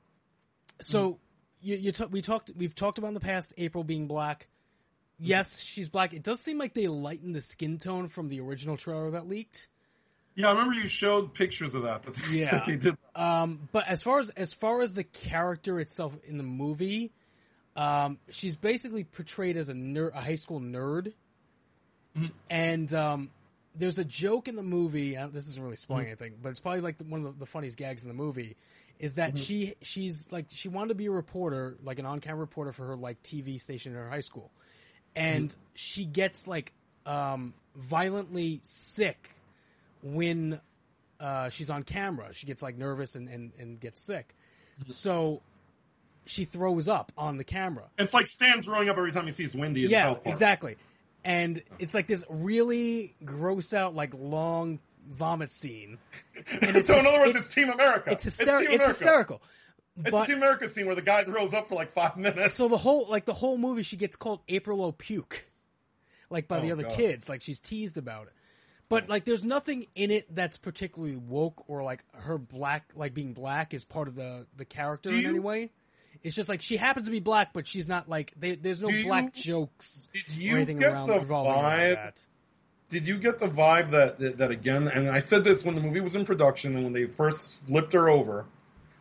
so 0.80 1.18
you 1.60 1.76
you 1.76 1.92
ta- 1.92 2.06
we 2.06 2.22
talked 2.22 2.50
we've 2.56 2.74
talked 2.74 2.98
about 2.98 3.08
in 3.08 3.14
the 3.14 3.20
past 3.20 3.52
April 3.58 3.84
being 3.84 4.06
black. 4.06 4.48
Yes, 5.18 5.60
she's 5.60 5.88
black. 5.88 6.12
It 6.12 6.22
does 6.22 6.40
seem 6.40 6.58
like 6.58 6.74
they 6.74 6.88
lightened 6.88 7.34
the 7.34 7.40
skin 7.42 7.78
tone 7.78 8.08
from 8.08 8.28
the 8.28 8.40
original 8.40 8.76
trailer 8.76 9.10
that 9.12 9.26
leaked. 9.28 9.68
Yeah, 10.34 10.48
I 10.48 10.52
remember 10.52 10.74
you 10.74 10.86
showed 10.88 11.32
pictures 11.32 11.74
of 11.74 11.84
that. 11.84 12.02
That 12.02 12.14
they, 12.14 12.22
Yeah. 12.40 12.50
that 12.50 12.66
they 12.66 12.76
did. 12.76 12.96
Um, 13.14 13.68
but 13.72 13.88
as 13.88 14.02
far 14.02 14.20
as 14.20 14.28
as 14.30 14.52
far 14.52 14.82
as 14.82 14.92
the 14.92 15.04
character 15.04 15.80
itself 15.80 16.14
in 16.26 16.36
the 16.36 16.44
movie, 16.44 17.12
um, 17.76 18.18
she's 18.30 18.56
basically 18.56 19.04
portrayed 19.04 19.56
as 19.56 19.70
a 19.70 19.74
ner- 19.74 20.08
a 20.10 20.20
high 20.20 20.34
school 20.34 20.60
nerd, 20.60 21.14
Mhm. 22.16 22.30
and 22.50 22.92
um, 22.92 23.30
there's 23.74 23.96
a 23.98 24.04
joke 24.04 24.48
in 24.48 24.56
the 24.56 24.62
movie. 24.62 25.16
Uh, 25.16 25.28
this 25.28 25.48
isn't 25.48 25.62
really 25.62 25.76
spoiling 25.76 26.04
Mm-hmm. 26.04 26.22
anything, 26.22 26.38
but 26.42 26.50
it's 26.50 26.60
probably 26.60 26.80
like 26.82 26.98
the, 26.98 27.04
one 27.04 27.24
of 27.24 27.34
the, 27.34 27.40
the 27.40 27.46
funniest 27.46 27.78
gags 27.78 28.02
in 28.02 28.08
the 28.08 28.14
movie. 28.14 28.56
Is 28.98 29.14
that 29.14 29.34
Mm-hmm. 29.34 29.42
she 29.42 29.74
she's 29.82 30.30
like 30.30 30.46
she 30.50 30.68
wanted 30.68 30.88
to 30.90 30.94
be 30.94 31.06
a 31.06 31.10
reporter, 31.10 31.76
like 31.82 31.98
an 31.98 32.04
on 32.06 32.20
camera 32.20 32.40
reporter 32.40 32.72
for 32.72 32.86
her 32.88 32.96
like 32.96 33.22
TV 33.22 33.58
station 33.58 33.92
in 33.92 33.98
her 33.98 34.08
high 34.10 34.20
school, 34.20 34.50
and 35.16 35.48
Mm-hmm. 35.50 35.60
she 35.74 36.04
gets 36.04 36.46
like 36.46 36.72
um, 37.06 37.54
violently 37.74 38.60
sick 38.62 39.30
when 40.02 40.60
uh, 41.18 41.48
she's 41.50 41.70
on 41.70 41.82
camera. 41.82 42.28
She 42.32 42.46
gets 42.46 42.62
like 42.62 42.76
nervous 42.76 43.16
and, 43.16 43.28
and, 43.28 43.52
and 43.58 43.80
gets 43.80 44.00
sick. 44.00 44.34
Mm-hmm. 44.80 44.90
So 44.92 45.40
she 46.26 46.44
throws 46.44 46.86
up 46.88 47.12
on 47.16 47.38
the 47.38 47.44
camera. 47.44 47.84
It's 47.98 48.12
like 48.14 48.26
Stan 48.26 48.62
throwing 48.62 48.88
up 48.88 48.96
every 48.98 49.12
time 49.12 49.26
he 49.26 49.32
sees 49.32 49.54
Wendy 49.56 49.82
yeah, 49.82 50.04
South 50.04 50.24
Park. 50.24 50.34
exactly. 50.34 50.76
And 51.24 51.62
it's 51.78 51.94
like 51.94 52.06
this 52.06 52.24
really 52.28 53.14
gross 53.24 53.72
out, 53.74 53.94
like 53.94 54.12
long 54.16 54.78
vomit 55.10 55.50
scene. 55.50 55.98
And 56.62 56.76
it's 56.76 56.86
so 56.86 56.98
in 56.98 57.04
hys- 57.04 57.08
other 57.08 57.18
words, 57.20 57.30
it's- 57.30 57.46
it's, 57.46 57.54
Team 57.54 57.70
America. 57.70 58.10
It's, 58.12 58.26
It's 58.26 58.36
hyster- 58.36 58.58
Team 58.60 58.66
it's 58.70 58.74
America. 58.74 58.86
hysterical. 58.88 59.42
It's 59.98 60.10
But 60.10 60.26
the 60.28 60.34
America 60.34 60.68
scene 60.68 60.86
where 60.86 60.94
the 60.94 61.02
guy 61.02 61.24
throws 61.24 61.54
up 61.54 61.68
for 61.68 61.74
like 61.74 61.90
five 61.90 62.16
minutes. 62.16 62.54
so 62.54 62.68
the 62.68 62.76
whole 62.78 63.06
like 63.08 63.24
the 63.24 63.34
whole 63.34 63.56
movie, 63.58 63.82
she 63.82 63.96
gets 63.96 64.14
called 64.16 64.40
April 64.48 64.84
O'Puke, 64.84 65.46
like 66.30 66.48
by 66.48 66.60
the 66.60 66.70
Oh, 66.70 66.74
other 66.74 66.82
God. 66.84 66.92
kids. 66.96 67.28
Like 67.28 67.42
she's 67.42 67.60
teased 67.60 67.96
about 67.96 68.26
it. 68.26 68.32
But 68.88 69.08
like, 69.08 69.24
there's 69.24 69.42
nothing 69.42 69.86
in 69.96 70.12
it 70.12 70.32
that's 70.32 70.58
particularly 70.58 71.16
woke 71.16 71.64
or 71.68 71.82
like 71.82 72.04
her 72.12 72.38
black, 72.38 72.92
like 72.94 73.14
being 73.14 73.32
black 73.32 73.74
is 73.74 73.84
part 73.84 74.06
of 74.06 74.14
the 74.14 74.46
the 74.56 74.64
character 74.64 75.08
Do 75.08 75.14
in 75.16 75.22
you- 75.22 75.28
any 75.30 75.38
way. 75.40 75.70
It's 76.22 76.34
just 76.34 76.48
like 76.48 76.60
she 76.62 76.76
happens 76.76 77.06
to 77.06 77.12
be 77.12 77.20
black, 77.20 77.52
but 77.52 77.66
she's 77.68 77.86
not 77.86 78.08
like 78.08 78.32
they, 78.38 78.54
there's 78.54 78.80
no 78.80 78.88
Do 78.88 78.94
you- 78.96 79.04
black 79.06 79.34
jokes 79.34 80.08
Did 80.12 80.22
or 80.36 80.40
you 80.40 80.56
anything 80.56 80.78
get 80.78 80.92
around 80.92 81.08
the 81.08 81.18
revolving 81.20 81.52
around 81.52 81.72
vibe? 81.78 81.94
that. 81.94 82.26
Did 82.90 83.06
you 83.08 83.18
get 83.18 83.38
the 83.40 83.48
vibe 83.48 83.90
that, 83.90 84.18
that 84.20 84.38
that 84.38 84.50
again? 84.52 84.86
And 84.88 85.08
I 85.08 85.18
said 85.18 85.42
this 85.42 85.64
when 85.64 85.74
the 85.74 85.80
movie 85.80 86.00
was 86.00 86.14
in 86.14 86.24
production 86.24 86.74
and 86.76 86.84
when 86.84 86.92
they 86.92 87.06
first 87.06 87.66
flipped 87.66 87.92
her 87.94 88.08
over. 88.08 88.46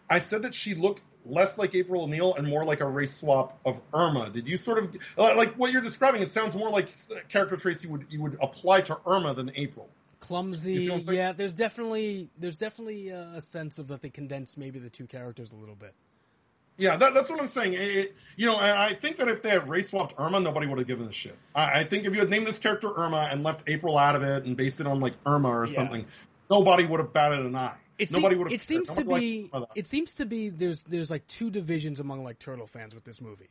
I 0.09 0.19
said 0.19 0.43
that 0.43 0.53
she 0.53 0.75
looked 0.75 1.01
less 1.25 1.57
like 1.57 1.73
April 1.73 2.03
O'Neil 2.03 2.35
and 2.35 2.47
more 2.47 2.63
like 2.63 2.81
a 2.81 2.87
race 2.87 3.15
swap 3.15 3.59
of 3.65 3.81
Irma. 3.93 4.29
Did 4.29 4.47
you 4.47 4.57
sort 4.57 4.79
of 4.79 4.95
uh, 5.17 5.35
like 5.35 5.55
what 5.55 5.71
you're 5.71 5.81
describing? 5.81 6.21
It 6.21 6.29
sounds 6.29 6.55
more 6.55 6.69
like 6.69 6.89
character 7.29 7.57
traits 7.57 7.83
you 7.83 7.89
would 7.89 8.05
you 8.09 8.21
would 8.21 8.37
apply 8.41 8.81
to 8.81 8.99
Irma 9.05 9.33
than 9.33 9.51
April. 9.55 9.89
Clumsy. 10.19 10.79
see 10.79 10.89
what 10.89 10.99
I'm 10.99 11.05
saying? 11.05 11.17
Yeah, 11.17 11.31
there's 11.33 11.53
definitely 11.53 12.29
there's 12.37 12.57
definitely 12.57 13.09
a 13.09 13.41
sense 13.41 13.79
of 13.79 13.87
that 13.89 14.01
they 14.01 14.09
condensed 14.09 14.57
maybe 14.57 14.79
the 14.79 14.89
two 14.89 15.07
characters 15.07 15.51
a 15.51 15.55
little 15.55 15.75
bit. 15.75 15.93
Yeah, 16.77 16.97
that, 16.97 17.13
that's 17.13 17.29
what 17.29 17.39
I'm 17.39 17.47
saying. 17.47 17.73
It, 17.73 18.15
you 18.35 18.47
know, 18.47 18.57
I, 18.57 18.87
I 18.87 18.93
think 18.95 19.17
that 19.17 19.29
if 19.29 19.41
they 19.41 19.49
had 19.49 19.69
race 19.69 19.91
swapped 19.91 20.15
Irma, 20.17 20.41
nobody 20.41 20.67
would 20.67 20.77
have 20.77 20.87
given 20.87 21.07
a 21.07 21.11
shit. 21.11 21.37
I, 21.55 21.79
I 21.79 21.83
think 21.85 22.05
if 22.05 22.13
you 22.13 22.19
had 22.19 22.29
named 22.29 22.45
this 22.45 22.59
character 22.59 22.89
Irma 22.93 23.29
and 23.31 23.45
left 23.45 23.69
April 23.69 23.97
out 23.97 24.15
of 24.15 24.23
it 24.23 24.43
and 24.43 24.57
based 24.57 24.81
it 24.81 24.87
on 24.87 24.99
like 24.99 25.13
Irma 25.25 25.47
or 25.49 25.67
Yeah. 25.67 25.73
something, 25.73 26.05
nobody 26.49 26.85
would 26.85 26.99
have 26.99 27.13
batted 27.13 27.45
an 27.45 27.55
eye. 27.55 27.77
It, 27.97 28.11
nobody 28.11 28.35
would 28.35 28.47
have. 28.47 28.53
it 28.53 28.61
seems 28.61 28.89
to 28.91 29.05
be 29.05 29.49
it 29.75 29.87
seems 29.87 30.15
to 30.15 30.25
be 30.25 30.49
there's 30.49 30.83
there's 30.83 31.09
like 31.09 31.25
two 31.27 31.49
divisions 31.49 31.99
among 31.99 32.23
like 32.23 32.39
turtle 32.39 32.67
fans 32.67 32.93
with 32.93 33.03
this 33.05 33.21
movie. 33.21 33.49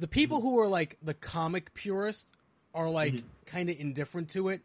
The 0.00 0.08
people 0.08 0.40
who 0.40 0.58
are 0.60 0.66
like 0.68 0.96
the 1.02 1.14
comic 1.14 1.74
purists 1.74 2.26
are 2.74 2.90
like 2.90 3.12
Mm-hmm. 3.14 3.26
kind 3.46 3.70
of 3.70 3.78
indifferent 3.78 4.30
to 4.30 4.48
it. 4.48 4.62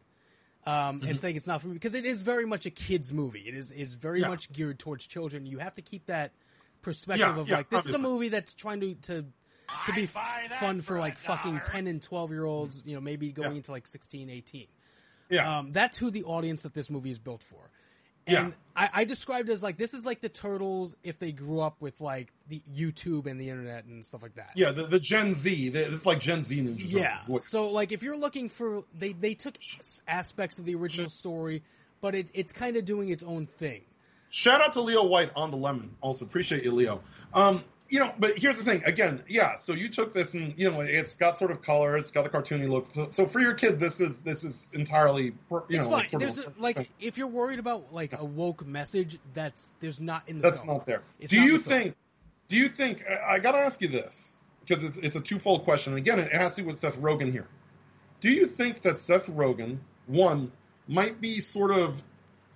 Um, 0.65 1.01
and 1.07 1.19
saying 1.19 1.35
it's 1.35 1.47
not 1.47 1.61
for 1.61 1.67
me 1.67 1.73
because 1.73 1.93
it 1.93 2.05
is 2.05 2.21
very 2.21 2.45
much 2.45 2.65
a 2.65 2.69
kids 2.69 3.13
movie. 3.13 3.39
It 3.47 3.55
is 3.55 3.71
is 3.71 3.93
very 3.93 4.21
Yeah. 4.21 4.27
much 4.27 4.51
geared 4.51 4.77
towards 4.79 5.05
children. 5.07 5.45
You 5.45 5.59
have 5.59 5.75
to 5.75 5.81
keep 5.81 6.07
that 6.07 6.31
perspective 6.81 7.27
Yeah, 7.35 7.41
of 7.41 7.47
yeah, 7.47 7.57
like 7.57 7.69
this 7.69 7.85
is 7.85 7.93
a 7.93 7.97
movie 7.99 8.29
that's 8.29 8.53
trying 8.55 8.79
to 8.81 8.95
to 8.95 9.25
to 9.85 9.93
be 9.93 10.07
fun 10.07 10.81
for 10.81 10.97
like 10.99 11.17
fucking 11.19 11.61
10 11.65 11.85
and 11.87 12.01
12 12.01 12.31
year 12.31 12.43
olds, 12.45 12.81
you 12.85 12.95
know, 12.95 13.01
maybe 13.01 13.31
going 13.31 13.55
into 13.55 13.71
like 13.71 13.85
16, 13.85 14.29
18. 14.29 14.65
Yeah. 15.29 15.59
Um, 15.59 15.71
that's 15.71 15.97
who 15.97 16.09
the 16.09 16.23
audience 16.23 16.63
that 16.63 16.73
this 16.73 16.89
movie 16.89 17.11
is 17.11 17.19
built 17.19 17.43
for. 17.43 17.69
Yeah. 18.31 18.43
And 18.45 18.53
I, 18.75 18.89
I 18.93 19.03
described 19.03 19.49
it 19.49 19.51
as 19.53 19.61
like 19.63 19.77
this 19.77 19.93
is 19.93 20.05
like 20.05 20.21
the 20.21 20.29
turtles 20.29 20.95
if 21.03 21.19
they 21.19 21.31
grew 21.31 21.59
up 21.59 21.75
with 21.81 21.99
like 22.01 22.31
the 22.47 22.61
YouTube 22.73 23.25
and 23.25 23.39
the 23.39 23.49
internet 23.49 23.85
and 23.85 24.05
stuff 24.05 24.21
like 24.21 24.35
that. 24.35 24.51
Yeah, 24.55 24.71
the, 24.71 24.83
the 24.83 24.99
Gen 24.99 25.33
Z. 25.33 25.69
the- 25.69 25.91
It's 25.91 26.05
like 26.05 26.19
Gen 26.19 26.41
Z 26.41 26.55
Ninja. 26.61 26.75
Yeah. 26.79 27.15
So 27.17 27.69
like 27.71 27.91
if 27.91 28.01
you're 28.03 28.17
looking 28.17 28.47
for 28.49 28.83
they 28.97 29.13
they 29.13 29.33
took 29.33 29.55
aspects 30.07 30.59
of 30.59 30.65
the 30.65 30.75
original 30.75 31.09
story, 31.09 31.61
but 32.01 32.15
it, 32.15 32.31
it's 32.33 32.53
kind 32.53 32.77
of 32.77 32.85
doing 32.85 33.09
its 33.09 33.23
own 33.23 33.45
thing. 33.47 33.81
Shout 34.29 34.61
out 34.61 34.73
to 34.73 34.81
Leo 34.81 35.03
White 35.03 35.31
on 35.35 35.49
the 35.51 35.57
lemon. 35.57 35.95
Also 36.01 36.23
appreciate 36.23 36.63
you, 36.63 36.71
Leo. 36.71 37.01
Um, 37.33 37.63
you 37.89 37.99
know, 37.99 38.13
but 38.19 38.37
here's 38.37 38.57
the 38.57 38.63
thing. 38.63 38.83
Again, 38.85 39.23
yeah. 39.27 39.55
So 39.55 39.73
you 39.73 39.89
took 39.89 40.13
this, 40.13 40.33
and 40.33 40.53
you 40.57 40.71
know, 40.71 40.81
it's 40.81 41.15
got 41.15 41.37
sort 41.37 41.51
of 41.51 41.61
color. 41.61 41.97
It's 41.97 42.11
got 42.11 42.23
the 42.23 42.29
cartoony 42.29 42.69
look. 42.69 42.91
So, 42.91 43.09
so 43.09 43.25
for 43.25 43.39
your 43.39 43.55
kid, 43.55 43.79
this 43.79 43.99
is 43.99 44.21
this 44.21 44.43
is 44.43 44.69
entirely, 44.73 45.25
you 45.25 45.63
it's 45.69 45.77
know, 45.77 45.83
fine. 45.83 45.91
like 45.91 46.05
sort 46.05 46.21
There's 46.21 46.37
of, 46.37 46.57
a, 46.57 46.61
like 46.61 46.89
if 46.99 47.17
you're 47.17 47.27
worried 47.27 47.59
about 47.59 47.91
like 47.93 48.13
a 48.13 48.23
woke 48.23 48.65
message, 48.65 49.17
that's 49.33 49.73
there's 49.79 49.99
not 49.99 50.23
in 50.27 50.37
the 50.37 50.43
that's 50.43 50.63
film. 50.63 50.77
not 50.77 50.85
there. 50.85 51.01
It's 51.19 51.31
do 51.31 51.37
not 51.37 51.47
you 51.47 51.57
the 51.57 51.63
think? 51.63 51.95
Do 52.47 52.55
you 52.57 52.69
think? 52.69 53.03
I, 53.09 53.35
I 53.35 53.39
got 53.39 53.53
to 53.53 53.59
ask 53.59 53.81
you 53.81 53.87
this 53.87 54.37
because 54.65 54.83
it's 54.83 54.97
it's 54.97 55.15
a 55.15 55.21
twofold 55.21 55.63
question. 55.63 55.93
And 55.93 55.97
again, 55.97 56.19
it 56.19 56.31
has 56.31 56.55
to 56.55 56.61
do 56.61 56.67
with 56.67 56.77
Seth 56.77 56.99
Rogen 56.99 57.31
here. 57.31 57.47
Do 58.21 58.29
you 58.29 58.45
think 58.45 58.81
that 58.81 58.97
Seth 58.97 59.27
Rogen, 59.27 59.79
one, 60.05 60.51
might 60.87 61.19
be 61.19 61.41
sort 61.41 61.71
of 61.71 62.03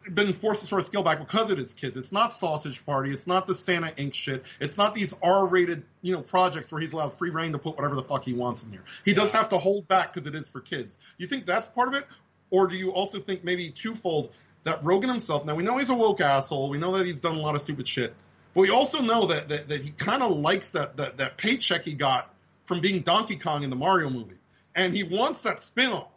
been 0.04 0.34
forced 0.34 0.62
to 0.62 0.68
sort 0.68 0.80
of 0.80 0.86
scale 0.86 1.04
back 1.04 1.20
because 1.20 1.50
it 1.50 1.60
is 1.60 1.74
kids. 1.74 1.98
It's 1.98 2.12
not 2.12 2.34
Sausage 2.34 2.86
Party. 2.86 3.12
It's 3.12 3.28
not 3.28 3.48
the 3.48 3.56
Santa 3.56 3.88
Inc. 3.88 4.14
shit. 4.14 4.44
It's 4.60 4.78
not 4.78 4.96
these 4.96 5.14
R-rated, 5.22 5.84
you 6.02 6.14
know, 6.14 6.22
projects 6.22 6.72
where 6.72 6.82
he's 6.82 6.94
allowed 6.94 7.14
free 7.14 7.30
reign 7.30 7.54
to 7.54 7.58
put 7.58 7.76
whatever 7.76 7.96
the 7.96 8.04
fuck 8.04 8.24
he 8.24 8.34
wants 8.34 8.64
in 8.64 8.72
here. 8.72 8.84
He 9.06 9.14
does 9.14 9.32
have 9.32 9.50
to 9.50 9.58
hold 9.58 9.88
back 9.88 10.14
because 10.14 10.28
it 10.28 10.36
is 10.36 10.48
for 10.48 10.60
kids. 10.60 10.98
You 11.18 11.28
think 11.28 11.46
that's 11.46 11.68
part 11.68 11.90
of 11.90 11.96
it, 11.96 12.06
or 12.50 12.68
do 12.68 12.76
you 12.76 12.92
also 12.92 13.20
think 13.20 13.44
maybe 13.44 13.70
twofold 13.70 14.32
that 14.64 14.84
Rogen 14.84 15.10
himself? 15.10 15.46
Now 15.46 15.56
we 15.56 15.64
know 15.64 15.78
he's 15.78 15.90
a 15.90 15.96
woke 15.96 16.22
asshole. 16.22 16.70
We 16.70 16.78
know 16.78 16.98
that 16.98 17.06
he's 17.06 17.20
done 17.20 17.36
a 17.36 17.42
lot 17.42 17.56
of 17.56 17.62
stupid 17.62 17.88
shit, 17.88 18.14
but 18.54 18.62
we 18.62 18.70
also 18.70 19.02
know 19.02 19.28
that 19.28 19.50
that, 19.50 19.70
that 19.70 19.82
he 19.82 19.92
kind 19.92 20.24
of 20.24 20.38
likes 20.38 20.70
that, 20.70 20.98
that 20.98 21.18
that 21.18 21.38
paycheck 21.38 21.84
he 21.84 21.94
got 21.94 22.34
from 22.66 22.82
being 22.82 23.02
Donkey 23.02 23.36
Kong 23.36 23.64
in 23.64 23.70
the 23.70 23.76
Mario 23.76 24.10
movie, 24.10 24.40
and 24.76 24.94
he 24.94 25.04
wants 25.04 25.44
that 25.44 25.60
spin-off 25.60 26.08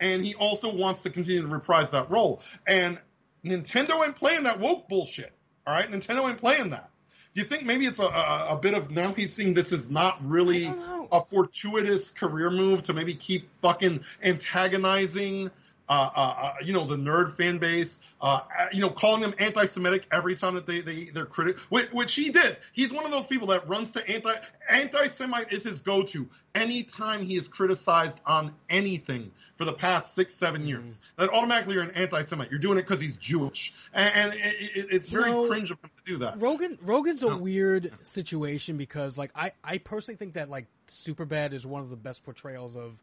and 0.00 0.24
he 0.24 0.34
also 0.34 0.74
wants 0.74 1.02
to 1.02 1.10
continue 1.10 1.42
to 1.42 1.48
reprise 1.48 1.92
that 1.92 2.10
role. 2.10 2.42
And 2.66 3.00
Nintendo 3.44 4.04
ain't 4.04 4.16
playing 4.16 4.44
that 4.44 4.58
woke 4.58 4.88
bullshit. 4.88 5.32
All 5.66 5.74
right, 5.74 5.90
Nintendo 5.90 6.28
ain't 6.28 6.38
playing 6.38 6.70
that. 6.70 6.90
Do 7.34 7.40
you 7.40 7.46
think 7.48 7.64
maybe 7.64 7.86
it's 7.86 7.98
a, 7.98 8.04
a, 8.04 8.46
a 8.50 8.58
bit 8.60 8.74
of 8.74 8.90
now 8.90 9.12
he's 9.12 9.32
seeing 9.34 9.54
this 9.54 9.72
is 9.72 9.90
not 9.90 10.24
really 10.24 10.66
I 10.66 10.70
don't 10.70 10.78
know. 10.78 11.08
a 11.10 11.20
fortuitous 11.24 12.10
career 12.10 12.48
move 12.48 12.84
to 12.84 12.92
maybe 12.92 13.14
keep 13.14 13.48
fucking 13.60 14.04
antagonizing, 14.22 15.50
uh, 15.88 16.10
uh, 16.14 16.34
uh, 16.38 16.52
you 16.64 16.72
know, 16.72 16.84
the 16.86 16.96
nerd 16.96 17.32
fan 17.32 17.58
base, 17.58 18.00
uh, 18.20 18.40
uh, 18.58 18.66
you 18.72 18.80
know, 18.80 18.90
calling 18.90 19.20
them 19.20 19.34
anti-Semitic 19.38 20.06
every 20.10 20.34
time 20.34 20.54
that 20.54 20.66
they 20.66 20.80
they 20.80 21.04
they're 21.04 21.26
critic, 21.26 21.58
which, 21.68 21.92
which 21.92 22.14
he 22.14 22.30
does. 22.30 22.60
He's 22.72 22.92
one 22.92 23.04
of 23.04 23.10
those 23.10 23.26
people 23.26 23.48
that 23.48 23.68
runs 23.68 23.92
to 23.92 24.08
anti 24.08 24.32
anti-Semite 24.70 25.52
is 25.52 25.64
his 25.64 25.82
go-to 25.82 26.28
anytime 26.54 27.22
he 27.22 27.34
is 27.36 27.48
criticized 27.48 28.20
on 28.24 28.54
anything 28.70 29.30
for 29.56 29.64
the 29.64 29.72
past 29.72 30.14
six 30.14 30.34
seven 30.34 30.62
Mm-hmm. 30.62 30.68
years. 30.68 31.00
That 31.16 31.28
automatically 31.30 31.74
you're 31.74 31.82
an 31.84 31.90
anti-Semite. 31.90 32.50
You're 32.50 32.60
doing 32.60 32.78
it 32.78 32.82
because 32.82 33.00
he's 33.00 33.16
Jewish, 33.16 33.74
and, 33.92 34.14
and 34.14 34.32
it, 34.34 34.76
it, 34.76 34.86
it's 34.90 35.12
You 35.12 35.18
very 35.20 35.30
know, 35.32 35.48
cringe 35.48 35.70
of 35.70 35.78
him 35.82 35.90
to 36.04 36.12
do 36.12 36.18
that. 36.18 36.38
Rogen 36.38 36.78
Rogen's 36.80 37.22
a 37.22 37.36
weird 37.36 37.92
situation 38.02 38.76
because 38.76 39.18
like 39.18 39.30
I 39.34 39.52
I 39.62 39.78
personally 39.78 40.16
think 40.16 40.34
that 40.34 40.48
like 40.48 40.66
Superbad 40.88 41.52
is 41.52 41.66
one 41.66 41.82
of 41.82 41.90
the 41.90 41.96
best 41.96 42.24
portrayals 42.24 42.76
of 42.76 42.98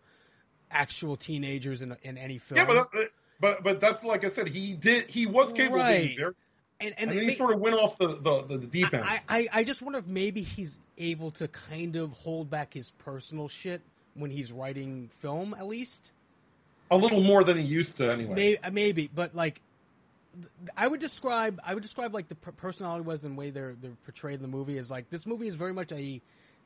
actual 0.71 1.15
teenagers 1.15 1.81
in 1.81 1.95
in 2.03 2.17
any 2.17 2.37
film. 2.37 2.57
Yeah, 2.57 2.65
but 2.65 2.91
that, 2.91 2.99
uh, 2.99 3.05
but 3.39 3.63
but 3.63 3.79
that's 3.79 4.03
like 4.03 4.23
I 4.25 4.29
said, 4.29 4.47
he 4.47 4.73
did 4.73 5.09
he 5.09 5.25
was 5.25 5.53
capable 5.53 5.81
of 5.81 5.87
being 5.87 6.07
Right. 6.07 6.17
very, 6.17 6.33
and 6.79 6.95
and, 6.97 7.11
and, 7.11 7.19
he 7.19 7.35
sort 7.35 7.53
of 7.53 7.59
went 7.59 7.75
off 7.75 7.97
the 7.97 8.07
the, 8.07 8.43
the, 8.43 8.57
the 8.57 8.67
deep 8.67 8.93
end. 8.93 9.03
I, 9.05 9.21
I 9.29 9.47
I 9.53 9.63
just 9.63 9.81
wonder 9.81 9.99
if 9.99 10.07
maybe 10.07 10.41
he's 10.41 10.79
able 10.97 11.31
to 11.31 11.47
kind 11.47 11.95
of 11.95 12.11
hold 12.11 12.49
back 12.49 12.73
his 12.73 12.91
personal 12.91 13.47
shit 13.47 13.81
when 14.13 14.31
he's 14.31 14.51
writing 14.51 15.09
film 15.19 15.53
at 15.53 15.65
least. 15.65 16.11
a 16.89 16.97
little 16.97 17.21
more 17.21 17.43
than 17.43 17.57
he 17.57 17.63
used 17.63 17.97
to 17.97 18.11
anyway. 18.11 18.35
Maybe, 18.35 18.57
uh, 18.63 18.71
maybe, 18.71 19.09
but 19.13 19.33
like, 19.33 19.61
I 20.75 20.87
would 20.87 20.99
describe, 20.99 21.61
I 21.63 21.73
would 21.73 21.83
describe 21.83 22.13
like 22.13 22.27
the 22.27 22.35
personality 22.35 23.05
was 23.05 23.23
and 23.23 23.35
the 23.35 23.39
way 23.39 23.49
they're 23.51 23.75
they're 23.81 23.97
portrayed 24.03 24.35
in 24.35 24.41
the 24.41 24.47
movie 24.47 24.77
is 24.77 24.91
like 24.91 25.09
this 25.09 25.25
movie 25.25 25.47
is 25.47 25.55
very 25.55 25.73
much 25.73 25.91
a 25.91 26.21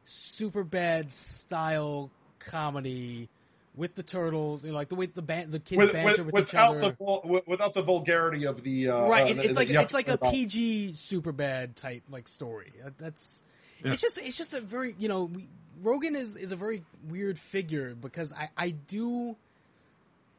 super 0.06 0.64
bad 0.64 1.12
style 1.12 2.12
comedy 2.40 3.30
with 3.76 3.96
the 3.96 4.04
turtles, 4.04 4.64
you 4.64 4.72
know, 4.72 4.78
like 4.78 4.90
the 4.90 4.96
way 4.96 5.06
the 5.08 5.22
ban- 5.22 5.52
the 5.52 5.60
kids 5.60 5.78
with, 5.80 5.94
banter 5.94 6.24
with, 6.24 6.34
with, 6.34 6.46
without 6.48 6.80
the 6.80 6.92
vul- 6.92 7.42
without 7.48 7.74
the 7.74 7.82
vulgarity 7.82 8.46
of 8.46 8.64
the 8.64 8.90
uh, 8.90 9.08
right, 9.08 9.24
uh, 9.24 9.28
it- 9.30 9.34
the- 9.36 9.44
it's 9.44 9.54
the- 9.54 9.60
like 9.60 9.70
it's 9.70 9.94
like 9.94 10.08
a 10.08 10.18
PG 10.18 10.94
super 10.94 11.32
bad 11.32 11.76
type 11.76 12.04
like 12.10 12.28
story. 12.28 12.72
That's 12.98 13.44
Yeah. 13.84 13.92
it's 13.94 14.02
just 14.02 14.18
it's 14.18 14.38
just 14.38 14.54
a 14.54 14.62
very 14.62 14.96
you 14.98 15.10
know 15.10 15.26
we, 15.26 15.48
Rogen 15.84 16.16
is 16.16 16.36
is 16.38 16.52
a 16.52 16.56
very 16.56 16.84
weird 17.10 17.38
figure 17.38 17.94
because 17.96 18.32
I 18.34 18.50
I 18.58 18.70
do 18.70 19.36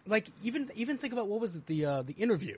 like 0.06 0.28
even 0.42 0.68
even 0.74 0.96
think 0.98 1.12
about 1.12 1.28
what 1.28 1.40
was 1.40 1.56
it 1.56 1.66
the 1.66 1.84
uh 1.84 2.02
the 2.02 2.14
interview 2.14 2.56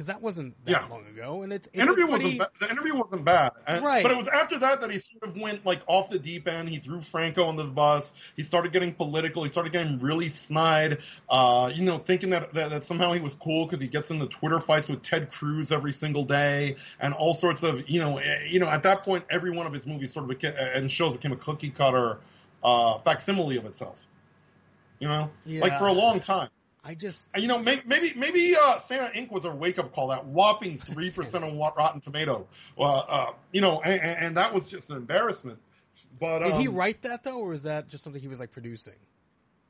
because 0.00 0.06
that 0.06 0.22
wasn't 0.22 0.54
that 0.64 0.70
Yeah. 0.70 0.86
long 0.88 1.04
ago 1.08 1.42
and 1.42 1.52
it's, 1.52 1.68
it's 1.74 1.82
interview 1.82 2.06
pretty- 2.06 2.24
wasn't 2.24 2.38
ba- 2.38 2.50
the 2.58 2.70
interview 2.70 2.96
wasn't 2.96 3.22
bad, 3.22 3.52
And- 3.66 3.84
Right. 3.84 4.02
But 4.02 4.12
it 4.12 4.16
was 4.16 4.28
after 4.28 4.58
that 4.60 4.80
that 4.80 4.90
he 4.90 4.96
sort 4.96 5.24
of 5.24 5.36
went 5.36 5.66
like 5.66 5.82
off 5.86 6.08
the 6.08 6.18
deep 6.18 6.48
end. 6.48 6.70
He 6.70 6.78
threw 6.78 7.02
Franco 7.02 7.46
under 7.50 7.64
the 7.64 7.70
bus. 7.70 8.14
He 8.34 8.42
started 8.42 8.72
getting 8.72 8.94
political. 8.94 9.42
He 9.42 9.50
started 9.50 9.74
getting 9.74 9.98
really 9.98 10.30
snide. 10.30 11.00
Uh, 11.28 11.70
you 11.74 11.84
know, 11.84 11.98
thinking 11.98 12.30
that 12.30 12.54
that, 12.54 12.70
that 12.70 12.84
somehow 12.84 13.12
he 13.12 13.20
was 13.20 13.34
cool 13.34 13.66
because 13.66 13.78
he 13.78 13.88
gets 13.88 14.10
into 14.10 14.24
Twitter 14.26 14.58
fights 14.58 14.88
with 14.88 15.02
Ted 15.02 15.30
Cruz 15.30 15.70
every 15.70 15.92
single 15.92 16.24
day 16.24 16.76
and 16.98 17.12
all 17.12 17.34
sorts 17.34 17.62
of 17.62 17.86
you 17.90 18.00
know 18.00 18.16
eh, 18.16 18.46
you 18.48 18.58
know 18.58 18.68
at 18.70 18.84
that 18.84 19.02
point 19.02 19.26
every 19.28 19.50
one 19.50 19.66
of 19.66 19.74
his 19.74 19.86
movies 19.86 20.14
sort 20.14 20.22
of 20.24 20.30
became, 20.30 20.54
and 20.56 20.90
shows 20.90 21.12
became 21.12 21.32
a 21.32 21.36
cookie 21.36 21.68
cutter 21.68 22.20
uh, 22.64 22.96
facsimile 23.00 23.58
of 23.58 23.66
itself. 23.66 24.06
You 24.98 25.08
know, 25.08 25.30
like 25.44 25.76
for 25.78 25.88
a 25.88 25.92
long 25.92 26.20
time. 26.20 26.48
I 26.82 26.94
just 26.94 27.28
you 27.36 27.46
know, 27.46 27.58
may- 27.58 27.82
maybe 27.84 28.14
maybe 28.16 28.56
uh, 28.60 28.78
Santa 28.78 29.12
Inc. 29.14 29.30
was 29.30 29.44
a 29.44 29.54
wake 29.54 29.78
up 29.78 29.92
call. 29.92 30.08
That 30.08 30.24
whopping 30.26 30.78
three 30.78 31.10
percent 31.10 31.44
on 31.44 31.58
Rotten 31.58 32.00
Tomato. 32.00 32.46
Uh, 32.78 32.82
uh, 32.82 33.32
you 33.52 33.60
know, 33.60 33.80
and, 33.82 34.00
and 34.00 34.36
that 34.38 34.54
was 34.54 34.68
just 34.68 34.88
an 34.90 34.96
embarrassment. 34.96 35.58
But 36.18 36.40
Did 36.42 36.54
he 36.54 36.68
um, 36.68 36.74
write 36.74 37.02
that 37.02 37.22
though, 37.22 37.38
or 37.38 37.52
is 37.54 37.64
that 37.64 37.88
just 37.88 38.02
something 38.02 38.20
he 38.20 38.28
was 38.28 38.40
like 38.40 38.52
producing? 38.52 38.94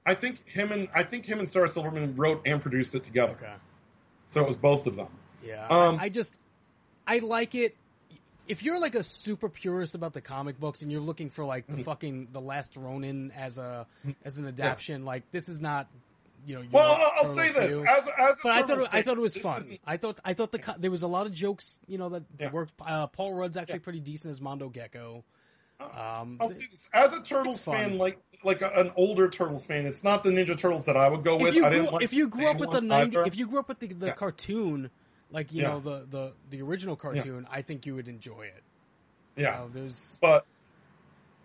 I 0.06 0.14
think 0.14 0.46
him 0.48 0.70
and 0.72 0.88
I 0.94 1.02
think 1.02 1.26
him 1.26 1.40
and 1.40 1.48
Sarah 1.48 1.68
Silverman 1.68 2.14
wrote 2.16 2.42
and 2.46 2.60
produced 2.62 2.94
it 2.94 3.04
together. 3.04 3.32
Okay. 3.32 3.52
So 4.28 4.40
it 4.42 4.46
was 4.46 4.56
both 4.56 4.86
of 4.86 4.94
them. 4.96 5.08
Yeah, 5.44 5.66
Um, 5.68 5.96
I, 5.98 6.04
I 6.04 6.08
just 6.10 6.36
I 7.06 7.18
like 7.18 7.54
it. 7.56 7.74
If 8.46 8.62
you're 8.62 8.80
like 8.80 8.94
a 8.94 9.02
super 9.04 9.48
purist 9.48 9.94
about 9.94 10.12
the 10.12 10.20
comic 10.20 10.58
books 10.60 10.82
and 10.82 10.90
you're 10.92 11.00
looking 11.00 11.30
for 11.30 11.44
like 11.44 11.66
the 11.66 11.74
Mhm. 11.78 11.84
fucking 11.84 12.28
the 12.32 12.40
Last 12.40 12.76
Ronin 12.76 13.32
as 13.36 13.58
a 13.58 13.86
as 14.24 14.38
an 14.38 14.46
adaptation, 14.46 15.04
like 15.04 15.24
this 15.32 15.48
is 15.48 15.60
not. 15.60 15.88
You 16.46 16.54
know, 16.56 16.60
your 16.62 16.70
Well, 16.72 16.92
I'll, 16.92 17.12
I'll 17.28 17.34
say 17.34 17.52
this 17.52 17.76
view. 17.76 17.84
as 17.86 18.08
as 18.18 18.38
a 18.38 18.42
but 18.42 18.52
I 18.52 18.62
thought 18.62 18.78
it, 18.78 18.88
I 18.92 19.02
thought 19.02 19.16
it 19.18 19.20
was 19.20 19.36
fun. 19.36 19.58
isn't- 19.58 19.80
I 19.86 19.96
thought 19.96 20.18
I 20.24 20.34
thought 20.34 20.52
the 20.52 20.74
there 20.78 20.90
was 20.90 21.02
a 21.02 21.08
lot 21.08 21.26
of 21.26 21.32
jokes, 21.32 21.78
you 21.86 21.98
know, 21.98 22.08
that 22.10 22.22
Yeah. 22.38 22.50
worked. 22.50 22.72
Uh, 22.80 23.06
Paul 23.08 23.34
Rudd's 23.34 23.56
actually 23.56 23.80
Yeah. 23.80 23.84
pretty 23.84 24.00
decent 24.00 24.30
as 24.30 24.40
Mondo 24.40 24.68
Gecko. 24.68 25.24
Um, 25.80 26.36
I'll 26.40 26.48
say 26.48 26.66
this 26.70 26.88
as 26.92 27.12
a 27.14 27.20
Turtles 27.22 27.64
fan, 27.64 27.96
like 27.98 28.18
like 28.44 28.60
a, 28.62 28.68
an 28.70 28.92
older 28.96 29.28
Turtles 29.30 29.64
fan. 29.66 29.86
It's 29.86 30.04
not 30.04 30.22
the 30.22 30.30
Ninja 30.30 30.56
Turtles 30.58 30.86
that 30.86 30.96
I 30.96 31.08
would 31.08 31.22
go 31.24 31.36
if 31.36 31.42
with. 31.42 31.54
you 31.54 31.64
I 31.64 31.68
grew, 31.70 31.78
didn't 31.80 31.92
like 31.94 32.02
if 32.02 32.12
you 32.12 32.28
grew 32.28 32.50
up 32.50 32.58
with 32.58 32.70
the 32.70 32.80
90 32.80 33.16
either. 33.16 33.26
if 33.26 33.36
you 33.36 33.46
grew 33.46 33.60
up 33.60 33.68
with 33.68 33.78
the, 33.80 33.86
the 33.88 34.06
Yeah. 34.06 34.12
cartoon 34.12 34.90
like 35.30 35.52
you 35.52 35.62
know 35.62 35.78
the, 35.80 36.06
the 36.10 36.32
the 36.50 36.60
original 36.62 36.96
cartoon 36.96 37.46
i 37.50 37.62
think 37.62 37.86
you 37.86 37.94
would 37.94 38.08
enjoy 38.08 38.42
it 38.42 38.62
You 39.36 39.44
yeah, 39.44 39.56
know, 39.58 39.70
there's 39.72 40.18
but 40.20 40.44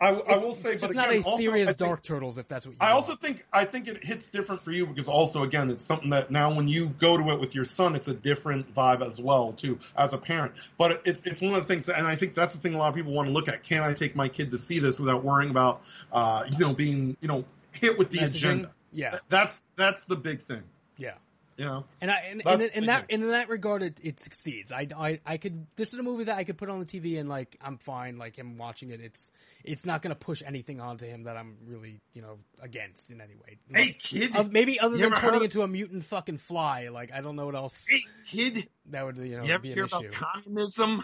I, 0.01 0.09
I 0.09 0.37
will 0.37 0.53
say, 0.53 0.71
it's 0.71 0.79
but 0.79 0.87
just 0.87 0.93
not 0.95 1.09
a 1.11 1.17
also, 1.21 1.37
serious 1.37 1.67
think- 1.69 1.77
dark 1.77 2.03
turtles 2.03 2.37
if 2.37 2.47
that's 2.49 2.65
what 2.67 2.73
you 2.73 2.77
I 2.81 2.87
want. 2.87 2.95
also 2.95 3.15
think 3.15 3.45
I 3.53 3.63
think 3.63 3.87
it 3.87 4.03
hits 4.03 4.29
different 4.29 4.61
for 4.63 4.71
you 4.71 4.85
because 4.85 5.07
also 5.07 5.43
again 5.43 5.69
it's 5.69 5.85
something 5.85 6.09
that 6.09 6.29
now 6.31 6.53
when 6.53 6.67
you 6.67 6.87
go 6.89 7.15
to 7.15 7.31
it 7.31 7.39
with 7.39 7.55
your 7.55 7.63
son 7.65 7.95
it's 7.95 8.09
a 8.09 8.13
different 8.13 8.73
vibe 8.75 9.01
as 9.05 9.19
well 9.21 9.53
too 9.53 9.79
as 9.97 10.11
a 10.11 10.17
parent. 10.17 10.51
But 10.77 11.01
it's 11.05 11.25
it's 11.25 11.39
one 11.41 11.53
of 11.53 11.61
the 11.61 11.67
things 11.67 11.85
that 11.85 11.97
and 11.97 12.05
I 12.05 12.17
think 12.17 12.35
that's 12.35 12.51
the 12.53 12.59
thing 12.59 12.73
a 12.73 12.77
lot 12.77 12.89
of 12.89 12.95
people 12.95 13.13
want 13.13 13.27
to 13.29 13.33
look 13.33 13.47
at. 13.47 13.63
Can 13.63 13.83
I 13.83 13.93
take 13.93 14.15
my 14.17 14.27
kid 14.27 14.51
to 14.51 14.57
see 14.57 14.79
this 14.79 14.99
without 14.99 15.23
worrying 15.23 15.49
about 15.49 15.81
uh 16.11 16.43
you 16.51 16.59
know 16.59 16.73
being 16.73 17.15
you 17.21 17.27
know 17.29 17.45
hit 17.71 17.97
with 17.97 18.09
the 18.09 18.17
Messaging? 18.19 18.35
agenda? 18.35 18.71
yeah 18.91 19.19
That's 19.29 19.65
that's 19.77 20.03
the 20.05 20.17
big 20.17 20.45
thing. 20.45 20.63
yeah 20.97 21.13
You 21.57 21.65
know. 21.65 21.85
and 22.01 22.11
I 22.11 22.15
and, 22.31 22.41
and 22.45 22.61
in 22.61 22.85
that 22.87 23.07
thing. 23.07 23.21
in 23.21 23.29
that 23.29 23.47
regard 23.47 23.81
it, 23.81 23.99
it 24.03 24.19
succeeds. 24.19 24.73
I, 24.73 24.87
I 24.97 25.19
I 25.25 25.37
could 25.37 25.67
this 25.77 25.93
is 25.93 25.99
a 25.99 26.03
movie 26.03 26.25
that 26.25 26.37
I 26.37 26.43
could 26.43 26.57
put 26.57 26.69
on 26.69 26.79
the 26.79 26.85
TV 26.85 27.17
and 27.17 27.29
like 27.29 27.57
I'm 27.61 27.77
fine 27.77 28.17
like 28.17 28.35
him 28.35 28.57
watching 28.57 28.89
it. 28.89 28.99
It's 28.99 29.31
it's 29.63 29.85
not 29.85 30.01
going 30.01 30.13
to 30.13 30.19
push 30.19 30.43
anything 30.45 30.81
onto 30.81 31.05
him 31.05 31.23
that 31.23 31.37
I'm 31.37 31.57
really 31.65 32.01
you 32.13 32.21
know 32.21 32.39
against 32.61 33.09
in 33.09 33.21
any 33.21 33.35
way. 33.35 33.57
Hey 33.73 33.95
kid, 33.97 34.35
Uh, 34.35 34.43
maybe 34.49 34.79
other 34.81 34.97
than 34.97 35.13
turning 35.13 35.43
into 35.43 35.61
a 35.61 35.67
mutant 35.67 36.03
fucking 36.03 36.39
fly. 36.39 36.89
Like 36.89 37.13
I 37.13 37.21
don't 37.21 37.37
know 37.37 37.45
what 37.45 37.55
else 37.55 37.85
hey 37.87 37.99
kid, 38.29 38.67
that 38.87 39.05
would 39.05 39.15
you 39.17 39.37
know 39.37 39.45
you 39.45 39.53
ever 39.53 39.63
be 39.63 39.69
an 39.69 39.75
hear 39.75 39.85
issue. 39.85 39.97
about 39.97 40.11
communism? 40.11 41.03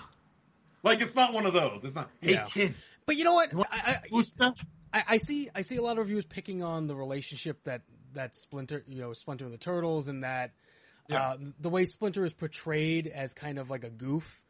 Like 0.84 1.00
it's 1.02 1.16
not 1.16 1.32
one 1.32 1.46
of 1.46 1.54
those. 1.54 1.86
It's 1.86 1.96
not. 1.96 2.10
Hey 2.20 2.34
Yeah. 2.34 2.46
kid, 2.46 2.74
But 3.06 3.16
you 3.16 3.24
know 3.24 3.34
what? 3.34 3.54
you 3.54 3.64
I, 3.72 4.00
I. 4.12 4.24
I, 4.94 5.04
I 5.08 5.18
see 5.18 5.50
I 5.56 5.62
see 5.62 5.78
a 5.78 5.82
lot 5.82 5.94
of 5.94 6.00
reviews 6.00 6.26
picking 6.26 6.64
on 6.64 6.88
the 6.88 6.96
relationship 6.96 7.64
that 7.64 7.84
that 8.14 8.36
Splinter 8.36 8.84
you 8.88 9.02
know 9.02 9.14
Splinter 9.14 9.46
and 9.46 9.54
the 9.54 9.58
Turtles 9.58 10.08
and 10.08 10.24
that 10.24 10.52
Yeah. 11.10 11.22
uh, 11.32 11.38
the 11.60 11.70
way 11.70 11.86
Splinter 11.86 12.26
is 12.26 12.34
portrayed 12.34 13.08
as 13.08 13.34
kind 13.34 13.58
of 13.60 13.70
like 13.70 13.84
a 13.84 13.90
goof. 13.90 14.44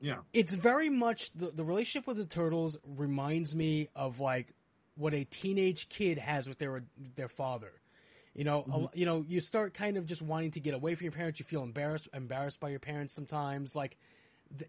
Yeah. 0.00 0.18
It's 0.32 0.52
very 0.52 0.90
much 0.90 1.32
the 1.32 1.46
the 1.46 1.64
relationship 1.64 2.06
with 2.06 2.16
the 2.18 2.26
Turtles 2.26 2.76
reminds 2.84 3.54
me 3.54 3.88
of 3.96 4.20
like 4.20 4.52
what 4.96 5.14
a 5.14 5.24
teenage 5.24 5.88
kid 5.88 6.18
has 6.18 6.48
with 6.48 6.58
their 6.58 6.84
their 7.16 7.28
father. 7.28 7.72
You 8.34 8.44
know, 8.44 8.62
Mm-hmm. 8.62 8.72
a- 8.84 8.90
you 8.94 9.06
know, 9.06 9.24
you 9.26 9.40
start 9.40 9.72
kind 9.72 9.96
of 9.96 10.04
just 10.04 10.20
wanting 10.20 10.50
to 10.52 10.60
get 10.60 10.74
away 10.74 10.94
from 10.94 11.04
your 11.06 11.12
parents. 11.12 11.40
You 11.40 11.46
feel 11.46 11.62
embarrassed 11.62 12.08
embarrassed 12.12 12.60
by 12.60 12.68
your 12.68 12.78
parents 12.80 13.14
sometimes. 13.14 13.74
Like 13.74 13.96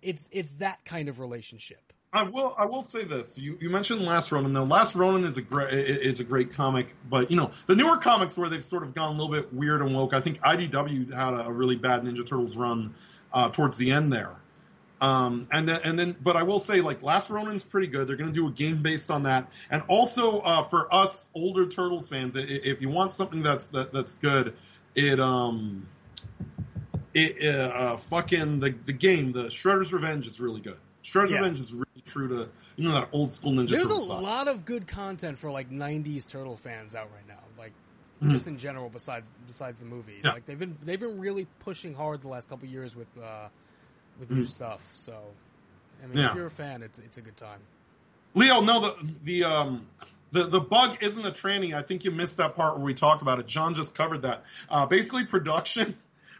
it's 0.01 0.29
it's 0.31 0.53
that 0.55 0.83
kind 0.85 1.09
of 1.09 1.19
relationship. 1.19 1.91
I 2.13 2.23
will. 2.23 2.55
I 2.57 2.65
will 2.65 2.83
say 2.83 3.03
this. 3.03 3.37
You, 3.37 3.57
you 3.59 3.69
mentioned 3.69 4.01
Last 4.01 4.31
Ronin. 4.31 4.53
Now, 4.53 4.63
Last 4.63 4.95
Ronin 4.95 5.25
is 5.25 5.37
a 5.37 5.41
great 5.41 5.73
is 5.73 6.21
a 6.21 6.23
great 6.23 6.53
comic, 6.53 6.95
but 7.09 7.29
you 7.29 7.37
know 7.37 7.51
the 7.65 7.75
newer 7.75 7.97
comics 7.97 8.37
where 8.37 8.49
they've 8.49 8.63
sort 8.63 8.83
of 8.83 8.95
gone 8.95 9.15
a 9.15 9.21
little 9.21 9.33
bit 9.33 9.53
weird 9.53 9.81
and 9.81 9.93
woke. 9.93 10.13
I 10.13 10.21
think 10.21 10.39
IDW 10.41 11.13
had 11.13 11.33
a, 11.33 11.51
really 11.51 11.75
bad 11.75 12.03
Ninja 12.03 12.25
Turtles 12.25 12.55
run 12.55 12.95
uh, 13.33 13.49
towards 13.49 13.77
the 13.77 13.91
end 13.91 14.13
there. 14.13 14.31
Um, 15.01 15.47
and 15.51 15.67
then 15.67 15.81
and 15.83 15.99
then, 15.99 16.15
but 16.19 16.37
I 16.37 16.43
will 16.43 16.59
say 16.59 16.79
like 16.79 17.03
Last 17.03 17.29
Ronin's 17.29 17.65
pretty 17.65 17.87
good. 17.87 18.07
They're 18.07 18.15
going 18.15 18.33
to 18.33 18.35
do 18.35 18.47
a 18.47 18.51
game 18.51 18.81
based 18.81 19.11
on 19.11 19.23
that, 19.23 19.51
and 19.69 19.83
also 19.89 20.39
uh, 20.39 20.63
for 20.63 20.91
us 20.93 21.27
older 21.35 21.67
Turtles 21.67 22.07
fans, 22.07 22.35
if 22.37 22.81
you 22.81 22.87
want 22.89 23.11
something 23.11 23.43
that's 23.43 23.67
that, 23.69 23.91
that's 23.91 24.13
good, 24.15 24.55
it 24.95 25.19
um. 25.19 25.87
It, 27.13 27.37
uh, 27.43 27.59
uh, 27.59 27.97
fucking 27.97 28.59
the 28.59 28.75
the 28.85 28.93
game, 28.93 29.31
the 29.31 29.45
Shredder's 29.45 29.91
Revenge 29.91 30.27
is 30.27 30.39
really 30.39 30.61
good. 30.61 30.77
Shredder's 31.03 31.31
Yeah. 31.31 31.37
Revenge 31.39 31.59
is 31.59 31.73
really 31.73 31.86
true 32.07 32.27
to 32.29 32.49
you 32.75 32.87
know 32.87 32.93
that 32.93 33.09
old 33.11 33.31
school 33.31 33.51
Ninja 33.51 33.69
There's 33.69 33.83
Turtle 33.83 34.11
a 34.11 34.19
lot 34.21 34.47
of 34.47 34.65
good 34.65 34.87
content 34.87 35.37
for 35.37 35.51
like 35.51 35.69
'90s 35.69 36.27
Turtle 36.27 36.57
fans 36.57 36.95
out 36.95 37.09
right 37.13 37.27
now. 37.27 37.39
Like 37.57 37.73
Mhm. 38.21 38.31
just 38.31 38.47
in 38.47 38.57
general, 38.57 38.89
besides 38.89 39.29
besides 39.45 39.79
the 39.79 39.85
movie, 39.85 40.21
Yeah. 40.23 40.31
like 40.31 40.45
they've 40.47 40.57
been 40.57 40.77
they've 40.83 40.99
been 40.99 41.19
really 41.19 41.45
pushing 41.59 41.93
hard 41.93 42.21
the 42.21 42.27
last 42.27 42.49
couple 42.49 42.67
years 42.67 42.95
with 42.95 43.07
uh, 43.21 43.49
with 44.19 44.31
new 44.31 44.43
Mhm. 44.43 44.47
stuff. 44.47 44.81
So, 44.95 45.13
I 46.03 46.07
mean, 46.07 46.17
Yeah. 46.17 46.29
if 46.29 46.35
you're 46.35 46.47
a 46.47 46.51
fan, 46.51 46.81
it's 46.81 46.97
it's 46.99 47.17
a 47.17 47.21
good 47.21 47.37
time. 47.37 47.59
Leo, 48.33 48.61
no, 48.61 48.79
the 48.81 48.95
the 49.23 49.43
um 49.43 49.87
the 50.31 50.43
the 50.45 50.59
bug 50.59 50.97
isn't 51.01 51.21
the 51.21 51.31
tranny. 51.31 51.73
I 51.75 51.81
think 51.83 52.03
you 52.05 52.11
missed 52.11 52.37
that 52.37 52.55
part 52.55 52.77
where 52.77 52.85
we 52.85 52.93
talked 52.95 53.21
about 53.21 53.39
it. 53.39 53.45
John 53.47 53.75
just 53.75 53.93
covered 53.93 54.23
that. 54.23 54.43
Uh, 54.69 54.85
basically, 54.85 55.25
production 55.25 55.95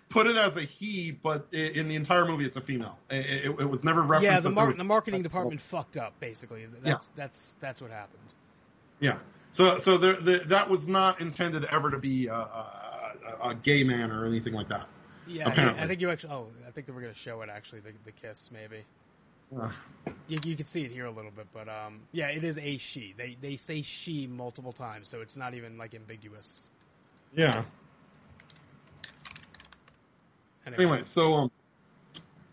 put 0.10 0.28
it 0.28 0.36
as 0.38 0.58
a 0.58 0.62
he, 0.62 1.12
but 1.12 1.48
in 1.54 1.88
the 1.88 1.96
entire 1.96 2.26
movie, 2.26 2.46
it's 2.46 2.56
a 2.56 2.62
female. 2.62 2.98
It, 3.10 3.46
it, 3.46 3.60
it 3.62 3.70
was 3.70 3.84
never 3.84 4.02
referenced. 4.02 4.24
yeah, 4.24 4.40
the, 4.40 4.50
mar- 4.52 4.68
was- 4.68 4.78
the 4.78 4.84
marketing 4.84 5.22
department 5.24 5.62
fucked 5.62 5.98
up. 5.98 6.14
Basically, 6.20 6.66
that's 6.84 7.08
that's 7.16 7.56
that's 7.60 7.82
what 7.82 7.92
happened. 7.92 8.20
Yeah. 9.00 9.18
So 9.52 9.78
so 9.80 9.98
there, 9.98 10.14
the, 10.16 10.38
that 10.48 10.70
was 10.70 10.88
not 10.88 11.22
intended 11.22 11.66
ever 11.66 11.92
to 11.92 11.98
be 12.00 12.28
a, 12.28 12.34
a, 12.34 13.14
a, 13.44 13.50
a 13.50 13.56
gay 13.56 13.84
man 13.84 14.12
or 14.12 14.26
anything 14.26 14.54
like 14.54 14.70
that. 14.70 14.88
Yeah, 15.28 15.50
Apparently. 15.50 15.84
I 15.84 15.88
think 15.88 16.00
you 16.02 16.10
actually. 16.10 16.34
Oh, 16.34 16.48
I 16.68 16.72
think 16.72 16.88
they 16.88 16.94
were 16.94 17.02
going 17.02 17.14
to 17.14 17.20
show 17.20 17.42
it 17.42 17.50
actually. 17.50 17.82
The, 17.82 17.92
the 18.06 18.12
kiss, 18.12 18.50
maybe. 18.52 18.84
Uh, 19.58 19.70
You, 20.28 20.40
you 20.44 20.56
can 20.58 20.66
see 20.66 20.82
it 20.84 20.92
here 20.92 21.06
a 21.06 21.12
little 21.12 21.32
bit, 21.32 21.48
but 21.54 21.68
um, 21.70 22.02
yeah, 22.12 22.28
it 22.28 22.44
is 22.44 22.58
a 22.58 22.78
she. 22.78 23.14
They 23.18 23.38
they 23.42 23.56
say 23.58 23.82
she 23.82 24.28
multiple 24.28 24.74
times, 24.74 25.08
so 25.10 25.22
it's 25.22 25.36
not 25.38 25.54
even 25.54 25.78
like 25.78 25.96
ambiguous. 25.96 26.68
yeah. 27.36 27.64
Anyway, 30.68 30.84
Anyway, 30.84 31.04
so 31.04 31.34
um, 31.34 31.52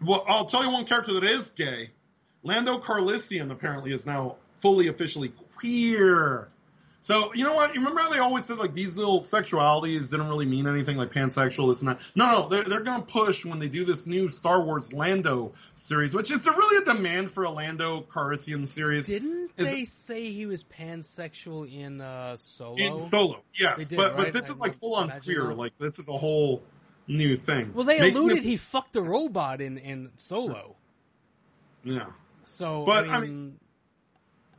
well, 0.03 0.25
I'll 0.27 0.47
tell 0.47 0.63
you 0.65 0.71
one 0.71 0.85
character 0.87 1.15
that 1.15 1.25
is 1.25 1.51
gay. 1.51 1.91
Lando 2.43 2.79
Calrissian 2.79 3.51
apparently 3.51 3.93
is 3.93 4.07
now 4.07 4.37
fully 4.61 4.89
officially 4.89 5.33
queer. 5.57 6.49
So 7.01 7.35
you 7.35 7.45
know 7.45 7.55
what? 7.55 7.75
You 7.75 7.81
remember 7.81 8.01
how 8.01 8.09
they 8.09 8.19
always 8.19 8.47
said 8.47 8.57
like 8.57 8.73
these 8.73 8.97
little 8.97 9.21
sexualities 9.21 10.11
didn't 10.11 10.29
really 10.29 10.47
mean 10.47 10.67
anything, 10.67 10.97
like 10.97 11.13
pansexual, 11.13 11.69
this 11.69 11.81
and 11.81 11.91
that. 11.91 12.01
No, 12.15 12.33
no, 12.33 12.49
they're 12.49 12.65
they're 12.65 12.81
gonna 12.81 13.03
push 13.03 13.45
when 13.45 13.59
they 13.59 13.69
do 13.69 13.85
this 13.85 14.07
new 14.07 14.31
Star 14.31 14.63
Wars 14.63 14.91
Lando 14.93 15.53
series, 15.75 16.15
which 16.15 16.31
is 16.31 16.45
there 16.45 16.55
really 16.55 16.83
a 16.83 16.95
demand 16.95 17.31
for 17.31 17.45
a 17.45 17.51
Lando 17.51 18.01
Calrissian 18.11 18.67
series 18.67 19.07
Didn't 19.09 19.51
Is- 19.59 19.69
they 19.69 19.85
say 19.85 20.33
he 20.33 20.47
was 20.47 20.65
pansexual 20.65 21.71
in 21.71 22.01
uh, 22.01 22.37
Solo? 22.37 22.77
in 22.77 23.01
Solo? 23.03 23.43
Yes, 23.55 23.89
did, 23.89 23.97
but 23.97 24.15
right? 24.15 24.25
but 24.25 24.33
this 24.33 24.49
I 24.49 24.55
is 24.55 24.61
like 24.61 24.75
full 24.75 24.95
on 24.95 25.13
queer. 25.21 25.45
that. 25.49 25.59
Like 25.59 25.77
this 25.79 25.99
is 25.99 26.09
a 26.09 26.17
whole 26.17 26.63
new 27.07 27.37
thing. 27.37 27.73
well, 27.75 27.85
they 27.85 27.99
Making 27.99 28.17
alluded 28.17 28.39
this- 28.39 28.45
he 28.45 28.57
fucked 28.57 28.93
the 28.93 29.03
robot 29.03 29.61
in 29.61 29.79
in 29.79 30.11
Solo. 30.17 30.77
yeah. 31.85 32.07
So, 32.47 32.85
But, 32.85 33.09
I 33.09 33.17
I 33.17 33.21
mean, 33.21 33.59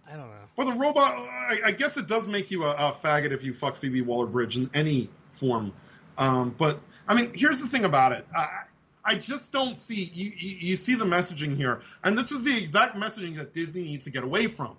I, 0.07 0.11
don't 0.15 0.27
know. 0.27 0.33
Well, 0.55 0.67
the 0.71 0.73
robot, 0.79 1.11
I, 1.13 1.61
I 1.65 1.71
guess 1.71 1.97
it 1.97 2.07
does 2.07 2.27
make 2.27 2.49
you 2.49 2.63
a, 2.63 2.71
a 2.71 2.91
faggot 2.91 3.31
if 3.31 3.43
you 3.43 3.53
fuck 3.53 3.75
Phoebe 3.75 4.01
Waller-Bridge 4.01 4.57
in 4.57 4.69
any 4.73 5.09
form. 5.33 5.71
Um, 6.17 6.55
but 6.57 6.79
I 7.07 7.13
mean, 7.13 7.31
here's 7.35 7.61
the 7.61 7.67
thing 7.67 7.85
about 7.85 8.11
it. 8.13 8.25
I, 8.35 8.61
I 9.03 9.15
just 9.15 9.51
don't 9.51 9.77
see 9.77 10.03
you, 10.03 10.31
you. 10.35 10.57
You 10.69 10.77
see 10.77 10.95
the 10.95 11.05
messaging 11.05 11.55
here, 11.55 11.81
and 12.03 12.17
this 12.17 12.31
is 12.31 12.43
the 12.43 12.57
exact 12.57 12.95
messaging 12.95 13.37
that 13.37 13.53
Disney 13.53 13.83
needs 13.83 14.05
to 14.05 14.11
get 14.11 14.23
away 14.23 14.47
from. 14.47 14.75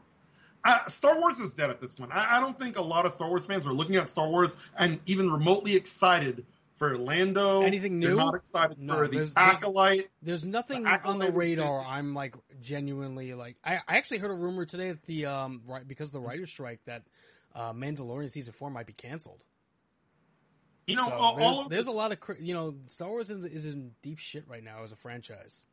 Uh, 0.64 0.84
Star 0.88 1.20
Wars 1.20 1.38
is 1.38 1.54
dead 1.54 1.70
at 1.70 1.78
this 1.78 1.92
point. 1.92 2.10
I, 2.12 2.38
I 2.38 2.40
don't 2.40 2.58
think 2.58 2.76
a 2.76 2.82
lot 2.82 3.06
of 3.06 3.12
Star 3.12 3.28
Wars 3.28 3.46
fans 3.46 3.68
are 3.68 3.72
looking 3.72 3.94
at 3.96 4.08
Star 4.08 4.28
Wars 4.28 4.56
and 4.76 4.98
even 5.06 5.30
remotely 5.30 5.76
excited 5.76 6.44
for 6.76 6.96
Lando. 6.98 7.62
Anything 7.62 7.98
They're 8.00 8.10
new? 8.10 8.16
not 8.16 8.34
excited 8.34 8.78
No, 8.78 8.96
for 8.96 9.08
the 9.08 9.16
there's- 9.16 9.32
acolyte. 9.36 10.08
There's 10.22 10.44
nothing 10.44 10.84
The 10.84 11.02
on 11.04 11.18
the 11.18 11.32
radar. 11.32 11.84
I'm 11.86 12.14
like 12.14 12.34
genuinely 12.60 13.34
like. 13.34 13.56
I, 13.64 13.76
I 13.88 13.96
actually 13.96 14.18
heard 14.18 14.30
a 14.30 14.34
rumor 14.34 14.64
today 14.66 14.88
that 14.92 15.02
the 15.06 15.26
um 15.26 15.62
right 15.66 15.86
because 15.86 16.08
of 16.08 16.12
the 16.12 16.20
writer's 16.20 16.50
strike 16.50 16.80
that 16.86 17.02
uh, 17.54 17.72
Mandalorian 17.72 18.30
season 18.30 18.52
four 18.52 18.70
might 18.70 18.86
be 18.86 18.92
canceled. 18.92 19.44
You 20.86 20.94
know, 20.94 21.06
So 21.08 21.12
all, 21.14 21.34
there's, 21.36 21.46
all 21.48 21.68
there's 21.68 21.86
a 21.88 21.90
lot 21.92 22.12
of 22.12 22.18
you 22.40 22.54
know 22.54 22.76
Star 22.88 23.08
Wars 23.08 23.30
is, 23.30 23.44
is 23.44 23.66
in 23.66 23.92
deep 24.02 24.18
shit 24.18 24.44
right 24.46 24.62
now 24.62 24.84
as 24.84 24.92
a 24.92 24.96
franchise. 24.96 25.66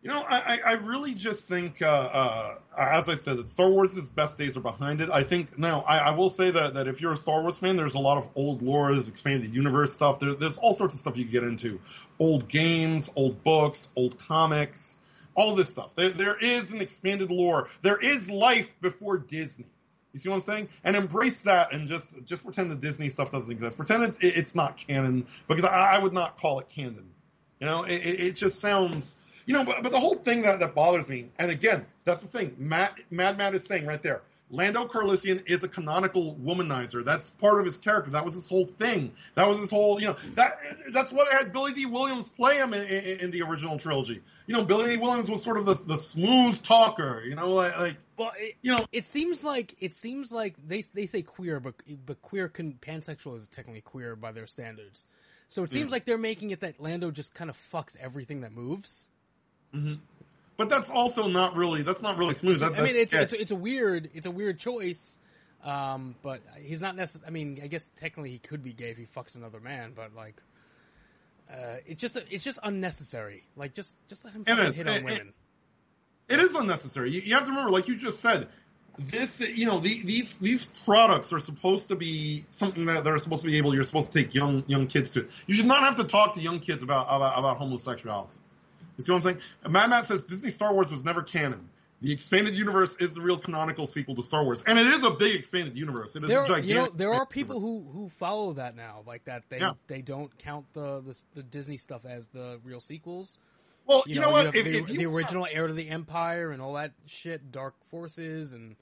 You 0.00 0.10
know, 0.10 0.22
I, 0.22 0.60
I 0.64 0.72
really 0.74 1.14
just 1.14 1.48
think, 1.48 1.82
uh, 1.82 1.86
uh, 1.86 2.54
as 2.76 3.08
I 3.08 3.14
said, 3.14 3.38
that 3.38 3.48
Star 3.48 3.68
Wars' 3.68 4.08
best 4.10 4.38
days 4.38 4.56
are 4.56 4.60
behind 4.60 5.00
it. 5.00 5.10
I 5.10 5.24
think 5.24 5.58
now, 5.58 5.80
I, 5.80 5.98
I 5.98 6.10
will 6.12 6.28
say 6.28 6.52
that, 6.52 6.74
that 6.74 6.86
if 6.86 7.00
you're 7.00 7.14
a 7.14 7.16
Star 7.16 7.42
Wars 7.42 7.58
fan, 7.58 7.74
there's 7.74 7.96
a 7.96 7.98
lot 7.98 8.16
of 8.16 8.28
old 8.36 8.62
lore, 8.62 8.92
there's 8.92 9.08
expanded 9.08 9.52
universe 9.52 9.94
stuff. 9.94 10.20
There, 10.20 10.34
there's 10.34 10.56
all 10.56 10.72
sorts 10.72 10.94
of 10.94 11.00
stuff 11.00 11.16
you 11.16 11.24
can 11.24 11.32
get 11.32 11.42
into. 11.42 11.80
Old 12.20 12.48
games, 12.48 13.10
old 13.16 13.42
books, 13.42 13.88
old 13.96 14.20
comics, 14.20 14.98
all 15.34 15.56
this 15.56 15.68
stuff. 15.68 15.96
There, 15.96 16.10
there 16.10 16.36
is 16.36 16.70
an 16.70 16.80
expanded 16.80 17.32
lore. 17.32 17.68
There 17.82 17.98
is 17.98 18.30
life 18.30 18.80
before 18.80 19.18
Disney. 19.18 19.66
You 20.12 20.20
see 20.20 20.28
what 20.28 20.36
I'm 20.36 20.40
saying? 20.40 20.68
And 20.84 20.96
embrace 20.96 21.42
that, 21.42 21.72
and 21.72 21.86
just 21.86 22.24
just 22.24 22.44
pretend 22.44 22.70
the 22.70 22.76
Disney 22.76 23.08
stuff 23.08 23.30
doesn't 23.30 23.50
exist. 23.50 23.76
Pretend 23.76 24.04
it's 24.04 24.18
it's 24.20 24.54
not 24.54 24.78
canon 24.78 25.26
because 25.46 25.64
I, 25.64 25.96
I, 25.96 25.98
would 25.98 26.14
not 26.14 26.38
call 26.38 26.60
it 26.60 26.68
canon. 26.70 27.10
You 27.60 27.66
know, 27.66 27.82
it, 27.82 27.96
it 27.96 28.32
just 28.36 28.58
sounds. 28.58 29.16
You 29.48 29.54
know, 29.54 29.64
but, 29.64 29.82
but 29.82 29.92
the 29.92 29.98
whole 29.98 30.14
thing 30.14 30.42
that, 30.42 30.58
that 30.58 30.74
bothers 30.74 31.08
me, 31.08 31.30
and 31.38 31.50
again, 31.50 31.86
that's 32.04 32.20
the 32.20 32.28
thing. 32.28 32.54
Matt 32.58 33.00
Mad 33.10 33.38
Matt 33.38 33.54
is 33.54 33.64
saying 33.64 33.86
right 33.86 34.02
there. 34.02 34.20
Lando 34.50 34.86
Calrissian 34.86 35.48
is 35.48 35.64
a 35.64 35.68
canonical 35.68 36.34
womanizer. 36.34 37.02
That's 37.02 37.30
part 37.30 37.58
of 37.58 37.64
his 37.64 37.78
character. 37.78 38.10
That 38.10 38.26
was 38.26 38.34
his 38.34 38.46
whole 38.46 38.66
thing. 38.66 39.12
That 39.36 39.48
was 39.48 39.58
his 39.58 39.70
whole, 39.70 40.00
you 40.00 40.08
know, 40.08 40.16
that 40.34 40.58
that's 40.92 41.10
what 41.10 41.32
had 41.32 41.54
Billy 41.54 41.72
Dee 41.72 41.86
Williams 41.86 42.28
play 42.28 42.58
him 42.58 42.74
in, 42.74 42.86
in, 42.86 43.20
in 43.20 43.30
the 43.30 43.40
original 43.40 43.78
trilogy. 43.78 44.20
You 44.46 44.54
know, 44.54 44.64
Billy 44.64 44.96
Dee 44.96 45.00
Williams 45.00 45.30
was 45.30 45.42
sort 45.42 45.56
of 45.56 45.64
the, 45.64 45.82
the 45.86 45.96
smooth 45.96 46.60
talker. 46.62 47.22
You 47.26 47.34
know, 47.34 47.54
like, 47.54 47.78
like 47.78 47.96
well, 48.18 48.32
it, 48.36 48.56
you 48.60 48.72
know, 48.72 48.84
it 48.92 49.06
seems 49.06 49.44
like 49.44 49.76
it 49.80 49.94
seems 49.94 50.30
like 50.30 50.56
they 50.66 50.82
they 50.92 51.06
say 51.06 51.22
queer, 51.22 51.58
but 51.58 51.74
but 52.04 52.20
queer 52.20 52.48
can 52.48 52.74
pansexual 52.74 53.34
is 53.38 53.48
technically 53.48 53.80
queer 53.80 54.14
by 54.14 54.32
their 54.32 54.46
standards. 54.46 55.06
So 55.46 55.64
it 55.64 55.72
seems 55.72 55.86
yeah. 55.86 55.92
like 55.92 56.04
they're 56.04 56.18
making 56.18 56.50
it 56.50 56.60
that 56.60 56.78
Lando 56.78 57.10
just 57.10 57.32
kind 57.32 57.48
of 57.48 57.56
fucks 57.72 57.96
everything 57.98 58.42
that 58.42 58.52
moves. 58.52 59.08
Mm-hmm. 59.74 59.94
But 60.56 60.68
that's 60.68 60.90
also 60.90 61.28
not 61.28 61.56
really 61.56 61.82
that's 61.82 62.02
not 62.02 62.18
really 62.18 62.34
smooth. 62.34 62.60
That, 62.60 62.78
I 62.78 62.82
mean, 62.82 62.96
it's, 62.96 63.14
it's 63.14 63.32
it's 63.32 63.50
a 63.52 63.56
weird 63.56 64.10
it's 64.14 64.26
a 64.26 64.30
weird 64.30 64.58
choice. 64.58 65.18
Um, 65.64 66.14
but 66.22 66.40
he's 66.60 66.80
not 66.80 66.96
necessarily. 66.96 67.28
I 67.28 67.30
mean, 67.30 67.60
I 67.62 67.66
guess 67.66 67.90
technically 67.96 68.30
he 68.30 68.38
could 68.38 68.62
be 68.62 68.72
gay 68.72 68.90
if 68.90 68.96
he 68.96 69.06
fucks 69.06 69.36
another 69.36 69.60
man, 69.60 69.92
but 69.94 70.14
like, 70.14 70.40
uh, 71.50 71.76
it's 71.86 72.00
just 72.00 72.16
it's 72.30 72.44
just 72.44 72.58
unnecessary. 72.62 73.44
Like, 73.56 73.74
just 73.74 73.94
just 74.08 74.24
let 74.24 74.34
him 74.34 74.44
hit 74.46 74.58
on 74.58 74.66
it, 74.66 75.04
women. 75.04 75.32
It, 76.28 76.34
it 76.34 76.40
is 76.40 76.54
unnecessary. 76.54 77.10
You, 77.10 77.22
you, 77.22 77.34
have 77.34 77.44
to 77.44 77.50
remember, 77.50 77.70
like 77.70 77.88
you 77.88 77.96
just 77.96 78.20
said, 78.20 78.48
this 78.98 79.40
you 79.40 79.66
know 79.66 79.78
the, 79.78 80.02
these 80.02 80.38
these 80.38 80.64
products 80.64 81.32
are 81.32 81.40
supposed 81.40 81.88
to 81.88 81.96
be 81.96 82.44
something 82.50 82.86
that 82.86 83.02
they're 83.02 83.18
supposed 83.18 83.42
to 83.42 83.48
be 83.48 83.58
able. 83.58 83.74
You're 83.74 83.84
supposed 83.84 84.12
to 84.12 84.22
take 84.22 84.34
young 84.34 84.62
young 84.68 84.86
kids 84.86 85.14
to. 85.14 85.26
You 85.46 85.54
should 85.54 85.66
not 85.66 85.80
have 85.80 85.96
to 85.96 86.04
talk 86.04 86.34
to 86.34 86.40
young 86.40 86.60
kids 86.60 86.82
about 86.82 87.06
about, 87.08 87.38
about 87.38 87.56
homosexuality. 87.58 88.32
You 88.98 89.04
see 89.04 89.12
what 89.12 89.16
I'm 89.18 89.22
saying? 89.22 89.38
Mad 89.68 89.90
Matt 89.90 90.06
says 90.06 90.24
Disney 90.24 90.50
Star 90.50 90.74
Wars 90.74 90.90
was 90.90 91.04
never 91.04 91.22
canon. 91.22 91.70
The 92.00 92.12
expanded 92.12 92.54
universe 92.56 92.96
is 92.96 93.14
the 93.14 93.20
real 93.20 93.38
canonical 93.38 93.86
sequel 93.86 94.14
to 94.16 94.22
Star 94.22 94.44
Wars, 94.44 94.62
and 94.64 94.78
it 94.78 94.86
is 94.86 95.02
a 95.02 95.10
big 95.10 95.34
expanded 95.34 95.76
universe. 95.76 96.14
It 96.14 96.24
is 96.24 96.28
there, 96.28 96.42
gigantic. 96.42 96.68
You 96.68 96.74
know, 96.76 96.88
there 96.94 97.12
are 97.12 97.26
people 97.26 97.58
who, 97.58 97.84
who 97.92 98.08
follow 98.08 98.52
that 98.52 98.76
now, 98.76 99.02
like 99.06 99.24
that. 99.24 99.44
They 99.48 99.58
yeah. 99.58 99.72
they 99.88 100.02
don't 100.02 100.36
count 100.38 100.66
the, 100.74 101.00
the, 101.00 101.18
the 101.34 101.42
Disney 101.42 101.76
stuff 101.76 102.04
as 102.04 102.28
the 102.28 102.60
real 102.62 102.80
sequels. 102.80 103.38
Well, 103.86 104.04
you, 104.06 104.16
you 104.16 104.20
know, 104.20 104.26
know, 104.26 104.32
what? 104.32 104.54
You 104.54 104.60
if, 104.60 104.66
the, 104.66 104.78
if 104.78 104.86
the 104.86 105.06
original 105.06 105.42
want... 105.42 105.54
Heir 105.54 105.66
to 105.66 105.72
the 105.72 105.88
Empire 105.88 106.50
and 106.50 106.62
all 106.62 106.74
that 106.74 106.92
shit, 107.06 107.50
Dark 107.50 107.74
Forces, 107.86 108.52
and 108.52 108.76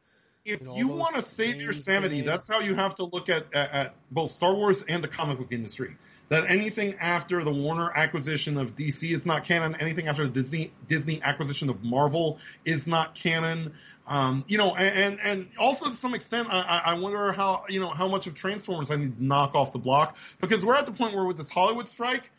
if 0.44 0.60
you, 0.60 0.66
know, 0.66 0.76
you 0.76 0.88
want 0.88 1.14
to 1.16 1.22
save 1.22 1.60
your 1.60 1.72
sanity, 1.72 2.20
that's 2.20 2.46
how 2.48 2.60
you 2.60 2.74
have 2.74 2.96
to 2.96 3.04
look 3.04 3.30
at, 3.30 3.46
at, 3.54 3.72
at 3.72 3.94
both 4.10 4.30
Star 4.30 4.54
Wars 4.54 4.82
and 4.82 5.02
the 5.02 5.08
comic 5.08 5.38
book 5.38 5.52
industry 5.52 5.96
that 6.28 6.50
anything 6.50 6.96
after 7.00 7.44
the 7.44 7.52
Warner 7.52 7.90
acquisition 7.94 8.58
of 8.58 8.74
DC 8.74 9.10
is 9.10 9.26
not 9.26 9.44
canon. 9.44 9.76
Anything 9.78 10.08
after 10.08 10.24
the 10.26 10.32
Disney 10.32 10.72
Disney 10.88 11.22
acquisition 11.22 11.70
of 11.70 11.84
Marvel 11.84 12.38
is 12.64 12.86
not 12.86 13.14
canon. 13.14 13.74
Um, 14.08 14.44
you 14.48 14.58
know, 14.58 14.74
and 14.74 15.18
and 15.22 15.48
also 15.58 15.86
to 15.86 15.92
some 15.92 16.14
extent, 16.14 16.48
I, 16.50 16.82
I 16.86 16.94
wonder 16.94 17.32
how 17.32 17.64
you 17.68 17.80
know 17.80 17.90
how 17.90 18.08
much 18.08 18.26
of 18.26 18.34
Transformers 18.34 18.90
I 18.90 18.96
need 18.96 19.16
to 19.16 19.24
knock 19.24 19.54
off 19.54 19.72
the 19.72 19.78
block 19.78 20.16
because 20.40 20.64
we're 20.64 20.76
at 20.76 20.86
the 20.86 20.92
point 20.92 21.14
where 21.14 21.24
with 21.24 21.36
this 21.36 21.50
Hollywood 21.50 21.86
strike. 21.86 22.30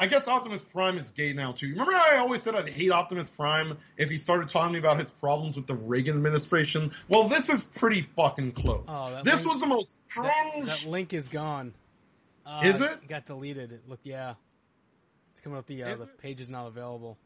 I 0.00 0.06
guess 0.06 0.28
Optimus 0.28 0.62
Prime 0.62 0.96
is 0.96 1.10
gay 1.10 1.32
now 1.32 1.50
too. 1.50 1.70
Remember 1.70 1.90
how 1.90 2.04
I 2.08 2.18
always 2.18 2.40
said 2.40 2.54
I'd 2.54 2.68
hate 2.68 2.92
Optimus 2.92 3.28
Prime 3.28 3.76
if 3.96 4.08
he 4.08 4.16
started 4.16 4.48
talking 4.48 4.76
about 4.76 4.96
his 4.96 5.10
problems 5.10 5.56
with 5.56 5.66
the 5.66 5.74
Reagan 5.74 6.14
administration? 6.14 6.92
Well, 7.08 7.24
this 7.24 7.48
is 7.48 7.64
pretty 7.64 8.02
fucking 8.02 8.52
close. 8.52 8.86
Oh, 8.88 9.22
this 9.24 9.44
link, 9.44 9.48
was 9.48 9.60
the 9.60 9.66
most 9.66 9.98
cringe. 10.08 10.66
That, 10.66 10.82
that 10.82 10.86
link 10.88 11.12
is 11.12 11.26
gone. 11.26 11.74
Uh, 12.48 12.62
is 12.64 12.80
it? 12.80 12.90
It 12.90 13.08
got 13.08 13.26
deleted. 13.26 13.72
It 13.72 13.82
looked, 13.88 14.06
yeah. 14.06 14.34
It's 15.32 15.40
coming 15.40 15.58
up. 15.58 15.66
The 15.66 15.82
uh, 15.82 15.96
the 15.96 16.02
it? 16.04 16.18
page 16.18 16.40
is 16.40 16.48
not 16.48 16.66
available. 16.66 17.18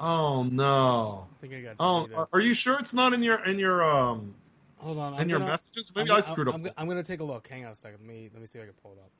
Oh 0.00 0.42
no! 0.42 1.26
I 1.38 1.40
think 1.40 1.54
I 1.54 1.60
got. 1.60 1.76
Oh, 1.78 2.06
deleted. 2.06 2.18
Oh, 2.18 2.28
are 2.32 2.40
you 2.40 2.54
sure 2.54 2.78
it's 2.78 2.92
not 2.92 3.14
in 3.14 3.22
your 3.22 3.42
in 3.44 3.58
your 3.58 3.84
um? 3.84 4.34
Hold 4.78 4.98
on. 4.98 5.14
In 5.14 5.20
I'm 5.20 5.28
your 5.28 5.38
gonna, 5.38 5.52
messages, 5.52 5.92
maybe 5.94 6.10
I'm, 6.10 6.16
I 6.16 6.20
screwed 6.20 6.48
I'm, 6.48 6.54
up. 6.54 6.60
I'm, 6.60 6.70
I'm, 6.76 6.88
gonna 6.88 7.02
take 7.02 7.20
a 7.20 7.24
look. 7.24 7.48
Hang 7.48 7.64
on 7.64 7.72
a 7.72 7.76
second. 7.76 7.98
Let 8.00 8.08
me 8.08 8.28
let 8.32 8.40
me 8.40 8.46
see 8.46 8.58
if 8.58 8.64
I 8.64 8.66
can 8.66 8.74
pull 8.82 8.92
it 8.92 8.98
up. 8.98 9.10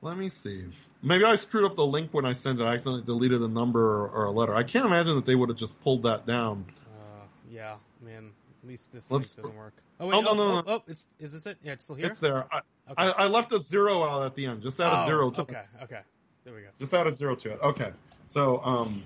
Let 0.00 0.16
me 0.16 0.30
see. 0.30 0.64
Maybe 1.02 1.24
I 1.24 1.36
screwed 1.36 1.64
up 1.64 1.76
the 1.76 1.86
link 1.86 2.12
when 2.12 2.24
I 2.24 2.32
sent 2.32 2.60
it. 2.60 2.64
I 2.64 2.74
accidentally 2.74 3.04
deleted 3.04 3.40
a 3.40 3.48
number 3.48 3.80
or, 3.80 4.08
or 4.08 4.24
a 4.24 4.30
letter. 4.32 4.54
I 4.54 4.64
can't 4.64 4.84
imagine 4.84 5.14
that 5.14 5.26
they 5.26 5.36
would 5.36 5.48
have 5.48 5.58
just 5.58 5.80
pulled 5.82 6.02
that 6.02 6.26
down. 6.26 6.64
Uh, 6.92 7.24
yeah, 7.50 7.76
man. 8.00 8.32
At 8.62 8.68
least 8.68 8.92
this 8.92 9.10
Let's, 9.10 9.34
doesn't 9.34 9.56
work. 9.56 9.74
Oh 9.98 10.06
wait, 10.06 10.14
oh, 10.14 10.18
oh, 10.18 10.22
no, 10.22 10.34
no, 10.34 10.60
no. 10.60 10.64
Oh, 10.66 10.82
it's 10.86 11.08
is 11.18 11.32
this 11.32 11.46
it? 11.46 11.58
Yeah, 11.62 11.72
it's 11.72 11.84
still 11.84 11.96
here. 11.96 12.06
It's 12.06 12.20
there. 12.20 12.46
I, 12.52 12.58
okay. 12.58 12.64
I, 12.96 13.10
I 13.10 13.26
left 13.26 13.52
a 13.52 13.58
zero 13.58 14.04
out 14.04 14.24
at 14.24 14.36
the 14.36 14.46
end. 14.46 14.62
Just 14.62 14.78
add 14.80 14.92
oh, 14.92 15.02
a 15.02 15.04
zero 15.04 15.30
to 15.30 15.40
it. 15.40 15.44
Okay, 15.44 15.62
okay. 15.82 16.00
There 16.44 16.54
we 16.54 16.60
go. 16.60 16.68
Just 16.78 16.94
add 16.94 17.08
a 17.08 17.12
zero 17.12 17.34
to 17.34 17.52
it. 17.52 17.60
Okay. 17.60 17.90
So 18.28 18.60
um, 18.64 19.02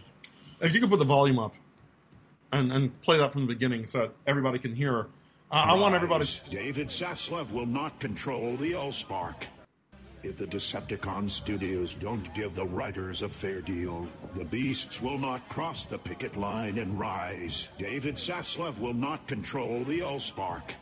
if 0.60 0.74
you 0.74 0.80
could 0.80 0.90
put 0.90 0.98
the 0.98 1.06
volume 1.06 1.38
up 1.38 1.54
and 2.52 2.70
and 2.70 3.00
play 3.00 3.16
that 3.18 3.32
from 3.32 3.42
the 3.42 3.46
beginning 3.46 3.86
so 3.86 4.00
that 4.00 4.12
everybody 4.26 4.58
can 4.58 4.74
hear. 4.74 5.06
Uh, 5.50 5.64
I 5.68 5.74
want 5.74 5.94
everybody. 5.94 6.26
David 6.50 6.88
Zaslav 6.88 7.50
will 7.50 7.66
not 7.66 7.98
control 7.98 8.56
the 8.56 8.72
Allspark. 8.72 9.44
If 10.26 10.38
the 10.38 10.46
Decepticon 10.46 11.30
studios 11.30 11.94
don't 11.94 12.34
give 12.34 12.56
the 12.56 12.66
writers 12.66 13.22
a 13.22 13.28
fair 13.28 13.60
deal, 13.60 14.08
the 14.34 14.44
beasts 14.44 15.00
will 15.00 15.18
not 15.18 15.48
cross 15.48 15.84
the 15.84 15.98
picket 15.98 16.36
line 16.36 16.78
and 16.78 16.98
rise. 16.98 17.68
David 17.78 18.16
Zaslav 18.16 18.80
will 18.80 18.92
not 18.92 19.28
control 19.28 19.84
the 19.84 20.00
Allspark. 20.00 20.72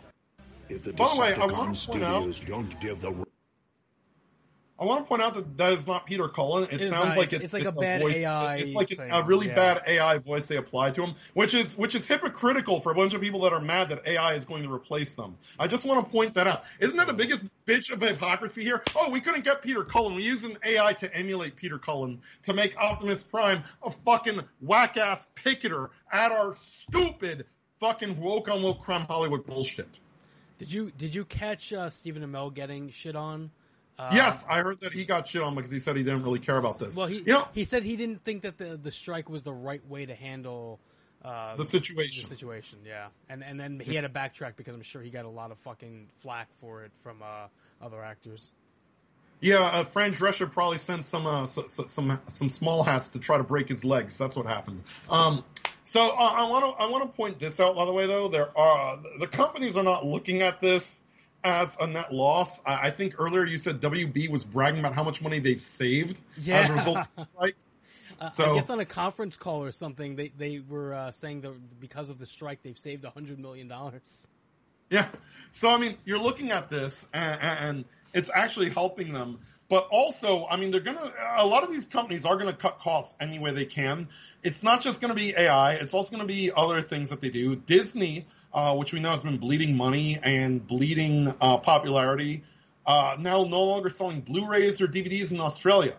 If 0.70 0.84
the 0.84 0.92
Decepticon 0.92 1.68
way, 1.68 1.74
studios 1.74 2.40
out, 2.40 2.46
don't 2.46 2.80
give 2.80 3.02
the 3.02 3.26
I 4.76 4.84
want 4.86 5.04
to 5.04 5.08
point 5.08 5.22
out 5.22 5.34
that 5.34 5.56
that 5.58 5.72
is 5.72 5.86
not 5.86 6.04
Peter 6.04 6.26
Cullen. 6.28 6.64
It, 6.64 6.80
it 6.80 6.88
sounds 6.88 7.10
not, 7.10 7.18
like 7.18 7.32
it's, 7.32 7.44
it's, 7.44 7.52
like 7.52 7.64
it's 7.64 7.76
a, 7.76 7.80
bad 7.80 8.00
voice, 8.00 8.16
AI. 8.16 8.56
It's 8.56 8.74
like 8.74 8.88
thing, 8.88 9.10
a 9.12 9.22
really 9.22 9.46
yeah. 9.46 9.54
bad 9.54 9.82
AI 9.86 10.18
voice 10.18 10.48
they 10.48 10.56
applied 10.56 10.96
to 10.96 11.04
him, 11.04 11.14
which 11.32 11.54
is 11.54 11.78
which 11.78 11.94
is 11.94 12.06
hypocritical 12.06 12.80
for 12.80 12.90
a 12.90 12.94
bunch 12.94 13.14
of 13.14 13.20
people 13.20 13.42
that 13.42 13.52
are 13.52 13.60
mad 13.60 13.90
that 13.90 14.04
AI 14.06 14.34
is 14.34 14.44
going 14.44 14.64
to 14.64 14.72
replace 14.72 15.14
them. 15.14 15.36
I 15.60 15.68
just 15.68 15.84
want 15.84 16.04
to 16.04 16.10
point 16.10 16.34
that 16.34 16.48
out. 16.48 16.64
Isn't 16.80 16.96
that 16.96 17.06
the 17.06 17.12
biggest 17.12 17.44
bitch 17.66 17.92
of 17.92 18.00
hypocrisy 18.00 18.64
here? 18.64 18.82
Oh, 18.96 19.10
we 19.10 19.20
couldn't 19.20 19.44
get 19.44 19.62
Peter 19.62 19.84
Cullen. 19.84 20.16
We 20.16 20.24
used 20.24 20.44
an 20.44 20.56
AI 20.66 20.92
to 20.94 21.14
emulate 21.14 21.54
Peter 21.54 21.78
Cullen 21.78 22.20
to 22.42 22.52
make 22.52 22.76
Optimus 22.76 23.22
Prime 23.22 23.62
a 23.84 23.90
fucking 23.90 24.40
whack 24.60 24.96
ass 24.96 25.28
picketer 25.36 25.90
at 26.10 26.32
our 26.32 26.52
stupid 26.56 27.46
fucking 27.78 28.18
woke 28.20 28.48
on 28.48 28.60
woke 28.62 28.80
crime 28.80 29.06
Hollywood 29.06 29.46
bullshit. 29.46 30.00
Did 30.58 30.72
you 30.72 30.90
did 30.96 31.14
you 31.14 31.24
catch 31.24 31.72
uh, 31.72 31.88
Stephen 31.90 32.24
Amell 32.24 32.52
getting 32.52 32.88
shit 32.90 33.14
on? 33.14 33.50
Uh, 33.98 34.10
yes, 34.12 34.44
I 34.48 34.62
heard 34.62 34.80
that 34.80 34.92
he 34.92 35.04
got 35.04 35.28
shit 35.28 35.42
on 35.42 35.54
because 35.54 35.70
he 35.70 35.78
said 35.78 35.96
he 35.96 36.02
didn't 36.02 36.24
really 36.24 36.40
care 36.40 36.56
about 36.56 36.78
this. 36.78 36.96
Well, 36.96 37.06
he 37.06 37.18
you 37.18 37.32
know, 37.32 37.48
he 37.52 37.64
said 37.64 37.84
he 37.84 37.96
didn't 37.96 38.24
think 38.24 38.42
that 38.42 38.58
the 38.58 38.76
the 38.76 38.90
strike 38.90 39.28
was 39.28 39.44
the 39.44 39.52
right 39.52 39.86
way 39.88 40.06
to 40.06 40.14
handle 40.14 40.80
uh, 41.24 41.54
the 41.56 41.64
situation. 41.64 42.28
The 42.28 42.34
situation, 42.34 42.80
yeah, 42.84 43.06
and 43.28 43.44
and 43.44 43.58
then 43.58 43.78
he 43.78 43.94
had 43.94 44.02
to 44.02 44.08
backtrack 44.08 44.56
because 44.56 44.74
I'm 44.74 44.82
sure 44.82 45.00
he 45.00 45.10
got 45.10 45.24
a 45.24 45.28
lot 45.30 45.52
of 45.52 45.58
fucking 45.58 46.08
flack 46.22 46.48
for 46.60 46.82
it 46.82 46.92
from 47.02 47.22
uh, 47.22 47.46
other 47.80 48.02
actors. 48.02 48.52
Yeah, 49.40 49.60
uh, 49.60 49.84
Fran 49.84 50.12
Drescher 50.12 50.50
probably 50.50 50.78
sent 50.78 51.04
some 51.04 51.26
uh, 51.26 51.46
so, 51.46 51.66
so, 51.66 51.86
some 51.86 52.20
some 52.28 52.50
small 52.50 52.82
hats 52.82 53.08
to 53.08 53.20
try 53.20 53.38
to 53.38 53.44
break 53.44 53.68
his 53.68 53.84
legs. 53.84 54.18
That's 54.18 54.34
what 54.34 54.46
happened. 54.46 54.82
Um, 55.08 55.44
so 55.84 56.02
uh, 56.02 56.14
I 56.18 56.48
want 56.48 56.64
to 56.64 56.82
I 56.82 56.86
want 56.88 57.04
to 57.04 57.16
point 57.16 57.38
this 57.38 57.60
out. 57.60 57.76
By 57.76 57.84
the 57.84 57.92
way, 57.92 58.06
though, 58.06 58.28
there 58.28 58.48
are 58.58 58.98
the 59.20 59.26
companies 59.28 59.76
are 59.76 59.84
not 59.84 60.04
looking 60.04 60.42
at 60.42 60.60
this 60.60 61.03
as 61.44 61.76
a 61.78 61.86
net 61.86 62.12
loss. 62.12 62.60
I, 62.66 62.88
I, 62.88 62.90
think 62.90 63.14
earlier 63.18 63.44
you 63.44 63.58
said 63.58 63.80
WB 63.80 64.30
was 64.30 64.42
bragging 64.42 64.80
about 64.80 64.94
how 64.94 65.04
much 65.04 65.22
money 65.22 65.38
they've 65.38 65.60
saved 65.60 66.18
yeah. 66.38 66.60
as 66.60 66.70
a 66.70 66.72
result 66.72 66.98
of 66.98 67.08
the 67.16 67.24
strike. 67.36 67.56
Uh, 68.20 68.28
so, 68.28 68.52
I 68.52 68.54
guess 68.54 68.70
on 68.70 68.80
a 68.80 68.84
conference 68.84 69.36
call 69.36 69.62
or 69.62 69.72
something, 69.72 70.16
they 70.16 70.28
they 70.28 70.60
were 70.60 70.94
uh, 70.94 71.10
saying 71.10 71.42
that 71.42 71.80
because 71.80 72.08
of 72.08 72.18
the 72.18 72.26
strike, 72.26 72.62
they've 72.62 72.78
saved 72.78 73.04
a 73.04 73.10
hundred 73.10 73.38
million 73.38 73.68
dollars. 73.68 74.26
Yeah. 74.90 75.08
So 75.50 75.70
I 75.70 75.76
mean, 75.76 75.96
you're 76.04 76.18
looking 76.18 76.52
at 76.52 76.70
this, 76.70 77.06
and, 77.12 77.40
and 77.42 77.84
it's 78.14 78.30
actually 78.32 78.70
helping 78.70 79.12
them. 79.12 79.40
But 79.68 79.88
also, 79.90 80.46
I 80.46 80.56
mean, 80.56 80.70
they're 80.70 80.80
gonna. 80.80 81.10
A 81.36 81.46
lot 81.46 81.62
of 81.62 81.70
these 81.70 81.86
companies 81.86 82.24
are 82.24 82.36
gonna 82.36 82.52
cut 82.52 82.78
costs 82.80 83.16
any 83.20 83.38
way 83.38 83.52
they 83.52 83.64
can. 83.64 84.08
It's 84.42 84.62
not 84.62 84.82
just 84.82 85.00
gonna 85.00 85.14
be 85.14 85.34
AI. 85.36 85.74
It's 85.74 85.94
also 85.94 86.10
gonna 86.10 86.26
be 86.26 86.52
other 86.54 86.82
things 86.82 87.10
that 87.10 87.20
they 87.20 87.30
do. 87.30 87.56
Disney 87.56 88.26
uh, 88.54 88.76
which 88.76 88.92
we 88.92 89.00
know 89.00 89.10
has 89.10 89.24
been 89.24 89.38
bleeding 89.38 89.76
money 89.76 90.18
and 90.22 90.64
bleeding 90.64 91.34
uh, 91.40 91.58
popularity, 91.58 92.44
uh, 92.86 93.16
now 93.18 93.44
no 93.44 93.64
longer 93.64 93.90
selling 93.90 94.20
Blu-rays 94.20 94.80
or 94.80 94.86
DVDs 94.86 95.32
in 95.32 95.40
Australia. 95.40 95.96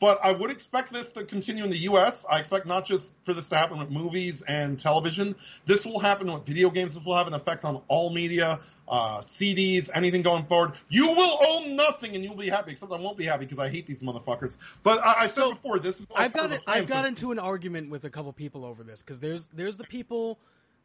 But 0.00 0.18
I 0.24 0.32
would 0.32 0.50
expect 0.50 0.92
this 0.92 1.12
to 1.12 1.24
continue 1.24 1.62
in 1.62 1.70
the 1.70 1.78
U.S. 1.78 2.24
I 2.30 2.40
expect 2.40 2.66
not 2.66 2.86
just 2.86 3.14
for 3.24 3.34
this 3.34 3.50
to 3.50 3.56
happen 3.56 3.78
with 3.78 3.90
movies 3.90 4.40
and 4.42 4.80
television. 4.80 5.36
This 5.66 5.84
will 5.84 6.00
happen 6.00 6.32
with 6.32 6.46
video 6.46 6.70
games. 6.70 6.94
This 6.94 7.04
will 7.04 7.16
have 7.16 7.26
an 7.26 7.34
effect 7.34 7.66
on 7.66 7.82
all 7.86 8.10
media, 8.10 8.60
uh, 8.88 9.18
CDs, 9.18 9.90
anything 9.94 10.22
going 10.22 10.46
forward. 10.46 10.72
You 10.88 11.08
will 11.08 11.38
own 11.48 11.76
nothing, 11.76 12.14
and 12.14 12.24
you'll 12.24 12.34
be 12.34 12.48
happy. 12.48 12.72
Except 12.72 12.90
I 12.90 12.98
won't 12.98 13.18
be 13.18 13.26
happy 13.26 13.44
because 13.44 13.58
I 13.58 13.68
hate 13.68 13.86
these 13.86 14.00
motherfuckers. 14.00 14.56
But 14.82 15.04
I, 15.04 15.22
I 15.22 15.26
said 15.26 15.42
So, 15.42 15.50
before, 15.50 15.78
this 15.78 16.00
is. 16.00 16.08
I've 16.16 16.32
got 16.32 16.50
it, 16.50 16.62
I've 16.66 16.88
got 16.88 17.04
into 17.04 17.30
an 17.32 17.38
argument 17.38 17.90
with 17.90 18.04
a 18.04 18.10
couple 18.10 18.32
people 18.32 18.64
over 18.64 18.82
this 18.82 19.02
because 19.02 19.20
there's 19.20 19.48
there's 19.48 19.76
the 19.76 19.84
people 19.84 20.38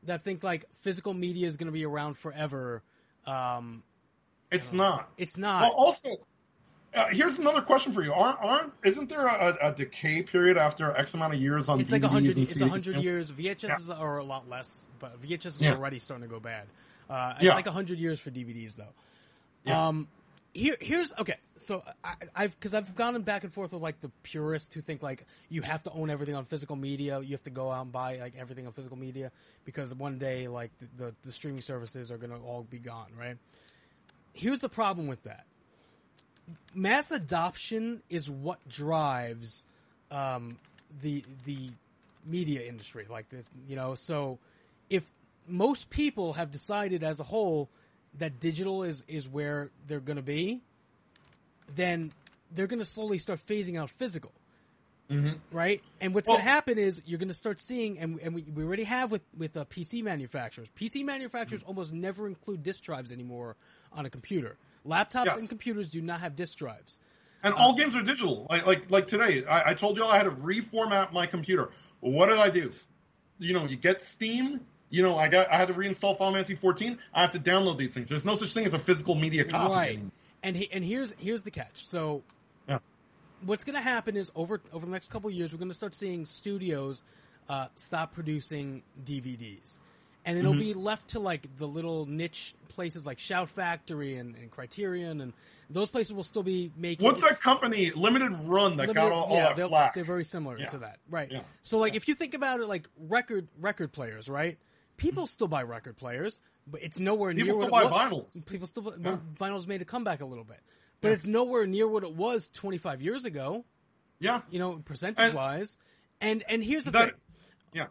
that 0.04 0.24
think 0.24 0.44
like 0.44 0.66
physical 0.82 1.14
media 1.14 1.48
is 1.48 1.56
going 1.56 1.68
to 1.68 1.74
be 1.74 1.86
around 1.86 2.18
forever. 2.18 2.84
Um, 3.26 3.82
It's 4.52 4.74
not. 4.74 5.10
it's 5.18 5.38
not. 5.38 5.62
Well, 5.62 5.72
also, 5.72 6.18
uh, 6.96 7.08
here's 7.10 7.38
another 7.40 7.62
question 7.62 7.92
for 7.94 8.02
you. 8.04 8.14
Aren't, 8.14 8.40
aren't 8.42 8.74
isn't 8.84 9.10
there 9.10 9.28
a, 9.28 9.58
a 9.62 9.72
decay 9.74 10.24
period 10.24 10.58
after 10.58 10.92
X 10.96 11.14
amount 11.14 11.34
of 11.34 11.42
years 11.42 11.70
on 11.70 11.80
it's 11.80 11.92
DVDs 11.92 12.02
like 12.02 12.12
hundred. 12.12 12.38
It's 12.38 12.62
a 12.62 12.68
hundred 12.68 12.96
years. 12.98 13.32
VHS 13.32 14.00
are 14.00 14.18
a 14.18 14.24
lot 14.24 14.50
less, 14.50 14.82
but 15.00 15.22
VHS 15.22 15.46
is 15.46 15.62
Yeah. 15.62 15.74
already 15.74 16.00
starting 16.00 16.28
to 16.28 16.34
go 16.34 16.40
bad. 16.40 16.68
Uh, 17.10 17.34
it's 17.36 17.44
Yeah. 17.44 17.56
like 17.56 17.68
a 17.68 17.72
hundred 17.72 18.00
years 18.00 18.20
for 18.20 18.32
DVDs 18.32 18.76
though. 18.76 18.94
Yeah. 19.64 19.88
Um, 19.88 20.08
here, 20.54 20.78
here's 20.80 21.12
okay. 21.20 21.36
So 21.58 21.84
I, 22.04 22.14
I've 22.34 22.58
because 22.58 22.74
I've 22.74 22.96
gone 22.96 23.22
back 23.24 23.44
and 23.44 23.52
forth 23.52 23.74
with 23.74 23.82
like 23.82 24.00
the 24.00 24.10
purists 24.24 24.74
who 24.74 24.80
think 24.80 25.04
like 25.04 25.26
you 25.50 25.62
have 25.64 25.84
to 25.84 25.92
own 25.92 26.10
everything 26.10 26.36
on 26.36 26.46
physical 26.46 26.78
media. 26.78 27.20
You 27.20 27.32
have 27.34 27.44
to 27.44 27.50
go 27.50 27.72
out 27.72 27.82
and 27.82 27.92
buy 27.92 28.18
like 28.20 28.36
everything 28.38 28.66
on 28.66 28.72
physical 28.74 28.98
media 28.98 29.32
because 29.66 29.94
one 29.94 30.18
day 30.18 30.48
like 30.48 30.72
the, 30.80 31.06
the, 31.06 31.16
the 31.24 31.32
streaming 31.34 31.62
services 31.62 32.10
are 32.10 32.18
going 32.18 32.30
to 32.32 32.38
all 32.38 32.64
be 32.64 32.80
gone, 32.80 33.08
right? 33.20 33.36
Here's 34.34 34.60
the 34.60 34.70
problem 34.70 35.08
with 35.08 35.24
that. 35.24 35.46
Mass 36.74 37.12
adoption 37.12 38.02
is 38.10 38.30
what 38.30 38.60
drives 38.68 39.66
um, 40.12 40.58
the 41.02 41.24
the 41.46 41.70
media 42.26 42.62
industry. 42.68 43.06
Like 43.10 43.30
the 43.30 43.44
you 43.68 43.76
know, 43.76 43.96
so 43.96 44.40
if 44.90 45.10
most 45.48 45.90
people 45.90 46.34
have 46.34 46.52
decided 46.52 47.04
as 47.04 47.20
a 47.20 47.24
whole 47.24 47.70
that 48.20 48.40
digital 48.40 48.84
is 48.84 49.04
is 49.08 49.28
where 49.28 49.70
they're 49.88 50.00
going 50.00 50.18
to 50.18 50.22
be, 50.24 50.62
then 51.76 52.12
they're 52.54 52.68
going 52.68 52.80
to 52.80 52.86
slowly 52.86 53.18
start 53.18 53.40
phasing 53.40 53.80
out 53.80 53.90
physical. 53.90 54.32
Right, 55.52 55.84
and 56.02 56.16
what's 56.16 56.28
Well- 56.28 56.38
going 56.38 56.46
to 56.46 56.52
happen 56.52 56.78
is 56.80 57.00
you're 57.06 57.20
going 57.20 57.28
to 57.28 57.34
start 57.36 57.60
seeing, 57.60 58.00
and, 58.00 58.20
and 58.22 58.34
we, 58.34 58.42
we 58.42 58.64
already 58.64 58.86
have 58.86 59.12
with 59.12 59.22
with 59.38 59.56
uh, 59.56 59.64
PC 59.66 60.02
manufacturers. 60.04 60.68
PC 60.76 61.06
manufacturers 61.06 61.62
almost 61.62 61.94
never 61.94 62.26
include 62.28 62.64
disk 62.64 62.84
drives 62.84 63.12
anymore 63.12 63.56
on 63.94 64.08
a 64.08 64.10
computer. 64.10 64.58
Laptops 64.88 65.26
Yes. 65.26 65.40
and 65.40 65.49
computers 65.49 65.91
do 65.91 66.02
not 66.02 66.20
have 66.20 66.36
disk 66.36 66.57
drives. 66.57 67.02
And 67.44 67.53
all 67.53 67.76
games 67.76 67.95
are 67.95 68.02
digital. 68.02 68.48
Like 68.49 68.66
like 68.66 68.91
like 68.91 69.07
today, 69.07 69.44
I, 69.49 69.72
I 69.72 69.74
told 69.74 69.98
you 69.98 70.03
all 70.03 70.12
I 70.12 70.18
had 70.18 70.24
to 70.26 70.32
reformat 70.32 71.14
my 71.14 71.26
computer. 71.28 71.70
Well, 72.02 72.12
what 72.14 72.28
did 72.28 72.38
I 72.38 72.49
do? 72.49 72.72
You 73.40 73.53
know, 73.53 73.66
you 73.66 73.76
get 73.76 74.02
Steam. 74.02 74.62
You 74.90 75.02
know, 75.03 75.18
I 75.18 75.28
got 75.28 75.52
I 75.52 75.56
had 75.57 75.68
to 75.68 75.74
reinstall 75.74 76.18
Final 76.18 76.34
Fantasy 76.34 76.56
14. 76.56 76.98
I 77.14 77.22
have 77.22 77.32
to 77.32 77.40
download 77.40 77.78
these 77.78 77.94
things. 77.94 78.10
There's 78.10 78.26
no 78.26 78.36
such 78.36 78.53
thing 78.53 78.66
as 78.66 78.74
a 78.74 78.80
physical 78.80 79.16
media 79.16 79.44
copy. 79.44 79.74
right 79.74 79.99
and 80.44 80.56
he, 80.56 80.72
and 80.72 80.84
here's 80.84 81.12
here's 81.18 81.41
the 81.41 81.49
catch 81.52 81.86
so 81.88 82.22
Yeah. 82.70 82.78
what's 83.44 83.64
going 83.64 83.76
to 83.76 83.82
happen 83.82 84.16
is 84.16 84.32
over 84.36 84.62
over 84.72 84.86
the 84.86 84.91
next 84.91 85.10
couple 85.10 85.28
of 85.30 85.36
years 85.36 85.52
we're 85.52 85.57
going 85.57 85.70
to 85.70 85.74
start 85.76 85.95
seeing 85.95 86.24
studios 86.26 87.02
uh, 87.49 87.68
stop 87.76 88.14
producing 88.14 88.84
dvds 89.03 89.80
and 90.26 90.38
it'll 90.38 90.52
Mm-hmm. 90.54 90.60
be 90.60 90.74
left 90.74 91.10
to 91.10 91.20
like 91.20 91.48
the 91.58 91.68
little 91.68 92.06
niche 92.08 92.56
places 92.70 93.06
like 93.06 93.20
shout 93.20 93.48
factory 93.50 94.18
and, 94.18 94.36
and 94.36 94.52
criterion 94.52 95.22
and 95.22 95.32
those 95.70 95.90
places 95.90 96.14
will 96.14 96.24
still 96.24 96.44
be 96.44 96.72
making 96.78 97.04
What's 97.06 97.22
that 97.22 97.40
company, 97.42 97.90
Limited 97.92 98.32
Run, 98.44 98.78
that 98.78 98.88
got 98.88 98.96
Limited- 98.96 99.14
all, 99.14 99.24
all 99.26 99.36
yeah, 99.36 99.48
that 99.48 99.56
they're, 99.56 99.68
flack? 99.68 99.94
they're 99.96 100.04
very 100.04 100.24
similar 100.26 100.58
Yeah. 100.60 100.68
to 100.70 100.78
that, 100.80 101.00
right? 101.10 101.32
Yeah. 101.32 101.42
So, 101.62 101.78
like, 101.80 101.96
if 101.96 102.08
you 102.08 102.14
think 102.16 102.34
about 102.36 102.60
it, 102.60 102.68
like 102.68 102.88
record 103.00 103.48
record 103.60 103.92
players, 103.94 104.28
right? 104.30 104.58
People 104.98 105.26
still 105.28 105.48
buy 105.48 105.64
record 105.64 105.98
players, 105.98 106.40
but 106.68 106.84
it's 106.84 107.00
nowhere 107.00 107.34
People 107.34 107.46
near 107.46 107.54
still 107.54 107.72
what 107.72 107.84
buy 107.84 107.88
it 107.88 107.92
wa- 107.92 108.10
vinyls. 108.22 108.46
People 108.48 108.68
still 108.68 108.94
Yeah. 109.02 109.18
vinyls 109.40 109.66
made 109.68 109.82
a 109.82 109.86
comeback 109.86 110.22
a 110.22 110.26
little 110.26 110.44
bit, 110.44 110.60
but 111.02 111.12
it's 111.12 111.26
nowhere 111.26 111.66
near 111.66 111.88
what 111.88 112.04
it 112.04 112.14
was 112.14 112.50
25 112.50 113.02
years 113.02 113.26
ago. 113.26 113.66
yeah, 114.20 114.42
You 114.52 114.60
know, 114.60 114.78
percentage 114.78 115.34
wise. 115.34 115.78
And 116.22 116.44
and 116.48 116.64
here's 116.64 116.86
the 116.86 116.92
that, 116.92 117.10
thing. 117.10 117.20
yeah. 117.74 117.88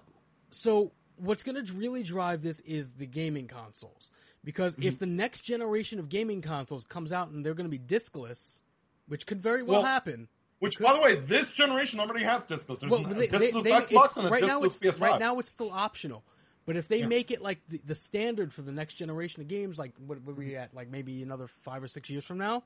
So 0.51 0.93
what's 1.17 1.43
going 1.43 1.65
to 1.65 1.73
really 1.73 2.03
drive 2.03 2.43
this 2.43 2.61
is 2.61 2.93
the 2.95 3.07
gaming 3.07 3.47
consoles. 3.47 4.11
Because 4.43 4.75
Mm-hmm. 4.77 4.89
if 4.89 4.99
the 4.99 5.07
next 5.07 5.41
generation 5.43 5.99
of 5.99 6.09
gaming 6.09 6.43
consoles 6.43 6.85
comes 6.85 7.13
out 7.13 7.29
and 7.31 7.45
they're 7.45 7.55
going 7.55 7.71
to 7.71 7.79
be 7.79 7.83
discless, 7.83 8.61
which 9.09 9.27
could 9.27 9.41
very 9.43 9.63
well, 9.63 9.83
Well, 9.83 9.91
happen. 9.91 10.29
Which, 10.61 10.79
by 10.79 10.93
the 10.95 11.01
way, 11.01 11.15
this 11.17 11.53
generation 11.53 12.01
already 12.01 12.25
has 12.25 12.45
discless. 12.47 12.89
Well, 12.89 13.03
they, 13.03 13.27
they, 13.27 13.51
discless 13.51 13.63
they, 13.65 13.71
Xbox 13.73 14.17
and 14.17 14.27
a 14.29 14.31
right 14.31 14.43
now 14.45 14.63
it's 14.63 14.79
PS5. 14.81 15.01
right 15.01 15.21
now 15.21 15.39
it's 15.39 15.51
still 15.51 15.71
optional. 15.71 16.25
But 16.67 16.77
if 16.77 16.89
they 16.89 17.01
Yeah. 17.01 17.07
make 17.07 17.31
it 17.31 17.43
like 17.43 17.61
the, 17.69 17.81
the 17.85 17.95
standard 17.95 18.53
for 18.53 18.63
the 18.63 18.73
next 18.73 18.95
generation 18.95 19.43
of 19.43 19.49
games, 19.49 19.79
like 19.79 19.93
what, 19.99 20.23
what 20.23 20.33
are 20.33 20.37
we 20.37 20.57
at, 20.57 20.75
like 20.75 20.89
maybe 20.91 21.23
another 21.23 21.47
five 21.47 21.83
or 21.83 21.89
six 21.89 22.09
years 22.09 22.25
from 22.25 22.39
now, 22.39 22.63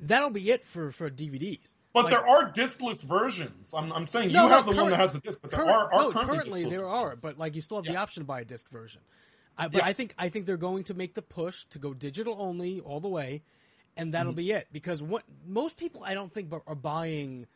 that'll 0.00 0.30
be 0.30 0.50
it 0.50 0.64
for 0.64 0.92
for 0.92 1.10
DVDs. 1.10 1.76
But 1.92 2.04
Like, 2.04 2.14
there 2.14 2.26
are 2.28 2.52
discless 2.52 3.02
versions. 3.02 3.74
I'm, 3.76 3.92
I'm 3.92 4.06
saying 4.06 4.30
you 4.30 4.36
no, 4.36 4.48
have 4.48 4.64
the 4.66 4.72
one 4.76 4.90
that 4.90 4.96
has 4.96 5.14
a 5.14 5.20
disc, 5.20 5.40
but 5.42 5.50
there 5.50 5.60
current- 5.60 5.72
are, 5.76 5.92
are 5.94 6.02
no, 6.02 6.10
currently, 6.12 6.34
currently 6.36 6.62
there 6.62 6.70
versions. 6.80 6.88
are, 6.92 7.16
but 7.16 7.38
like 7.38 7.54
you 7.56 7.62
still 7.62 7.78
have 7.78 7.84
the 7.86 7.96
option 7.96 8.22
to 8.22 8.26
buy 8.26 8.40
a 8.40 8.44
disc 8.44 8.68
version. 8.70 9.00
I, 9.58 9.68
but 9.68 9.82
I 9.82 9.92
think 9.92 10.14
I 10.18 10.28
think 10.28 10.46
they're 10.46 10.56
going 10.56 10.84
to 10.84 10.94
make 10.94 11.14
the 11.14 11.22
push 11.22 11.64
to 11.70 11.78
go 11.78 11.92
digital 11.92 12.36
only 12.38 12.80
all 12.80 13.00
the 13.00 13.08
way, 13.08 13.42
and 13.96 14.14
that'll 14.14 14.32
Mm-hmm. 14.32 14.36
be 14.38 14.52
it. 14.52 14.68
Because 14.72 15.02
what 15.02 15.24
most 15.46 15.76
people 15.76 16.02
I 16.04 16.14
don't 16.14 16.32
think 16.32 16.52
are 16.66 16.74
buying 16.74 17.46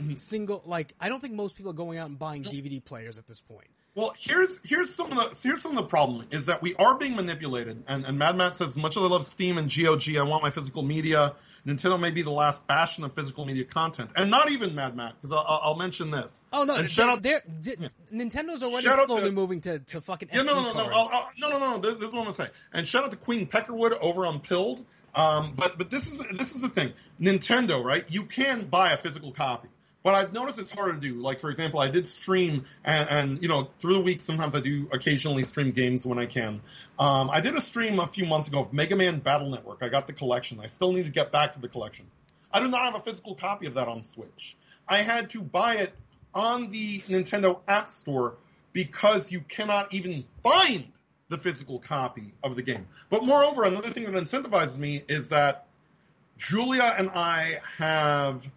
Mm-hmm. 0.00 0.14
single 0.14 0.62
like 0.64 0.94
I 0.98 1.10
don't 1.10 1.20
think 1.20 1.34
most 1.34 1.54
people 1.54 1.70
are 1.70 1.74
going 1.74 1.98
out 1.98 2.08
and 2.08 2.18
buying 2.18 2.42
DVD 2.44 2.82
players 2.82 3.18
at 3.18 3.26
this 3.28 3.42
point. 3.42 3.68
Well, 3.94 4.14
here's 4.16 4.58
here's 4.64 4.88
some 4.92 5.12
of 5.12 5.18
the 5.18 5.38
here's 5.46 5.60
some 5.60 5.72
of 5.72 5.76
the 5.76 5.88
problem 5.88 6.26
is 6.30 6.46
that 6.46 6.62
we 6.62 6.74
are 6.76 6.96
being 6.96 7.14
manipulated, 7.14 7.84
and, 7.86 8.06
and 8.06 8.18
Mad 8.18 8.34
Matt 8.36 8.56
says, 8.56 8.70
as 8.70 8.76
much 8.78 8.96
as 8.96 9.02
I 9.02 9.06
love 9.06 9.22
Steam 9.22 9.58
and 9.58 9.68
GOG, 9.70 10.16
I 10.16 10.22
want 10.22 10.42
my 10.42 10.48
physical 10.48 10.82
media. 10.82 11.34
Nintendo 11.66 11.98
may 12.00 12.10
be 12.10 12.22
the 12.22 12.30
last 12.30 12.66
bastion 12.66 13.04
of 13.04 13.14
physical 13.14 13.44
media 13.44 13.64
content, 13.64 14.10
and 14.16 14.30
not 14.30 14.50
even 14.50 14.74
Mad 14.74 14.96
Matt, 14.96 15.14
because 15.20 15.30
I'll, 15.32 15.60
I'll 15.62 15.76
mention 15.76 16.10
this. 16.10 16.40
Oh 16.52 16.64
no, 16.64 16.74
and 16.74 16.90
shout 16.90 17.08
out, 17.08 17.22
they're, 17.22 17.42
Nintendo's 18.12 18.62
already 18.62 18.82
Shout 18.82 19.06
slowly 19.06 19.24
to- 19.24 19.32
moving 19.32 19.60
to, 19.62 19.78
to 19.78 20.00
fucking 20.00 20.30
yeah, 20.32 20.42
no, 20.42 20.54
no, 20.54 20.62
no, 20.62 20.72
no. 20.72 20.80
I'll- 20.92 21.08
I'll- 21.12 21.28
no, 21.38 21.48
no, 21.50 21.58
no, 21.58 21.78
This, 21.78 21.94
this 21.98 22.08
is 22.08 22.12
what 22.12 22.20
I'm 22.20 22.24
gonna 22.24 22.34
say. 22.34 22.48
And 22.72 22.88
shout 22.88 23.04
out 23.04 23.10
to 23.12 23.16
Queen 23.16 23.46
Peckerwood 23.46 23.96
over 24.00 24.26
on 24.26 24.40
Pilled. 24.40 24.84
Um, 25.14 25.52
but 25.56 25.76
but 25.78 25.90
this 25.90 26.08
is 26.10 26.18
this 26.38 26.54
is 26.54 26.62
the 26.62 26.68
thing, 26.70 26.92
Nintendo, 27.20 27.84
right? 27.84 28.04
You 28.10 28.24
can 28.24 28.66
buy 28.68 28.92
a 28.92 28.96
physical 28.96 29.30
copy. 29.30 29.68
But 30.02 30.14
I've 30.14 30.32
noticed 30.32 30.58
it's 30.58 30.70
harder 30.70 30.94
to 30.94 31.00
do. 31.00 31.14
Like, 31.14 31.38
for 31.38 31.48
example, 31.48 31.78
I 31.78 31.88
did 31.88 32.06
stream, 32.06 32.64
and, 32.84 33.08
and 33.08 33.42
you 33.42 33.48
know, 33.48 33.68
through 33.78 33.94
the 33.94 34.00
week, 34.00 34.20
sometimes 34.20 34.54
I 34.54 34.60
do 34.60 34.88
occasionally 34.92 35.44
stream 35.44 35.70
games 35.70 36.04
when 36.04 36.18
I 36.18 36.26
can. 36.26 36.60
Um, 36.98 37.30
I 37.30 37.40
did 37.40 37.54
a 37.54 37.60
stream 37.60 38.00
a 38.00 38.06
few 38.06 38.26
months 38.26 38.48
ago 38.48 38.60
of 38.60 38.72
Mega 38.72 38.96
Man 38.96 39.20
Battle 39.20 39.48
Network. 39.50 39.78
I 39.82 39.88
got 39.88 40.06
the 40.06 40.12
collection. 40.12 40.58
I 40.60 40.66
still 40.66 40.92
need 40.92 41.04
to 41.04 41.12
get 41.12 41.30
back 41.30 41.54
to 41.54 41.60
the 41.60 41.68
collection. 41.68 42.06
I 42.52 42.60
do 42.60 42.68
not 42.68 42.84
have 42.84 42.96
a 42.96 43.00
physical 43.00 43.34
copy 43.34 43.66
of 43.66 43.74
that 43.74 43.88
on 43.88 44.02
Switch. 44.02 44.56
I 44.88 44.98
had 44.98 45.30
to 45.30 45.42
buy 45.42 45.76
it 45.76 45.94
on 46.34 46.70
the 46.70 47.00
Nintendo 47.00 47.60
App 47.68 47.88
Store 47.90 48.36
because 48.72 49.30
you 49.30 49.40
cannot 49.40 49.94
even 49.94 50.24
find 50.42 50.84
the 51.28 51.38
physical 51.38 51.78
copy 51.78 52.32
of 52.42 52.56
the 52.56 52.62
game. 52.62 52.86
But 53.08 53.24
moreover, 53.24 53.64
another 53.64 53.90
thing 53.90 54.04
that 54.04 54.14
incentivizes 54.14 54.78
me 54.78 55.02
is 55.08 55.30
that 55.30 55.66
Julia 56.36 56.94
and 56.98 57.10
I 57.10 57.58
have, 57.78 58.48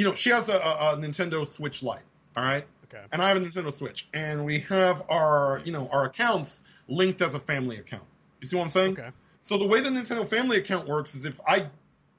you 0.00 0.06
know, 0.06 0.14
she 0.14 0.30
has 0.30 0.48
a, 0.48 0.54
a, 0.54 0.96
Nintendo 0.96 1.46
Switch 1.46 1.82
Lite, 1.82 2.00
all 2.34 2.42
right? 2.42 2.64
Okay. 2.84 3.04
And 3.12 3.20
I 3.20 3.28
have 3.28 3.36
a 3.36 3.40
Nintendo 3.40 3.70
Switch, 3.70 4.08
and 4.14 4.46
we 4.46 4.60
have 4.60 5.04
our, 5.10 5.60
you 5.62 5.72
know, 5.72 5.90
our 5.92 6.06
accounts 6.06 6.64
linked 6.88 7.20
as 7.20 7.34
a 7.34 7.38
family 7.38 7.76
account. 7.76 8.04
You 8.40 8.48
see 8.48 8.56
what 8.56 8.62
I'm 8.62 8.70
saying? 8.70 8.92
Okay. 8.92 9.10
So 9.42 9.58
the 9.58 9.66
way 9.66 9.82
the 9.82 9.90
Nintendo 9.90 10.26
Family 10.26 10.56
account 10.56 10.88
works 10.88 11.14
is 11.14 11.26
if 11.26 11.38
I 11.46 11.66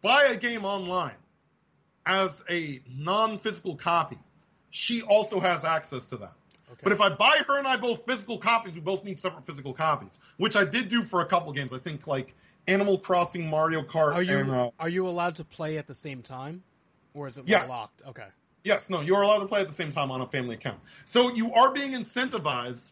buy 0.03 0.25
a 0.25 0.37
game 0.37 0.63
online 0.63 1.15
as 2.05 2.43
a 2.47 2.81
non-physical 2.87 3.77
copy, 3.77 4.17
she 4.69 5.01
also 5.01 5.39
has 5.39 5.65
access 5.65 6.05
to 6.09 6.17
that. 6.17 6.33
Okay. 6.71 6.81
But 6.83 6.91
if 6.91 7.01
I 7.01 7.09
buy 7.09 7.41
her 7.47 7.57
and 7.57 7.67
I 7.67 7.77
both 7.77 8.05
physical 8.05 8.37
copies, 8.37 8.75
we 8.75 8.81
both 8.81 9.03
need 9.03 9.17
separate 9.19 9.47
physical 9.47 9.73
copies, 9.73 10.19
which 10.37 10.55
I 10.55 10.65
did 10.65 10.89
do 10.89 11.03
for 11.03 11.21
a 11.21 11.25
couple 11.25 11.51
games. 11.51 11.73
I 11.73 11.79
think 11.79 12.05
like 12.05 12.35
Animal 12.67 12.99
Crossing, 12.99 13.49
Mario 13.49 13.81
Kart, 13.81 14.13
Are 14.13 14.21
you 14.21 14.37
and 14.37 14.51
uh, 14.51 14.69
are 14.79 14.89
you 14.89 15.07
allowed 15.07 15.37
to 15.37 15.43
play 15.43 15.79
at 15.79 15.87
the 15.87 15.95
same 15.95 16.21
time, 16.21 16.61
or 17.13 17.27
is 17.27 17.37
it 17.37 17.47
Yes. 17.47 17.69
locked? 17.69 18.01
Okay. 18.07 18.27
Yes, 18.63 18.89
no, 18.89 19.01
you 19.01 19.15
are 19.15 19.23
allowed 19.23 19.39
to 19.39 19.47
play 19.47 19.61
at 19.61 19.67
the 19.67 19.73
same 19.73 19.91
time 19.91 20.11
on 20.11 20.21
a 20.21 20.27
family 20.27 20.55
account. 20.55 20.79
So 21.05 21.33
you 21.33 21.53
are 21.53 21.73
being 21.73 21.93
incentivized 21.93 22.91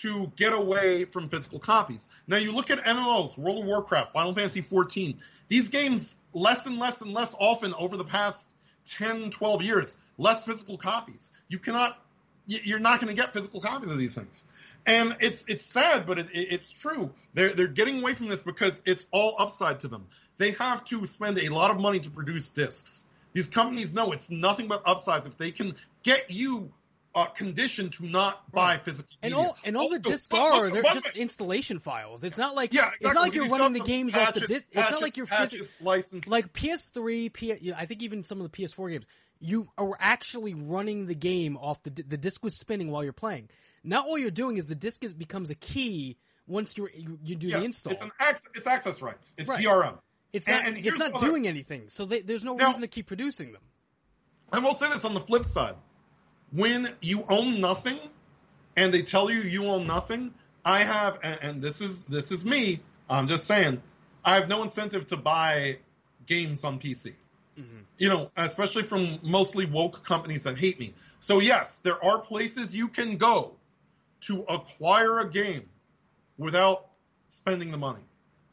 to 0.00 0.30
get 0.36 0.52
away 0.52 1.06
from 1.06 1.28
physical 1.30 1.58
copies. 1.58 2.08
Now 2.26 2.36
you 2.36 2.52
look 2.52 2.70
at 2.70 2.84
MMOs, 2.84 3.38
World 3.38 3.60
of 3.60 3.64
Warcraft, 3.64 4.12
Final 4.12 4.34
Fantasy 4.34 4.60
14. 4.60 5.18
These 5.48 5.70
games 5.70 6.16
less 6.34 6.66
and 6.66 6.78
less 6.78 7.00
and 7.00 7.14
less 7.14 7.34
often 7.38 7.72
over 7.74 7.96
the 7.96 8.04
past 8.04 8.46
10, 8.88 9.30
12 9.30 9.62
years, 9.62 9.96
less 10.18 10.44
physical 10.44 10.76
copies. 10.76 11.30
You 11.48 11.58
cannot 11.58 11.98
you're 12.46 12.78
not 12.78 13.00
going 13.00 13.14
to 13.14 13.20
get 13.20 13.32
physical 13.32 13.60
copies 13.60 13.90
of 13.90 13.98
these 13.98 14.14
things. 14.14 14.44
And 14.86 15.16
it's 15.20 15.46
it's 15.48 15.64
sad, 15.64 16.06
but 16.06 16.18
it, 16.18 16.30
it, 16.30 16.52
it's 16.52 16.70
true. 16.70 17.12
They're 17.34 17.52
they're 17.52 17.66
getting 17.66 18.00
away 18.00 18.14
from 18.14 18.28
this 18.28 18.42
because 18.42 18.82
it's 18.86 19.04
all 19.10 19.34
upside 19.38 19.80
to 19.80 19.88
them. 19.88 20.06
They 20.36 20.52
have 20.52 20.84
to 20.86 21.06
spend 21.06 21.38
a 21.38 21.48
lot 21.48 21.70
of 21.70 21.80
money 21.80 21.98
to 22.00 22.10
produce 22.10 22.50
discs. 22.50 23.04
These 23.36 23.48
companies 23.48 23.94
know 23.94 24.12
it's 24.12 24.30
nothing 24.30 24.66
but 24.66 24.80
upsides 24.86 25.26
if 25.26 25.36
they 25.36 25.50
can 25.50 25.74
get 26.02 26.30
you 26.30 26.72
uh, 27.14 27.26
conditioned 27.26 27.92
to 27.94 28.06
not 28.06 28.50
buy 28.50 28.78
physical 28.78 29.10
And 29.22 29.34
media. 29.34 29.46
all 29.48 29.58
and 29.62 29.76
all 29.76 29.90
the 29.90 29.98
discs 29.98 30.32
are 30.34 30.70
they're 30.70 30.82
just 30.82 31.06
installation 31.16 31.78
files. 31.78 32.24
It's 32.24 32.38
not 32.38 32.54
like 32.54 32.72
yeah, 32.72 32.90
it's 32.98 33.04
not 33.04 33.16
like 33.16 33.34
You 33.34 33.42
you're 33.44 33.52
running 33.52 33.74
the 33.74 33.80
games 33.80 34.12
patches, 34.14 34.28
off 34.28 34.34
the 34.48 34.54
disc. 34.54 34.64
It's 34.72 34.90
not 34.90 35.02
like 35.02 35.16
you're 35.18 35.26
patches, 35.26 35.72
physic- 35.72 36.26
like 36.28 36.52
PS3, 36.54 37.30
P, 37.32 37.72
I 37.76 37.84
think 37.84 38.02
even 38.02 38.22
some 38.22 38.40
of 38.40 38.50
the 38.50 38.56
PS4 38.56 38.90
games, 38.90 39.04
you 39.38 39.68
are 39.76 39.96
actually 40.00 40.54
running 40.54 41.06
the 41.06 41.14
game 41.14 41.58
off 41.58 41.82
the 41.82 41.90
the 41.90 42.16
disc 42.16 42.42
was 42.42 42.56
spinning 42.56 42.90
while 42.90 43.04
you're 43.04 43.12
playing. 43.12 43.50
Now 43.84 44.02
all 44.06 44.16
you're 44.16 44.30
doing 44.30 44.56
is 44.56 44.64
the 44.64 44.74
disc 44.74 45.04
is, 45.04 45.12
becomes 45.12 45.50
a 45.50 45.54
key 45.54 46.16
once 46.46 46.76
you 46.78 46.88
you, 46.94 47.18
you 47.22 47.34
do 47.36 47.48
Yes, 47.48 47.58
the 47.60 47.64
install. 47.66 47.92
It's 47.92 48.02
an 48.02 48.12
access, 48.18 48.50
it's 48.54 48.66
access 48.66 49.02
rights. 49.02 49.34
It's 49.36 49.50
Right. 49.50 49.62
DRM. 49.62 49.98
It's 50.32 50.48
not 50.48 50.66
and 50.66 50.76
it's 50.78 50.98
not 50.98 51.20
doing 51.20 51.46
anything. 51.46 51.88
So 51.88 52.04
they, 52.04 52.20
there's 52.20 52.44
no 52.44 52.54
Now- 52.54 52.68
reason 52.68 52.82
to 52.82 52.88
keep 52.88 53.06
producing 53.06 53.52
them. 53.52 53.62
I 54.52 54.60
will 54.60 54.74
say 54.74 54.88
this 54.88 55.04
on 55.04 55.14
the 55.14 55.20
flip 55.20 55.44
side. 55.44 55.74
When 56.52 56.88
you 57.00 57.24
own 57.28 57.60
nothing 57.60 57.98
and 58.76 58.94
they 58.94 59.02
tell 59.02 59.30
you 59.30 59.40
you 59.40 59.66
own 59.66 59.86
nothing, 59.86 60.32
I 60.64 60.80
have 60.80 61.18
and, 61.22 61.38
and 61.42 61.62
this 61.62 61.80
is 61.80 62.02
this 62.02 62.30
is 62.30 62.44
me, 62.44 62.80
I'm 63.10 63.28
just 63.28 63.46
saying, 63.46 63.82
I 64.24 64.36
have 64.36 64.48
no 64.48 64.62
incentive 64.62 65.08
to 65.08 65.16
buy 65.16 65.78
games 66.26 66.64
on 66.64 66.78
PC. 66.78 67.14
Mm-hmm. 67.58 67.78
You 67.98 68.08
know, 68.08 68.30
especially 68.36 68.82
from 68.82 69.18
mostly 69.22 69.66
woke 69.66 70.04
companies 70.04 70.44
that 70.44 70.58
hate 70.58 70.78
me. 70.78 70.94
So 71.20 71.40
yes, 71.40 71.78
there 71.78 72.02
are 72.04 72.20
places 72.20 72.74
you 72.74 72.88
can 72.88 73.16
go 73.16 73.54
to 74.22 74.42
acquire 74.42 75.20
a 75.20 75.28
game 75.30 75.68
without 76.38 76.86
spending 77.28 77.70
the 77.70 77.78
money, 77.78 78.02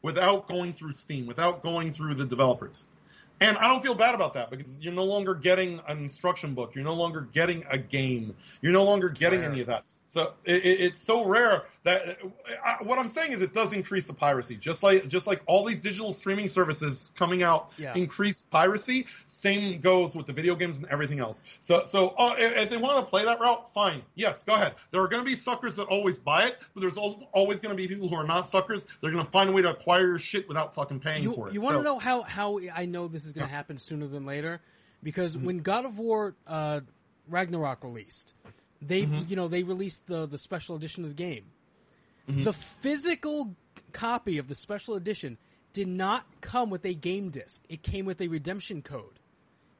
without 0.04 0.46
going 0.46 0.74
through 0.74 0.92
Steam, 0.92 1.24
without 1.24 1.62
going 1.62 1.90
through 1.90 2.14
the 2.14 2.26
developers. 2.26 2.84
And 3.40 3.56
I 3.56 3.68
don't 3.68 3.82
feel 3.82 3.94
bad 3.94 4.14
about 4.14 4.34
that 4.34 4.50
because 4.50 4.78
you're 4.78 4.92
no 4.92 5.04
longer 5.04 5.34
getting 5.34 5.80
an 5.88 5.96
instruction 5.96 6.54
book. 6.54 6.74
You're 6.74 6.84
no 6.84 6.94
longer 6.94 7.22
getting 7.32 7.64
a 7.70 7.78
game. 7.78 8.36
You're 8.60 8.74
no 8.74 8.84
longer 8.84 9.08
getting 9.08 9.42
any 9.42 9.62
of 9.62 9.68
that. 9.68 9.84
So 10.06 10.32
it, 10.44 10.64
it, 10.64 10.80
it's 10.80 11.00
so 11.00 11.26
rare 11.26 11.62
that 11.82 12.18
I, 12.64 12.82
what 12.84 12.98
I'm 12.98 13.08
saying 13.08 13.32
is 13.32 13.42
it 13.42 13.52
does 13.52 13.72
increase 13.72 14.06
the 14.06 14.12
piracy. 14.12 14.54
Just 14.56 14.82
like 14.82 15.08
just 15.08 15.26
like 15.26 15.42
all 15.46 15.64
these 15.64 15.78
digital 15.78 16.12
streaming 16.12 16.46
services 16.46 17.12
coming 17.16 17.42
out 17.42 17.72
Yeah. 17.78 17.92
increase 17.96 18.42
piracy. 18.42 19.06
Same 19.26 19.80
goes 19.80 20.14
with 20.14 20.26
the 20.26 20.32
video 20.32 20.54
games 20.54 20.76
and 20.76 20.86
everything 20.86 21.18
else. 21.18 21.42
So 21.60 21.84
so 21.84 22.10
uh, 22.16 22.34
if, 22.38 22.56
if 22.58 22.70
they 22.70 22.76
want 22.76 23.04
to 23.04 23.10
play 23.10 23.24
that 23.24 23.40
route, 23.40 23.72
fine. 23.72 24.02
Yes, 24.14 24.44
go 24.44 24.54
ahead. 24.54 24.74
There 24.92 25.00
are 25.02 25.08
going 25.08 25.24
to 25.24 25.28
be 25.28 25.34
suckers 25.36 25.76
that 25.76 25.86
always 25.86 26.18
buy 26.18 26.46
it, 26.46 26.56
but 26.74 26.80
there's 26.82 26.96
always 26.96 27.58
going 27.60 27.76
to 27.76 27.76
be 27.76 27.88
people 27.88 28.08
who 28.08 28.14
are 28.14 28.26
not 28.26 28.46
suckers. 28.46 28.86
They're 29.00 29.10
going 29.10 29.24
to 29.24 29.30
find 29.30 29.50
a 29.50 29.52
way 29.52 29.62
to 29.62 29.70
acquire 29.70 30.06
your 30.06 30.18
shit 30.20 30.46
without 30.46 30.74
fucking 30.74 31.00
paying 31.00 31.24
You, 31.24 31.32
for 31.32 31.48
it. 31.48 31.54
you 31.54 31.60
want 31.60 31.74
to 31.74 31.80
So- 31.80 31.84
know 31.84 31.98
how, 31.98 32.22
how 32.22 32.60
I 32.74 32.84
know 32.86 33.08
this 33.08 33.24
is 33.24 33.32
going 33.32 33.48
to 33.48 33.52
happen 33.52 33.78
sooner 33.78 34.06
than 34.06 34.26
later? 34.26 34.60
Because 35.02 35.36
when 35.36 35.58
God 35.58 35.84
of 35.86 35.98
War 35.98 36.34
uh, 36.46 36.80
Ragnarok 37.28 37.82
released, 37.84 38.32
they 38.80 39.02
mm-hmm. 39.02 39.22
you 39.28 39.36
know 39.36 39.48
they 39.48 39.62
released 39.62 40.06
the 40.06 40.26
the 40.26 40.38
special 40.38 40.76
edition 40.76 41.04
of 41.04 41.10
the 41.10 41.22
game. 41.22 41.44
Mm-hmm. 42.28 42.44
The 42.44 42.52
physical 42.52 43.54
copy 43.92 44.38
of 44.38 44.48
the 44.48 44.54
special 44.54 44.94
edition 44.94 45.38
did 45.72 45.88
not 45.88 46.24
come 46.40 46.70
with 46.70 46.84
a 46.84 46.94
game 46.94 47.30
disc. 47.30 47.62
It 47.68 47.82
came 47.82 48.04
with 48.06 48.20
a 48.20 48.28
redemption 48.28 48.82
code. 48.82 49.18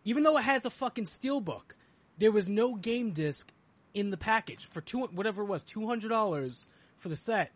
Even 0.05 0.23
though 0.23 0.37
it 0.37 0.45
has 0.45 0.65
a 0.65 0.71
fucking 0.71 1.05
steelbook, 1.07 1.73
there 2.19 2.33
was 2.33 2.49
no 2.49 2.75
game 2.75 3.13
disc 3.13 3.51
in 3.95 4.11
the 4.11 4.17
package 4.17 4.67
for 4.67 4.81
two 4.81 5.05
whatever 5.07 5.43
it 5.43 5.47
was 5.47 5.63
two 5.63 5.87
hundred 5.87 6.09
dollars 6.09 6.69
for 6.97 7.09
the 7.09 7.17
set. 7.17 7.53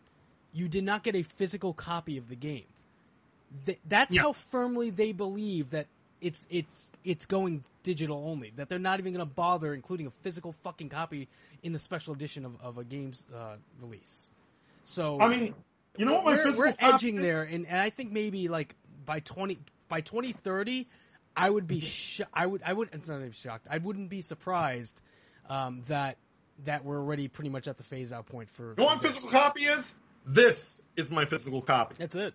You 0.53 0.69
did 0.69 0.85
not 0.85 1.03
get 1.03 1.15
a 1.15 1.23
physical 1.23 1.75
copy 1.75 2.17
of 2.17 2.29
the 2.29 2.37
game. 2.37 2.65
Th- 3.67 3.79
that's 3.87 4.15
Yes. 4.15 4.25
how 4.25 4.33
firmly 4.33 4.91
they 4.91 5.13
believe 5.13 5.71
that 5.71 5.87
it's 6.21 6.47
it's 6.51 6.91
it's 7.05 7.27
going 7.27 7.65
digital 7.83 8.25
only. 8.27 8.53
That 8.57 8.69
they're 8.69 8.79
not 8.79 9.01
even 9.01 9.13
going 9.13 9.27
to 9.27 9.33
bother 9.33 9.75
including 9.75 10.07
a 10.07 10.11
physical 10.11 10.53
fucking 10.53 10.89
copy 10.89 11.29
in 11.63 11.73
the 11.73 11.79
special 11.79 12.15
edition 12.15 12.45
of, 12.45 12.61
of 12.61 12.79
a 12.79 12.85
game's 12.85 13.27
uh, 13.35 13.57
release. 13.81 14.31
So 14.83 15.21
I 15.21 15.29
mean, 15.29 15.55
you 15.97 16.05
know 16.05 16.15
what 16.15 16.25
my 16.25 16.31
we're, 16.33 16.45
physical 16.45 16.73
we're 16.81 16.95
edging 16.95 17.17
is? 17.17 17.23
there, 17.23 17.43
and, 17.43 17.67
and 17.67 17.81
I 17.81 17.91
think 17.91 18.13
maybe 18.13 18.49
like 18.49 18.75
by 19.05 19.21
twenty 19.21 19.59
by 19.89 20.01
twenty 20.01 20.33
thirty, 20.33 20.89
I 21.37 21.49
would 21.49 21.67
be 21.67 21.81
sh- 21.81 22.23
I 22.33 22.47
would 22.47 22.63
I 22.65 22.73
would 22.73 22.91
I'm 22.93 23.03
not 23.07 23.17
even 23.17 23.33
shocked. 23.33 23.67
I 23.71 23.79
wouldn't 23.79 24.09
be 24.09 24.23
surprised 24.23 25.01
um, 25.49 25.83
that 25.89 26.17
that 26.65 26.85
we're 26.85 26.99
already 26.99 27.29
pretty 27.29 27.51
much 27.51 27.69
at 27.69 27.77
the 27.77 27.85
phase 27.85 28.13
out 28.13 28.27
point 28.27 28.51
for. 28.51 28.75
You 28.77 28.85
my 28.85 28.99
physical 28.99 29.31
copy 29.31 29.63
is? 29.63 29.95
This 30.27 30.83
is 30.97 31.11
my 31.11 31.25
physical 31.25 31.63
copy. 31.63 31.97
That's 31.99 32.17
it. 32.17 32.35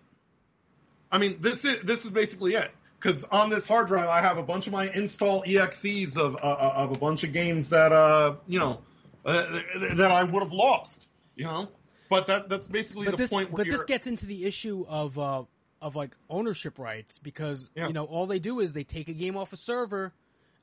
I 1.12 1.18
mean, 1.18 1.38
this 1.40 1.64
is 1.64 1.80
this 1.80 2.04
is 2.04 2.10
basically 2.10 2.54
it. 2.54 2.70
Because 3.04 3.22
on 3.24 3.50
this 3.50 3.68
hard 3.68 3.88
drive, 3.88 4.08
I 4.08 4.22
have 4.22 4.38
a 4.38 4.42
bunch 4.42 4.66
of 4.66 4.72
my 4.72 4.90
install 4.90 5.44
exes 5.46 6.16
of 6.16 6.36
uh, 6.36 6.72
of 6.74 6.90
a 6.90 6.96
bunch 6.96 7.22
of 7.22 7.34
games 7.34 7.68
that 7.68 7.92
uh 7.92 8.36
you 8.46 8.58
know 8.58 8.80
uh, 9.26 9.60
that 9.96 10.10
I 10.10 10.24
would 10.24 10.42
have 10.42 10.54
lost. 10.54 11.06
You 11.36 11.44
know, 11.44 11.68
but 12.08 12.28
that 12.28 12.48
that's 12.48 12.66
basically 12.66 13.04
But 13.04 13.12
the 13.12 13.16
this 13.18 13.30
point. 13.30 13.50
Where 13.50 13.62
but 13.62 13.70
this 13.70 13.84
gets 13.84 14.06
into 14.06 14.24
the 14.24 14.46
issue 14.46 14.86
of 14.88 15.18
uh, 15.18 15.42
of 15.82 15.94
like 15.94 16.16
ownership 16.30 16.78
rights 16.78 17.18
because 17.18 17.68
Yeah. 17.74 17.88
you 17.88 17.92
know 17.92 18.04
all 18.04 18.24
they 18.26 18.38
do 18.38 18.60
is 18.60 18.72
they 18.72 18.84
take 18.84 19.10
a 19.10 19.14
game 19.14 19.36
off 19.36 19.52
a 19.52 19.58
server. 19.58 20.14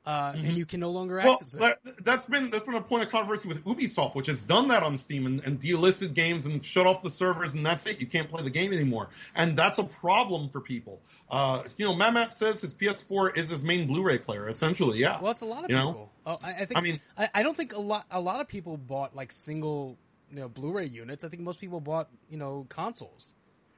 Uh, 0.03 0.33
and 0.35 0.57
you 0.57 0.65
can 0.65 0.79
no 0.79 0.89
longer 0.89 1.17
Mm-hmm. 1.17 1.25
well, 1.27 1.35
access 1.35 1.53
it. 1.53 1.59
that, 1.59 2.03
that's 2.03 2.25
been 2.25 2.49
that's 2.49 2.63
been 2.63 2.73
a 2.73 2.81
point 2.81 3.03
of 3.03 3.09
controversy 3.09 3.47
with 3.47 3.63
Ubisoft, 3.65 4.15
which 4.15 4.25
has 4.27 4.41
done 4.41 4.69
that 4.69 4.81
on 4.81 4.97
Steam 4.97 5.27
and, 5.27 5.41
and 5.41 5.59
delisted 5.61 6.15
games 6.15 6.47
and 6.47 6.65
shut 6.65 6.87
off 6.87 7.03
the 7.03 7.11
servers, 7.11 7.53
and 7.53 7.63
that's 7.63 7.85
it. 7.85 7.99
You 8.01 8.07
can't 8.07 8.27
play 8.29 8.41
the 8.41 8.49
game 8.49 8.73
anymore, 8.73 9.09
and 9.35 9.55
that's 9.55 9.77
a 9.77 9.83
problem 9.83 10.49
for 10.49 10.59
people. 10.59 11.01
Uh, 11.29 11.61
you 11.77 11.85
know, 11.85 11.93
Matt 11.95 12.15
Matt 12.15 12.33
says 12.33 12.61
his 12.61 12.73
PS4 12.73 13.37
is 13.37 13.49
his 13.49 13.61
main 13.61 13.85
Blu-ray 13.85 14.17
player, 14.17 14.49
essentially. 14.49 14.97
Yeah. 14.97 15.21
Well, 15.21 15.31
it's 15.33 15.41
a 15.41 15.45
lot 15.45 15.65
of 15.65 15.69
You 15.69 15.75
know? 15.75 15.87
people. 15.91 16.11
Oh, 16.25 16.39
I, 16.43 16.49
I 16.53 16.65
think. 16.65 16.77
I 16.77 16.81
mean- 16.81 16.99
I, 17.17 17.29
I 17.35 17.43
don't 17.43 17.55
think 17.55 17.73
a 17.75 17.79
lot. 17.79 18.05
A 18.09 18.19
lot 18.19 18.41
of 18.41 18.47
people 18.47 18.77
bought 18.77 19.15
like 19.15 19.31
single, 19.31 19.99
you 20.31 20.37
know, 20.37 20.49
Blu-ray 20.49 20.85
units. 20.87 21.23
I 21.23 21.29
think 21.29 21.43
most 21.43 21.59
people 21.61 21.79
bought, 21.79 22.09
you 22.27 22.37
know, 22.37 22.65
consoles. 22.69 23.35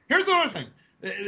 Here's 0.08 0.26
another 0.28 0.48
thing. 0.50 0.66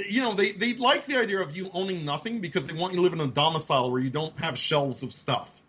You 0.09 0.23
know, 0.23 0.35
they, 0.35 0.53
they 0.53 0.75
like 0.75 1.07
the 1.07 1.19
idea 1.19 1.41
of 1.41 1.57
you 1.57 1.71
owning 1.73 2.05
nothing 2.05 2.41
because 2.41 2.67
they 2.67 2.73
want 2.73 2.95
you 2.95 2.99
to 2.99 3.03
live 3.03 3.13
in 3.13 3.21
a 3.21 3.27
domicile 3.27 3.91
where 3.91 4.01
you 4.01 4.11
don't 4.11 4.39
have 4.41 4.57
shelves 4.57 5.03
of 5.03 5.13
stuff. 5.13 5.61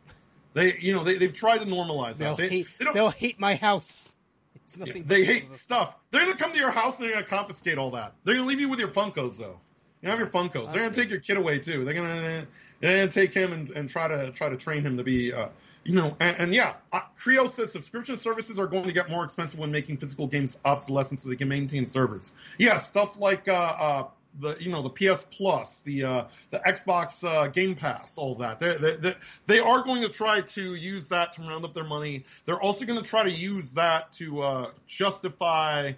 They, 0.54 0.78
you 0.80 0.94
know, 0.94 1.04
they, 1.04 1.18
they've 1.18 1.34
tried 1.34 1.60
to 1.60 1.66
normalize 1.66 2.18
They'll 2.18 2.36
that. 2.36 2.50
They, 2.50 2.50
hate. 2.50 2.68
they 2.80 2.86
They'll 2.94 3.12
hate 3.12 3.40
my 3.40 3.56
house. 3.56 4.16
It's 4.56 4.78
nothing. 4.78 5.04
but 5.04 5.10
they 5.10 5.24
hate 5.24 5.50
stuff. 5.50 5.96
They're 6.12 6.26
gonna 6.26 6.38
come 6.38 6.52
to 6.52 6.58
your 6.58 6.72
house 6.72 7.00
and 7.00 7.08
they're 7.08 7.16
gonna 7.16 7.28
confiscate 7.28 7.78
all 7.78 7.92
that. 7.92 8.14
They're 8.24 8.36
gonna 8.36 8.48
leave 8.48 8.60
you 8.60 8.70
with 8.70 8.80
your 8.80 8.90
Funkos 8.90 9.38
though. 9.38 9.60
You 10.02 10.10
have 10.10 10.20
your 10.20 10.28
Funkos. 10.28 10.72
They're 10.72 10.82
gonna 10.82 10.96
take 10.96 11.10
your 11.10 11.20
kid 11.20 11.38
away 11.38 11.60
too. 11.60 11.84
They're 11.84 11.94
gonna, 11.94 12.48
they're 12.80 13.00
gonna 13.00 13.12
take 13.12 13.34
him 13.34 13.54
and, 13.54 13.70
and 13.72 13.90
try 13.90 14.08
to 14.08 14.32
try 14.32 14.50
to 14.50 14.58
train 14.58 14.84
him 14.84 14.98
to 14.98 15.04
be, 15.04 15.34
uh, 15.34 15.50
you 15.88 15.96
know. 15.96 16.16
And, 16.20 16.38
and 16.38 16.54
yeah, 16.54 16.74
Creo 17.18 17.50
says 17.50 17.72
subscription 17.72 18.18
services 18.18 18.60
are 18.60 18.68
going 18.68 18.86
to 18.86 18.94
get 18.94 19.10
more 19.10 19.24
expensive 19.24 19.60
when 19.60 19.72
making 19.72 19.98
physical 19.98 20.28
games 20.28 20.60
obsolescent, 20.64 21.22
so 21.22 21.30
they 21.30 21.36
can 21.36 21.48
maintain 21.48 21.86
servers. 21.88 22.34
Yeah, 22.60 22.78
stuff 22.78 23.18
like 23.18 23.48
uh, 23.48 23.54
uh, 23.54 24.08
the 24.40 24.58
you 24.60 24.70
know 24.70 24.84
the 24.84 24.90
PS 24.90 25.24
Plus, 25.24 25.82
the 25.82 26.04
uh, 26.04 26.24
the 26.50 26.60
Xbox 26.60 27.24
uh, 27.24 27.48
Game 27.48 27.76
Pass, 27.76 28.18
all 28.18 28.36
that. 28.36 28.60
They, 28.60 28.78
they, 28.78 28.96
they, 28.98 29.16
they 29.48 29.60
are 29.60 29.84
going 29.84 30.02
to 30.02 30.10
try 30.10 30.42
to 30.42 30.76
use 30.76 31.10
that 31.10 31.34
to 31.34 31.42
round 31.42 31.64
up 31.64 31.74
their 31.74 31.86
money. 31.86 32.26
They're 32.46 32.62
also 32.62 32.86
going 32.86 33.02
to 33.02 33.10
try 33.10 33.24
to 33.24 33.32
use 33.32 33.74
that 33.74 34.12
to 34.14 34.42
uh, 34.42 34.72
justify. 34.86 35.94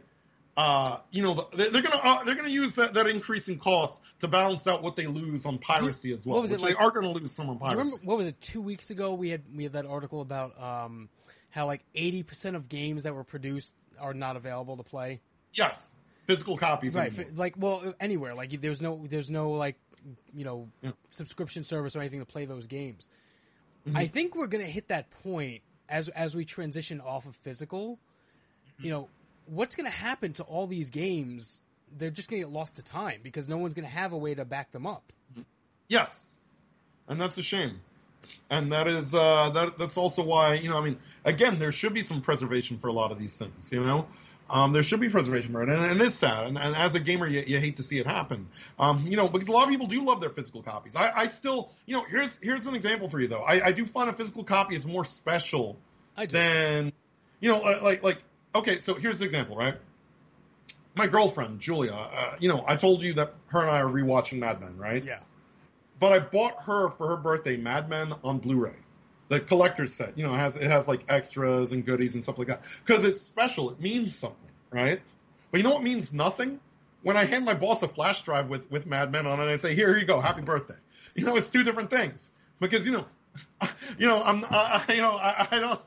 Uh, 0.61 0.99
you 1.10 1.23
know, 1.23 1.48
they're 1.53 1.72
gonna 1.72 2.02
uh, 2.03 2.22
they're 2.26 2.36
gonna 2.36 2.49
use 2.49 2.76
that, 2.76 2.94
that 2.94 3.07
increase 3.07 3.48
in 3.48 3.57
cost 3.57 4.02
to 4.19 4.27
balance 4.27 4.68
out 4.68 4.84
what 4.84 4.98
they 4.98 5.07
lose 5.07 5.45
on 5.45 5.57
piracy 5.57 6.11
as 6.11 6.26
well. 6.26 6.34
what 6.34 6.41
was 6.41 6.52
it 6.52 6.60
like- 6.60 6.76
they 6.76 6.84
are 6.84 6.91
gonna 6.91 7.10
lose 7.10 7.31
some 7.31 7.49
on 7.49 7.57
piracy. 7.57 7.77
remember 7.77 7.98
what 8.03 8.18
was 8.18 8.27
it? 8.27 8.41
Two 8.41 8.60
weeks 8.60 8.90
ago, 8.90 9.14
we 9.14 9.30
had 9.30 9.41
we 9.56 9.64
had 9.64 9.72
that 9.72 9.86
article 9.86 10.19
about 10.19 10.61
um, 10.61 11.07
how 11.49 11.65
like 11.65 11.86
eighty 11.95 12.23
percent 12.23 12.57
of 12.57 12.68
games 12.68 13.03
that 13.03 13.15
were 13.15 13.23
produced 13.23 13.73
are 14.02 14.14
not 14.14 14.36
available 14.36 14.76
to 14.76 14.84
play. 14.84 15.22
Yes, 15.53 15.95
physical 16.26 16.57
copies. 16.57 16.94
Right, 16.94 17.18
anymore. 17.18 17.34
like 17.38 17.56
well, 17.57 17.94
anywhere. 17.98 18.34
Like 18.36 18.60
there's 18.60 18.81
no 18.81 19.07
there's 19.10 19.30
no 19.30 19.52
like 19.52 19.80
you 20.34 20.44
know 20.44 20.68
Yeah. 20.81 20.91
subscription 21.10 21.64
service 21.64 21.95
or 21.95 22.02
anything 22.02 22.19
to 22.19 22.26
play 22.26 22.44
those 22.44 22.68
games. 22.68 23.07
Mm-hmm. 23.88 23.95
I 23.95 24.07
think 24.07 24.36
we're 24.36 24.48
gonna 24.48 24.65
hit 24.65 24.90
that 24.90 25.10
point 25.10 25.61
as 25.88 26.10
as 26.10 26.36
we 26.36 26.44
transition 26.44 26.99
off 26.99 27.26
of 27.26 27.34
physical. 27.38 27.98
Mm-hmm. 28.73 28.86
You 28.86 28.91
know, 28.91 29.10
what's 29.50 29.76
gonna 29.76 29.90
happen 29.90 30.34
to 30.34 30.44
all 30.44 30.68
these 30.68 30.90
games? 30.90 31.62
They're 31.98 32.12
just 32.12 32.30
gonna 32.30 32.42
get 32.42 32.52
lost 32.52 32.76
to 32.76 32.84
time 32.84 33.22
because 33.24 33.48
no 33.48 33.58
one's 33.58 33.74
gonna 33.74 33.88
have 33.88 34.14
a 34.14 34.18
way 34.18 34.36
to 34.36 34.46
back 34.46 34.72
them 34.72 34.86
up. 34.86 35.12
Yes, 35.88 36.30
and 37.08 37.20
that's 37.20 37.38
a 37.38 37.44
shame. 37.44 37.82
And 38.50 38.72
that 38.72 38.88
is 38.88 39.16
uh, 39.16 39.50
that. 39.52 39.78
That's 39.80 39.98
also 39.98 40.24
why 40.24 40.54
you 40.56 40.70
know. 40.70 40.78
I 40.78 40.84
mean, 40.84 40.98
again, 41.26 41.58
there 41.58 41.72
should 41.72 41.94
be 41.94 42.04
some 42.04 42.22
preservation 42.22 42.78
for 42.78 42.88
a 42.88 42.94
lot 42.94 43.12
of 43.12 43.18
these 43.18 43.36
things. 43.38 43.74
You 43.74 43.82
know, 43.82 44.08
um, 44.50 44.72
there 44.72 44.84
should 44.84 45.00
be 45.00 45.10
preservation 45.10 45.54
for 45.54 45.64
it, 45.64 45.70
and, 45.70 45.82
and 45.82 46.02
it 46.02 46.06
is 46.06 46.16
sad. 46.16 46.48
And, 46.48 46.58
and 46.58 46.76
as 46.76 46.96
a 46.96 47.00
gamer, 47.00 47.28
you, 47.28 47.44
you 47.46 47.60
hate 47.60 47.78
to 47.78 47.84
see 47.84 48.00
it 48.00 48.06
happen. 48.06 48.48
Um, 48.78 49.06
you 49.08 49.18
know, 49.18 49.28
because 49.30 49.48
a 49.48 49.52
lot 49.52 49.64
of 49.64 49.70
people 49.70 49.88
do 49.88 50.04
love 50.04 50.20
their 50.20 50.30
physical 50.30 50.62
copies. 50.62 50.96
I, 50.96 51.12
I 51.12 51.26
still, 51.28 51.72
you 51.86 51.98
know, 51.98 52.06
here's 52.08 52.38
here's 52.42 52.68
an 52.68 52.76
example 52.76 53.10
for 53.10 53.20
you 53.20 53.28
though. 53.28 53.42
I, 53.42 53.68
I 53.68 53.72
do 53.72 53.86
find 53.86 54.10
a 54.10 54.14
physical 54.14 54.44
copy 54.44 54.76
is 54.76 54.86
more 54.86 55.06
special 55.06 55.78
than, 56.30 56.92
you 57.40 57.50
know, 57.50 57.62
uh, 57.62 57.80
like 57.82 58.04
like 58.04 58.24
okay. 58.56 58.78
So 58.78 58.94
here's 58.94 59.20
the 59.20 59.26
example, 59.26 59.56
right? 59.56 59.76
My 60.96 61.08
girlfriend 61.08 61.60
Julia. 61.60 61.94
Uh, 61.94 62.36
you 62.40 62.50
know, 62.50 62.64
I 62.68 62.76
told 62.76 63.04
you 63.04 63.14
that 63.14 63.34
her 63.48 63.62
and 63.62 63.70
I 63.70 63.82
are 63.82 63.86
rewatching 63.86 64.40
Mad 64.40 64.60
Men, 64.60 64.78
right? 64.78 65.04
yeah, 65.04 65.20
but 66.00 66.12
I 66.12 66.20
bought 66.20 66.64
her 66.64 66.90
for 66.92 67.08
her 67.10 67.18
birthday 67.18 67.58
Mad 67.58 67.90
Men 67.90 68.14
on 68.24 68.40
Blu-ray, 68.40 68.76
the 69.28 69.40
collector's 69.40 69.94
set. 69.94 70.18
You 70.18 70.26
know, 70.28 70.34
it 70.34 70.38
has 70.38 70.56
it 70.56 70.70
has 70.70 70.88
like 70.88 71.06
extras 71.10 71.72
and 71.72 71.86
goodies 71.86 72.16
and 72.16 72.24
stuff 72.24 72.38
like 72.38 72.48
that 72.48 72.64
because 72.86 73.04
it's 73.04 73.22
special. 73.22 73.72
It 73.72 73.80
means 73.80 74.16
something, 74.16 74.52
right? 74.72 75.02
But 75.52 75.58
you 75.58 75.64
know 75.64 75.72
what 75.72 75.84
means 75.84 76.14
nothing? 76.14 76.60
When 77.02 77.16
I 77.16 77.24
hand 77.26 77.46
my 77.46 77.54
boss 77.54 77.82
a 77.84 77.88
flash 77.88 78.22
drive 78.22 78.50
with 78.50 78.70
with 78.72 78.86
Mad 78.86 79.12
Men 79.12 79.26
on 79.26 79.40
it, 79.40 79.44
and 79.44 79.52
I 79.52 79.56
say, 79.58 79.76
"Here, 79.76 79.88
here 79.88 79.98
you 79.98 80.06
go, 80.06 80.20
happy 80.20 80.42
birthday." 80.42 80.76
You 81.16 81.26
know, 81.26 81.36
it's 81.36 81.50
two 81.50 81.64
different 81.64 81.90
things 81.90 82.32
because 82.60 82.86
you 82.86 82.94
know, 82.94 83.06
you 83.98 84.08
know, 84.08 84.22
I'm, 84.24 84.46
I, 84.50 84.84
you 84.90 85.02
know, 85.02 85.18
I, 85.18 85.48
I 85.52 85.60
don't, 85.60 85.82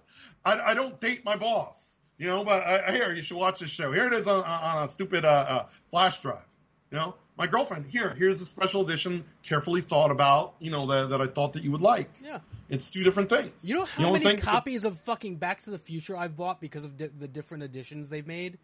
I, 0.44 0.60
I 0.70 0.74
don't 0.74 1.01
date 1.01 1.24
my 1.24 1.36
boss. 1.36 1.98
You 2.22 2.28
know, 2.28 2.44
but 2.44 2.62
I, 2.64 2.92
here 2.92 3.12
you 3.12 3.20
should 3.20 3.36
watch 3.36 3.58
this 3.58 3.70
show. 3.70 3.90
Here 3.90 4.06
it 4.06 4.12
is 4.12 4.28
on, 4.28 4.44
on 4.44 4.84
a 4.84 4.88
stupid 4.88 5.24
uh, 5.24 5.28
uh, 5.28 5.66
flash 5.90 6.20
drive. 6.20 6.44
You 6.92 6.98
know, 6.98 7.14
my 7.36 7.48
girlfriend 7.48 7.86
here. 7.86 8.14
Here's 8.16 8.40
a 8.40 8.44
special 8.46 8.82
edition, 8.82 9.24
carefully 9.42 9.80
thought 9.80 10.12
about. 10.12 10.54
You 10.60 10.70
know 10.70 10.86
that 10.86 11.10
that 11.10 11.20
I 11.20 11.26
thought 11.26 11.54
that 11.54 11.64
you 11.64 11.72
would 11.72 11.80
like. 11.80 12.08
Yeah. 12.22 12.38
It's 12.68 12.90
two 12.92 13.02
different 13.02 13.28
things. 13.28 13.68
You 13.68 13.74
know 13.74 13.84
how 13.86 14.12
what 14.12 14.20
I'm 14.20 14.24
many 14.28 14.38
copies 14.40 14.84
of 14.84 15.00
fucking 15.00 15.34
Back 15.36 15.62
to 15.62 15.70
the 15.70 15.80
Future 15.80 16.16
I've 16.16 16.36
bought 16.36 16.60
because 16.60 16.84
of 16.84 16.96
di- 16.96 17.08
the 17.08 17.26
different 17.26 17.64
editions 17.64 18.08
they've 18.08 18.24
made? 18.26 18.58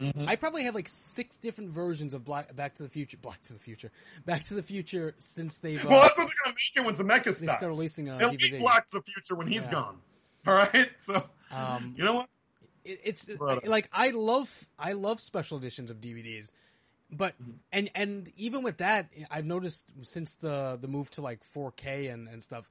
Mhm. 0.00 0.28
I 0.28 0.36
probably 0.36 0.62
have 0.62 0.76
like 0.76 0.86
six 0.88 1.36
different 1.36 1.70
versions 1.70 2.14
of 2.14 2.24
Black, 2.24 2.54
Back 2.54 2.74
to 2.76 2.84
the 2.84 2.88
Future, 2.88 3.16
Black 3.20 3.42
to 3.42 3.54
the 3.54 3.58
Future, 3.58 3.90
Back 4.24 4.44
to 4.44 4.54
the 4.54 4.62
Future 4.62 5.16
since 5.18 5.58
they've. 5.58 5.84
Well, 5.84 5.98
uh, 5.98 6.02
that's 6.02 6.16
what 6.16 6.28
they're 6.28 6.34
gonna 6.44 6.54
make 6.54 6.76
it 6.76 6.84
when 6.84 6.94
Zemeckis 6.94 7.40
they 7.40 7.46
dies. 7.48 7.58
start 7.58 7.72
releasing 7.72 8.08
on 8.08 8.20
It'll 8.20 8.34
DVD. 8.34 8.52
be 8.52 8.58
Black 8.60 8.86
to 8.86 8.98
the 8.98 9.02
Future 9.02 9.34
when 9.34 9.48
he's 9.48 9.64
Yeah. 9.66 9.72
gone. 9.72 9.98
All 10.46 10.54
right, 10.54 10.90
so 10.96 11.24
Um, 11.50 11.94
you 11.96 12.04
know 12.04 12.14
what? 12.14 12.28
It, 12.84 13.00
it's 13.04 13.28
Right. 13.38 13.66
like 13.66 13.88
I 13.92 14.10
love 14.10 14.64
I 14.78 14.92
love 14.92 15.20
special 15.20 15.58
editions 15.58 15.90
of 15.90 16.00
DVDs, 16.00 16.52
but 17.10 17.34
Mm-hmm. 17.42 17.52
and 17.72 17.90
and 17.94 18.32
even 18.36 18.62
with 18.62 18.78
that, 18.78 19.10
I've 19.30 19.46
noticed 19.46 19.86
since 20.02 20.34
the 20.34 20.78
the 20.80 20.88
move 20.88 21.10
to 21.12 21.22
like 21.22 21.40
4K 21.54 22.12
and 22.12 22.28
and 22.28 22.42
stuff, 22.42 22.68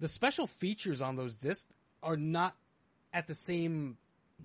the 0.00 0.08
special 0.08 0.46
features 0.46 1.00
on 1.00 1.16
those 1.16 1.34
discs 1.34 1.66
are 2.02 2.16
not 2.16 2.54
at 3.12 3.26
the 3.26 3.34
same 3.34 3.96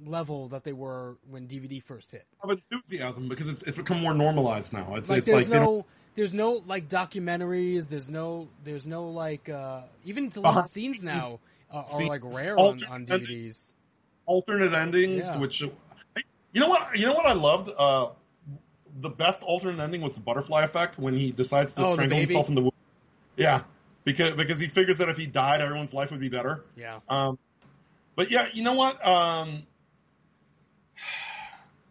level 0.05 0.47
that 0.49 0.63
they 0.63 0.73
were 0.73 1.17
when 1.29 1.47
DVD 1.47 1.81
first 1.83 2.11
hit. 2.11 2.25
Of 2.43 2.49
enthusiasm 2.71 3.27
because 3.29 3.47
it's 3.47 3.61
it's 3.63 3.77
become 3.77 4.01
more 4.01 4.13
normalized 4.13 4.73
now. 4.73 4.95
It's 4.95 5.09
Like 5.09 5.19
it's 5.19 5.27
there's 5.27 5.47
like 5.49 5.53
no 5.53 5.85
there's 6.15 6.33
no 6.33 6.63
like 6.65 6.89
documentaries. 6.89 7.87
There's 7.87 8.09
no 8.09 8.49
there's 8.63 8.87
no 8.87 9.09
like 9.09 9.49
uh 9.49 9.81
even 10.05 10.29
deleted 10.29 10.67
scenes 10.67 11.03
now 11.03 11.39
are, 11.71 11.85
are 11.91 12.07
like 12.07 12.21
rare 12.23 12.57
on, 12.57 12.83
on 12.89 13.05
DVDs. 13.05 13.73
Alternate 14.31 14.73
endings, 14.73 15.25
Yeah. 15.25 15.39
which 15.39 15.61
you 15.61 15.71
know 16.61 16.69
what 16.69 16.97
you 16.97 17.05
know 17.05 17.13
what 17.13 17.25
I 17.25 17.33
loved. 17.33 17.69
Uh, 17.77 18.09
the 18.99 19.09
best 19.09 19.41
alternate 19.43 19.81
ending 19.81 20.01
was 20.01 20.15
the 20.15 20.21
butterfly 20.21 20.63
effect 20.63 20.97
when 20.99 21.13
he 21.15 21.31
decides 21.31 21.73
to 21.75 21.83
Oh, 21.85 21.93
strangle 21.93 22.17
himself 22.19 22.49
in 22.49 22.55
the 22.55 22.61
womb. 22.61 22.71
Yeah, 23.37 23.63
because 24.03 24.35
because 24.35 24.59
he 24.59 24.67
figures 24.67 24.97
that 24.99 25.09
if 25.09 25.17
he 25.17 25.25
died, 25.25 25.61
everyone's 25.61 25.93
life 25.93 26.11
would 26.11 26.19
be 26.19 26.29
better. 26.29 26.63
Yeah. 26.75 26.99
Um, 27.09 27.37
but 28.15 28.31
yeah, 28.31 28.47
you 28.53 28.63
know 28.63 28.73
what? 28.73 29.05
Um, 29.05 29.63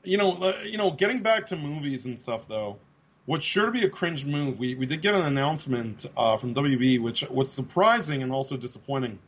you 0.05 0.17
know, 0.19 0.33
uh, 0.33 0.55
you 0.65 0.79
know, 0.79 0.91
getting 0.93 1.23
back 1.23 1.47
to 1.47 1.57
movies 1.57 2.07
and 2.07 2.19
stuff 2.19 2.49
though, 2.49 2.79
what's 3.27 3.45
sure 3.45 3.67
to 3.67 3.73
be 3.73 3.85
a 3.85 3.91
cringe 3.91 4.25
move. 4.25 4.59
We 4.59 4.75
we 4.75 4.87
did 4.87 5.03
get 5.03 5.15
an 5.15 5.23
announcement 5.23 6.07
uh, 6.17 6.37
from 6.37 6.55
WB, 6.55 7.01
which 7.01 7.23
was 7.29 7.53
surprising 7.53 8.23
and 8.23 8.33
also 8.33 8.57
disappointing. 8.57 9.19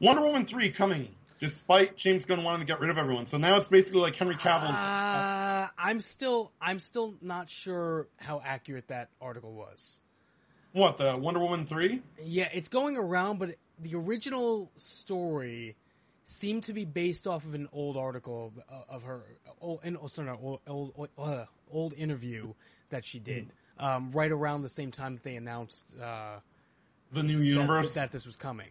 Wonder 0.00 0.22
Woman 0.22 0.46
three 0.46 0.70
coming, 0.70 1.08
despite 1.38 1.96
James 1.96 2.24
Gunn 2.24 2.42
wanting 2.44 2.66
to 2.66 2.72
get 2.72 2.80
rid 2.80 2.90
of 2.90 2.98
everyone. 2.98 3.26
So 3.26 3.38
now 3.38 3.56
it's 3.56 3.68
basically 3.68 4.00
like 4.00 4.16
Henry 4.16 4.34
Cavill's. 4.34 4.74
Uh, 4.74 5.68
I'm 5.78 6.00
still 6.00 6.52
I'm 6.60 6.78
still 6.78 7.14
not 7.20 7.50
sure 7.50 8.08
how 8.16 8.40
accurate 8.44 8.88
that 8.88 9.10
article 9.20 9.52
was. 9.54 10.00
what 10.72 10.96
the 10.96 11.16
Wonder 11.16 11.40
Woman 11.40 11.66
three? 11.66 12.02
Yeah, 12.22 12.48
it's 12.52 12.68
going 12.68 12.96
around, 12.96 13.38
but 13.38 13.54
the 13.80 13.94
original 13.94 14.70
story 14.76 15.76
seemed 16.24 16.64
to 16.64 16.72
be 16.74 16.84
based 16.84 17.26
off 17.26 17.44
of 17.44 17.54
an 17.54 17.68
old 17.72 17.96
article 17.96 18.52
of, 18.68 18.84
of 18.96 19.02
her 19.04 19.22
old, 19.60 19.80
oh, 20.02 20.08
sorry, 20.08 20.28
not 20.28 20.38
old 20.42 20.60
old, 20.66 21.08
uh, 21.18 21.44
old 21.70 21.94
interview 21.94 22.52
that 22.90 23.04
she 23.04 23.18
did 23.18 23.50
um, 23.78 24.10
right 24.12 24.30
around 24.30 24.62
the 24.62 24.68
same 24.68 24.90
time 24.90 25.14
that 25.14 25.22
they 25.22 25.36
announced 25.36 25.94
uh, 26.02 26.38
The 27.12 27.22
new 27.22 27.38
that, 27.38 27.44
universe. 27.44 27.94
that 27.94 28.12
this 28.12 28.26
was 28.26 28.36
coming. 28.36 28.68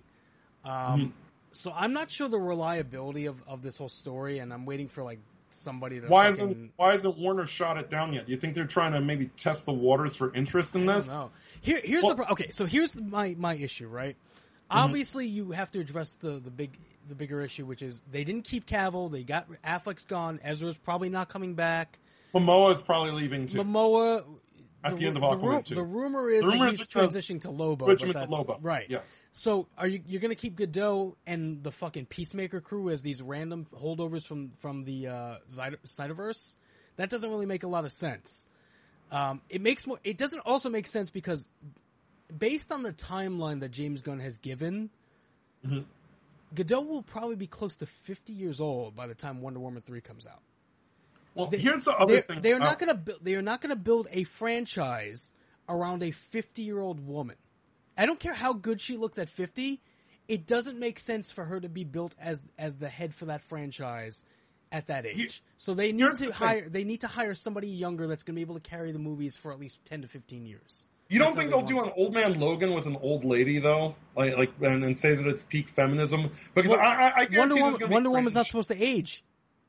Um, 0.66 1.14
So 1.58 1.74
I'm 1.76 1.94
not 1.94 2.12
sure 2.12 2.28
the 2.30 2.40
reliability 2.40 3.26
of, 3.26 3.42
of 3.48 3.62
this 3.62 3.78
whole 3.78 3.90
story, 3.90 4.40
and 4.40 4.54
I'm 4.54 4.66
waiting 4.66 4.88
for 4.88 5.04
like 5.04 5.20
somebody 5.50 6.00
to 6.00 6.08
why 6.08 6.30
fucking, 6.30 6.50
isn't 6.50 6.72
Why 6.76 6.94
isn't 6.94 7.18
Warner 7.18 7.48
shot 7.48 7.78
it 7.78 7.90
down 7.90 8.14
yet? 8.14 8.26
Do 8.26 8.32
you 8.32 8.38
think 8.38 8.54
they're 8.54 8.66
trying 8.66 8.94
to 8.94 9.02
maybe 9.02 9.28
test 9.38 9.66
the 9.66 9.74
waters 9.74 10.16
for 10.16 10.34
interest 10.34 10.76
in 10.76 10.86
this? 10.86 11.12
No. 11.12 11.32
Here, 11.62 11.82
here's 11.84 12.04
Well- 12.04 12.16
the 12.16 12.24
pro- 12.24 12.32
okay. 12.34 12.52
So 12.52 12.66
here's 12.66 12.96
my 12.96 13.36
my 13.38 13.56
issue, 13.56 13.88
right? 13.88 14.16
Mm-hmm. 14.16 14.78
Obviously, 14.78 15.28
you 15.28 15.52
have 15.52 15.72
to 15.72 15.80
address 15.80 16.14
the 16.14 16.32
the 16.32 16.52
big 16.52 16.78
the 17.10 17.16
bigger 17.16 17.42
issue, 17.42 17.66
which 17.66 17.82
is 17.82 18.02
they 18.12 18.24
didn't 18.24 18.44
keep 18.44 18.68
Cavill. 18.68 19.12
They 19.12 19.24
got 19.24 19.48
Affleck's 19.64 20.06
gone. 20.06 20.40
Ezra's 20.44 20.78
probably 20.78 21.10
not 21.10 21.30
coming 21.30 21.56
back. 21.56 22.00
Momoa 22.36 22.72
is 22.74 22.82
probably 22.82 23.12
leaving 23.12 23.48
too. 23.48 23.64
Momoa. 23.64 24.24
At 24.88 24.98
the 24.98 25.02
ru- 25.04 25.08
end 25.08 25.18
of 25.18 25.24
Aquaman 25.24 25.44
ru- 25.58 25.62
2. 25.64 25.76
The 25.76 25.84
rumor 25.84 26.30
is 26.30 26.42
The 26.42 26.48
rumor 26.52 26.66
that 26.66 26.74
is 26.74 26.78
he's 26.80 26.88
transitioning 26.88 27.42
to 27.42 27.52
Lobo. 27.52 27.86
Switch 27.86 28.00
but 28.00 28.04
him 28.04 28.10
into 28.10 28.20
that's- 28.20 28.30
Lobo. 28.48 28.60
Right. 28.62 28.88
Yes. 28.90 29.24
So 29.32 29.68
are 29.78 29.88
you 29.88 30.02
you're 30.08 30.22
gonna 30.22 30.36
keep 30.36 30.58
Gadot 30.58 31.16
and 31.26 31.64
the 31.64 31.72
fucking 31.72 32.06
Peacemaker 32.08 32.62
crew 32.62 32.90
as 32.90 33.02
these 33.02 33.22
random 33.22 33.68
holdovers 33.74 34.26
from 34.26 34.52
from 34.60 34.84
the 34.86 35.08
uh, 35.08 35.36
Snyderverse? 35.50 36.56
That 36.98 37.10
doesn't 37.10 37.30
really 37.30 37.46
make 37.46 37.64
a 37.64 37.68
lot 37.68 37.86
of 37.86 37.92
sense. 37.92 38.48
Um, 39.12 39.42
it 39.50 39.62
makes 39.62 39.86
more. 39.88 40.00
It 40.04 40.18
doesn't 40.18 40.42
also 40.46 40.70
make 40.70 40.88
sense 40.88 41.12
because 41.12 41.48
based 42.36 42.72
on 42.72 42.84
the 42.84 42.92
timeline 42.92 43.62
that 43.62 43.70
James 43.72 44.02
Gunn 44.02 44.20
has 44.20 44.38
given, 44.38 44.90
Mhm. 45.66 45.86
Gadot 46.56 46.88
will 46.88 47.04
probably 47.04 47.36
be 47.36 47.48
close 47.48 47.78
to 47.78 47.86
50 47.86 48.34
years 48.34 48.60
old 48.60 48.96
by 48.96 49.08
the 49.08 49.16
time 49.16 49.42
Wonder 49.42 49.60
Woman 49.60 49.82
3 49.82 50.02
comes 50.02 50.26
out. 50.28 50.42
Well, 51.38 51.48
They- 51.48 51.58
here's 51.60 51.84
the 51.84 51.92
other 51.92 52.14
they're, 52.16 52.22
thing. 52.24 52.42
They're 52.42 52.60
not 52.60 52.80
going 52.80 52.90
to 52.90 52.96
build. 52.96 53.20
They 53.22 53.36
are 53.36 53.42
not 53.42 53.62
going 53.62 53.70
to 53.70 53.76
build 53.82 54.08
a 54.12 54.24
franchise 54.24 55.32
around 55.70 56.04
a 56.04 56.12
50 56.12 56.62
year 56.64 56.80
old 56.80 57.06
woman. 57.06 57.36
I 57.98 58.06
don't 58.06 58.20
care 58.20 58.34
how 58.34 58.54
good 58.54 58.82
she 58.82 58.98
looks 58.98 59.18
at 59.18 59.30
50. 59.30 59.82
It 60.28 60.46
doesn't 60.46 60.78
make 60.80 61.00
sense 61.00 61.32
for 61.32 61.46
her 61.46 61.60
to 61.60 61.70
be 61.70 61.84
built 61.84 62.16
as 62.20 62.44
as 62.58 62.76
the 62.78 62.90
head 62.90 63.14
for 63.14 63.26
that 63.26 63.42
franchise 63.42 64.24
at 64.72 64.88
that 64.88 65.06
age. 65.06 65.42
so 65.58 65.74
they 65.74 65.94
need 65.94 66.04
to 66.04 66.10
the 66.12 66.18
thing. 66.18 66.32
hire. 66.32 66.70
They 66.70 66.84
need 66.84 67.02
to 67.02 67.08
hire 67.08 67.34
somebody 67.34 67.70
younger 67.70 68.06
that's 68.08 68.24
going 68.24 68.34
to 68.34 68.38
be 68.38 68.42
able 68.42 68.56
to 68.56 68.62
carry 68.70 68.92
the 68.92 69.00
movies 69.00 69.38
for 69.38 69.54
at 69.54 69.60
least 69.60 69.84
10 69.86 70.02
to 70.02 70.08
15 70.10 70.46
years. 70.46 70.86
You 71.10 71.20
don't 71.20 71.28
That's 71.28 71.38
think 71.38 71.52
they'll 71.52 71.62
do 71.62 71.82
an 71.82 71.92
old 71.96 72.14
man 72.14 72.38
Logan 72.38 72.74
with 72.74 72.86
an 72.86 72.98
old 73.02 73.24
lady 73.24 73.60
though, 73.60 73.96
like 74.18 74.36
like 74.38 74.52
and, 74.62 74.84
and 74.84 74.98
say 74.98 75.16
that 75.16 75.26
it's 75.26 75.42
peak 75.44 75.70
feminism? 75.70 76.30
Because 76.54 76.72
Well, 76.72 76.82
I, 76.82 77.14
I, 77.16 77.22
I 77.22 77.28
Wonder 77.38 77.56
there's 77.56 77.74
Woman. 77.74 77.88
be 77.88 77.94
Wonder 77.94 78.12
Woman's 78.12 78.36
not 78.36 78.46
supposed 78.48 78.68
to 78.70 78.84
age. 78.84 79.24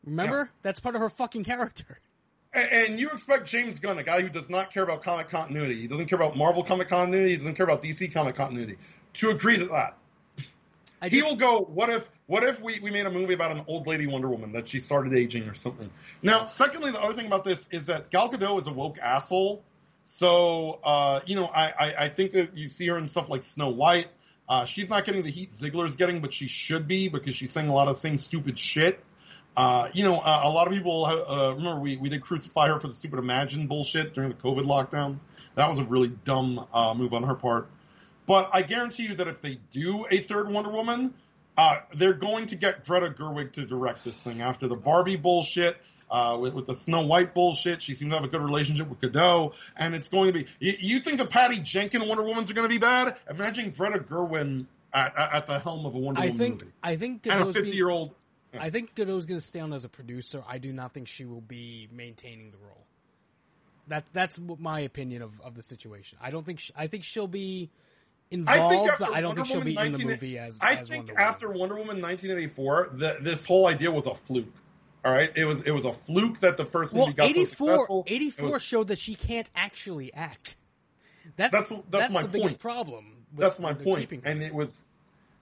Remember, 0.05 0.51
that's 0.63 0.81
part 0.81 0.95
of 0.95 1.01
her 1.01 1.11
fucking 1.11 1.45
character. 1.45 2.01
And, 2.51 2.73
and 2.73 2.99
you 2.99 3.11
expect 3.11 3.45
James 3.45 3.79
Gunn, 3.79 3.99
a 3.99 4.03
guy 4.03 4.23
who 4.23 4.31
does 4.31 4.49
not 4.49 4.73
care 4.73 4.83
about 4.83 5.03
comic 5.03 5.29
continuity, 5.29 5.83
he 5.83 5.87
doesn't 5.87 6.07
care 6.07 6.17
about 6.17 6.35
Marvel 6.35 6.65
comic 6.65 6.89
continuity, 6.89 7.33
he 7.33 7.37
doesn't 7.37 7.57
care 7.57 7.65
about 7.65 7.83
DC 7.83 8.11
comic 8.11 8.37
continuity, 8.37 8.79
to 9.13 9.29
agree 9.29 9.59
to 9.59 9.67
that. 9.67 9.99
I 11.01 11.09
He 11.09 11.23
will 11.23 11.37
go. 11.37 11.61
What 11.61 11.91
if? 11.91 12.11
What 12.27 12.45
if 12.45 12.63
we, 12.63 12.81
we 12.81 12.91
made 12.91 13.07
a 13.07 13.11
movie 13.11 13.35
about 13.35 13.53
an 13.53 13.65
old 13.69 13.87
lady 13.87 14.07
Wonder 14.07 14.29
Woman 14.29 14.53
that 14.53 14.69
she 14.69 14.81
started 14.81 15.15
aging 15.15 15.45
or 15.45 15.55
something? 15.55 15.91
Now, 16.23 16.47
secondly, 16.47 16.91
the 16.91 17.01
other 17.01 17.15
thing 17.15 17.27
about 17.27 17.45
this 17.45 17.69
is 17.71 17.87
that 17.87 18.11
Gal 18.11 18.31
Gadot 18.31 18.59
is 18.59 18.67
a 18.67 18.73
woke 18.73 18.99
asshole. 18.99 19.63
So, 20.05 20.81
uh, 20.83 21.21
you 21.27 21.37
know, 21.37 21.47
I, 21.47 21.73
I, 21.79 21.95
I 21.99 22.09
think 22.09 22.33
that 22.33 22.57
you 22.57 22.67
see 22.67 22.89
her 22.89 22.99
in 22.99 23.09
stuff 23.09 23.29
like 23.29 23.43
Snow 23.45 23.69
White. 23.69 24.09
Uh, 24.49 24.65
she's 24.65 24.89
not 24.89 25.05
getting 25.05 25.23
the 25.23 25.31
heat 25.31 25.51
Zegler's 25.51 25.97
getting, 25.97 26.21
but 26.21 26.33
she 26.33 26.49
should 26.49 26.89
be 26.89 27.09
because 27.09 27.35
she's 27.35 27.53
saying 27.53 27.69
a 27.69 27.75
lot 27.75 27.89
of 27.89 27.95
the 27.95 28.01
same 28.01 28.17
stupid 28.19 28.59
shit. 28.59 29.05
Uh, 29.57 29.89
you 29.93 30.05
know, 30.05 30.19
uh, 30.19 30.41
a 30.45 30.51
lot 30.51 30.69
of 30.69 30.73
people 30.73 31.05
uh, 31.05 31.55
remember 31.57 31.81
we, 31.81 31.97
we 31.97 32.09
did 32.09 32.21
crucify 32.23 32.69
her 32.69 32.79
for 32.79 32.87
the 32.87 32.95
stupid 32.95 33.19
Imagine 33.19 33.67
bullshit 33.67 34.15
during 34.15 34.31
the 34.31 34.37
COVID 34.37 34.65
lockdown. 34.65 35.19
That 35.57 35.69
was 35.69 35.79
a 35.79 35.85
really 35.85 36.09
dumb 36.09 36.65
uh, 36.73 36.95
move 36.95 37.13
on 37.13 37.25
her 37.25 37.35
part. 37.35 37.69
But 38.27 38.51
I 38.53 38.63
guarantee 38.63 39.05
you 39.05 39.15
that 39.17 39.27
if 39.27 39.41
they 39.41 39.59
do 39.73 40.07
a 40.11 40.19
third 40.19 40.49
Wonder 40.51 40.71
Woman, 40.71 41.15
uh, 41.57 41.79
they're 41.95 42.13
going 42.13 42.47
to 42.49 42.57
get 42.57 42.85
Greta 42.85 43.11
Gerwig 43.11 43.53
to 43.55 43.65
direct 43.67 44.05
this 44.05 44.23
thing 44.23 44.43
after 44.43 44.69
the 44.69 44.77
Barbie 44.77 45.17
bullshit. 45.17 45.77
Uh, 46.11 46.39
with, 46.41 46.55
with 46.55 46.65
the 46.65 46.75
Snow 46.75 47.03
White 47.03 47.35
bullshit, 47.35 47.83
she 47.83 47.95
seems 47.95 48.13
to 48.13 48.17
have 48.17 48.25
a 48.25 48.29
good 48.29 48.41
relationship 48.41 48.89
with 48.89 48.99
Gadot, 48.99 49.55
and 49.77 49.95
it's 49.95 50.09
going 50.09 50.33
to 50.33 50.39
be. 50.39 50.47
You, 50.59 50.73
you 50.79 51.01
think 51.01 51.19
the 51.19 51.27
Patty 51.27 51.61
Jenkins 51.61 52.03
Wonder 52.05 52.23
Womans 52.23 52.49
are 52.49 52.55
going 52.55 52.67
to 52.67 52.75
be 52.75 52.79
bad? 52.79 53.15
Imagine 53.29 53.75
Greta 53.77 53.99
Gerwig 53.99 54.65
at, 54.91 55.13
at, 55.19 55.47
the 55.47 55.59
helm 55.59 55.85
of 55.85 55.95
a 55.95 55.99
Wonder 55.99 56.21
I 56.21 56.29
Woman 56.29 56.39
think. 56.39 56.61
movie, 56.63 56.73
I 56.83 56.97
think 56.97 57.27
and 57.27 57.35
a 57.35 57.37
Gadot's 57.37 57.53
being- 57.53 57.65
fifty-year-old. 57.65 58.15
I 58.59 58.71
think 58.71 58.95
Gadot's 58.95 59.27
going 59.27 59.41
to 59.41 59.47
stay 59.47 59.61
on 59.61 59.73
as 59.73 59.85
a 59.85 59.89
producer. 59.89 60.43
I 60.49 60.59
do 60.59 60.73
not 60.73 60.93
think 60.95 61.09
she 61.09 61.25
will 61.25 61.41
be 61.41 61.89
maintaining 61.93 62.51
the 62.51 62.57
role. 62.59 62.87
That 63.89 64.05
that's 64.13 64.39
my 64.39 64.81
opinion 64.81 65.23
of, 65.23 65.41
of 65.41 65.55
the 65.55 65.63
situation. 65.63 66.19
I 66.21 66.31
don't 66.31 66.45
think 66.45 66.61
she, 66.61 66.73
I 66.77 66.87
think 66.87 67.05
she'll 67.05 67.27
be 67.27 67.71
I 68.31 68.35
involved, 68.35 68.87
think 68.89 68.99
but 68.99 69.17
I 69.17 69.21
don't 69.21 69.29
Wonder 69.31 69.45
think 69.45 69.47
she'll 69.53 69.65
be 69.65 69.87
in 69.87 69.93
the 69.93 70.05
movie 70.05 70.39
as. 70.39 70.59
I 70.61 70.75
as 70.75 70.89
think 70.89 71.01
Wonder 71.09 71.13
Woman. 71.15 71.27
after 71.29 71.49
Wonder 71.49 71.75
Woman 71.77 72.03
1984, 72.03 72.91
that 72.95 73.25
this 73.25 73.47
whole 73.47 73.67
idea 73.67 73.91
was 73.91 74.07
a 74.07 74.15
fluke. 74.15 74.53
All 75.05 75.13
right, 75.13 75.31
it 75.37 75.45
was 75.47 75.63
it 75.63 75.71
was 75.71 75.85
a 75.87 75.93
fluke 75.93 76.41
that 76.41 76.57
the 76.57 76.65
first 76.67 76.93
well, 76.93 77.07
movie 77.07 77.17
got 77.17 77.25
so 77.25 77.31
84, 77.31 77.47
successful. 77.47 78.05
84 78.07 78.51
was- 78.51 78.63
showed 78.63 78.89
that 78.89 78.99
she 78.99 79.15
can't 79.15 79.51
actually 79.55 80.13
act. 80.13 80.57
That's 81.37 81.53
That's- 81.53 81.83
that's 81.91 82.13
my 82.13 82.23
the 82.23 82.29
biggest 82.29 82.59
problem. 82.59 83.15
with- 83.33 83.41
That's 83.41 83.59
my 83.59 83.73
point. 83.73 84.11
And 84.25 84.43
it 84.43 84.53
was 84.53 84.83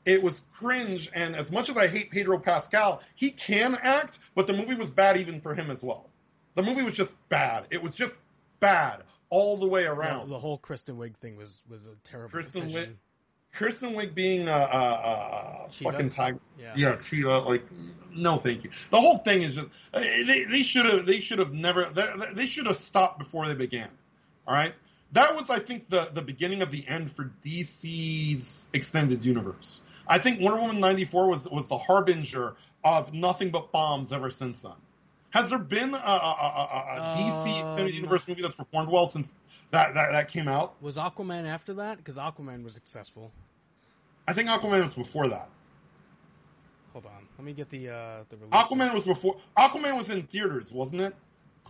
it 0.07 0.23
was 0.23 0.45
cringe 0.53 1.11
and 1.13 1.37
as 1.37 1.53
much 1.53 1.69
as 1.69 1.77
I 1.77 1.89
hate 1.89 2.11
Pedro 2.11 2.39
Pascal, 2.39 3.03
he 3.15 3.31
can 3.31 3.77
act, 3.81 4.19
but 4.35 4.47
the 4.47 4.53
movie 4.55 4.77
was 4.77 4.89
bad 4.89 5.17
even 5.19 5.41
for 5.41 5.55
him 5.55 5.71
as 5.71 5.83
well. 5.83 6.09
The 6.55 6.63
movie 6.63 6.83
was 6.83 6.97
just 6.97 7.15
bad. 7.29 7.67
It 7.71 7.83
was 7.83 7.95
just 7.95 8.17
bad 8.61 9.03
all 9.29 9.57
the 9.57 9.67
way 9.67 9.83
the, 9.83 9.93
around. 9.93 10.31
the 10.31 10.39
whole 10.39 10.59
Kristen 10.59 10.97
Wiig 10.97 11.17
thing 11.17 11.37
was 11.37 11.61
was 11.69 11.87
a 11.87 11.95
terrible 12.05 12.31
Kristen 12.31 12.69
decision. 12.69 12.91
Wiig- 12.91 12.97
Kristen 13.57 13.95
Wiig 13.95 14.15
being 14.15 14.49
a, 14.49 14.53
a, 14.53 14.57
a, 14.57 15.67
a 15.67 15.71
fucking 15.71 16.11
tiger. 16.11 16.39
Yeah. 16.59 16.75
Yeah, 16.77 16.97
cheetah. 16.97 17.39
Like, 17.39 17.65
no, 18.15 18.37
thank 18.37 18.65
you. 18.65 18.71
The 18.91 19.01
whole 19.01 19.19
thing 19.19 19.43
is 19.43 19.57
just 19.57 19.69
uh, 19.93 20.01
they 20.01 20.45
they 20.45 20.63
should 20.63 20.87
have 20.87 21.07
they 21.07 21.21
should 21.21 21.39
have 21.39 21.53
never 21.53 21.85
they, 21.87 22.07
they 22.35 22.47
should 22.47 22.67
have 22.67 22.77
stopped 22.77 23.19
before 23.19 23.49
they 23.49 23.55
began. 23.55 23.89
All 24.47 24.55
right, 24.55 24.75
that 25.13 25.35
was 25.35 25.51
I 25.51 25.59
think 25.59 25.89
the 25.89 26.11
the 26.13 26.23
beginning 26.23 26.63
of 26.63 26.71
the 26.71 26.87
end 26.87 27.11
for 27.11 27.33
DC's 27.45 28.69
extended 28.73 29.25
universe. 29.25 29.83
I 30.09 30.19
think 30.19 30.41
Wonder 30.41 30.61
Woman 30.61 30.81
ninety 30.81 31.05
four 31.05 31.29
was 31.29 31.49
was 31.49 31.69
the 31.69 31.79
harbinger 31.79 32.57
of 32.85 33.13
nothing 33.13 33.51
but 33.51 33.73
bombs 33.73 34.13
ever 34.13 34.31
since 34.31 34.63
then. 34.63 34.73
Has 35.31 35.51
there 35.51 35.59
been 35.59 35.93
a, 35.93 35.97
a, 35.97 36.01
a, 36.01 36.97
a, 36.97 37.17
DC 37.19 37.61
extended 37.61 37.93
Um, 37.93 37.97
universe 37.97 38.27
movie 38.27 38.43
that's 38.43 38.55
performed 38.55 38.91
well 38.91 39.07
since 39.07 39.35
that 39.71 39.95
that, 39.95 40.13
that 40.13 40.29
came 40.31 40.49
out? 40.49 40.75
Was 40.81 40.97
Aquaman 40.97 41.45
after 41.45 41.75
that? 41.75 41.99
Because 41.99 42.17
Aquaman 42.17 42.63
was 42.63 42.75
successful. 42.75 43.33
I 44.27 44.33
think 44.33 44.49
Aquaman 44.49 44.83
was 44.83 44.95
before 44.95 45.29
that. 45.29 45.49
Hold 46.93 47.07
on, 47.07 47.29
let 47.37 47.45
me 47.45 47.53
get 47.53 47.69
the 47.69 47.91
uh 47.91 48.25
the 48.31 48.37
release. 48.37 48.53
Aquaman 48.53 48.95
was 48.95 49.05
before. 49.05 49.37
Aquaman 49.57 49.97
was 49.97 50.09
in 50.11 50.23
theaters, 50.23 50.73
wasn't 50.73 51.03
it? 51.03 51.15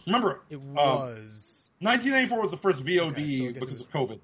Remember, 0.06 0.42
It 0.50 0.56
um, 0.56 0.74
was. 0.74 1.70
1984 1.80 2.40
was 2.40 2.50
the 2.50 2.56
first 2.56 2.84
VOD 2.84 3.10
Okay, 3.10 3.38
so 3.38 3.52
because 3.52 3.80
it 3.80 3.86
of 3.86 3.92
COVID. 3.92 4.20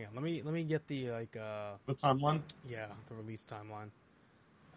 Hang 0.00 0.08
on, 0.08 0.14
let 0.14 0.24
me 0.24 0.42
let 0.42 0.54
me 0.54 0.64
get 0.64 0.86
the 0.86 1.10
like 1.10 1.36
uh 1.36 1.72
The 1.86 1.94
timeline. 1.94 2.40
yeah 2.68 2.86
the 3.08 3.14
release 3.14 3.44
timeline. 3.44 3.90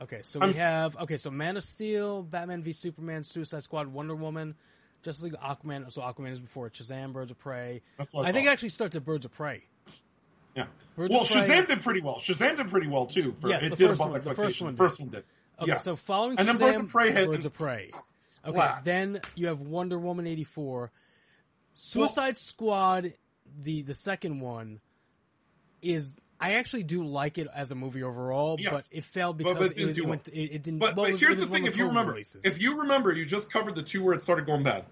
Okay, 0.02 0.22
so 0.22 0.42
I'm- 0.42 0.50
we 0.50 0.56
have 0.56 0.98
okay, 0.98 1.18
so 1.18 1.32
Man 1.32 1.56
of 1.56 1.64
Steel, 1.64 2.24
Batman 2.24 2.62
v 2.62 2.74
Superman, 2.74 3.24
Suicide 3.24 3.64
Squad, 3.64 3.88
Wonder 3.88 4.16
Woman, 4.16 4.56
Justice 5.02 5.24
League, 5.24 5.36
Aquaman. 5.42 5.92
So 5.94 6.02
Aquaman 6.02 6.32
is 6.32 6.42
before 6.42 6.68
it. 6.68 6.74
Shazam, 6.74 7.14
Birds 7.14 7.32
of 7.32 7.40
Prey. 7.40 7.82
That's 7.98 8.14
what 8.14 8.26
I, 8.26 8.30
I, 8.30 8.32
think 8.34 8.48
it 8.48 8.50
actually 8.50 8.70
starts 8.70 8.96
at 8.98 9.06
Birds 9.06 9.24
of 9.24 9.32
Prey. 9.32 9.64
Yeah. 10.56 10.66
Birds 10.98 11.12
well, 11.14 11.22
of 11.22 11.30
Prey- 11.30 11.42
Shazam 11.42 11.68
did 11.68 11.82
pretty 11.82 12.02
well. 12.02 12.16
Shazam 12.16 12.58
did 12.58 12.68
pretty 12.68 12.88
well 12.88 13.06
too. 13.06 13.34
For, 13.34 13.48
Yes, 13.48 13.64
it 13.64 13.70
the 13.70 13.76
did 13.78 13.88
first 13.90 14.02
above 14.02 14.12
one- 14.12 14.22
the 14.22 14.34
first 14.34 14.62
one 14.62 14.76
The 14.76 14.78
first 14.78 15.00
one 15.00 15.10
did. 15.10 15.24
Okay, 15.60 15.72
yes. 15.72 15.84
so 15.86 15.96
following 15.96 16.38
and 16.38 16.48
then 16.48 16.56
Shazam, 16.58 16.60
Birds 16.60 16.80
of 16.80 16.90
Prey 16.90 17.26
Birds 17.26 17.46
of 17.46 17.54
Prey. 17.54 17.90
Okay, 18.46 18.52
Splat. 18.58 18.84
then 18.84 19.22
you 19.36 19.48
have 19.48 19.62
Wonder 19.62 19.98
Woman 19.98 20.28
eighty 20.28 20.44
four, 20.44 20.92
Suicide 21.76 22.38
Squad, 22.38 23.14
the 23.62 23.84
the 23.84 23.94
second 23.94 24.42
one 24.42 24.82
is 25.84 26.16
I 26.40 26.54
actually 26.56 26.84
do 26.84 27.06
like 27.06 27.38
it 27.38 27.48
as 27.54 27.72
a 27.72 27.76
movie 27.76 28.04
overall, 28.04 28.58
Yes. 28.60 28.72
but 28.72 28.98
it 28.98 29.04
failed 29.06 29.38
because 29.38 29.58
but 29.58 29.66
it 29.66 29.72
it, 29.72 29.76
didn't 29.76 29.88
was, 29.88 29.96
do 29.96 30.04
it, 30.04 30.10
went, 30.10 30.28
it, 30.30 30.40
it 30.56 30.64
didn't. 30.64 30.80
But, 30.80 30.96
well, 30.96 31.06
but 31.06 31.12
was- 31.14 31.20
here's 31.22 31.40
the 31.40 31.46
thing: 31.46 31.66
if 31.66 31.78
you 31.78 31.88
remember, 31.88 32.12
releases. 32.12 32.44
if 32.44 32.62
you 32.62 32.80
remember, 32.82 33.14
you 33.14 33.26
just 33.26 33.52
covered 33.52 33.76
the 33.76 33.84
two 33.84 34.04
where 34.04 34.14
it 34.14 34.24
started 34.24 34.46
going 34.46 34.64
bad. 34.64 34.86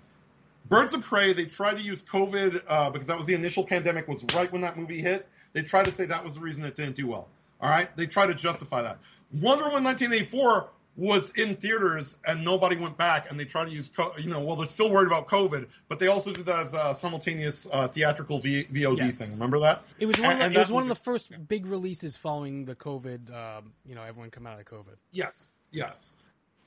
Birds 0.70 0.94
of 0.94 1.04
Prey, 1.04 1.34
they 1.34 1.46
tried 1.46 1.78
to 1.78 1.84
use 1.84 2.06
COVID 2.06 2.62
uh, 2.68 2.90
because 2.92 3.08
that 3.08 3.18
was 3.18 3.26
the 3.26 3.34
initial 3.34 3.66
pandemic. 3.66 4.08
Was 4.08 4.24
right 4.36 4.50
when 4.52 4.62
that 4.62 4.78
movie 4.78 5.02
hit. 5.02 5.28
They 5.54 5.64
tried 5.64 5.86
to 5.86 5.92
say 5.92 6.06
that 6.06 6.24
was 6.24 6.36
the 6.36 6.40
reason 6.40 6.64
it 6.64 6.78
didn't 6.78 6.96
do 6.96 7.08
well. 7.08 7.28
All 7.60 7.70
right, 7.70 7.94
they 7.98 8.06
tried 8.06 8.28
to 8.28 8.36
justify 8.36 8.84
that. 8.84 9.00
Wonder 9.34 9.66
Woman 9.66 9.84
1984 9.84 10.70
was 10.98 11.30
in 11.32 11.56
theaters 11.56 12.18
and 12.28 12.44
nobody 12.44 12.76
went 12.76 12.98
back, 12.98 13.32
and 13.32 13.40
they 13.40 13.46
tried 13.46 13.66
to 13.66 13.72
use, 13.72 13.90
co- 13.90 14.12
you 14.20 14.30
know, 14.30 14.42
well, 14.42 14.58
they're 14.58 14.68
still 14.68 14.92
worried 14.92 15.08
about 15.08 15.28
COVID, 15.28 15.68
but 15.88 16.00
they 16.00 16.08
also 16.08 16.34
did 16.34 16.46
that 16.48 16.60
as 16.60 16.74
a 16.74 16.94
simultaneous 16.94 17.66
uh, 17.72 17.88
theatrical 17.88 18.40
v- 18.40 18.66
VOD 18.66 18.98
Yes. 18.98 19.18
thing. 19.20 19.32
Remember 19.34 19.60
that? 19.60 19.84
it 20.00 20.06
was 20.06 20.20
one 20.20 20.26
of 20.26 20.32
and- 20.34 20.42
the, 20.42 20.46
and 20.46 20.56
it 20.56 20.60
was 20.60 20.72
one 20.72 20.84
of 20.84 20.90
the 20.90 20.96
first 20.96 21.32
big 21.48 21.66
releases 21.66 22.18
following 22.18 22.66
the 22.66 22.76
COVID. 22.76 23.34
Um, 23.34 23.72
you 23.86 23.96
know, 23.96 24.04
everyone 24.04 24.32
come 24.32 24.46
out 24.46 24.60
of 24.60 24.66
COVID. 24.66 24.96
Yes, 25.12 25.50
yes. 25.72 26.14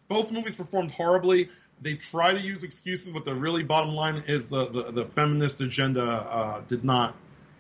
Both 0.09 0.31
movies 0.33 0.55
performed 0.55 0.91
horribly. 0.91 1.51
They 1.83 1.95
try 1.95 2.33
to 2.33 2.41
use 2.41 2.65
excuses, 2.65 3.11
but 3.13 3.25
the 3.25 3.35
really 3.35 3.63
bottom 3.63 3.95
line 3.95 4.23
is 4.27 4.49
the, 4.49 4.67
the, 4.67 4.83
the 4.93 5.07
feminist 5.07 5.61
agenda 5.61 6.03
uh, 6.03 6.61
did 6.69 6.85
not 6.85 7.15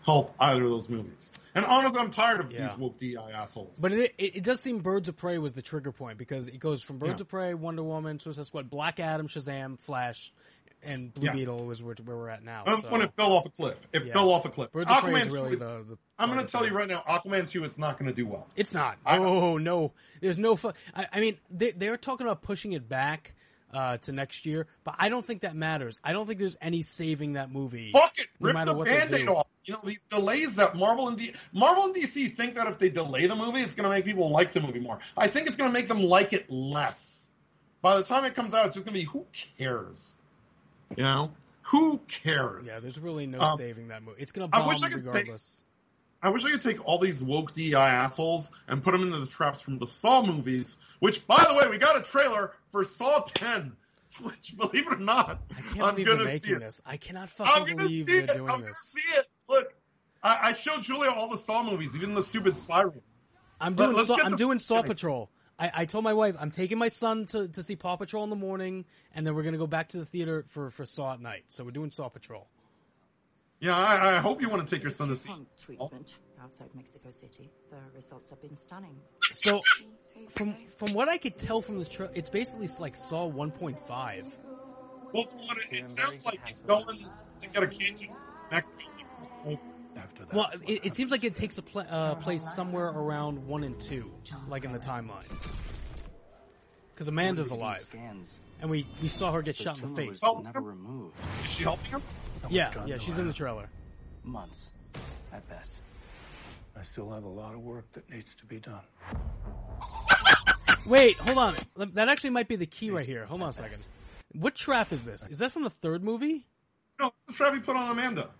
help 0.05 0.35
either 0.41 0.65
of 0.65 0.71
those 0.71 0.89
movies. 0.89 1.33
And 1.55 1.65
honestly, 1.65 1.99
I'm 2.01 2.11
tired 2.11 2.41
of 2.41 2.51
Yeah. 2.53 2.67
these 2.69 2.77
woke 2.77 2.99
DI 2.99 3.31
assholes. 3.33 3.81
But 3.81 3.93
it, 3.93 4.15
it, 4.19 4.37
it 4.37 4.43
does 4.43 4.61
seem 4.61 4.79
Birds 4.81 5.09
of 5.09 5.17
Prey 5.17 5.39
was 5.39 5.53
the 5.53 5.63
trigger 5.63 5.93
point 5.93 6.19
because 6.19 6.49
it 6.49 6.59
goes 6.59 6.83
from 6.83 6.99
Birds 6.99 7.15
Yeah. 7.19 7.23
of 7.23 7.29
Prey, 7.29 7.55
Wonder 7.55 7.83
Woman, 7.83 8.19
Suicide 8.19 8.47
Squad, 8.47 8.69
Black 8.71 9.01
Adam, 9.01 9.29
Shazam, 9.29 9.79
Flash, 9.79 10.33
and 10.83 11.15
Blue 11.15 11.27
Yeah. 11.27 11.33
Beetle 11.33 11.71
is 11.71 11.83
where, 11.83 11.95
where 12.05 12.17
we're 12.17 12.29
at 12.29 12.45
now. 12.45 12.65
That's 12.67 12.83
so. 12.83 12.91
when 12.91 13.01
it 13.01 13.13
fell 13.13 13.33
off 13.33 13.47
a 13.47 13.51
cliff. 13.51 13.89
It 13.95 14.13
fell 14.13 14.31
off 14.31 14.45
a 14.45 14.51
cliff. 14.51 14.73
Birds 14.73 14.91
of 14.91 14.99
Prey 15.03 15.13
Aquaman 15.15 15.21
is 15.21 15.27
2 15.29 15.33
really 15.35 15.53
is- 15.55 15.61
the, 15.61 15.85
the. 15.89 15.99
I'm 16.19 16.31
going 16.31 16.45
to 16.45 16.51
tell 16.51 16.67
you 16.67 16.73
right 16.77 16.87
now, 16.89 17.03
Aquaman 17.09 17.49
2 17.49 17.65
is 17.65 17.79
not 17.79 17.99
going 17.99 18.11
to 18.11 18.15
do 18.15 18.27
well. 18.27 18.47
It's 18.57 18.75
not. 18.75 18.99
I- 19.07 19.19
oh 19.19 19.57
no, 19.59 19.93
there's 20.21 20.39
no 20.39 20.57
fun. 20.57 20.75
I, 20.95 21.07
I 21.15 21.21
mean, 21.21 21.39
they, 21.51 21.71
they're 21.71 21.97
talking 21.97 22.27
about 22.27 22.43
pushing 22.43 22.73
it 22.73 22.89
back 22.89 23.35
uh, 23.75 23.97
to 23.99 24.13
next 24.13 24.47
year, 24.47 24.67
but 24.85 24.95
I 24.99 25.09
don't 25.09 25.25
think 25.27 25.43
that 25.43 25.55
matters. 25.57 26.01
I 26.03 26.13
don't 26.13 26.27
think 26.27 26.39
there's 26.39 26.57
any 26.63 26.83
saving 26.83 27.35
that 27.35 27.51
movie. 27.51 27.91
Fuck 27.93 28.19
it. 28.19 28.29
No 28.41 28.47
Rip 28.47 28.55
matter 28.55 28.71
the 28.73 28.79
what 28.79 28.87
band-aid 28.87 29.29
off. 29.29 29.47
You 29.65 29.75
know, 29.75 29.81
these 29.85 30.05
delays 30.05 30.57
that 30.57 30.77
Marvel 30.77 31.09
and 31.09 31.19
D- 31.19 31.35
Marvel 31.53 31.85
and 31.85 31.95
DC 31.95 32.35
think 32.37 32.55
that 32.55 32.67
if 32.69 32.79
they 32.79 32.89
delay 32.89 33.27
the 33.27 33.35
movie, 33.37 33.61
it's 33.61 33.75
going 33.75 33.85
to 33.85 33.91
make 33.91 34.05
people 34.05 34.31
like 34.31 34.53
the 34.53 34.61
movie 34.61 34.81
more. 34.81 34.99
I 35.17 35.27
think 35.27 35.47
it's 35.49 35.57
going 35.57 35.71
to 35.71 35.75
make 35.79 35.89
them 35.89 36.03
like 36.03 36.33
it 36.33 36.51
less. 36.51 37.29
By 37.83 37.97
the 37.97 38.03
time 38.05 38.25
it 38.25 38.35
comes 38.35 38.55
out, 38.55 38.67
it's 38.67 38.75
just 38.77 38.87
going 38.87 38.95
to 38.95 39.01
be 39.01 39.05
who 39.07 39.27
cares? 39.59 40.17
You 40.97 41.03
know? 41.03 41.31
Who 41.69 41.99
cares? 42.09 42.67
Yeah, 42.67 42.79
there's 42.83 42.99
really 42.99 43.27
no 43.27 43.41
Um, 43.41 43.57
saving 43.57 43.89
that 43.89 44.03
movie. 44.03 44.21
It's 44.23 44.33
gonna 44.33 44.49
I 44.53 44.59
bomb 44.59 44.69
wish 44.69 44.83
I 44.83 44.89
could 44.91 45.05
say- 45.05 45.11
regardless. 45.11 45.65
I 46.23 46.31
wish 46.31 46.45
I 46.45 46.51
could 46.51 46.63
take 46.63 46.87
all 46.87 46.99
these 46.99 47.23
woke 47.23 47.53
DI 47.53 47.75
assholes 47.75 48.51
and 48.67 48.83
put 48.83 48.93
them 48.93 49.03
into 49.03 49.19
the 49.19 49.27
traps 49.27 49.61
from 49.61 49.77
the 49.79 49.87
Saw 49.87 50.25
movies, 50.25 50.77
which, 50.99 51.27
by 51.27 51.45
the 51.47 51.55
way, 51.55 51.69
we 51.69 51.79
got 51.79 51.99
a 51.99 52.03
trailer 52.03 52.53
for 52.73 52.85
Saw 52.85 53.21
10, 53.21 53.73
which, 54.23 54.57
believe 54.57 54.87
it 54.87 54.93
or 54.95 54.97
not, 54.97 55.43
I 55.51 55.61
can't 55.61 55.83
I'm 55.83 55.95
believe 55.95 56.07
going 56.07 56.19
they're 56.19 56.19
to 56.19 56.25
see 56.25 56.33
making 56.33 56.59
this. 56.61 56.83
I 56.87 56.97
cannot 56.97 57.23
I'm 57.23 57.29
fucking 57.29 57.55
going 57.55 57.69
to 57.69 57.77
believe 57.77 58.07
see 58.07 58.21
they're 58.21 58.23
it. 58.23 58.39
doing 58.39 58.51
I'm 58.51 58.61
going 58.61 58.67
to 58.67 58.75
see 58.75 59.19
it. 59.19 59.27
Look, 59.49 59.75
I, 60.23 60.39
I 60.43 60.53
showed 60.53 60.83
Julia 60.83 61.11
all 61.11 61.29
the 61.29 61.37
Saw 61.37 61.63
movies, 61.63 61.95
even 61.95 62.15
the 62.15 62.23
stupid 62.23 62.57
Spiral. 62.57 62.95
I'm 63.61 63.75
doing 63.75 63.93
let's 63.93 64.09
Saw, 64.09 64.17
I'm 64.23 64.37
doing 64.37 64.59
Saw. 64.59 64.83
Patrol. 64.83 65.31
I, 65.59 65.71
I 65.75 65.85
told 65.85 66.05
my 66.05 66.15
wife 66.15 66.37
I'm 66.41 66.51
taking 66.51 66.79
my 66.79 66.89
son 66.89 67.27
to, 67.27 67.47
to 67.49 67.63
see 67.63 67.77
Paw 67.77 67.97
Patrol 67.97 68.25
in 68.25 68.31
the 68.31 68.37
morning, 68.37 68.87
and 69.15 69.27
then 69.27 69.35
we're 69.35 69.43
gonna 69.43 69.59
go 69.59 69.67
back 69.67 69.91
to 69.91 69.99
the 69.99 70.05
theater 70.05 70.45
for, 70.49 70.71
for 70.71 70.87
Saw 70.87 71.13
at 71.13 71.21
night. 71.21 71.45
So 71.49 71.65
we're 71.65 71.71
doing 71.71 71.91
Saw 71.91 72.09
Patrol. 72.09 72.49
Yeah, 73.61 73.77
I, 73.77 74.17
I 74.17 74.21
hope 74.21 74.43
you 74.43 74.49
want 74.49 74.67
to 74.67 74.75
take 74.75 74.83
your 74.83 74.91
son 74.91 75.09
to 75.09 75.17
see. 75.17 75.33
Treatment 75.67 76.15
outside 76.43 76.69
Mexico 76.75 77.11
City. 77.11 77.51
The 77.71 77.79
results 77.95 78.29
have 78.31 78.41
been 78.43 78.57
stunning. 78.57 78.97
So 79.33 79.61
from 80.31 80.55
from 80.77 80.95
what 80.95 81.09
I 81.09 81.17
could 81.17 81.39
tell 81.39 81.63
from 81.63 81.79
this 81.79 81.89
trailer, 81.89 82.13
it's 82.15 82.31
basically 82.31 82.69
like 82.79 82.97
Saw 82.97 83.31
1.5. 83.31 84.33
Well, 85.13 85.25
from 85.25 85.41
what 85.47 85.57
it, 85.59 85.69
it 85.71 85.87
sounds 85.87 86.27
like 86.27 86.47
he's 86.47 86.61
going 86.63 86.85
to 86.85 87.49
get 87.49 87.63
a 87.63 87.67
cancer 87.69 88.07
to 88.07 88.17
Mexico. 88.51 88.83
After 89.97 90.25
that, 90.25 90.35
Well, 90.35 90.51
it, 90.67 90.87
it 90.87 90.97
seems 90.97 91.13
like 91.13 91.23
it 91.23 91.37
takes 91.37 91.57
a 91.59 91.63
pla 91.63 91.83
uh, 91.83 92.15
place 92.17 92.45
somewhere 92.55 92.89
around 92.89 93.47
one 93.47 93.63
and 93.63 93.79
two, 93.79 94.11
like 94.49 94.65
in 94.65 94.73
the 94.73 94.81
timeline. 94.81 95.29
Because 96.93 97.07
Amanda's 97.09 97.53
alive, 97.53 97.89
and 98.61 98.71
we, 98.71 98.87
we 99.01 99.09
saw 99.09 99.31
her 99.33 99.41
get 99.43 99.57
shot 99.57 99.77
in 99.81 99.83
the 99.83 99.97
tumor 99.97 100.11
face. 100.11 100.23
was 100.23 100.43
never 100.43 100.61
removed. 100.61 101.15
Is 101.45 101.53
she 101.53 101.63
helping 101.63 101.91
him? 101.93 102.03
Yeah, 102.51 102.73
God, 102.75 102.89
yeah, 102.89 102.95
no, 102.97 102.99
she's 102.99 103.19
in 103.19 103.27
the 103.27 103.33
trailer. 103.33 103.69
Months, 104.23 104.71
at 105.33 105.47
best. 105.49 105.81
I 106.79 106.83
still 106.83 107.11
have 107.13 107.25
a 107.25 107.29
lot 107.29 107.55
of 107.55 107.61
work 107.61 107.85
that 107.93 108.09
needs 108.11 108.35
to 108.37 108.47
be 108.47 108.59
done. 108.59 108.81
Wait, 110.87 111.17
hold 111.17 111.39
on. 111.39 111.55
That 111.95 112.09
actually 112.09 112.31
might 112.31 112.49
be 112.49 112.57
the 112.57 112.67
key 112.67 112.91
right 112.91 113.07
here. 113.07 113.25
Hold 113.27 113.43
on 113.43 113.51
a 113.51 113.53
second. 113.53 113.87
What 114.33 114.55
trap 114.55 114.93
is 114.93 115.05
this? 115.05 115.29
Is 115.29 115.39
that 115.39 115.53
from 115.53 115.63
the 115.63 115.71
third 115.71 116.03
movie? 116.03 116.47
No, 117.01 117.13
the 117.27 117.33
trap 117.33 117.55
he 117.55 117.61
put 117.61 117.77
on 117.77 117.91
Amanda. 117.91 118.31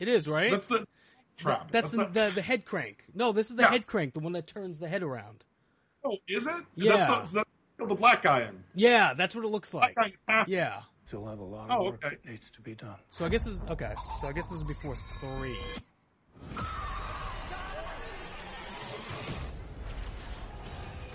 It 0.00 0.08
is, 0.08 0.28
right? 0.28 0.50
That's 0.50 0.68
the 0.68 0.86
trap. 1.36 1.70
That's, 1.70 1.90
the, 1.90 1.96
not- 1.98 2.12
the 2.14 2.30
the 2.34 2.42
head 2.42 2.64
crank. 2.64 3.04
No, 3.14 3.32
this 3.32 3.50
is 3.50 3.56
the 3.56 3.62
Yes. 3.62 3.70
head 3.70 3.86
crank, 3.86 4.14
the 4.14 4.20
one 4.20 4.32
that 4.32 4.46
turns 4.46 4.78
the 4.78 4.88
head 4.88 5.02
around. 5.02 5.44
Oh, 6.04 6.16
is 6.28 6.46
it? 6.46 6.52
Yeah. 6.74 6.96
That's 6.96 7.30
the, 7.30 7.44
that's 7.78 7.88
the 7.88 7.94
black 7.94 8.22
guy 8.22 8.42
in. 8.42 8.62
Yeah, 8.74 9.14
that's 9.14 9.34
what 9.34 9.44
it 9.44 9.48
looks 9.48 9.72
like. 9.74 9.94
Black 9.94 10.12
guy 10.26 10.40
in 10.42 10.52
Yeah. 10.52 10.80
Still 11.08 11.24
have 11.24 11.38
a 11.38 11.42
lot 11.42 11.70
of 11.70 11.80
Oh, 11.80 11.84
work 11.86 12.04
okay. 12.04 12.16
that 12.16 12.30
needs 12.30 12.50
to 12.50 12.60
be 12.60 12.74
done. 12.74 12.98
So 13.08 13.24
I 13.24 13.30
guess 13.30 13.44
this 13.44 13.54
is 13.54 13.62
okay. 13.70 13.94
So 14.20 14.28
I 14.28 14.32
guess 14.32 14.46
this 14.50 14.58
is 14.58 14.64
before 14.64 14.94
three. 15.20 15.56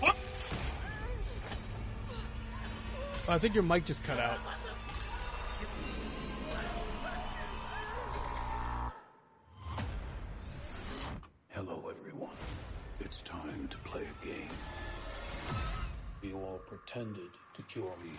What? 0.00 0.16
Oh, 3.28 3.32
I 3.34 3.38
think 3.38 3.54
your 3.54 3.62
mic 3.62 3.84
just 3.84 4.02
cut 4.02 4.18
out. 4.18 4.40
Hello, 11.50 11.88
everyone. 11.88 12.34
It's 12.98 13.22
time 13.22 13.68
to 13.68 13.78
play 13.78 14.02
a 14.02 14.26
game. 14.26 14.48
You 16.20 16.36
all 16.38 16.60
pretended 16.66 17.30
to 17.54 17.62
cure 17.62 17.94
me, 18.02 18.10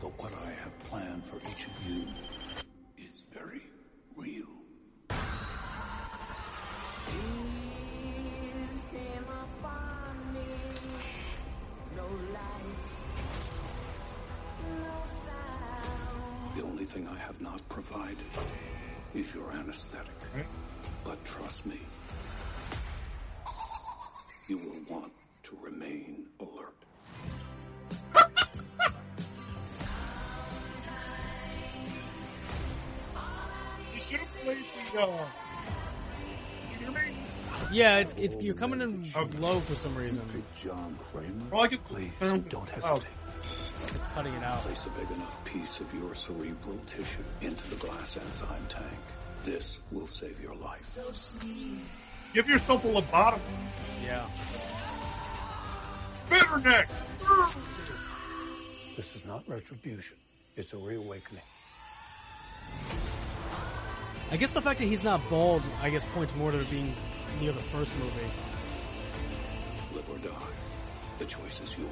but 0.00 0.18
what 0.18 0.32
I 0.46 0.50
have 0.62 0.78
planned 0.88 1.24
for 1.26 1.36
each 1.36 1.66
of 1.66 1.72
you 1.86 2.06
is 2.96 3.24
very 3.32 3.60
real. 4.16 4.46
The 16.56 16.62
only 16.62 16.84
thing 16.84 17.06
I 17.06 17.18
have 17.18 17.40
not 17.40 17.66
provided 17.68 18.16
is 19.14 19.32
your 19.34 19.52
anesthetic. 19.52 20.08
Right. 20.34 20.46
But 21.04 21.22
trust 21.24 21.66
me, 21.66 21.78
you 24.48 24.56
will 24.58 24.80
want 24.88 25.12
to 25.44 25.58
remain 25.62 26.26
awake. 26.40 26.49
Have 34.98 35.08
played 35.08 35.08
the. 35.08 35.26
You 36.72 36.78
hear 36.78 36.90
me? 36.90 37.16
Yeah, 37.72 37.98
it's 37.98 38.14
it's 38.14 38.36
you're 38.40 38.54
coming 38.54 38.80
in 38.80 39.04
Okay. 39.14 39.38
low 39.38 39.60
for 39.60 39.74
some 39.76 39.94
reason. 39.94 40.22
John 40.62 40.96
Kramer? 41.10 41.44
Well, 41.50 41.62
I 41.62 41.68
guess 41.68 41.86
Please, 41.88 42.12
found 42.14 42.48
don't 42.48 42.68
hesitate. 42.68 42.90
out. 42.90 43.04
Cutting 44.14 44.34
it 44.34 44.42
out. 44.42 44.60
Place 44.62 44.86
a 44.86 44.90
big 45.00 45.10
enough 45.10 45.42
piece 45.44 45.80
of 45.80 45.92
your 45.94 46.14
cerebral 46.14 46.78
tissue 46.86 47.22
into 47.40 47.68
the 47.70 47.76
glass 47.76 48.16
enzyme 48.16 48.66
tank. 48.68 48.84
This 49.44 49.78
will 49.90 50.06
save 50.06 50.40
your 50.42 50.54
life. 50.56 50.98
Give 52.34 52.48
yourself 52.48 52.84
a 52.84 52.88
lobotomy. 52.88 53.40
Yeah. 54.04 54.26
Bitter 56.28 56.58
neck. 56.60 56.88
This 58.96 59.16
is 59.16 59.24
not 59.24 59.48
retribution. 59.48 60.16
It's 60.56 60.72
a 60.74 60.76
reawakening. 60.76 61.42
I 64.32 64.36
guess 64.36 64.50
the 64.50 64.62
fact 64.62 64.78
that 64.78 64.86
he's 64.86 65.02
not 65.02 65.20
bald, 65.28 65.62
I 65.82 65.90
guess, 65.90 66.04
points 66.14 66.34
more 66.36 66.52
to 66.52 66.64
being 66.66 66.94
near 67.40 67.50
the 67.50 67.58
first 67.58 67.92
movie. 67.98 68.30
Live 69.92 70.08
or 70.08 70.18
die. 70.18 70.46
The 71.18 71.24
choice 71.24 71.60
is 71.60 71.76
yours. 71.76 71.90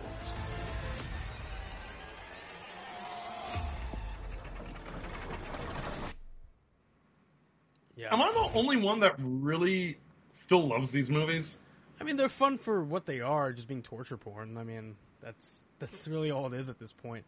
Yeah. 7.96 8.12
Am 8.12 8.22
I 8.22 8.30
the 8.30 8.56
only 8.56 8.76
one 8.76 9.00
that 9.00 9.16
really 9.18 9.98
still 10.30 10.68
loves 10.68 10.92
these 10.92 11.10
movies? 11.10 11.58
I 12.00 12.04
mean, 12.04 12.16
they're 12.16 12.28
fun 12.28 12.56
for 12.56 12.84
what 12.84 13.04
they 13.04 13.20
are, 13.20 13.52
just 13.52 13.66
being 13.66 13.82
torture 13.82 14.16
porn. 14.16 14.56
I 14.56 14.62
mean, 14.62 14.94
that's 15.20 15.60
that's 15.80 16.06
really 16.06 16.30
all 16.30 16.46
it 16.46 16.52
is 16.56 16.68
at 16.68 16.78
this 16.78 16.92
point. 16.92 17.24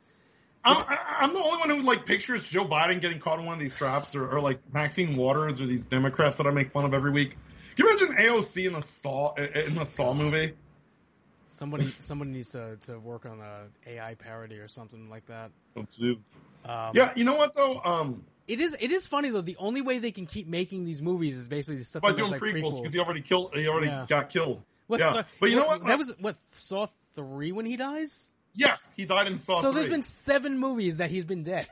I'm, 0.64 0.76
I- 0.76 1.16
I'm 1.20 1.32
the 1.32 1.40
only 1.40 1.58
one 1.58 1.70
who 1.70 1.82
like 1.82 2.04
pictures 2.06 2.48
Joe 2.48 2.64
Biden 2.64 3.00
getting 3.00 3.18
caught 3.18 3.38
in 3.38 3.46
one 3.46 3.54
of 3.54 3.60
these 3.60 3.74
traps, 3.74 4.14
or, 4.14 4.28
or 4.28 4.40
like 4.40 4.60
Maxine 4.72 5.16
Waters, 5.16 5.60
or 5.60 5.66
these 5.66 5.86
Democrats 5.86 6.36
that 6.38 6.46
I 6.46 6.50
make 6.50 6.70
fun 6.72 6.84
of 6.84 6.92
every 6.94 7.10
week. 7.10 7.36
Can 7.76 7.86
you 7.86 7.96
imagine 7.96 8.16
AOC 8.26 8.66
in 8.66 8.72
the 8.74 8.82
Saw 8.82 9.34
in 9.34 9.74
the 9.74 9.84
Saw 9.84 10.12
movie? 10.12 10.52
Somebody 11.48 11.92
somebody 12.00 12.30
needs 12.30 12.50
to, 12.50 12.76
to 12.86 12.98
work 13.00 13.26
on 13.26 13.40
a 13.40 13.64
AI 13.88 14.14
parody 14.14 14.56
or 14.58 14.68
something 14.68 15.08
like 15.10 15.26
that. 15.26 15.50
Oh. 15.76 15.80
Um, 16.64 16.92
Yeah, 16.94 17.12
you 17.16 17.24
know 17.24 17.34
what 17.34 17.54
though? 17.54 17.80
Um, 17.84 18.22
It 18.46 18.60
is 18.60 18.76
it 18.80 18.92
is 18.92 19.06
funny 19.06 19.30
though. 19.30 19.40
The 19.40 19.56
only 19.58 19.80
way 19.82 19.98
they 19.98 20.12
can 20.12 20.26
keep 20.26 20.46
making 20.46 20.84
these 20.84 21.02
movies 21.02 21.36
is 21.36 21.48
basically 21.48 21.78
to 21.80 21.84
set 21.84 22.02
by 22.02 22.12
doing 22.12 22.30
like 22.30 22.40
prequels 22.40 22.78
because 22.78 22.92
he 22.92 23.00
already 23.00 23.20
killed. 23.22 23.54
He 23.54 23.66
already 23.66 23.88
Yeah. 23.88 24.06
got 24.08 24.30
killed. 24.30 24.62
What 24.86 25.00
yeah, 25.00 25.12
the- 25.12 25.26
but 25.40 25.50
you 25.50 25.56
know 25.56 25.66
what? 25.66 25.84
That 25.84 25.98
was 25.98 26.14
what 26.20 26.36
Saw 26.52 26.86
three 27.16 27.50
when 27.50 27.66
he 27.66 27.76
dies. 27.76 28.28
Yes, 28.54 28.94
he 28.96 29.04
died 29.04 29.26
in 29.26 29.36
Saw. 29.36 29.60
so 29.60 29.72
there's 29.72 29.88
been 29.88 30.02
seven 30.02 30.58
movies 30.58 30.98
that 30.98 31.10
he's 31.10 31.24
been 31.24 31.42
dead. 31.42 31.68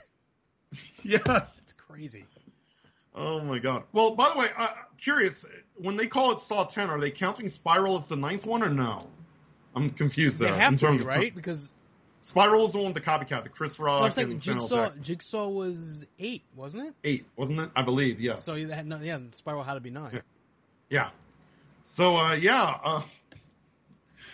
yes. 1.03 1.61
It's 1.63 1.73
crazy. 1.75 2.25
Oh 3.15 3.41
my 3.41 3.59
god. 3.59 3.85
Well, 3.93 4.15
by 4.15 4.31
the 4.33 4.39
way, 4.39 4.49
uh, 4.57 4.69
curious. 4.97 5.45
When 5.77 5.97
they 5.97 6.07
call 6.07 6.33
it 6.33 6.41
Saw 6.41 6.65
10, 6.65 6.91
are 6.91 7.01
they 7.01 7.11
counting 7.11 7.49
Spiral 7.49 7.97
as 7.97 8.09
the 8.09 8.17
ninth 8.17 8.47
one 8.47 8.63
or 8.63 8.69
no? 8.69 8.99
I'm 9.75 9.91
confused 9.91 10.41
They 10.41 10.49
have 10.49 10.73
in 10.73 10.79
to 10.79 10.87
terms 10.87 11.01
of 11.03 11.07
right 11.07 11.35
because 11.35 11.73
Spiral 12.21 12.65
is 12.65 12.73
the 12.73 12.79
one 12.79 12.93
with 12.93 13.03
the 13.03 13.11
copycat, 13.11 13.45
the 13.45 13.49
Chris 13.49 13.79
Rock 13.79 14.01
well, 14.01 14.05
I'm 14.07 14.13
saying 14.13 14.39
Jigsaw 14.39 14.91
Jigsaw 15.01 15.49
was 15.49 16.05
eight, 16.19 16.43
wasn't 16.57 16.89
it? 16.89 16.95
Eight, 17.05 17.27
wasn't 17.37 17.61
it? 17.61 17.71
I 17.77 17.83
believe, 17.83 18.21
yes. 18.21 18.45
So 18.45 18.55
you 18.55 18.69
had 18.69 18.87
no, 18.87 18.99
yeah, 19.01 19.19
Spiral 19.33 19.63
had 19.63 19.75
to 19.75 19.81
be 19.81 19.91
nine. 19.91 20.11
Yeah. 20.13 20.21
Yeah. 20.91 21.11
So 21.85 22.17
uh, 22.17 22.35
yeah, 22.35 22.77
uh, 22.83 23.03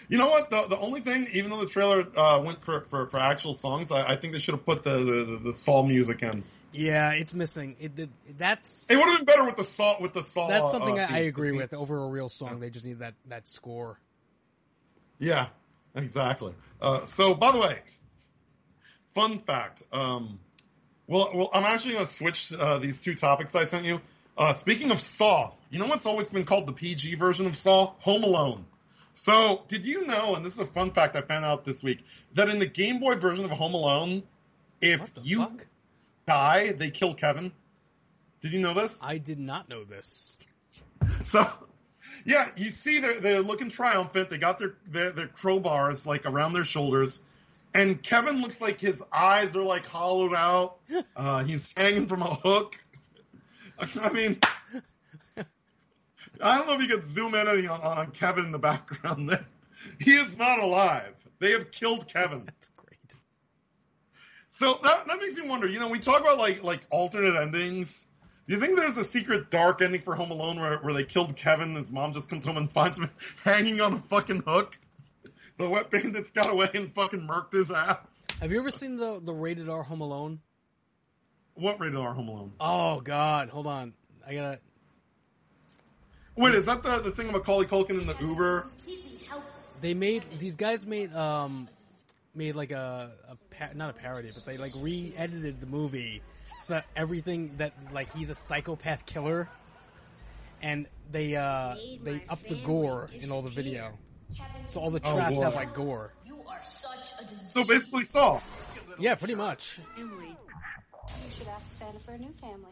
you 0.09 0.19
know 0.19 0.29
what? 0.29 0.51
The 0.51 0.67
the 0.69 0.79
only 0.79 1.01
thing, 1.01 1.29
even 1.33 1.51
though 1.51 1.61
the 1.61 1.67
trailer 1.67 2.07
uh, 2.17 2.41
went 2.45 2.63
for, 2.63 2.81
for, 2.83 3.07
for 3.07 3.19
actual 3.19 3.55
songs, 3.55 3.91
I, 3.91 4.13
I 4.13 4.17
think 4.17 4.33
they 4.33 4.39
should 4.39 4.55
have 4.55 4.65
put 4.65 4.83
the, 4.83 4.99
the, 4.99 5.41
the, 5.45 5.53
Saw 5.53 5.83
music 5.83 6.23
in. 6.23 6.45
Yeah, 6.73 7.13
it's 7.13 7.35
missing. 7.35 7.77
It, 7.81 7.99
it 7.99 8.11
that's 8.39 8.91
It 8.91 8.97
would 8.97 9.07
have 9.07 9.19
been 9.19 9.27
better 9.27 9.45
with 9.45 9.57
the 9.57 9.65
Saw 9.65 10.01
with 10.01 10.13
the 10.13 10.23
Saw. 10.23 10.49
that's 10.49 10.73
something 10.73 10.99
uh, 10.99 11.07
I, 11.09 11.17
I 11.17 11.19
agree 11.21 11.53
with. 11.53 11.73
Over 11.75 12.05
a 12.05 12.09
real 12.09 12.29
song, 12.29 12.61
they 12.61 12.71
just 12.71 12.85
need 12.85 12.99
that 12.99 13.15
that 13.29 13.49
score. 13.49 13.99
Yeah, 15.19 15.49
exactly. 15.95 16.55
Uh, 16.81 17.07
so, 17.07 17.35
by 17.35 17.53
the 17.53 17.59
way, 17.59 17.79
fun 19.15 19.39
fact. 19.39 19.83
Um, 19.93 20.41
well, 21.07 21.31
well, 21.35 21.51
I'm 21.53 21.65
actually 21.65 21.95
going 21.95 22.07
to 22.07 22.11
switch 22.11 22.53
uh, 22.53 22.79
these 22.79 23.01
two 23.01 23.15
topics 23.15 23.55
I 23.55 23.65
sent 23.65 23.85
you. 23.85 24.01
Uh, 24.37 24.53
speaking 24.53 24.91
of 24.91 24.99
Saw, 25.01 25.53
you 25.71 25.79
know 25.79 25.87
what's 25.87 26.07
always 26.07 26.31
been 26.31 26.45
called 26.45 26.67
the 26.67 26.73
PG 26.73 27.15
version 27.15 27.47
of 27.47 27.57
Saw? 27.57 27.93
Home 28.01 28.25
Alone. 28.25 28.65
So, 29.15 29.63
did 29.69 29.87
you 29.87 30.07
know, 30.07 30.35
and 30.35 30.45
this 30.45 30.55
is 30.55 30.59
a 30.59 30.67
fun 30.67 30.91
fact 30.91 31.15
I 31.17 31.21
found 31.21 31.45
out 31.45 31.65
this 31.65 31.83
week, 31.83 32.05
that 32.35 32.49
in 32.49 32.59
the 32.59 32.67
Game 32.67 32.99
Boy 32.99 33.15
version 33.15 33.45
of 33.45 33.53
Home 33.53 33.75
Alone, 33.75 34.25
if 34.81 35.09
you 35.23 35.45
fuck? 35.45 35.67
die, 36.27 36.73
they 36.73 36.91
kill 36.91 37.15
Kevin? 37.15 37.53
Did 38.41 38.53
you 38.53 38.61
know 38.61 38.75
this? 38.75 39.01
I 39.03 39.19
did 39.19 39.39
not 39.39 39.69
know 39.69 39.85
this. 39.85 40.37
So, 41.23 41.49
yeah, 42.25 42.49
you 42.57 42.71
see 42.71 42.99
they're 42.99 43.21
they're 43.21 43.43
looking 43.43 43.69
triumphant. 43.71 44.31
They 44.31 44.39
got 44.39 44.59
their 44.59 44.75
their, 44.87 45.13
their 45.13 45.29
crowbars 45.29 46.07
like 46.07 46.27
around 46.27 46.53
their 46.53 46.65
shoulders, 46.65 47.23
and 47.73 48.03
Kevin 48.03 48.41
looks 48.41 48.61
like 48.61 48.81
his 48.81 49.03
eyes 49.13 49.55
are 49.55 49.63
like 49.63 49.87
hollowed 49.87 50.35
out. 50.35 50.79
Uh, 51.17 51.45
he's 51.45 51.73
hanging 51.77 52.07
from 52.07 52.23
a 52.23 52.35
hook. 52.35 52.79
I 54.01 54.13
mean, 54.13 54.39
I 56.43 56.59
don't 56.59 56.67
know 56.67 56.75
if 56.75 56.83
you 56.83 56.89
could 56.89 57.05
zoom 57.05 57.35
in 57.35 57.49
any 57.49 57.67
on, 57.67 57.81
on 57.81 58.11
Kevin 58.11 58.47
in 58.47 58.53
the 58.53 58.59
background. 58.59 59.31
There, 59.31 59.45
he 60.01 60.13
is 60.15 60.39
not 60.39 60.59
alive. 60.59 61.15
They 61.39 61.53
have 61.53 61.71
killed 61.71 62.09
Kevin. 62.09 62.45
That's 62.45 62.69
great. 62.77 63.17
So 64.49 64.79
that 64.83 65.07
that 65.09 65.21
makes 65.21 65.37
me 65.37 65.49
wonder. 65.49 65.69
You 65.69 65.81
know, 65.81 65.89
we 65.89 65.99
talk 65.99 66.21
about 66.21 66.39
like 66.39 66.63
like 66.63 66.81
alternate 66.91 67.37
endings. 67.37 68.07
Do 68.47 68.55
you 68.55 68.61
think 68.61 68.77
there's 68.77 68.99
a 68.99 69.05
secret 69.05 69.51
dark 69.51 69.81
ending 69.81 70.03
for 70.03 70.15
Home 70.15 70.31
Alone 70.31 70.61
where, 70.61 70.79
where 70.79 70.93
they 70.93 71.05
killed 71.05 71.35
Kevin? 71.35 71.69
And 71.69 71.77
his 71.79 71.91
mom 71.91 72.13
just 72.13 72.29
comes 72.29 72.45
home 72.45 72.59
and 72.59 72.71
finds 72.71 72.99
him 72.99 73.11
hanging 73.45 73.81
on 73.81 73.95
a 73.95 73.99
fucking 73.99 74.43
hook. 74.47 74.79
The 75.57 75.69
wet 75.69 75.91
bandits 75.91 76.31
got 76.31 76.51
away 76.51 76.69
and 76.75 76.93
fucking 76.93 77.27
murked 77.27 77.55
his 77.55 77.71
ass. 77.71 78.25
Have 78.41 78.51
you 78.51 78.59
ever 78.59 78.71
seen 78.71 78.97
the 78.97 79.21
the 79.21 79.33
rated 79.33 79.69
R 79.69 79.83
Home 79.83 80.01
Alone? 80.01 80.41
What 81.55 81.81
rated 81.81 81.97
R 81.97 82.13
Home 82.13 82.29
Alone? 82.29 82.53
Oh 82.61 83.01
God, 83.01 83.49
hold 83.49 83.67
on. 83.67 83.95
I 84.27 84.35
gotta. 84.35 84.59
Wait, 86.37 86.55
is 86.55 86.67
that 86.67 86.83
the 86.83 86.99
the 87.01 87.11
thing 87.11 87.29
of 87.29 87.33
Macaulay 87.35 87.67
Culkin 87.67 88.01
in 88.01 88.07
the 88.07 88.17
Uber? 88.21 88.67
They 89.81 89.95
made 89.95 90.25
these 90.39 90.57
guys 90.57 90.87
made 90.87 91.15
um 91.15 91.69
made 92.35 92.55
like 92.57 92.73
a, 92.73 93.13
a 93.29 93.37
pa- 93.55 93.73
not 93.75 93.91
a 93.91 93.93
parody, 93.93 94.31
but 94.35 94.45
they 94.45 94.57
like 94.57 94.73
re-edited 94.77 95.61
the 95.61 95.67
movie 95.67 96.23
so 96.61 96.75
that 96.75 96.87
everything 96.97 97.55
that 97.59 97.73
like 97.93 98.13
he's 98.15 98.31
a 98.31 98.35
psychopath 98.35 99.07
killer, 99.07 99.49
and 100.63 100.89
they 101.13 101.37
uh 101.37 101.77
they 102.03 102.25
up 102.29 102.43
the 102.49 102.57
gore 102.57 103.09
in 103.21 103.31
all 103.31 103.43
the 103.43 103.51
video, 103.51 103.93
so 104.69 104.81
all 104.81 104.91
the 104.91 105.01
Oh, 105.05 105.15
traps 105.15 105.37
boy. 105.37 105.43
have 105.45 105.55
like 105.55 105.75
gore. 105.75 106.13
You 106.27 106.41
are 106.49 106.63
such 106.63 107.13
a 107.21 107.25
disease. 107.25 107.53
So 107.53 107.63
basically, 107.65 108.05
Saw. 108.05 108.41
Yeah, 108.99 109.15
pretty 109.17 109.35
much. 109.35 109.79
Emily, 109.99 110.29
You 110.29 111.31
should 111.37 111.49
ask 111.49 111.69
Santa 111.69 111.99
for 112.01 112.13
a 112.13 112.19
new 112.19 112.33
family. 112.41 112.71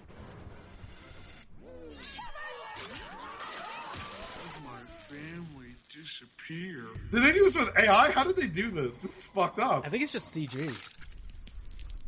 Family 5.16 5.74
disappeared. 5.94 6.98
Did 7.10 7.22
they 7.22 7.32
do 7.32 7.44
this 7.44 7.56
with 7.56 7.76
AI? 7.78 8.10
How 8.10 8.24
did 8.24 8.36
they 8.36 8.46
do 8.46 8.70
this? 8.70 9.00
This 9.02 9.18
is 9.18 9.24
fucked 9.26 9.58
up. 9.58 9.86
I 9.86 9.90
think 9.90 10.02
it's 10.02 10.12
just 10.12 10.34
CG. 10.34 10.72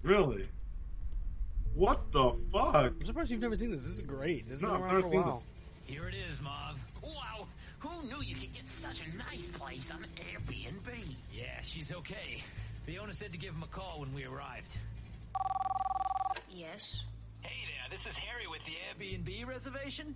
Really? 0.03 0.49
What 1.75 2.13
the 2.13 2.33
fuck? 2.53 2.75
I'm 3.01 3.05
surprised 3.05 3.31
you've 3.31 3.41
never 3.41 3.57
seen 3.57 3.71
this. 3.71 3.85
This 3.85 3.95
is 3.95 4.03
great. 4.03 4.49
This 4.49 4.61
has 4.61 4.63
No, 4.63 4.69
been 4.75 4.83
I've 4.83 4.89
never 4.89 5.01
for 5.03 5.07
a 5.07 5.11
seen 5.11 5.23
while. 5.23 5.33
this. 5.37 5.53
Here 5.87 6.09
it 6.09 6.15
is, 6.15 6.41
Mauve. 6.41 6.79
Wow, 7.03 7.47
who 7.81 8.07
knew 8.07 8.23
you 8.23 8.35
could 8.37 8.53
get 8.53 8.69
such 8.69 9.03
a 9.03 9.17
nice 9.17 9.49
place 9.49 9.91
on 9.91 10.07
Airbnb? 10.17 11.15
Yeah, 11.33 11.61
she's 11.63 11.93
okay. 11.93 12.43
Fiona 12.85 13.13
said 13.13 13.33
to 13.33 13.39
give 13.39 13.55
him 13.55 13.63
a 13.63 13.67
call 13.67 14.01
when 14.01 14.15
we 14.15 14.25
arrived. 14.25 14.77
yes. 16.55 17.03
Hey 17.43 17.57
there, 17.67 17.99
this 17.99 18.07
is 18.11 18.17
Harry 18.17 18.47
with 18.47 18.61
the 18.65 18.73
Airbnb 19.05 19.47
reservation. 19.47 20.15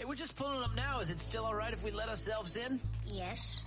Hey, 0.00 0.06
we're 0.06 0.14
just 0.14 0.34
pulling 0.34 0.62
up 0.62 0.74
now. 0.74 1.00
Is 1.00 1.10
it 1.10 1.18
still 1.18 1.44
alright 1.44 1.74
if 1.74 1.84
we 1.84 1.90
let 1.90 2.08
ourselves 2.08 2.56
in? 2.56 2.80
Yes. 3.06 3.60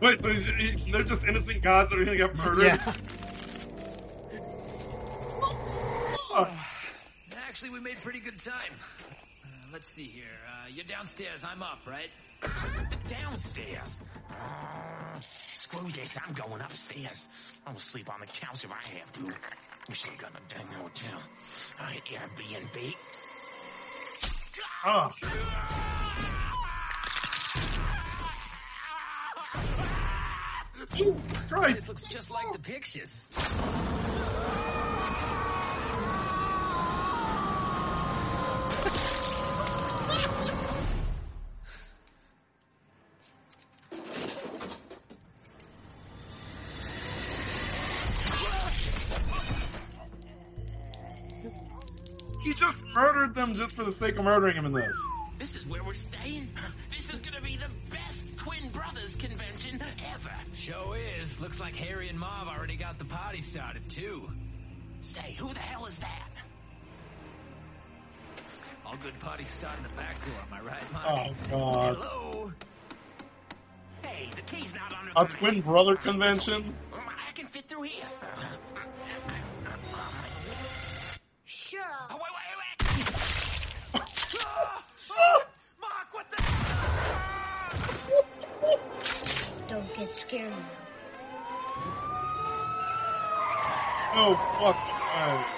Wait, 0.00 0.22
so 0.22 0.30
he's, 0.30 0.46
he, 0.46 0.90
they're 0.90 1.02
just 1.02 1.22
innocent 1.26 1.60
guys 1.60 1.90
that 1.90 1.98
are 1.98 2.04
gonna 2.06 2.16
get 2.16 2.34
murdered? 2.34 2.64
Yeah. 2.64 2.94
Fuck. 6.34 6.50
Actually, 7.46 7.68
we 7.68 7.78
made 7.78 7.98
pretty 7.98 8.20
good 8.20 8.38
time. 8.38 8.72
Uh, 9.44 9.48
let's 9.70 9.92
see 9.92 10.04
here. 10.04 10.24
Uh, 10.48 10.68
you're 10.74 10.86
downstairs. 10.86 11.44
I'm 11.44 11.62
up, 11.62 11.80
right? 11.86 12.08
Downstairs. 13.08 14.00
Uh, 14.30 15.20
screw 15.52 15.90
this, 15.92 16.16
I'm 16.26 16.32
going 16.32 16.62
upstairs. 16.62 17.28
I'm 17.66 17.74
gonna 17.74 17.80
sleep 17.80 18.10
on 18.10 18.20
the 18.20 18.26
couch 18.26 18.64
if 18.64 18.70
I 18.70 18.76
have 18.98 19.12
to. 19.12 19.34
Wish 19.90 20.06
I 20.06 20.16
got 20.16 20.30
a 20.30 20.54
dang 20.54 20.68
hotel. 20.68 21.20
Uh, 21.78 21.92
Airbnb. 22.10 22.94
Ah. 24.84 25.12
Jesus 30.94 31.50
Christ! 31.50 31.76
This 31.76 31.88
looks 31.88 32.04
just 32.04 32.30
like 32.30 32.52
the 32.52 32.58
pictures. 32.58 33.26
For 53.78 53.84
the 53.84 53.92
sake 53.92 54.18
of 54.18 54.24
murdering 54.24 54.56
him 54.56 54.66
in 54.66 54.72
this. 54.72 54.98
This 55.38 55.54
is 55.54 55.64
where 55.64 55.84
we're 55.84 55.94
staying. 55.94 56.48
This 56.92 57.12
is 57.12 57.20
gonna 57.20 57.40
be 57.40 57.56
the 57.56 57.70
best 57.94 58.26
twin 58.36 58.70
brothers 58.70 59.14
convention 59.14 59.80
ever. 60.12 60.32
Show 60.52 60.94
is. 60.94 61.40
Looks 61.40 61.60
like 61.60 61.76
Harry 61.76 62.08
and 62.08 62.18
Marv 62.18 62.48
already 62.48 62.74
got 62.74 62.98
the 62.98 63.04
party 63.04 63.40
started 63.40 63.88
too. 63.88 64.28
Say, 65.02 65.36
who 65.38 65.54
the 65.54 65.60
hell 65.60 65.86
is 65.86 65.96
that? 66.00 66.28
All 68.84 68.96
good 68.96 69.16
parties 69.20 69.46
start 69.46 69.76
in 69.76 69.84
the 69.84 69.90
back 69.90 70.24
door, 70.24 70.34
am 70.44 70.52
I 70.52 70.60
right, 70.60 70.92
Mark? 70.92 71.06
Oh 71.08 71.32
God! 71.48 71.98
Hello? 71.98 72.52
Hey, 74.02 74.28
the 74.34 74.42
key's 74.42 74.74
not 74.74 74.92
under 74.92 75.12
A 75.14 75.24
the 75.24 75.34
twin 75.36 75.60
brother 75.60 75.94
convention? 75.94 76.74
Mm, 76.92 76.98
I 76.98 77.30
can 77.32 77.46
fit 77.46 77.68
through 77.68 77.82
here. 77.82 78.06
Shut 81.44 81.80
up. 81.80 82.10
Oh, 82.10 82.16
wait, 82.16 82.96
wait, 82.96 83.06
wait! 83.06 83.37
Mark, 85.80 86.08
what 86.12 86.26
the? 86.30 86.36
Don't 89.68 89.94
get 89.94 90.14
scared 90.14 90.50
now. 90.50 90.56
Oh 94.14 94.34
fuck! 94.60 94.76
Oh. 94.76 95.54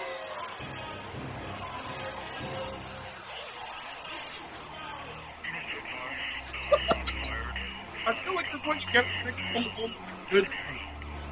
I 8.07 8.15
feel 8.15 8.35
like 8.35 8.51
this 8.51 8.61
is 8.61 8.67
what 8.67 8.85
you 8.85 8.93
get 8.93 9.05
to 9.05 9.25
mix 9.25 9.45
Home 9.47 9.65
with 9.65 9.75
the 9.77 9.91
Good 10.31 10.49
Son. 10.49 10.79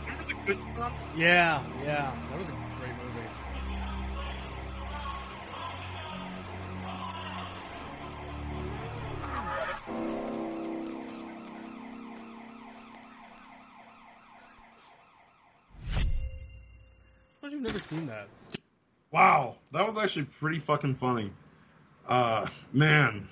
Remember 0.05 0.25
the 0.25 0.35
Good 0.47 0.61
Son? 0.61 0.93
Yeah, 1.17 1.63
yeah, 1.85 2.15
that 2.31 2.39
was 2.39 2.49
a 2.49 2.68
I've 17.59 17.65
never 17.65 17.79
seen 17.81 18.07
that. 18.07 18.29
Wow, 19.11 19.57
that 19.73 19.85
was 19.85 19.99
actually 19.99 20.27
pretty 20.27 20.61
fucking 20.61 20.95
funny. 20.95 21.33
Uh, 22.07 22.47
man, 22.73 23.29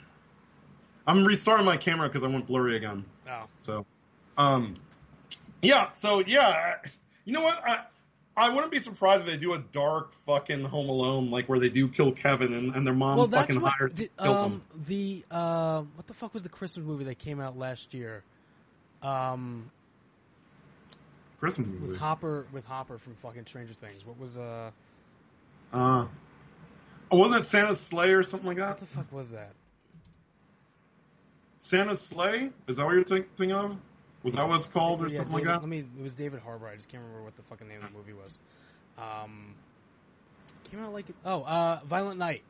I'm 1.06 1.22
restarting 1.22 1.64
my 1.64 1.76
camera 1.76 2.08
because 2.08 2.24
I 2.24 2.26
went 2.26 2.48
blurry 2.48 2.76
again. 2.76 3.04
Oh. 3.30 3.44
So, 3.58 3.86
um, 4.36 4.74
yeah. 5.62 5.90
So 5.90 6.20
yeah, 6.20 6.76
you 7.24 7.34
know 7.34 7.42
what? 7.42 7.62
I 7.64 7.84
I 8.38 8.50
wouldn't 8.50 8.70
be 8.70 8.80
surprised 8.80 9.24
if 9.24 9.30
they 9.30 9.38
do 9.38 9.54
a 9.54 9.58
dark 9.58 10.12
fucking 10.12 10.64
Home 10.64 10.90
Alone, 10.90 11.30
like 11.30 11.48
where 11.48 11.58
they 11.58 11.70
do 11.70 11.88
kill 11.88 12.12
Kevin 12.12 12.52
and, 12.52 12.74
and 12.74 12.86
their 12.86 12.92
mom 12.92 13.16
well, 13.16 13.26
that's 13.26 13.46
fucking 13.46 13.62
what 13.62 13.72
hires 13.72 13.94
the, 13.96 14.08
to 14.08 14.22
kill 14.22 14.34
um, 14.34 14.50
them. 14.50 14.84
the 14.86 15.24
uh, 15.30 15.82
what 15.94 16.06
the 16.06 16.12
fuck 16.12 16.34
was 16.34 16.42
the 16.42 16.50
Christmas 16.50 16.84
movie 16.84 17.04
that 17.04 17.18
came 17.18 17.40
out 17.40 17.56
last 17.56 17.94
year? 17.94 18.24
Um, 19.02 19.70
Christmas 21.40 21.66
with 21.68 21.80
movie. 21.80 21.96
Hopper 21.98 22.46
with 22.52 22.66
Hopper 22.66 22.98
from 22.98 23.14
fucking 23.14 23.46
Stranger 23.46 23.74
Things. 23.74 24.04
What 24.04 24.18
was 24.18 24.36
uh? 24.36 24.70
Uh, 25.72 26.06
oh, 27.10 27.16
wasn't 27.16 27.40
it 27.40 27.44
Santa's 27.44 27.80
sleigh 27.80 28.12
or 28.12 28.22
something 28.22 28.48
like 28.48 28.58
that? 28.58 28.68
What 28.68 28.78
the 28.80 28.86
fuck 28.86 29.12
was 29.12 29.30
that? 29.30 29.52
Santa's 31.56 32.00
sleigh? 32.00 32.50
Is 32.68 32.76
that 32.76 32.84
what 32.84 32.94
you're 32.94 33.04
think- 33.04 33.34
thinking 33.36 33.56
of? 33.56 33.76
Was 34.26 34.34
that 34.34 34.48
what 34.48 34.56
it's 34.56 34.66
called 34.66 35.00
or 35.02 35.04
Yeah, 35.08 35.18
something 35.18 35.36
David, 35.38 35.46
like 35.48 35.54
that? 35.56 35.60
Let 35.62 35.68
me. 35.68 35.78
It 35.98 36.02
was 36.02 36.14
David 36.16 36.40
Harbour. 36.40 36.66
I 36.66 36.74
just 36.74 36.88
can't 36.88 37.00
remember 37.02 37.22
what 37.24 37.36
the 37.36 37.42
fucking 37.42 37.68
name 37.68 37.80
of 37.82 37.92
the 37.92 37.96
movie 37.96 38.12
was. 38.12 38.40
Um, 38.98 39.54
came 40.70 40.80
out 40.82 40.92
like 40.92 41.06
oh, 41.24 41.44
uh, 41.44 41.80
Violent 41.84 42.18
Night. 42.18 42.42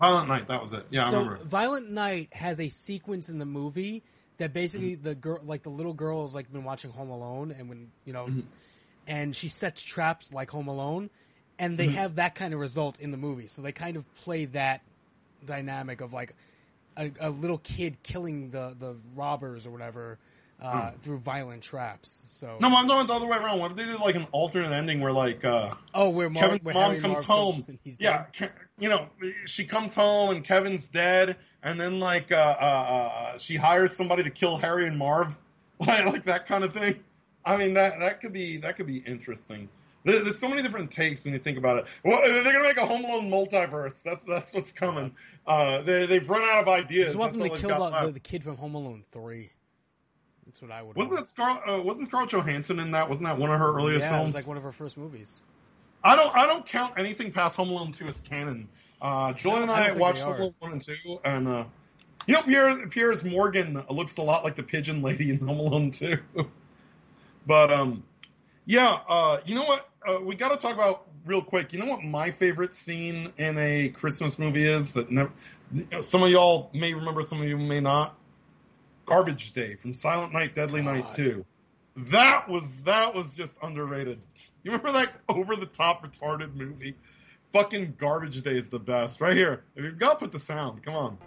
Violent 0.00 0.28
Night. 0.28 0.48
That 0.48 0.60
was 0.60 0.72
it. 0.72 0.84
Yeah, 0.90 1.08
so 1.10 1.16
I 1.18 1.22
remember. 1.22 1.44
Violent 1.44 1.90
Night 1.92 2.28
has 2.32 2.58
a 2.58 2.68
sequence 2.68 3.28
in 3.28 3.38
the 3.38 3.46
movie 3.46 4.02
that 4.38 4.52
basically 4.52 4.96
Mm-hmm. 4.96 5.04
the 5.04 5.14
girl, 5.14 5.38
like 5.44 5.62
the 5.62 5.70
little 5.70 5.94
girl, 5.94 6.24
has 6.24 6.34
like 6.34 6.52
been 6.52 6.64
watching 6.64 6.90
Home 6.90 7.10
Alone, 7.10 7.54
and 7.56 7.68
when 7.68 7.92
you 8.04 8.12
know, 8.12 8.26
Mhm. 8.26 8.42
and 9.06 9.36
she 9.36 9.48
sets 9.48 9.80
traps 9.80 10.32
like 10.32 10.50
Home 10.50 10.66
Alone, 10.66 11.08
and 11.58 11.78
they 11.78 11.86
Mhm. 11.86 11.92
have 11.92 12.14
that 12.16 12.34
kind 12.34 12.52
of 12.52 12.58
result 12.58 12.98
in 12.98 13.12
the 13.12 13.16
movie. 13.16 13.46
So 13.46 13.62
they 13.62 13.70
kind 13.70 13.96
of 13.96 14.12
play 14.16 14.46
that 14.46 14.80
dynamic 15.44 16.00
of 16.00 16.12
like 16.12 16.34
a, 16.96 17.12
a 17.20 17.30
little 17.30 17.58
kid 17.58 18.02
killing 18.02 18.50
the 18.50 18.74
the 18.76 18.96
robbers 19.14 19.66
or 19.66 19.70
whatever 19.70 20.18
uh, 20.62 20.90
Hmm. 20.90 20.98
through 21.00 21.18
violent 21.18 21.62
traps. 21.62 22.10
So 22.28 22.56
No, 22.60 22.68
I'm 22.74 22.86
going 22.86 23.06
the 23.06 23.12
other 23.12 23.26
way 23.26 23.36
around. 23.36 23.58
What 23.60 23.70
if 23.72 23.76
they 23.76 23.84
did 23.84 24.00
like 24.00 24.14
an 24.14 24.26
alternate 24.32 24.72
ending 24.72 25.00
where 25.00 25.12
like 25.12 25.44
uh 25.44 25.74
oh, 25.94 26.10
where 26.10 26.30
Mar- 26.30 26.42
Kevin's 26.42 26.64
where 26.64 26.74
mom 26.74 26.90
Harry 26.90 27.00
comes 27.00 27.14
Marv 27.16 27.24
home. 27.26 27.78
he's 27.84 27.96
Yeah. 28.00 28.24
Ke- 28.24 28.52
you 28.78 28.88
know, 28.88 29.08
she 29.46 29.64
comes 29.64 29.94
home 29.94 30.30
and 30.30 30.44
Kevin's 30.44 30.88
dead, 30.88 31.36
and 31.62 31.78
then 31.80 32.00
like 32.00 32.32
uh, 32.32 32.36
uh, 32.36 32.64
uh, 33.34 33.38
she 33.38 33.56
hires 33.56 33.94
somebody 33.96 34.22
to 34.24 34.30
kill 34.30 34.56
Harry 34.56 34.86
and 34.86 34.98
Marv, 34.98 35.36
like, 35.78 36.04
like 36.06 36.24
that 36.24 36.46
kind 36.46 36.64
of 36.64 36.72
thing. 36.72 37.02
I 37.44 37.56
mean, 37.56 37.74
that 37.74 38.00
that 38.00 38.20
could 38.20 38.32
be 38.32 38.58
that 38.58 38.76
could 38.76 38.86
be 38.86 38.98
interesting. 38.98 39.68
There's 40.04 40.36
so 40.36 40.48
many 40.48 40.62
different 40.62 40.90
takes 40.90 41.24
when 41.24 41.32
you 41.32 41.38
think 41.38 41.58
about 41.58 41.78
it. 41.78 41.86
Well, 42.04 42.20
they're 42.22 42.42
gonna 42.42 42.64
make 42.64 42.76
a 42.76 42.86
Home 42.86 43.04
Alone 43.04 43.30
multiverse. 43.30 44.02
That's 44.02 44.22
that's 44.24 44.52
what's 44.52 44.72
coming. 44.72 45.14
Uh, 45.46 45.82
they 45.82 46.06
they've 46.06 46.28
run 46.28 46.42
out 46.42 46.62
of 46.62 46.68
ideas. 46.68 47.08
Just 47.10 47.18
want 47.18 47.34
them 47.34 47.48
to 47.48 47.56
kill 47.56 47.68
got 47.68 47.78
the, 47.78 47.84
left. 47.84 48.06
the, 48.06 48.12
the 48.14 48.20
kid 48.20 48.42
from 48.42 48.56
Home 48.56 48.74
Alone 48.74 49.04
three. 49.12 49.50
That's 50.46 50.60
what 50.60 50.70
I 50.70 50.82
would. 50.82 50.96
Wasn't 50.96 51.14
want. 51.14 51.26
that 51.26 51.30
Scar? 51.30 51.68
Uh, 51.68 51.80
wasn't 51.82 52.08
Scarlett 52.08 52.30
Johansson 52.30 52.78
in 52.80 52.92
that? 52.92 53.08
Wasn't 53.08 53.26
that 53.26 53.38
one 53.38 53.50
of 53.50 53.58
her 53.58 53.74
earliest 53.74 54.04
yeah, 54.04 54.12
films? 54.12 54.22
it 54.22 54.26
was 54.26 54.34
like 54.34 54.46
one 54.46 54.56
of 54.56 54.62
her 54.62 54.72
first 54.72 54.96
movies. 54.98 55.42
I 56.02 56.16
don't. 56.16 56.34
I 56.34 56.46
don't 56.46 56.66
count 56.66 56.98
anything 56.98 57.32
past 57.32 57.56
Home 57.56 57.70
Alone 57.70 57.92
two 57.92 58.06
as 58.06 58.20
canon. 58.20 58.68
Uh, 59.00 59.32
Julian 59.32 59.62
and 59.62 59.70
I 59.70 59.88
I, 59.88 59.92
watched 59.92 60.22
Home. 60.22 60.34
Alone 60.34 60.54
one 60.58 60.72
and 60.72 60.82
two, 60.82 61.20
and 61.24 61.48
uh, 61.48 61.64
you 62.26 62.34
know 62.34 62.42
Pierre 62.42 62.86
Piers 62.88 63.24
Morgan 63.24 63.82
looks 63.88 64.16
a 64.16 64.22
lot 64.22 64.44
like 64.44 64.56
the 64.56 64.62
pigeon 64.62 65.02
lady 65.02 65.30
in 65.30 65.38
Home 65.38 65.60
Alone 65.60 65.90
two. 65.92 66.18
but 67.46 67.72
um, 67.72 68.02
yeah. 68.66 68.98
Uh, 69.08 69.38
you 69.44 69.54
know 69.54 69.64
what? 69.64 69.88
Uh, 70.04 70.20
we 70.22 70.34
got 70.34 70.50
to 70.50 70.56
talk 70.56 70.74
about 70.74 71.06
real 71.24 71.42
quick. 71.42 71.72
You 71.72 71.78
know 71.78 71.86
what 71.86 72.02
my 72.02 72.32
favorite 72.32 72.74
scene 72.74 73.32
in 73.36 73.58
a 73.58 73.88
Christmas 73.90 74.38
movie 74.38 74.66
is 74.66 74.94
that 74.94 75.10
never. 75.10 75.30
Some 76.00 76.22
of 76.22 76.30
y'all 76.30 76.70
may 76.74 76.92
remember, 76.92 77.22
some 77.22 77.40
of 77.40 77.48
you 77.48 77.56
may 77.56 77.80
not. 77.80 78.18
Garbage 79.04 79.52
Day 79.52 79.74
from 79.74 79.94
Silent 79.94 80.32
Night, 80.32 80.54
Deadly 80.54 80.82
Night 80.82 81.12
two. 81.12 81.44
That 81.96 82.48
was 82.48 82.84
that 82.84 83.14
was 83.14 83.34
just 83.34 83.58
underrated. 83.62 84.24
You 84.62 84.70
remember 84.70 84.92
that 84.92 85.12
over 85.28 85.56
the 85.56 85.66
top 85.66 86.04
retarded 86.04 86.54
movie? 86.54 86.96
Fucking 87.52 87.96
Garbage 87.98 88.42
Day 88.42 88.56
is 88.56 88.70
the 88.70 88.78
best. 88.78 89.20
Right 89.20 89.36
here. 89.36 89.64
If 89.76 89.84
you've 89.84 89.98
got 89.98 90.14
to 90.14 90.18
put 90.18 90.32
the 90.32 90.38
sound. 90.38 90.82
Come 90.82 90.94
on. 90.94 91.18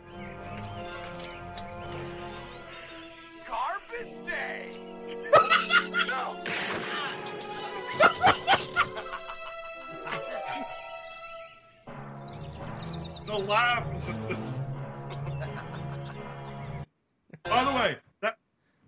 Garbage 3.48 4.26
day. 4.26 4.80
no. 6.08 6.44
The 13.26 13.36
laugh. 13.40 14.05
By 17.56 17.64
the 17.64 17.72
way, 17.78 17.98
that 18.22 18.38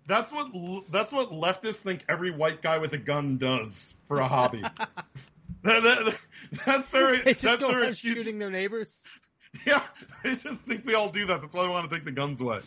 that's 0.06 0.32
what 0.32 0.90
that's 0.90 1.12
what 1.12 1.30
leftists 1.30 1.80
think 1.82 2.04
every 2.08 2.30
white 2.30 2.62
guy 2.62 2.78
with 2.78 2.92
a 2.92 2.98
gun 2.98 3.38
does 3.38 3.94
for 4.06 4.18
a 4.20 4.28
hobby. 4.28 4.62
that, 5.62 5.82
that- 5.82 6.20
that's 6.64 6.90
their 6.90 7.16
They 7.22 7.32
just 7.34 7.42
that's 7.42 7.60
go 7.60 7.70
their 7.72 7.92
shooting 7.94 8.38
their 8.38 8.50
neighbors. 8.50 9.02
Yeah, 9.66 9.82
I 10.24 10.34
just 10.34 10.60
think 10.60 10.84
we 10.84 10.92
all 10.94 11.08
do 11.08 11.24
that. 11.26 11.40
That's 11.40 11.54
why 11.54 11.62
they 11.62 11.70
want 11.70 11.88
to 11.88 11.96
take 11.96 12.04
the 12.04 12.12
guns 12.12 12.38
away. 12.42 12.60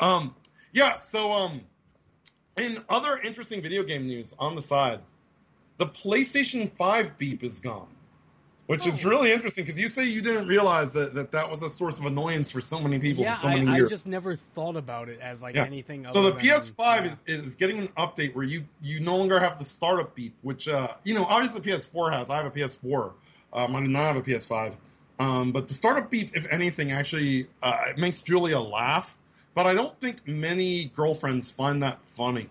Um, 0.00 0.34
yeah. 0.72 0.96
So, 0.96 1.30
um, 1.30 1.60
in 2.58 2.82
other 2.88 3.16
interesting 3.16 3.62
video 3.62 3.84
game 3.84 4.08
news 4.08 4.34
on 4.36 4.56
the 4.56 4.60
side, 4.60 4.98
the 5.78 5.86
PlayStation 5.86 6.72
Five 6.76 7.18
beep 7.18 7.44
is 7.44 7.60
gone. 7.60 7.86
Which 8.66 8.86
is 8.86 9.04
really 9.04 9.32
interesting 9.32 9.64
because 9.64 9.78
you 9.78 9.88
say 9.88 10.04
you 10.04 10.22
didn't 10.22 10.46
realize 10.48 10.92
that, 10.94 11.14
that 11.14 11.32
that 11.32 11.50
was 11.50 11.62
a 11.62 11.68
source 11.68 11.98
of 11.98 12.06
annoyance 12.06 12.50
for 12.50 12.60
so 12.60 12.80
many 12.80 12.98
people 12.98 13.22
Yeah, 13.24 13.34
for 13.34 13.42
so 13.42 13.48
I, 13.48 13.54
many 13.56 13.70
I 13.70 13.76
years. 13.76 13.90
just 13.90 14.06
never 14.06 14.36
thought 14.36 14.76
about 14.76 15.08
it 15.08 15.20
as 15.20 15.42
like 15.42 15.54
Yeah. 15.54 15.64
anything. 15.64 16.06
So 16.10 16.22
the 16.22 16.30
than- 16.32 16.40
PS5 16.40 17.12
is, 17.12 17.22
is 17.44 17.54
getting 17.56 17.78
an 17.78 17.88
update 17.88 18.34
where 18.34 18.44
you 18.44 18.64
you 18.82 19.00
no 19.00 19.16
longer 19.16 19.38
have 19.38 19.58
the 19.58 19.64
startup 19.64 20.14
beep, 20.14 20.34
which 20.42 20.66
uh, 20.68 20.88
you 21.04 21.14
know 21.14 21.24
obviously 21.24 21.60
PS4 21.60 22.12
has. 22.12 22.30
I 22.30 22.36
have 22.38 22.46
a 22.46 22.50
PS4. 22.50 23.12
Um, 23.52 23.76
I 23.76 23.80
do 23.80 23.88
not 23.88 24.02
have 24.04 24.16
a 24.16 24.22
PS5. 24.22 24.74
Um, 25.18 25.52
but 25.52 25.68
the 25.68 25.74
startup 25.74 26.10
beep, 26.10 26.36
if 26.36 26.50
anything, 26.50 26.90
actually 26.90 27.46
uh, 27.62 27.82
it 27.88 27.98
makes 27.98 28.20
Julia 28.20 28.58
laugh. 28.58 29.16
But 29.54 29.66
I 29.66 29.74
don't 29.74 29.96
think 30.00 30.26
many 30.26 30.86
girlfriends 30.86 31.50
find 31.52 31.82
that 31.84 32.02
funny. 32.04 32.48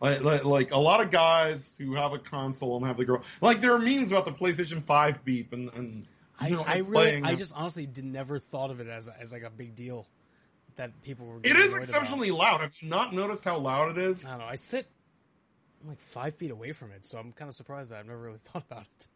Like, 0.00 0.22
like, 0.22 0.44
like 0.44 0.72
a 0.72 0.78
lot 0.78 1.00
of 1.00 1.10
guys 1.10 1.76
who 1.76 1.94
have 1.94 2.12
a 2.12 2.18
console 2.18 2.76
and 2.76 2.86
have 2.86 2.96
the 2.96 3.04
girl, 3.04 3.22
like 3.40 3.60
there 3.60 3.72
are 3.74 3.78
memes 3.78 4.10
about 4.10 4.24
the 4.24 4.32
PlayStation 4.32 4.82
5 4.82 5.24
beep 5.24 5.52
and, 5.52 5.70
and 5.74 6.06
I, 6.40 6.48
you 6.48 6.56
know, 6.56 6.62
I 6.66 6.76
and 6.76 6.88
really, 6.88 7.22
I 7.22 7.34
just 7.34 7.52
honestly 7.54 7.86
did 7.86 8.04
never 8.04 8.38
thought 8.38 8.70
of 8.70 8.80
it 8.80 8.88
as 8.88 9.08
as 9.08 9.30
like 9.30 9.42
a 9.42 9.50
big 9.50 9.74
deal 9.74 10.06
that 10.76 11.02
people 11.02 11.26
were. 11.26 11.40
It 11.42 11.48
is 11.48 11.54
annoyed 11.54 11.68
about. 11.68 11.78
exceptionally 11.82 12.30
loud. 12.30 12.62
Have 12.62 12.72
you 12.80 12.88
not 12.88 13.12
noticed 13.12 13.44
how 13.44 13.58
loud 13.58 13.98
it 13.98 14.02
is? 14.02 14.26
I 14.26 14.30
don't 14.30 14.38
know. 14.38 14.46
I 14.46 14.54
sit 14.54 14.86
I'm 15.82 15.88
like 15.88 16.00
five 16.00 16.34
feet 16.34 16.50
away 16.50 16.72
from 16.72 16.92
it, 16.92 17.06
so 17.06 17.18
I'm 17.18 17.32
kind 17.32 17.48
of 17.48 17.54
surprised 17.54 17.90
that 17.90 18.00
I've 18.00 18.06
never 18.06 18.20
really 18.20 18.38
thought 18.44 18.64
about 18.70 18.82
it. 18.82 19.08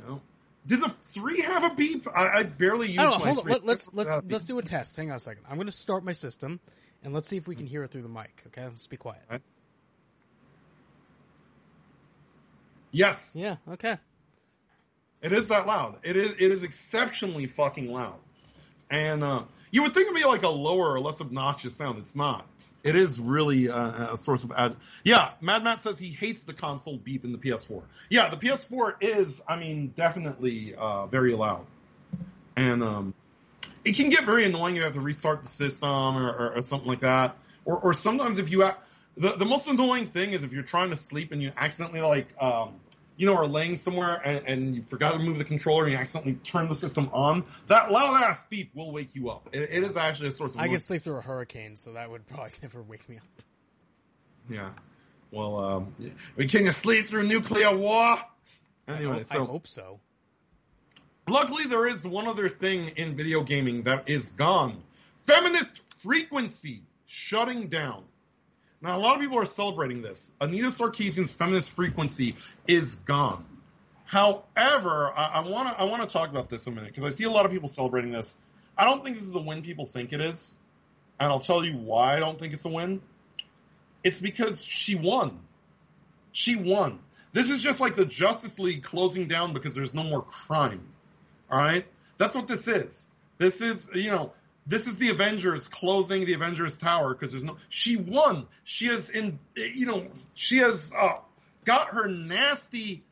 You 0.00 0.08
know? 0.08 0.20
Did 0.66 0.80
the 0.80 0.88
three 0.88 1.42
have 1.42 1.62
a 1.62 1.74
beep? 1.74 2.06
I, 2.14 2.28
I 2.28 2.42
barely 2.42 2.88
use 2.88 2.98
I 2.98 3.04
don't 3.04 3.12
know. 3.12 3.18
my 3.18 3.26
Hold 3.26 3.38
on. 3.40 3.46
Let, 3.46 3.66
let's 3.66 3.90
let's 3.92 4.10
a 4.10 4.22
let's 4.28 4.44
do 4.44 4.58
a 4.58 4.62
test. 4.62 4.96
Hang 4.96 5.10
on 5.10 5.16
a 5.16 5.20
second. 5.20 5.44
I'm 5.48 5.56
going 5.56 5.66
to 5.66 5.72
start 5.72 6.04
my 6.04 6.12
system, 6.12 6.58
and 7.04 7.14
let's 7.14 7.28
see 7.28 7.36
if 7.36 7.46
we 7.46 7.54
can 7.54 7.66
hear 7.66 7.84
it 7.84 7.92
through 7.92 8.02
the 8.02 8.08
mic. 8.08 8.42
Okay, 8.48 8.64
let's 8.64 8.86
be 8.88 8.96
quiet. 8.96 9.22
Yes. 12.90 13.34
Yeah. 13.36 13.56
Okay. 13.72 13.96
It 15.22 15.32
is 15.32 15.48
that 15.48 15.66
loud. 15.66 15.98
It 16.02 16.16
is 16.16 16.32
it 16.32 16.40
is 16.52 16.62
exceptionally 16.62 17.46
fucking 17.46 17.90
loud. 17.90 18.18
And 18.90 19.24
uh, 19.24 19.42
you 19.70 19.82
would 19.82 19.94
think 19.94 20.06
it'd 20.06 20.16
be 20.16 20.24
like 20.24 20.42
a 20.42 20.48
lower 20.48 20.92
or 20.92 21.00
less 21.00 21.20
obnoxious 21.20 21.74
sound. 21.74 21.98
It's 21.98 22.14
not. 22.14 22.46
It 22.84 22.94
is 22.94 23.18
really 23.18 23.68
uh, 23.68 24.14
a 24.14 24.16
source 24.16 24.44
of 24.44 24.52
ad. 24.52 24.76
Yeah, 25.02 25.30
Mad 25.40 25.64
Matt 25.64 25.80
says 25.80 25.98
he 25.98 26.10
hates 26.10 26.44
the 26.44 26.52
console 26.52 26.96
beep 26.96 27.24
in 27.24 27.32
the 27.32 27.38
PS4. 27.38 27.82
Yeah, 28.08 28.28
the 28.28 28.36
PS4 28.36 28.94
is, 29.00 29.42
I 29.48 29.56
mean, 29.56 29.92
definitely 29.96 30.76
uh, 30.76 31.06
very 31.06 31.34
loud, 31.34 31.66
and 32.54 32.84
um, 32.84 33.14
it 33.84 33.96
can 33.96 34.08
get 34.08 34.22
very 34.22 34.44
annoying 34.44 34.76
if 34.76 34.78
you 34.78 34.84
have 34.84 34.92
to 34.92 35.00
restart 35.00 35.42
the 35.42 35.48
system 35.48 35.88
or, 35.88 36.30
or, 36.30 36.58
or 36.58 36.62
something 36.62 36.88
like 36.88 37.00
that. 37.00 37.36
Or, 37.64 37.76
or 37.76 37.94
sometimes 37.94 38.38
if 38.38 38.52
you 38.52 38.62
ha- 38.62 38.76
the 39.16 39.30
the 39.36 39.44
most 39.44 39.66
annoying 39.68 40.06
thing 40.06 40.32
is 40.32 40.44
if 40.44 40.52
you're 40.52 40.62
trying 40.62 40.90
to 40.90 40.96
sleep 40.96 41.32
and 41.32 41.42
you 41.42 41.52
accidentally 41.56 42.00
like 42.00 42.28
um, 42.40 42.74
you 43.16 43.26
know 43.26 43.34
are 43.34 43.46
laying 43.46 43.76
somewhere 43.76 44.20
and, 44.24 44.46
and 44.46 44.76
you 44.76 44.82
forgot 44.82 45.12
to 45.12 45.18
move 45.18 45.38
the 45.38 45.44
controller 45.44 45.84
and 45.84 45.92
you 45.92 45.98
accidentally 45.98 46.34
turn 46.34 46.68
the 46.68 46.74
system 46.74 47.10
on. 47.12 47.44
That 47.68 47.90
loud 47.90 48.22
ass 48.22 48.44
beep 48.48 48.70
will 48.74 48.92
wake 48.92 49.14
you 49.14 49.30
up. 49.30 49.48
It, 49.52 49.70
it 49.70 49.82
is 49.82 49.96
actually 49.96 50.28
a 50.28 50.32
source 50.32 50.54
of 50.54 50.60
I 50.60 50.68
can 50.68 50.80
sleep 50.80 51.02
through 51.02 51.16
a 51.16 51.22
hurricane, 51.22 51.76
so 51.76 51.94
that 51.94 52.10
would 52.10 52.26
probably 52.26 52.52
never 52.62 52.82
wake 52.82 53.08
me 53.08 53.16
up. 53.16 53.22
Yeah. 54.48 54.70
Well, 55.30 55.58
um, 55.58 55.94
we 56.36 56.46
can 56.46 56.64
you 56.64 56.72
sleep 56.72 57.06
through 57.06 57.24
nuclear 57.24 57.74
war? 57.74 58.18
Anyway, 58.86 59.12
I 59.12 59.16
hope, 59.16 59.24
so 59.24 59.42
I 59.42 59.46
hope 59.46 59.66
so. 59.66 60.00
luckily 61.28 61.64
there 61.64 61.88
is 61.88 62.06
one 62.06 62.28
other 62.28 62.48
thing 62.48 62.88
in 62.90 63.16
video 63.16 63.42
gaming 63.42 63.82
that 63.84 64.08
is 64.08 64.30
gone: 64.30 64.82
feminist 65.16 65.80
frequency 65.98 66.82
shutting 67.06 67.68
down. 67.68 68.04
Now, 68.82 68.96
a 68.96 69.00
lot 69.00 69.14
of 69.16 69.20
people 69.20 69.38
are 69.38 69.46
celebrating 69.46 70.02
this. 70.02 70.32
Anita 70.40 70.66
Sarkeesian's 70.66 71.32
feminist 71.32 71.72
frequency 71.72 72.36
is 72.66 72.96
gone. 72.96 73.44
However, 74.04 75.12
I 75.16 75.40
want 75.40 75.68
to 75.68 75.80
I 75.80 75.84
want 75.84 76.02
to 76.02 76.08
talk 76.08 76.30
about 76.30 76.48
this 76.48 76.66
a 76.68 76.70
minute 76.70 76.90
because 76.90 77.04
I 77.04 77.08
see 77.08 77.24
a 77.24 77.30
lot 77.30 77.44
of 77.44 77.50
people 77.50 77.68
celebrating 77.68 78.12
this. 78.12 78.38
I 78.78 78.84
don't 78.84 79.02
think 79.02 79.16
this 79.16 79.24
is 79.24 79.34
a 79.34 79.40
win 79.40 79.62
people 79.62 79.84
think 79.84 80.12
it 80.12 80.20
is, 80.20 80.56
and 81.18 81.28
I'll 81.28 81.40
tell 81.40 81.64
you 81.64 81.76
why 81.76 82.16
I 82.16 82.20
don't 82.20 82.38
think 82.38 82.52
it's 82.52 82.64
a 82.64 82.68
win. 82.68 83.00
It's 84.04 84.20
because 84.20 84.64
she 84.64 84.94
won. 84.94 85.40
She 86.30 86.54
won. 86.54 87.00
This 87.32 87.50
is 87.50 87.62
just 87.62 87.80
like 87.80 87.96
the 87.96 88.04
Justice 88.04 88.58
League 88.60 88.84
closing 88.84 89.26
down 89.26 89.52
because 89.52 89.74
there's 89.74 89.94
no 89.94 90.04
more 90.04 90.22
crime. 90.22 90.86
All 91.50 91.58
right? 91.58 91.84
That's 92.18 92.34
what 92.34 92.46
this 92.46 92.68
is. 92.68 93.08
This 93.38 93.60
is, 93.60 93.90
you 93.94 94.10
know, 94.10 94.32
this 94.66 94.86
is 94.86 94.98
the 94.98 95.10
Avengers 95.10 95.68
closing 95.68 96.24
the 96.24 96.32
Avengers 96.34 96.76
Tower 96.78 97.14
because 97.14 97.30
there's 97.30 97.44
no. 97.44 97.56
She 97.68 97.96
won. 97.96 98.46
She 98.64 98.86
has 98.86 99.10
in, 99.10 99.38
you 99.54 99.86
know, 99.86 100.06
she 100.34 100.58
has 100.58 100.92
uh, 100.96 101.18
got 101.64 101.90
her 101.90 102.08
nasty, 102.08 103.04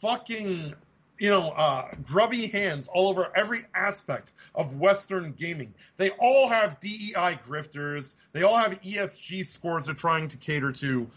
fucking, 0.00 0.74
you 1.18 1.30
know, 1.30 1.50
uh, 1.50 1.90
grubby 2.04 2.46
hands 2.46 2.88
all 2.88 3.08
over 3.08 3.30
every 3.36 3.64
aspect 3.74 4.32
of 4.54 4.76
Western 4.76 5.32
gaming. 5.32 5.74
They 5.98 6.10
all 6.10 6.48
have 6.48 6.80
DEI 6.80 7.38
grifters. 7.46 8.14
They 8.32 8.42
all 8.42 8.56
have 8.56 8.80
ESG 8.80 9.44
scores 9.44 9.86
they're 9.86 9.94
trying 9.94 10.28
to 10.28 10.38
cater 10.38 10.72
to. 10.72 11.10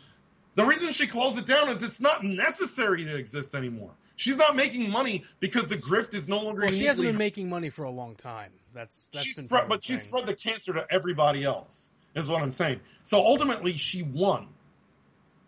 The 0.55 0.65
reason 0.65 0.91
she 0.91 1.07
closed 1.07 1.37
it 1.37 1.45
down 1.45 1.69
is 1.69 1.83
it's 1.83 2.01
not 2.01 2.23
necessary 2.23 3.05
to 3.05 3.15
exist 3.15 3.55
anymore. 3.55 3.91
She's 4.17 4.37
not 4.37 4.55
making 4.55 4.89
money 4.89 5.23
because 5.39 5.67
the 5.67 5.77
grift 5.77 6.15
is 6.15 6.27
no 6.27 6.41
longer. 6.41 6.61
Well, 6.61 6.71
she 6.71 6.85
hasn't 6.85 7.07
been 7.07 7.17
making 7.17 7.49
money 7.49 7.69
for 7.69 7.83
a 7.83 7.91
long 7.91 8.15
time. 8.15 8.51
That's 8.77 9.09
that's 9.11 9.25
she's 9.25 9.35
been 9.35 9.45
spread, 9.45 9.59
part 9.59 9.63
of 9.65 9.69
but 9.69 9.83
she 9.83 9.97
spread 9.97 10.25
the 10.25 10.35
cancer 10.35 10.73
to 10.73 10.85
everybody 10.89 11.43
else. 11.43 11.91
Is 12.15 12.27
what 12.27 12.41
I'm 12.41 12.51
saying. 12.51 12.79
So 13.03 13.19
ultimately, 13.19 13.73
she 13.73 14.01
won. 14.01 14.47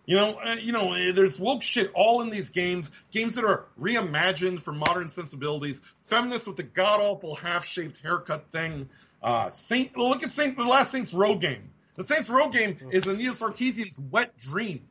You 0.06 0.16
know, 0.16 0.40
uh, 0.44 0.56
you 0.60 0.72
know, 0.72 0.94
uh, 0.94 1.12
there's 1.14 1.40
woke 1.40 1.62
shit 1.62 1.92
all 1.94 2.22
in 2.22 2.30
these 2.30 2.50
games. 2.50 2.92
Games 3.12 3.36
that 3.36 3.46
are 3.46 3.66
reimagined 3.80 4.60
for 4.60 4.72
modern 4.72 5.10
sensibilities. 5.10 5.82
Feminists 6.08 6.48
with 6.48 6.58
the 6.58 6.64
god 6.64 7.00
awful 7.00 7.36
half 7.36 7.66
shaved 7.66 8.00
haircut 8.02 8.52
thing. 8.52 8.90
Uh, 9.22 9.52
Saint, 9.52 9.96
look 9.98 10.24
at 10.24 10.32
Saint, 10.32 10.58
the 10.58 10.64
last 10.64 10.92
Saints 10.92 11.14
Row 11.14 11.36
game. 11.36 11.70
The 11.96 12.04
Saints 12.04 12.30
Row 12.30 12.50
game 12.50 12.78
is 12.92 13.06
Anita 13.06 13.34
Sarkeesian's 13.34 14.00
wet 14.00 14.38
dream. 14.38 14.88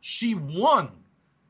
She 0.00 0.34
won. 0.34 0.90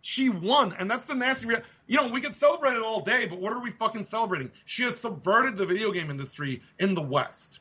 She 0.01 0.29
won, 0.29 0.75
and 0.79 0.91
that's 0.91 1.07
the 1.07 1.15
nasty. 1.15 1.47
Rea- 1.47 1.63
you 1.87 1.97
know, 1.97 2.09
we 2.09 2.21
could 2.21 2.33
celebrate 2.33 2.75
it 2.75 2.83
all 2.83 3.01
day, 3.01 3.27
but 3.27 3.39
what 3.39 3.53
are 3.53 3.61
we 3.61 3.71
fucking 3.71 4.05
celebrating? 4.05 4.51
She 4.65 4.85
has 4.85 4.99
subverted 4.99 5.57
the 5.57 5.67
video 5.67 5.91
game 5.91 6.11
industry 6.11 6.63
in 6.79 6.95
the 6.95 7.03
West. 7.03 7.61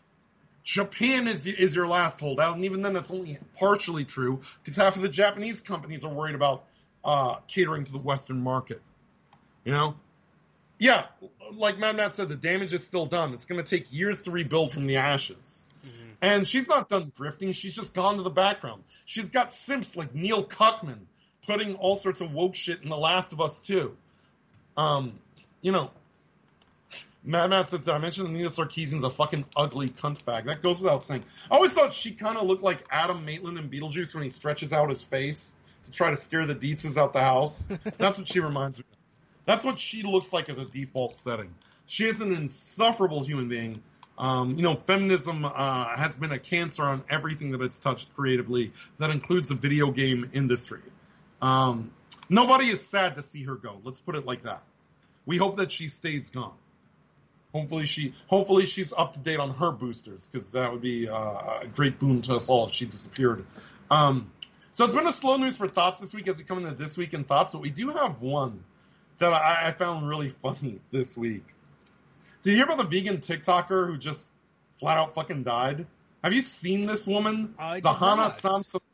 Japan 0.63 1.27
is 1.27 1.47
is 1.47 1.75
your 1.75 1.87
last 1.87 2.19
holdout, 2.19 2.55
and 2.55 2.65
even 2.65 2.83
then, 2.83 2.93
that's 2.93 3.09
only 3.09 3.39
partially 3.57 4.05
true 4.05 4.41
because 4.61 4.75
half 4.75 4.95
of 4.95 5.01
the 5.01 5.09
Japanese 5.09 5.59
companies 5.59 6.05
are 6.05 6.13
worried 6.13 6.35
about 6.35 6.65
uh, 7.03 7.37
catering 7.47 7.85
to 7.85 7.91
the 7.91 7.97
Western 7.97 8.41
market. 8.41 8.79
You 9.63 9.73
know, 9.73 9.95
yeah, 10.77 11.05
like 11.53 11.79
Mad 11.79 11.95
Matt 11.95 12.13
said, 12.13 12.29
the 12.29 12.35
damage 12.35 12.73
is 12.73 12.85
still 12.85 13.07
done. 13.07 13.33
It's 13.33 13.45
going 13.45 13.63
to 13.63 13.67
take 13.67 13.91
years 13.91 14.23
to 14.23 14.31
rebuild 14.31 14.71
from 14.71 14.87
the 14.87 14.97
ashes. 14.97 15.65
And 16.21 16.47
she's 16.47 16.67
not 16.67 16.89
done 16.89 17.11
drifting. 17.15 17.51
She's 17.51 17.75
just 17.75 17.93
gone 17.93 18.17
to 18.17 18.21
the 18.21 18.29
background. 18.29 18.83
She's 19.05 19.29
got 19.29 19.51
simps 19.51 19.95
like 19.95 20.13
Neil 20.13 20.43
Cuckman 20.43 20.99
putting 21.47 21.75
all 21.75 21.95
sorts 21.95 22.21
of 22.21 22.31
woke 22.31 22.55
shit 22.55 22.81
in 22.83 22.89
The 22.89 22.97
Last 22.97 23.31
of 23.31 23.41
Us 23.41 23.59
too. 23.59 23.97
Um, 24.77 25.13
you 25.61 25.71
know, 25.71 25.91
Mad 27.23 27.51
Matt 27.51 27.67
says, 27.67 27.83
did 27.83 27.93
I 27.93 27.99
mention 27.99 28.25
Anita 28.25 28.49
Sarkeesian's 28.49 29.03
a 29.03 29.09
fucking 29.09 29.45
ugly 29.55 29.89
cunt 29.89 30.25
bag? 30.25 30.45
That 30.45 30.63
goes 30.63 30.79
without 30.79 31.03
saying. 31.03 31.23
I 31.51 31.55
always 31.55 31.73
thought 31.73 31.93
she 31.93 32.11
kind 32.11 32.37
of 32.37 32.47
looked 32.47 32.63
like 32.63 32.83
Adam 32.89 33.25
Maitland 33.25 33.59
in 33.59 33.69
Beetlejuice 33.69 34.13
when 34.13 34.23
he 34.23 34.29
stretches 34.29 34.73
out 34.73 34.89
his 34.89 35.03
face 35.03 35.55
to 35.85 35.91
try 35.91 36.09
to 36.09 36.17
scare 36.17 36.45
the 36.47 36.55
Deetzes 36.55 36.97
out 36.97 37.13
the 37.13 37.21
house. 37.21 37.67
That's 37.97 38.17
what 38.17 38.27
she 38.27 38.39
reminds 38.39 38.79
me 38.79 38.85
of. 38.91 38.97
That's 39.45 39.63
what 39.63 39.79
she 39.79 40.03
looks 40.03 40.33
like 40.33 40.49
as 40.49 40.57
a 40.57 40.65
default 40.65 41.15
setting. 41.15 41.53
She 41.85 42.05
is 42.05 42.21
an 42.21 42.31
insufferable 42.31 43.23
human 43.23 43.49
being. 43.49 43.83
Um, 44.17 44.55
you 44.57 44.63
know, 44.63 44.75
feminism 44.75 45.45
uh, 45.45 45.97
has 45.97 46.15
been 46.15 46.31
a 46.31 46.39
cancer 46.39 46.83
on 46.83 47.03
everything 47.09 47.51
that 47.51 47.61
it's 47.61 47.79
touched 47.79 48.13
creatively. 48.15 48.71
That 48.97 49.09
includes 49.09 49.49
the 49.49 49.55
video 49.55 49.91
game 49.91 50.29
industry. 50.33 50.81
Um, 51.41 51.91
nobody 52.31 52.65
is 52.69 52.83
sad 52.83 53.15
to 53.15 53.21
see 53.21 53.43
her 53.43 53.55
go. 53.55 53.79
Let's 53.83 53.99
put 53.99 54.15
it 54.15 54.25
like 54.25 54.43
that. 54.43 54.63
We 55.25 55.37
hope 55.37 55.57
that 55.57 55.71
she 55.71 55.89
stays 55.89 56.31
gone. 56.31 56.53
Hopefully 57.53 57.85
she, 57.85 58.15
hopefully 58.27 58.65
she's 58.65 58.93
up 58.93 59.13
to 59.13 59.19
date 59.19 59.39
on 59.39 59.53
her 59.55 59.71
boosters 59.71 60.27
because 60.27 60.53
that 60.53 60.71
would 60.71 60.81
be 60.81 61.09
uh, 61.09 61.59
a 61.61 61.67
great 61.67 61.99
boon 61.99 62.21
to 62.23 62.35
us 62.35 62.49
all 62.49 62.65
if 62.65 62.71
she 62.71 62.85
disappeared. 62.85 63.45
Um, 63.91 64.31
so 64.71 64.85
it's 64.85 64.93
been 64.93 65.05
a 65.05 65.11
slow 65.11 65.35
news 65.35 65.57
for 65.57 65.67
thoughts 65.67 65.99
this 65.99 66.13
week 66.13 66.29
as 66.29 66.37
we 66.37 66.45
come 66.45 66.59
into 66.59 66.73
this 66.73 66.97
week 66.97 67.13
in 67.13 67.25
thoughts, 67.25 67.51
but 67.51 67.61
we 67.61 67.69
do 67.69 67.89
have 67.89 68.21
one 68.21 68.63
that 69.19 69.33
I, 69.33 69.67
I 69.67 69.71
found 69.73 70.07
really 70.07 70.29
funny 70.41 70.79
this 70.91 71.17
week. 71.17 71.43
Did 72.43 72.51
you 72.51 72.55
hear 72.55 72.65
about 72.65 72.77
the 72.77 72.85
vegan 72.85 73.17
TikToker 73.17 73.87
who 73.87 73.97
just 73.97 74.31
flat 74.79 74.97
out 74.97 75.13
fucking 75.13 75.43
died? 75.43 75.85
Have 76.23 76.33
you 76.33 76.41
seen 76.41 76.87
this 76.87 77.05
woman? 77.05 77.55
I 77.59 77.81
Zhanna. 77.81 78.29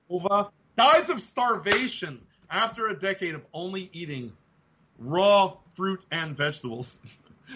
Samsonova 0.10 0.50
dies 0.76 1.10
of 1.10 1.22
starvation 1.22 2.22
after 2.50 2.88
a 2.88 2.98
decade 3.00 3.36
of 3.36 3.46
only 3.54 3.90
eating 3.94 4.34
raw 5.00 5.54
fruit 5.76 6.02
and 6.12 6.36
vegetables. 6.36 6.98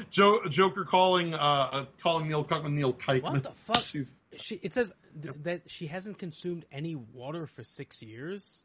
Jo- 0.10 0.46
Joker 0.48 0.86
calling 0.86 1.34
uh, 1.34 1.38
uh, 1.38 1.86
calling 2.02 2.30
Neil 2.30 2.46
Cuckman 2.46 2.72
Neil 2.76 2.94
Kikeman. 2.94 3.24
What 3.24 3.44
the 3.44 3.52
fuck? 3.52 3.78
She's, 3.84 4.26
She, 4.38 4.56
it 4.64 4.72
says 4.74 4.94
th- 5.22 5.36
that 5.44 5.62
she 5.70 5.88
hasn't 5.88 6.18
consumed 6.18 6.66
any 6.72 6.96
water 6.96 7.46
for 7.46 7.66
six 7.66 8.02
years. 8.02 8.64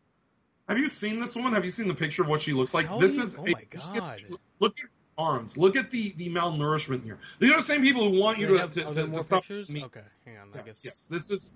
have 0.69 0.78
you 0.78 0.89
seen 0.89 1.19
this 1.19 1.35
woman? 1.35 1.53
Have 1.55 1.65
you 1.65 1.73
seen 1.73 1.89
the 1.89 1.94
picture 1.97 2.23
of 2.23 2.28
what 2.28 2.43
she 2.43 2.53
looks 2.53 2.73
like? 2.74 2.86
How 2.86 3.01
this 3.01 3.16
you- 3.16 3.24
is 3.24 3.36
oh 3.36 3.44
a- 3.44 3.51
my 3.51 3.65
God. 3.70 4.23
Look 4.61 4.78
at 4.78 4.82
her 4.85 4.90
arms. 5.19 5.59
Look 5.59 5.74
at 5.74 5.90
the 5.90 6.12
the 6.16 6.28
malnourishment 6.28 7.03
here. 7.03 7.19
These 7.40 7.51
are 7.51 7.57
the 7.57 7.62
same 7.62 7.82
people 7.82 8.09
who 8.09 8.20
want 8.20 8.39
you 8.39 8.47
Do 8.47 8.55
to, 8.55 8.61
have- 8.61 8.70
to, 8.74 8.85
to- 8.85 9.09
to 9.09 9.23
stop 9.23 9.40
pictures? 9.43 9.69
meat. 9.73 9.82
Okay, 9.82 10.03
hang 10.27 10.36
on. 10.39 10.51
I 10.55 10.62
guess. 10.62 10.85
Yes, 10.85 11.09
this 11.09 11.32
is. 11.32 11.53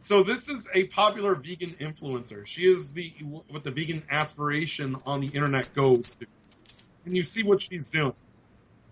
So 0.00 0.22
this 0.22 0.48
is 0.48 0.68
a 0.74 0.84
popular 0.84 1.34
vegan 1.34 1.74
influencer. 1.80 2.46
She 2.46 2.70
is 2.70 2.92
the 2.92 3.12
what 3.48 3.64
the 3.64 3.70
vegan 3.70 4.04
aspiration 4.10 4.96
on 5.04 5.20
the 5.20 5.28
internet 5.28 5.74
goes 5.74 6.14
to. 6.16 6.26
And 7.04 7.16
you 7.16 7.24
see 7.24 7.42
what 7.42 7.60
she's 7.60 7.90
doing. 7.90 8.14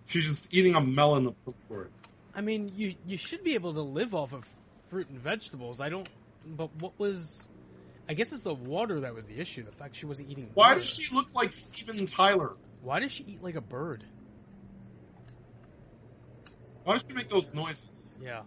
She's 0.06 0.24
just 0.24 0.54
eating 0.54 0.74
a 0.74 0.80
melon 0.80 1.26
of 1.26 1.34
some 1.44 1.54
sort. 1.68 1.90
I 2.34 2.40
mean, 2.40 2.72
you 2.76 2.94
you 3.06 3.18
should 3.18 3.44
be 3.44 3.54
able 3.54 3.74
to 3.74 3.82
live 3.82 4.14
off 4.14 4.32
of 4.32 4.48
fruit 4.90 5.08
and 5.08 5.18
vegetables. 5.18 5.80
I 5.80 5.88
don't. 5.88 6.08
But 6.44 6.70
what 6.80 6.98
was? 6.98 7.48
I 8.08 8.14
guess 8.14 8.32
it's 8.32 8.42
the 8.42 8.54
water 8.54 9.00
that 9.00 9.14
was 9.14 9.26
the 9.26 9.40
issue. 9.40 9.62
The 9.62 9.72
fact 9.72 9.96
she 9.96 10.06
wasn't 10.06 10.30
eating. 10.30 10.50
Why 10.54 10.68
water. 10.68 10.80
does 10.80 10.90
she 10.90 11.14
look 11.14 11.34
like 11.34 11.52
Steven 11.52 12.06
Tyler? 12.06 12.52
Why 12.82 13.00
does 13.00 13.12
she 13.12 13.24
eat 13.24 13.42
like 13.42 13.56
a 13.56 13.60
bird? 13.60 14.04
Why 16.84 16.94
does 16.94 17.04
she 17.08 17.14
make 17.14 17.28
those 17.28 17.52
noises? 17.52 18.14
Yeah. 18.22 18.42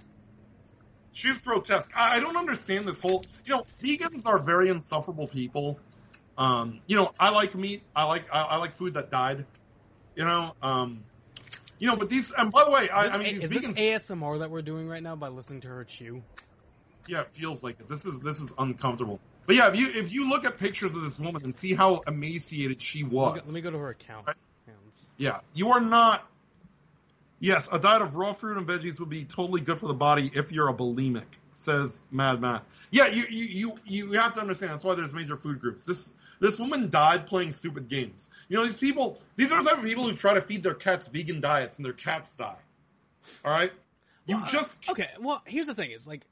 She's 1.11 1.39
grotesque. 1.39 1.91
I, 1.95 2.17
I 2.17 2.19
don't 2.19 2.37
understand 2.37 2.87
this 2.87 3.01
whole. 3.01 3.23
You 3.45 3.55
know, 3.55 3.65
vegans 3.81 4.25
are 4.25 4.39
very 4.39 4.69
insufferable 4.69 5.27
people. 5.27 5.79
Um, 6.37 6.79
you 6.87 6.95
know, 6.95 7.11
I 7.19 7.29
like 7.29 7.55
meat. 7.55 7.83
I 7.95 8.05
like 8.05 8.33
I, 8.33 8.41
I 8.41 8.57
like 8.57 8.73
food 8.73 8.93
that 8.93 9.11
died. 9.11 9.45
You 10.15 10.25
know, 10.25 10.53
um, 10.61 11.03
you 11.79 11.87
know, 11.87 11.95
but 11.95 12.09
these. 12.09 12.31
And 12.31 12.51
by 12.51 12.63
the 12.63 12.71
way, 12.71 12.89
I, 12.89 13.07
I 13.07 13.17
mean, 13.17 13.35
these 13.35 13.43
is 13.45 13.51
vegans. 13.51 13.75
this 13.75 14.09
ASMR 14.09 14.39
that 14.39 14.51
we're 14.51 14.61
doing 14.61 14.87
right 14.87 15.03
now 15.03 15.15
by 15.15 15.29
listening 15.29 15.61
to 15.61 15.67
her 15.67 15.83
chew? 15.83 16.21
Yeah, 17.07 17.21
it 17.21 17.33
feels 17.33 17.63
like 17.63 17.79
it. 17.79 17.87
This 17.87 18.05
is 18.05 18.21
this 18.21 18.39
is 18.39 18.53
uncomfortable. 18.57 19.19
But 19.47 19.55
yeah, 19.55 19.69
if 19.69 19.77
you 19.77 19.89
if 19.89 20.13
you 20.13 20.29
look 20.29 20.45
at 20.45 20.59
pictures 20.59 20.95
of 20.95 21.01
this 21.01 21.19
woman 21.19 21.43
and 21.43 21.55
see 21.55 21.73
how 21.73 22.01
emaciated 22.05 22.81
she 22.81 23.03
Let 23.03 23.11
was, 23.11 23.33
me, 23.33 23.39
go, 23.39 23.45
let 23.45 23.53
me 23.55 23.61
go 23.61 23.71
to 23.71 23.77
her 23.79 23.89
account. 23.89 24.27
Yeah. 24.67 24.73
yeah, 25.17 25.39
you 25.55 25.71
are 25.71 25.81
not. 25.81 26.28
Yes, 27.39 27.69
a 27.71 27.79
diet 27.79 28.01
of 28.01 28.15
raw 28.15 28.33
fruit 28.33 28.57
and 28.57 28.67
veggies 28.67 28.99
would 28.99 29.09
be 29.09 29.23
totally 29.23 29.61
good 29.61 29.79
for 29.79 29.87
the 29.87 29.93
body 29.93 30.29
if 30.33 30.51
you're 30.51 30.67
a 30.67 30.73
bulimic, 30.73 31.23
says 31.51 32.01
Mad 32.11 32.41
Matt. 32.41 32.63
Yeah, 32.91 33.07
you 33.07 33.25
you 33.29 33.79
you 33.85 34.07
you 34.07 34.19
have 34.19 34.33
to 34.33 34.41
understand. 34.41 34.73
That's 34.73 34.83
why 34.83 34.95
there's 34.95 35.13
major 35.13 35.37
food 35.37 35.61
groups. 35.61 35.85
This 35.85 36.11
this 36.41 36.59
woman 36.59 36.89
died 36.89 37.27
playing 37.27 37.51
stupid 37.51 37.87
games. 37.87 38.29
You 38.49 38.57
know, 38.57 38.65
these 38.65 38.79
people. 38.79 39.21
These 39.37 39.51
are 39.51 39.63
the 39.63 39.69
type 39.69 39.79
of 39.79 39.85
people 39.85 40.05
who 40.05 40.15
try 40.15 40.33
to 40.33 40.41
feed 40.41 40.63
their 40.63 40.73
cats 40.73 41.07
vegan 41.07 41.39
diets 41.39 41.77
and 41.77 41.85
their 41.85 41.93
cats 41.93 42.35
die. 42.35 42.57
All 43.45 43.51
right, 43.51 43.71
you 44.25 44.41
just 44.47 44.89
uh, 44.89 44.91
Okay, 44.91 45.09
well, 45.19 45.41
here's 45.45 45.67
the 45.67 45.75
thing: 45.75 45.91
is 45.91 46.05
like, 46.07 46.25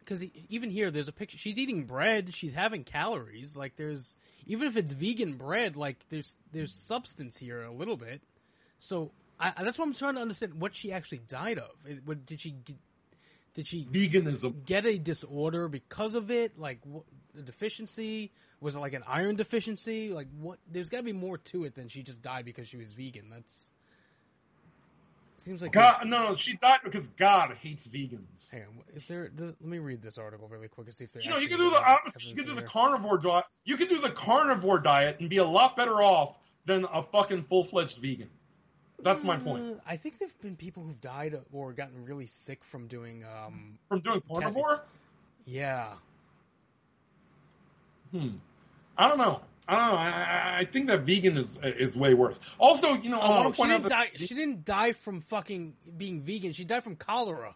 because 0.00 0.24
even 0.48 0.70
here, 0.70 0.90
there's 0.90 1.08
a 1.08 1.12
picture. 1.12 1.38
She's 1.38 1.58
eating 1.58 1.84
bread. 1.84 2.34
She's 2.34 2.54
having 2.54 2.82
calories. 2.82 3.56
Like, 3.56 3.76
there's 3.76 4.16
even 4.46 4.66
if 4.66 4.76
it's 4.76 4.92
vegan 4.92 5.34
bread, 5.34 5.76
like 5.76 5.98
there's 6.08 6.36
there's 6.52 6.72
substance 6.72 7.36
here 7.36 7.62
a 7.62 7.72
little 7.72 7.96
bit. 7.96 8.22
So 8.78 9.12
I, 9.42 9.64
that's 9.64 9.78
what 9.78 9.86
I'm 9.88 9.94
trying 9.94 10.14
to 10.14 10.20
understand. 10.20 10.54
What 10.60 10.76
she 10.76 10.92
actually 10.92 11.22
died 11.26 11.58
of? 11.58 11.70
Is, 11.84 12.00
what, 12.04 12.24
did 12.24 12.40
she 12.40 12.50
get- 12.50 12.76
did 13.54 13.66
she 13.66 13.84
veganism 13.84 14.64
get 14.64 14.86
a 14.86 14.96
disorder 14.96 15.68
because 15.68 16.14
of 16.14 16.30
it? 16.30 16.58
Like 16.58 16.78
what, 16.84 17.04
a 17.38 17.42
deficiency? 17.42 18.32
Was 18.60 18.76
it 18.76 18.78
like 18.78 18.94
an 18.94 19.02
iron 19.06 19.36
deficiency? 19.36 20.10
Like 20.10 20.28
what? 20.40 20.58
There's 20.70 20.88
got 20.88 20.98
to 20.98 21.02
be 21.02 21.12
more 21.12 21.36
to 21.36 21.64
it 21.64 21.74
than 21.74 21.88
she 21.88 22.02
just 22.02 22.22
died 22.22 22.44
because 22.46 22.66
she 22.66 22.78
was 22.78 22.94
vegan. 22.94 23.28
That's 23.30 23.74
seems 25.42 25.60
like 25.60 25.72
God. 25.72 26.06
No, 26.06 26.30
no, 26.30 26.36
she 26.36 26.56
died 26.56 26.80
because 26.84 27.08
God 27.08 27.56
hates 27.60 27.86
vegans. 27.86 28.52
Hang 28.52 28.62
on, 28.62 28.68
is 28.94 29.06
there? 29.08 29.28
Does, 29.28 29.54
let 29.60 29.68
me 29.68 29.78
read 29.78 30.00
this 30.00 30.16
article 30.16 30.48
really 30.48 30.68
quick 30.68 30.86
and 30.86 30.94
see 30.94 31.04
if 31.04 31.12
they. 31.12 31.20
You 31.20 31.30
know, 31.30 31.38
you 31.38 31.48
can 31.48 31.58
do 31.58 31.68
the 31.68 31.82
opposite. 31.84 32.24
You 32.24 32.34
can 32.34 32.46
do 32.46 32.54
the 32.54 32.62
carnivore 32.62 33.18
diet. 33.18 33.44
You 33.64 33.76
can 33.76 33.88
do 33.88 33.98
the 33.98 34.10
carnivore 34.10 34.78
diet 34.78 35.20
and 35.20 35.28
be 35.28 35.38
a 35.38 35.44
lot 35.44 35.76
better 35.76 36.02
off 36.02 36.38
than 36.64 36.86
a 36.92 37.02
fucking 37.02 37.42
full 37.42 37.64
fledged 37.64 37.98
vegan. 37.98 38.30
That's 39.02 39.24
my 39.24 39.36
point. 39.36 39.64
Uh, 39.76 39.80
I 39.86 39.96
think 39.96 40.18
there've 40.18 40.40
been 40.40 40.56
people 40.56 40.82
who've 40.84 41.00
died 41.00 41.38
or 41.52 41.72
gotten 41.72 42.04
really 42.04 42.26
sick 42.26 42.62
from 42.64 42.86
doing. 42.86 43.24
um 43.24 43.78
From 43.88 44.00
doing 44.00 44.22
carnivore? 44.28 44.84
Yeah. 45.44 45.94
Hmm. 48.12 48.28
I 48.96 49.08
don't 49.08 49.18
know. 49.18 49.40
I 49.68 49.76
don't 49.76 49.90
know. 49.94 49.96
I, 49.98 50.58
I- 50.60 50.64
think 50.64 50.88
that 50.88 51.00
vegan 51.00 51.36
is 51.38 51.56
is 51.62 51.96
way 51.96 52.14
worse. 52.14 52.38
Also, 52.58 52.94
you 52.94 53.10
know, 53.10 53.18
I 53.20 53.26
Oh, 53.26 53.30
want 53.42 53.48
to 53.48 53.54
she 53.54 53.62
point 53.62 53.72
out 53.72 53.76
didn't 53.78 53.88
that 53.88 54.12
die. 54.12 54.24
She 54.26 54.34
didn't 54.34 54.64
die 54.64 54.92
from 54.92 55.20
fucking 55.20 55.74
being 55.96 56.20
vegan. 56.22 56.52
She 56.52 56.64
died 56.64 56.84
from 56.84 56.96
cholera. 56.96 57.54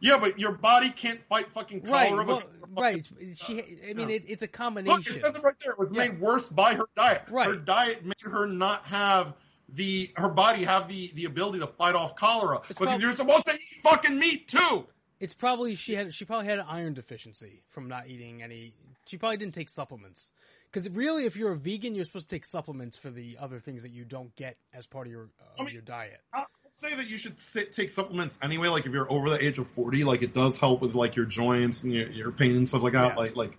yeah, 0.00 0.18
but 0.18 0.38
your 0.38 0.52
body 0.52 0.90
can't 0.90 1.20
fight 1.28 1.46
fucking 1.52 1.82
Right. 1.84 2.08
cholera. 2.10 2.24
Well, 2.26 2.38
because- 2.40 2.52
right. 2.70 3.06
She. 3.36 3.60
I 3.88 3.92
mean, 3.94 4.08
yeah. 4.08 4.16
it, 4.16 4.24
it's 4.26 4.42
a 4.42 4.46
Look, 4.46 4.52
combination. 4.52 5.14
it 5.14 5.20
says 5.20 5.34
it 5.36 5.42
right 5.42 5.54
there. 5.62 5.72
It 5.72 5.78
was 5.78 5.92
Yeah. 5.92 6.08
made 6.08 6.20
worse 6.20 6.48
by 6.48 6.74
her 6.74 6.86
diet. 6.96 7.22
Right. 7.30 7.48
Her 7.48 7.56
diet 7.56 8.04
made 8.04 8.14
her 8.24 8.46
not 8.46 8.84
have 8.86 9.34
the 9.74 10.10
her 10.16 10.28
body 10.28 10.64
have 10.64 10.88
the 10.88 11.10
the 11.14 11.24
ability 11.24 11.60
to 11.60 11.66
fight 11.66 11.94
off 11.94 12.16
cholera 12.16 12.60
because 12.60 12.76
prob- 12.76 13.00
you're 13.00 13.12
supposed 13.12 13.46
to 13.46 13.54
eat 13.54 13.80
fucking 13.82 14.18
meat 14.18 14.48
too. 14.48 14.86
It's 15.20 15.34
probably 15.34 15.74
she 15.76 15.94
had 15.94 16.12
she 16.14 16.24
probably 16.24 16.46
had 16.46 16.58
an 16.58 16.66
iron 16.68 16.94
deficiency 16.94 17.62
from 17.68 17.88
not 17.88 18.08
eating 18.08 18.42
any. 18.42 18.74
She 19.06 19.18
probably 19.18 19.36
didn't 19.36 19.54
take 19.54 19.68
supplements 19.68 20.32
because 20.72 20.88
really, 20.90 21.26
if 21.26 21.36
you're 21.36 21.52
a 21.52 21.56
vegan, 21.56 21.94
you're 21.94 22.04
supposed 22.04 22.28
to 22.28 22.34
take 22.34 22.44
supplements 22.44 22.96
for 22.96 23.10
the 23.10 23.36
other 23.38 23.58
things 23.58 23.82
that 23.82 23.92
you 23.92 24.04
don't 24.04 24.34
get 24.36 24.56
as 24.72 24.86
part 24.86 25.06
of 25.06 25.12
your 25.12 25.28
uh, 25.58 25.62
of 25.62 25.72
your 25.72 25.82
diet. 25.82 26.20
I'll 26.32 26.46
say 26.68 26.94
that 26.94 27.08
you 27.08 27.18
should 27.18 27.36
take 27.72 27.90
supplements 27.90 28.38
anyway. 28.42 28.68
Like 28.68 28.86
if 28.86 28.92
you're 28.92 29.10
over 29.10 29.30
the 29.30 29.44
age 29.44 29.58
of 29.58 29.66
forty, 29.68 30.04
like 30.04 30.22
it 30.22 30.32
does 30.32 30.58
help 30.58 30.80
with 30.80 30.94
like 30.94 31.14
your 31.14 31.26
joints 31.26 31.82
and 31.82 31.92
your, 31.92 32.10
your 32.10 32.32
pain 32.32 32.56
and 32.56 32.68
stuff 32.68 32.82
like 32.82 32.94
that. 32.94 33.12
Yeah. 33.12 33.16
Like 33.16 33.36
like 33.36 33.58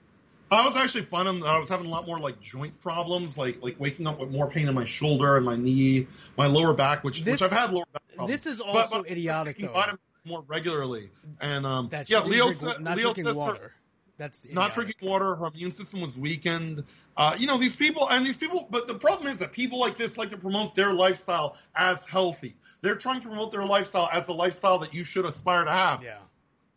I 0.53 0.65
was 0.65 0.75
actually 0.75 1.03
finding 1.03 1.39
that 1.41 1.47
I 1.47 1.57
was 1.59 1.69
having 1.69 1.85
a 1.88 1.89
lot 1.89 2.05
more 2.07 2.19
like 2.19 2.39
joint 2.41 2.80
problems, 2.81 3.38
like 3.38 3.61
like 3.63 3.80
waking 3.80 4.07
up 4.07 4.19
with 4.19 4.30
more 4.31 4.49
pain 4.49 4.67
in 4.67 4.75
my 4.75 4.85
shoulder 4.85 5.38
and 5.38 5.45
my 5.45 5.55
knee, 5.55 6.07
my 6.38 6.47
lower 6.47 6.73
back, 6.73 7.03
which 7.03 7.23
This- 7.23 7.41
which 7.41 7.51
I've 7.51 7.57
had 7.57 7.71
lower 7.71 7.85
back. 7.93 8.01
Problems. 8.15 8.31
this 8.43 8.51
is 8.51 8.59
But- 8.59 8.67
also 8.67 9.03
but 9.03 9.11
idiotic, 9.11 9.57
taking 9.57 9.73
though. 9.73 9.97
more 10.25 10.43
regularly, 10.47 11.09
and 11.41 11.65
um 11.65 11.89
That 11.89 12.09
yeah, 12.09 12.19
Leo 12.21 12.51
drink- 12.53 12.80
not 12.81 12.97
Leo 12.97 13.05
drinking 13.13 13.23
says 13.25 13.35
her- 13.35 13.41
water. 13.41 13.73
That's 14.17 14.47
not 14.51 14.73
drinking 14.73 15.09
water, 15.09 15.34
her 15.35 15.47
immune 15.47 15.71
system 15.71 15.99
was 15.99 16.15
weakened. 16.17 16.84
Uh, 17.17 17.35
you 17.38 17.47
know, 17.47 17.57
these 17.57 17.75
people, 17.75 18.07
and 18.09 18.25
these 18.25 18.38
people, 18.38 18.67
but 18.69 18.88
the 18.88 18.93
problem 18.93 19.27
is 19.27 19.39
that 19.39 19.51
people 19.51 19.80
like 19.80 19.97
this 19.97 20.17
like 20.17 20.30
to 20.30 20.38
promote 20.38 20.75
their 20.75 20.93
lifestyle 20.93 21.57
as 21.75 22.05
healthy. 22.05 22.55
They're 22.81 22.95
trying 22.95 23.21
to 23.21 23.27
promote 23.27 23.51
their 23.51 23.65
lifestyle 23.65 24.07
as 24.13 24.27
the 24.27 24.34
lifestyle 24.34 24.77
that 24.80 24.93
you 24.93 25.03
should 25.03 25.25
aspire 25.25 25.63
to 25.65 25.71
have. 25.71 26.03
Yeah. 26.03 26.17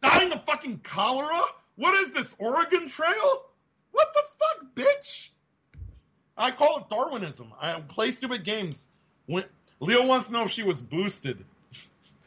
Dying 0.03 0.33
of 0.33 0.45
fucking 0.47 0.81
cholera? 0.83 1.43
What 1.77 1.95
is 2.07 2.15
this, 2.15 2.35
Oregon 2.39 2.89
Trail? 2.89 3.43
What 3.97 4.13
the 4.13 4.23
fuck, 4.39 4.75
bitch? 4.75 5.31
I 6.37 6.51
call 6.51 6.81
it 6.81 6.91
Darwinism. 6.91 7.51
I 7.59 7.81
play 7.81 8.11
stupid 8.11 8.45
games. 8.45 8.89
When, 9.25 9.45
Leo 9.81 10.07
wants 10.07 10.27
to 10.27 10.35
know 10.35 10.45
if 10.45 10.51
she 10.51 10.63
was 10.63 10.83
boosted. 10.83 11.43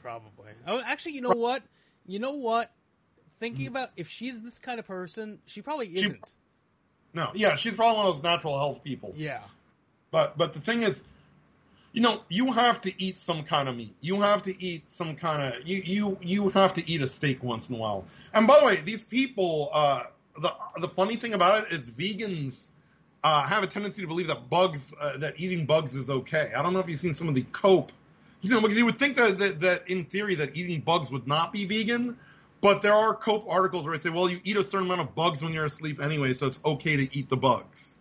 Probably. 0.01 0.51
Oh, 0.65 0.81
actually, 0.83 1.13
you 1.13 1.21
know 1.21 1.29
what? 1.29 1.61
You 2.07 2.17
know 2.17 2.33
what? 2.33 2.71
Thinking 3.39 3.67
about 3.67 3.91
if 3.95 4.09
she's 4.09 4.41
this 4.41 4.57
kind 4.57 4.79
of 4.79 4.87
person, 4.87 5.37
she 5.45 5.61
probably 5.61 5.87
isn't. 5.87 6.35
No, 7.13 7.29
yeah, 7.35 7.55
she's 7.55 7.73
probably 7.73 7.97
one 7.97 8.07
of 8.07 8.15
those 8.15 8.23
natural 8.23 8.57
health 8.57 8.83
people. 8.83 9.13
Yeah. 9.15 9.41
But 10.09 10.39
but 10.39 10.53
the 10.53 10.59
thing 10.59 10.81
is, 10.81 11.03
you 11.93 12.01
know, 12.01 12.23
you 12.29 12.51
have 12.51 12.81
to 12.81 13.01
eat 13.01 13.19
some 13.19 13.43
kind 13.43 13.69
of 13.69 13.75
meat. 13.75 13.95
You 14.01 14.21
have 14.21 14.43
to 14.43 14.63
eat 14.63 14.89
some 14.89 15.15
kind 15.15 15.53
of 15.53 15.67
you 15.67 15.81
you 15.85 16.17
you 16.21 16.49
have 16.49 16.73
to 16.73 16.89
eat 16.89 17.03
a 17.03 17.07
steak 17.07 17.43
once 17.43 17.69
in 17.69 17.75
a 17.75 17.77
while. 17.77 18.05
And 18.33 18.47
by 18.47 18.59
the 18.59 18.65
way, 18.65 18.75
these 18.77 19.03
people, 19.03 19.69
uh, 19.71 20.03
the 20.39 20.53
the 20.81 20.87
funny 20.87 21.15
thing 21.15 21.33
about 21.33 21.65
it 21.65 21.73
is 21.73 21.89
vegans 21.89 22.69
uh, 23.23 23.43
have 23.43 23.63
a 23.63 23.67
tendency 23.67 24.01
to 24.01 24.07
believe 24.07 24.27
that 24.27 24.49
bugs 24.49 24.93
uh, 24.99 25.17
that 25.17 25.39
eating 25.39 25.65
bugs 25.65 25.95
is 25.95 26.09
okay. 26.09 26.51
I 26.55 26.61
don't 26.61 26.73
know 26.73 26.79
if 26.79 26.89
you've 26.89 26.99
seen 26.99 27.13
some 27.13 27.27
of 27.29 27.35
the 27.35 27.43
cope, 27.51 27.91
you 28.41 28.51
know, 28.51 28.61
because 28.61 28.77
you 28.77 28.85
would 28.85 28.99
think 28.99 29.17
that 29.17 29.37
that, 29.39 29.61
that 29.61 29.89
in 29.89 30.05
theory 30.05 30.35
that 30.35 30.55
eating 30.55 30.81
bugs 30.81 31.11
would 31.11 31.27
not 31.27 31.51
be 31.51 31.65
vegan. 31.65 32.17
But 32.61 32.81
there 32.81 32.93
are 32.93 33.15
cope 33.15 33.47
articles 33.47 33.85
where 33.85 33.93
they 33.93 33.99
say, 33.99 34.09
well, 34.09 34.29
you 34.29 34.41
eat 34.43 34.57
a 34.57 34.63
certain 34.65 34.87
amount 34.87 34.99
of 34.99 35.15
bugs 35.15 35.41
when 35.41 35.53
you're 35.53 35.63
asleep 35.63 36.03
anyway, 36.03 36.33
so 36.33 36.45
it's 36.47 36.59
okay 36.65 36.97
to 36.97 37.17
eat 37.17 37.29
the 37.29 37.37
bugs 37.37 37.95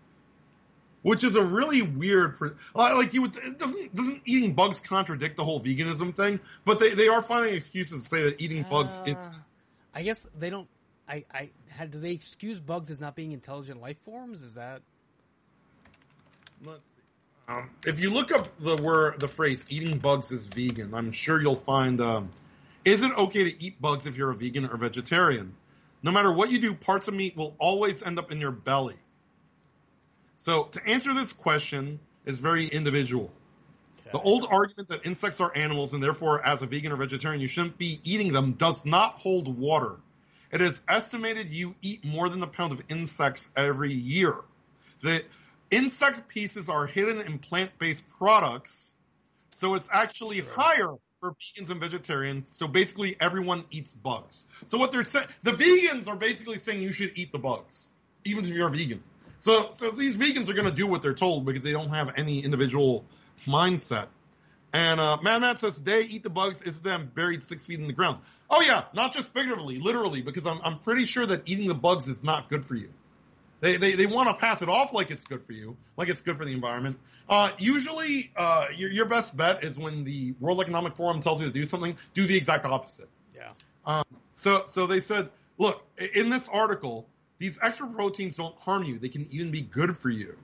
which 1.02 1.22
is 1.22 1.36
a 1.36 1.42
really 1.42 1.80
weird 1.80 2.36
like 2.74 3.14
you 3.14 3.22
would 3.22 3.32
doesn't 3.56 3.94
doesn't 3.94 4.20
eating 4.24 4.52
bugs 4.52 4.80
contradict 4.80 5.36
the 5.36 5.44
whole 5.44 5.60
veganism 5.60 6.12
thing 6.14 6.40
but 6.64 6.80
they, 6.80 6.92
they 6.92 7.06
are 7.06 7.22
finding 7.22 7.54
excuses 7.54 8.02
to 8.02 8.08
say 8.08 8.22
that 8.24 8.40
eating 8.40 8.64
bugs 8.68 9.00
is 9.06 9.22
Uh, 9.22 9.32
I 9.94 10.02
guess 10.02 10.20
they 10.38 10.50
don't. 10.50 10.68
I 11.08 11.24
I 11.32 11.50
had. 11.68 11.90
Do 11.90 12.00
they 12.00 12.12
excuse 12.12 12.60
bugs 12.60 12.90
as 12.90 13.00
not 13.00 13.16
being 13.16 13.32
intelligent 13.32 13.80
life 13.80 13.98
forms? 13.98 14.42
Is 14.42 14.54
that? 14.54 14.82
let's 16.64 16.88
see 16.88 17.02
um, 17.48 17.70
if 17.86 18.00
you 18.00 18.10
look 18.10 18.32
up 18.32 18.48
the 18.58 18.76
word 18.76 19.20
the 19.20 19.28
phrase 19.28 19.64
eating 19.68 19.98
bugs 19.98 20.32
is 20.32 20.46
vegan 20.48 20.94
i'm 20.94 21.12
sure 21.12 21.40
you'll 21.40 21.56
find 21.56 22.00
um, 22.00 22.30
is 22.84 23.02
it 23.02 23.16
okay 23.16 23.50
to 23.50 23.62
eat 23.62 23.80
bugs 23.80 24.06
if 24.06 24.16
you're 24.16 24.30
a 24.30 24.34
vegan 24.34 24.66
or 24.66 24.76
vegetarian 24.76 25.54
no 26.02 26.10
matter 26.10 26.32
what 26.32 26.50
you 26.50 26.58
do 26.58 26.74
parts 26.74 27.08
of 27.08 27.14
meat 27.14 27.36
will 27.36 27.54
always 27.58 28.02
end 28.02 28.18
up 28.18 28.32
in 28.32 28.40
your 28.40 28.50
belly 28.50 28.96
so 30.36 30.64
to 30.64 30.84
answer 30.86 31.14
this 31.14 31.32
question 31.32 32.00
is 32.26 32.38
very 32.38 32.66
individual 32.66 33.30
The 34.12 34.20
old 34.20 34.46
argument 34.50 34.88
that 34.88 35.04
insects 35.04 35.40
are 35.40 35.54
animals 35.54 35.92
and 35.92 36.02
therefore, 36.02 36.44
as 36.44 36.62
a 36.62 36.66
vegan 36.66 36.92
or 36.92 36.96
vegetarian, 36.96 37.42
you 37.42 37.46
shouldn't 37.46 37.76
be 37.76 38.00
eating 38.04 38.32
them 38.32 38.52
does 38.54 38.86
not 38.86 39.12
hold 39.16 39.58
water. 39.58 39.96
It 40.50 40.62
is 40.62 40.82
estimated 40.88 41.50
you 41.50 41.74
eat 41.82 42.04
more 42.04 42.28
than 42.28 42.42
a 42.42 42.46
pound 42.46 42.72
of 42.72 42.82
insects 42.88 43.50
every 43.56 43.92
year. 43.92 44.36
The, 45.02 45.22
insect 45.70 46.28
pieces 46.28 46.68
are 46.68 46.86
hidden 46.86 47.20
in 47.20 47.38
plant-based 47.38 48.04
products, 48.18 48.96
so 49.50 49.74
it's 49.74 49.88
actually 49.92 50.40
higher 50.40 50.94
for 51.20 51.34
vegans 51.34 51.70
and 51.70 51.80
vegetarians. 51.80 52.56
So 52.56 52.68
basically, 52.68 53.16
everyone 53.20 53.64
eats 53.70 53.94
bugs. 53.94 54.46
So 54.66 54.78
what 54.78 54.92
they're 54.92 55.04
saying, 55.04 55.26
the 55.42 55.52
vegans 55.52 56.08
are 56.08 56.16
basically 56.16 56.58
saying 56.58 56.82
you 56.82 56.92
should 56.92 57.12
eat 57.16 57.32
the 57.32 57.38
bugs, 57.38 57.92
even 58.24 58.44
if 58.44 58.50
you're 58.50 58.68
a 58.68 58.70
vegan. 58.70 59.02
So, 59.40 59.70
so 59.70 59.90
these 59.90 60.16
vegans 60.16 60.48
are 60.48 60.54
going 60.54 60.68
to 60.68 60.74
do 60.74 60.86
what 60.86 61.02
they're 61.02 61.14
told 61.14 61.44
because 61.44 61.62
they 61.62 61.72
don't 61.72 61.90
have 61.90 62.14
any 62.16 62.40
individual 62.40 63.04
mindset. 63.46 64.06
And 64.72 65.00
uh, 65.00 65.18
Mad 65.22 65.40
Matt 65.40 65.58
says 65.58 65.76
they 65.76 66.02
eat 66.02 66.22
the 66.22 66.30
bugs 66.30 66.62
is 66.62 66.80
them 66.80 67.10
buried 67.14 67.42
six 67.42 67.64
feet 67.64 67.80
in 67.80 67.86
the 67.86 67.92
ground. 67.92 68.18
Oh 68.50 68.60
yeah, 68.60 68.84
not 68.92 69.14
just 69.14 69.32
figuratively, 69.32 69.78
literally, 69.78 70.20
because 70.20 70.46
I'm 70.46 70.60
I'm 70.62 70.78
pretty 70.80 71.06
sure 71.06 71.24
that 71.24 71.48
eating 71.48 71.68
the 71.68 71.74
bugs 71.74 72.08
is 72.08 72.22
not 72.22 72.48
good 72.48 72.64
for 72.64 72.74
you. 72.74 72.90
They 73.60 73.76
they, 73.76 73.94
they 73.94 74.06
want 74.06 74.28
to 74.28 74.34
pass 74.34 74.62
it 74.62 74.68
off 74.68 74.92
like 74.92 75.10
it's 75.10 75.24
good 75.24 75.42
for 75.42 75.52
you, 75.52 75.76
like 75.96 76.08
it's 76.08 76.20
good 76.20 76.36
for 76.36 76.44
the 76.44 76.52
environment. 76.52 76.98
Uh, 77.28 77.50
usually, 77.58 78.30
uh, 78.36 78.66
your 78.76 78.90
your 78.90 79.06
best 79.06 79.36
bet 79.36 79.64
is 79.64 79.78
when 79.78 80.04
the 80.04 80.34
World 80.38 80.60
Economic 80.60 80.96
Forum 80.96 81.20
tells 81.20 81.40
you 81.40 81.46
to 81.46 81.52
do 81.52 81.64
something, 81.64 81.96
do 82.14 82.26
the 82.26 82.36
exact 82.36 82.66
opposite. 82.66 83.08
Yeah. 83.34 83.50
Um, 83.86 84.04
so 84.34 84.64
so 84.66 84.86
they 84.86 85.00
said, 85.00 85.30
look, 85.56 85.82
in 86.14 86.28
this 86.28 86.48
article, 86.48 87.08
these 87.38 87.58
extra 87.62 87.88
proteins 87.88 88.36
don't 88.36 88.56
harm 88.58 88.84
you; 88.84 88.98
they 88.98 89.08
can 89.08 89.26
even 89.30 89.50
be 89.50 89.62
good 89.62 89.96
for 89.96 90.10
you. 90.10 90.36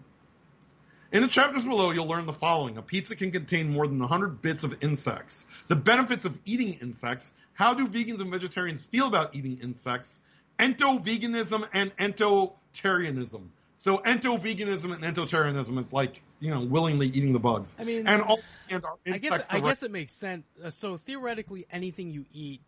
In 1.12 1.22
the 1.22 1.28
chapters 1.28 1.64
below, 1.64 1.90
you'll 1.90 2.09
learn 2.09 2.26
the 2.26 2.32
following. 2.32 2.76
A 2.76 2.82
pizza 2.82 3.14
can 3.14 3.31
contain 3.31 3.72
more 3.72 3.86
than 3.86 3.98
100 3.98 4.43
bits 4.43 4.64
of 4.64 4.82
insects. 4.82 5.47
The 5.68 5.76
benefits 5.76 6.24
of 6.24 6.39
eating 6.44 6.74
insects. 6.74 7.32
How 7.52 7.74
do 7.74 7.86
vegans 7.86 8.20
and 8.20 8.31
vegetarians 8.31 8.85
feel 8.85 9.06
about 9.06 9.36
eating 9.36 9.59
insects? 9.62 10.20
Ento-veganism 10.59 11.68
and 11.72 11.97
ento-tarianism. 11.97 13.48
So 13.78 13.98
ento-veganism 13.98 14.94
and 14.94 15.05
ento-tarianism 15.05 15.78
is 15.78 15.93
like, 15.93 16.22
you 16.40 16.52
know, 16.52 16.64
willingly 16.64 17.09
eating 17.09 17.32
the 17.32 17.39
bugs. 17.39 17.76
I 17.78 17.85
mean, 17.85 18.06
and 18.06 18.22
also, 18.22 18.55
and 18.70 18.85
our 18.85 18.97
I 19.06 19.10
guess 19.10 19.24
insects 19.24 19.52
I 19.52 19.60
guess 19.60 19.82
it 19.82 19.90
makes 19.90 20.12
sense. 20.14 20.47
Uh, 20.64 20.70
so 20.70 20.97
theoretically, 20.97 21.66
anything 21.70 22.10
you 22.10 22.24
eat 22.32 22.60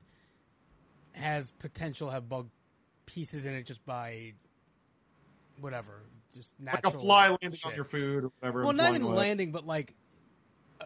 has 1.13 1.53
potential 1.53 2.09
to 2.09 2.13
have 2.13 2.29
bug 2.29 2.49
pieces 3.07 3.47
in 3.47 3.55
it 3.55 3.65
just 3.65 3.85
by 3.87 4.35
whatever, 5.61 6.03
just 6.37 6.55
like 6.63 6.85
a 6.87 6.91
fly 6.91 7.29
landing 7.41 7.61
on 7.65 7.75
your 7.75 7.85
food 7.85 8.25
or 8.25 8.33
whatever. 8.41 8.63
Well, 8.65 8.73
not 8.75 8.91
even 8.91 9.03
away. 9.03 9.17
landing, 9.17 9.53
but 9.53 9.67
like, 9.67 9.95
uh, 10.81 10.85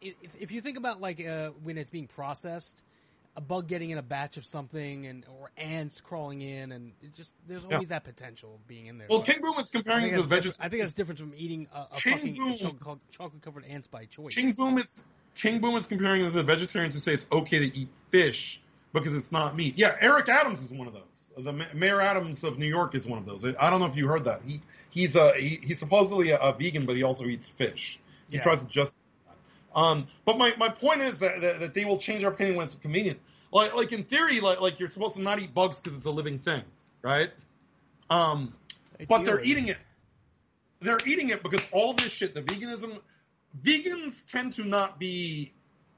if, 0.00 0.14
if 0.40 0.52
you 0.52 0.60
think 0.60 0.78
about 0.78 1.00
like 1.00 1.24
uh, 1.24 1.50
when 1.62 1.76
it's 1.78 1.90
being 1.90 2.06
processed, 2.06 2.82
a 3.36 3.40
bug 3.40 3.66
getting 3.66 3.90
in 3.90 3.98
a 3.98 4.02
batch 4.02 4.36
of 4.36 4.44
something, 4.46 5.06
and 5.06 5.24
or 5.40 5.50
ants 5.56 6.00
crawling 6.00 6.40
in, 6.42 6.70
and 6.72 6.92
it 7.02 7.14
just 7.14 7.34
there's 7.48 7.64
Yeah. 7.64 7.74
always 7.74 7.88
that 7.88 8.04
potential 8.04 8.54
of 8.54 8.66
being 8.68 8.86
in 8.86 8.98
there. 8.98 9.08
Well, 9.10 9.18
But 9.18 9.26
King 9.26 9.42
Boom 9.42 9.54
is 9.58 9.70
I 9.74 9.78
comparing 9.78 10.04
it 10.12 10.16
to 10.16 10.22
different- 10.28 10.56
I 10.60 10.68
think 10.68 10.82
that's 10.82 10.92
different 10.92 11.18
from 11.18 11.32
eating 11.36 11.66
a, 11.74 11.80
a 11.92 12.00
fucking 12.00 12.34
Boom- 12.36 13.00
chocolate 13.10 13.42
covered 13.42 13.64
ants 13.64 13.88
by 13.88 14.04
choice. 14.04 14.34
King 14.34 14.52
Boom 14.52 14.78
is 14.78 15.02
King 15.34 15.60
Boom 15.60 15.74
is 15.74 15.86
comparing 15.86 16.22
it 16.22 16.26
to 16.26 16.30
the 16.30 16.44
vegetarians 16.44 16.94
who 16.94 17.00
say 17.00 17.12
it's 17.12 17.26
okay 17.32 17.58
to 17.68 17.76
eat 17.76 17.88
fish 18.10 18.60
because 18.94 19.12
it's 19.12 19.32
not 19.32 19.56
meat. 19.56 19.76
Yeah, 19.76 19.94
Eric 20.00 20.28
Adams 20.28 20.62
is 20.62 20.70
one 20.70 20.86
of 20.86 20.94
those. 20.94 21.32
The 21.36 21.52
Mayor 21.74 22.00
Adams 22.00 22.44
of 22.44 22.58
New 22.58 22.66
York 22.66 22.94
is 22.94 23.06
one 23.06 23.18
of 23.18 23.26
those. 23.26 23.44
I 23.44 23.68
don't 23.68 23.80
know 23.80 23.86
if 23.86 23.96
you 23.96 24.06
heard 24.06 24.24
that. 24.24 24.42
He 24.46 24.60
he's 24.88 25.16
a 25.16 25.34
he, 25.34 25.58
he's 25.62 25.80
supposedly 25.80 26.30
a, 26.30 26.38
a 26.38 26.52
vegan, 26.54 26.86
but 26.86 26.96
he 26.96 27.02
also 27.02 27.24
eats 27.24 27.48
fish. 27.48 27.98
He 28.30 28.36
Yeah. 28.36 28.42
tries 28.42 28.62
to 28.62 28.68
just. 28.68 28.96
Um, 29.74 30.06
but 30.24 30.38
my, 30.38 30.54
my 30.56 30.68
point 30.68 31.00
is 31.00 31.18
that, 31.18 31.40
that, 31.40 31.58
that 31.58 31.74
they 31.74 31.84
will 31.84 31.98
change 31.98 32.20
their 32.22 32.30
opinion 32.30 32.56
when 32.56 32.64
it's 32.64 32.76
convenient. 32.76 33.18
Like 33.50 33.74
like 33.74 33.92
in 33.92 34.04
theory, 34.04 34.40
like 34.40 34.60
like 34.60 34.78
you're 34.78 34.88
supposed 34.88 35.16
to 35.16 35.22
not 35.22 35.40
eat 35.40 35.52
bugs 35.52 35.80
because 35.80 35.96
it's 35.96 36.06
a 36.06 36.10
living 36.12 36.38
thing, 36.38 36.62
right? 37.02 37.30
Um, 38.08 38.54
but 39.08 39.24
they're 39.24 39.42
eating 39.42 39.68
it. 39.68 39.78
They're 40.80 40.98
eating 41.04 41.30
it 41.30 41.42
because 41.42 41.66
all 41.72 41.94
this 41.94 42.12
shit, 42.12 42.34
the 42.34 42.42
veganism, 42.42 42.98
vegans 43.62 44.30
tend 44.30 44.52
to 44.54 44.64
not 44.64 45.00
be, 45.00 45.52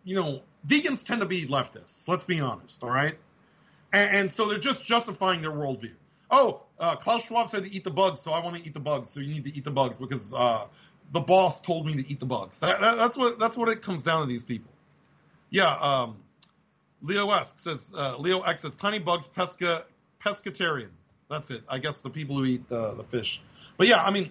you 0.04 0.14
know, 0.14 0.42
vegans 0.66 1.04
tend 1.04 1.20
to 1.20 1.26
be 1.26 1.46
leftists. 1.46 2.08
Let's 2.08 2.24
be 2.24 2.40
honest, 2.40 2.82
all 2.82 2.90
right? 2.90 3.16
And, 3.92 4.16
and 4.16 4.30
so 4.30 4.46
they're 4.46 4.58
just 4.58 4.84
justifying 4.84 5.42
their 5.42 5.52
worldview. 5.52 5.92
Oh, 6.30 6.62
uh, 6.78 6.96
Klaus 6.96 7.26
Schwab 7.26 7.48
said 7.48 7.64
to 7.64 7.72
eat 7.72 7.84
the 7.84 7.90
bugs, 7.90 8.20
so 8.20 8.32
I 8.32 8.42
want 8.42 8.56
to 8.56 8.62
eat 8.66 8.74
the 8.74 8.80
bugs. 8.80 9.10
So 9.10 9.20
you 9.20 9.32
need 9.32 9.44
to 9.44 9.54
eat 9.54 9.64
the 9.64 9.70
bugs 9.70 9.98
because 9.98 10.34
uh, 10.34 10.66
the 11.12 11.20
boss 11.20 11.60
told 11.60 11.86
me 11.86 11.94
to 11.94 12.10
eat 12.10 12.20
the 12.20 12.26
bugs. 12.26 12.60
That, 12.60 12.80
that, 12.80 12.96
that's 12.96 13.16
what 13.16 13.38
that's 13.38 13.56
what 13.56 13.68
it 13.68 13.82
comes 13.82 14.02
down 14.02 14.22
to 14.22 14.26
these 14.26 14.44
people. 14.44 14.72
Yeah. 15.50 15.72
Um, 15.72 16.16
Leo 17.02 17.26
West 17.26 17.60
says 17.60 17.92
uh, 17.96 18.16
Leo 18.18 18.40
X 18.40 18.62
says 18.62 18.74
tiny 18.74 18.98
bugs 18.98 19.28
pesca 19.28 19.84
pescatarian. 20.20 20.88
That's 21.30 21.50
it. 21.50 21.62
I 21.68 21.78
guess 21.78 22.02
the 22.02 22.10
people 22.10 22.38
who 22.38 22.44
eat 22.44 22.68
the 22.68 22.92
the 22.94 23.04
fish. 23.04 23.40
But 23.76 23.86
yeah, 23.86 24.02
I 24.02 24.10
mean, 24.10 24.30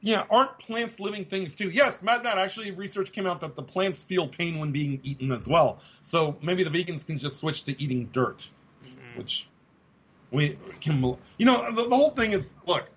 yeah, 0.00 0.24
aren't 0.30 0.58
plants 0.58 1.00
living 1.00 1.24
things 1.24 1.54
too? 1.54 1.70
Yes, 1.70 2.02
Mad 2.02 2.22
Mad, 2.22 2.38
Actually, 2.38 2.72
research 2.72 3.12
came 3.12 3.26
out 3.26 3.40
that 3.40 3.54
the 3.54 3.62
plants 3.62 4.02
feel 4.02 4.28
pain 4.28 4.58
when 4.58 4.72
being 4.72 5.00
eaten 5.02 5.32
as 5.32 5.48
well. 5.48 5.80
So 6.02 6.36
maybe 6.42 6.64
the 6.64 6.70
vegans 6.70 7.06
can 7.06 7.18
just 7.18 7.38
switch 7.38 7.64
to 7.64 7.82
eating 7.82 8.10
dirt, 8.12 8.48
mm-hmm. 8.84 9.18
which 9.18 9.46
we 10.30 10.58
can. 10.80 11.02
You 11.38 11.46
know, 11.46 11.72
the, 11.72 11.88
the 11.88 11.96
whole 11.96 12.10
thing 12.10 12.32
is 12.32 12.52
look. 12.66 12.90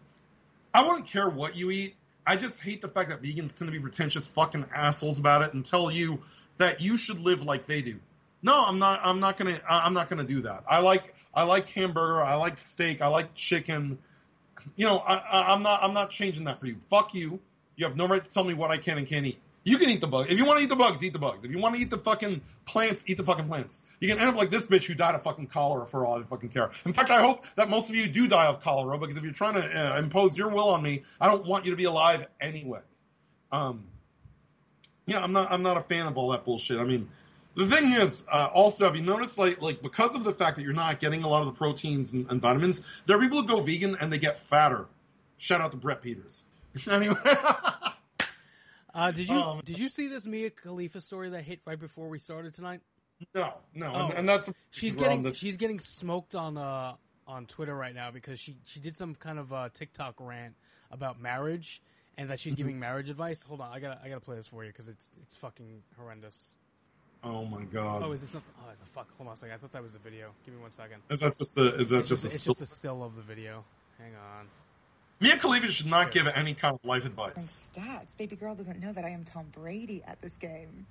I 0.74 0.85
wouldn't 0.85 1.07
care 1.07 1.30
what 1.30 1.56
you 1.56 1.72
eat. 1.72 1.95
I 2.25 2.35
just 2.35 2.61
hate 2.61 2.82
the 2.82 2.90
fact 2.90 3.09
that 3.09 3.22
vegans 3.22 3.57
tend 3.57 3.67
to 3.67 3.72
be 3.72 3.80
pretentious 3.80 4.27
fucking 4.27 4.66
assholes 4.75 5.17
about 5.17 5.43
it 5.43 5.53
and 5.53 5.66
tell 5.66 5.90
you 5.90 6.22
that 6.57 6.82
you 6.82 6.98
should 6.98 7.19
live 7.19 7.43
like 7.43 7.67
they 7.67 7.82
do. 7.82 7.99
No, 8.41 8.64
I'm 8.64 8.80
not. 8.80 8.99
I'm 9.03 9.19
not 9.19 9.38
gonna. 9.38 9.59
I'm 9.67 9.93
not 9.93 10.09
gonna 10.09 10.24
do 10.24 10.41
that. 10.41 10.64
I 10.69 10.80
like. 10.80 11.16
I 11.33 11.43
like 11.43 11.69
hamburger. 11.69 12.22
I 12.22 12.35
like 12.35 12.57
steak. 12.57 13.01
I 13.01 13.07
like 13.07 13.33
chicken. 13.33 13.99
You 14.76 14.88
know, 14.88 15.00
I, 15.00 15.53
I'm 15.53 15.64
not. 15.64 15.84
I'm 15.84 15.94
not 15.94 16.10
changing 16.10 16.45
that 16.45 16.60
for 16.60 16.68
you. 16.68 16.76
Fuck 16.90 17.14
you. 17.14 17.40
You 17.76 17.86
have 17.86 17.95
no 17.95 18.08
right 18.08 18.24
to 18.24 18.34
tell 18.34 18.44
me 18.44 18.53
what 18.53 18.72
I 18.72 18.77
can 18.77 18.98
and 18.98 19.08
can't 19.08 19.26
eat. 19.26 19.40
You 19.64 19.77
can 19.77 19.90
eat 19.90 20.00
the 20.00 20.08
bugs. 20.08 20.32
If 20.32 20.38
you 20.38 20.45
want 20.45 20.60
to 20.60 20.64
eat 20.64 20.69
the 20.69 20.77
bugs, 20.77 21.03
eat 21.03 21.11
the 21.11 21.19
bugs. 21.19 21.44
If 21.44 21.52
you 21.52 21.60
want 21.60 21.76
to 21.76 21.82
eat 21.82 21.90
the 21.90 21.98
fucking 21.98 22.40
plants, 22.66 23.03
eat 23.08 23.18
the 23.18 23.24
fucking 23.24 23.48
plants. 23.48 23.84
You 24.00 24.08
can 24.08 24.18
end 24.18 24.30
up 24.30 24.36
like 24.36 24.50
this 24.50 24.66
bitch 24.66 24.86
who 24.86 24.94
died 24.94 25.14
of 25.14 25.24
fucking 25.24 25.48
cholera 25.48 25.86
for 25.86 26.06
all 26.06 26.18
I 26.18 26.24
fucking 26.24 26.50
care. 26.50 26.72
In 26.86 26.94
fact, 26.94 27.10
I 27.10 27.22
hope 27.22 27.45
that 27.58 27.69
most 27.69 27.90
of 27.90 27.95
you 27.98 28.08
do 28.08 28.30
die 28.30 28.45
of 28.45 28.61
cholera 28.61 28.98
because 28.98 29.18
if 29.18 29.24
you're 29.24 29.34
trying 29.34 29.56
to 29.56 29.95
uh, 29.95 30.00
impose 30.00 30.38
your 30.38 30.48
will 30.48 30.69
on 30.69 30.82
me, 30.82 31.03
I 31.19 31.27
don't 31.27 31.45
want 31.45 31.66
you 31.66 31.72
to 31.72 31.77
be 31.77 31.84
alive 31.84 32.27
anyway. 32.40 32.80
Um, 33.52 33.84
yeah, 35.06 35.22
I'm 35.22 35.34
not. 35.34 35.52
I'm 35.52 35.64
not 35.64 35.76
a 35.76 35.82
fan 35.82 36.08
of 36.08 36.18
all 36.18 36.30
that 36.30 36.45
bullshit. 36.45 36.80
I 36.80 36.86
mean, 36.86 37.10
the 37.58 37.66
thing 37.68 37.92
is, 37.94 38.26
uh, 38.32 38.50
also, 38.53 38.86
have 38.86 38.95
you 38.95 39.02
noticed, 39.02 39.38
like, 39.38 39.61
like 39.61 39.82
because 39.82 40.16
of 40.16 40.24
the 40.24 40.32
fact 40.32 40.56
that 40.58 40.64
you're 40.64 40.74
not 40.74 41.00
getting 41.00 41.24
a 41.24 41.27
lot 41.27 41.42
of 41.42 41.48
the 41.48 41.58
proteins 41.58 42.14
and, 42.14 42.30
and 42.32 42.40
vitamins, 42.40 42.82
there 43.06 43.18
are 43.18 43.19
people 43.19 43.42
who 43.42 43.48
go 43.48 43.61
vegan 43.61 43.98
and 44.00 44.11
they 44.14 44.18
get 44.19 44.40
fatter. 44.40 44.86
Shout 45.38 45.60
out 45.61 45.72
to 45.72 45.77
Brett 45.77 46.02
Peters. 46.02 46.44
anyway, 46.90 47.16
Uh, 48.94 49.11
did 49.11 49.30
you 49.30 49.36
Um, 49.36 49.61
did 49.64 49.77
you 49.77 49.90
see 49.90 50.08
this 50.08 50.26
Mia 50.26 50.50
Khalifa 50.50 51.02
story 51.02 51.30
that 51.30 51.44
hit 51.44 51.60
right 51.66 51.80
before 51.80 52.10
we 52.10 52.18
started 52.19 52.53
tonight? 52.53 52.82
no, 53.36 53.53
no, 53.74 53.92
Oh. 53.94 54.06
and, 54.10 54.14
and 54.19 54.30
that's 54.30 54.50
she's 54.72 54.95
getting 54.95 55.32
she's 55.34 55.58
getting 55.58 55.80
smoked 55.80 56.36
on 56.36 56.58
uh 56.58 56.95
on 57.27 57.45
Twitter 57.45 57.76
right 57.76 57.94
now 57.94 58.10
because 58.11 58.40
she 58.40 58.58
she 58.66 58.80
did 58.80 58.95
some 58.95 59.14
kind 59.16 59.38
of 59.40 59.52
uh, 59.53 59.69
TikTok 59.74 60.16
rant 60.19 60.56
about 60.92 61.19
marriage 61.19 61.82
and 62.18 62.30
that 62.30 62.40
she's 62.40 62.53
Mm-hmm. 62.53 62.58
giving 62.58 62.80
marriage 62.80 63.10
advice. 63.10 63.44
Hold 63.44 63.61
on, 63.61 63.72
I 63.72 63.80
gotta 63.80 64.00
I 64.03 64.08
gotta 64.10 64.22
play 64.22 64.36
this 64.36 64.48
for 64.48 64.64
you 64.64 64.72
because 64.72 64.88
it's 64.88 65.11
it's 65.22 65.36
fucking 65.36 65.84
horrendous. 65.98 66.56
Oh 67.23 67.45
my 67.45 67.63
god. 67.63 68.03
Oh, 68.03 68.11
is 68.11 68.21
this 68.21 68.33
not? 68.33 68.43
The, 68.45 68.61
oh, 68.61 68.71
it's 68.71 68.83
a 68.83 68.85
fuck. 68.85 69.07
Hold 69.17 69.27
on 69.27 69.33
a 69.33 69.37
second. 69.37 69.55
I 69.55 69.57
thought 69.57 69.73
that 69.73 69.83
was 69.83 69.93
the 69.93 69.99
video. 69.99 70.31
Give 70.45 70.53
me 70.53 70.61
one 70.61 70.71
second. 70.71 71.01
Is 71.09 71.19
that 71.21 71.37
just 71.37 71.55
the? 71.55 71.75
Is 71.75 71.89
that 71.89 71.99
it's 71.99 72.09
just, 72.09 72.23
just, 72.23 72.23
a 72.23 72.27
it's 72.27 72.39
still? 72.41 72.53
just 72.53 72.61
a 72.61 72.75
still 72.75 73.03
of 73.03 73.15
the 73.15 73.21
video? 73.21 73.63
Hang 73.99 74.13
on. 74.15 74.47
Mia 75.19 75.37
Khalifa 75.37 75.71
should 75.71 75.87
not 75.87 76.11
give 76.11 76.27
any 76.27 76.53
kind 76.53 76.75
of 76.75 76.85
life 76.85 77.05
advice. 77.05 77.67
Stats. 77.73 78.15
Baby 78.15 78.35
girl 78.35 78.53
doesn't 78.53 78.79
know 78.79 78.93
that 78.93 79.03
I 79.03 79.09
am 79.09 79.23
Tom 79.23 79.47
Brady 79.51 80.03
at 80.05 80.21
this 80.21 80.37
game. 80.37 80.85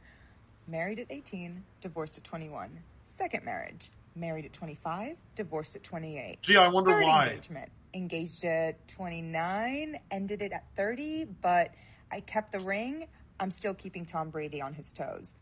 Married 0.66 0.98
at 0.98 1.06
18, 1.10 1.62
divorced 1.80 2.18
at 2.18 2.24
21. 2.24 2.70
Second 3.14 3.44
marriage. 3.44 3.90
Married 4.16 4.44
at 4.44 4.52
25, 4.52 5.16
divorced 5.36 5.76
at 5.76 5.84
28. 5.84 6.42
Gee, 6.42 6.56
I 6.56 6.66
wonder 6.66 6.90
Third 6.90 7.04
why. 7.04 7.28
engagement. 7.28 7.70
Engaged 7.94 8.44
at 8.44 8.88
29, 8.88 10.00
ended 10.10 10.42
it 10.42 10.52
at 10.52 10.64
30, 10.76 11.26
but 11.40 11.72
I 12.10 12.20
kept 12.20 12.50
the 12.50 12.60
ring. 12.60 13.06
I'm 13.38 13.52
still 13.52 13.74
keeping 13.74 14.06
Tom 14.06 14.30
Brady 14.30 14.60
on 14.60 14.74
his 14.74 14.92
toes. 14.92 15.34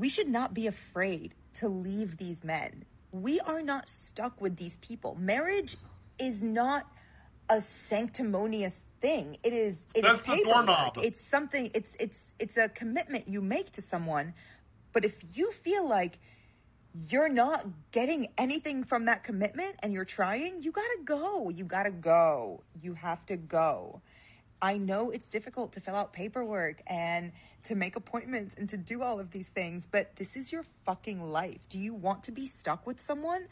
We 0.00 0.08
should 0.08 0.28
not 0.28 0.54
be 0.54 0.66
afraid 0.66 1.34
to 1.58 1.68
leave 1.68 2.16
these 2.16 2.42
men. 2.42 2.86
We 3.12 3.38
are 3.38 3.60
not 3.60 3.90
stuck 3.90 4.40
with 4.40 4.56
these 4.56 4.78
people. 4.78 5.14
Marriage 5.20 5.76
is 6.18 6.42
not 6.42 6.90
a 7.50 7.60
sanctimonious 7.60 8.82
thing. 9.02 9.36
It 9.42 9.52
is 9.52 9.82
it 9.94 10.02
Says 10.02 10.20
is 10.20 10.22
the 10.22 10.32
paperwork. 10.36 10.96
It's 11.04 11.20
something 11.28 11.70
it's 11.74 11.98
it's 12.00 12.32
it's 12.38 12.56
a 12.56 12.70
commitment 12.70 13.28
you 13.28 13.42
make 13.42 13.72
to 13.72 13.82
someone. 13.82 14.32
But 14.94 15.04
if 15.04 15.22
you 15.34 15.52
feel 15.52 15.86
like 15.86 16.18
you're 17.10 17.28
not 17.28 17.66
getting 17.92 18.28
anything 18.38 18.84
from 18.84 19.04
that 19.04 19.22
commitment 19.22 19.76
and 19.82 19.92
you're 19.92 20.06
trying, 20.06 20.62
you 20.62 20.72
gotta 20.72 20.98
go. 21.04 21.50
You 21.50 21.64
gotta 21.64 21.90
go. 21.90 22.62
You 22.80 22.94
have 22.94 23.26
to 23.26 23.36
go. 23.36 24.00
I 24.62 24.76
know 24.78 25.10
it's 25.10 25.30
difficult 25.30 25.72
to 25.72 25.80
fill 25.80 25.94
out 25.96 26.12
paperwork 26.12 26.82
and 26.86 27.32
to 27.64 27.74
make 27.74 27.96
appointments 27.96 28.54
and 28.58 28.68
to 28.70 28.76
do 28.76 29.02
all 29.02 29.18
of 29.20 29.30
these 29.30 29.48
things, 29.48 29.86
but 29.90 30.16
this 30.16 30.36
is 30.36 30.52
your 30.52 30.64
fucking 30.84 31.22
life. 31.22 31.58
Do 31.68 31.78
you 31.78 31.94
want 31.94 32.24
to 32.24 32.32
be 32.32 32.46
stuck 32.46 32.86
with 32.86 33.00
someone? 33.00 33.46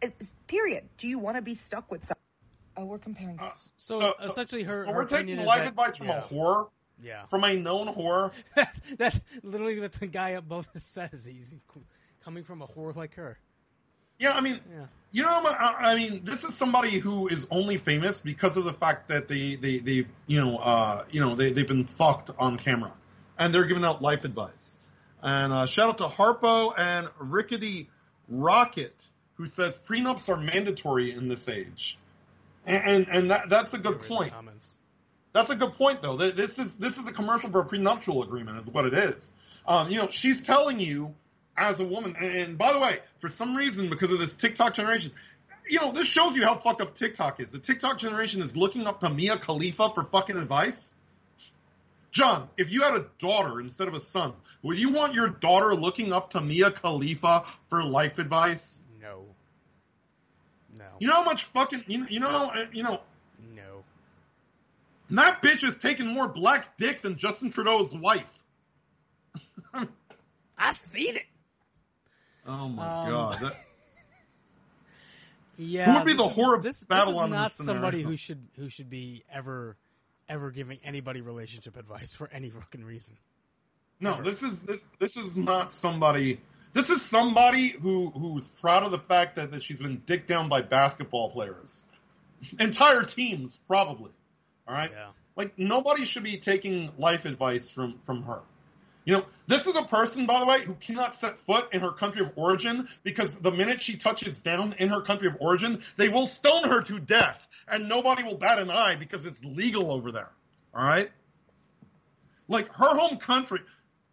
It's- 0.00 0.34
Period. 0.46 0.88
Do 0.96 1.08
you 1.08 1.18
want 1.18 1.36
to 1.36 1.42
be 1.42 1.54
stuck 1.54 1.90
with 1.90 2.02
someone? 2.06 2.20
Oh, 2.76 2.84
we're 2.86 2.98
comparing. 2.98 3.38
Uh, 3.38 3.50
so, 3.76 3.98
So- 4.00 4.14
essentially, 4.22 4.62
her, 4.64 4.84
so 4.84 4.90
her 4.92 4.96
we're 4.96 5.04
taking 5.06 5.36
life 5.44 5.60
that- 5.60 5.68
advice 5.68 5.96
from 5.96 6.08
yeah. 6.08 6.18
a 6.18 6.22
whore, 6.22 6.70
Yeah. 7.02 7.26
from 7.26 7.44
a 7.44 7.56
known 7.56 7.88
whore. 7.88 8.32
That's 8.98 9.20
literally 9.42 9.78
what 9.80 9.92
the 9.92 10.06
guy 10.06 10.30
above 10.30 10.68
says. 10.76 11.24
He's 11.24 11.52
coming 12.22 12.42
from 12.44 12.62
a 12.62 12.66
whore 12.66 12.94
like 12.96 13.14
her. 13.14 13.38
Yeah, 14.18 14.32
I 14.32 14.40
mean, 14.40 14.60
Yeah. 14.70 14.86
you 15.12 15.22
know, 15.22 15.42
I 15.44 15.92
I 15.92 15.94
mean, 15.96 16.24
this 16.24 16.44
is 16.44 16.54
somebody 16.54 16.98
who 16.98 17.28
is 17.28 17.46
only 17.50 17.76
famous 17.76 18.20
because 18.20 18.56
of 18.56 18.64
the 18.64 18.72
fact 18.72 19.08
that 19.08 19.28
they, 19.28 19.56
they, 19.56 19.78
they 19.78 20.06
you 20.26 20.40
know, 20.44 20.58
uh, 20.58 21.04
you 21.10 21.20
know, 21.20 21.34
they, 21.34 21.50
they've 21.52 21.66
been 21.68 21.84
fucked 21.84 22.30
on 22.38 22.58
camera, 22.58 22.92
and 23.38 23.54
they're 23.54 23.66
giving 23.66 23.84
out 23.84 24.02
life 24.02 24.24
advice. 24.24 24.78
And 25.22 25.52
uh, 25.52 25.66
shout 25.66 25.88
out 25.88 25.98
to 25.98 26.08
Harpo 26.08 26.72
and 26.76 27.08
Rickety 27.18 27.88
Rocket, 28.28 28.94
who 29.34 29.46
says 29.46 29.78
prenups 29.78 30.28
are 30.28 30.36
mandatory 30.36 31.12
in 31.12 31.28
this 31.28 31.48
age, 31.48 31.98
and 32.66 32.82
and, 32.84 33.08
and 33.08 33.30
that 33.30 33.48
that's 33.48 33.74
a 33.74 33.78
good 33.78 34.02
point. 34.02 34.32
Comments. 34.32 34.78
That's 35.32 35.50
a 35.50 35.56
good 35.56 35.74
point, 35.74 36.00
though. 36.00 36.16
This 36.16 36.60
is 36.60 36.78
this 36.78 36.96
is 36.96 37.08
a 37.08 37.12
commercial 37.12 37.50
for 37.50 37.60
a 37.60 37.64
prenuptial 37.64 38.22
agreement, 38.22 38.58
is 38.58 38.68
what 38.68 38.86
it 38.86 38.94
is. 38.94 39.32
Um, 39.66 39.90
you 39.90 39.96
know, 39.96 40.08
she's 40.08 40.42
telling 40.42 40.78
you 40.78 41.14
as 41.56 41.80
a 41.80 41.84
woman. 41.84 42.16
And, 42.20 42.58
by 42.58 42.72
the 42.72 42.78
way, 42.78 42.98
for 43.18 43.28
some 43.28 43.56
reason, 43.56 43.90
because 43.90 44.12
of 44.12 44.18
this 44.18 44.36
TikTok 44.36 44.74
generation, 44.74 45.12
you 45.68 45.80
know, 45.80 45.92
this 45.92 46.06
shows 46.06 46.36
you 46.36 46.44
how 46.44 46.56
fucked 46.56 46.80
up 46.80 46.94
TikTok 46.94 47.40
is. 47.40 47.52
The 47.52 47.58
TikTok 47.58 47.98
generation 47.98 48.42
is 48.42 48.56
looking 48.56 48.86
up 48.86 49.00
to 49.00 49.10
Mia 49.10 49.38
Khalifa 49.38 49.90
for 49.90 50.04
fucking 50.04 50.36
advice. 50.36 50.94
John, 52.10 52.48
if 52.56 52.70
you 52.70 52.82
had 52.82 52.94
a 52.94 53.06
daughter 53.18 53.60
instead 53.60 53.88
of 53.88 53.94
a 53.94 54.00
son, 54.00 54.34
would 54.62 54.78
you 54.78 54.90
want 54.90 55.14
your 55.14 55.28
daughter 55.28 55.74
looking 55.74 56.12
up 56.12 56.30
to 56.30 56.40
Mia 56.40 56.70
Khalifa 56.70 57.44
for 57.68 57.82
life 57.82 58.18
advice? 58.18 58.78
No. 59.02 59.24
No. 60.78 60.84
You 61.00 61.08
know 61.08 61.14
how 61.14 61.24
much 61.24 61.44
fucking 61.44 61.84
you 61.88 61.98
know, 61.98 62.06
you 62.08 62.20
know 62.20 62.50
uh, 62.54 62.66
you 62.72 62.82
know 62.84 63.00
No. 63.56 63.82
that 65.10 65.42
bitch 65.42 65.64
is 65.64 65.76
taking 65.78 66.06
more 66.06 66.28
black 66.28 66.76
dick 66.76 67.02
than 67.02 67.16
Justin 67.16 67.50
Trudeau's 67.50 67.92
wife. 67.94 68.38
I've 70.56 70.76
seen 70.76 71.16
it. 71.16 71.26
Oh 72.46 72.68
my 72.68 73.02
Um, 73.04 73.10
god. 73.10 73.40
That, 73.40 73.56
Yeah. 75.56 75.86
Who 75.92 75.98
would 75.98 76.06
be 76.06 76.14
the 76.14 76.24
whore 76.24 76.60
this, 76.60 76.82
in 76.82 76.88
This 76.88 77.08
is 77.08 77.16
not 77.16 77.44
this 77.48 77.54
scenario? 77.56 77.74
somebody 77.80 78.02
who 78.02 78.16
should 78.16 78.40
who 78.56 78.68
should 78.68 78.90
be 78.90 79.22
ever 79.32 79.76
ever 80.28 80.50
giving 80.50 80.78
anybody 80.82 81.20
relationship 81.20 81.76
advice 81.76 82.12
for 82.14 82.28
any 82.32 82.50
fucking 82.50 82.84
reason. 82.84 83.14
no, 84.00 84.20
this 84.20 84.42
is 84.42 84.62
this, 84.64 84.80
this 84.98 85.16
is 85.16 85.36
not 85.36 85.70
somebody. 85.70 86.40
This 86.72 86.90
is 86.90 87.02
somebody 87.02 87.68
who 87.68 88.10
who's 88.10 88.48
proud 88.48 88.82
of 88.82 88.90
the 88.90 88.98
fact 88.98 89.36
that, 89.36 89.52
that 89.52 89.62
she's 89.62 89.78
been 89.78 90.02
dicked 90.06 90.26
down 90.26 90.48
by 90.48 90.60
basketball 90.62 91.30
players, 91.30 91.84
entire 92.58 93.02
teams 93.04 93.56
probably. 93.68 94.10
All 94.66 94.74
right, 94.74 94.90
Yeah. 94.90 95.10
like 95.36 95.56
nobody 95.56 96.04
should 96.04 96.24
be 96.24 96.36
taking 96.38 96.90
life 96.98 97.26
advice 97.26 97.70
from 97.70 98.00
from 98.06 98.24
her. 98.24 98.40
You 99.04 99.18
know, 99.18 99.26
this 99.46 99.66
is 99.66 99.76
a 99.76 99.82
person, 99.82 100.26
by 100.26 100.40
the 100.40 100.46
way, 100.46 100.64
who 100.64 100.74
cannot 100.74 101.14
set 101.14 101.38
foot 101.40 101.74
in 101.74 101.82
her 101.82 101.92
country 101.92 102.22
of 102.22 102.32
origin 102.36 102.88
because 103.02 103.36
the 103.36 103.50
minute 103.50 103.82
she 103.82 103.96
touches 103.96 104.40
down 104.40 104.74
in 104.78 104.88
her 104.88 105.02
country 105.02 105.28
of 105.28 105.36
origin, 105.40 105.82
they 105.96 106.08
will 106.08 106.26
stone 106.26 106.64
her 106.64 106.82
to 106.82 106.98
death, 106.98 107.46
and 107.68 107.88
nobody 107.88 108.22
will 108.22 108.36
bat 108.36 108.58
an 108.58 108.70
eye 108.70 108.96
because 108.96 109.26
it's 109.26 109.44
legal 109.44 109.92
over 109.92 110.10
there. 110.10 110.30
All 110.74 110.84
right, 110.84 111.10
like 112.48 112.68
her 112.74 112.96
home 112.96 113.18
country, 113.18 113.60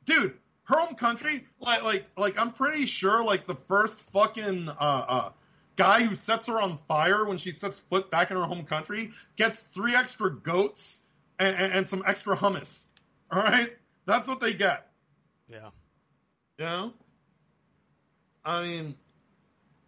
dude. 0.06 0.36
Her 0.66 0.78
home 0.78 0.96
country, 0.96 1.46
like, 1.60 1.84
like, 1.84 2.06
like, 2.16 2.40
I'm 2.40 2.54
pretty 2.54 2.86
sure, 2.86 3.26
like, 3.26 3.46
the 3.46 3.56
first 3.56 4.00
fucking 4.12 4.70
uh, 4.70 4.74
uh, 4.80 5.30
guy 5.76 6.04
who 6.04 6.16
sets 6.16 6.48
her 6.48 6.62
on 6.62 6.78
fire 6.88 7.26
when 7.26 7.40
she 7.40 7.52
sets 7.52 7.80
foot 7.80 8.10
back 8.10 8.32
in 8.32 8.38
her 8.38 8.44
home 8.44 8.64
country 8.66 9.12
gets 9.36 9.64
three 9.64 9.96
extra 9.96 10.32
goats 10.32 11.02
and, 11.40 11.56
and, 11.58 11.74
and 11.74 11.88
some 11.88 12.04
extra 12.06 12.38
hummus. 12.38 12.88
All 13.32 13.42
right, 13.42 13.76
that's 14.06 14.28
what 14.28 14.40
they 14.40 14.54
get. 14.54 14.88
Yeah. 15.50 15.70
You 16.58 16.66
know? 16.66 16.94
I 18.44 18.64
mean, 18.64 18.96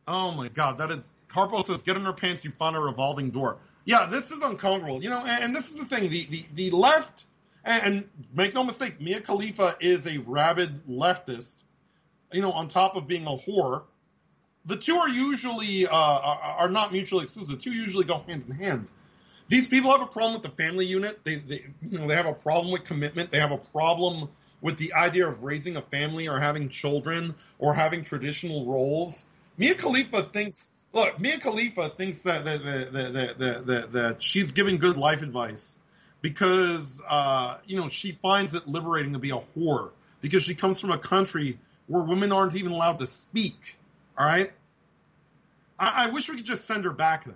oh 0.07 0.31
my 0.31 0.49
god, 0.49 0.77
that 0.79 0.91
is. 0.91 1.11
Harpo 1.29 1.63
says, 1.63 1.81
"Get 1.81 1.95
in 1.95 2.05
her 2.05 2.13
pants, 2.13 2.45
you 2.45 2.51
find 2.51 2.75
a 2.75 2.79
revolving 2.79 3.31
door." 3.31 3.57
Yeah, 3.85 4.05
this 4.05 4.31
is 4.31 4.41
uncomfortable. 4.41 5.01
You 5.01 5.09
know, 5.09 5.23
and, 5.25 5.45
and 5.45 5.55
this 5.55 5.71
is 5.71 5.77
the 5.77 5.85
thing: 5.85 6.09
the 6.09 6.25
the, 6.25 6.45
the 6.53 6.75
left, 6.75 7.25
and, 7.63 7.83
and 7.83 8.09
make 8.33 8.53
no 8.53 8.63
mistake, 8.63 9.01
Mia 9.01 9.21
Khalifa 9.21 9.75
is 9.79 10.05
a 10.05 10.19
rabid 10.19 10.87
leftist. 10.87 11.55
You 12.31 12.41
know, 12.41 12.51
on 12.51 12.67
top 12.67 12.95
of 12.95 13.07
being 13.07 13.25
a 13.25 13.31
whore, 13.31 13.83
the 14.65 14.77
two 14.77 14.95
are 14.95 15.09
usually 15.09 15.87
uh, 15.87 15.95
are, 15.95 16.55
are 16.59 16.69
not 16.69 16.91
mutually 16.91 17.23
exclusive. 17.23 17.57
The 17.57 17.61
two 17.61 17.71
usually 17.71 18.05
go 18.05 18.23
hand 18.27 18.45
in 18.47 18.55
hand. 18.55 18.87
These 19.49 19.67
people 19.67 19.91
have 19.91 20.01
a 20.01 20.07
problem 20.07 20.41
with 20.41 20.43
the 20.43 20.55
family 20.55 20.85
unit. 20.85 21.23
They, 21.23 21.35
they, 21.35 21.65
you 21.81 21.99
know, 21.99 22.07
they 22.07 22.15
have 22.15 22.25
a 22.25 22.33
problem 22.33 22.71
with 22.71 22.85
commitment. 22.85 23.31
They 23.31 23.39
have 23.39 23.51
a 23.51 23.57
problem 23.57 24.29
with 24.61 24.77
the 24.77 24.93
idea 24.93 25.27
of 25.27 25.43
raising 25.43 25.75
a 25.77 25.81
family 25.81 26.27
or 26.29 26.39
having 26.39 26.69
children 26.69 27.35
or 27.59 27.73
having 27.73 28.03
traditional 28.03 28.65
roles. 28.65 29.27
Mia 29.57 29.75
Khalifa 29.75 30.23
thinks. 30.23 30.73
Look, 30.93 31.19
Mia 31.19 31.39
Khalifa 31.39 31.89
thinks 31.89 32.23
that 32.23 32.45
that 32.45 32.63
that 32.63 32.93
that, 32.93 33.37
that, 33.39 33.67
that, 33.67 33.93
that 33.93 34.23
she's 34.23 34.51
giving 34.51 34.77
good 34.77 34.95
life 34.95 35.21
advice 35.21 35.75
because 36.21 37.01
uh, 37.07 37.57
you 37.65 37.77
know 37.77 37.89
she 37.89 38.13
finds 38.13 38.55
it 38.55 38.67
liberating 38.67 39.13
to 39.13 39.19
be 39.19 39.31
a 39.31 39.39
whore 39.57 39.91
because 40.21 40.43
she 40.43 40.55
comes 40.55 40.79
from 40.79 40.91
a 40.91 40.97
country 40.97 41.59
where 41.87 42.03
women 42.03 42.31
aren't 42.31 42.55
even 42.55 42.71
allowed 42.71 42.99
to 42.99 43.07
speak. 43.07 43.77
All 44.17 44.25
right. 44.25 44.51
I, 45.77 46.05
I 46.05 46.09
wish 46.11 46.29
we 46.29 46.37
could 46.37 46.45
just 46.45 46.65
send 46.65 46.85
her 46.85 46.93
back 46.93 47.25
there. 47.25 47.35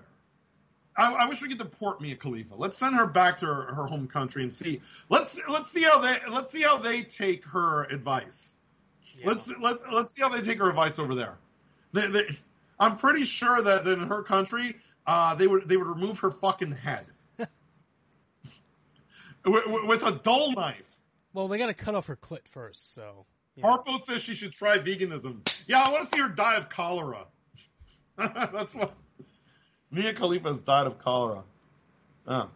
I, 0.98 1.14
I 1.14 1.28
wish 1.28 1.42
we 1.42 1.48
could 1.48 1.60
deport 1.60 2.02
Mia 2.02 2.16
Khalifa. 2.16 2.56
Let's 2.56 2.78
send 2.78 2.96
her 2.96 3.06
back 3.06 3.38
to 3.38 3.46
her, 3.46 3.74
her 3.76 3.86
home 3.86 4.08
country 4.08 4.44
and 4.44 4.52
see. 4.52 4.82
Let's 5.10 5.40
let's 5.48 5.72
see 5.72 5.84
how 5.84 6.00
they 6.00 6.18
let's 6.32 6.52
see 6.52 6.64
how 6.64 6.78
they 6.78 7.04
take 7.04 7.46
her 7.46 7.84
advice. 7.84 8.56
Let's 9.24 9.48
let 9.60 9.94
let's 9.94 10.16
see 10.16 10.24
how 10.24 10.30
they 10.30 10.42
take 10.42 10.58
her 10.58 10.70
advice 10.70 10.98
over 11.00 11.16
there. 11.16 11.38
They, 11.94 12.08
they, 12.08 12.26
I'm 12.80 12.98
pretty 12.98 13.24
sure 13.24 13.62
that, 13.62 13.88
in 13.88 14.00
her 14.08 14.24
country, 14.24 14.76
uh, 15.06 15.36
they 15.36 15.48
would 15.48 15.70
they 15.70 15.78
would 15.78 15.88
remove 15.88 16.20
her 16.20 16.32
fucking 16.32 16.72
head 16.72 17.06
with, 19.46 19.64
with 19.88 20.04
a 20.04 20.12
dull 20.12 20.54
knife. 20.54 20.98
Well, 21.34 21.48
they 21.48 21.58
got 21.58 21.68
to 21.68 21.74
cut 21.74 21.96
off 21.96 22.08
her 22.08 22.16
clit 22.16 22.48
first, 22.48 22.96
so. 22.96 23.26
Harpo 23.60 24.00
says 24.00 24.22
she 24.22 24.36
should 24.36 24.54
try 24.54 24.78
veganism. 24.78 25.40
Yeah, 25.68 25.82
I 25.82 25.92
want 25.92 26.08
to 26.08 26.16
see 26.16 26.22
her 26.22 26.30
die 26.30 26.58
of 26.58 26.70
cholera. 26.70 27.26
That's 28.18 28.76
what 28.76 28.94
Mia 29.92 30.14
Khalifa 30.14 30.50
has 30.50 30.62
died 30.62 30.88
of 30.88 31.00
cholera. 31.00 31.44
Yeah. 32.28 32.48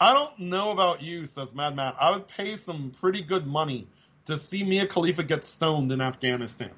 I 0.00 0.14
don't 0.14 0.38
know 0.38 0.70
about 0.70 1.02
you, 1.02 1.26
says 1.26 1.54
Mad 1.54 1.76
Matt. 1.76 1.96
I 2.00 2.12
would 2.12 2.26
pay 2.26 2.56
some 2.56 2.92
pretty 3.00 3.22
good 3.22 3.46
money 3.46 3.86
to 4.26 4.38
see 4.38 4.64
Mia 4.64 4.86
Khalifa 4.86 5.24
get 5.24 5.44
stoned 5.44 5.92
in 5.92 6.00
Afghanistan. 6.00 6.70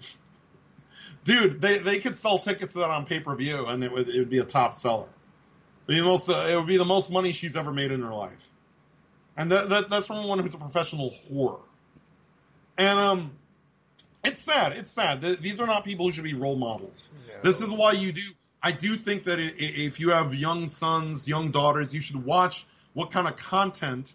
Dude, 1.24 1.60
they, 1.60 1.78
they 1.78 1.98
could 1.98 2.16
sell 2.16 2.38
tickets 2.38 2.74
to 2.74 2.80
that 2.80 2.90
on 2.90 3.06
pay 3.06 3.18
per 3.18 3.34
view, 3.34 3.66
and 3.66 3.82
it 3.82 3.90
would 3.90 4.08
it 4.08 4.18
would 4.18 4.30
be 4.30 4.38
a 4.38 4.44
top 4.44 4.74
seller. 4.74 5.08
The 5.86 6.00
most 6.02 6.28
uh, 6.28 6.46
it 6.48 6.54
would 6.54 6.66
be 6.66 6.76
the 6.76 6.84
most 6.84 7.10
money 7.10 7.32
she's 7.32 7.56
ever 7.56 7.72
made 7.72 7.90
in 7.90 8.02
her 8.02 8.14
life, 8.14 8.46
and 9.36 9.50
that, 9.50 9.68
that 9.70 9.90
that's 9.90 10.06
from 10.06 10.28
one 10.28 10.38
who's 10.38 10.54
a 10.54 10.58
professional 10.58 11.10
whore. 11.10 11.60
And 12.76 12.98
um, 12.98 13.30
it's 14.22 14.38
sad. 14.38 14.72
It's 14.74 14.90
sad. 14.90 15.22
These 15.22 15.58
are 15.60 15.66
not 15.66 15.84
people 15.84 16.06
who 16.06 16.12
should 16.12 16.24
be 16.24 16.34
role 16.34 16.56
models. 16.56 17.10
This 17.42 17.60
is 17.60 17.70
why 17.70 17.92
you 17.92 18.12
do. 18.12 18.22
I 18.62 18.72
do 18.72 18.96
think 18.96 19.24
that 19.24 19.38
if 19.38 20.00
you 20.00 20.10
have 20.10 20.34
young 20.34 20.68
sons, 20.68 21.28
young 21.28 21.50
daughters, 21.50 21.94
you 21.94 22.00
should 22.00 22.24
watch 22.24 22.66
what 22.92 23.10
kind 23.10 23.28
of 23.28 23.36
content 23.36 24.12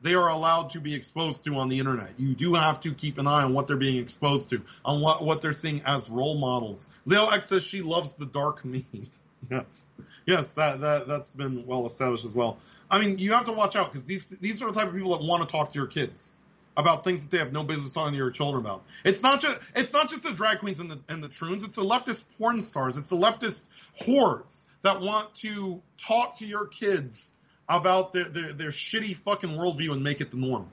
they 0.00 0.14
are 0.14 0.28
allowed 0.28 0.70
to 0.70 0.80
be 0.80 0.94
exposed 0.94 1.44
to 1.44 1.56
on 1.56 1.68
the 1.68 1.78
internet. 1.78 2.10
You 2.18 2.34
do 2.34 2.54
have 2.54 2.80
to 2.80 2.94
keep 2.94 3.18
an 3.18 3.26
eye 3.26 3.42
on 3.42 3.52
what 3.52 3.66
they're 3.66 3.76
being 3.76 3.98
exposed 3.98 4.50
to, 4.50 4.62
on 4.84 5.00
what, 5.00 5.24
what 5.24 5.42
they're 5.42 5.52
seeing 5.52 5.82
as 5.84 6.08
role 6.08 6.38
models. 6.38 6.88
Leo 7.04 7.26
X 7.28 7.46
says 7.46 7.64
she 7.64 7.82
loves 7.82 8.14
the 8.14 8.26
dark 8.26 8.64
meat. 8.64 8.86
yes. 9.50 9.86
Yes, 10.24 10.54
that, 10.54 10.80
that, 10.80 11.08
that's 11.08 11.32
been 11.32 11.66
well 11.66 11.84
established 11.84 12.24
as 12.24 12.34
well. 12.34 12.58
I 12.90 13.00
mean, 13.00 13.18
you 13.18 13.32
have 13.32 13.46
to 13.46 13.52
watch 13.52 13.76
out 13.76 13.92
because 13.92 14.06
these, 14.06 14.24
these 14.24 14.62
are 14.62 14.66
the 14.66 14.78
type 14.78 14.88
of 14.88 14.94
people 14.94 15.16
that 15.18 15.24
want 15.24 15.46
to 15.46 15.52
talk 15.52 15.72
to 15.72 15.78
your 15.78 15.88
kids 15.88 16.36
about 16.78 17.02
things 17.02 17.22
that 17.22 17.30
they 17.32 17.38
have 17.38 17.52
no 17.52 17.64
business 17.64 17.92
talking 17.92 18.12
to 18.12 18.16
your 18.16 18.30
children 18.30 18.64
about. 18.64 18.84
It's 19.04 19.20
not 19.20 19.40
just, 19.40 19.58
it's 19.74 19.92
not 19.92 20.08
just 20.08 20.22
the 20.22 20.30
drag 20.30 20.60
queens 20.60 20.78
and 20.78 20.88
the, 20.88 21.00
and 21.08 21.22
the 21.22 21.28
troons. 21.28 21.64
It's 21.64 21.74
the 21.74 21.82
leftist 21.82 22.22
porn 22.38 22.60
stars. 22.62 22.96
It's 22.96 23.10
the 23.10 23.16
leftist 23.16 23.62
whores 24.00 24.64
that 24.82 25.00
want 25.00 25.34
to 25.36 25.82
talk 25.98 26.38
to 26.38 26.46
your 26.46 26.66
kids 26.66 27.32
about 27.68 28.12
their, 28.12 28.24
their, 28.24 28.52
their 28.52 28.70
shitty 28.70 29.16
fucking 29.16 29.50
worldview 29.50 29.92
and 29.92 30.04
make 30.04 30.20
it 30.20 30.30
the 30.30 30.36
norm. 30.36 30.68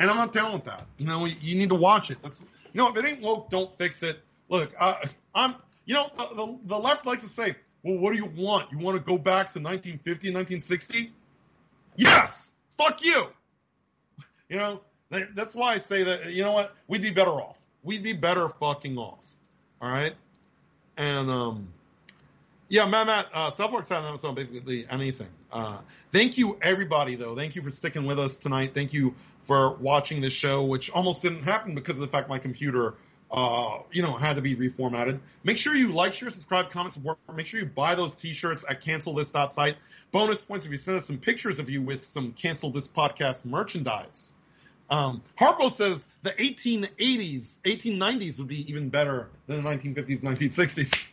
And 0.00 0.10
I'm 0.10 0.16
not 0.16 0.32
down 0.32 0.54
with 0.54 0.64
that. 0.64 0.86
You 0.96 1.06
know, 1.06 1.26
you 1.26 1.56
need 1.56 1.68
to 1.68 1.74
watch 1.74 2.10
it. 2.10 2.18
You 2.72 2.80
know, 2.82 2.88
if 2.88 2.96
it 2.96 3.04
ain't 3.04 3.20
woke, 3.20 3.50
don't 3.50 3.76
fix 3.76 4.02
it. 4.02 4.18
Look, 4.48 4.72
uh, 4.80 4.96
I'm, 5.34 5.56
you 5.84 5.94
know, 5.94 6.10
the, 6.16 6.58
the, 6.64 6.78
left 6.78 7.04
likes 7.04 7.22
to 7.22 7.28
say, 7.28 7.54
well, 7.82 7.98
what 7.98 8.12
do 8.12 8.16
you 8.16 8.32
want? 8.34 8.72
You 8.72 8.78
want 8.78 8.96
to 8.96 9.04
go 9.04 9.18
back 9.18 9.52
to 9.52 9.60
1950, 9.60 10.28
1960? 10.28 11.12
Yes! 11.96 12.50
Fuck 12.70 13.04
you! 13.04 13.26
You 14.46 14.58
know, 14.58 14.82
that's 15.10 15.54
why 15.54 15.74
I 15.74 15.78
say 15.78 16.04
that, 16.04 16.32
you 16.32 16.42
know 16.42 16.52
what? 16.52 16.74
We'd 16.88 17.02
be 17.02 17.10
better 17.10 17.30
off. 17.30 17.58
We'd 17.82 18.02
be 18.02 18.12
better 18.14 18.48
fucking 18.48 18.96
off. 18.98 19.26
All 19.80 19.90
right? 19.90 20.14
And, 20.96 21.30
um, 21.30 21.68
Yeah, 22.68 22.86
Matt, 22.86 23.06
Matt, 23.06 23.26
uh, 23.32 23.50
South 23.50 23.70
Park 23.70 23.86
side 23.86 24.04
episode, 24.08 24.34
basically 24.34 24.86
anything. 24.88 25.28
Uh, 25.52 25.76
thank 26.10 26.38
you, 26.38 26.58
everybody, 26.62 27.14
though. 27.14 27.36
Thank 27.36 27.56
you 27.56 27.62
for 27.62 27.70
sticking 27.70 28.06
with 28.06 28.18
us 28.18 28.38
tonight. 28.38 28.72
Thank 28.74 28.92
you 28.94 29.14
for 29.42 29.74
watching 29.74 30.22
this 30.22 30.32
show, 30.32 30.64
which 30.64 30.90
almost 30.90 31.20
didn't 31.22 31.44
happen 31.44 31.74
because 31.74 31.98
of 31.98 32.00
the 32.00 32.08
fact 32.08 32.28
my 32.28 32.38
computer, 32.38 32.94
uh, 33.30 33.80
you 33.92 34.02
know, 34.02 34.16
had 34.16 34.36
to 34.36 34.42
be 34.42 34.56
reformatted. 34.56 35.20
Make 35.44 35.58
sure 35.58 35.74
you 35.74 35.92
like, 35.92 36.14
share, 36.14 36.30
subscribe, 36.30 36.70
comment, 36.70 36.94
support. 36.94 37.18
Make 37.34 37.46
sure 37.46 37.60
you 37.60 37.66
buy 37.66 37.94
those 37.94 38.14
t-shirts 38.14 38.64
at 38.68 38.80
cancelthis.site. 38.82 39.76
Bonus 40.10 40.40
points 40.40 40.64
if 40.64 40.72
you 40.72 40.78
send 40.78 40.96
us 40.96 41.06
some 41.06 41.18
pictures 41.18 41.58
of 41.58 41.68
you 41.68 41.82
with 41.82 42.04
some 42.04 42.32
Cancel 42.32 42.70
This 42.70 42.88
Podcast 42.88 43.44
merchandise. 43.44 44.32
Um, 44.90 45.22
Harpo 45.38 45.70
says 45.70 46.06
the 46.22 46.30
1880s, 46.30 47.60
1890s 47.62 48.38
would 48.38 48.48
be 48.48 48.70
even 48.70 48.90
better 48.90 49.30
than 49.46 49.62
the 49.62 49.70
1950s, 49.70 50.22
1960s. 50.22 51.08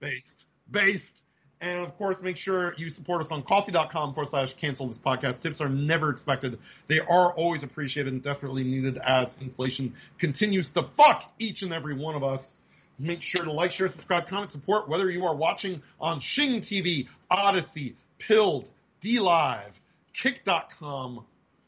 Based. 0.00 0.44
Based. 0.70 1.20
And 1.60 1.84
of 1.84 1.96
course, 1.96 2.22
make 2.22 2.36
sure 2.36 2.74
you 2.76 2.90
support 2.90 3.22
us 3.22 3.32
on 3.32 3.42
ko-fi.com 3.42 4.14
forward 4.14 4.28
slash 4.28 4.54
cancel 4.54 4.86
this 4.88 4.98
podcast. 4.98 5.42
Tips 5.42 5.60
are 5.60 5.68
never 5.68 6.10
expected. 6.10 6.58
They 6.86 7.00
are 7.00 7.32
always 7.32 7.62
appreciated 7.62 8.12
and 8.12 8.22
desperately 8.22 8.62
needed 8.62 8.98
as 8.98 9.40
inflation 9.40 9.94
continues 10.18 10.72
to 10.72 10.82
fuck 10.82 11.32
each 11.38 11.62
and 11.62 11.72
every 11.72 11.94
one 11.94 12.14
of 12.14 12.22
us. 12.22 12.58
Make 12.98 13.22
sure 13.22 13.44
to 13.44 13.52
like, 13.52 13.72
share, 13.72 13.88
subscribe, 13.88 14.26
comment, 14.26 14.50
support, 14.50 14.88
whether 14.88 15.10
you 15.10 15.26
are 15.26 15.34
watching 15.34 15.82
on 16.00 16.20
Shing 16.20 16.60
TV, 16.60 17.08
Odysee, 17.30 17.94
Pilled, 18.18 18.70
DLive, 19.02 19.78
Kick.com, 20.14 21.24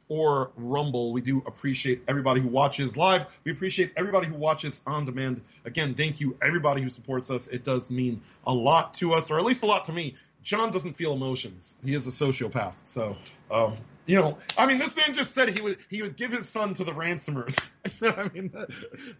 or 0.09 0.51
Rumble. 0.57 1.13
We 1.13 1.21
do 1.21 1.43
appreciate 1.47 2.03
everybody 2.09 2.41
who 2.41 2.49
watches 2.49 2.97
live. 2.97 3.27
We 3.45 3.53
appreciate 3.53 3.93
everybody 3.97 4.27
who 4.27 4.35
watches 4.35 4.81
on 4.87 5.05
demand. 5.05 5.43
Again, 5.65 5.95
thank 5.95 6.21
you 6.21 6.37
everybody 6.43 6.83
who 6.83 6.89
supports 6.89 7.31
us. 7.31 7.47
It 7.47 7.65
does 7.65 7.91
mean 7.91 8.23
a 8.47 8.53
lot 8.53 8.95
to 8.95 9.15
us, 9.15 9.31
or 9.31 9.39
at 9.39 9.45
least 9.45 9.63
a 9.63 9.67
lot 9.67 9.87
to 9.87 9.93
me. 9.93 10.17
John 10.43 10.71
doesn't 10.71 10.95
feel 10.95 11.13
emotions. 11.13 11.77
He 11.85 11.95
is 11.95 12.07
a 12.07 12.11
sociopath. 12.11 12.73
So, 12.85 13.17
um, 13.51 13.77
you 14.07 14.19
know, 14.19 14.39
I 14.57 14.65
mean, 14.65 14.79
this 14.79 14.97
man 14.97 15.15
just 15.15 15.35
said 15.35 15.51
he 15.51 15.61
would 15.61 15.77
he 15.91 16.01
would 16.01 16.17
give 16.17 16.33
his 16.33 16.49
son 16.49 16.73
to 16.75 16.85
the 16.85 16.93
ransomers. 16.93 17.71
I 18.03 18.31
mean, 18.33 18.51
that, 18.55 18.71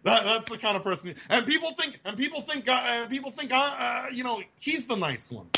that's 0.03 0.49
the 0.49 0.57
kind 0.57 0.75
of 0.75 0.83
person. 0.83 1.13
And 1.29 1.45
people 1.45 1.73
think 1.73 1.99
and 2.03 2.17
people 2.17 2.41
think 2.41 2.67
uh, 2.67 2.81
and 2.83 3.09
people 3.09 3.29
think 3.29 3.53
uh, 3.53 3.57
uh, 3.57 4.05
you 4.11 4.23
know 4.23 4.41
he's 4.59 4.87
the 4.87 4.95
nice 4.95 5.31
one. 5.31 5.49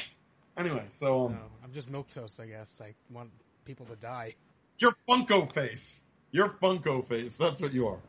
Anyway, 0.58 0.84
so 0.90 1.28
um, 1.28 1.34
No, 1.34 1.40
I'm 1.64 1.72
just 1.72 1.90
milk 1.90 2.10
toast, 2.10 2.40
I 2.42 2.48
guess. 2.48 2.82
I 2.84 2.94
want 3.10 3.30
people 3.64 3.86
to 3.86 3.96
die. 3.96 4.36
You're 4.82 4.94
Funko 5.08 5.52
face. 5.54 6.02
You're 6.32 6.50
Funko 6.50 7.08
face. 7.08 7.38
That's 7.38 7.62
what 7.62 7.72
you 7.72 7.88
are. 7.88 8.00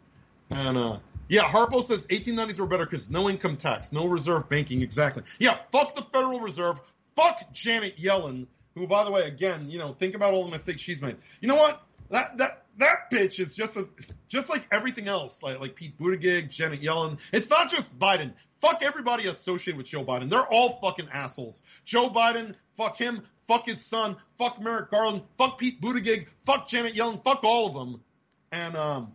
And 0.49 0.79
uh, 0.79 0.99
yeah, 1.29 1.43
Harpo 1.43 1.85
says 1.85 2.07
1890s 2.07 2.59
were 2.59 2.67
better 2.67 2.87
because 2.87 3.11
no 3.11 3.29
income 3.29 3.59
tax, 3.59 3.93
no 3.93 4.07
reserve 4.07 4.49
banking. 4.49 4.81
Exactly. 4.81 5.23
Yeah, 5.39 5.59
fuck 5.71 5.95
the 5.95 6.03
Federal 6.03 6.41
Reserve. 6.41 6.81
Fuck 7.15 7.53
Janet 7.53 7.99
Yellen, 7.99 8.47
who, 8.75 8.87
by 8.87 9.05
the 9.05 9.11
way, 9.11 9.27
again, 9.27 9.69
you 9.69 9.79
know, 9.79 9.93
think 9.93 10.15
about 10.15 10.33
all 10.33 10.45
the 10.45 10.51
mistakes 10.51 10.81
she's 10.81 11.03
made. 11.03 11.17
You 11.43 11.49
know 11.49 11.57
what? 11.57 11.83
That 12.11 12.39
that 12.39 12.65
that 12.79 13.11
bitch 13.11 13.39
is 13.39 13.55
just 13.55 13.77
as 13.77 13.91
just 14.29 14.49
like 14.49 14.67
everything 14.73 15.09
else, 15.09 15.43
like 15.43 15.61
like 15.61 15.75
Pete 15.75 15.99
Buttigieg, 15.99 16.49
Janet 16.49 16.81
Yellen. 16.81 17.19
It's 17.33 17.51
not 17.51 17.71
just 17.71 17.99
Biden. 17.99 18.33
Fuck 18.63 18.83
everybody 18.83 19.27
associated 19.27 19.77
with 19.77 19.87
Joe 19.87 20.05
Biden. 20.05 20.31
They're 20.31 20.47
all 20.47 20.81
fucking 20.81 21.09
assholes. 21.13 21.63
Joe 21.85 22.09
Biden, 22.09 22.55
fuck 22.77 22.97
him, 22.99 23.23
fuck 23.41 23.67
his 23.67 23.85
son, 23.85 24.17
fuck 24.39 24.61
Merrick 24.61 24.91
Garland, 24.91 25.23
fuck 25.39 25.59
Pete 25.59 25.81
Buttigieg, 25.81 26.27
fuck 26.45 26.69
Janet 26.69 26.95
Yellen, 26.95 27.23
fuck 27.23 27.43
all 27.45 27.67
of 27.67 27.75
them. 27.75 28.01
And 28.51 28.77
um, 28.77 29.13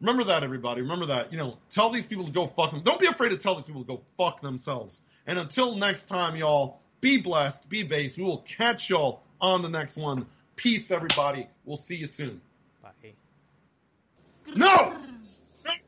remember 0.00 0.24
that, 0.24 0.44
everybody. 0.44 0.82
Remember 0.82 1.06
that. 1.06 1.32
You 1.32 1.38
know, 1.38 1.58
tell 1.70 1.90
these 1.90 2.06
people 2.06 2.24
to 2.26 2.32
go 2.32 2.46
fuck 2.46 2.70
them. 2.70 2.82
Don't 2.82 3.00
be 3.00 3.06
afraid 3.06 3.30
to 3.30 3.36
tell 3.36 3.54
these 3.56 3.66
people 3.66 3.82
to 3.82 3.88
go 3.88 4.02
fuck 4.16 4.40
themselves. 4.40 5.02
And 5.26 5.38
until 5.38 5.76
next 5.76 6.04
time, 6.06 6.36
y'all, 6.36 6.80
be 7.00 7.20
blessed, 7.20 7.68
be 7.68 7.82
base. 7.82 8.16
We 8.16 8.24
will 8.24 8.38
catch 8.38 8.88
y'all 8.90 9.22
on 9.40 9.62
the 9.62 9.68
next 9.68 9.96
one. 9.96 10.26
Peace, 10.54 10.90
everybody. 10.90 11.48
We'll 11.64 11.76
see 11.76 11.96
you 11.96 12.06
soon. 12.06 12.40
Bye. 12.82 12.90
No! 14.54 14.96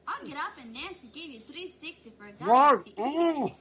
I'll 0.07 0.27
get 0.27 0.37
up 0.37 0.53
and 0.61 0.75
dance 0.75 1.03
and 1.03 1.13
give 1.13 1.31
you 1.31 1.41
360 1.41 2.11
for 2.11 2.27
a 2.27 2.33
Wow. 2.49 2.83
galaxy. 2.83 2.95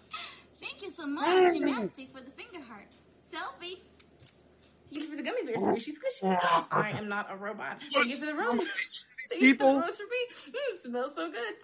Thank 0.62 0.82
you 0.82 0.92
so 0.92 1.06
much, 1.08 1.54
gymnastic, 1.54 2.10
for 2.12 2.22
the 2.22 2.32
finger 2.32 2.64
heart. 2.66 2.88
Selfie. 3.34 3.80
Thank 4.92 5.06
you 5.06 5.10
for 5.10 5.16
the 5.18 5.24
gummy 5.24 5.44
bears, 5.44 5.62
squishy 5.62 5.90
squishy. 5.90 6.38
I 6.72 6.92
am 6.92 7.10
not 7.10 7.32
a 7.32 7.36
robot. 7.36 7.82
Thank 7.92 8.08
you 8.08 8.16
for 8.16 8.26
the 8.28 8.36
rose. 8.36 8.58
Thank 9.32 9.42
you 9.42 9.56
for 9.56 9.64
people. 9.64 9.74
the 9.74 9.80
rose 9.82 9.98
for 9.98 10.04
me. 10.04 10.28
Mm, 10.50 10.82
smells 10.84 11.16
so 11.16 11.32
good. 11.32 11.56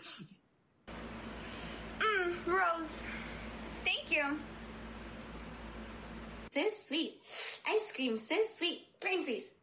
Mmm, 2.00 2.48
Rose. 2.48 3.04
Thank 3.84 4.10
you. 4.10 4.40
So 6.52 6.66
sweet. 6.86 7.22
Ice 7.68 7.92
cream, 7.94 8.18
so 8.18 8.36
sweet. 8.42 8.88
Brain 9.00 9.24
freeze. 9.24 9.54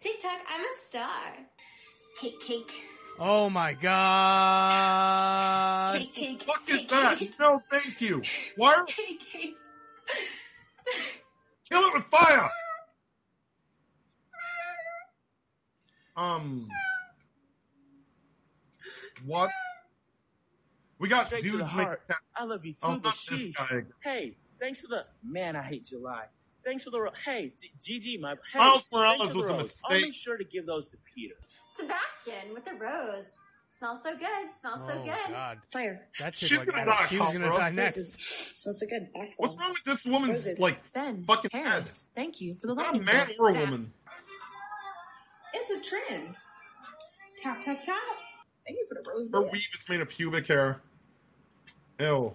TikTok, 0.00 0.40
I'm 0.48 0.60
a 0.62 0.74
star. 0.82 1.36
Cake, 2.20 2.40
cake. 2.40 2.72
Oh 3.18 3.50
my 3.50 3.74
god. 3.74 3.98
Cake, 5.98 6.14
cake. 6.14 6.42
Fuck 6.46 6.70
is 6.70 6.88
that? 6.88 7.20
No, 7.38 7.60
thank 7.70 8.00
you. 8.00 8.22
Why? 8.56 8.72
Are, 8.74 8.84
Cake, 8.86 9.20
cake. 9.30 9.56
Kill 11.70 11.80
it 11.82 11.94
with 11.94 12.04
fire. 12.04 12.48
Um. 16.16 16.68
What? 19.24 19.50
We 20.98 21.08
got 21.08 21.26
Straight 21.26 21.42
to 21.42 21.48
dudes 21.50 21.70
the 21.70 21.76
make. 21.76 21.86
heart. 21.86 22.02
I 22.36 22.44
love 22.44 22.64
you 22.64 22.72
too, 22.72 22.78
Oh, 22.84 22.98
but 23.02 23.14
sheesh. 23.14 23.54
Hey, 24.02 24.36
thanks 24.60 24.80
for 24.80 24.88
the 24.88 25.06
man. 25.24 25.56
I 25.56 25.62
hate 25.62 25.84
July. 25.84 26.24
Thanks 26.64 26.84
for 26.84 26.90
the 26.90 27.00
ro- 27.00 27.10
hey 27.24 27.52
G- 27.58 27.72
GG 28.16 28.20
my 28.20 28.36
hey, 28.52 28.58
Miles 28.60 28.88
Morales 28.92 29.34
was 29.34 29.48
a 29.48 29.54
rose. 29.54 29.82
I'll 29.84 29.90
mistake. 29.96 30.02
make 30.02 30.14
sure 30.14 30.36
to 30.36 30.44
give 30.44 30.64
those 30.64 30.88
to 30.90 30.96
Peter. 31.12 31.34
Sebastian 31.76 32.54
with 32.54 32.64
the 32.64 32.74
rose. 32.74 33.26
Smells 33.82 34.02
so 34.04 34.16
good. 34.16 34.50
Smells 34.60 34.80
so 34.86 34.92
Oh 35.00 35.04
good. 35.04 35.32
god. 35.34 35.58
Fire. 35.72 36.06
That 36.20 36.34
chick 36.34 36.48
She's 36.50 36.58
like, 36.58 36.68
gonna 36.68 36.84
die, 36.86 37.06
she 37.08 37.18
was 37.18 37.32
gonna 37.32 37.46
Colorado. 37.46 37.58
die 37.58 37.70
next. 37.70 37.96
Roses. 37.96 38.14
Smells 38.54 38.78
so 38.78 38.86
good. 38.86 39.08
Basketball. 39.12 39.34
What's 39.48 39.58
wrong 39.58 39.70
with 39.70 39.84
this 39.84 40.04
woman's 40.06 40.36
Roses. 40.36 40.60
like 40.60 40.92
Ben 40.92 41.24
fucking 41.24 41.50
Harris. 41.52 42.06
Thank 42.14 42.40
you 42.40 42.54
for 42.60 42.68
the 42.68 42.76
head? 42.80 42.92
Not 42.92 43.00
a 43.00 43.02
man 43.02 43.28
or 43.40 43.50
a 43.50 43.58
woman. 43.58 43.92
It's 45.52 45.70
a 45.72 45.80
trend. 45.80 46.36
Tap 47.42 47.60
tap 47.60 47.82
tap. 47.82 47.96
Thank 48.64 48.78
you 48.78 48.86
for 48.88 48.94
the 49.02 49.10
rose. 49.10 49.26
Her 49.26 49.40
bowl. 49.40 49.50
weave 49.50 49.68
is 49.74 49.84
made 49.88 50.00
of 50.00 50.08
pubic 50.08 50.46
hair. 50.46 50.80
Ew. 51.98 52.32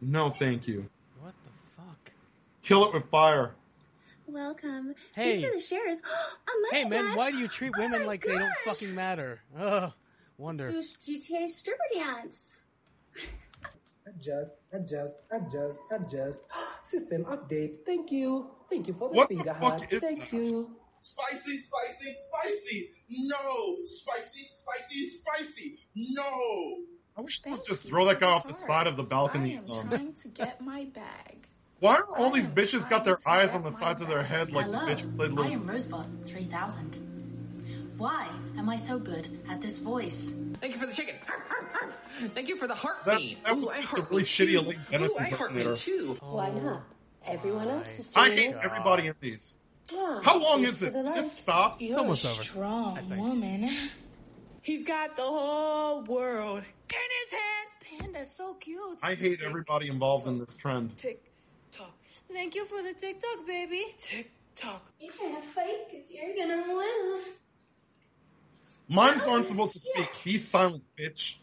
No, 0.00 0.30
thank 0.30 0.68
you. 0.68 0.88
What 1.20 1.34
the 1.44 1.82
fuck? 1.82 2.12
Kill 2.62 2.84
it 2.86 2.94
with 2.94 3.06
fire. 3.06 3.56
Welcome. 4.32 4.94
Hey. 5.14 5.32
Thank 5.32 5.42
you 5.42 5.48
for 5.52 5.56
the 5.56 5.62
shares. 5.62 5.98
oh 6.48 6.68
my 6.70 6.78
Hey 6.78 6.84
man, 6.84 7.16
why 7.16 7.30
do 7.30 7.38
you 7.38 7.48
treat 7.48 7.72
Oh 7.76 7.80
women 7.80 8.00
my 8.00 8.06
like 8.06 8.22
they 8.22 8.36
don't 8.38 8.52
fucking 8.64 8.94
matter? 8.94 9.40
Ugh. 9.58 9.92
Wonder. 10.38 10.70
Do 10.70 10.78
GTA 10.80 11.48
stripper 11.48 11.82
dance. 11.94 12.46
Adjust, 14.06 14.50
adjust, 14.72 15.16
adjust, 15.30 15.78
adjust. 15.92 16.38
System 16.84 17.24
update. 17.26 17.84
Thank 17.86 18.10
you. 18.10 18.50
Thank 18.68 18.88
you 18.88 18.94
for 18.94 19.08
the 19.10 19.14
What 19.16 19.28
the 19.28 19.36
finger 19.36 19.54
fuck 19.54 19.78
heart. 19.80 19.92
is 19.92 20.02
Thank 20.02 20.30
that? 20.30 20.32
you. 20.32 20.70
Spicy, 21.02 21.56
spicy, 21.56 22.12
spicy. 22.12 22.90
No. 23.10 23.76
Spicy, 23.86 24.44
spicy, 24.44 25.04
spicy. 25.06 25.74
No. 25.94 26.76
I 27.16 27.20
wish 27.22 27.40
they 27.42 27.50
would 27.50 27.64
just 27.66 27.86
throw 27.86 28.04
that 28.06 28.20
guy 28.20 28.30
off 28.30 28.46
the 28.46 28.54
side 28.54 28.86
of 28.86 28.96
the 28.96 29.02
balcony. 29.02 29.58
I 29.58 29.78
am 29.80 29.88
trying 29.88 30.14
to 30.14 30.28
get 30.28 30.60
my 30.60 30.84
bag. 30.86 31.46
Why 31.80 31.96
are 31.96 32.18
all 32.18 32.30
these 32.30 32.46
bitches 32.46 32.88
got 32.88 33.04
their 33.04 33.18
eyes 33.26 33.54
on 33.54 33.62
the 33.62 33.70
sides 33.70 34.00
of 34.00 34.08
their 34.08 34.22
head 34.22 34.52
like 34.52 34.66
Hello, 34.66 34.84
the 34.86 34.92
bitch 34.92 35.00
who 35.00 35.08
played 35.16 35.30
I 35.30 35.34
little? 35.34 35.52
am 35.52 35.66
Rosebud 35.66 36.26
3000. 36.26 36.96
Why 37.96 38.28
am 38.58 38.68
I 38.68 38.76
so 38.76 38.98
good 38.98 39.40
at 39.50 39.60
this 39.60 39.78
voice? 39.78 40.34
Thank 40.60 40.74
you 40.74 40.80
for 40.80 40.86
the 40.86 40.92
chicken. 40.92 41.16
Thank 42.34 42.48
you 42.48 42.56
for 42.56 42.66
the 42.66 42.74
That, 42.74 42.80
heartbeat. 42.80 43.44
that 43.44 43.54
Ooh, 43.54 43.60
was 43.60 43.68
I 43.70 43.80
just 43.80 43.92
a 43.92 43.96
heart 43.96 44.10
really 44.10 44.22
shitty 44.22 44.52
too. 44.52 44.58
Elaine 44.58 44.78
Ooh, 44.78 45.16
I 45.18 45.28
heart 45.30 45.54
me 45.54 45.62
impersonator. 45.62 45.76
too. 45.76 46.18
Why 46.20 46.50
not? 46.50 46.82
Everyone 47.26 47.68
oh, 47.68 47.78
else 47.78 47.98
is 47.98 48.16
I 48.16 48.30
hate 48.30 48.50
it. 48.50 48.56
everybody 48.62 49.06
in 49.08 49.14
these. 49.20 49.54
Yeah, 49.92 50.20
How 50.22 50.38
long 50.38 50.64
is 50.64 50.80
this? 50.80 50.94
the 50.94 51.02
Did 51.02 51.06
life. 51.06 51.14
this 51.16 51.32
stop? 51.32 51.80
You're 51.80 51.98
almost 51.98 52.24
a 52.24 52.28
over, 52.28 52.40
I 52.40 52.44
strong 52.44 52.96
think. 52.96 53.20
woman. 53.20 53.70
He's 54.62 54.86
got 54.86 55.16
the 55.16 55.22
whole 55.22 56.02
world 56.02 56.58
in 56.58 56.64
his 57.28 57.38
hands. 57.40 58.02
Panda's 58.02 58.34
so 58.36 58.54
cute. 58.54 58.98
I 59.02 59.14
hate 59.14 59.40
everybody 59.42 59.88
involved 59.88 60.26
in 60.28 60.38
this 60.38 60.56
trend. 60.56 60.96
Tick 60.96 61.22
tock. 61.24 61.29
Thank 62.32 62.54
you 62.54 62.64
for 62.64 62.82
the 62.82 62.92
TikTok, 62.94 63.46
baby. 63.46 63.84
TikTok. 64.00 64.82
You're 65.00 65.12
trying 65.12 65.36
to 65.36 65.42
fight 65.42 65.90
because 65.90 66.10
you're 66.10 66.34
gonna 66.36 66.72
lose. 66.72 67.24
Mimes 68.88 69.26
aren't 69.26 69.46
supposed 69.46 69.74
to 69.74 69.80
speak. 69.80 70.08
Be 70.24 70.38
silent, 70.38 70.82
bitch. 70.98 71.36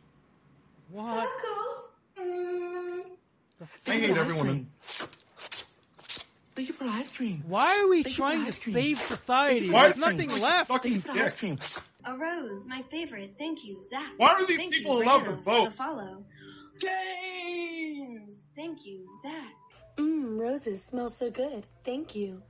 What? 0.91 1.29
Mm. 2.19 3.01
I 3.87 3.91
hate 3.91 4.09
everyone. 4.17 4.49
in- 4.49 4.67
Thank 6.55 6.69
you 6.69 6.73
for 6.73 6.85
the 6.85 6.89
ice 6.89 7.15
cream. 7.15 7.43
Why 7.47 7.79
are 7.83 7.87
we 7.89 8.01
Thank 8.03 8.15
trying 8.15 8.41
to 8.43 8.47
ice 8.47 8.63
cream. 8.63 8.73
save 8.73 8.97
society? 8.99 9.69
Why 9.69 9.83
There's 9.83 9.95
is 9.95 10.01
nothing 10.01 10.29
left. 10.41 10.67
sucking 10.67 11.01
Thank 11.01 11.05
you 11.19 11.29
for 11.29 11.39
the 11.47 11.55
dick? 11.55 11.83
A 12.05 12.15
rose, 12.17 12.65
my 12.67 12.81
favorite. 12.83 13.35
Thank 13.37 13.63
you, 13.65 13.83
Zach. 13.83 14.11
Why 14.17 14.29
are 14.29 14.45
these 14.45 14.57
Thank 14.57 14.73
people 14.73 14.97
you, 14.97 15.03
allowed 15.03 15.25
to 15.25 15.33
vote? 15.33 15.65
For 15.65 15.69
the 15.69 15.75
follow. 15.75 16.23
James! 16.79 18.47
Thank 18.55 18.85
you, 18.85 19.07
Zach. 19.21 19.53
Mmm, 19.97 20.39
roses 20.39 20.83
smell 20.83 21.09
so 21.09 21.29
good. 21.29 21.65
Thank 21.83 22.15
you. 22.15 22.41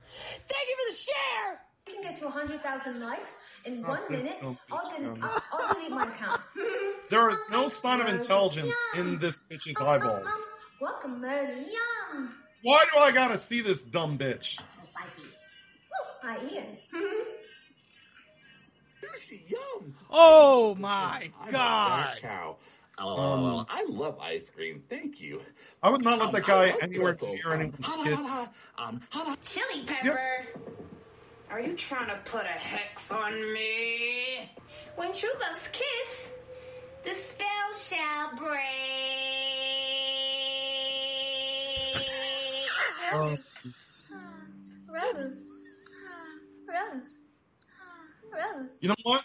Thank 0.46 0.68
you 0.68 0.76
for 0.76 0.92
the 0.92 0.96
share! 0.96 1.60
I 1.86 1.90
can 1.92 2.02
get 2.02 2.16
to 2.16 2.24
100,000 2.26 3.00
likes 3.00 3.36
in 3.64 3.84
Oh, 3.84 3.88
one 3.88 4.00
minute. 4.10 4.36
I'll, 4.42 4.58
bitch 4.70 4.96
delete. 4.96 5.22
I'll, 5.22 5.42
I'll 5.52 5.74
delete 5.74 5.90
my 5.90 6.04
account. 6.04 6.40
There 7.10 7.30
is 7.30 7.38
no 7.50 7.68
sign 7.68 8.02
of 8.02 8.08
intelligence 8.08 8.74
in 8.94 9.18
this 9.18 9.40
bitch's 9.50 9.80
eyeballs. 9.80 10.46
Welcome, 10.78 11.22
Mary. 11.22 11.56
Yum. 11.56 12.34
Why 12.62 12.84
do 12.92 12.98
I 12.98 13.12
gotta 13.12 13.38
see 13.38 13.62
this 13.62 13.82
dumb 13.82 14.18
bitch? 14.18 14.60
Hi, 16.22 16.36
Ian. 16.52 16.76
Yum! 19.48 19.94
Oh 20.10 20.74
my 20.74 21.30
god! 21.50 22.18
fat 22.20 22.56
cow. 22.98 23.16
Um, 23.16 23.44
Oh, 23.44 23.66
I 23.68 23.84
love 23.88 24.18
ice 24.20 24.50
cream. 24.50 24.82
Thank 24.88 25.20
you. 25.20 25.40
I 25.82 25.90
would 25.90 26.02
not 26.02 26.18
let 26.18 26.28
Um, 26.28 26.34
that 26.34 26.44
guy 26.46 26.74
anywhere 26.80 27.16
near 27.22 27.52
anyone's 27.52 27.86
Um, 27.86 28.04
kids. 28.04 28.50
Um, 28.78 29.00
Chili 29.44 29.84
pepper. 29.86 30.44
Are 31.50 31.60
you 31.60 31.74
trying 31.74 32.08
to 32.08 32.16
put 32.30 32.42
a 32.42 32.46
hex 32.48 33.10
on 33.10 33.32
me? 33.54 34.50
When 34.96 35.12
true 35.12 35.30
loves 35.40 35.68
kiss, 35.72 36.30
The 37.04 37.14
spell 37.14 37.74
shall 37.74 38.36
break. 38.36 38.58
Um, 43.14 43.38
Rose. 44.86 45.46
Rose. 46.68 47.17
Rose. 48.32 48.78
you 48.80 48.88
know 48.88 48.94
what? 49.02 49.22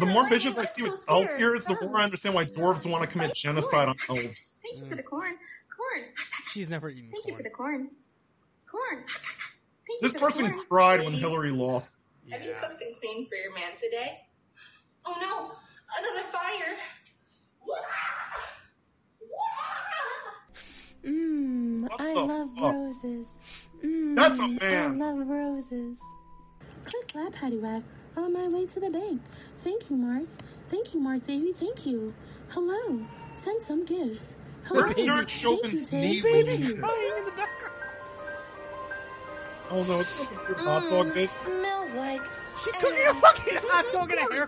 The 0.00 0.06
more 0.06 0.24
bitches 0.24 0.58
I 0.58 0.64
see 0.64 0.82
with 0.82 1.04
elf 1.08 1.28
ears, 1.38 1.66
the 1.66 1.76
more 1.80 1.98
I 1.98 2.04
understand 2.04 2.34
why 2.34 2.44
dwarves 2.44 2.88
want 2.88 3.04
to 3.04 3.10
commit 3.10 3.34
genocide 3.34 3.88
on 3.88 3.96
elves. 4.08 4.56
Thank 4.62 4.82
you 4.82 4.88
for 4.90 4.96
the 4.96 5.02
corn. 5.02 5.34
Corn. 5.76 6.04
She's 6.50 6.68
never 6.70 6.88
eaten 6.90 7.10
Thank 7.12 7.26
you 7.26 7.36
for 7.36 7.42
the 7.42 7.50
corn. 7.50 7.90
Corn. 8.70 9.04
Thank 9.06 9.08
you 9.08 9.98
This 10.02 10.12
for 10.12 10.18
the 10.18 10.24
person 10.26 10.50
corn. 10.50 10.64
cried 10.68 11.04
when 11.04 11.12
Hillary 11.14 11.50
lost. 11.50 11.96
Have 12.30 12.42
you 12.42 12.54
cooked 12.54 12.80
and 12.82 12.96
cleaned 13.00 13.28
for 13.28 13.36
your 13.36 13.54
man 13.54 13.76
today? 13.76 14.18
Oh 15.06 15.16
no! 15.20 15.52
Another 15.98 16.26
fire! 16.28 16.76
Mmm, 21.04 21.86
I 21.98 22.12
love 22.14 22.48
fuck? 22.58 22.72
roses. 22.74 23.28
Mmm, 23.84 24.16
That's 24.16 24.38
a 24.38 24.48
man. 24.48 25.02
I 25.02 25.06
love 25.12 25.28
roses. 25.28 25.98
Click 26.84 27.12
that, 27.12 27.32
Paddywhack. 27.32 27.82
On 28.16 28.32
my 28.32 28.46
way 28.48 28.66
to 28.66 28.80
the 28.80 28.90
bank. 28.90 29.22
Thank 29.56 29.90
you, 29.90 29.96
Mark. 29.96 30.26
Thank 30.68 30.94
you, 30.94 31.00
Mark 31.00 31.22
Davy. 31.24 31.52
Thank 31.52 31.84
you. 31.86 32.14
Hello. 32.50 33.02
Send 33.34 33.62
some 33.62 33.84
gifts. 33.84 34.34
Hello. 34.64 34.82
Where's 34.82 34.94
Derek 34.94 35.08
Thank 35.16 35.28
Chauvin's 35.30 35.92
you, 35.92 36.00
Dave. 36.00 36.24
when 36.24 36.46
Thank 36.46 36.60
you- 36.60 36.66
you. 36.76 36.80
Oh, 36.84 37.16
in 37.18 37.24
the 37.26 37.30
background. 37.32 37.72
Oh 39.70 39.82
no, 39.82 40.00
it's 40.00 40.18
not 40.18 40.30
a 40.30 40.34
good 40.46 40.56
hot 40.58 40.82
dog 40.90 41.06
mm, 41.06 41.12
bitch. 41.14 41.28
Smells 41.28 41.94
like. 41.94 42.20
She 42.62 42.70
cooking 42.72 43.06
a 43.08 43.14
fucking 43.14 43.56
hot 43.62 43.90
dog 43.90 44.12
in 44.12 44.18
a 44.18 44.32
hair. 44.32 44.46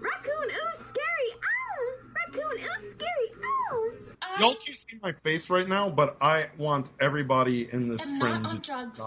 Raccoon, 0.00 0.50
ooh, 0.50 0.74
scary. 0.88 1.30
Oh, 1.44 1.94
raccoon, 2.14 2.58
ooh, 2.58 2.94
scary. 2.96 3.31
Y'all 4.38 4.54
can't 4.54 4.80
see 4.80 4.98
my 5.02 5.12
face 5.12 5.50
right 5.50 5.68
now, 5.68 5.90
but 5.90 6.16
I 6.20 6.48
want 6.58 6.90
everybody 7.00 7.72
in 7.72 7.88
this 7.88 8.08
I'm 8.10 8.18
trend 8.18 8.42
not 8.44 8.50
on 8.52 8.60
to 8.62 8.62
drugs. 8.62 9.00